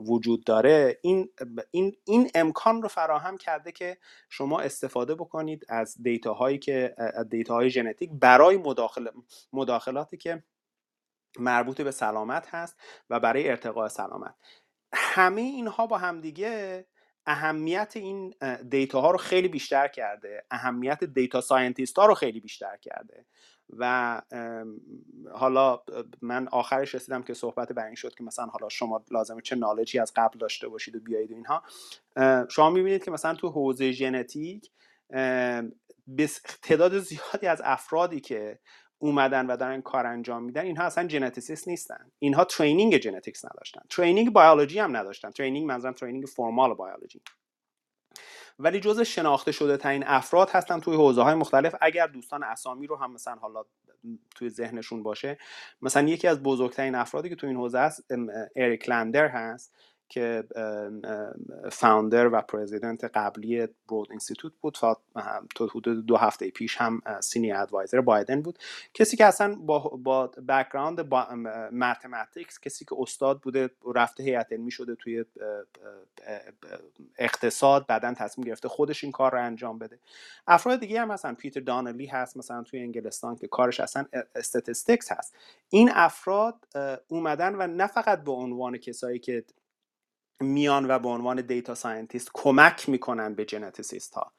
وجود 0.08 0.44
داره 0.44 1.00
این 1.02 1.30
این 1.72 1.96
این 2.04 2.30
امکان 2.36 2.82
رو 2.82 2.88
فراهم 2.88 3.38
کرده 3.38 3.72
که 3.72 3.98
شما 4.30 4.60
استفاده 4.60 5.16
بکنید 5.16 5.66
از 5.70 5.98
data 6.04 6.34
هایی 6.34 6.58
که 6.58 6.96
data 7.30 7.56
های 7.56 7.70
ژنتیک 7.70 8.10
برای 8.14 8.58
مداخل... 8.58 9.08
مداخلاتی 9.54 10.18
که 10.18 10.44
مربوط 11.40 11.82
به 11.82 11.92
سلامت 11.92 12.48
هست 12.50 12.80
و 13.10 13.20
برای 13.20 13.50
ارتقاء 13.50 13.88
سلامت 13.88 14.36
همه 14.94 15.42
اینها 15.42 15.88
با 15.88 15.98
همدیگه 15.98 16.86
اهمیت 17.26 17.94
این 17.96 18.34
data 18.70 19.02
ها 19.02 19.12
رو 19.12 19.18
خیلی 19.18 19.48
بیشتر 19.48 19.88
کرده. 19.88 20.46
اهمیت 20.52 21.04
data 21.04 21.42
scientist 21.42 22.00
ها 22.00 22.06
رو 22.06 22.14
خیلی 22.14 22.40
بیشتر 22.40 22.78
کرده. 22.78 23.26
و 23.78 24.22
حالا 25.34 25.84
من 26.22 26.48
آخرش 26.48 26.96
رسیدم 26.96 27.24
که 27.24 27.34
صحبت 27.34 27.72
بر 27.72 27.86
این 27.86 27.96
شد 27.96 28.16
که 28.16 28.24
مثلا 28.24 28.46
حالا 28.46 28.70
شما 28.70 29.06
لازمه 29.12 29.42
چه 29.42 29.56
knowledge 29.56 29.95
ی 29.95 30.00
از 30.00 30.14
قبل 30.16 30.40
داشته 30.40 30.68
باشید 30.68 30.96
و 30.96 31.00
بیایید 31.00 31.32
و 31.32 31.36
اینها. 31.36 31.64
شما 32.50 32.70
می‌بینید 32.70 33.04
که 33.04 33.12
مثلا 33.12 33.34
تو 33.34 33.50
حوزه 33.50 33.92
ژنتیک 33.92 34.72
تعداد 36.62 37.00
زیادی 37.00 37.48
از 37.48 37.62
افرادی 37.66 38.20
که 38.20 38.60
اومدن 39.02 39.46
و 39.46 39.58
دارن 39.58 39.82
کار 39.82 40.06
انجام 40.06 40.44
میدن 40.44 40.62
اینها 40.62 40.84
اصلا 40.84 41.08
geneticist 41.08 41.68
نیستن. 41.68 42.12
اینها 42.20 42.44
training 42.44 43.02
genetics 43.02 43.46
نداشتن. 43.46 43.82
training 43.90 44.34
بیولوژی 44.34 44.80
هم 44.80 44.98
نداشتن. 44.98 45.32
training 45.32 45.68
منظورم 45.68 45.94
training 45.94 46.26
formal 46.26 46.74
بیولوژی 46.74 47.22
ولی 48.60 48.80
جز 48.80 49.00
شناخته 49.00 49.52
شده 49.52 49.78
ترین 49.78 50.04
افراد 50.08 50.50
هستن 50.50 50.80
توی 50.80 50.96
حوزه 50.96 51.22
های 51.22 51.36
مختلف. 51.36 51.76
اگر 51.82 52.08
دوستان 52.08 52.44
اسامی 52.44 52.88
رو 52.88 52.96
هم 52.96 53.14
مثلا 53.14 53.36
حالا 53.36 53.64
توی 54.36 54.50
ذهنشون 54.50 55.04
باشه 55.04 55.38
مثلا 55.82 56.08
یکی 56.08 56.28
از 56.28 56.44
بزرگترین 56.44 56.96
افرادی 56.96 57.30
که 57.30 57.36
توی 57.36 57.50
این 57.50 57.58
حوزه 57.58 57.80
هست 57.80 58.06
اریک 58.56 58.90
لندر 58.90 59.28
هست. 59.28 59.76
که 60.12 60.44
founder 61.72 62.28
و 62.28 62.42
president 62.42 63.04
قبلی 63.04 63.68
برود 63.90 64.08
اینستیتوت 64.10 64.54
بود. 64.62 64.74
تا 64.74 65.02
حدود 65.76 66.06
دو 66.06 66.18
هفته 66.18 66.50
پیش 66.50 66.78
هم 66.78 67.02
senior 67.20 67.52
advisor 67.52 68.02
بایدن 68.02 68.42
بود. 68.42 68.60
کسی 68.94 69.18
که 69.18 69.26
اصلا 69.26 69.56
با, 69.56 69.80
با 69.80 70.28
background 70.28 71.10
با 71.10 71.28
mathematics 71.72 72.60
کسی 72.60 72.86
که 72.86 72.96
استاد 73.00 73.40
بوده 73.42 73.70
رفته 73.96 74.24
هیئت 74.24 74.52
علمی 74.52 74.72
شده 74.72 74.96
توی 74.96 75.26
اقتصاد 77.18 77.86
بعدا 77.88 78.14
تصمیم 78.14 78.48
گرفته 78.48 78.68
خودش 78.68 79.04
این 79.04 79.12
کار 79.12 79.32
رو 79.32 79.44
انجام 79.46 79.80
بده. 79.80 80.00
افراد 80.48 80.80
دیگه 80.80 81.02
هم 81.02 81.12
مثلا 81.12 81.34
پیتر 81.34 81.60
دانلی 81.60 82.06
هست 82.06 82.38
مثلا 82.38 82.64
توی 82.64 82.80
انگلستان 82.80 83.36
که 83.36 83.48
کارش 83.48 83.80
اصلا 83.80 84.06
statistics 84.36 85.12
هست. 85.12 85.36
این 85.70 85.90
افراد 85.94 86.68
اومدن 87.08 87.56
و 87.56 87.68
نه 87.68 87.88
فقط 87.88 88.24
به 88.24 88.32
عنوان 88.32 88.78
کسایی 88.78 89.20
که 89.20 89.44
میان 90.42 90.92
و 90.92 91.00
به 91.00 91.10
عنوان 91.10 91.42
data 91.42 91.76
scientist 91.76 92.32
کمک 92.34 92.90
می‌کنن 92.90 93.34
به 93.34 93.46
geneticist 93.46 94.16
ها 94.16 94.32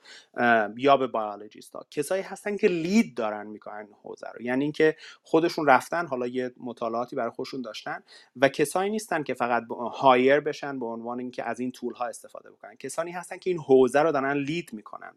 یا 0.76 0.96
به 0.96 1.06
biologist 1.06 1.76
ها 1.76 1.86
کسایی 1.90 2.22
هستن 2.22 2.56
که 2.56 2.68
lead 2.68 3.14
دارن 3.14 3.46
می‌کنن 3.46 3.88
حوزه 4.02 4.26
رو. 4.34 4.42
یعنی 4.42 4.64
اینکه 4.64 4.96
خودشون 5.22 5.66
رفتن 5.66 6.06
حالا 6.06 6.26
یه 6.26 6.52
مطالعاتی 6.56 7.16
برای 7.16 7.30
خودشون 7.30 7.62
داشتن 7.62 8.02
و 8.36 8.48
کسایی 8.48 8.90
نیستن 8.90 9.22
که 9.22 9.34
فقط 9.34 9.62
hire 9.92 10.40
بشن 10.40 10.78
به 10.78 10.86
عنوان 10.86 11.18
اینکه 11.18 11.44
از 11.44 11.60
این 11.60 11.72
tool 11.72 11.94
ها 11.94 12.06
استفاده 12.06 12.50
بکنن. 12.50 12.76
کسانی 12.76 13.10
هستن 13.10 13.38
که 13.38 13.50
این 13.50 13.58
حوزه 13.58 14.00
رو 14.00 14.12
دارن 14.12 14.36
lead 14.36 14.72
می‌کنن. 14.72 15.12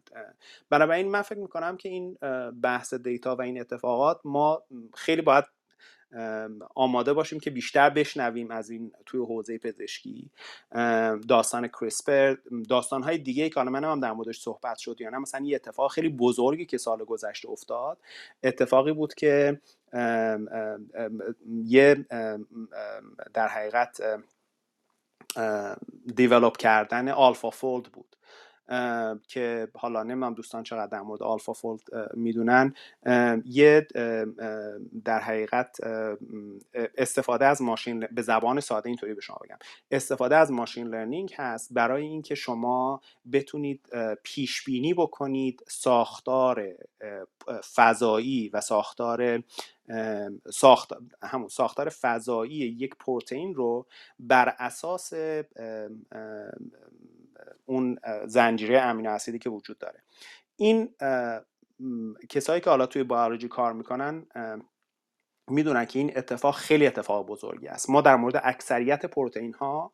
بنابراین 0.70 1.08
من 1.08 1.22
فکر 1.22 1.40
می‌کنم 1.40 1.78
که 1.78 1.90
این 1.90 2.18
بحث 2.62 2.94
دیتا 2.94 3.36
و 3.36 3.42
این 3.42 3.60
اتفاقات 3.60 4.22
ما 4.24 4.64
خیلی 4.94 5.22
باید 5.22 5.46
آماده 6.76 7.14
باشیم 7.14 7.40
که 7.40 7.50
بیشتر 7.50 7.90
بشنویم 7.90 8.52
از 8.52 8.70
این 8.70 8.92
توی 9.06 9.20
حوزه 9.20 9.58
پزشکی. 9.58 10.32
داستان 11.28 11.68
کریسپر 11.68 12.36
داستان 12.70 13.04
های 13.04 13.18
دیگه 13.18 13.50
که 13.50 13.62
من 13.62 13.84
هم 13.84 14.00
در 14.00 14.12
موردش 14.12 14.40
صحبت 14.40 14.78
شد 14.78 15.02
یا 15.02 15.10
نه 15.10 15.18
مثلا 15.18 15.46
یه 15.46 15.56
اتفاق 15.56 15.92
خیلی 15.92 16.10
بزرگی 16.10 16.66
که 16.66 16.78
سال 16.78 17.04
گذشته 17.04 17.50
افتاد. 17.50 17.98
اتفاقی 18.44 18.94
بود 18.94 19.14
که 19.14 19.62
یه 21.66 22.06
در 23.34 23.48
حقیقت 23.48 24.02
دیولوب 26.16 26.58
کردن 26.58 27.10
آلفا 27.10 27.50
فولد 27.50 27.86
بود. 27.86 28.16
که 29.28 29.68
حالا 29.76 30.04
نمی‌دونم 30.04 30.34
دوستان 30.34 30.64
چقدر 30.64 30.88
در 30.88 31.02
مورد 31.02 31.24
آلفا 31.24 31.54
فولد 31.54 31.82
می‌دونن. 32.14 32.74
یه 33.46 33.88
در 35.06 35.20
حقیقت 35.20 35.78
استفاده 36.98 37.46
از 37.46 37.62
ماشین 37.62 38.08
به 38.12 38.22
زبان 38.22 38.60
ساده 38.60 38.90
اینطوری 38.90 39.14
به 39.14 39.22
شما 39.22 39.38
بگم. 39.44 39.58
استفاده 39.92 40.36
از 40.36 40.52
ماشین 40.52 40.88
لرنینگ 40.88 41.34
هست 41.38 41.74
برای 41.74 42.04
اینکه 42.04 42.36
شما 42.36 43.02
بتونید 43.32 43.90
پیش 44.24 44.64
بینی 44.64 44.94
بکنید 44.94 45.64
ساختار 45.68 46.68
فضایی 47.76 48.50
و 48.50 48.62
ساختار 48.62 49.44
ساخت 50.54 50.94
همون 51.24 51.48
ساختار 51.48 51.90
فضایی 51.90 52.56
یک 52.56 52.96
پروتئین 52.96 53.56
رو 53.56 53.86
بر 54.20 54.56
اساس 54.60 55.14
اون 57.66 57.98
زنجیره 58.26 58.82
امینو 58.82 59.10
اسیدی 59.10 59.40
که 59.40 59.50
وجود 59.50 59.78
داره. 59.78 60.04
این 60.56 60.96
کسایی 62.30 62.62
که 62.62 62.70
حالا 62.70 62.86
توی 62.86 63.04
بیولوژی 63.04 63.48
کار 63.48 63.74
می‌کنن 63.74 64.26
می‌دونن 65.48 65.86
که 65.86 66.00
این 66.00 66.18
اتفاق 66.18 66.56
خیلی 66.56 66.88
اتفاق 66.88 67.26
بزرگی 67.26 67.68
است. 67.68 67.90
ما 67.90 68.02
در 68.02 68.16
مورد 68.16 68.42
اکثریت 68.44 69.06
پروتئین 69.06 69.54
ها 69.54 69.94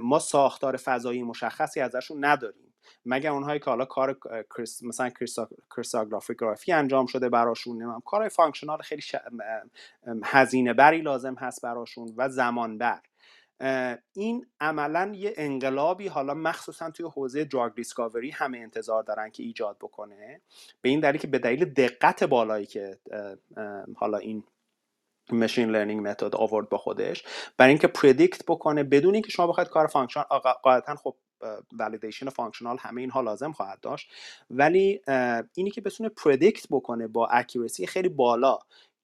ما 0.00 0.18
ساختار 0.18 0.76
فضایی 0.76 1.22
مشخصی 1.22 1.80
ازشون 1.80 2.24
نداریم. 2.24 2.74
مگر 3.06 3.30
اونهایی 3.30 3.60
که 3.60 3.64
حالا 3.64 3.84
کار 3.84 4.18
مثلا 4.82 5.10
کریستالوگرافی 5.76 6.72
انجام 6.72 7.06
شده 7.06 7.28
براشون 7.28 7.82
نمیم 7.82 8.00
کارهای 8.00 8.28
functional 8.28 8.78
خیلی 8.78 9.02
هزینه 10.24 10.72
بری 10.72 11.00
لازم 11.00 11.34
هست 11.34 11.62
براشون 11.62 12.14
و 12.16 12.28
زمان 12.28 12.78
بر 12.78 13.00
این 14.12 14.46
عملا 14.60 15.12
یه 15.14 15.32
انقلابی 15.36 16.08
حالا 16.08 16.34
مخصوصا 16.34 16.90
توی 16.90 17.06
حوزه 17.06 17.44
drug 17.44 17.74
discovery 17.74 18.30
همه 18.30 18.58
انتظار 18.58 19.02
دارن 19.02 19.30
که 19.30 19.42
ایجاد 19.42 19.76
بکنه. 19.80 20.40
به 20.82 20.88
این 20.88 21.00
دلیل 21.00 21.20
که 21.20 21.26
به 21.26 21.38
دلیل 21.38 21.64
دقت 21.64 22.24
بالایی 22.24 22.66
که 22.66 22.98
حالا 23.96 24.18
این 24.18 24.44
machine 25.32 25.70
learning 25.70 26.08
method 26.08 26.36
آورد 26.36 26.68
با 26.68 26.78
خودش 26.78 27.24
برای 27.56 27.70
اینکه 27.70 27.88
predict 27.88 28.42
بکنه 28.48 28.82
بدون 28.84 29.14
اینکه 29.14 29.30
شما 29.30 29.46
بخواید 29.46 29.68
کار 29.68 29.86
functional 29.86 30.22
قاعدتا 30.62 30.96
خب 30.96 31.16
validation 31.78 32.28
functional 32.28 32.76
همه 32.80 33.00
اینها 33.00 33.20
لازم 33.20 33.52
خواهد 33.52 33.80
داشت. 33.80 34.12
ولی 34.50 35.00
اینی 35.54 35.70
که 35.70 35.80
بتونه 35.80 36.08
predict 36.08 36.66
بکنه 36.70 37.06
با 37.06 37.26
accuracy 37.26 37.86
خیلی 37.86 38.08
بالا 38.08 38.58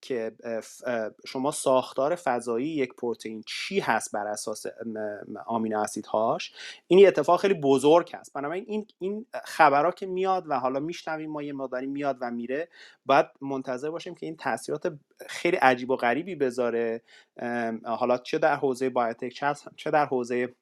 که 0.05 0.33
شما 1.27 1.51
ساختار 1.51 2.15
فضایی 2.15 2.69
یک 2.69 2.95
پروتئین 2.95 3.43
چی 3.47 3.81
هست 3.81 4.13
بر 4.13 4.27
اساس 4.27 4.67
آمینو 5.47 5.81
اسیدهاش؟ 5.81 6.53
این 6.87 7.07
اتفاق 7.07 7.41
خیلی 7.41 7.55
بزرگ 7.55 8.11
هست. 8.15 8.33
بنابراین 8.33 8.65
این 8.69 8.87
این 8.99 9.27
خبرها 9.45 9.91
که 9.91 10.07
میاد 10.07 10.45
و 10.49 10.59
حالا 10.59 10.81
میشنویم 10.81 11.31
ما 11.31 11.43
یه 11.43 11.53
مقداری 11.53 11.87
میاد 11.87 12.19
و 12.21 12.31
میره 12.31 12.69
باید 13.07 13.27
منتظر 13.41 13.91
باشیم 13.91 14.15
که 14.15 14.27
این 14.27 14.37
تاثیرات 14.37 14.93
خیلی 15.27 15.57
عجیب 15.57 15.91
و 15.91 15.97
غریبی 15.97 16.35
بذاره. 16.35 17.03
حالا 17.85 18.19
چه 18.19 18.39
در 18.39 18.57
حوزه 18.57 18.91
بایوتک 18.91 19.55
چه 19.77 19.91
در 19.91 20.07
حوزه 20.07 20.55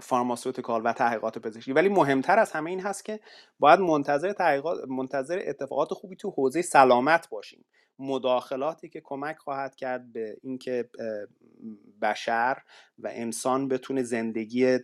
فارماسوتیکال 0.00 0.82
و 0.84 0.92
تحقیقات 0.92 1.38
پزشکی. 1.38 1.72
ولی 1.72 1.88
مهمتر 1.88 2.38
از 2.38 2.52
همه 2.52 2.70
این 2.70 2.80
هست 2.80 3.04
که 3.04 3.20
باید 3.58 3.80
منتظر 3.80 4.32
تحقیقات 4.32 4.88
منتظر 4.88 5.42
اتفاقات 5.46 5.94
خوبی 5.94 6.16
تو 6.16 6.30
حوزه 6.30 6.62
سلامت 6.62 7.28
باشیم. 7.28 7.64
مداخلاتی 7.98 8.88
که 8.88 9.00
کمک 9.00 9.38
خواهد 9.38 9.76
کرد 9.76 10.12
به 10.12 10.36
اینکه 10.42 10.90
بشر 12.02 12.62
و 12.98 13.10
انسان 13.12 13.68
بتونه 13.68 14.02
زندگی 14.02 14.78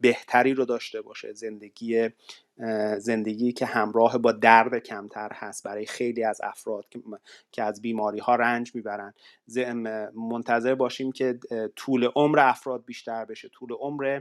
بهتری 0.00 0.54
رو 0.54 0.64
داشته 0.64 1.02
باشه. 1.02 1.32
زندگی 1.32 2.10
زندگی 2.98 3.52
که 3.52 3.66
همراه 3.66 4.18
با 4.18 4.32
درد 4.32 4.78
کمتر 4.78 5.30
هست 5.32 5.64
برای 5.64 5.86
خیلی 5.86 6.24
از 6.24 6.40
افراد 6.42 6.84
که 7.52 7.62
از 7.62 7.82
بیماری 7.82 8.18
ها 8.18 8.34
رنج 8.34 8.74
می‌برن. 8.74 9.14
منتظر 10.14 10.74
باشیم 10.74 11.12
که 11.12 11.38
طول 11.76 12.08
عمر 12.16 12.38
افراد 12.38 12.84
بیشتر 12.84 13.24
بشه. 13.24 13.48
طول 13.48 13.72
عمر 13.72 14.20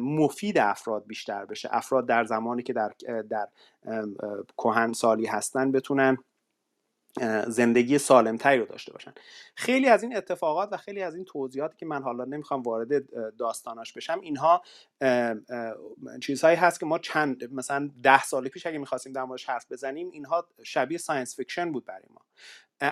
مفید 0.00 0.58
افراد 0.58 1.06
بیشتر 1.06 1.44
بشه. 1.44 1.68
افراد 1.72 2.06
در 2.06 2.24
زمانی 2.24 2.62
که 2.62 2.72
در 2.72 2.92
در 3.30 3.48
کهن 4.58 4.92
سالی 4.92 5.26
هستن 5.26 5.72
بتونن 5.72 6.18
زندگی 7.46 7.98
سالمتری 7.98 8.58
رو 8.58 8.66
داشته 8.66 8.92
باشن. 8.92 9.12
خیلی 9.54 9.88
از 9.88 10.02
این 10.02 10.16
اتفاقات 10.16 10.68
و 10.72 10.76
خیلی 10.76 11.02
از 11.02 11.14
این 11.14 11.24
توضیحاتی 11.24 11.76
که 11.76 11.86
من 11.86 12.02
حالا 12.02 12.24
نمی‌خوام 12.24 12.62
وارد 12.62 12.88
داستاناش 13.36 13.92
بشم 13.92 14.20
اینها 14.20 14.62
چیزهایی 16.22 16.56
هست 16.56 16.80
که 16.80 16.86
ما 16.86 16.98
چند 16.98 17.54
مثلا 17.54 17.90
ده 18.02 18.22
سال 18.22 18.48
پیش 18.48 18.66
اگه 18.66 18.78
می‌خواستیم 18.78 19.12
در 19.12 19.24
موردش 19.24 19.44
حرف 19.44 19.72
بزنیم 19.72 20.10
اینها 20.10 20.48
شبیه 20.62 20.98
science 20.98 21.36
fiction 21.36 21.72
بود 21.72 21.84
برای 21.84 22.08
ما. 22.10 22.20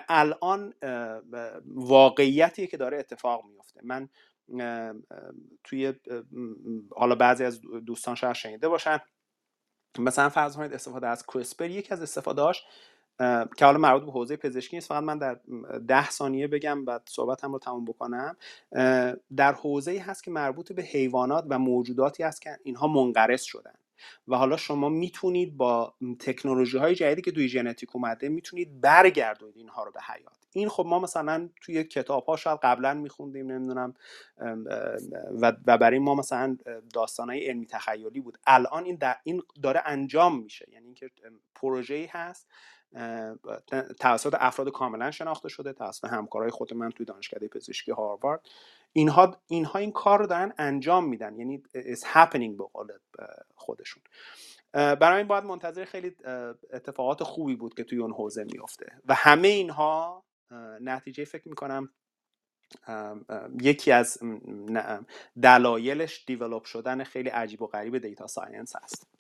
الان 0.09 0.75
واقعیتیه 1.67 2.67
که 2.67 2.77
داره 2.77 2.99
اتفاق 2.99 3.45
میفته 3.45 3.81
من 3.85 4.09
توی 5.65 5.93
حالا 6.97 7.15
بعضی 7.15 7.45
از 7.45 7.61
دوستان 7.61 8.15
شاید 8.15 8.35
شنیده 8.35 8.69
باشن. 8.69 9.01
مثلا 9.99 10.29
فرض 10.29 10.57
کنید 10.57 10.73
استفاده 10.73 11.07
از 11.07 11.27
کریسپر 11.27 11.71
یکی 11.71 11.95
از 11.95 12.03
استفادهاش 12.03 12.65
که 13.57 13.65
حالا 13.65 13.79
مربوط 13.79 14.05
به 14.05 14.13
حوزه 14.13 14.37
پزشکی 14.37 14.77
نیست 14.77 14.89
فقط 14.89 15.03
من 15.03 15.19
در 15.19 15.41
ده 15.89 16.11
ثانیه 16.11 16.47
بگم 16.47 16.85
بعد 16.85 17.03
صحبتم 17.05 17.53
رو 17.53 17.59
تموم 17.59 17.85
بکنم. 17.85 18.37
در 19.37 19.53
حوزه 19.53 19.99
هست 19.99 20.25
که 20.25 20.31
مربوط 20.31 20.73
به 20.73 20.83
حیوانات 20.83 21.45
و 21.49 21.59
موجوداتی 21.59 22.23
هست 22.23 22.43
که 22.43 22.59
اینها 22.63 22.87
منقرض 22.87 23.43
شدن. 23.43 23.75
و 24.29 24.37
حالا 24.37 24.57
شما 24.57 24.89
می‌تونید 24.89 25.57
با 25.57 25.95
تکنولوژی 26.19 26.79
های 26.79 26.95
جدیدی 26.95 27.23
که 27.23 27.33
توی 27.33 27.49
ژنتیک 27.49 27.97
اومده 27.97 28.29
می‌تونید 28.29 28.81
برگردونید 28.81 29.57
اینها 29.57 29.85
رو 29.85 29.93
به 29.93 30.01
حیات. 30.01 30.33
این 30.53 30.69
خب 30.69 30.87
ما 30.87 30.99
مثلا 30.99 31.49
توی 31.61 31.85
کتاب 31.85 32.25
ها 32.25 32.37
شاید 32.37 32.59
قبلا 32.63 32.95
میخوندیم 32.95 33.53
نمی‌دونم 33.53 33.95
و 35.41 35.53
برای 35.53 35.99
ما 35.99 36.15
مثلا 36.15 36.57
داستان 36.95 37.31
های 37.31 37.47
علمی 37.47 37.67
تخیلی 37.67 38.21
بود. 38.21 38.39
الان 38.47 38.85
این, 38.85 38.99
این 39.25 39.43
داره 39.63 39.83
انجام 39.85 40.43
میشه. 40.43 40.67
یعنی 40.73 40.87
اینکه 40.87 41.11
پروژه‌ای 41.55 42.07
هست 42.07 42.49
توسط 44.01 44.35
افراد 44.39 44.69
کاملا 44.69 45.11
شناخته 45.11 45.49
شده 45.49 45.73
توسط 45.73 46.05
همکارای 46.05 46.51
خود 46.51 46.75
من 46.75 46.91
توی 46.91 47.07
دانشکده 47.07 47.49
پزشکی 47.49 47.93
هاروارد. 47.93 48.41
اینها 48.93 49.37
اینها 49.47 49.79
این 49.79 49.93
کار 49.93 50.19
رو 50.19 50.27
دارن 50.27 50.53
انجام 50.59 51.09
میدن 51.09 51.39
یعنی 51.39 51.63
is 51.75 52.01
happening 52.01 52.57
به 52.59 52.65
قول 52.73 52.89
خودشون. 53.55 54.03
برای 54.73 55.19
این 55.19 55.27
باید 55.27 55.45
منتظر 55.45 55.85
خیلی 55.85 56.17
اتفاقات 56.73 57.23
خوبی 57.23 57.57
بود 57.57 57.75
که 57.75 57.85
توی 57.85 57.99
اون 57.99 58.13
حوزه 58.13 58.45
میفته 58.45 58.93
و 59.05 59.15
همه 59.15 59.49
اینها 59.49 60.25
نتیجه 60.81 61.25
فکر 61.25 61.49
می‌کنم 61.49 61.89
یکی 63.61 63.93
از 63.93 64.19
دلایلش 65.43 66.25
develop 66.27 66.65
شدن 66.65 67.05
خیلی 67.05 67.29
عجیب 67.29 67.63
و 67.63 67.67
غریب 67.67 67.99
data 67.99 68.27
science 68.27 68.77
هست. 68.77 69.12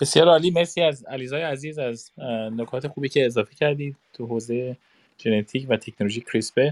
بسیار 0.00 0.28
عالی. 0.28 0.50
مرسی 0.50 0.82
از 0.82 1.04
علیرضای 1.04 1.42
عزیز 1.42 1.78
از 1.78 2.12
نکات 2.52 2.88
خوبی 2.88 3.08
که 3.08 3.26
اضافه 3.26 3.54
کردید 3.54 3.96
تو 4.12 4.26
حوزه 4.26 4.76
ژنتیک 5.24 5.66
و 5.68 5.76
تکنولوژی 5.76 6.20
کریسپر 6.20 6.70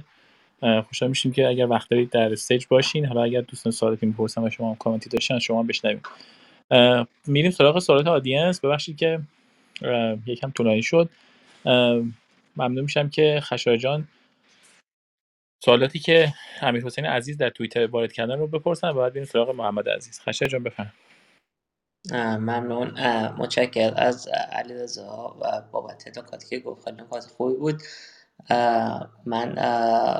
خوشحال 0.61 1.09
میشیم 1.09 1.33
که 1.33 1.47
اگر 1.47 1.67
وقت 1.67 1.91
دارید 1.91 2.11
در 2.11 2.33
stage 2.33 2.67
باشین. 2.67 3.07
حالا 3.07 3.23
اگر 3.23 3.41
دوستان 3.41 3.73
سوالاتی 3.73 4.07
می‌پرسن 4.07 4.45
و 4.45 4.51
شما 4.51 4.75
کامنتی 4.75 5.11
داشتن 5.11 5.39
شما 5.39 5.63
بشنویم 5.63 6.03
میریم 7.27 7.51
سراغ 7.51 7.79
سوالات 7.79 8.07
آدینس. 8.07 8.61
ببخشید 8.61 8.97
که 8.97 9.21
یکم 10.27 10.51
طولانی 10.51 10.83
شد. 10.83 11.11
ممنون 12.57 12.81
میشم 12.81 13.09
که 13.09 13.41
خشایار 13.43 13.79
جان 13.79 14.09
سوالاتی 15.65 15.99
که 15.99 16.35
امیر 16.61 16.85
حسین 16.85 17.07
عزیز 17.07 17.37
در 17.37 17.51
توییتر 17.51 17.87
وارد 17.87 18.13
کردن 18.13 18.39
رو 18.39 18.47
بپرسن. 18.47 18.93
بعد 18.93 19.13
بریم 19.13 19.25
سراغ 19.25 19.51
محمد 19.51 19.89
عزیز. 19.89 20.21
خشایار 20.21 20.51
جان 20.51 20.63
بفرمایید 20.63 21.04
ممنون. 22.13 23.01
متشکر 23.39 23.95
از 23.97 24.29
علیرضا 24.53 25.37
و 25.41 25.63
بابت 25.73 26.19
نکاتی 26.19 26.49
که 26.49 26.59
گفت 26.59 26.85
خیلی 26.85 27.03
نکات 27.03 27.25
خوبی 27.27 27.55
بود. 27.55 27.83
من 29.27 29.57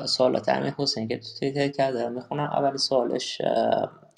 سوالات 0.05 0.49
امیر 0.49 0.73
حسین 0.77 1.07
که 1.07 1.17
تو 1.17 1.27
توییتر 1.39 1.67
کرده 1.67 2.09
می‌خونم. 2.09 2.43
اول 2.43 2.77
سوالش 2.77 3.41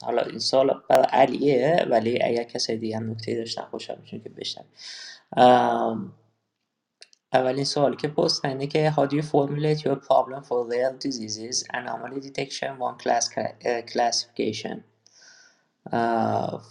حالا 0.02 0.22
این 0.22 0.40
سوال 0.40 0.82
برای 0.90 1.06
علیه 1.06 1.86
ولی 1.90 2.24
اگر 2.24 2.44
کسی 2.44 2.78
دیگه 2.78 2.98
هم 2.98 3.12
نکته 3.12 3.36
داشتن 3.36 3.62
خوشحال 3.62 3.98
میشون 4.02 4.22
که 4.22 4.30
بشن 4.30 4.66
اولین 7.34 7.64
سوالی 7.64 7.96
که 7.96 8.08
پست 8.08 8.46
اینه 8.46 8.68
که 8.68 8.94
how 8.98 9.02
do 9.10 9.14
you 9.14 9.24
formulate 9.24 9.82
your 9.82 9.96
problem 9.96 10.44
for 10.44 10.70
rare 10.72 10.94
diseases? 11.08 11.64
Anomaly 11.74 12.20
detection 12.22 12.80
one 12.80 12.98
class 13.04 13.30
classification. 13.94 14.97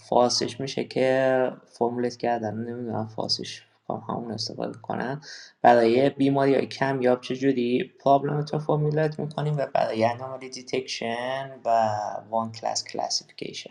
فاسش 0.08 0.60
میشه 0.60 0.84
که 0.84 1.52
فرمولیت 1.66 2.16
کردن 2.16 2.54
نمی‌دونم 2.54 3.06
فاسش 3.06 3.62
همون 4.08 4.32
استفاده 4.32 4.78
کنن. 4.78 5.20
برای 5.62 6.10
بیماری 6.10 6.54
های 6.54 6.66
کمیاب 6.66 7.20
چجوری؟ 7.20 7.92
پرابلمتون 8.04 8.60
فرمولیت 8.60 9.18
می‌کنیم 9.18 9.56
و 9.56 9.66
برای 9.74 10.04
انامالی 10.04 10.50
دیتکشن 10.50 11.60
و 11.64 11.90
one 12.30 12.52
class 12.52 12.84
classification 12.84 13.70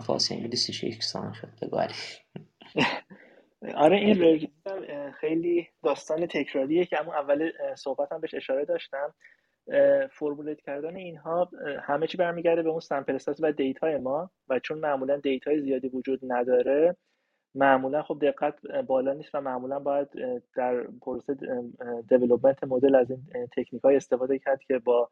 فارسی 0.00 0.32
انگلیسیش 0.32 0.84
یکسان 0.84 1.32
شد 1.32 1.48
بگو 1.62 1.80
آره 3.76 3.96
این 3.96 4.48
خیلی 5.20 5.68
داستان 5.84 6.26
تکراریه 6.26 6.86
که 6.86 6.96
همون 6.96 7.14
اول 7.14 7.50
صحبتم 7.74 8.20
بهش 8.20 8.34
اشاره 8.34 8.64
داشتم. 8.64 9.14
formulate 10.10 10.60
کردن 10.60 10.96
اینها 10.96 11.50
همه 11.82 12.06
چی 12.06 12.16
برمیگرده 12.16 12.62
به 12.62 12.70
اون 12.70 12.80
sample 12.80 13.18
و 13.40 13.52
data 13.52 13.89
ی 13.89 13.98
ما 13.98 14.30
و 14.48 14.58
چون 14.58 14.78
معمولا 14.78 15.16
data 15.16 15.51
ی 15.51 15.60
زیادی 15.60 15.88
وجود 15.88 16.20
نداره 16.32 16.96
معمولا 17.54 18.02
خب 18.02 18.18
دقت 18.22 18.66
بالا 18.66 19.12
نیست 19.12 19.34
و 19.34 19.40
معمولا 19.40 19.78
باید 19.78 20.08
در 20.56 20.82
پروسه 20.82 21.36
development 22.08 22.64
مدل 22.64 22.94
از 22.94 23.10
این 23.10 23.22
تکنیک 23.56 23.82
های 23.82 23.96
استفاده 23.96 24.38
کرد 24.38 24.60
که 24.62 24.78
با 24.78 25.10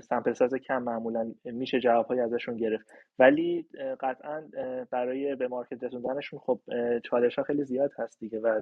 sample 0.00 0.32
size 0.32 0.54
کم 0.54 0.82
معمولا 0.82 1.34
میشه 1.44 1.80
جواب 1.80 2.06
های 2.06 2.20
ازشون 2.20 2.56
گرفت. 2.56 2.86
ولی 3.18 3.66
قطعا 4.00 4.42
برای 4.90 5.34
به 5.34 5.48
market 5.48 5.84
رسوندنشون 5.84 6.38
خب 6.38 6.60
چالش 7.04 7.38
ها 7.38 7.44
خیلی 7.44 7.64
زیاد 7.64 7.92
هست 7.98 8.20
دیگه 8.20 8.40
و 8.40 8.60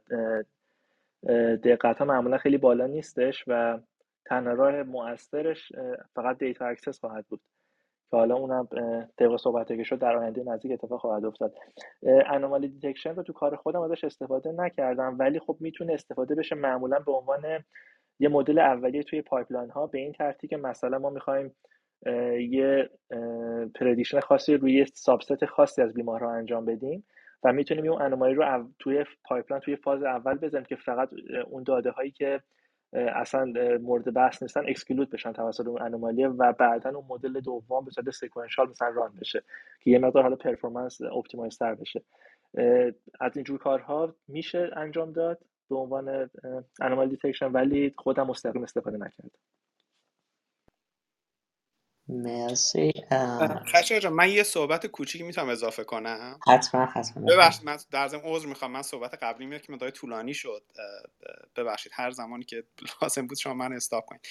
دقت 1.56 1.98
ها 1.98 2.04
معمولا 2.04 2.38
خیلی 2.38 2.58
بالا 2.58 2.86
نیستش 2.86 3.44
و 3.46 3.78
تنها 4.24 4.52
راه 4.52 4.82
مؤثرش 4.82 5.72
فقط 6.14 6.38
data 6.38 6.66
access 6.66 7.00
خواهد 7.00 7.26
بود. 7.26 7.40
که 8.10 8.16
حالا 8.16 8.34
اونم 8.34 8.68
طبق 9.16 9.36
صحبت 9.36 9.68
که 9.68 9.82
شد 9.82 9.98
در 9.98 10.16
آینده 10.16 10.44
نزدیک 10.44 10.72
اتفاق 10.72 11.00
خواهد 11.00 11.24
افتاد. 11.24 11.54
anomaly 12.26 12.68
detection 12.68 13.14
رو 13.14 13.22
تو 13.22 13.32
کار 13.32 13.56
خودم 13.56 13.80
ازش 13.80 14.04
استفاده 14.04 14.52
نکردم 14.52 15.16
ولی 15.18 15.38
خب 15.38 15.56
می‌تونه 15.60 15.92
استفاده 15.92 16.34
بشه 16.34 16.54
معمولا 16.54 16.98
به 16.98 17.12
عنوان 17.12 17.64
یه 18.18 18.28
مدل 18.28 18.58
اولیه 18.58 19.02
توی 19.02 19.22
pipeline 19.22 19.70
ها 19.70 19.86
به 19.86 19.98
این 19.98 20.12
ترتیب 20.12 20.50
که 20.50 20.56
مثلا 20.56 20.98
ما 20.98 21.10
می‌خوایم 21.10 21.54
یه 22.50 22.90
prediction 23.74 24.20
خاصی 24.20 24.54
روی 24.54 24.84
subset 24.94 25.44
خاصی 25.44 25.82
از 25.82 25.94
بیمارها 25.94 26.32
انجام 26.32 26.64
بدیم 26.64 27.04
و 27.44 27.52
می‌تونیم 27.52 27.92
اون 27.92 28.02
anomaly 28.02 28.34
رو 28.34 28.68
توی 28.78 29.04
pipeline 29.24 29.60
توی 29.60 29.76
فاز 29.76 30.02
اول 30.02 30.38
بزنیم 30.38 30.64
که 30.64 30.76
فقط 30.76 31.08
اون 31.50 31.62
داده 31.62 31.90
هایی 31.90 32.10
که 32.10 32.40
اصلا 32.92 33.52
مورد 33.82 34.14
بحث 34.14 34.42
نیستن 34.42 34.68
exclude 34.68 35.10
بشن 35.10 35.32
توسط 35.32 35.66
اون 35.66 35.82
anomaly 35.82 36.24
و 36.24 36.52
بعدا 36.52 36.90
اون 36.90 37.04
مدل 37.08 37.40
دوم 37.40 37.84
به 37.84 37.90
صورت 37.90 38.10
sequential 38.10 38.68
مثلا 38.68 38.88
run 38.88 39.12
بشه 39.20 39.42
که 39.80 39.90
یه 39.90 39.98
مقدار 39.98 40.22
حالا 40.22 40.36
performance 40.36 41.00
optimize 41.00 41.58
تر 41.58 41.74
بشه. 41.74 42.02
از 43.20 43.36
اینجور 43.36 43.58
کارها 43.58 44.14
میشه 44.28 44.70
انجام 44.76 45.12
داد 45.12 45.38
به 45.70 45.76
عنوان 45.76 46.30
anomaly 46.80 47.08
detection 47.08 47.52
ولی 47.52 47.94
خودم 47.98 48.26
مستقیم 48.26 48.62
استفاده 48.62 48.96
نکردم. 48.96 49.30
مرسی. 52.12 52.92
خشایار 53.66 54.00
جان 54.00 54.12
من 54.12 54.30
یه 54.30 54.42
صحبت 54.42 54.86
کوچیکی 54.86 55.24
می‌تونم 55.24 55.48
اضافه 55.48 55.84
کنم. 55.84 56.40
حتما 56.48 56.86
حتما. 56.86 57.24
ببخشید 57.26 57.64
من 57.64 57.76
در 57.90 58.08
ضمن 58.08 58.20
عذر 58.24 58.46
می‌خوام. 58.46 58.72
من 58.72 58.82
صحبت 58.82 59.14
قبلی 59.22 59.46
میاد 59.46 59.60
که 59.60 59.72
مقداری 59.72 59.90
طولانی 59.90 60.34
شد. 60.34 60.62
ببخشید 61.56 61.92
هر 61.94 62.10
زمانی 62.10 62.44
که 62.44 62.64
لازم 63.02 63.26
بود 63.26 63.38
شما 63.38 63.54
منو 63.54 63.72
stop 63.72 64.04
کنید. 64.04 64.26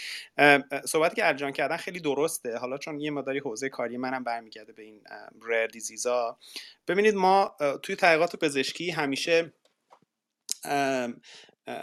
صحبتی 0.85 1.15
که 1.15 1.27
ارجان 1.27 1.51
کردن 1.51 1.77
خیلی 1.77 1.99
درسته. 1.99 2.57
حالا 2.57 2.77
چون 2.77 2.99
یه 2.99 3.11
مقداری 3.11 3.39
حوزه 3.39 3.69
کاری 3.69 3.97
منم 3.97 4.23
برمیگرده 4.23 4.73
به 4.73 4.83
این 4.83 5.03
rare 5.47 5.67
disease 5.67 6.28
ا 6.28 6.37
ببینید 6.87 7.15
ما 7.15 7.55
توی 7.83 7.95
تحقیقات 7.95 8.35
پزشکی 8.35 8.91
همیشه 8.91 9.53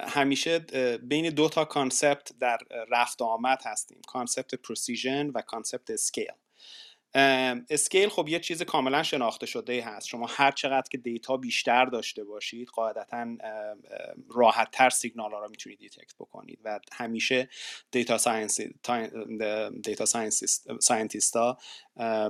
همیشه 0.08 0.58
بین 1.02 1.30
دو 1.30 1.48
تا 1.48 1.64
concept 1.64 2.32
در 2.40 2.58
رفت 2.90 3.22
آمد 3.22 3.62
هستیم. 3.64 4.00
concept 4.06 4.54
precision 4.54 5.26
و 5.26 5.40
concept 5.40 5.90
scale. 5.90 6.32
scale 7.70 8.08
خب 8.08 8.28
یه 8.28 8.40
چیز 8.40 8.62
کاملا 8.62 9.02
شناخته 9.02 9.46
شده 9.46 9.82
هست. 9.82 10.06
شما 10.06 10.26
هر 10.26 10.50
چقدر 10.50 10.88
که 10.90 10.98
data 10.98 11.36
بیشتر 11.36 11.84
داشته 11.84 12.24
باشید 12.24 12.68
قاعدتا 12.68 13.26
راحت 14.30 14.70
تر 14.70 14.90
سیگنال 14.90 15.32
ها 15.32 15.38
رو 15.38 15.50
می‌تونید 15.50 15.78
detect 15.78 16.14
بکنید 16.14 16.58
و 16.64 16.80
همیشه 16.92 17.48
data 17.90 18.18
science 18.18 18.60
data 19.82 20.06
scientist 20.80 21.36
ها 21.36 21.58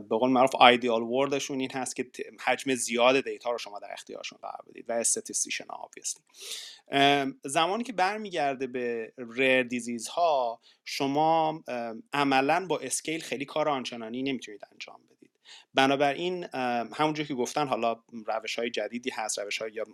به 0.09 0.17
قول 0.19 0.31
معروف 0.31 0.61
ideal 0.61 1.03
world 1.03 1.35
شون 1.35 1.61
این 1.61 1.71
هست 1.71 1.97
که 1.97 2.07
حجم 2.45 2.75
زیاد 2.75 3.21
data 3.21 3.51
رو 3.51 3.59
شما 3.59 3.79
در 3.79 3.93
اختیارشون 3.93 4.39
قرار 4.43 4.65
بدید 4.69 4.91
و 4.91 4.93
statistician 4.93 5.67
ها 5.71 5.91
زمانی 7.45 7.85
که 7.85 7.93
برمیگرده 7.93 8.67
به 8.67 9.13
rare 9.17 9.63
disease 9.63 10.09
ها 10.09 10.61
شما 10.85 11.63
عملا 12.13 12.67
با 12.67 12.79
scale 12.79 13.21
خیلی 13.21 13.45
کار 13.45 13.69
آنچنانی 13.69 14.23
نمی‌تونید 14.23 14.61
انجام 14.73 15.01
بدید. 15.11 15.31
بنابراین 15.75 16.45
همونجور 16.95 17.27
که 17.27 17.35
گفتن 17.35 17.69
حالا 17.69 17.97
روش 18.27 18.59
های 18.59 18.71
جدیدی 18.71 19.11
هست 19.11 19.39
روش 19.39 19.59
های 19.59 19.73
یا 19.73 19.85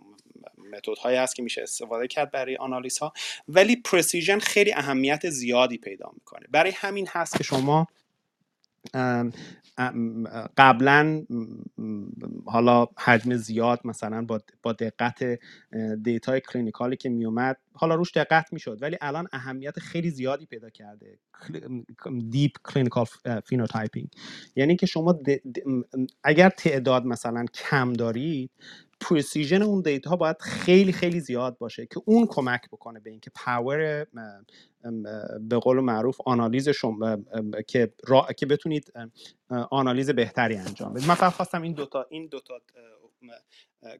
متد 0.71 0.97
هایی 0.97 1.17
هست 1.17 1.35
که 1.35 1.43
میشه 1.43 1.61
استفاده 1.61 2.07
کرد 2.07 2.31
برای 2.31 2.55
آنالیز 2.57 2.97
ها 2.97 3.13
ولی 3.47 3.75
precision 3.75 4.39
خیلی 4.39 4.73
اهمیت 4.73 5.29
زیادی 5.29 5.77
پیدا 5.77 6.11
می‌کنه. 6.13 6.47
برای 6.51 6.71
همین 6.71 7.07
هست 7.07 7.37
که 7.37 7.43
شما 7.43 7.87
قبلا 10.57 11.23
حالا 12.45 12.87
حجم 12.97 13.35
زیاد 13.35 13.79
مثلا 13.85 14.25
با, 14.25 14.41
دقت 14.73 15.39
data 16.03 16.41
ی 16.41 16.47
clinical 16.47 16.91
ی 16.91 16.97
که 16.97 17.09
میومد 17.09 17.57
حالا 17.73 17.95
روش 17.95 18.13
دقت 18.17 18.53
می‌شد 18.53 18.79
ولی 18.81 18.97
الان 19.01 19.27
اهمیت 19.33 19.79
خیلی 19.79 20.09
زیادی 20.09 20.45
پیدا 20.45 20.69
کرده. 20.69 21.19
deep 22.29 22.51
clinical 22.65 23.05
phenotyping. 23.45 24.09
یعنی 24.55 24.75
که 24.75 24.85
شما 24.85 25.19
اگر 26.23 26.49
تعداد 26.49 27.05
مثلا 27.05 27.45
کم 27.53 27.93
دارید 27.93 28.51
precision 28.99 29.61
اون 29.61 29.81
data 29.81 30.15
باید 30.15 30.41
خیلی 30.41 30.91
خیلی 30.91 31.19
زیاد 31.19 31.57
باشه 31.57 31.85
که 31.85 32.01
اون 32.05 32.27
کمک 32.29 32.61
بکنه 32.71 32.99
به 32.99 33.09
اینکه 33.09 33.31
power 33.35 34.07
به 35.41 35.57
قول 35.57 35.79
معروف 35.79 36.17
آنالیز 36.25 36.69
شما 36.69 37.17
که 37.67 37.93
را... 38.07 38.27
که 38.37 38.45
بتونید 38.45 38.93
آنالیز 39.71 40.09
بهتری 40.09 40.55
انجام 40.55 40.93
بدید. 40.93 41.07
من 41.07 41.15
فقط 41.15 41.33
خواستم 41.33 41.61
این 41.61 41.73
دوتا 41.73 42.05
این 42.09 42.27
دوتا 42.27 42.59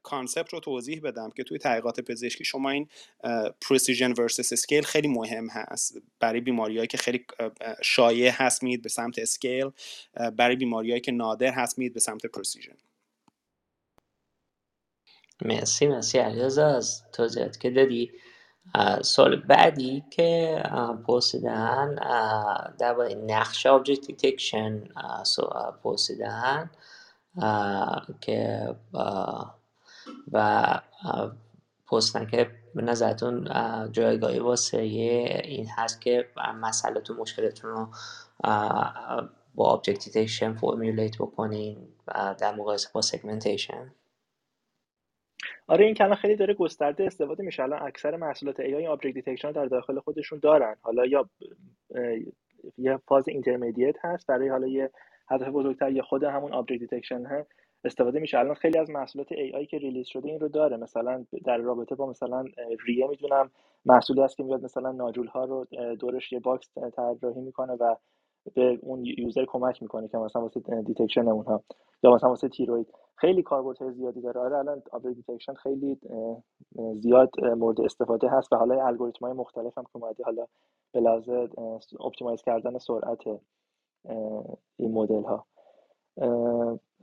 concept 0.02 0.52
رو 0.52 0.60
توضیح 0.60 1.00
بدم 1.00 1.30
که 1.30 1.44
توی 1.44 1.58
تحقیقات 1.58 2.00
پزشکی 2.00 2.44
شما 2.44 2.70
این 2.70 2.88
precision 3.68 4.12
versus 4.12 4.52
scale 4.52 4.82
خیلی 4.82 5.08
مهم 5.08 5.48
هست. 5.48 5.98
برای 6.20 6.40
بیماریهایی 6.40 6.86
که 6.86 6.98
خیلی 6.98 7.26
شایع 7.82 8.30
هست 8.30 8.62
میرید 8.62 8.82
به 8.82 8.88
سمت 8.88 9.18
scale 9.18 9.70
برای 10.36 10.56
بیماریهایی 10.56 11.00
که 11.00 11.12
نادر 11.12 11.52
هست 11.52 11.78
میرید 11.78 11.94
به 11.94 12.00
سمت 12.00 12.26
precision. 12.26 12.76
مرسی 15.44 15.86
مرسی 15.86 16.18
علیرضا 16.18 16.66
از 16.66 17.02
توضیحات 17.12 17.60
که 17.60 17.70
دادی. 17.70 18.12
سوال 19.02 19.36
بعدی 19.36 20.04
که 20.10 20.62
پرسیدن 21.06 21.94
درباره 22.78 23.14
نقش 23.14 23.66
object 23.66 24.06
detection 24.06 24.84
پرسیدن 25.82 26.70
که 28.20 28.68
و 30.32 30.80
پرسیدن 31.86 32.26
که 32.26 32.50
به 32.74 32.82
نظرتون 32.82 33.48
جایگاهی 33.92 34.38
واسه 34.38 34.78
این 34.78 35.68
هست 35.76 36.00
که 36.00 36.28
مسئله 36.60 37.02
مشکلتون 37.18 37.70
رو 37.70 37.88
با 39.54 39.64
object 39.64 40.04
detection 40.04 40.54
formulate 40.54 41.18
بکنین 41.18 41.88
در 42.38 42.54
مقایسه 42.54 42.88
با 42.92 43.02
segmentation 43.02 43.92
آره 45.68 45.84
این 45.84 45.94
کلمه 45.94 46.14
خیلی 46.14 46.36
داره 46.36 46.54
گسترده 46.54 47.04
استفاده 47.04 47.42
میشه. 47.42 47.62
الان 47.62 47.82
اکثر 47.82 48.16
محصولات 48.16 48.62
AI 48.62 48.86
object 48.86 49.14
detection 49.14 49.52
در 49.52 49.66
داخل 49.66 50.00
خودشون 50.00 50.38
دارن. 50.42 50.76
حالا 50.82 51.06
یا 51.06 51.30
یه 52.78 52.96
فاز 53.08 53.28
intermediate 53.28 53.96
هست 54.04 54.26
برای 54.26 54.48
حالا 54.48 54.66
یه 54.66 54.90
هدف 55.30 55.48
بزرگتر 55.48 55.92
یا 55.92 56.02
خود 56.02 56.24
همون 56.24 56.52
object 56.52 56.80
detection 56.80 57.26
ها 57.26 57.46
استفاده 57.84 58.20
میشه. 58.20 58.38
الان 58.38 58.54
خیلی 58.54 58.78
از 58.78 58.90
محصولات 58.90 59.28
AI 59.34 59.66
که 59.70 59.78
release 59.78 60.06
شده 60.06 60.28
این 60.28 60.40
رو 60.40 60.48
داره. 60.48 60.76
مثلا 60.76 61.26
در 61.44 61.56
رابطه 61.58 61.94
با 61.94 62.06
مثلا 62.06 62.44
ریه 62.86 63.06
می‌دونم 63.08 63.50
محصولی 63.84 64.20
هست 64.20 64.36
که 64.36 64.42
میاد 64.42 64.64
مثلا 64.64 64.92
nodule 64.92 65.26
ها 65.26 65.44
رو 65.44 65.66
دورش 66.00 66.32
یه 66.32 66.40
box 66.40 66.70
طراحی 66.96 67.40
می‌کنه 67.40 67.72
و 67.72 67.96
به 68.54 68.78
اون 68.82 69.04
user 69.04 69.44
کمک 69.44 69.82
می‌کنه 69.82 70.08
که 70.08 70.18
مثلا 70.18 70.42
واسه 70.42 70.60
detection 70.60 71.28
اونها 71.28 71.62
یا 72.02 72.14
مثلا 72.14 72.30
واسه 72.30 72.48
تیروید 72.48 72.86
خیلی 73.16 73.42
کاربردهای 73.42 73.92
زیادی 73.92 74.20
داره. 74.20 74.40
آره 74.40 74.56
الان 74.56 74.82
object 74.92 75.14
detection 75.14 75.54
خیلی 75.54 75.98
زیاد 76.94 77.44
مورد 77.44 77.80
استفاده 77.80 78.28
هست 78.28 78.52
و 78.52 78.56
حالا 78.56 78.86
الگوریتم 78.86 79.26
های 79.26 79.34
مختلف 79.34 79.78
هم 79.78 79.84
که 79.84 79.90
اومده 79.96 80.24
حالا 80.24 80.46
به 80.92 81.00
لحاظ 81.00 81.28
optimize 82.00 82.42
کردن 82.42 82.78
سرعت 82.78 83.20
این 84.76 84.92
مدل 84.92 85.22
ها 85.22 85.46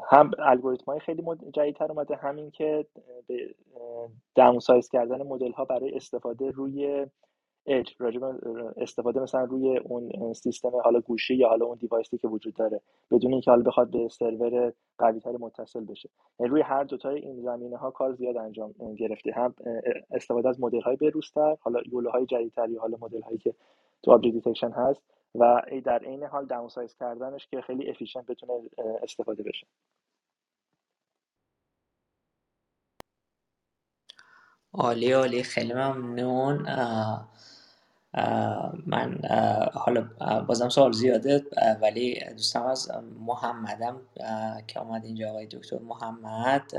هم 0.09 0.31
الگوریتم 0.39 0.85
های 0.85 0.99
خیلی 0.99 1.23
جدیدتر 1.53 1.91
اومده. 1.91 2.15
همین 2.15 2.51
که 2.51 2.85
به 3.27 3.55
down 4.35 4.59
کردن 4.91 5.27
مدل 5.27 5.51
ها 5.51 5.65
برای 5.65 5.95
استفاده 5.95 6.51
روی 6.51 7.07
اج 7.65 7.89
استفاده 8.77 9.19
مثلا 9.19 9.43
روی 9.43 9.77
اون 9.77 10.33
سیستم 10.33 10.71
حالا 10.83 10.99
گوشی 10.99 11.35
یا 11.35 11.49
حالا 11.49 11.65
اون 11.65 11.77
device 11.77 12.11
ی 12.11 12.17
که 12.17 12.27
وجود 12.27 12.53
داره 12.53 12.81
بدون 13.11 13.31
اینکه 13.31 13.51
حالا 13.51 13.63
بخواد 13.63 13.91
به 13.91 14.09
سرور 14.09 14.73
قوی 14.97 15.19
تر 15.19 15.31
متصل 15.31 15.85
بشه. 15.85 16.09
یعنی 16.39 16.49
روی 16.49 16.61
هر 16.61 16.83
دوتای 16.83 17.19
این 17.19 17.41
زمینه 17.41 17.77
ها 17.77 17.91
کار 17.91 18.13
زیاد 18.13 18.37
انجام 18.37 18.73
گرفته. 18.97 19.31
هم 19.31 19.55
استفاده 20.11 20.49
از 20.49 20.61
مدل 20.61 20.81
های 20.81 20.95
بروزتر 20.95 21.57
حالا 21.59 21.79
YOLO 21.91 22.09
های 22.09 22.25
جدیدتر 22.25 22.69
یا 22.69 22.81
حالا 22.81 22.97
مدل 23.01 23.21
هایی 23.21 23.37
که 23.37 23.53
تو 24.03 24.11
object 24.11 24.33
detection 24.33 24.71
هست 24.71 25.01
و 25.35 25.61
در 25.85 25.99
عین 25.99 26.23
حال 26.23 26.45
down 26.45 26.69
کردنش 26.99 27.47
که 27.47 27.61
خیلی 27.61 27.89
افیشنت 27.89 28.25
بتونه 28.25 28.53
استفاده 29.03 29.43
بشه. 29.43 29.67
عالی 34.73 35.11
عالی. 35.11 35.43
خیلی 35.43 35.73
ممنون. 35.73 36.65
من 38.85 39.19
حالا 39.73 40.09
بازم 40.47 40.69
سوال 40.69 40.91
زیاده 40.91 41.45
ولی 41.81 42.19
دوستم 42.29 42.63
از 42.63 42.91
محمدم 43.19 44.01
که 44.67 44.79
آمد 44.79 45.05
اینجا 45.05 45.29
آقای 45.29 45.47
دکتر 45.47 45.79
محمد 45.79 46.71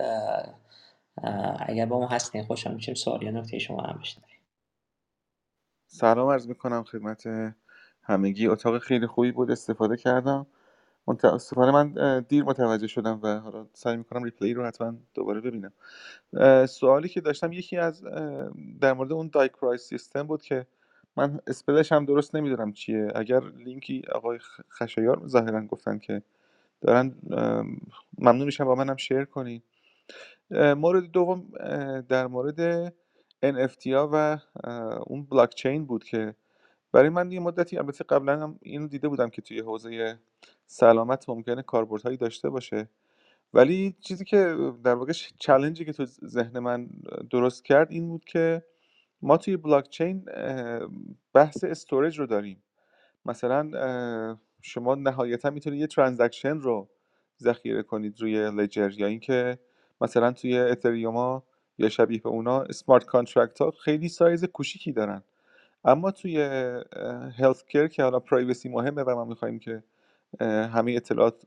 اگر 1.58 1.86
با 1.86 2.00
ما 2.00 2.06
هستین 2.06 2.42
خوشم 2.44 2.74
میشیم. 2.74 2.94
سوال 2.94 3.22
یا 3.22 3.30
نکته 3.30 3.58
شما 3.58 3.82
هم 3.82 3.98
بشنویم. 3.98 4.38
سلام 5.86 6.30
عرض 6.30 6.48
می‌کنم 6.48 6.84
خدمت 6.84 7.24
همگی. 8.02 8.46
اتاق 8.46 8.78
خیلی 8.78 9.06
خوبی 9.06 9.32
بود 9.32 9.50
استفاده 9.50 9.96
کردم. 9.96 10.46
متاسفانه 11.06 11.70
من 11.70 12.20
دیر 12.28 12.44
متوجه 12.44 12.86
شدم 12.86 13.20
و 13.22 13.40
حالا 13.40 13.66
سعی 13.72 13.96
می‌کنم 13.96 14.24
replay 14.24 14.55
رو 14.54 14.66
حتما 14.66 14.94
دوباره 15.14 15.40
ببینم. 15.40 15.72
سوالی 16.66 17.08
که 17.08 17.20
داشتم 17.20 17.52
یکی 17.52 17.76
از 17.76 18.02
در 18.80 18.92
مورد 18.92 19.12
اون 19.12 19.30
دایکرای 19.32 19.78
سیستم 19.78 20.22
بود 20.22 20.42
که 20.42 20.66
من 21.17 21.41
spell 21.47 21.79
ش 21.79 21.92
هم 21.93 22.05
درست 22.05 22.34
نمی‌دونم 22.36 22.73
چیه. 22.73 23.09
اگر 23.15 23.41
لینکی 23.41 24.02
آقای 24.12 24.39
خشایار 24.70 25.26
ظاهرا 25.26 25.67
گفتن 25.67 25.99
که 25.99 26.23
دارن 26.81 27.15
ممنون 28.18 28.44
میشم 28.44 28.65
با 28.65 28.75
منم 28.75 28.97
share 28.97 29.24
کنی 29.25 29.62
مورد 30.51 31.05
دوم 31.05 31.52
در 32.09 32.26
مورد 32.26 32.89
NFT 33.44 33.86
ها 33.86 34.10
و 34.12 34.39
اون 35.07 35.23
بلاک 35.25 35.55
چین 35.55 35.86
بود 35.86 36.05
که 36.05 36.34
برای 36.93 37.09
من 37.09 37.33
یه 37.33 37.41
مدتی 37.41 37.78
البته 37.78 38.05
قبلا 38.05 38.41
هم 38.41 38.59
اینو 38.62 38.89
دیده 38.89 39.09
بودم 39.09 39.31
که 39.31 39.43
توی 39.43 39.60
حوزه 39.60 40.18
سلامت 40.67 41.28
ممکنه 41.28 41.62
کاربردهایی 41.62 42.17
داشته 42.17 42.51
باشه. 42.51 42.89
ولی 43.55 43.97
چیزی 44.01 44.25
که 44.25 44.57
در 44.84 44.94
واقع 44.94 45.12
challenge 45.39 45.80
ی 45.80 45.84
که 45.84 45.93
تو 45.93 46.05
ذهن 46.25 46.59
من 46.59 46.89
درست 47.31 47.65
کرد 47.65 47.91
این 47.91 48.09
بود 48.09 48.25
که 48.25 48.62
ما 49.24 49.36
توی 49.36 49.56
بلاک 49.56 49.88
چین 49.88 50.24
بحث 51.32 51.64
storage 51.64 52.18
رو 52.18 52.26
داریم. 52.26 52.62
مثلا 53.26 53.70
شما 54.62 54.94
نهایتا 54.94 55.50
می‌تونید 55.50 55.80
یه 55.80 55.86
transaction 55.86 56.58
رو 56.60 56.88
ذخیره 57.42 57.82
کنید 57.82 58.20
روی 58.20 58.50
ledger 58.50 58.92
یا 58.96 59.06
اینکه 59.06 59.58
مثلا 60.00 60.32
توی 60.32 60.58
اتریوم 60.58 61.28
ها 61.28 61.42
یا 61.78 61.88
شبیه 61.88 62.20
به 62.20 62.28
اونا 62.28 62.62
smart 62.62 63.05
contract 63.05 63.60
ها 63.60 63.70
خیلی 63.70 64.08
سایز 64.08 64.44
کوچیکی 64.44 64.92
دارن. 64.92 65.22
اما 65.84 66.10
توی 66.10 66.40
healthcare 67.39 67.86
که 67.86 68.02
حالا 68.02 68.20
privacy 68.20 68.68
مهمه 68.68 69.02
و 69.02 69.14
ما 69.14 69.24
می‌خوایم 69.24 69.58
که 69.58 69.82
همه 70.40 70.92
اطلاعات 70.92 71.42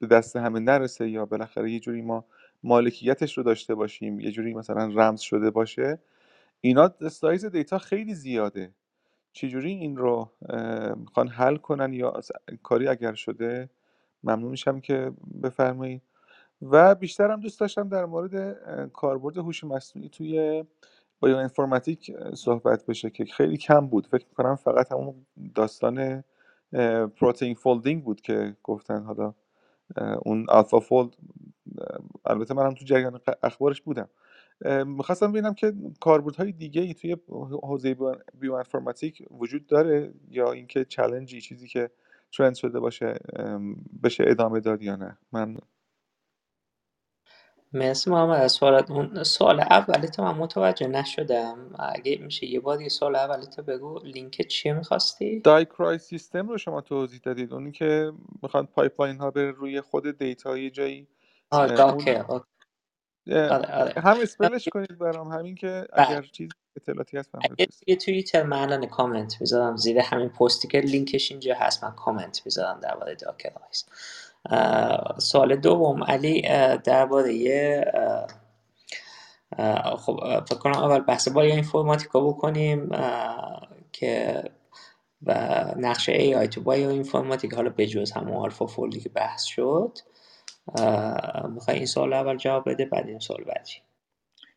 به 0.00 0.06
دست 0.06 0.36
همه 0.36 0.60
نرسه 0.60 1.08
یا 1.08 1.26
بالاخره 1.26 1.70
یه 1.72 1.80
جوری 1.80 2.02
ما 2.02 2.24
مالکیتش 2.62 3.38
رو 3.38 3.44
داشته 3.44 3.74
باشیم 3.74 4.20
یه 4.20 4.30
جوری 4.30 4.54
مثلا 4.54 4.86
رمز 4.86 5.20
شده 5.20 5.50
باشه 5.50 5.98
اینا 6.60 6.90
size 7.10 7.44
data 7.44 7.78
خیلی 7.78 8.14
زیاده. 8.14 8.74
چجوری 9.32 9.70
این 9.72 9.96
رو 9.96 10.32
می‌خوان 10.96 11.28
حل 11.28 11.56
کنن 11.56 11.92
یا 11.92 12.20
کاری 12.62 12.88
اگر 12.88 13.14
شده 13.14 13.70
ممنون 14.24 14.50
میشم 14.50 14.80
که 14.80 15.12
بفرمایید. 15.42 16.02
و 16.62 16.94
بیشتر 16.94 17.30
هم 17.30 17.40
دوست 17.40 17.60
داشتم 17.60 17.88
در 17.88 18.04
مورد 18.04 18.58
کاربرد 18.92 19.38
هوش 19.38 19.64
مصنوعی 19.64 20.08
توی 20.08 20.64
bioinformatic 21.20 22.12
صحبت 22.34 22.86
بشه 22.86 23.10
که 23.10 23.24
خیلی 23.24 23.56
کم 23.56 23.86
بود. 23.86 24.06
فکر 24.06 24.26
می‌کنم 24.30 24.56
فقط 24.56 24.92
همون 24.92 25.26
داستان 25.54 26.24
protein 27.16 27.54
folding 27.54 28.04
بود 28.04 28.20
که 28.20 28.56
گفتن. 28.64 29.02
حالا 29.04 29.34
اون 30.24 30.46
AlphaFold 30.50 31.10
البته 32.26 32.54
منم 32.54 32.74
تو 32.74 32.84
جریان 32.84 33.20
اخبارش 33.42 33.82
بودم. 33.82 34.08
می‌خواستم 34.84 35.32
ببینم 35.32 35.54
که 35.54 35.74
کاربردهای 36.00 36.52
دیگه 36.52 36.82
ای 36.82 36.94
توی 36.94 37.16
حوزه 37.64 37.96
بیو 38.34 38.54
انفورماتیک 38.54 39.24
وجود 39.30 39.66
داره 39.66 40.14
یا 40.30 40.52
اینکه 40.52 40.86
چلنجی 40.86 41.40
چیزی 41.40 41.68
که 41.68 41.90
ترند 42.38 42.54
شده 42.56 42.80
باشه 42.80 43.14
بشه 44.04 44.24
ادامه 44.28 44.60
داد 44.60 44.82
یا 44.82 44.96
نه 44.96 45.18
من 45.32 45.58
مرسی 47.74 48.10
محمد 48.10 48.40
از 48.42 48.52
سوالت 48.52 48.92
اون 48.92 49.24
سوال 49.24 49.60
اولیت 49.60 50.20
من 50.20 50.34
متوجه 50.34 50.88
نشدم 50.88 51.76
اگه 51.78 52.18
میشه 52.18 52.46
یه 52.46 52.60
بار 52.60 52.82
یه 52.82 52.90
سوال 52.90 53.16
اولیت 53.16 53.60
بگو 53.60 54.00
لینک 54.04 54.42
چیه 54.48 54.74
می‌خواستی؟ 54.74 55.44
دایکرای 55.44 55.98
سیستم 55.98 56.48
رو 56.48 56.58
شما 56.58 56.80
توضیح 56.80 57.20
دادید 57.24 57.52
اونی 57.54 57.72
که 57.72 58.12
می‌خوان 58.42 58.66
پایپلاین 58.66 59.18
ها 59.18 59.30
بره 59.30 59.50
روی 59.50 59.80
خود 59.80 60.18
دیتا 60.18 60.58
یه 60.58 60.70
جایی 60.70 61.08
آه 61.52 61.68
اوکی. 61.88 62.10
آره 63.36 63.74
آره. 63.74 63.92
هم 63.96 64.20
اسپلش 64.22 64.68
کنید 64.74 64.98
برام 64.98 65.28
همین 65.28 65.54
که 65.54 65.86
بله. 65.92 66.10
اگر 66.10 66.22
چیز 66.22 66.50
اطلاعاتی 66.76 67.16
هست 67.18 67.34
من 67.34 67.42
توی 67.84 67.96
توییتر 67.96 68.42
من 68.42 68.58
الان 68.58 68.86
کامنت 68.86 69.40
می‌ذارم 69.40 69.76
زیر 69.76 69.98
همین 69.98 70.28
پستی 70.28 70.68
که 70.68 70.80
لینکش 70.80 71.30
اینجا 71.30 71.54
هست 71.54 71.84
من 71.84 71.90
کامنت 71.90 72.42
می‌ذارم 72.44 72.80
درباره 72.80 73.14
داکرایز 73.14 73.86
سوال 75.18 75.56
دوم 75.56 76.04
علی 76.04 76.42
درباره 76.84 77.32
خب 79.98 80.40
فکر 80.46 80.58
کنم 80.58 80.78
اول 80.78 81.00
بحث 81.00 81.28
با 81.28 81.42
اینفورماتیکا 81.42 82.20
بکنیم 82.20 82.88
اه، 82.92 83.68
که 83.92 84.44
و 85.26 85.34
نقش 85.76 86.08
ای 86.08 86.34
آی 86.34 86.48
تو 86.48 86.60
بایو 86.60 86.88
اینفورماتیک 86.88 87.54
حالا 87.54 87.70
بجز 87.78 88.12
همون 88.12 88.36
آلفا 88.36 88.66
فولدی 88.66 89.00
که 89.00 89.08
بحث 89.08 89.44
شد. 89.44 89.98
می‌خوای 91.54 91.76
این 91.76 91.86
سوال 91.86 92.12
اول 92.12 92.36
جواب 92.36 92.70
بده 92.70 92.84
بعد 92.84 93.08
این 93.08 93.18
سوال 93.18 93.44
بعدی. 93.44 93.72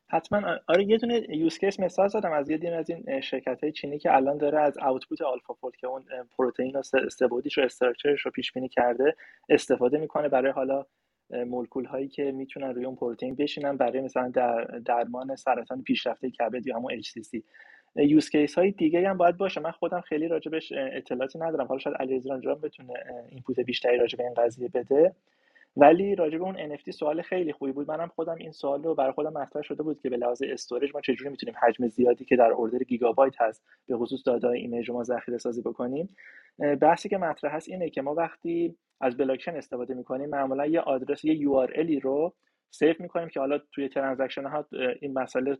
حتما. 0.08 0.58
آره 0.68 0.84
یه 0.84 0.98
دونه 0.98 1.22
use 1.30 1.58
case 1.58 1.80
مثال 1.80 2.08
زدم 2.08 2.32
از 2.32 2.50
یه 2.50 2.58
دونه 2.58 2.76
از 2.76 2.90
این 2.90 3.22
شرکت 3.22 3.64
های 3.64 3.72
چینی 3.72 4.00
که 4.00 4.16
الان 4.16 4.38
داره 4.38 4.62
از 4.62 4.78
output 4.78 5.22
AlphaFold 5.22 5.76
که 5.76 5.88
اون 5.88 6.04
پروتئین 6.38 6.76
و 6.76 6.82
استبودیش 7.06 7.58
و 7.58 7.62
structure 7.62 8.11
ش 8.11 8.22
رو 8.22 8.32
پیش 8.32 8.52
بینی 8.52 8.70
کرده 8.70 9.16
استفاده 9.50 9.98
می‌کنه 9.98 10.30
برای 10.30 10.52
حالا 10.52 10.86
مولکول 11.30 11.86
هایی 11.86 12.08
که 12.08 12.32
می‌تونن 12.32 12.76
روی 12.76 12.86
اون 12.86 12.96
پروتئین 12.96 13.36
بشینن 13.36 13.78
برای 13.78 14.02
مثلا 14.02 14.30
در 14.30 14.64
درمان 14.64 15.36
سرطان 15.36 15.84
پیشرفته 15.84 16.30
کبد 16.30 16.68
یا 16.68 16.76
همون 16.76 17.02
HCC 17.02 17.42
use 17.96 18.30
case 18.30 18.56
های 18.56 18.72
دیگه 18.72 19.10
هم 19.10 19.18
باید 19.18 19.38
باشه. 19.38 19.62
من 19.62 19.72
خودم 19.72 20.02
خیلی 20.02 20.28
راجبش 20.28 20.74
اطلاعاتی 20.76 21.40
ندارم. 21.40 21.68
حالا 21.68 21.80
شاید 21.80 21.96
علیرضا 21.96 22.38
بتونه 22.38 22.94
input 23.30 23.60
بیشتری 23.60 23.98
راجع 23.98 24.18
به 24.18 24.24
این 24.24 24.34
قضیه 24.34 24.68
بده. 24.68 25.16
ولی 25.76 26.16
راجع 26.16 26.38
به 26.38 26.44
اون 26.44 26.78
NFT 26.78 26.90
سوال 26.90 27.22
خیلی 27.22 27.54
خوبی 27.54 27.72
بود. 27.72 27.92
منم 27.92 28.08
خودم 28.08 28.36
این 28.36 28.52
سوال 28.52 28.84
رو 28.84 28.96
برای 28.96 29.12
خودم 29.12 29.34
مطرح 29.34 29.62
شده 29.62 29.84
بود 29.84 30.02
که 30.02 30.10
به 30.10 30.18
لحاظ 30.18 30.42
storage 30.46 30.92
ما 30.94 31.02
چجوری 31.02 31.30
می‌تونیم 31.30 31.56
حجم 31.62 31.88
زیادی 31.88 32.26
که 32.26 32.36
در 32.36 32.52
order 32.52 32.80
گیگابایت 32.80 33.42
هست 33.42 33.64
به 33.88 33.98
خصوص 33.98 34.22
داده 34.26 34.48
image 34.48 34.90
رو 34.90 34.96
ما 34.96 35.04
ذخیره 35.04 35.38
سازی 35.38 35.62
بکنیم. 35.62 36.16
بحثی 36.82 37.10
که 37.10 37.18
مطرح 37.18 37.56
هست 37.56 37.70
اینه 37.70 37.90
که 37.90 38.02
ما 38.02 38.14
وقتی 38.14 38.76
از 39.02 39.18
بلاکچین 39.18 39.56
استفاده 39.56 39.94
می‌کنیم 39.94 40.30
معمولا 40.30 40.66
یه 40.66 40.80
آدرس 40.80 41.26
یه 41.26 41.48
URLی 41.48 42.00
رو 42.00 42.34
save 42.72 43.02
می‌کنیم 43.02 43.30
که 43.30 43.40
حالا 43.40 43.58
توی 43.72 43.90
transaction 43.90 44.46
ها 44.46 44.66
این 45.02 45.14
مسئله 45.14 45.58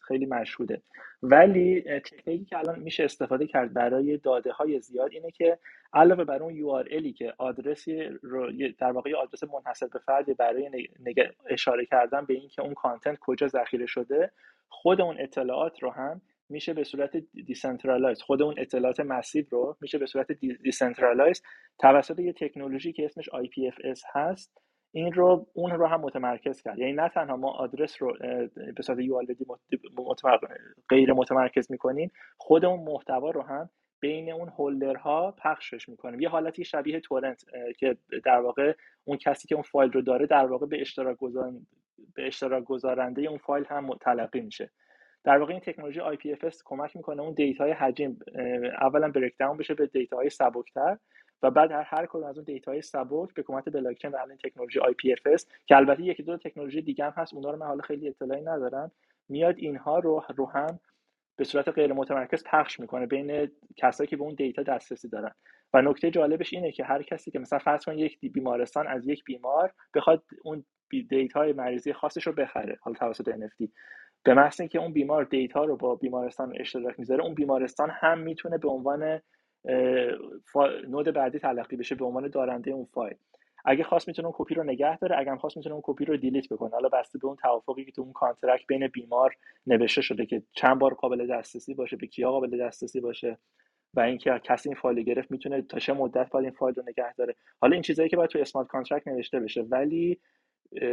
خیلی 0.00 0.26
مشهوده. 0.26 0.82
ولی 1.22 1.80
تکنیکی 1.80 2.44
که 2.44 2.58
الان 2.58 2.78
میشه 2.78 3.04
استفاده 3.04 3.46
کرد 3.46 3.72
برای 3.72 4.16
داده 4.16 4.52
های 4.52 4.80
زیاد 4.80 5.12
اینه 5.12 5.30
که 5.30 5.58
علاوه 5.94 6.24
بر 6.24 6.42
اون 6.42 6.54
URLی 6.54 7.12
که 7.12 7.34
آدرسی 7.38 8.02
رو 8.22 8.52
در 8.78 8.92
واقع 8.92 9.14
آدرس 9.14 9.44
منحصر 9.44 9.86
به 9.86 9.98
فردی 9.98 10.34
برای 10.34 10.88
اشاره 11.50 11.86
کردن 11.86 12.24
به 12.24 12.34
اینکه 12.34 12.62
اون 12.62 12.74
content 12.74 13.18
کجا 13.20 13.48
ذخیره 13.48 13.86
شده 13.86 14.30
خود 14.68 15.00
اون 15.00 15.16
اطلاعات 15.20 15.82
رو 15.82 15.90
هم 15.90 16.22
میشه 16.48 16.74
به 16.74 16.84
صورت 16.84 17.16
decentralize 17.46 18.22
خود 18.22 18.42
اون 18.42 18.54
اطلاعات 18.58 19.00
massive 19.00 19.46
رو 19.50 19.76
میشه 19.80 19.98
به 19.98 20.06
صورت 20.06 20.32
decentralize 20.62 21.42
توسط 21.78 22.18
یه 22.18 22.32
تکنولوژی 22.32 22.92
که 22.92 23.04
اسمش 23.04 23.30
IPFS 23.30 24.00
هست. 24.12 24.62
این 24.92 25.12
رو 25.12 25.46
اون 25.52 25.70
رو 25.70 25.86
هم 25.86 26.00
متمرکز 26.00 26.62
کرد. 26.62 26.78
یعنی 26.78 26.92
نه 26.92 27.08
تنها 27.08 27.36
ما 27.36 27.50
آدرس 27.50 28.02
رو 28.02 28.16
به 28.76 28.82
صورت 28.82 28.98
یو 28.98 29.20
غیر 30.88 31.12
متمرکز 31.12 31.70
می‌کنیم 31.70 32.12
خود 32.38 32.64
اون 32.64 32.80
محتوا 32.84 33.30
رو 33.30 33.42
هم 33.42 33.70
بین 34.00 34.32
اون 34.32 34.48
هولدرها 34.48 35.34
پخشش 35.38 35.88
می‌کنیم. 35.88 36.20
یه 36.20 36.28
حالتی 36.28 36.64
شبیه 36.64 37.00
تورنت 37.00 37.44
که 37.78 37.96
در 38.24 38.40
واقع 38.40 38.74
اون 39.04 39.16
کسی 39.16 39.48
که 39.48 39.54
اون 39.54 39.62
فایل 39.62 39.92
رو 39.92 40.02
داره 40.02 40.26
در 40.26 40.46
واقع 40.46 40.66
به 40.66 40.80
اشتراک 40.80 41.16
گذار... 41.16 41.52
به 42.14 42.26
اشتراک 42.26 42.64
گذارنده 42.64 43.22
اون 43.22 43.38
فایل 43.38 43.64
هم 43.68 43.90
تلقی 44.00 44.40
میشه. 44.40 44.70
در 45.24 45.38
واقع 45.38 45.52
این 45.52 45.60
تکنولوژی 45.60 46.00
IPFS 46.00 46.56
کمک 46.64 46.96
می‌کنه 46.96 47.22
اون 47.22 47.34
دیتاهای 47.34 47.72
حجم 47.72 48.16
اولا 48.80 49.10
بریک 49.10 49.34
داون 49.38 49.56
بشه 49.56 49.74
به 49.74 49.86
دیتاهای 49.86 50.30
سبکتر. 50.30 50.98
و 51.42 51.50
بعد 51.50 51.72
هر 51.72 51.82
هر 51.82 52.06
کدوم 52.06 52.24
از 52.24 52.38
اون 52.38 52.44
دیتاهای 52.44 52.82
سبک 52.82 53.34
به 53.34 53.42
کمک 53.42 53.64
بلاکچین 53.64 54.10
و 54.10 54.16
الان 54.16 54.36
تکنولوژی 54.36 54.80
IPFS 54.80 55.44
که 55.66 55.76
البته 55.76 56.02
یکی 56.02 56.22
دو 56.22 56.36
تکنولوژی 56.36 56.82
دیگه 56.82 57.04
هم 57.04 57.12
هست 57.16 57.34
اونها 57.34 57.50
رو 57.50 57.58
من 57.58 57.66
حالا 57.66 57.82
خیلی 57.82 58.08
اطلاعی 58.08 58.42
ندارم 58.42 58.92
میاد 59.28 59.54
اینها 59.58 59.98
رو 59.98 60.24
رو 60.36 60.46
هم 60.46 60.80
به 61.36 61.44
صورت 61.44 61.68
غیر 61.68 61.92
متمرکز 61.92 62.44
پخش 62.44 62.80
می‌کنه 62.80 63.06
بین 63.06 63.50
کسایی 63.76 64.08
که 64.08 64.16
به 64.16 64.22
اون 64.22 64.34
data 64.34 64.62
دسترسی 64.62 65.08
دارن. 65.08 65.32
و 65.74 65.82
نکته 65.82 66.10
جالبش 66.10 66.52
اینه 66.52 66.72
که 66.72 66.84
هر 66.84 67.02
کسی 67.02 67.30
که 67.30 67.38
مثلا 67.38 67.58
فرض 67.58 67.84
کن 67.84 67.98
یک 67.98 68.18
بیمارستان 68.20 68.86
از 68.86 69.06
یک 69.06 69.24
بیمار 69.24 69.72
بخواد 69.94 70.24
اون 70.44 70.64
data 71.08 71.43
ی 71.43 71.52
مریضی 71.52 71.92
خاصش 71.92 72.26
رو 72.26 72.32
بخره 72.32 72.78
حالا 72.80 72.96
توسط 72.96 73.30
NFT 73.30 73.68
به 74.24 74.34
محض 74.34 74.60
اینکه 74.60 74.78
اون 74.78 74.92
بیمار 74.92 75.24
data 75.24 75.64
رو 75.64 75.76
با 75.76 75.94
بیمارستان 75.94 76.52
اشتراک 76.60 76.98
می‌ذاره 76.98 77.24
اون 77.24 77.34
بیمارستان 77.34 77.90
هم 77.90 78.18
می‌تونه 78.18 78.58
به 78.58 78.68
عنوان 78.68 79.20
node 80.88 81.08
بعدی 81.08 81.38
تلقی 81.38 81.76
بشه 81.76 81.94
به 81.94 82.04
عنوان 82.04 82.28
دارنده 82.28 82.70
اون 82.70 82.84
فایل. 82.84 83.16
اگه 83.64 83.84
خواست 83.84 84.08
می‌تونه 84.08 84.28
اون 84.28 84.34
کپی 84.38 84.54
رو 84.54 84.62
نگه 84.62 84.98
داره 84.98 85.18
اگر 85.18 85.36
خواست 85.36 85.56
می‌تونه 85.56 85.74
اون 85.74 85.82
کپی 85.84 86.04
رو 86.04 86.16
delete 86.16 86.48
بکنه. 86.48 86.70
حالا 86.70 86.88
بسته 86.88 87.18
به 87.18 87.26
اون 87.26 87.36
توافقی 87.36 87.84
که 87.84 87.92
تو 87.92 88.02
اون 88.02 88.12
contract 88.12 88.66
بین 88.66 88.86
بیمار 88.86 89.36
نوشته 89.66 90.00
شده 90.00 90.26
که 90.26 90.42
چند 90.52 90.78
بار 90.78 90.94
قابل 90.94 91.26
دسترسی 91.26 91.74
باشه 91.74 91.96
به 91.96 92.06
کیا 92.06 92.30
قابل 92.30 92.58
دسترسی 92.66 93.00
باشه 93.00 93.38
و 93.94 94.00
اینکه 94.00 94.40
کسی 94.44 94.68
این 94.68 94.76
فایل 94.76 95.02
گرفت 95.02 95.30
می‌تونه 95.30 95.62
تا 95.62 95.78
چه 95.78 95.92
مدت 95.92 96.30
باید 96.30 96.44
این 96.44 96.54
فایل 96.54 96.74
رو 96.74 96.82
نگه 96.82 97.14
داره. 97.14 97.34
حالا 97.60 97.72
این 97.72 97.82
چیزایی 97.82 98.08
که 98.08 98.16
باید 98.16 98.30
تو 98.30 98.38
smart 98.38 98.68
contract 98.68 99.08
نوشته 99.08 99.40
بشه. 99.40 99.62
ولی 99.62 100.20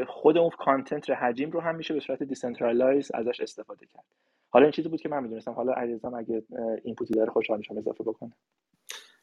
خود 0.07 0.37
اون 0.37 0.49
content 0.49 1.09
حجیم 1.09 1.51
رو 1.51 1.59
هم 1.59 1.75
میشه 1.75 1.93
به 1.93 1.99
صورت 1.99 2.23
decentralize 2.23 3.11
ازش 3.13 3.41
استفاده 3.41 3.85
کرد. 3.85 4.05
حالا 4.49 4.65
این 4.65 4.71
چیزی 4.71 4.89
بود 4.89 5.01
که 5.01 5.09
من 5.09 5.23
می‌دونستم. 5.23 5.51
حالا 5.51 5.73
علیرضا 5.73 6.17
اگه 6.17 6.43
input 6.83 7.08
ی 7.08 7.13
داره 7.13 7.31
خوشحال 7.31 7.57
میشم 7.57 7.77
اضافه 7.77 8.03
بکنه. 8.03 8.31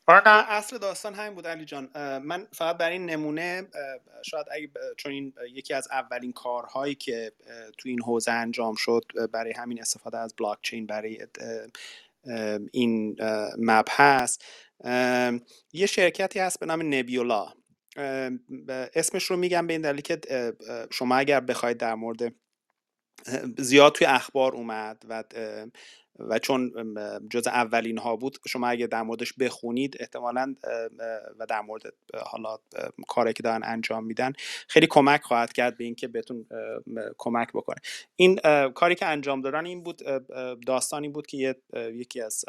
آره 0.08 0.22
اصل 0.26 0.78
داستان 0.78 1.14
همین 1.14 1.34
بود 1.34 1.46
علی 1.46 1.64
جان. 1.64 1.90
من 2.18 2.46
فقط 2.52 2.76
برای 2.76 2.92
این 2.92 3.10
نمونه 3.10 3.68
شاید 4.22 4.46
اگه 4.50 4.70
چون 4.96 5.12
این 5.12 5.34
یکی 5.52 5.74
از 5.74 5.88
اولین 5.90 6.32
کارهایی 6.32 6.94
که 6.94 7.32
تو 7.78 7.88
این 7.88 8.02
حوزه 8.02 8.32
انجام 8.32 8.74
شد 8.74 9.04
برای 9.32 9.52
همین 9.52 9.80
استفاده 9.80 10.18
از 10.18 10.34
بلاک 10.38 10.58
چین 10.62 10.86
برای 10.86 11.26
این 12.72 13.16
هست. 13.88 14.44
یه 15.72 15.86
شرکتی 15.86 16.38
هست 16.38 16.60
به 16.60 16.66
نام 16.66 16.94
نبیولا 16.94 17.46
اسمش 18.94 19.24
رو 19.24 19.36
میگم 19.36 19.66
به 19.66 19.72
این 19.72 19.82
دلیل 19.82 20.00
که 20.00 20.20
شما 20.90 21.16
اگر 21.16 21.40
بخواید 21.40 21.76
در 21.76 21.94
مورد 21.94 22.34
زیاد 23.58 23.92
توی 23.92 24.06
اخبار 24.06 24.52
اومد 24.52 25.02
و 25.08 25.24
و 26.18 26.38
چون 26.38 26.72
جز 27.30 27.46
اولین 27.46 27.98
ها 27.98 28.16
بود 28.16 28.38
شما 28.48 28.68
اگه 28.68 28.86
در 28.86 29.02
موردش 29.02 29.32
بخونید 29.32 29.96
احتمالا 30.00 30.54
و 31.38 31.46
در 31.46 31.60
مورد 31.60 31.82
حالا 32.14 32.58
کاری 33.08 33.32
که 33.32 33.42
دارن 33.42 33.62
انجام 33.64 34.04
میدن 34.04 34.32
خیلی 34.68 34.86
کمک 34.86 35.22
خواهد 35.22 35.52
کرد 35.52 35.76
به 35.76 35.84
اینکه 35.84 36.08
بهتون 36.08 36.46
کمک 37.18 37.48
بکنه. 37.48 37.76
این 38.16 38.38
کاری 38.74 38.94
که 38.94 39.06
انجام 39.06 39.40
دادن 39.40 39.66
این 39.66 39.82
بود 39.82 40.02
داستانی 40.66 41.08
بود 41.08 41.26
که 41.26 41.56
یکی 41.74 42.20
از 42.20 42.44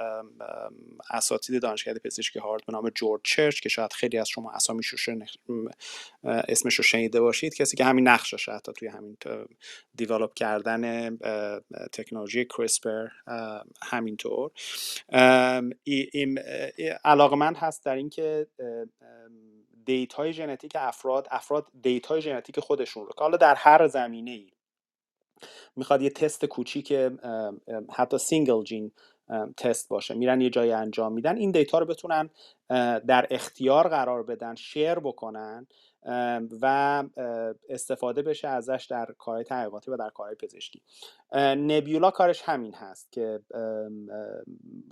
اساتید 1.09 1.61
دانشگاه 1.61 1.93
پزشکی 1.93 2.39
هارد 2.39 2.65
به 2.65 2.73
نام 2.73 2.89
جورج 2.89 3.21
چرچ 3.23 3.59
که 3.59 3.69
شاید 3.69 3.93
خیلی 3.93 4.17
از 4.17 4.29
شما 4.29 4.51
اسامیش 4.51 5.09
اسمش 6.23 6.75
رو 6.75 6.83
شنیده 6.83 7.21
باشید 7.21 7.55
کسی 7.55 7.77
که 7.77 7.85
همین 7.85 8.07
نقشش 8.07 8.49
حتی 8.49 8.73
توی 8.73 8.87
همین 8.87 9.17
دیولپ 9.95 10.33
کردن 10.33 11.17
تکنولوژی 11.93 12.45
کریسپر 12.45 13.07
همینطور. 13.83 14.51
من 17.35 17.55
هست 17.55 17.85
در 17.85 17.95
اینکه 17.95 18.47
data 19.85 20.13
های 20.13 20.33
ژنتیک 20.33 20.71
افراد 20.75 21.27
افراد 21.31 21.65
data 21.81 22.05
های 22.05 22.21
ژنتیک 22.21 22.59
خودشون 22.59 23.05
رو 23.05 23.09
که 23.09 23.19
حالا 23.21 23.37
در 23.37 23.55
هر 23.55 23.87
زمینه 23.87 24.31
ای 24.31 24.51
می‌خواد 25.75 26.01
یه 26.01 26.09
تست 26.09 26.45
کوچیک 26.45 26.93
حتی 27.93 28.17
single 28.17 28.63
gene 28.63 28.91
test 29.57 29.89
باشه 29.89 30.13
میرن 30.13 30.41
یه 30.41 30.49
جایی 30.49 30.71
انجام 30.71 31.13
میدن 31.13 31.37
این 31.37 31.51
data 31.51 31.79
رو 31.79 31.85
بتونن 31.85 32.29
در 33.07 33.27
اختیار 33.31 33.87
قرار 33.87 34.23
بدن 34.23 34.55
share 34.55 34.95
بکنن 34.95 35.67
و 36.61 37.03
استفاده 37.69 38.21
بشه 38.21 38.47
ازش 38.47 38.87
در 38.89 39.07
کارهای 39.17 39.43
تحقیقاتی 39.43 39.91
و 39.91 39.97
در 39.97 40.09
کارهای 40.09 40.35
پزشکی. 40.35 40.81
Nebula 41.57 42.11
کارش 42.11 42.41
همین 42.41 42.73
هست 42.73 43.11
که 43.11 43.39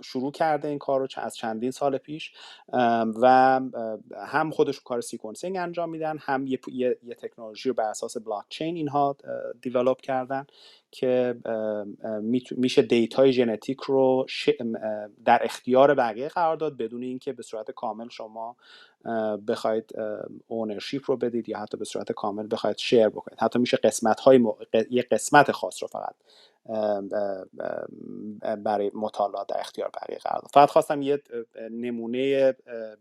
شروع 0.04 0.32
کرده 0.32 0.68
این 0.68 0.78
کار 0.78 1.00
رو 1.00 1.06
از 1.16 1.36
چندین 1.36 1.70
سال 1.70 1.98
پیش 1.98 2.32
و 3.22 3.60
هم 4.16 4.50
خودش 4.50 4.80
کار 4.80 5.00
sequencing 5.00 5.56
انجام 5.56 5.90
میدن 5.90 6.18
هم 6.20 6.46
یه, 6.46 6.58
یه،, 6.72 7.14
تکنولوژی 7.18 7.68
رو 7.68 7.74
بر 7.74 7.88
اساس 7.90 8.16
بلاک 8.16 8.44
چین 8.48 8.76
اینها 8.76 9.16
develop 9.62 10.00
کردن 10.00 10.46
که 10.90 11.36
میشه 12.56 12.82
data 12.82 13.22
ی 13.22 13.32
ژنتیک 13.32 13.80
رو 13.80 14.26
در 15.24 15.44
اختیار 15.44 15.94
بقیه 15.94 16.28
قرار 16.28 16.56
داد 16.56 16.76
بدون 16.76 17.02
اینکه 17.02 17.32
به 17.32 17.42
صورت 17.42 17.70
کامل 17.70 18.08
شما 18.08 18.56
بخواید 19.48 19.90
ownership 20.46 21.10
رو 21.10 21.16
بدید 21.16 21.48
یا 21.48 21.58
حتی 21.58 21.76
به 21.76 21.84
صورت 21.84 22.12
کامل 22.12 22.46
بخواید 22.50 22.78
share 22.78 23.08
بکنید. 23.08 23.38
حتی 23.40 23.58
میشه 23.58 23.76
قسمت 23.76 24.20
های 24.20 24.44
یه 24.90 25.02
قسمت 25.02 25.52
خاص 25.52 25.82
رو 25.82 25.88
فقط 25.88 26.14
برای 28.64 28.90
مطالعات 28.94 29.48
در 29.48 29.60
اختیار 29.60 29.90
بقیه 30.02 30.18
قرار 30.18 30.40
داد. 30.40 30.50
فقط 30.54 30.70
خواستم 30.70 31.02
یه 31.02 31.22
نمونه 31.70 32.54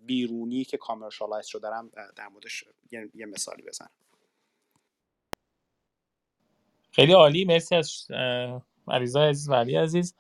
بیرونی 0.06 0.64
که 0.64 0.78
کامرشالایز 0.78 1.46
شده 1.46 1.62
دارم 1.62 1.92
در 2.16 2.28
موردش 2.28 2.66
یه 2.92 3.26
مثالی 3.26 3.64
بزنم. 3.64 3.90
خیلی 6.92 7.14
عالی. 7.14 7.46
مرسی 7.46 7.76
از 7.76 8.08
علیزا 8.88 9.22
عزیز 9.22 9.50
و 9.50 9.54
علی 9.54 9.76
عزیز. 9.76 10.16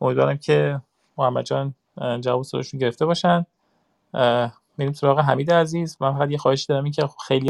امیدوارم 0.00 0.38
که 0.38 0.80
محمد 1.18 1.44
جان 1.44 1.74
جواب 2.20 2.42
سوالشون 2.42 2.80
گرفته 2.80 3.06
باشن. 3.06 3.46
میریم 4.78 4.92
سراغ 4.92 5.20
حمید 5.20 5.52
عزیز. 5.52 5.96
من 6.00 6.12
فقط 6.14 6.30
یه 6.30 6.38
خواهش 6.38 6.62
دارم 6.62 6.84
این 6.84 6.92
که 6.92 7.08
خیلی 7.28 7.48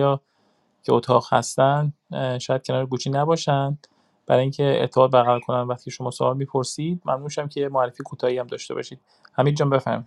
که 0.83 0.93
اتاق 0.93 1.27
هستن 1.31 1.93
شاید 2.41 2.67
کنار 2.67 2.87
گوچی 2.87 3.11
نباشن. 3.11 3.79
برای 4.27 4.43
اینکه 4.43 4.77
ارتباط 4.81 5.11
برقرار 5.11 5.41
کنن 5.41 5.61
وقتی 5.61 5.91
شما 5.91 6.11
سوال 6.11 6.37
می‌پرسید 6.37 7.03
ممنون 7.05 7.23
میشم 7.23 7.49
که 7.49 7.69
معرفی 7.69 8.03
کوتاهی 8.03 8.39
هم 8.39 8.47
داشته 8.47 8.75
باشید. 8.75 9.01
حمید 9.33 9.57
جان 9.57 9.71
بفرمایید. 9.71 10.07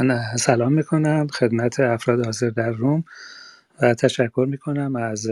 من 0.00 0.20
سلام 0.36 0.72
می‌کنم 0.72 1.26
خدمت 1.28 1.80
افراد 1.80 2.24
حاضر 2.24 2.50
در 2.50 2.70
روم 2.70 3.04
و 3.82 3.94
تشکر 3.94 4.46
می‌کنم 4.48 4.96
از 4.96 5.26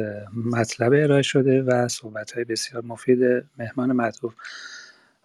مطلب 0.47 0.93
ارائه 0.93 1.23
شده 1.23 1.63
و 1.63 1.89
صحبت 1.89 2.33
های 2.33 2.45
بسیار 2.45 2.85
مفید 2.85 3.19
مهمان 3.59 3.93
مطلوب 3.93 4.33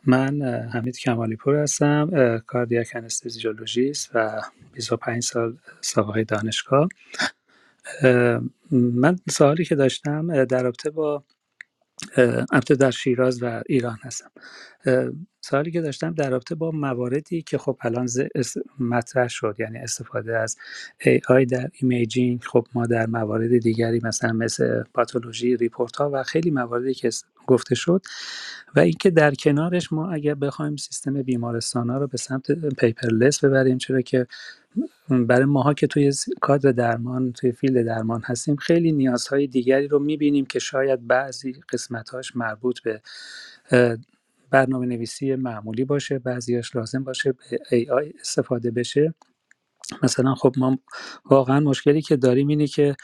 من 0.06 0.41
حمید 0.73 0.98
کمالی 0.98 1.35
پور 1.35 1.56
هستم 1.56 2.38
کاردیاک 2.48 2.91
انستزیولوژیست 2.95 4.11
و 4.14 4.41
25 4.73 5.23
سال 5.23 5.57
سابقه 5.82 6.23
دانشگاه. 6.23 6.88
من 8.72 9.19
سوالی 9.30 9.65
که 9.65 9.75
داشتم 9.75 10.45
در 10.45 10.64
رابطه 10.64 10.90
با 10.90 11.23
البته 12.51 12.75
در 12.75 12.91
شیراز 12.91 13.43
و 13.43 13.64
ایران 13.65 13.98
هستم. 14.01 14.32
سوالی 15.45 15.72
که 15.72 15.81
داشتم 15.81 16.13
در 16.13 16.30
رابطه 16.30 16.55
با 16.55 16.72
مواردی 16.72 17.41
که 17.41 17.57
خب 17.57 17.77
الان 17.81 18.07
مطرح 18.80 19.27
شد 19.27 19.55
یعنی 19.59 19.77
استفاده 19.77 20.38
از 20.38 20.57
AI 21.01 21.45
در 21.49 21.69
imaging 21.81 22.43
خب 22.43 22.67
ما 22.73 22.85
در 22.85 23.05
موارد 23.05 23.57
دیگری 23.57 24.01
مثلا 24.03 24.33
مثل 24.33 24.83
pathology 24.93 25.57
report 25.57 25.95
ها 25.95 26.09
و 26.13 26.23
خیلی 26.23 26.51
مواردی 26.51 26.93
که 26.93 27.09
گفته 27.47 27.75
شد 27.75 28.01
و 28.75 28.80
اینکه 28.80 29.09
در 29.09 29.33
کنارش 29.33 29.93
ما 29.93 30.11
اگر 30.11 30.35
بخوایم 30.35 30.75
سیستم 30.75 31.22
بیمارستان 31.22 31.89
ها 31.89 31.97
رو 31.97 32.07
به 32.07 32.17
سمت 32.17 32.51
paperless 32.51 33.43
ببریم 33.43 33.77
چرا 33.77 34.01
که 34.01 34.27
برای 35.09 35.45
ماها 35.45 35.73
که 35.73 35.88
توی 35.88 36.13
کادر 36.41 36.72
درمان 36.72 37.31
توی 37.31 37.51
فیلد 37.51 37.85
درمان 37.85 38.22
هستیم 38.25 38.55
خیلی 38.55 38.91
نیازهای 38.91 39.47
دیگری 39.47 39.88
رو 39.88 39.99
می‌بینیم 39.99 40.45
که 40.45 40.59
شاید 40.59 41.07
بعضی 41.07 41.55
قسمتهاش 41.73 42.35
مربوط 42.35 42.80
به 42.81 43.01
برنامه 44.53 44.88
نویسی 44.88 45.35
معمولی 45.38 45.85
باشه 45.85 46.19
بعضیش 46.19 46.77
لازم 46.77 47.06
باشه 47.06 47.33
به 47.33 47.59
AI 47.72 48.22
استفاده 48.22 48.72
بشه. 48.72 49.15
مثلا 50.03 50.35
خب 50.35 50.53
ما 50.57 50.80
واقعا 51.25 51.61
مشکلی 51.61 52.03
که 52.03 52.17
داریم 52.17 52.49
اینه 52.49 52.67
که 52.67 52.95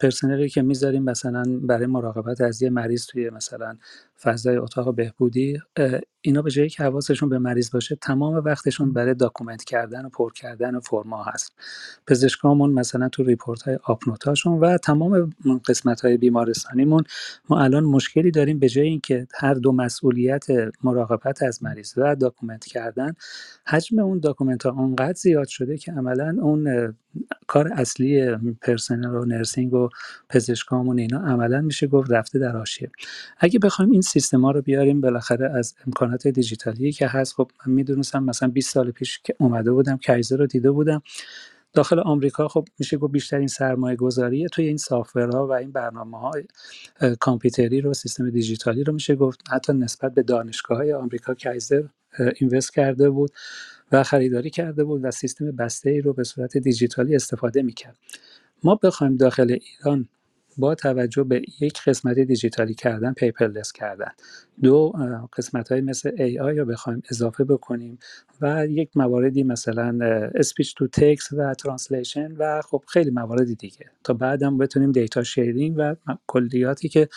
پرسنلی 0.00 0.48
که 0.48 0.62
می‌ذاریم 0.62 1.02
مثلا 1.02 1.44
برای 1.62 1.86
مراقبت 1.86 2.40
از 2.40 2.62
یه 2.62 2.70
مریض 2.70 3.06
توی 3.06 3.30
مثلا 3.30 3.76
فضای 4.22 4.56
اتاق 4.56 4.94
بهبودی 4.94 5.60
اینا 6.26 6.42
به 6.42 6.50
جایی 6.50 6.68
که 6.68 6.82
حواسشون 6.82 7.28
به 7.28 7.38
مریض 7.38 7.70
باشه 7.70 7.96
تمام 7.96 8.34
وقتشون 8.34 8.92
برای 8.92 9.14
document 9.14 9.64
کردن 9.64 10.04
و 10.04 10.08
پر 10.08 10.32
کردن 10.32 10.80
فرما 10.80 11.22
هست. 11.22 11.52
پزشکامون 12.06 12.72
مثلا 12.72 13.08
تو 13.08 13.22
report 13.22 13.62
های 13.62 13.78
آپ‌نوتاشون 13.84 14.60
و 14.60 14.78
تمام 14.78 15.30
قسمت 15.68 16.00
های 16.00 16.16
بیمارستانیمون 16.16 17.04
ما 17.48 17.60
الان 17.60 17.84
مشکلی 17.84 18.30
داریم 18.30 18.58
به 18.58 18.68
جای 18.68 18.86
اینکه 18.86 19.26
هر 19.34 19.54
دو 19.54 19.72
مسئولیت 19.72 20.46
مراقبت 20.84 21.42
از 21.42 21.62
مریض 21.62 21.92
و 21.96 22.16
document 22.16 22.64
کردن 22.64 23.12
حجم 23.66 23.98
اون 23.98 24.18
document 24.18 24.66
ها 24.66 24.72
اونقدر 24.72 25.12
زیاد 25.12 25.48
شده 25.48 25.78
که 25.78 25.92
عملا 25.92 26.36
اون 26.40 26.94
کار 27.46 27.72
اصلی 27.72 28.36
پرسنل 28.62 29.14
و 29.14 29.24
nursing 29.36 29.74
و 29.74 29.88
پزشکامون 30.28 30.98
اینا 30.98 31.20
عملا 31.20 31.60
میشه 31.60 31.86
گفت 31.86 32.10
رفته 32.10 32.38
در 32.38 32.52
حاشیه. 32.52 32.90
اگه 33.38 33.58
بخوایم 33.58 33.90
این 33.90 34.02
سیستما 34.02 34.50
رو 34.50 34.62
بیاریم 34.62 35.00
بالاخره 35.00 35.50
از 35.50 35.74
امکانات 35.86 36.28
دیجیتالی 36.28 36.92
که 36.92 37.06
هست 37.06 37.34
خب 37.34 37.50
من 37.66 37.72
می‌دونستم 37.74 38.24
مثلا 38.24 38.48
20 38.48 38.70
سال 38.74 38.90
پیش 38.90 39.20
که 39.24 39.34
اومده 39.38 39.72
بودم 39.72 39.98
کایزر 40.06 40.36
رو 40.36 40.46
دیده 40.46 40.70
بودم. 40.70 41.02
داخل 41.72 41.98
آمریکا 41.98 42.48
خب 42.48 42.68
میشه 42.78 42.96
گفت 42.96 43.12
بیشترین 43.12 43.46
سرمایه 43.46 43.96
گذاری 43.96 44.46
توی 44.52 44.66
این 44.66 44.76
سافتورها 44.76 45.46
و 45.46 45.52
این 45.52 45.72
برنامه 45.72 46.18
های 46.18 46.44
کامپیوتری 47.20 47.80
رو 47.80 47.94
سیستم 47.94 48.30
دیجیتالی 48.30 48.84
رو 48.84 48.92
میشه 48.92 49.14
گفت. 49.16 49.40
حتی 49.50 49.72
نسبت 49.72 50.14
به 50.14 50.22
دانشگاه 50.22 50.78
های 50.78 50.92
آمریکا 50.92 51.34
کایزر 51.34 51.82
اینوست 52.40 52.74
کرده 52.74 53.10
بود 53.10 53.30
و 53.92 54.02
خریداری 54.02 54.50
کرده 54.50 54.84
بود 54.84 55.04
و 55.04 55.10
سیستم 55.10 55.50
بسته 55.50 55.90
ای 55.90 56.00
رو 56.00 56.12
به 56.12 56.24
صورت 56.24 56.58
دیجیتالی 56.58 57.16
استفاده 57.16 57.62
می‌کرد. 57.62 57.98
ما 58.64 58.74
بخوایم 58.74 59.16
داخل 59.16 59.56
ایران 59.60 60.08
با 60.58 60.74
توجه 60.74 61.24
به 61.24 61.42
یک 61.60 61.82
قسمت 61.86 62.18
دیجیتالی 62.18 62.74
کردن 62.74 63.12
paperless 63.12 63.72
کردن. 63.72 64.10
دو 64.62 64.92
قسمت 65.36 65.72
های 65.72 65.80
مثل 65.80 66.10
AI 66.10 66.58
رو 66.58 66.64
بخوایم 66.64 67.02
اضافه 67.10 67.44
بکنیم 67.44 67.98
و 68.40 68.66
یک 68.66 68.96
مواردی 68.96 69.42
مثلا 69.42 69.98
speech 70.34 70.74
to 70.74 70.86
text 70.88 71.32
و 71.32 71.54
translation 71.54 72.32
و 72.32 72.62
خب 72.62 72.84
خیلی 72.88 73.10
موارد 73.10 73.58
دیگه. 73.58 73.86
تا 74.04 74.14
بعدم 74.14 74.58
بتونیم 74.58 74.92
data 74.92 75.22
sharing 75.22 75.74
و 75.78 75.96
کلیاتی 76.26 76.88
که 76.88 77.08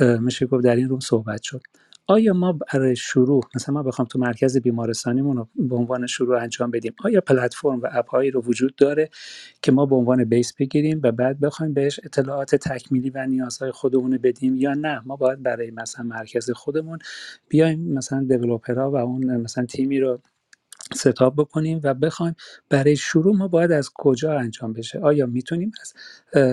میشه 0.00 0.46
گفت 0.46 0.64
در 0.64 0.76
این 0.76 0.88
room 0.88 1.00
صحبت 1.00 1.42
شد. 1.42 1.62
آیا 2.06 2.32
ما 2.32 2.52
برای 2.52 2.96
شروع 2.96 3.42
مثلا 3.54 3.74
ما 3.74 3.82
بخوام 3.82 4.08
تو 4.08 4.18
مرکز 4.18 4.56
بیمارستانیمون 4.58 5.36
رو 5.36 5.48
به 5.56 5.76
عنوان 5.76 6.06
شروع 6.06 6.42
انجام 6.42 6.70
بدیم 6.70 6.94
آیا 7.04 7.20
پلتفرم 7.20 7.80
و 7.80 7.88
app 7.92 8.08
هایی 8.08 8.30
رو 8.30 8.42
وجود 8.42 8.74
داره 8.76 9.10
که 9.62 9.72
ما 9.72 9.86
به 9.86 9.96
عنوان 9.96 10.24
بیس 10.24 10.54
بگیریم 10.54 11.00
و 11.04 11.12
بعد 11.12 11.40
بخوایم 11.40 11.74
بهش 11.74 12.00
اطلاعات 12.04 12.54
تکمیلی 12.54 13.10
و 13.10 13.26
نیازهای 13.26 13.72
خودمون 13.72 14.18
بدیم 14.18 14.56
یا 14.56 14.74
نه؟ 14.74 15.02
ما 15.06 15.16
باید 15.16 15.42
برای 15.42 15.70
مثلا 15.70 16.04
مرکز 16.04 16.50
خودمون 16.50 16.98
بیایم 17.48 17.92
مثلا 17.92 18.24
دیولپرها 18.28 18.90
و 18.90 18.96
اون 18.96 19.36
مثلا 19.36 19.66
تیمی 19.66 20.00
رو 20.00 20.20
ستاب 20.94 21.34
بکنیم 21.36 21.80
و 21.82 21.94
بخوایم 21.94 22.34
برای 22.68 22.96
شروع 22.96 23.36
ما 23.36 23.48
باید 23.48 23.72
از 23.72 23.90
کجا 23.94 24.38
انجام 24.38 24.72
بشه؟ 24.72 24.98
آیا 24.98 25.26
می‌تونیم 25.26 25.72
از 25.80 25.94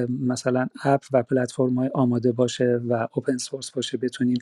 مثلا 0.09 0.67
اپ 0.83 1.01
و 1.13 1.23
پلتفرم 1.23 1.75
های 1.75 1.89
آماده 1.93 2.31
باشه 2.31 2.81
و 2.87 3.07
اوپن 3.13 3.37
سورس 3.37 3.71
باشه؟ 3.71 3.97
بتونیم 3.97 4.37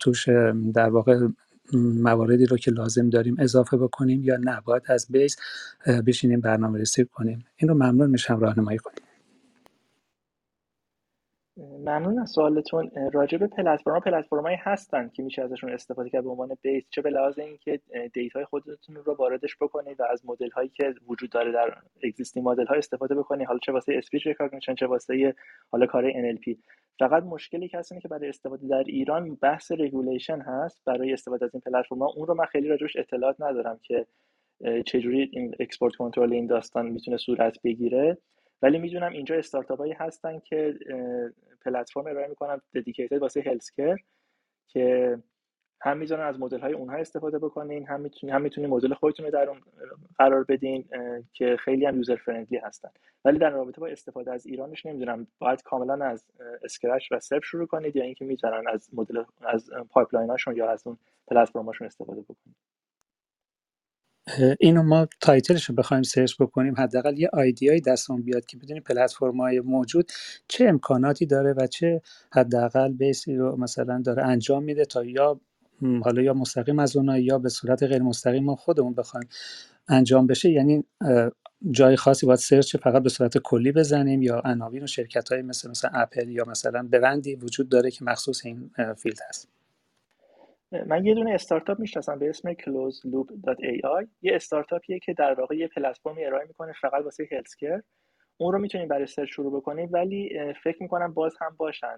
توش 0.00 0.28
در 0.74 0.88
واقع 0.88 1.28
مواردی 1.74 2.46
رو 2.46 2.56
که 2.56 2.70
لازم 2.70 3.10
داریم 3.10 3.36
اضافه 3.38 3.76
بکنیم 3.76 4.24
یا 4.24 4.36
نه؟ 4.36 4.60
باید 4.64 4.82
از 4.88 5.06
بیس 5.10 5.36
بشینیم 6.06 6.40
برنامه 6.40 6.78
ریزی 6.78 7.04
کنیم. 7.04 7.44
این 7.56 7.68
رو 7.68 7.74
ممنون 7.74 8.10
میشم 8.10 8.40
راهنمایی 8.40 8.78
کنیم. 8.78 9.11
ممنون 11.56 12.18
از 12.18 12.30
سوالتون. 12.30 12.90
راجع 13.12 13.38
به 13.38 13.46
platform، 13.46 14.00
platform 14.00 14.41
هایی 14.41 14.56
هستن 14.60 15.08
که 15.08 15.22
میشه 15.22 15.42
ازشون 15.42 15.70
استفاده 15.70 16.10
کرد 16.10 16.24
به 16.24 16.30
عنوان 16.30 16.56
base. 16.62 16.84
چه 16.90 17.02
به 17.02 17.10
لحاظ 17.10 17.38
اینکه 17.38 17.80
data 18.12 18.38
ی 18.38 18.44
خودتون 18.44 18.96
رو 18.96 19.14
واردش 19.14 19.56
بکنید 19.60 20.00
و 20.00 20.04
از 20.10 20.26
مدل 20.26 20.50
هایی 20.50 20.68
که 20.68 20.94
وجود 21.08 21.30
داره 21.30 21.52
در 21.52 21.76
existing 22.04 22.48
model 22.48 22.66
ها 22.66 22.74
استفاده 22.74 23.14
بکنید. 23.14 23.46
حالا 23.46 23.58
چه 23.58 23.72
واسه 23.72 23.94
speech 23.98 24.26
recognition 24.26 24.74
چه 24.74 24.86
واسه 24.86 25.34
حالا 25.72 25.86
کار 25.86 26.10
NLP 26.12 26.56
فقط 26.98 27.22
مشکلی 27.22 27.68
که 27.68 27.78
هست 27.78 28.00
که 28.02 28.08
برای 28.08 28.28
استفاده 28.28 28.68
در 28.68 28.84
ایران 28.86 29.34
بحث 29.34 29.72
regulation 29.72 30.40
هست. 30.40 30.82
برای 30.86 31.12
استفاده 31.12 31.44
از 31.44 31.54
این 31.54 31.60
پلتفرم 31.60 32.02
اون 32.02 32.26
رو 32.26 32.34
من 32.34 32.44
خیلی 32.44 32.68
راجعش 32.68 32.96
اطلاعات 32.96 33.36
ندارم 33.40 33.80
که 33.82 34.06
چجوری 34.86 35.30
این 35.32 35.54
export 35.60 35.94
control 35.94 36.32
این 36.32 36.46
داستان 36.46 36.86
می‌تونه 36.86 37.16
صورت 37.16 37.62
بگیره. 37.64 38.18
ولی 38.62 38.78
می‌دونم 38.78 39.12
اینجا 39.12 39.36
استارتاپ 39.36 39.78
هایی 39.78 39.92
هستن 39.92 40.38
که 40.38 40.78
پلتفرم 41.64 42.06
ارائه 42.06 42.28
می‌کنن 42.28 42.60
dedicated 42.74 43.18
واسه 43.18 43.40
healthcare 43.40 43.96
که 44.68 45.18
هم 45.80 45.98
می‌ذارن 45.98 46.26
از 46.26 46.40
مدل 46.40 46.60
های 46.60 46.72
اونها 46.72 46.96
استفاده 46.96 47.38
بکنین 47.38 47.86
هم 47.86 48.00
می‌تونین 48.00 48.34
هم 48.34 48.42
می‌تونین 48.42 48.70
مدل 48.70 48.94
خودتون 48.94 49.26
رو 49.26 49.32
در 49.32 49.48
اون 49.48 49.60
قرار 50.18 50.44
بدین 50.44 50.88
که 51.32 51.56
خیلی 51.56 51.86
هم 51.86 51.96
user 51.96 52.16
friendly 52.16 52.58
هستن. 52.58 52.90
ولی 53.24 53.38
در 53.38 53.50
رابطه 53.50 53.80
با 53.80 53.86
استفاده 53.86 54.32
از 54.32 54.46
ایرانش 54.46 54.86
نمی‌دونم 54.86 55.26
باید 55.38 55.62
کاملا 55.62 56.04
از 56.04 56.26
scratch 56.64 57.12
setup 57.12 57.42
شروع 57.42 57.66
کنید 57.66 57.96
یا 57.96 58.04
اینکه 58.04 58.24
می‌ذارن 58.24 58.68
از 58.68 58.90
مدل 58.94 59.24
از 59.40 59.70
pipeline 59.90 60.30
هاشون 60.30 60.56
یا 60.56 60.70
از 60.70 60.86
اون 60.86 60.98
پلتفرماشون 61.28 61.86
استفاده 61.86 62.20
بکنید. 62.20 62.56
اینو 64.60 64.82
ما 64.82 65.08
title 65.20 65.51
ش 65.51 65.64
رو 65.64 65.74
بخوایم 65.74 66.02
search 66.02 66.34
بکنیم. 66.40 66.74
حداقل 66.78 67.18
یه 67.18 67.30
idea 67.32 67.64
یی 67.64 67.80
دستمون 67.80 68.22
بیاد 68.22 68.46
که 68.46 68.56
بدونیم 68.56 68.82
پلتفرم 68.82 69.40
های 69.40 69.60
موجود 69.60 70.12
چه 70.48 70.68
امکاناتی 70.68 71.26
داره 71.26 71.54
و 71.56 71.66
چه 71.66 72.02
حداقل 72.32 72.92
base 72.92 73.27
ی 73.27 73.36
رو 73.36 73.56
مثلا 73.56 74.02
داره 74.04 74.22
انجام 74.22 74.62
میده 74.64 74.84
تا 74.84 75.04
یا 75.04 75.40
حالا 76.04 76.22
یا 76.22 76.34
مستقیم 76.34 76.78
از 76.78 76.96
اونها 76.96 77.18
یا 77.18 77.38
به 77.38 77.48
صورت 77.48 77.82
غیر 77.82 78.02
مستقیم 78.02 78.44
ما 78.44 78.56
خودمون 78.56 78.94
بخوایم 78.94 79.28
انجام 79.88 80.26
بشه. 80.26 80.50
یعنی 80.50 80.84
جای 81.70 81.96
خاصی 81.96 82.26
باید 82.26 82.38
search 82.38 82.76
فقط 82.76 83.02
به 83.02 83.08
صورت 83.08 83.38
کلی 83.38 83.72
بزنیم 83.72 84.22
یا 84.22 84.42
عناوین 84.44 84.82
و 84.82 84.86
شرکت 84.86 85.32
های 85.32 85.42
مثل 85.42 85.70
مثلا 85.70 85.90
اپل 85.94 86.28
یا 86.28 86.44
مثلا 86.48 86.88
برندی 86.92 87.34
وجود 87.34 87.68
داره 87.68 87.90
که 87.90 88.04
مخصوص 88.04 88.44
این 88.44 88.70
field 88.98 89.18
هست. 89.28 89.51
من 90.86 91.06
یه 91.06 91.14
دونه 91.14 91.34
استارتاپ 91.34 91.78
می‌شناسم 91.78 92.18
به 92.18 92.28
اسم 92.28 92.52
closeloop.ai 92.52 94.06
یه 94.22 94.34
استارتاپیه 94.34 94.98
که 94.98 95.12
در 95.12 95.34
واقع 95.40 95.56
یه 95.56 95.68
پلتفرمی 95.68 96.24
ارائه 96.24 96.46
می‌کنه 96.46 96.72
فقط 96.80 97.04
واسه 97.04 97.28
healthcare 97.32 97.80
اون 98.36 98.52
رو 98.52 98.58
می‌تونید 98.58 98.88
برای 98.88 99.06
search 99.06 99.28
شروع 99.28 99.56
بکنید 99.56 99.94
ولی 99.94 100.38
فکر 100.64 100.82
می‌کنم 100.82 101.14
باز 101.14 101.34
هم 101.40 101.56
باشن. 101.56 101.96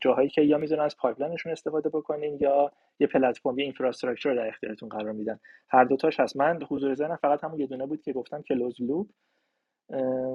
جاهایی 0.00 0.28
که 0.28 0.42
یا 0.42 0.58
می‌ذارن 0.58 0.84
از 0.84 0.96
pipeline 0.96 1.33
شون 1.33 1.52
استفاده 1.52 1.88
بکنین 1.88 2.38
یا 2.40 2.72
یه 3.00 3.06
پلتفرم 3.06 3.58
یه 3.58 3.64
infrastructure 3.64 4.30
رو 4.30 4.36
در 4.36 4.48
اختیارتون 4.48 4.88
قرار 4.88 5.12
میدن. 5.12 5.38
هر 5.68 5.84
دوتاش 5.84 6.20
هست. 6.20 6.36
من 6.36 6.58
حضور 6.70 6.94
ذهنم 6.94 7.16
فقط 7.16 7.44
همون 7.44 7.60
یه 7.60 7.66
دونه 7.66 7.86
بود 7.86 8.02
که 8.02 8.12
گفتم 8.12 8.42
کلوز 8.42 8.76
لوپ 8.80 9.06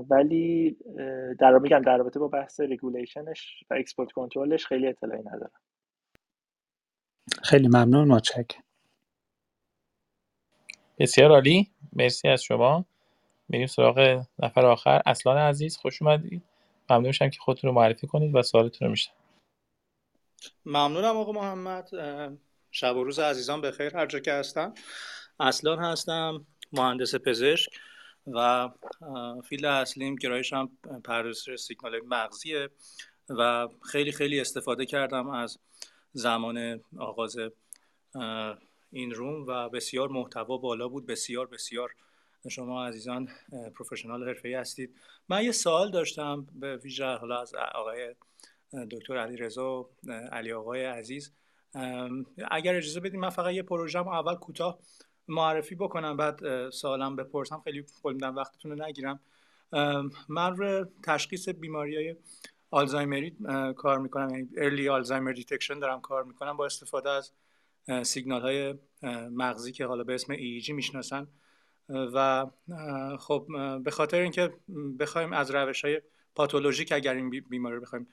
ولی 0.10 0.78
در 1.40 1.58
میگم 1.58 1.82
در 1.82 1.98
رابطه 1.98 2.20
با 2.20 2.28
بحث 2.28 2.60
regulation 2.60 3.47
ش 3.47 3.64
و 3.70 3.74
export 3.74 4.12
control 4.12 4.54
ش 4.54 4.66
خیلی 4.66 4.88
اطلاعی 4.88 5.22
ندارم. 5.22 5.52
خیلی 7.44 7.68
ممنون 7.68 8.08
متشکرم. 8.08 8.64
بسیار 11.00 11.32
عالی. 11.32 11.72
مرسی 11.94 12.28
از 12.28 12.44
شما. 12.44 12.86
میریم 13.50 13.68
سراغ 13.68 14.26
نفر 14.40 14.66
آخر. 14.66 15.02
اصلان 15.06 15.38
عزیز 15.38 15.78
خوش 15.78 16.02
اومدید 16.02 16.44
ممنون 16.90 17.08
میشم 17.08 17.30
که 17.30 17.40
خودتون 17.40 17.68
رو 17.68 17.76
معرفی 17.76 18.08
کنید 18.08 18.36
و 18.36 18.42
سوالتون 18.42 18.86
رو 18.86 18.92
میشم 18.92 19.12
ممنونم 20.66 21.18
آقا 21.18 21.32
محمد. 21.32 21.90
شب 22.72 22.96
و 22.96 23.04
روز 23.04 23.20
عزیزان 23.20 23.62
بخیر 23.62 23.98
هر 23.98 24.06
جا 24.06 24.20
که 24.20 24.34
هستم. 24.34 24.74
اصلان 25.40 25.80
هستم 25.80 26.46
مهندس 26.72 27.16
پزشک 27.16 27.72
و 28.28 28.70
فیلد 29.50 29.66
اصلیم 29.66 30.16
گرایشم 30.16 30.70
پردازش 31.04 31.56
سیگنال 31.56 32.00
مغزیه 32.06 32.70
و 33.30 33.68
خیلی 33.92 34.12
خیلی 34.12 34.40
استفاده 34.40 34.86
کردم 34.86 35.30
از 35.30 35.60
زمان 36.18 36.84
آغاز 36.98 37.36
این 38.92 39.12
روم 39.12 39.46
و 39.48 39.70
بسیار 39.70 40.10
محتوا 40.10 40.58
بالا 40.58 40.88
بود. 40.88 41.06
بسیار 41.06 41.48
بسیار. 41.48 41.96
شما 42.50 42.86
عزیزان 42.88 43.30
پروفشنال 43.76 44.28
حرفه‌ای 44.28 44.54
هستید. 44.54 44.96
من 45.30 45.44
یه 45.44 45.52
سوال 45.52 45.92
داشتم 45.92 46.48
به 46.54 46.78
ویژه 46.78 47.06
حالا 47.06 47.42
از 47.42 47.56
آقای 47.76 48.16
دکتر 48.92 49.18
علی 49.18 49.38
رضا 49.38 49.90
علی 50.32 50.52
آقای 50.52 50.86
عزیز. 50.86 51.34
اگر 52.52 52.76
اجازه 52.76 53.00
بدید 53.00 53.16
من 53.16 53.30
فقط 53.30 53.54
یه 53.54 53.64
پروژه 53.64 54.08
اول 54.08 54.36
کوتاه 54.36 54.80
معرفی 55.28 55.76
بکنم 55.76 56.18
بعد 56.18 56.70
سوالم 56.70 57.16
بپرسم. 57.16 57.62
خیلی 57.64 57.86
میدم 58.04 58.36
وقتتون 58.36 58.72
رو 58.72 58.86
نگیرم. 58.86 59.20
من 60.30 60.58
رو 60.58 60.88
تشخیص 61.04 61.50
بیماری 61.50 61.96
های 61.96 62.16
آلزایمری 62.72 63.38
کار 63.78 64.00
می‌کنم. 64.00 64.30
یعنی 64.30 64.50
early 64.58 64.90
Alzheimer 64.90 65.32
detection 65.32 65.80
دارم 65.80 66.02
کار 66.02 66.24
می‌کنم. 66.24 66.58
با 66.58 66.66
استفاده 66.66 67.10
از 67.10 67.32
سیگنال 68.04 68.42
های 68.42 68.76
مغزی 69.32 69.72
که 69.72 69.86
حالا 69.86 70.04
به 70.04 70.16
اسم 70.16 70.36
EEG 70.36 70.70
می‌شناسن. 70.70 71.28
و 71.90 72.46
خب 73.20 73.48
به 73.84 73.92
خاطر 73.92 74.22
اینکه 74.22 74.54
بخوایم 75.00 75.34
از 75.34 75.52
روش 75.52 75.86
های 75.86 76.02
پاتولوژیک 76.36 76.92
اگر 76.92 77.14
این 77.14 77.30
بیماری 77.30 77.76
رو 77.76 77.82
بخوایم 77.82 78.08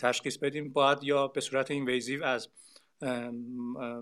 تشخیص 0.00 0.36
بدیم 0.36 0.72
باید 0.72 1.04
یا 1.04 1.28
به 1.28 1.40
صورت 1.40 1.70
invasive 1.70 2.24
از 2.24 2.48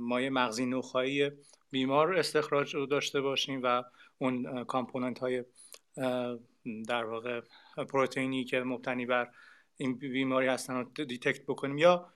مایع 0.01 0.31
مغزی 0.31 0.67
نخاعی 0.67 1.31
بیمار 1.71 2.15
استخراج 2.15 2.75
رو 2.75 2.87
داشته 2.87 3.21
باشیم 3.21 3.61
و 3.65 3.83
اون 4.19 4.65
component 4.65 5.19
های 5.19 5.45
در 6.89 7.05
واقع 7.05 7.41
پروتئینی 7.77 8.45
که 8.45 8.61
مبتنی 8.61 9.07
بر 9.07 9.29
این 9.81 9.95
بیماری 9.95 10.47
هستن 10.47 10.75
رو 10.75 11.05
detect 11.05 11.43
بکنیم 11.47 11.79
یا 11.79 12.13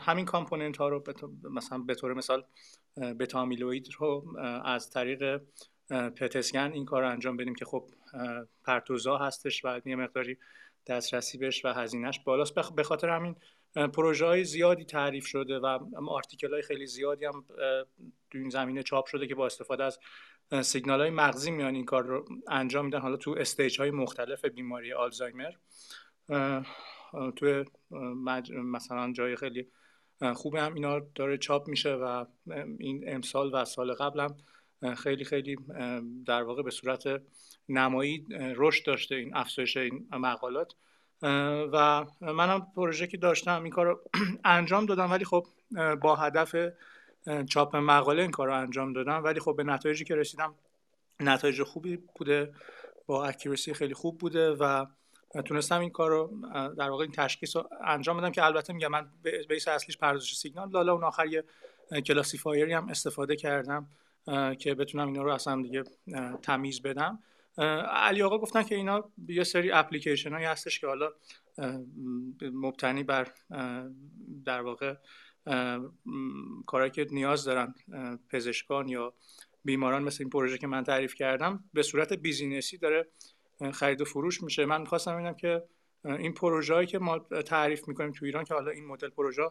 همین 0.00 0.24
component 0.24 0.76
ها 0.76 0.88
رو 0.88 1.02
مثلا 1.50 1.78
به 1.78 1.94
طور 1.94 2.14
مثال 2.14 2.44
beta 2.96 3.40
amyloid 3.40 3.88
رو 3.98 4.38
از 4.64 4.90
طریق 4.90 5.40
PET 5.90 6.25
scan 6.25 6.72
این 6.72 6.84
کار 6.84 7.02
رو 7.02 7.08
انجام 7.10 7.36
بدیم 7.36 7.54
که 7.54 7.64
خب 7.64 7.84
پرتوزا 8.64 9.16
هستش 9.16 9.64
و 9.64 9.80
یه 9.84 9.96
مقداری 9.96 10.36
دسترسی 10.86 11.38
بهش 11.38 11.64
و 11.64 11.68
هزینهش 11.68 12.20
بالاست. 12.24 12.54
به 12.54 12.82
خاطر 12.82 13.08
همین 13.08 13.36
پروژه 13.74 14.26
های 14.26 14.44
زیادی 14.44 14.84
تعریف 14.84 15.26
شده 15.26 15.58
و 15.58 15.78
article 16.08 16.52
های 16.52 16.62
خیلی 16.62 16.86
زیادی 16.86 17.24
هم 17.24 17.44
تو 18.30 18.38
این 18.38 18.50
زمینه 18.50 18.82
چاپ 18.82 19.06
شده 19.06 19.26
که 19.26 19.34
با 19.34 19.46
استفاده 19.46 19.84
از 19.84 19.98
سیگنال 20.66 21.00
های 21.00 21.10
مغزی 21.10 21.50
میان 21.50 21.74
این 21.74 21.84
کار 21.84 22.04
رو 22.04 22.24
انجام 22.48 22.84
میدن. 22.84 23.00
حالا 23.00 23.16
تو 23.16 23.34
stage 23.38 23.80
های 23.80 23.90
مختلف 23.90 24.44
بیماری 24.44 24.92
آلزایمر. 24.92 25.52
تو 27.36 27.64
مثلا 28.50 29.12
جای 29.12 29.36
خیلی 29.36 29.66
خوبه 30.34 30.62
هم 30.62 30.74
اینا 30.74 30.98
داره 31.14 31.38
چاپ 31.38 31.68
میشه 31.68 31.94
و 31.94 32.24
این 32.78 33.04
امسال 33.06 33.54
و 33.54 33.64
سال 33.64 33.92
قبل 33.92 34.20
هم 34.20 34.36
خیلی 34.94 35.24
خیلی 35.24 35.56
در 36.26 36.42
واقع 36.42 36.62
به 36.62 36.70
صورت 36.70 37.22
نمایی 37.68 38.26
رشد 38.56 38.86
داشته 38.86 39.14
این 39.14 39.36
افزایش 39.36 39.76
این 39.76 40.08
مقالات. 40.12 40.74
و 41.72 42.06
منم 42.20 42.66
پروژه 42.76 43.06
که 43.06 43.16
داشتم 43.16 43.62
این 43.62 43.72
کار 43.72 43.86
رو 43.86 44.00
انجام 44.44 44.86
دادم 44.86 45.10
ولی 45.10 45.24
خب 45.24 45.46
با 46.00 46.16
هدف 46.16 46.54
چاپ 47.48 47.76
مقاله 47.76 48.22
این 48.22 48.30
کار 48.30 48.46
رو 48.46 48.54
انجام 48.54 48.92
دادم. 48.92 49.24
ولی 49.24 49.40
خب 49.40 49.56
به 49.56 49.64
نتایجی 49.64 50.04
که 50.04 50.14
رسیدم 50.14 50.54
نتایج 51.20 51.62
خوبی 51.62 51.98
بوده 52.14 52.54
با 53.06 53.24
اکیرسی 53.26 53.74
خیلی 53.74 53.94
خوب 53.94 54.18
بوده 54.18 54.50
و 54.50 54.86
تونستم 55.44 55.80
این 55.80 55.90
کار 55.90 56.10
رو 56.10 56.32
در 56.78 56.90
واقع 56.90 57.02
این 57.02 57.12
تشخیص 57.12 57.56
رو 57.56 57.68
انجام 57.84 58.16
بدم 58.16 58.30
که 58.30 58.44
البته 58.44 58.72
میگم 58.72 58.88
من 58.88 59.10
بیس 59.48 59.68
اصلیش 59.68 59.98
پردازش 59.98 60.34
سیگنال 60.34 60.70
لالا 60.70 60.92
اون 60.92 61.04
آخر 61.04 61.26
یه 61.26 61.44
کلاسیفایری 62.06 62.72
هم 62.72 62.88
استفاده 62.88 63.36
کردم 63.36 63.88
که 64.58 64.74
بتونم 64.74 65.06
اینا 65.06 65.22
رو 65.22 65.32
اصلا 65.32 65.62
دیگه 65.62 65.84
تمیز 66.42 66.82
بدم. 66.82 67.18
علی 67.92 68.22
آقا 68.22 68.38
گفتن 68.38 68.62
که 68.62 68.74
اینا 68.74 69.10
یه 69.28 69.44
سری 69.44 69.72
اپلیکیشن 69.72 70.32
هایی 70.32 70.46
هستش 70.46 70.80
که 70.80 70.86
حالا 70.86 71.10
مبتنی 72.40 73.02
بر 73.02 73.32
در 74.44 74.60
واقع 74.60 74.94
کارهایی 76.66 76.90
که 76.90 77.06
نیاز 77.10 77.44
دارن 77.44 77.74
پزشکان 78.30 78.88
یا 78.88 79.14
بیماران 79.64 80.02
مثل 80.02 80.24
این 80.24 80.30
پروژه 80.30 80.58
که 80.58 80.66
من 80.66 80.84
تعریف 80.84 81.14
کردم 81.14 81.64
به 81.72 81.82
صورت 81.82 82.12
بیزینسی 82.12 82.78
داره 82.78 83.06
خرید 83.72 84.00
و 84.00 84.04
فروش 84.04 84.42
میشه. 84.42 84.66
من 84.66 84.80
می‌خواستم 84.80 85.14
ببینم 85.14 85.34
که 85.34 85.62
این 86.04 86.34
پروژه 86.34 86.86
که 86.86 86.98
ما 86.98 87.18
تعریف 87.18 87.88
می‌کنیم 87.88 88.12
تو 88.12 88.24
ایران 88.24 88.44
که 88.44 88.54
حالا 88.54 88.70
این 88.70 88.86
مدل 88.86 89.08
پروژه 89.08 89.50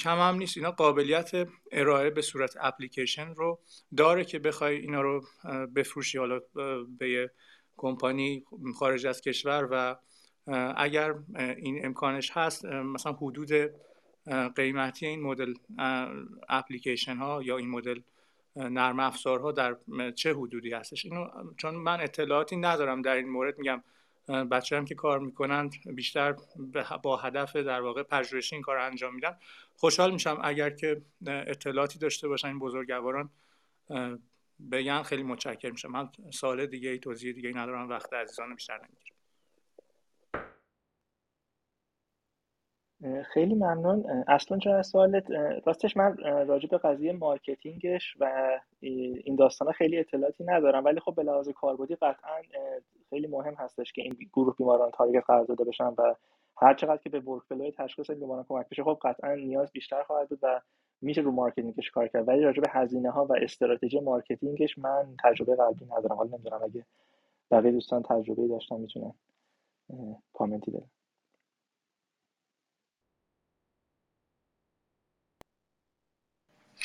کم 0.00 0.18
هم 0.18 0.34
نیست. 0.34 0.56
اینا 0.56 0.70
قابلیت 0.70 1.48
ارائه 1.72 2.10
به 2.10 2.22
صورت 2.22 2.56
اپلیکیشن 2.60 3.34
رو 3.34 3.58
داره 3.96 4.24
که 4.24 4.38
بخوای 4.38 4.76
اینا 4.76 5.00
رو 5.00 5.24
بفروشی. 5.74 6.18
حالا 6.18 6.40
به 6.98 7.10
یه 7.10 7.30
کمپانی 7.76 8.44
خارج 8.78 9.06
از 9.06 9.20
کشور 9.20 9.68
و 9.70 9.96
اگر 10.76 11.14
این 11.56 11.86
امکانش 11.86 12.30
هست 12.34 12.64
مثلا 12.64 13.12
حدود 13.12 13.50
قیمتی 14.56 15.06
این 15.06 15.22
مدل 15.22 15.54
اپلیکیشن 16.48 17.16
ها 17.16 17.42
یا 17.42 17.56
این 17.56 17.70
مدل 17.70 18.00
نرم 18.56 19.00
افزارها 19.00 19.52
در 19.52 19.76
چه 20.16 20.32
حدودی 20.32 20.72
هستش؟ 20.72 21.04
اینو 21.04 21.28
چون 21.56 21.74
من 21.74 22.00
اطلاعاتی 22.00 22.56
ندارم 22.56 23.02
در 23.02 23.14
این 23.16 23.28
مورد. 23.28 23.58
میگم 23.58 23.82
بچه 24.28 24.76
هم 24.76 24.84
که 24.84 24.94
کار 24.94 25.18
می‌کنند 25.18 25.74
بیشتر 25.86 26.36
با 27.02 27.16
هدف 27.16 27.56
در 27.56 27.80
واقع 27.80 28.02
پژوهشی 28.02 28.54
این 28.54 28.62
کار 28.62 28.76
انجام 28.76 29.14
میدن. 29.14 29.36
خوشحال 29.76 30.12
میشم 30.12 30.38
اگر 30.42 30.70
که 30.70 31.02
اطلاعاتی 31.26 31.98
داشته 31.98 32.28
باشن 32.28 32.48
این 32.48 32.58
بزرگواران. 32.58 33.30
بگن 34.72 35.02
خیلی 35.02 35.22
متشکر 35.22 35.70
میشم. 35.70 35.90
من 35.90 36.08
سوال 36.32 36.66
دیگه 36.66 36.90
ای 36.90 36.98
توضیح 36.98 37.32
دیگه 37.32 37.48
ای 37.48 37.54
ندارم. 37.54 37.88
وقت 37.88 38.12
عزیزان 38.12 38.54
بیشتر 38.54 38.78
نمی‌گیرم. 38.78 39.11
خیلی 43.24 43.54
ممنون. 43.54 44.24
اصلان 44.28 44.58
چرا 44.58 44.82
سوالت 44.82 45.30
راستش 45.66 45.96
من 45.96 46.16
راجع 46.46 46.68
به 46.68 46.78
قضیه 46.78 47.12
marketing 47.12 47.97
ش 47.97 48.16
و 48.20 48.58
این 48.80 49.36
داستان 49.36 49.72
خیلی 49.72 49.98
اطلاعاتی 49.98 50.44
ندارم 50.44 50.84
ولی 50.84 51.00
خب 51.00 51.14
به 51.14 51.22
لحاظ 51.22 51.48
کاربردی 51.48 51.94
قطعا 51.94 52.42
خیلی 53.10 53.26
مهم 53.26 53.54
هستش 53.54 53.92
که 53.92 54.02
این 54.02 54.16
گروه 54.32 54.56
بیماران 54.56 54.90
target 54.90 55.24
قرار 55.26 55.44
داده 55.44 55.64
بشن 55.64 55.94
و 55.98 56.14
هر 56.56 56.74
چقدر 56.74 56.96
که 56.96 57.10
به 57.10 57.20
work 57.20 57.74
تشخیص 57.76 58.10
این 58.10 58.20
بیماران 58.20 58.44
کمک 58.48 58.68
بشه 58.68 58.84
خب 58.84 58.98
قطعا 59.02 59.34
نیاز 59.34 59.72
بیشتر 59.72 60.02
خواهد 60.02 60.28
بود 60.28 60.38
و 60.42 60.60
میشه 61.00 61.20
رو 61.20 61.30
marketing 61.30 61.79
ش 61.79 61.90
کار 61.90 62.08
کرد. 62.08 62.28
ولی 62.28 62.40
راجع 62.40 62.60
به 62.60 62.68
هزینه 62.70 63.10
ها 63.10 63.24
و 63.24 63.32
استراتژی 63.42 64.00
marketing 64.00 64.64
ش 64.64 64.78
من 64.78 65.16
تجربه 65.24 65.56
قبلی 65.56 65.84
ندارم. 65.84 66.16
حالا 66.16 66.30
نمی‌دونم 66.36 66.60
اگه 66.64 66.84
بقیه 67.50 67.72
دوستان 67.72 68.02
تجربه 68.02 68.48
داشتن 68.48 68.76
می‌تونن 68.80 69.12
کامنتی 70.32 70.70
بدن. 70.70 71.01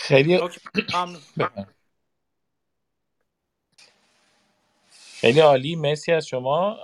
خیلی 0.07 0.39
خیلی 5.19 5.39
عالی 5.39 5.75
مرسی 5.75 6.11
از 6.11 6.27
شما. 6.27 6.77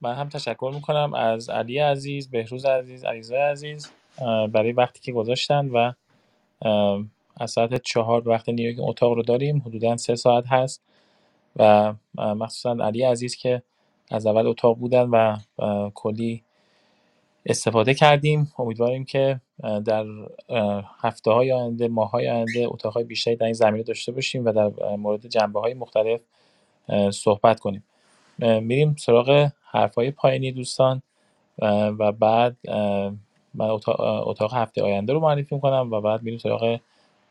من 0.00 0.14
هم 0.14 0.28
تشکر 0.28 0.72
می‌کنم 0.74 1.14
از 1.14 1.50
علی 1.50 1.78
عزیز 1.78 2.30
بهروز 2.30 2.64
عزیز 2.64 3.04
علیزای 3.04 3.38
عزیز 3.40 3.90
برای 4.52 4.72
وقتی 4.72 5.00
که 5.00 5.12
گذاشتن 5.12 5.68
و 5.68 5.92
از 7.36 7.50
ساعت 7.50 7.82
چهار 7.82 8.28
وقت 8.28 8.48
نیویورک 8.48 8.88
اتاق 8.88 9.12
رو 9.12 9.22
داریم. 9.22 9.62
حدودا 9.66 9.96
سه 9.96 10.14
ساعت 10.14 10.46
هست 10.46 10.82
و 11.56 11.94
مخصوصا 12.14 12.76
علی 12.84 13.02
عزیز 13.02 13.36
که 13.36 13.62
از 14.10 14.26
اول 14.26 14.46
اتاق 14.46 14.78
بودن 14.78 15.08
و 15.08 15.36
کلی 15.94 16.43
استفاده 17.46 17.94
کردیم. 17.94 18.52
امیدواریم 18.58 19.04
که 19.04 19.40
در 19.84 20.06
هفته 21.00 21.30
های 21.30 21.52
آینده 21.52 21.88
ماه 21.88 22.10
های 22.10 22.28
آینده 22.28 22.66
اتاق 22.66 22.92
های 22.92 23.04
بیشتری 23.04 23.36
در 23.36 23.44
این 23.44 23.52
زمینه 23.52 23.82
داشته 23.82 24.12
باشیم 24.12 24.44
و 24.44 24.52
در 24.52 24.96
مورد 24.96 25.26
جنبه 25.26 25.60
های 25.60 25.74
مختلف 25.74 26.20
صحبت 27.10 27.60
کنیم. 27.60 27.84
میریم 28.38 28.96
سراغ 28.98 29.48
حرف 29.70 29.94
های 29.94 30.10
پایینی 30.10 30.52
دوستان 30.52 31.02
و 31.98 32.12
بعد 32.12 32.56
من 33.54 33.70
اتاق, 33.70 34.54
هفته 34.54 34.82
آینده 34.82 35.12
رو 35.12 35.20
معرفی 35.20 35.54
می‌کنم 35.54 35.88
و 35.92 36.00
بعد 36.00 36.22
میریم 36.22 36.38
سراغ 36.38 36.78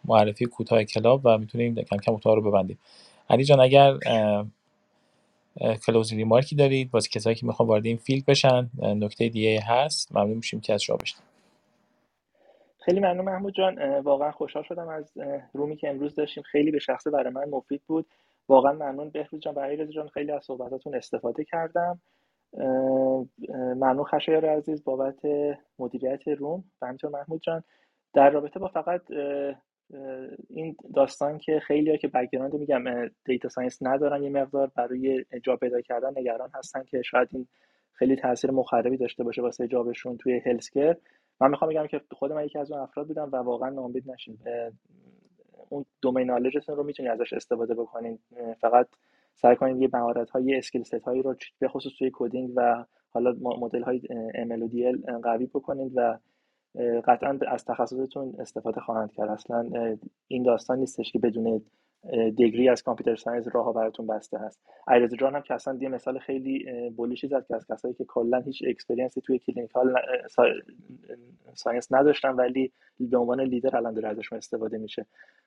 معرفی 0.06 0.46
کوتاه 0.46 0.84
club 0.84 1.22
و 1.24 1.38
می‌تونیم 1.38 1.76
کم 1.76 1.98
کم 1.98 2.14
اتاق 2.14 2.36
رو 2.36 2.52
ببندیم. 2.52 2.80
علی 3.30 3.44
جان 3.44 3.60
اگر 3.60 3.98
closing 5.86 6.22
remark 6.22 6.51
ی 6.51 6.56
دارید. 6.56 6.90
واسه 6.94 7.10
کسایی 7.10 7.36
که 7.36 7.46
می‌خوان 7.46 7.70
وارد 7.70 7.86
این 7.86 7.98
field 7.98 8.26
بشن 8.26 8.70
نکته 8.82 9.30
دیگه 9.30 9.62
هست 9.62 10.16
ممنون 10.16 10.38
میشیم 10.38 10.62
که 10.62 10.74
از 10.74 10.84
شما 10.84 10.98
بشنویم 10.98 11.28
خیلی 12.80 13.00
ممنون 13.00 13.26
محمود 13.26 13.54
جان. 13.54 14.00
واقعا 14.00 14.32
خوشحال 14.32 14.64
شدم 14.64 14.88
از 14.88 15.14
room 15.54 15.72
ی 15.72 15.76
که 15.76 15.90
امروز 15.90 16.16
داشتیم. 16.16 16.44
خیلی 16.44 16.72
به 16.72 16.80
شخصه 16.80 17.12
برای 17.12 17.34
من 17.34 17.50
مفید 17.50 17.82
بود. 17.88 18.06
واقعا 18.50 18.74
ممنون. 18.74 19.10
بهروز 19.10 19.42
جان 19.42 19.54
علیرضا 19.54 19.92
جان 19.92 20.08
خیلی 20.08 20.32
از 20.32 20.44
صحبتاتون 20.46 20.96
استفاده 20.96 21.44
کردم. 21.44 22.02
ممنون 23.50 24.04
خشایار 24.04 24.46
عزیز 24.46 24.84
بابت 24.84 25.20
مدیریت 25.80 26.28
room. 26.28 26.64
و 26.82 26.86
همینطور 26.86 27.10
محمود 27.10 27.42
جان. 27.42 27.64
در 28.14 28.30
رابطه 28.30 28.60
با 28.60 28.68
فقط 28.68 29.02
این 30.50 30.76
داستان 30.96 31.38
که 31.38 31.60
خیلی 31.60 31.92
ها 31.92 31.98
که 31.98 32.08
background 32.08 32.54
میگم 32.54 32.84
data 33.26 33.50
science 33.50 33.78
ندارن 33.82 34.24
یه 34.24 34.30
مقدار 34.30 34.72
برای 34.76 35.26
job 35.44 35.56
پیدا 35.56 35.82
کردن 35.82 36.12
نگران 36.18 36.50
هستن 36.54 36.84
که 36.84 37.02
شاید 37.02 37.28
این 37.32 37.48
خیلی 37.94 38.16
تاثیر 38.16 38.52
مخربی 38.52 38.98
داشته 38.98 39.24
باشه 39.24 39.42
واسه 39.42 39.68
job 39.68 39.89
شون 39.89 40.18
توی 40.18 40.42
healthcare 40.46 40.96
من 41.42 41.50
می‌خوام 41.50 41.72
بگم 41.72 41.88
که 41.88 42.02
خود 42.12 42.32
من 42.32 42.46
یکی 42.46 42.60
از 42.60 42.72
اون 42.72 42.82
افراد 42.82 43.08
بودم 43.08 43.30
و 43.34 43.36
واقعا 43.36 43.70
ناامید 43.70 44.12
نشین. 44.12 44.38
اون 45.70 45.86
domain 46.02 46.28
knowledge 46.28 46.64
تون 46.64 46.76
رو 46.76 46.84
می‌تونید 46.84 47.12
ازش 47.12 47.34
استفاده 47.34 47.74
بکنین. 47.74 48.20
فقط 48.62 48.88
سعی 49.36 49.56
کنید 49.56 49.82
یه 49.82 49.90
مهارت 49.94 50.30
های 50.30 50.56
skill 50.56 50.84
set 50.84 50.94
هایی 50.94 51.22
رو 51.22 51.36
به 51.60 51.68
خصوص 51.68 51.94
توی 52.00 52.12
coding 52.14 52.52
و 52.56 52.86
حالا 53.10 53.36
مدل 53.42 53.84
های 53.84 54.00
ML 54.34 54.62
و 54.62 55.20
قوی 55.24 55.46
بکنید 55.46 55.92
و 55.96 56.18
قطعا 57.08 57.40
از 57.48 57.66
تخصصتون 57.66 58.36
استفاده 58.40 58.82
خواهند 58.82 59.12
کرد. 59.12 59.30
اصلا 59.30 59.70
این 60.28 60.44
داستان 60.44 60.80
نیستش 60.80 61.12
که 61.12 61.20
بدون 61.20 61.62
degree 62.36 62.65
ی 62.65 62.70
از 62.70 62.84
computer 62.84 63.16
science 63.16 63.48
راه 63.54 63.74
براتون 63.74 64.08
بسته 64.08 64.40
هست. 64.40 64.62
علیرضا 64.88 65.14
جان 65.14 65.36
هم 65.36 65.42
که 65.42 65.54
اصلا 65.54 65.78
یه 65.82 65.90
مثال 65.90 66.20
خیلی 66.20 66.90
بولیشی 66.90 67.28
زد 67.28 67.46
که 67.48 67.56
از 67.56 67.68
کسایی 67.68 67.94
که 67.94 68.06
کلا 68.06 68.40
هیچ 68.40 68.64
experience 68.68 69.17
ی 69.17 69.22
توی 69.22 69.40
clinical 69.40 69.96
science 71.54 71.88
نداشتن 71.92 72.30
ولی 72.30 72.72
به 73.00 73.18
عنوان 73.18 73.42
لیدر 73.42 73.78
الان 73.78 73.94
داره 73.94 74.10
ازشون 74.10 74.38
استفاده 74.38 74.78
میشه. 74.78 75.06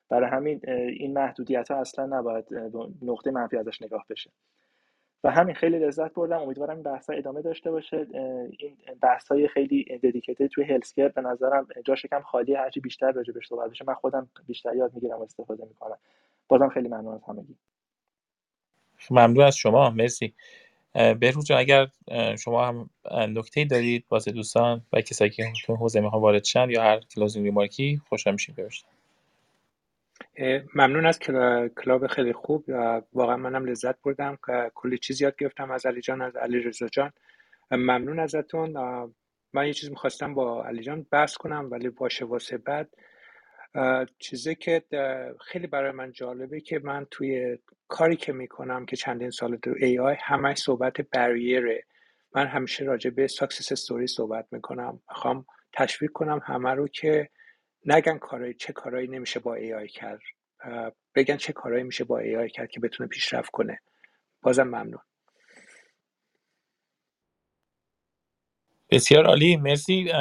برای 0.09 0.31
همین 0.31 0.61
این 0.71 1.13
محدودیت 1.13 1.71
ها 1.71 1.81
اصلا 1.81 2.07
نباید 2.19 2.45
نقطه 3.03 3.31
منفی 3.31 3.57
ازش 3.57 3.83
نگاه 3.83 4.05
بشه. 4.11 4.31
و 5.27 5.31
همین 5.31 5.55
خیلی 5.55 5.79
لذت 5.79 6.15
بردم. 6.15 6.39
امیدوارم 6.39 6.75
این 6.75 6.83
بحث 6.83 7.11
ادامه 7.11 7.43
داشته 7.43 7.71
باشه. 7.71 8.07
این 8.59 8.77
بحث 9.03 9.29
های 9.29 9.49
خیلی 9.49 9.99
dedicated 10.03 10.47
توی 10.47 10.65
healthcare 10.65 11.09
به 11.09 11.21
نظرم 11.21 11.67
جاش 11.85 12.07
کم 12.07 12.21
خالی 12.21 12.55
هرچی 12.55 12.81
بیشتر 12.81 13.13
راجبش 13.13 13.49
صحبت 13.49 13.71
بشه. 13.71 13.85
من 13.89 13.95
خودم 13.95 14.29
بیشتر 14.47 14.75
یاد 14.77 14.95
می‌گیرم 14.95 15.19
و 15.19 15.23
استفاده 15.23 15.65
می‌کنم. 15.65 15.99
بازم 16.49 16.69
خیلی 16.69 16.89
ممنون 16.89 17.15
از 17.15 17.25
همگی. 17.29 17.57
ممنون 19.11 19.45
از 19.45 19.57
شما. 19.57 19.91
مرسی. 19.91 20.35
بهروز 21.21 21.45
جان 21.45 21.59
اگر 21.59 21.87
شما 22.39 22.67
هم 22.67 22.91
نکته 23.11 23.65
دارید 23.65 24.05
واسه 24.11 24.33
دوستان 24.33 24.83
و 24.93 25.01
کسایی 25.01 25.31
که 25.31 25.45
تو 25.65 25.77
حوزه 25.77 26.01
می‌خوان 26.01 26.23
وارد 26.23 26.45
شن 26.45 26.71
یا 26.71 26.83
هر 26.83 27.01
closing 27.01 27.47
remark 27.47 27.93
ی 27.93 28.01
خوشحال 28.09 28.33
میشیم 28.33 28.55
ممنون 30.75 31.07
از 31.07 31.19
club 31.83 32.07
خیلی 32.07 32.33
خوب 32.33 32.65
واقعا 33.13 33.37
منم 33.37 33.65
لذت 33.65 34.03
بردم 34.03 34.39
کلی 34.75 34.99
چیز 34.99 35.23
یاد 35.23 35.37
گرفتم 35.37 35.71
از 35.71 35.87
علی 35.87 36.01
جان 36.01 36.23
از 36.23 36.37
علیرضا 36.37 36.89
جان. 36.89 37.13
ممنون 37.71 38.19
ازتون. 38.19 38.73
من 39.53 39.67
یه 39.67 39.73
چیز 39.73 39.91
می‌خواستم 39.91 40.35
با 40.35 40.65
علی 40.65 40.83
جان 40.83 41.07
بحث 41.11 41.35
کنم 41.37 41.69
ولی 41.71 41.89
باشه 41.89 42.25
واسه 42.25 42.59
بعد. 42.59 42.89
چیزی 44.19 44.55
که 44.55 44.83
خیلی 45.41 45.67
برای 45.67 45.93
من 45.93 46.13
جالبه 46.13 46.61
که 46.61 46.81
من 46.85 47.07
توی 47.11 47.59
کاری 47.89 48.17
که 48.17 48.33
می‌کنم 48.33 48.87
که 48.87 48.97
چندین 48.97 49.31
سال 49.31 49.57
تو 49.57 49.75
AI 49.81 50.17
همه 50.21 50.55
صحبت 50.55 51.01
بریره 51.01 51.85
من 52.35 52.47
همیشه 52.47 52.85
راجع 52.85 53.11
به 53.11 53.27
success 53.27 53.73
story 53.73 54.07
صحبت 54.07 54.47
می‌کنم. 54.53 55.01
می‌خوام 55.11 55.47
تشویق 55.73 56.13
کنم 56.13 56.41
همه 56.45 56.71
رو 56.71 56.89
که 56.89 57.29
نگن 57.87 58.19
کارهای 58.19 58.55
چه 58.55 58.73
کارهایی 58.73 59.09
نمیشه 59.09 59.41
با 59.41 59.55
AI 59.55 59.89
کرد. 59.89 60.21
بگن 61.15 61.37
چه 61.37 61.53
کارهایی 61.53 61.85
میشه 61.85 62.05
با 62.05 62.19
AI 62.19 62.51
کرد 62.51 62.71
که 62.71 62.81
بتونه 62.81 63.09
پیشرفت 63.09 63.51
کنه. 63.51 63.81
بازم 64.43 64.63
ممنون. 64.63 65.01
بسیار 68.91 69.27
عالی. 69.27 69.57
مرسی. 69.57 70.13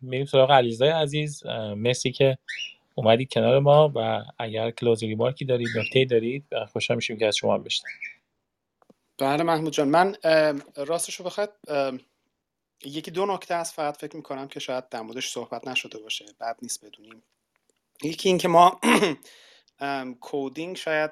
میریم 0.00 0.26
سراغ 0.26 0.50
علیزای 0.50 0.88
عزیز. 0.88 1.46
مرسی 1.76 2.12
که 2.12 2.38
اومدید 2.94 3.32
کنار 3.32 3.58
ما 3.58 3.92
و 3.96 4.22
اگر 4.38 4.70
کلوزی 4.70 5.06
ریمارکی 5.06 5.44
دارید 5.44 5.68
نکته 5.76 6.04
دارید 6.04 6.46
خوشحال 6.68 6.96
میشیم 6.96 7.18
که 7.18 7.26
از 7.26 7.36
شما 7.36 7.58
بشنویم. 7.58 7.98
بله 9.18 9.42
محمود 9.42 9.72
جان. 9.72 9.88
من 9.88 10.16
راستش 10.76 11.14
رو 11.14 11.24
بخواد 11.24 11.56
یکی 12.84 13.10
دو 13.10 13.26
نکته 13.26 13.56
هست 13.56 13.74
فقط 13.74 13.96
فکر 13.96 14.16
می‌کنم 14.16 14.48
که 14.48 14.60
شاید 14.60 14.88
در 14.88 15.00
موردش 15.00 15.30
صحبت 15.30 15.68
نشده 15.68 15.98
باشه. 15.98 16.24
بعد 16.38 16.56
نیست 16.62 16.84
بدونیم. 16.84 17.22
یکی 18.02 18.28
اینکه 18.28 18.48
ما 18.48 18.80
کودینگ 20.20 20.76
شاید 20.76 21.10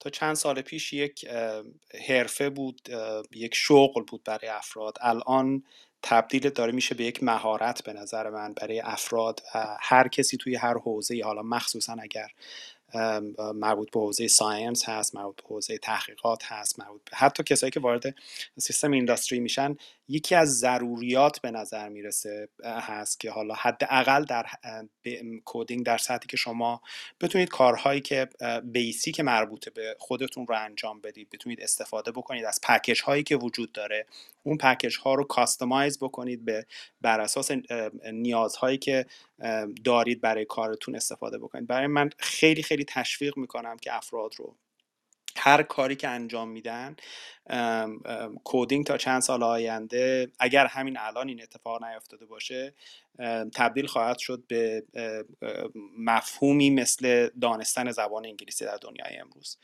تا 0.00 0.10
چند 0.12 0.34
سال 0.34 0.62
پیش 0.62 0.92
یک 0.92 1.28
حرفه 2.08 2.50
بود 2.50 2.88
یک 3.30 3.54
شغل 3.54 4.02
بود 4.02 4.24
برای 4.24 4.48
افراد. 4.48 4.98
الان 5.00 5.64
تبدیل 6.02 6.50
داره 6.50 6.72
میشه 6.72 6.94
به 6.94 7.04
یک 7.04 7.22
مهارت 7.22 7.84
به 7.84 7.92
نظر 7.92 8.30
من 8.30 8.54
برای 8.54 8.80
افراد. 8.80 9.40
هر 9.80 10.08
کسی 10.08 10.36
توی 10.36 10.56
هر 10.56 10.78
حوزه 10.78 11.22
حالا 11.24 11.42
مخصوصا 11.42 11.96
اگر 12.00 12.28
مربوط 13.54 13.90
به 13.90 14.00
حوزه 14.00 14.28
science 14.28 14.88
هست 14.88 15.14
مربوط 15.14 15.36
به 15.36 15.48
حوزه 15.48 15.78
تحقیقات 15.78 16.44
هست 16.44 16.78
مربوط 16.78 17.00
به 17.10 17.16
حتی 17.16 17.42
کسایی 17.42 17.70
که 17.70 17.80
وارد 17.80 18.14
سیستم 18.58 18.90
industry 18.90 19.40
میشن 19.40 19.76
یکی 20.08 20.34
از 20.34 20.58
ضروریات 20.58 21.40
به 21.40 21.50
نظر 21.50 21.88
می‌رسه 21.88 22.48
هست 22.64 23.20
که 23.20 23.30
حالا 23.30 23.54
حداقل 23.54 24.24
در 24.24 24.46
coding 25.44 25.86
در 25.86 25.98
سطحی 25.98 26.26
که 26.28 26.36
شما 26.36 26.82
بتونید 27.20 27.48
کارهایی 27.48 28.00
که 28.00 28.28
بیسی 28.64 29.12
که 29.12 29.22
مربوطه 29.22 29.70
به 29.70 29.96
خودتون 29.98 30.46
رو 30.46 30.54
انجام 30.58 31.00
بدید 31.00 31.30
بتونید 31.30 31.60
استفاده 31.60 32.12
بکنید 32.12 32.44
از 32.44 32.60
پکیج 32.62 33.02
هایی 33.02 33.22
که 33.22 33.36
وجود 33.36 33.72
داره 33.72 34.06
اون 34.42 34.58
پکیج 34.58 34.96
ها 34.98 35.14
رو 35.14 35.24
کاستماایز 35.24 35.98
بکنید 35.98 36.44
به 36.44 36.66
بر 37.00 37.20
اساس 37.20 37.50
نیازهایی 38.12 38.78
که 38.78 39.06
دارید 39.84 40.20
برای 40.20 40.44
کارتون 40.44 40.96
استفاده 40.96 41.38
بکنید. 41.38 41.66
برای 41.66 41.86
من 41.86 42.10
خیلی 42.18 42.62
خیلی 42.62 42.84
تشویق 42.84 43.36
می‌کنم 43.36 43.76
که 43.76 43.96
افراد 43.96 44.34
رو. 44.38 44.56
هر 45.36 45.62
کاری 45.62 45.96
که 45.96 46.08
انجام 46.08 46.48
میدن 46.48 46.96
کودینگ 48.44 48.86
تا 48.86 48.96
چند 48.96 49.22
سال 49.22 49.42
آینده 49.42 50.30
اگر 50.38 50.66
همین 50.66 50.96
الان 50.98 51.28
این 51.28 51.42
اتفاق 51.42 51.84
نیفتاده 51.84 52.26
باشه 52.26 52.74
تبدیل 53.54 53.86
خواهد 53.86 54.18
شد 54.18 54.44
به 54.48 54.84
مفهومی 55.98 56.70
مثل 56.70 57.28
دانستن 57.40 57.90
زبان 57.90 58.26
انگلیسی 58.26 58.64
در 58.64 58.78
دنیای 58.80 59.16
امروز. 59.16 59.56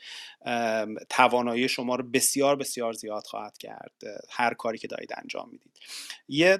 توانایی 1.09 1.69
شما 1.69 1.95
رو 1.95 2.03
بسیار 2.03 2.55
بسیار 2.55 2.93
زیاد 2.93 3.27
خواهد 3.27 3.57
کرد 3.57 3.91
هر 4.29 4.53
کاری 4.53 4.77
که 4.77 4.87
دارید 4.87 5.13
انجام 5.17 5.49
می‌دید. 5.51 5.71
یه 6.27 6.59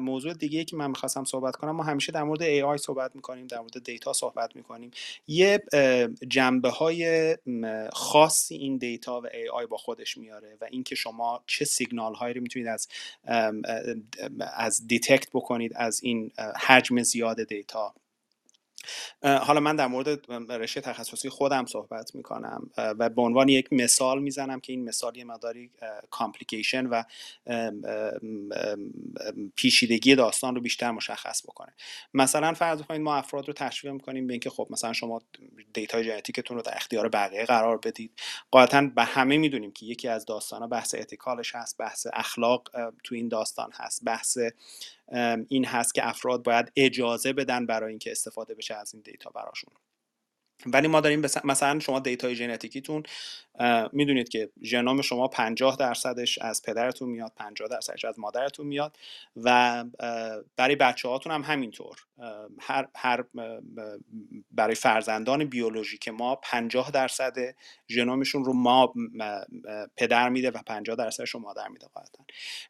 موضوع 0.00 0.34
دیگه 0.34 0.64
که 0.64 0.76
من 0.76 0.86
می‌خواستم 0.86 1.24
صحبت 1.24 1.56
کنم 1.56 1.70
ما 1.70 1.82
همیشه 1.82 2.12
در 2.12 2.22
مورد 2.22 2.40
AI 2.40 2.76
صحبت 2.76 3.16
می‌کنیم 3.16 3.46
در 3.46 3.58
مورد 3.58 3.82
دیتا 3.84 4.12
صحبت 4.12 4.56
می‌کنیم. 4.56 4.90
یه 5.26 5.62
جنبه 6.28 6.68
های 6.68 7.36
خاصی 7.92 8.54
این 8.54 8.76
دیتا 8.76 9.20
و 9.20 9.26
AI 9.26 9.66
با 9.66 9.76
خودش 9.76 10.18
میاره 10.18 10.56
و 10.60 10.66
اینکه 10.70 10.94
شما 10.94 11.44
چه 11.46 11.64
سیگنال 11.64 12.14
هایی 12.14 12.34
رو 12.34 12.40
می‌تونید 12.40 12.68
از 12.68 12.88
از 14.56 14.86
detect 14.86 15.28
بکنید 15.34 15.72
از 15.74 16.00
این 16.02 16.15
حجم 16.66 17.02
زیاد 17.02 17.42
data. 17.42 17.94
حالا 19.22 19.60
من 19.60 19.76
در 19.76 19.86
مورد 19.86 20.30
رشته 20.52 20.80
تخصصی 20.80 21.28
خودم 21.28 21.66
صحبت 21.66 22.14
می‌کنم 22.14 22.70
و 22.76 23.08
به 23.08 23.22
عنوان 23.22 23.48
یک 23.48 23.72
مثال 23.72 24.22
می‌زنم 24.22 24.60
که 24.60 24.72
این 24.72 24.84
مثال 24.84 25.16
یه 25.16 25.24
مقداری 25.24 25.70
complication 26.10 26.86
و 26.86 27.02
پیچیدگی 29.56 30.14
داستان 30.14 30.54
رو 30.54 30.60
بیشتر 30.60 30.90
مشخص 30.90 31.42
بکنه. 31.42 31.74
مثلا 32.14 32.54
فرض 32.54 32.82
کنید 32.82 33.00
ما 33.00 33.16
افراد 33.16 33.46
رو 33.46 33.52
تشویق 33.52 33.92
می‌کنیم 33.92 34.26
به 34.26 34.32
اینکه 34.32 34.50
خب 34.50 34.66
مثلا 34.70 34.92
شما 34.92 35.22
data 35.72 36.02
ژنتیکتون 36.02 36.56
رو 36.56 36.62
در 36.62 36.76
اختیار 36.76 37.08
بقیه 37.08 37.44
قرار 37.44 37.76
بدید. 37.76 38.12
قاعدتا 38.50 38.90
به 38.96 39.04
همه 39.04 39.38
می‌دونیم 39.38 39.72
که 39.72 39.86
یکی 39.86 40.08
از 40.08 40.24
داستان 40.24 40.68
بحث 40.68 40.94
ethical 40.94 41.41
ش 41.41 41.54
هست 41.54 41.78
بحث 41.78 42.06
اخلاق 42.12 42.68
تو 43.04 43.14
این 43.14 43.28
داستان 43.28 43.70
هست. 43.74 44.04
بحث 44.04 44.38
این 45.48 45.64
هست 45.64 45.94
که 45.94 46.08
افراد 46.08 46.42
باید 46.42 46.72
اجازه 46.76 47.32
بدن 47.32 47.66
برای 47.66 47.90
اینکه 47.90 48.10
استفاده 48.10 48.54
بشه 48.54 48.74
از 48.74 48.94
این 48.94 49.02
data 49.02 49.30
براشون. 49.30 49.74
ولی 50.66 50.88
ما 50.88 51.00
داریم 51.00 51.22
مثلا 51.44 51.78
شما 51.78 52.00
data 52.00 52.27
ی 52.27 52.34
ژنتیکیتون 52.34 53.02
می‌دونید 53.92 54.28
که 54.28 54.50
ژنوم 54.62 55.02
شما 55.02 55.28
50 55.28 55.76
درصدش 55.76 56.38
از 56.38 56.62
پدرتون 56.62 57.08
میاد 57.08 57.32
50 57.36 57.68
درصدش 57.68 58.04
از 58.04 58.18
مادرتون 58.18 58.66
میاد 58.66 58.96
و 59.36 59.84
برای 60.56 60.76
بچه 60.76 61.08
هاتون 61.08 61.32
هم 61.32 61.42
همینطور. 61.42 61.96
هر, 62.60 62.88
هر 62.96 63.24
برای 64.50 64.74
فرزندان 64.74 65.44
بیولوژیک 65.44 66.08
ما 66.08 66.36
50 66.36 66.90
درصد 66.90 67.36
ژنومشون 67.88 68.44
رو 68.44 68.52
ما 68.52 68.94
پدر 69.96 70.28
میده 70.28 70.50
و 70.50 70.58
50 70.66 70.96
درصدش 70.96 71.30
رو 71.30 71.40
مادر 71.40 71.68
میده 71.68 71.86
قاعدتا. 71.94 72.24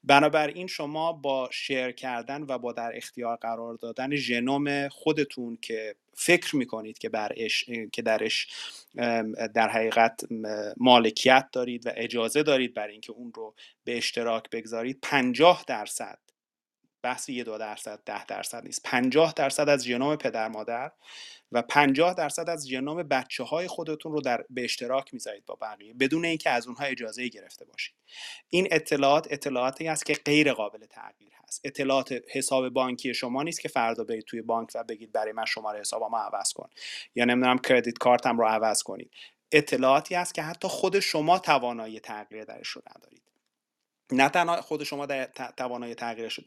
بنابراین 0.04 0.66
شما 0.66 1.12
با 1.12 1.48
شیر 1.52 1.90
کردن 1.90 2.42
و 2.42 2.58
با 2.58 2.72
در 2.72 2.96
اختیار 2.96 3.36
قرار 3.36 3.74
دادن 3.74 4.16
ژنوم 4.16 4.88
خودتون 4.88 5.58
که 5.62 5.94
فکر 6.18 6.56
می‌کنید 6.56 6.98
که 6.98 7.08
برش 7.08 7.64
که 7.92 8.02
درش 8.02 8.48
در 9.54 9.68
حقیقت 9.68 10.20
مالکیت 10.76 11.48
دارید 11.52 11.86
و 11.86 11.90
اجازه 11.94 12.42
دارید 12.42 12.74
برای 12.74 12.92
اینکه 12.92 13.12
اون 13.12 13.32
رو 13.34 13.54
به 13.84 13.96
اشتراک 13.96 14.50
بگذارید 14.50 14.98
50 15.02 15.64
درصد 15.66 16.18
بحث 17.02 17.28
یه 17.28 17.44
دو 17.44 17.58
درصد 17.58 18.00
ده 18.06 18.24
درصد 18.24 18.64
نیست 18.64 18.80
50 18.84 19.32
درصد 19.36 19.68
از 19.68 19.84
ژنوم 19.84 20.16
پدر 20.16 20.48
مادر 20.48 20.92
و 21.52 21.62
50 21.62 22.14
درصد 22.14 22.48
از 22.48 22.68
ژنوم 22.68 23.02
بچه 23.02 23.44
های 23.44 23.66
خودتون 23.66 24.12
رو 24.12 24.20
در 24.20 24.44
به 24.50 24.64
اشتراک 24.64 25.14
می‌ذارید 25.14 25.46
با 25.46 25.58
بقیه 25.62 25.94
بدون 25.94 26.24
اینکه 26.24 26.50
از 26.50 26.66
اونها 26.66 26.84
اجازه 26.84 27.28
گرفته 27.28 27.64
باشید. 27.64 27.94
این 28.48 28.68
اطلاعات 28.70 29.26
اطلاعاتی 29.30 29.88
است 29.88 30.06
که 30.06 30.14
غیر 30.14 30.52
قابل 30.52 30.86
تغییر 30.86 31.32
هست. 31.44 31.60
اطلاعات 31.64 32.14
حساب 32.32 32.68
بانکی 32.68 33.14
شما 33.14 33.42
نیست 33.42 33.60
که 33.60 33.68
فردا 33.68 34.04
برید 34.04 34.24
توی 34.24 34.42
بانک 34.42 34.70
و 34.74 34.84
بگید 34.84 35.12
برای 35.12 35.32
من 35.32 35.44
شماره 35.44 35.80
حسابمو 35.80 36.16
عوض 36.16 36.52
کن. 36.52 36.68
یا 37.14 37.24
نمی‌دونم 37.24 37.58
کردیت 37.58 37.98
کارتم 37.98 38.38
رو 38.38 38.46
عوض 38.46 38.82
کنید. 38.82 39.10
اطلاعاتی 39.52 40.14
است 40.14 40.34
که 40.34 40.42
حتی 40.42 40.68
خود 40.68 41.00
شما 41.00 41.38
توانایی 41.38 42.00
تغییر 42.00 42.44
درش 42.44 42.68
رو 42.68 42.82
ندارید. 42.96 43.26
نه 44.12 44.28
تنها 44.28 44.62
خود 44.62 44.84
شما 44.84 45.06
در 45.06 45.24
توانایی 45.56 45.94
تغییرش 45.94 46.40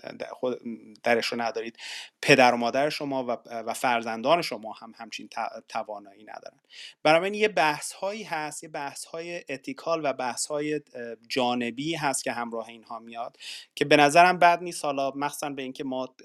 درش 1.03 1.27
رو 1.27 1.41
ندارید 1.41 1.77
پدر 2.21 2.53
و 2.53 2.57
مادر 2.57 2.89
شما 2.89 3.25
و, 3.47 3.73
فرزندان 3.73 4.41
شما 4.41 4.73
هم 4.73 4.93
همچین 4.97 5.29
توانایی 5.67 6.23
ندارن. 6.23 6.59
برای 7.03 7.37
یه 7.37 7.47
بحث 7.47 7.91
هایی 7.91 8.23
هست 8.23 8.63
یه 8.63 8.69
بحث 8.69 9.05
های 9.05 9.43
اتیکال 9.49 10.01
و 10.03 10.13
بحث 10.13 10.45
های 10.45 10.81
جانبی 11.27 11.95
هست 11.95 12.23
که 12.23 12.31
همراه 12.31 12.69
اینها 12.69 12.99
میاد 12.99 13.37
که 13.75 13.85
به 13.85 13.97
نظرم 13.97 14.39
بد 14.39 14.63
نیست. 14.63 14.85
حالا 14.85 15.11
مخصوصا 15.15 15.49
به 15.49 15.61
اینکه 15.61 15.83
ما 15.83 16.15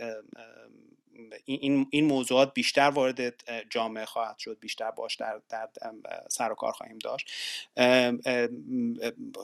این, 1.44 1.86
این 1.91 2.05
موضوعات 2.05 2.55
بیشتر 2.55 2.91
وارد 2.91 3.44
جامعه 3.70 4.05
خواهد 4.05 4.39
شد 4.39 4.59
بیشتر 4.60 4.91
باش 4.91 5.17
در, 5.17 5.41
در 5.49 5.68
سر 6.28 6.52
و 6.52 6.55
کار 6.55 6.73
خواهیم 6.73 6.99
داشت. 6.99 7.31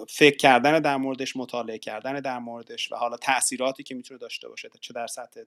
فکر 0.08 0.36
کردن 0.36 0.81
در 0.81 0.97
موردش 0.97 1.36
مطالعه 1.36 1.78
کردن 1.78 2.20
در 2.20 2.39
موردش 2.39 2.92
و 2.92 2.97
حالا 2.97 3.16
تاثیراتی 3.16 3.82
که 3.82 3.94
می‌تونه 3.94 4.18
داشته 4.18 4.49
باشه 4.49 4.70
چه 4.81 4.92
در 4.92 5.07
سطح 5.07 5.40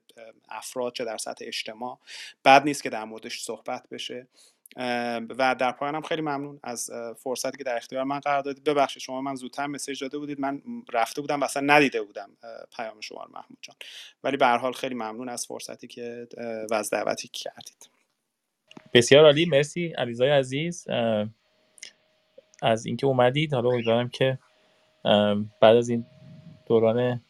افراد 0.49 0.93
چه 0.93 1.05
در 1.05 1.17
سطح 1.17 1.45
اجتماع 1.47 1.99
بد 2.45 2.63
نیست 2.63 2.83
که 2.83 2.89
در 2.89 3.03
موردش 3.03 3.43
صحبت 3.43 3.89
بشه. 3.91 4.27
و 5.29 5.55
در 5.59 5.71
پایانم 5.71 6.01
خیلی 6.01 6.21
ممنون 6.21 6.59
از 6.63 6.89
فرصتی 7.17 7.57
که 7.57 7.63
در 7.63 7.75
اختیار 7.75 8.03
من 8.03 8.19
قرار 8.19 8.41
دادید. 8.41 8.63
ببخشید 8.63 9.01
شما 9.01 9.21
من 9.21 9.35
زودتر 9.35 9.67
مسیج 9.67 10.01
داده 10.01 10.17
بودید. 10.17 10.39
من 10.39 10.61
رفته 10.93 11.21
بودم 11.21 11.41
و 11.41 11.43
اصلا 11.43 11.63
ندیده 11.65 12.01
بودم 12.01 12.29
پیام 12.77 13.01
شما 13.01 13.27
محمود 13.33 13.57
جان. 13.61 13.75
ولی 14.23 14.37
به 14.37 14.45
هر 14.45 14.57
حال 14.57 14.73
خیلی 14.73 14.95
ممنون 14.95 15.29
از 15.29 15.45
فرصتی 15.45 15.87
که 15.87 16.27
و 16.71 16.75
از 16.75 16.89
دعوتی 16.89 17.27
کردید. 17.27 17.89
بسیار 18.93 19.25
عالی. 19.25 19.45
مرسی 19.45 19.87
علیزای 19.97 20.29
عزیز. 20.29 20.87
از 22.61 22.85
اینکه 22.85 23.07
اومدید 23.07 23.53
حالا 23.53 23.69
امیدوارم 23.69 24.09
که 24.09 24.37
بعد 25.61 25.75
از 25.75 25.89
این 25.89 26.05
دوران 26.65 27.21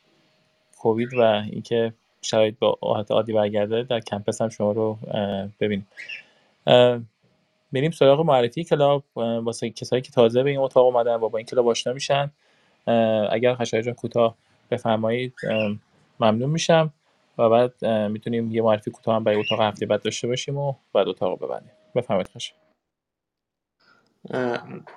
کووید 0.78 1.14
و 1.14 1.22
اینکه 1.22 1.94
شرایط 2.22 2.56
با 2.60 2.78
حالت 2.82 3.12
عادی 3.12 3.34
برگرده 3.34 3.84
در 3.84 4.00
کمپس 4.00 4.42
هم 4.42 4.50
شما 4.50 4.72
رو 4.72 5.00
ببینیم. 5.60 5.88
بریم 7.74 7.92
سراغ 7.92 8.22
معرفی 8.22 8.64
کلاب 8.64 9.04
واسه 9.16 9.70
کسایی 9.70 10.02
که 10.02 10.12
تازه 10.12 10.44
به 10.44 10.50
این 10.50 10.60
اتاق 10.60 10.86
اومدن 10.86 11.16
و 11.16 11.30
با 11.30 11.38
این 11.38 11.48
کلاب 11.48 11.68
آشنا 11.68 11.94
میشن. 11.94 12.32
اگر 13.32 13.56
خشایار 13.56 13.84
جان 13.84 13.94
کوتاه 13.94 14.36
بفرمایید 14.72 15.34
ممنون 16.20 16.50
میشم 16.50 16.94
و 17.38 17.50
بعد 17.50 17.86
می‌تونیم 17.86 18.52
یه 18.52 18.62
معرفی 18.62 18.92
کوتاه 18.92 19.16
هم 19.16 19.24
برای 19.24 19.40
اتاق 19.40 19.62
هفته 19.62 19.86
بعد 19.86 20.02
داشته 20.02 20.28
باشیم 20.28 20.58
و 20.58 20.74
بعد 20.94 21.08
اتاق 21.08 21.30
رو 21.30 21.48
ببندیم. 21.48 21.72
بفرمایید 21.96 22.28
خشایار. 22.28 22.64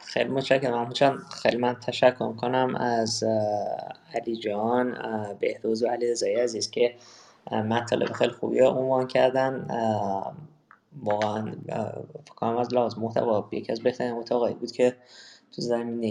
خیلی 0.00 0.30
متشکرم. 0.30 0.74
محمود 0.74 0.98
خیلی 1.42 1.56
من 1.56 1.74
تشکر 1.74 2.32
کنم 2.32 2.74
از 2.74 3.24
علی 4.14 4.36
جان 4.36 4.98
بهروز 5.40 5.82
و 5.82 5.86
علیرضای 5.86 6.34
عزیز 6.34 6.70
که 6.70 6.94
مطالب 7.50 8.12
خیلی 8.12 8.32
خوبی 8.32 8.60
عنوان 8.60 9.06
کردن. 9.06 9.66
واقعا 11.06 11.52
فکر 12.24 12.46
از 12.46 12.74
لحاظ 12.74 12.98
محتوا 12.98 13.48
یکی 13.52 13.72
از 13.72 13.80
بهترین 13.80 14.12
اتاقایی 14.12 14.54
بود 14.54 14.72
که 14.72 14.96
تو 15.52 15.62
زمینه 15.62 16.08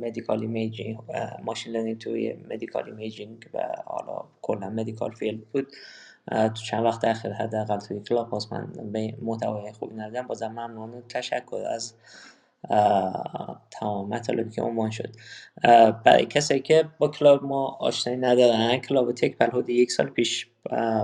medical 0.00 0.40
imaging 0.40 0.98
machine 1.44 1.72
learning 1.72 1.98
توی 1.98 2.36
medical 2.50 2.84
imaging 2.84 3.46
و 3.54 3.58
حالا 3.86 4.24
کلا 4.42 4.70
medical 4.70 5.10
field 5.10 5.44
بود. 5.52 5.66
تو 6.30 6.62
چند 6.66 6.84
وقت 6.84 7.04
اخیر 7.04 7.32
حداقل 7.32 7.78
توی 7.78 8.00
Clubhouse 8.00 8.52
من 8.52 8.72
به 8.92 9.14
محتوای 9.22 9.72
خوبی 9.72 9.94
ندیدم. 9.96 10.26
بازم 10.26 10.48
ممنون 10.48 11.02
تشکر 11.08 11.56
از 11.56 11.94
تمام 13.70 14.08
مطالبی 14.08 14.50
که 14.50 14.62
عنوان 14.62 14.90
شد. 14.90 15.14
برای 16.04 16.26
کسایی 16.26 16.60
که 16.60 16.88
با 16.98 17.08
club 17.08 17.44
ما 17.44 17.66
آشنایی 17.80 18.18
ندارن 18.18 18.76
club 18.76 19.12
tech 19.12 19.42
حدود 19.42 19.68
یک 19.68 19.92
سال 19.92 20.06
پیش 20.06 20.50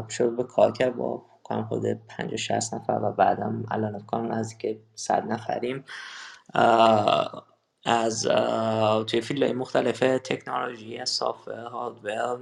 شروع 0.08 0.36
به 0.36 0.44
کار 0.44 0.73
کرد 0.73 0.97
فکر 0.97 1.23
کنم 1.47 1.68
حدود 1.70 2.00
50 2.08 2.36
60 2.36 2.75
نفر 2.75 3.00
و 3.02 3.12
بعدم 3.12 3.65
الان 3.70 4.00
کنم 4.00 4.33
نزدیک 4.33 4.78
100 4.94 5.26
نفریم. 5.26 5.84
از 7.84 8.28
توی 9.07 9.20
field 9.20 9.55
مختلف 9.55 9.99
تکنولوژی 9.99 11.05
software 11.05 11.65
hardware 11.65 12.39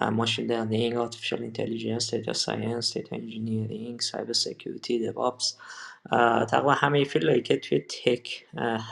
machine 0.00 0.46
learning 0.46 0.96
artificial 0.96 1.42
intelligence 1.42 2.14
data 2.14 2.32
science 2.32 2.94
data 2.94 3.16
engineering 3.16 4.00
cyber 4.00 4.32
security 4.32 4.98
DevOps 4.98 5.56
تقریبا 6.50 6.72
همه 6.72 7.04
field 7.04 7.28
هایی 7.28 7.42
که 7.42 7.56
توی 7.56 7.80
tech 7.80 8.46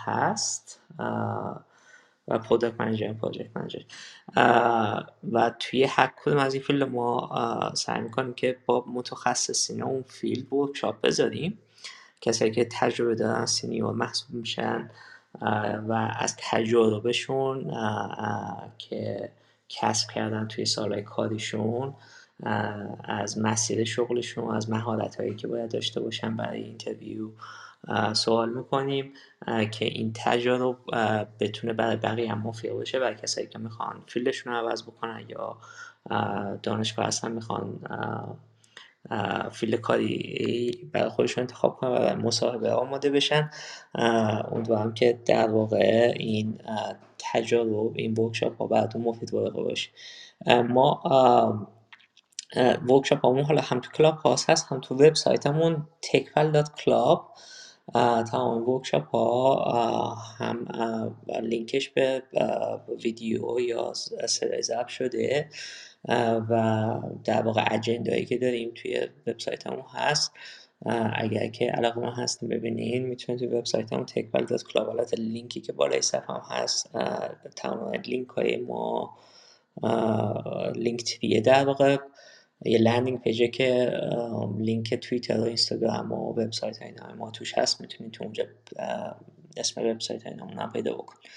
هست 0.04 0.80
و 0.98 1.02
product 2.28 2.80
manager 2.80 3.12
project 3.12 3.56
manager 3.56 3.80
و 5.32 5.52
توی 5.58 5.84
هر 5.84 6.12
کدوم 6.22 6.38
از 6.38 6.54
این 6.54 6.62
field 6.62 6.82
ما 6.82 7.72
سعی 7.74 8.00
می‌کنیم 8.00 8.34
که 8.34 8.56
با 8.66 8.84
متخصصین 8.88 9.82
اون 9.82 10.02
field 10.02 10.52
workshop 10.52 11.00
بذاریم. 11.00 11.58
کسایی 12.20 12.50
که 12.50 12.68
تجربه 12.70 13.14
دارن 13.14 13.46
senior 13.46 13.92
محسوب 13.92 14.34
میشن 14.34 14.90
و 15.88 16.10
از 16.18 16.36
تجربهشون 16.38 17.74
که 18.78 19.32
کسب 19.68 20.10
کردن 20.10 20.48
توی 20.48 20.64
سالهای 20.64 21.02
کاریشون 21.02 21.94
از 23.04 23.38
مسیر 23.38 23.84
شغلشون 23.84 24.54
از 24.56 24.70
مهارت 24.70 25.20
هایی 25.20 25.34
که 25.34 25.46
باید 25.46 25.70
داشته 25.70 26.00
باشن 26.00 26.36
برای 26.36 26.62
interview 26.62 27.28
سوال 28.12 28.52
می‌کنیم 28.52 29.12
که 29.70 29.84
این 29.84 30.12
تجارب 30.16 30.76
بتونه 31.40 31.72
برای 31.72 31.96
بقیه 31.96 32.32
هم 32.32 32.38
مفید 32.38 32.72
باشه 32.72 32.98
برای 32.98 33.14
کسایی 33.14 33.46
که 33.46 33.58
می‌خوان 33.58 34.02
field 34.06 34.32
شون 34.32 34.52
رو 34.52 34.58
عوض 34.58 34.82
بکنن 34.82 35.24
یا 35.28 35.56
دانشگاه 36.62 37.06
هستن 37.06 37.32
می‌خوان 37.32 37.80
field 39.50 39.80
کاری 39.80 40.90
برای 40.92 41.08
خودشون 41.08 41.42
انتخاب 41.42 41.76
کنن 41.76 41.90
و 41.90 42.26
مصاحبه 42.26 42.72
آماده 42.72 43.10
بشن. 43.10 43.50
امیدوارم 44.52 44.94
که 44.94 45.18
در 45.26 45.50
واقع 45.50 46.12
این 46.16 46.58
تجارب 47.18 47.92
این 47.94 48.14
workshop 48.14 48.58
ها 48.58 48.66
براتون 48.66 49.02
مفید 49.02 49.34
واقع 49.34 49.50
باشه. 49.50 49.90
ما 50.68 51.02
workshop 52.88 53.26
هامون 53.26 53.44
حالا 53.44 53.62
هم 53.62 53.80
تو 53.80 53.90
Clubhouse 53.90 54.50
هست 54.50 54.72
هم 54.72 54.80
تو 54.80 54.94
وبسایتمون 54.94 55.88
techpal.club 56.06 57.20
تمام 58.30 58.68
workshop 58.68 59.08
ها 59.08 60.14
هم 60.38 60.66
لینکش 61.42 61.88
به 61.88 62.22
ویدیو 63.04 63.60
یا 63.60 63.92
صدای 64.26 64.62
ضبط 64.62 64.88
شده 64.88 65.48
و 66.50 67.00
در 67.24 67.42
واقع 67.42 67.64
agenda 67.70 68.11
یی 68.11 68.24
که 68.24 68.38
داریم 68.38 68.72
توی 68.74 69.08
وبسایتمون 69.26 69.84
هست. 69.94 70.32
اگر 71.14 71.46
که 71.46 71.64
علاقه‌مند 71.64 72.10
هستین 72.10 72.48
ببینین 72.48 73.06
می‌تونید 73.06 73.38
توی 73.38 73.48
وبسایتمون 73.48 74.06
techpal 74.06 74.44
dot 74.44 74.62
club 74.62 75.14
لینکی 75.18 75.60
که 75.60 75.72
بالای 75.72 76.02
صفحه 76.02 76.34
هم 76.34 76.42
هست 76.50 76.90
تمام 77.56 77.92
لینک 77.94 78.28
های 78.28 78.56
ما 78.56 79.16
Linktree 80.74 81.04
یه 81.04 81.40
در 81.40 81.64
واقع 81.64 81.96
یه 82.64 82.78
landing 82.78 83.20
page 83.20 83.43
ه 83.43 83.48
که 83.48 83.92
لینک 84.58 84.94
توییتر 84.94 85.40
و 85.40 85.44
اینستاگرام 85.44 86.12
و 86.12 86.30
وبسایت 86.30 86.82
های 86.82 86.92
ما 87.18 87.30
توش 87.30 87.58
هست 87.58 87.80
می‌تونید 87.80 88.12
تو 88.12 88.24
اونجا 88.24 88.44
اسم 89.56 89.82
وبسایت 89.82 90.26
های 90.26 90.34
هم 90.58 90.72
پیدا 90.72 90.94
بکنید 90.94 91.30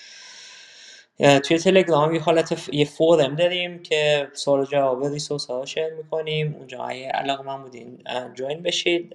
توی 1.17 1.57
تلگرام 1.57 2.15
یه 2.15 2.21
حالت 2.21 2.69
یه 2.73 2.85
form 2.85 3.35
داریم 3.35 3.83
که 3.83 4.27
سوال 4.33 4.65
جواب 4.65 5.05
resource 5.05 5.45
ها 5.45 5.65
share 5.65 5.93
می‌کنیم. 5.93 6.55
اونجا 6.55 6.77
هم 6.77 7.03
علاقه‌مند 7.03 7.61
بودین 7.61 8.03
join 8.33 8.63
بشید. 8.63 9.13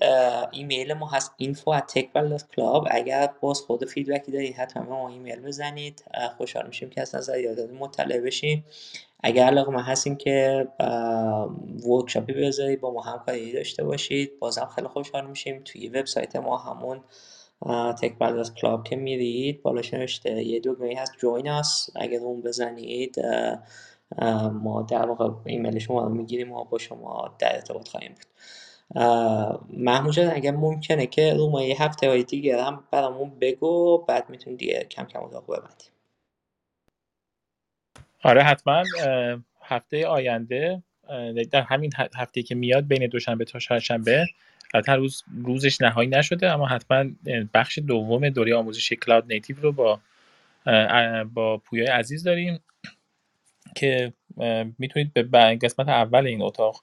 ایمیل 0.52 0.92
ما 0.92 1.08
هست 1.08 1.32
info 1.42 1.78
at 1.78 1.92
techpal.club 1.92 2.88
اگر 2.90 3.30
باز 3.40 3.60
خود 3.60 3.84
feedback 3.84 4.27
ی 4.27 4.32
دارید 4.32 4.54
حتما 4.54 4.82
به 4.82 4.99
ما 4.99 5.08
ایمیل 5.08 5.40
بزنید. 5.40 6.04
خوشحال 6.36 6.66
میشیم 6.66 6.90
که 6.90 7.00
از 7.00 7.14
نظریاتت 7.14 7.70
مطلع 7.70 8.20
بشیم 8.20 8.64
اگر 9.22 9.44
علاقه‌مند 9.44 9.82
هستین 9.82 10.16
که 10.16 10.68
workshop 11.88 12.27
ی 12.27 12.32
بذارید 12.32 12.80
با 12.80 12.90
ما 12.92 13.00
همکاری 13.00 13.52
داشته 13.52 13.84
باشید. 13.84 14.38
بازم 14.38 14.68
خیلی 14.74 14.88
خوشحال 14.88 15.26
میشیم. 15.26 15.62
توی 15.64 15.88
وبسایت 15.88 16.36
ما 16.36 16.56
همون 16.56 17.00
techpal 18.02 18.54
club 18.54 18.84
که 18.84 18.96
میرید 18.96 19.62
بالاش 19.62 19.94
نوشته 19.94 20.42
یه 20.42 20.60
دکمه 20.64 20.94
هست 20.98 21.12
join 21.18 21.48
us 21.48 21.90
اگر 21.96 22.18
اون 22.18 22.40
بزنید 22.42 23.16
ما 24.52 24.86
در 24.90 25.06
واقع 25.06 25.30
ایمیل 25.44 25.78
شما 25.78 26.04
رو 26.04 26.08
می‌گیریم 26.08 26.52
و 26.52 26.64
با 26.64 26.78
شما 26.78 27.34
در 27.38 27.54
ارتباط 27.54 27.88
خواهیم 27.88 28.14
بود. 28.14 28.26
محمود 29.72 30.12
جان 30.12 30.30
اگر 30.34 30.50
ممکنه 30.50 31.06
که 31.06 31.34
room 31.34 31.62
های 31.62 31.82
هفته 31.82 32.08
های 32.08 32.24
دیگه 32.24 32.64
هم 32.64 32.84
برامون 32.90 33.32
بگو 33.40 33.98
بعد 33.98 34.30
می‌تونیم 34.30 34.56
دیگه 34.56 34.86
کم 34.90 35.04
کم 35.04 35.24
اتاق 35.24 35.44
ببندیم. 35.44 35.90
آره 38.22 38.42
حتما 38.42 38.82
هفته 39.62 40.06
آینده 40.06 40.82
در 41.50 41.62
همین 41.62 41.90
هفته 42.16 42.42
که 42.42 42.54
میاد 42.54 42.86
بین 42.86 43.06
دوشنبه 43.06 43.44
تا 43.44 43.58
چهارشنبه 43.58 44.26
البته 44.74 44.92
روز 44.92 45.24
روزش 45.44 45.80
نهایی 45.80 46.08
نشده 46.08 46.50
اما 46.50 46.66
حتما 46.66 47.04
بخش 47.54 47.78
دوم 47.78 48.28
دوره 48.28 48.54
آموزش 48.54 48.92
cloud 48.92 49.32
native 49.32 49.60
رو 49.60 49.72
با 49.72 50.00
با 51.34 51.58
پویای 51.58 51.86
عزیز 51.86 52.24
داریم 52.24 52.60
که 53.76 54.12
می‌تونید 54.78 55.12
به 55.12 55.22
قسمت 55.62 55.88
اول 55.88 56.26
این 56.26 56.42
اتاق 56.42 56.82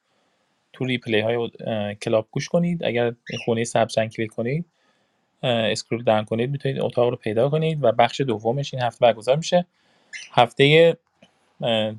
تو 0.74 0.86
replay 0.86 1.20
های 1.20 1.50
club 1.96 2.28
گوش 2.32 2.50
کنید. 2.50 2.84
اگر 2.84 3.14
خونه 3.46 3.64
سبز 3.64 3.98
رنگ 3.98 4.12
کلیک 4.12 4.32
کنید 4.32 4.66
scroll 5.44 6.04
down 6.04 6.26
کنید 6.26 6.50
می‌تونید 6.50 6.82
اتاق 6.82 7.10
رو 7.10 7.16
پیدا 7.16 7.50
کنید 7.50 7.84
و 7.84 7.92
بخش 7.92 8.22
دومش 8.22 8.74
این 8.74 8.84
هفته 8.84 9.06
برگزار 9.06 9.36
میشه. 9.36 9.66
هفته 10.32 10.98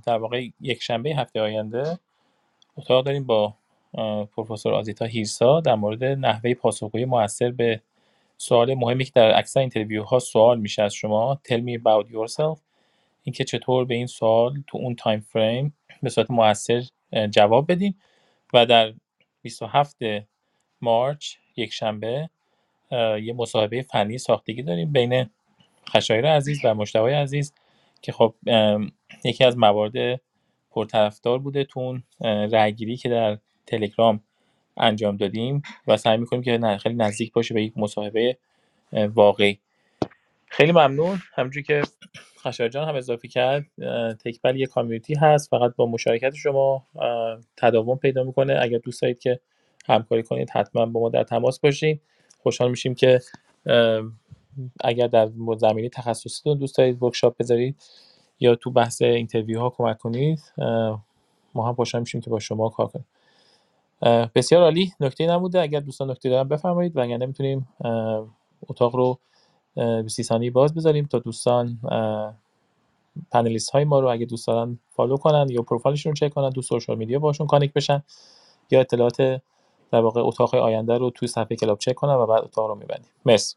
در 0.07 0.19
واقع 0.19 0.49
یک 0.61 0.83
شنبه 0.83 1.11
هفته 1.11 1.41
آینده 1.41 1.99
اتاق 2.77 3.05
داریم 3.05 3.25
با 3.25 3.55
پروفسور 4.37 4.75
آزیتا 4.75 5.05
هیرسا 5.05 5.61
در 5.61 5.75
مورد 5.75 6.05
نحوه 6.05 6.55
پاسخگویی 6.55 7.05
موثر 7.05 7.51
به 7.51 7.81
سوال 8.39 8.75
مهمی 8.75 9.05
که 9.05 9.13
در 9.15 9.39
اکثر 9.39 9.61
interview 9.61 10.03
ها 10.03 10.19
سوال 10.19 10.61
میشه 10.61 10.83
از 10.83 10.95
شما. 10.95 11.41
Tell 11.49 11.61
me 11.61 11.83
about 11.83 12.11
yourself. 12.11 12.59
اینکه 13.23 13.45
چطور 13.45 13.85
به 13.85 13.95
این 13.95 14.07
سوال 14.07 14.63
تو 14.67 14.79
اون 14.79 14.95
time 14.95 15.21
frame 15.21 15.75
به 16.03 16.11
صورت 16.11 16.31
موثر 16.31 16.83
جواب 17.31 17.73
بدیم 17.73 17.99
و 18.55 18.67
در 18.67 18.93
27 19.43 19.97
مارچ 20.81 21.35
یک 21.57 21.73
شنبه 21.73 22.31
یه 23.23 23.35
مصاحبه 23.37 23.83
فنی 23.83 24.19
ساختگی 24.19 24.63
داریم 24.63 24.93
بین 24.93 25.31
خشایر 25.89 26.27
عزیز 26.27 26.61
و 26.65 26.75
مشتبه 26.75 27.17
عزیز 27.17 27.53
که 28.03 28.13
خب 28.13 28.35
یکی 29.25 29.45
از 29.45 29.59
موارد 29.59 30.21
پرطرفدار 30.71 31.39
بوده 31.39 31.65
تو 31.65 31.81
اون 31.81 32.03
رأیگیری 32.51 32.97
که 32.97 33.09
در 33.09 33.39
تلگرام 33.67 34.21
انجام 34.77 35.17
دادیم 35.17 35.63
و 35.87 35.97
سعی 35.97 36.17
می‌کنیم 36.17 36.43
که 36.43 36.79
خیلی 36.83 36.95
نزدیک 36.95 37.33
باشه 37.33 37.55
به 37.55 37.63
یک 37.63 37.73
مصاحبه 37.77 38.37
واقعی. 38.93 39.59
خیلی 40.47 40.73
ممنون. 40.73 41.19
همونجوری 41.35 41.65
که 41.65 41.83
خشایار 42.39 42.71
جان 42.71 42.89
هم 42.89 42.95
اضافه 42.95 43.29
کرد 43.29 43.67
TechPal 44.25 44.57
یه 44.57 44.67
community 44.67 45.15
هست 45.15 45.51
فقط 45.51 45.77
با 45.77 45.87
مشارکت 45.87 46.35
شما 46.35 46.87
تداوم 47.57 47.97
پیدا 47.97 48.25
می‌کنه. 48.25 48.59
اگر 48.63 48.79
دوست 48.79 49.03
دارید 49.03 49.19
که 49.19 49.41
همکاری 49.89 50.23
کنید 50.23 50.51
حتما 50.51 50.87
با 50.87 51.01
ما 51.01 51.09
در 51.09 51.25
تماس 51.25 51.61
باشید 51.61 52.01
خوشحال 52.39 52.71
میشیم 52.71 52.95
که 52.95 53.21
اگر 54.85 55.07
در 55.07 55.31
زمینه 55.57 55.89
تخصصیتون 55.89 56.59
دوست 56.59 56.79
دارید 56.79 57.03
workshop 57.03 57.37
بذارید 57.39 57.77
یا 58.41 58.55
تو 58.55 58.71
بحث 58.71 59.03
interview 59.03 59.61
ها 59.61 59.71
کمک 59.71 59.99
کنید 59.99 60.53
ما 61.55 61.69
هم 61.69 61.75
خوشحال 61.75 62.01
میشیم 62.01 62.21
که 62.21 62.31
با 62.31 62.39
شما 62.39 62.69
کار 62.69 62.87
کنیم. 62.87 63.07
بسیار 64.35 64.63
عالی. 64.63 64.93
نکته 65.01 65.27
نبوده. 65.27 65.61
اگر 65.61 65.81
دوستان 65.81 66.11
نکته 66.11 66.29
دارن 66.31 66.49
بفرمایید. 66.49 66.97
و 66.97 67.01
اگر 67.01 67.17
نمی‌تونیم 67.17 67.69
اتاق 68.69 68.97
رو 68.97 69.19
سی 70.09 70.23
ثانیه 70.23 70.51
باز 70.51 70.75
بذاریم 70.75 71.07
تا 71.07 71.19
دوستان 71.19 71.79
panelist 73.31 73.71
های 73.71 73.85
ما 73.85 74.01
رو 74.01 74.09
اگه 74.09 74.27
دوست 74.27 74.47
دارن 74.47 74.79
follow 74.91 75.17
کنن 75.17 75.47
یا 75.51 75.63
پروفایلشون 75.63 76.11
رو 76.11 76.17
چک 76.17 76.35
کنن 76.35 76.51
تو 76.51 76.63
social 76.63 76.99
media 76.99 77.19
باشون 77.19 77.47
connect 77.47 77.73
بشن 77.73 78.03
یا 78.71 78.81
اطلاعات 78.81 79.23
در 79.91 80.01
واقع 80.01 80.21
اتاق 80.21 80.55
آینده 80.55 80.99
رو 80.99 81.11
توی 81.11 81.29
صفحه 81.29 81.57
club 81.57 81.79
چک 81.79 81.95
کنن 81.95 82.15
و 82.15 82.27
بعد 82.27 82.45
اتاق 82.45 82.69
رو 82.69 82.75
میبندیم. 82.75 83.11
مرسی. 83.27 83.57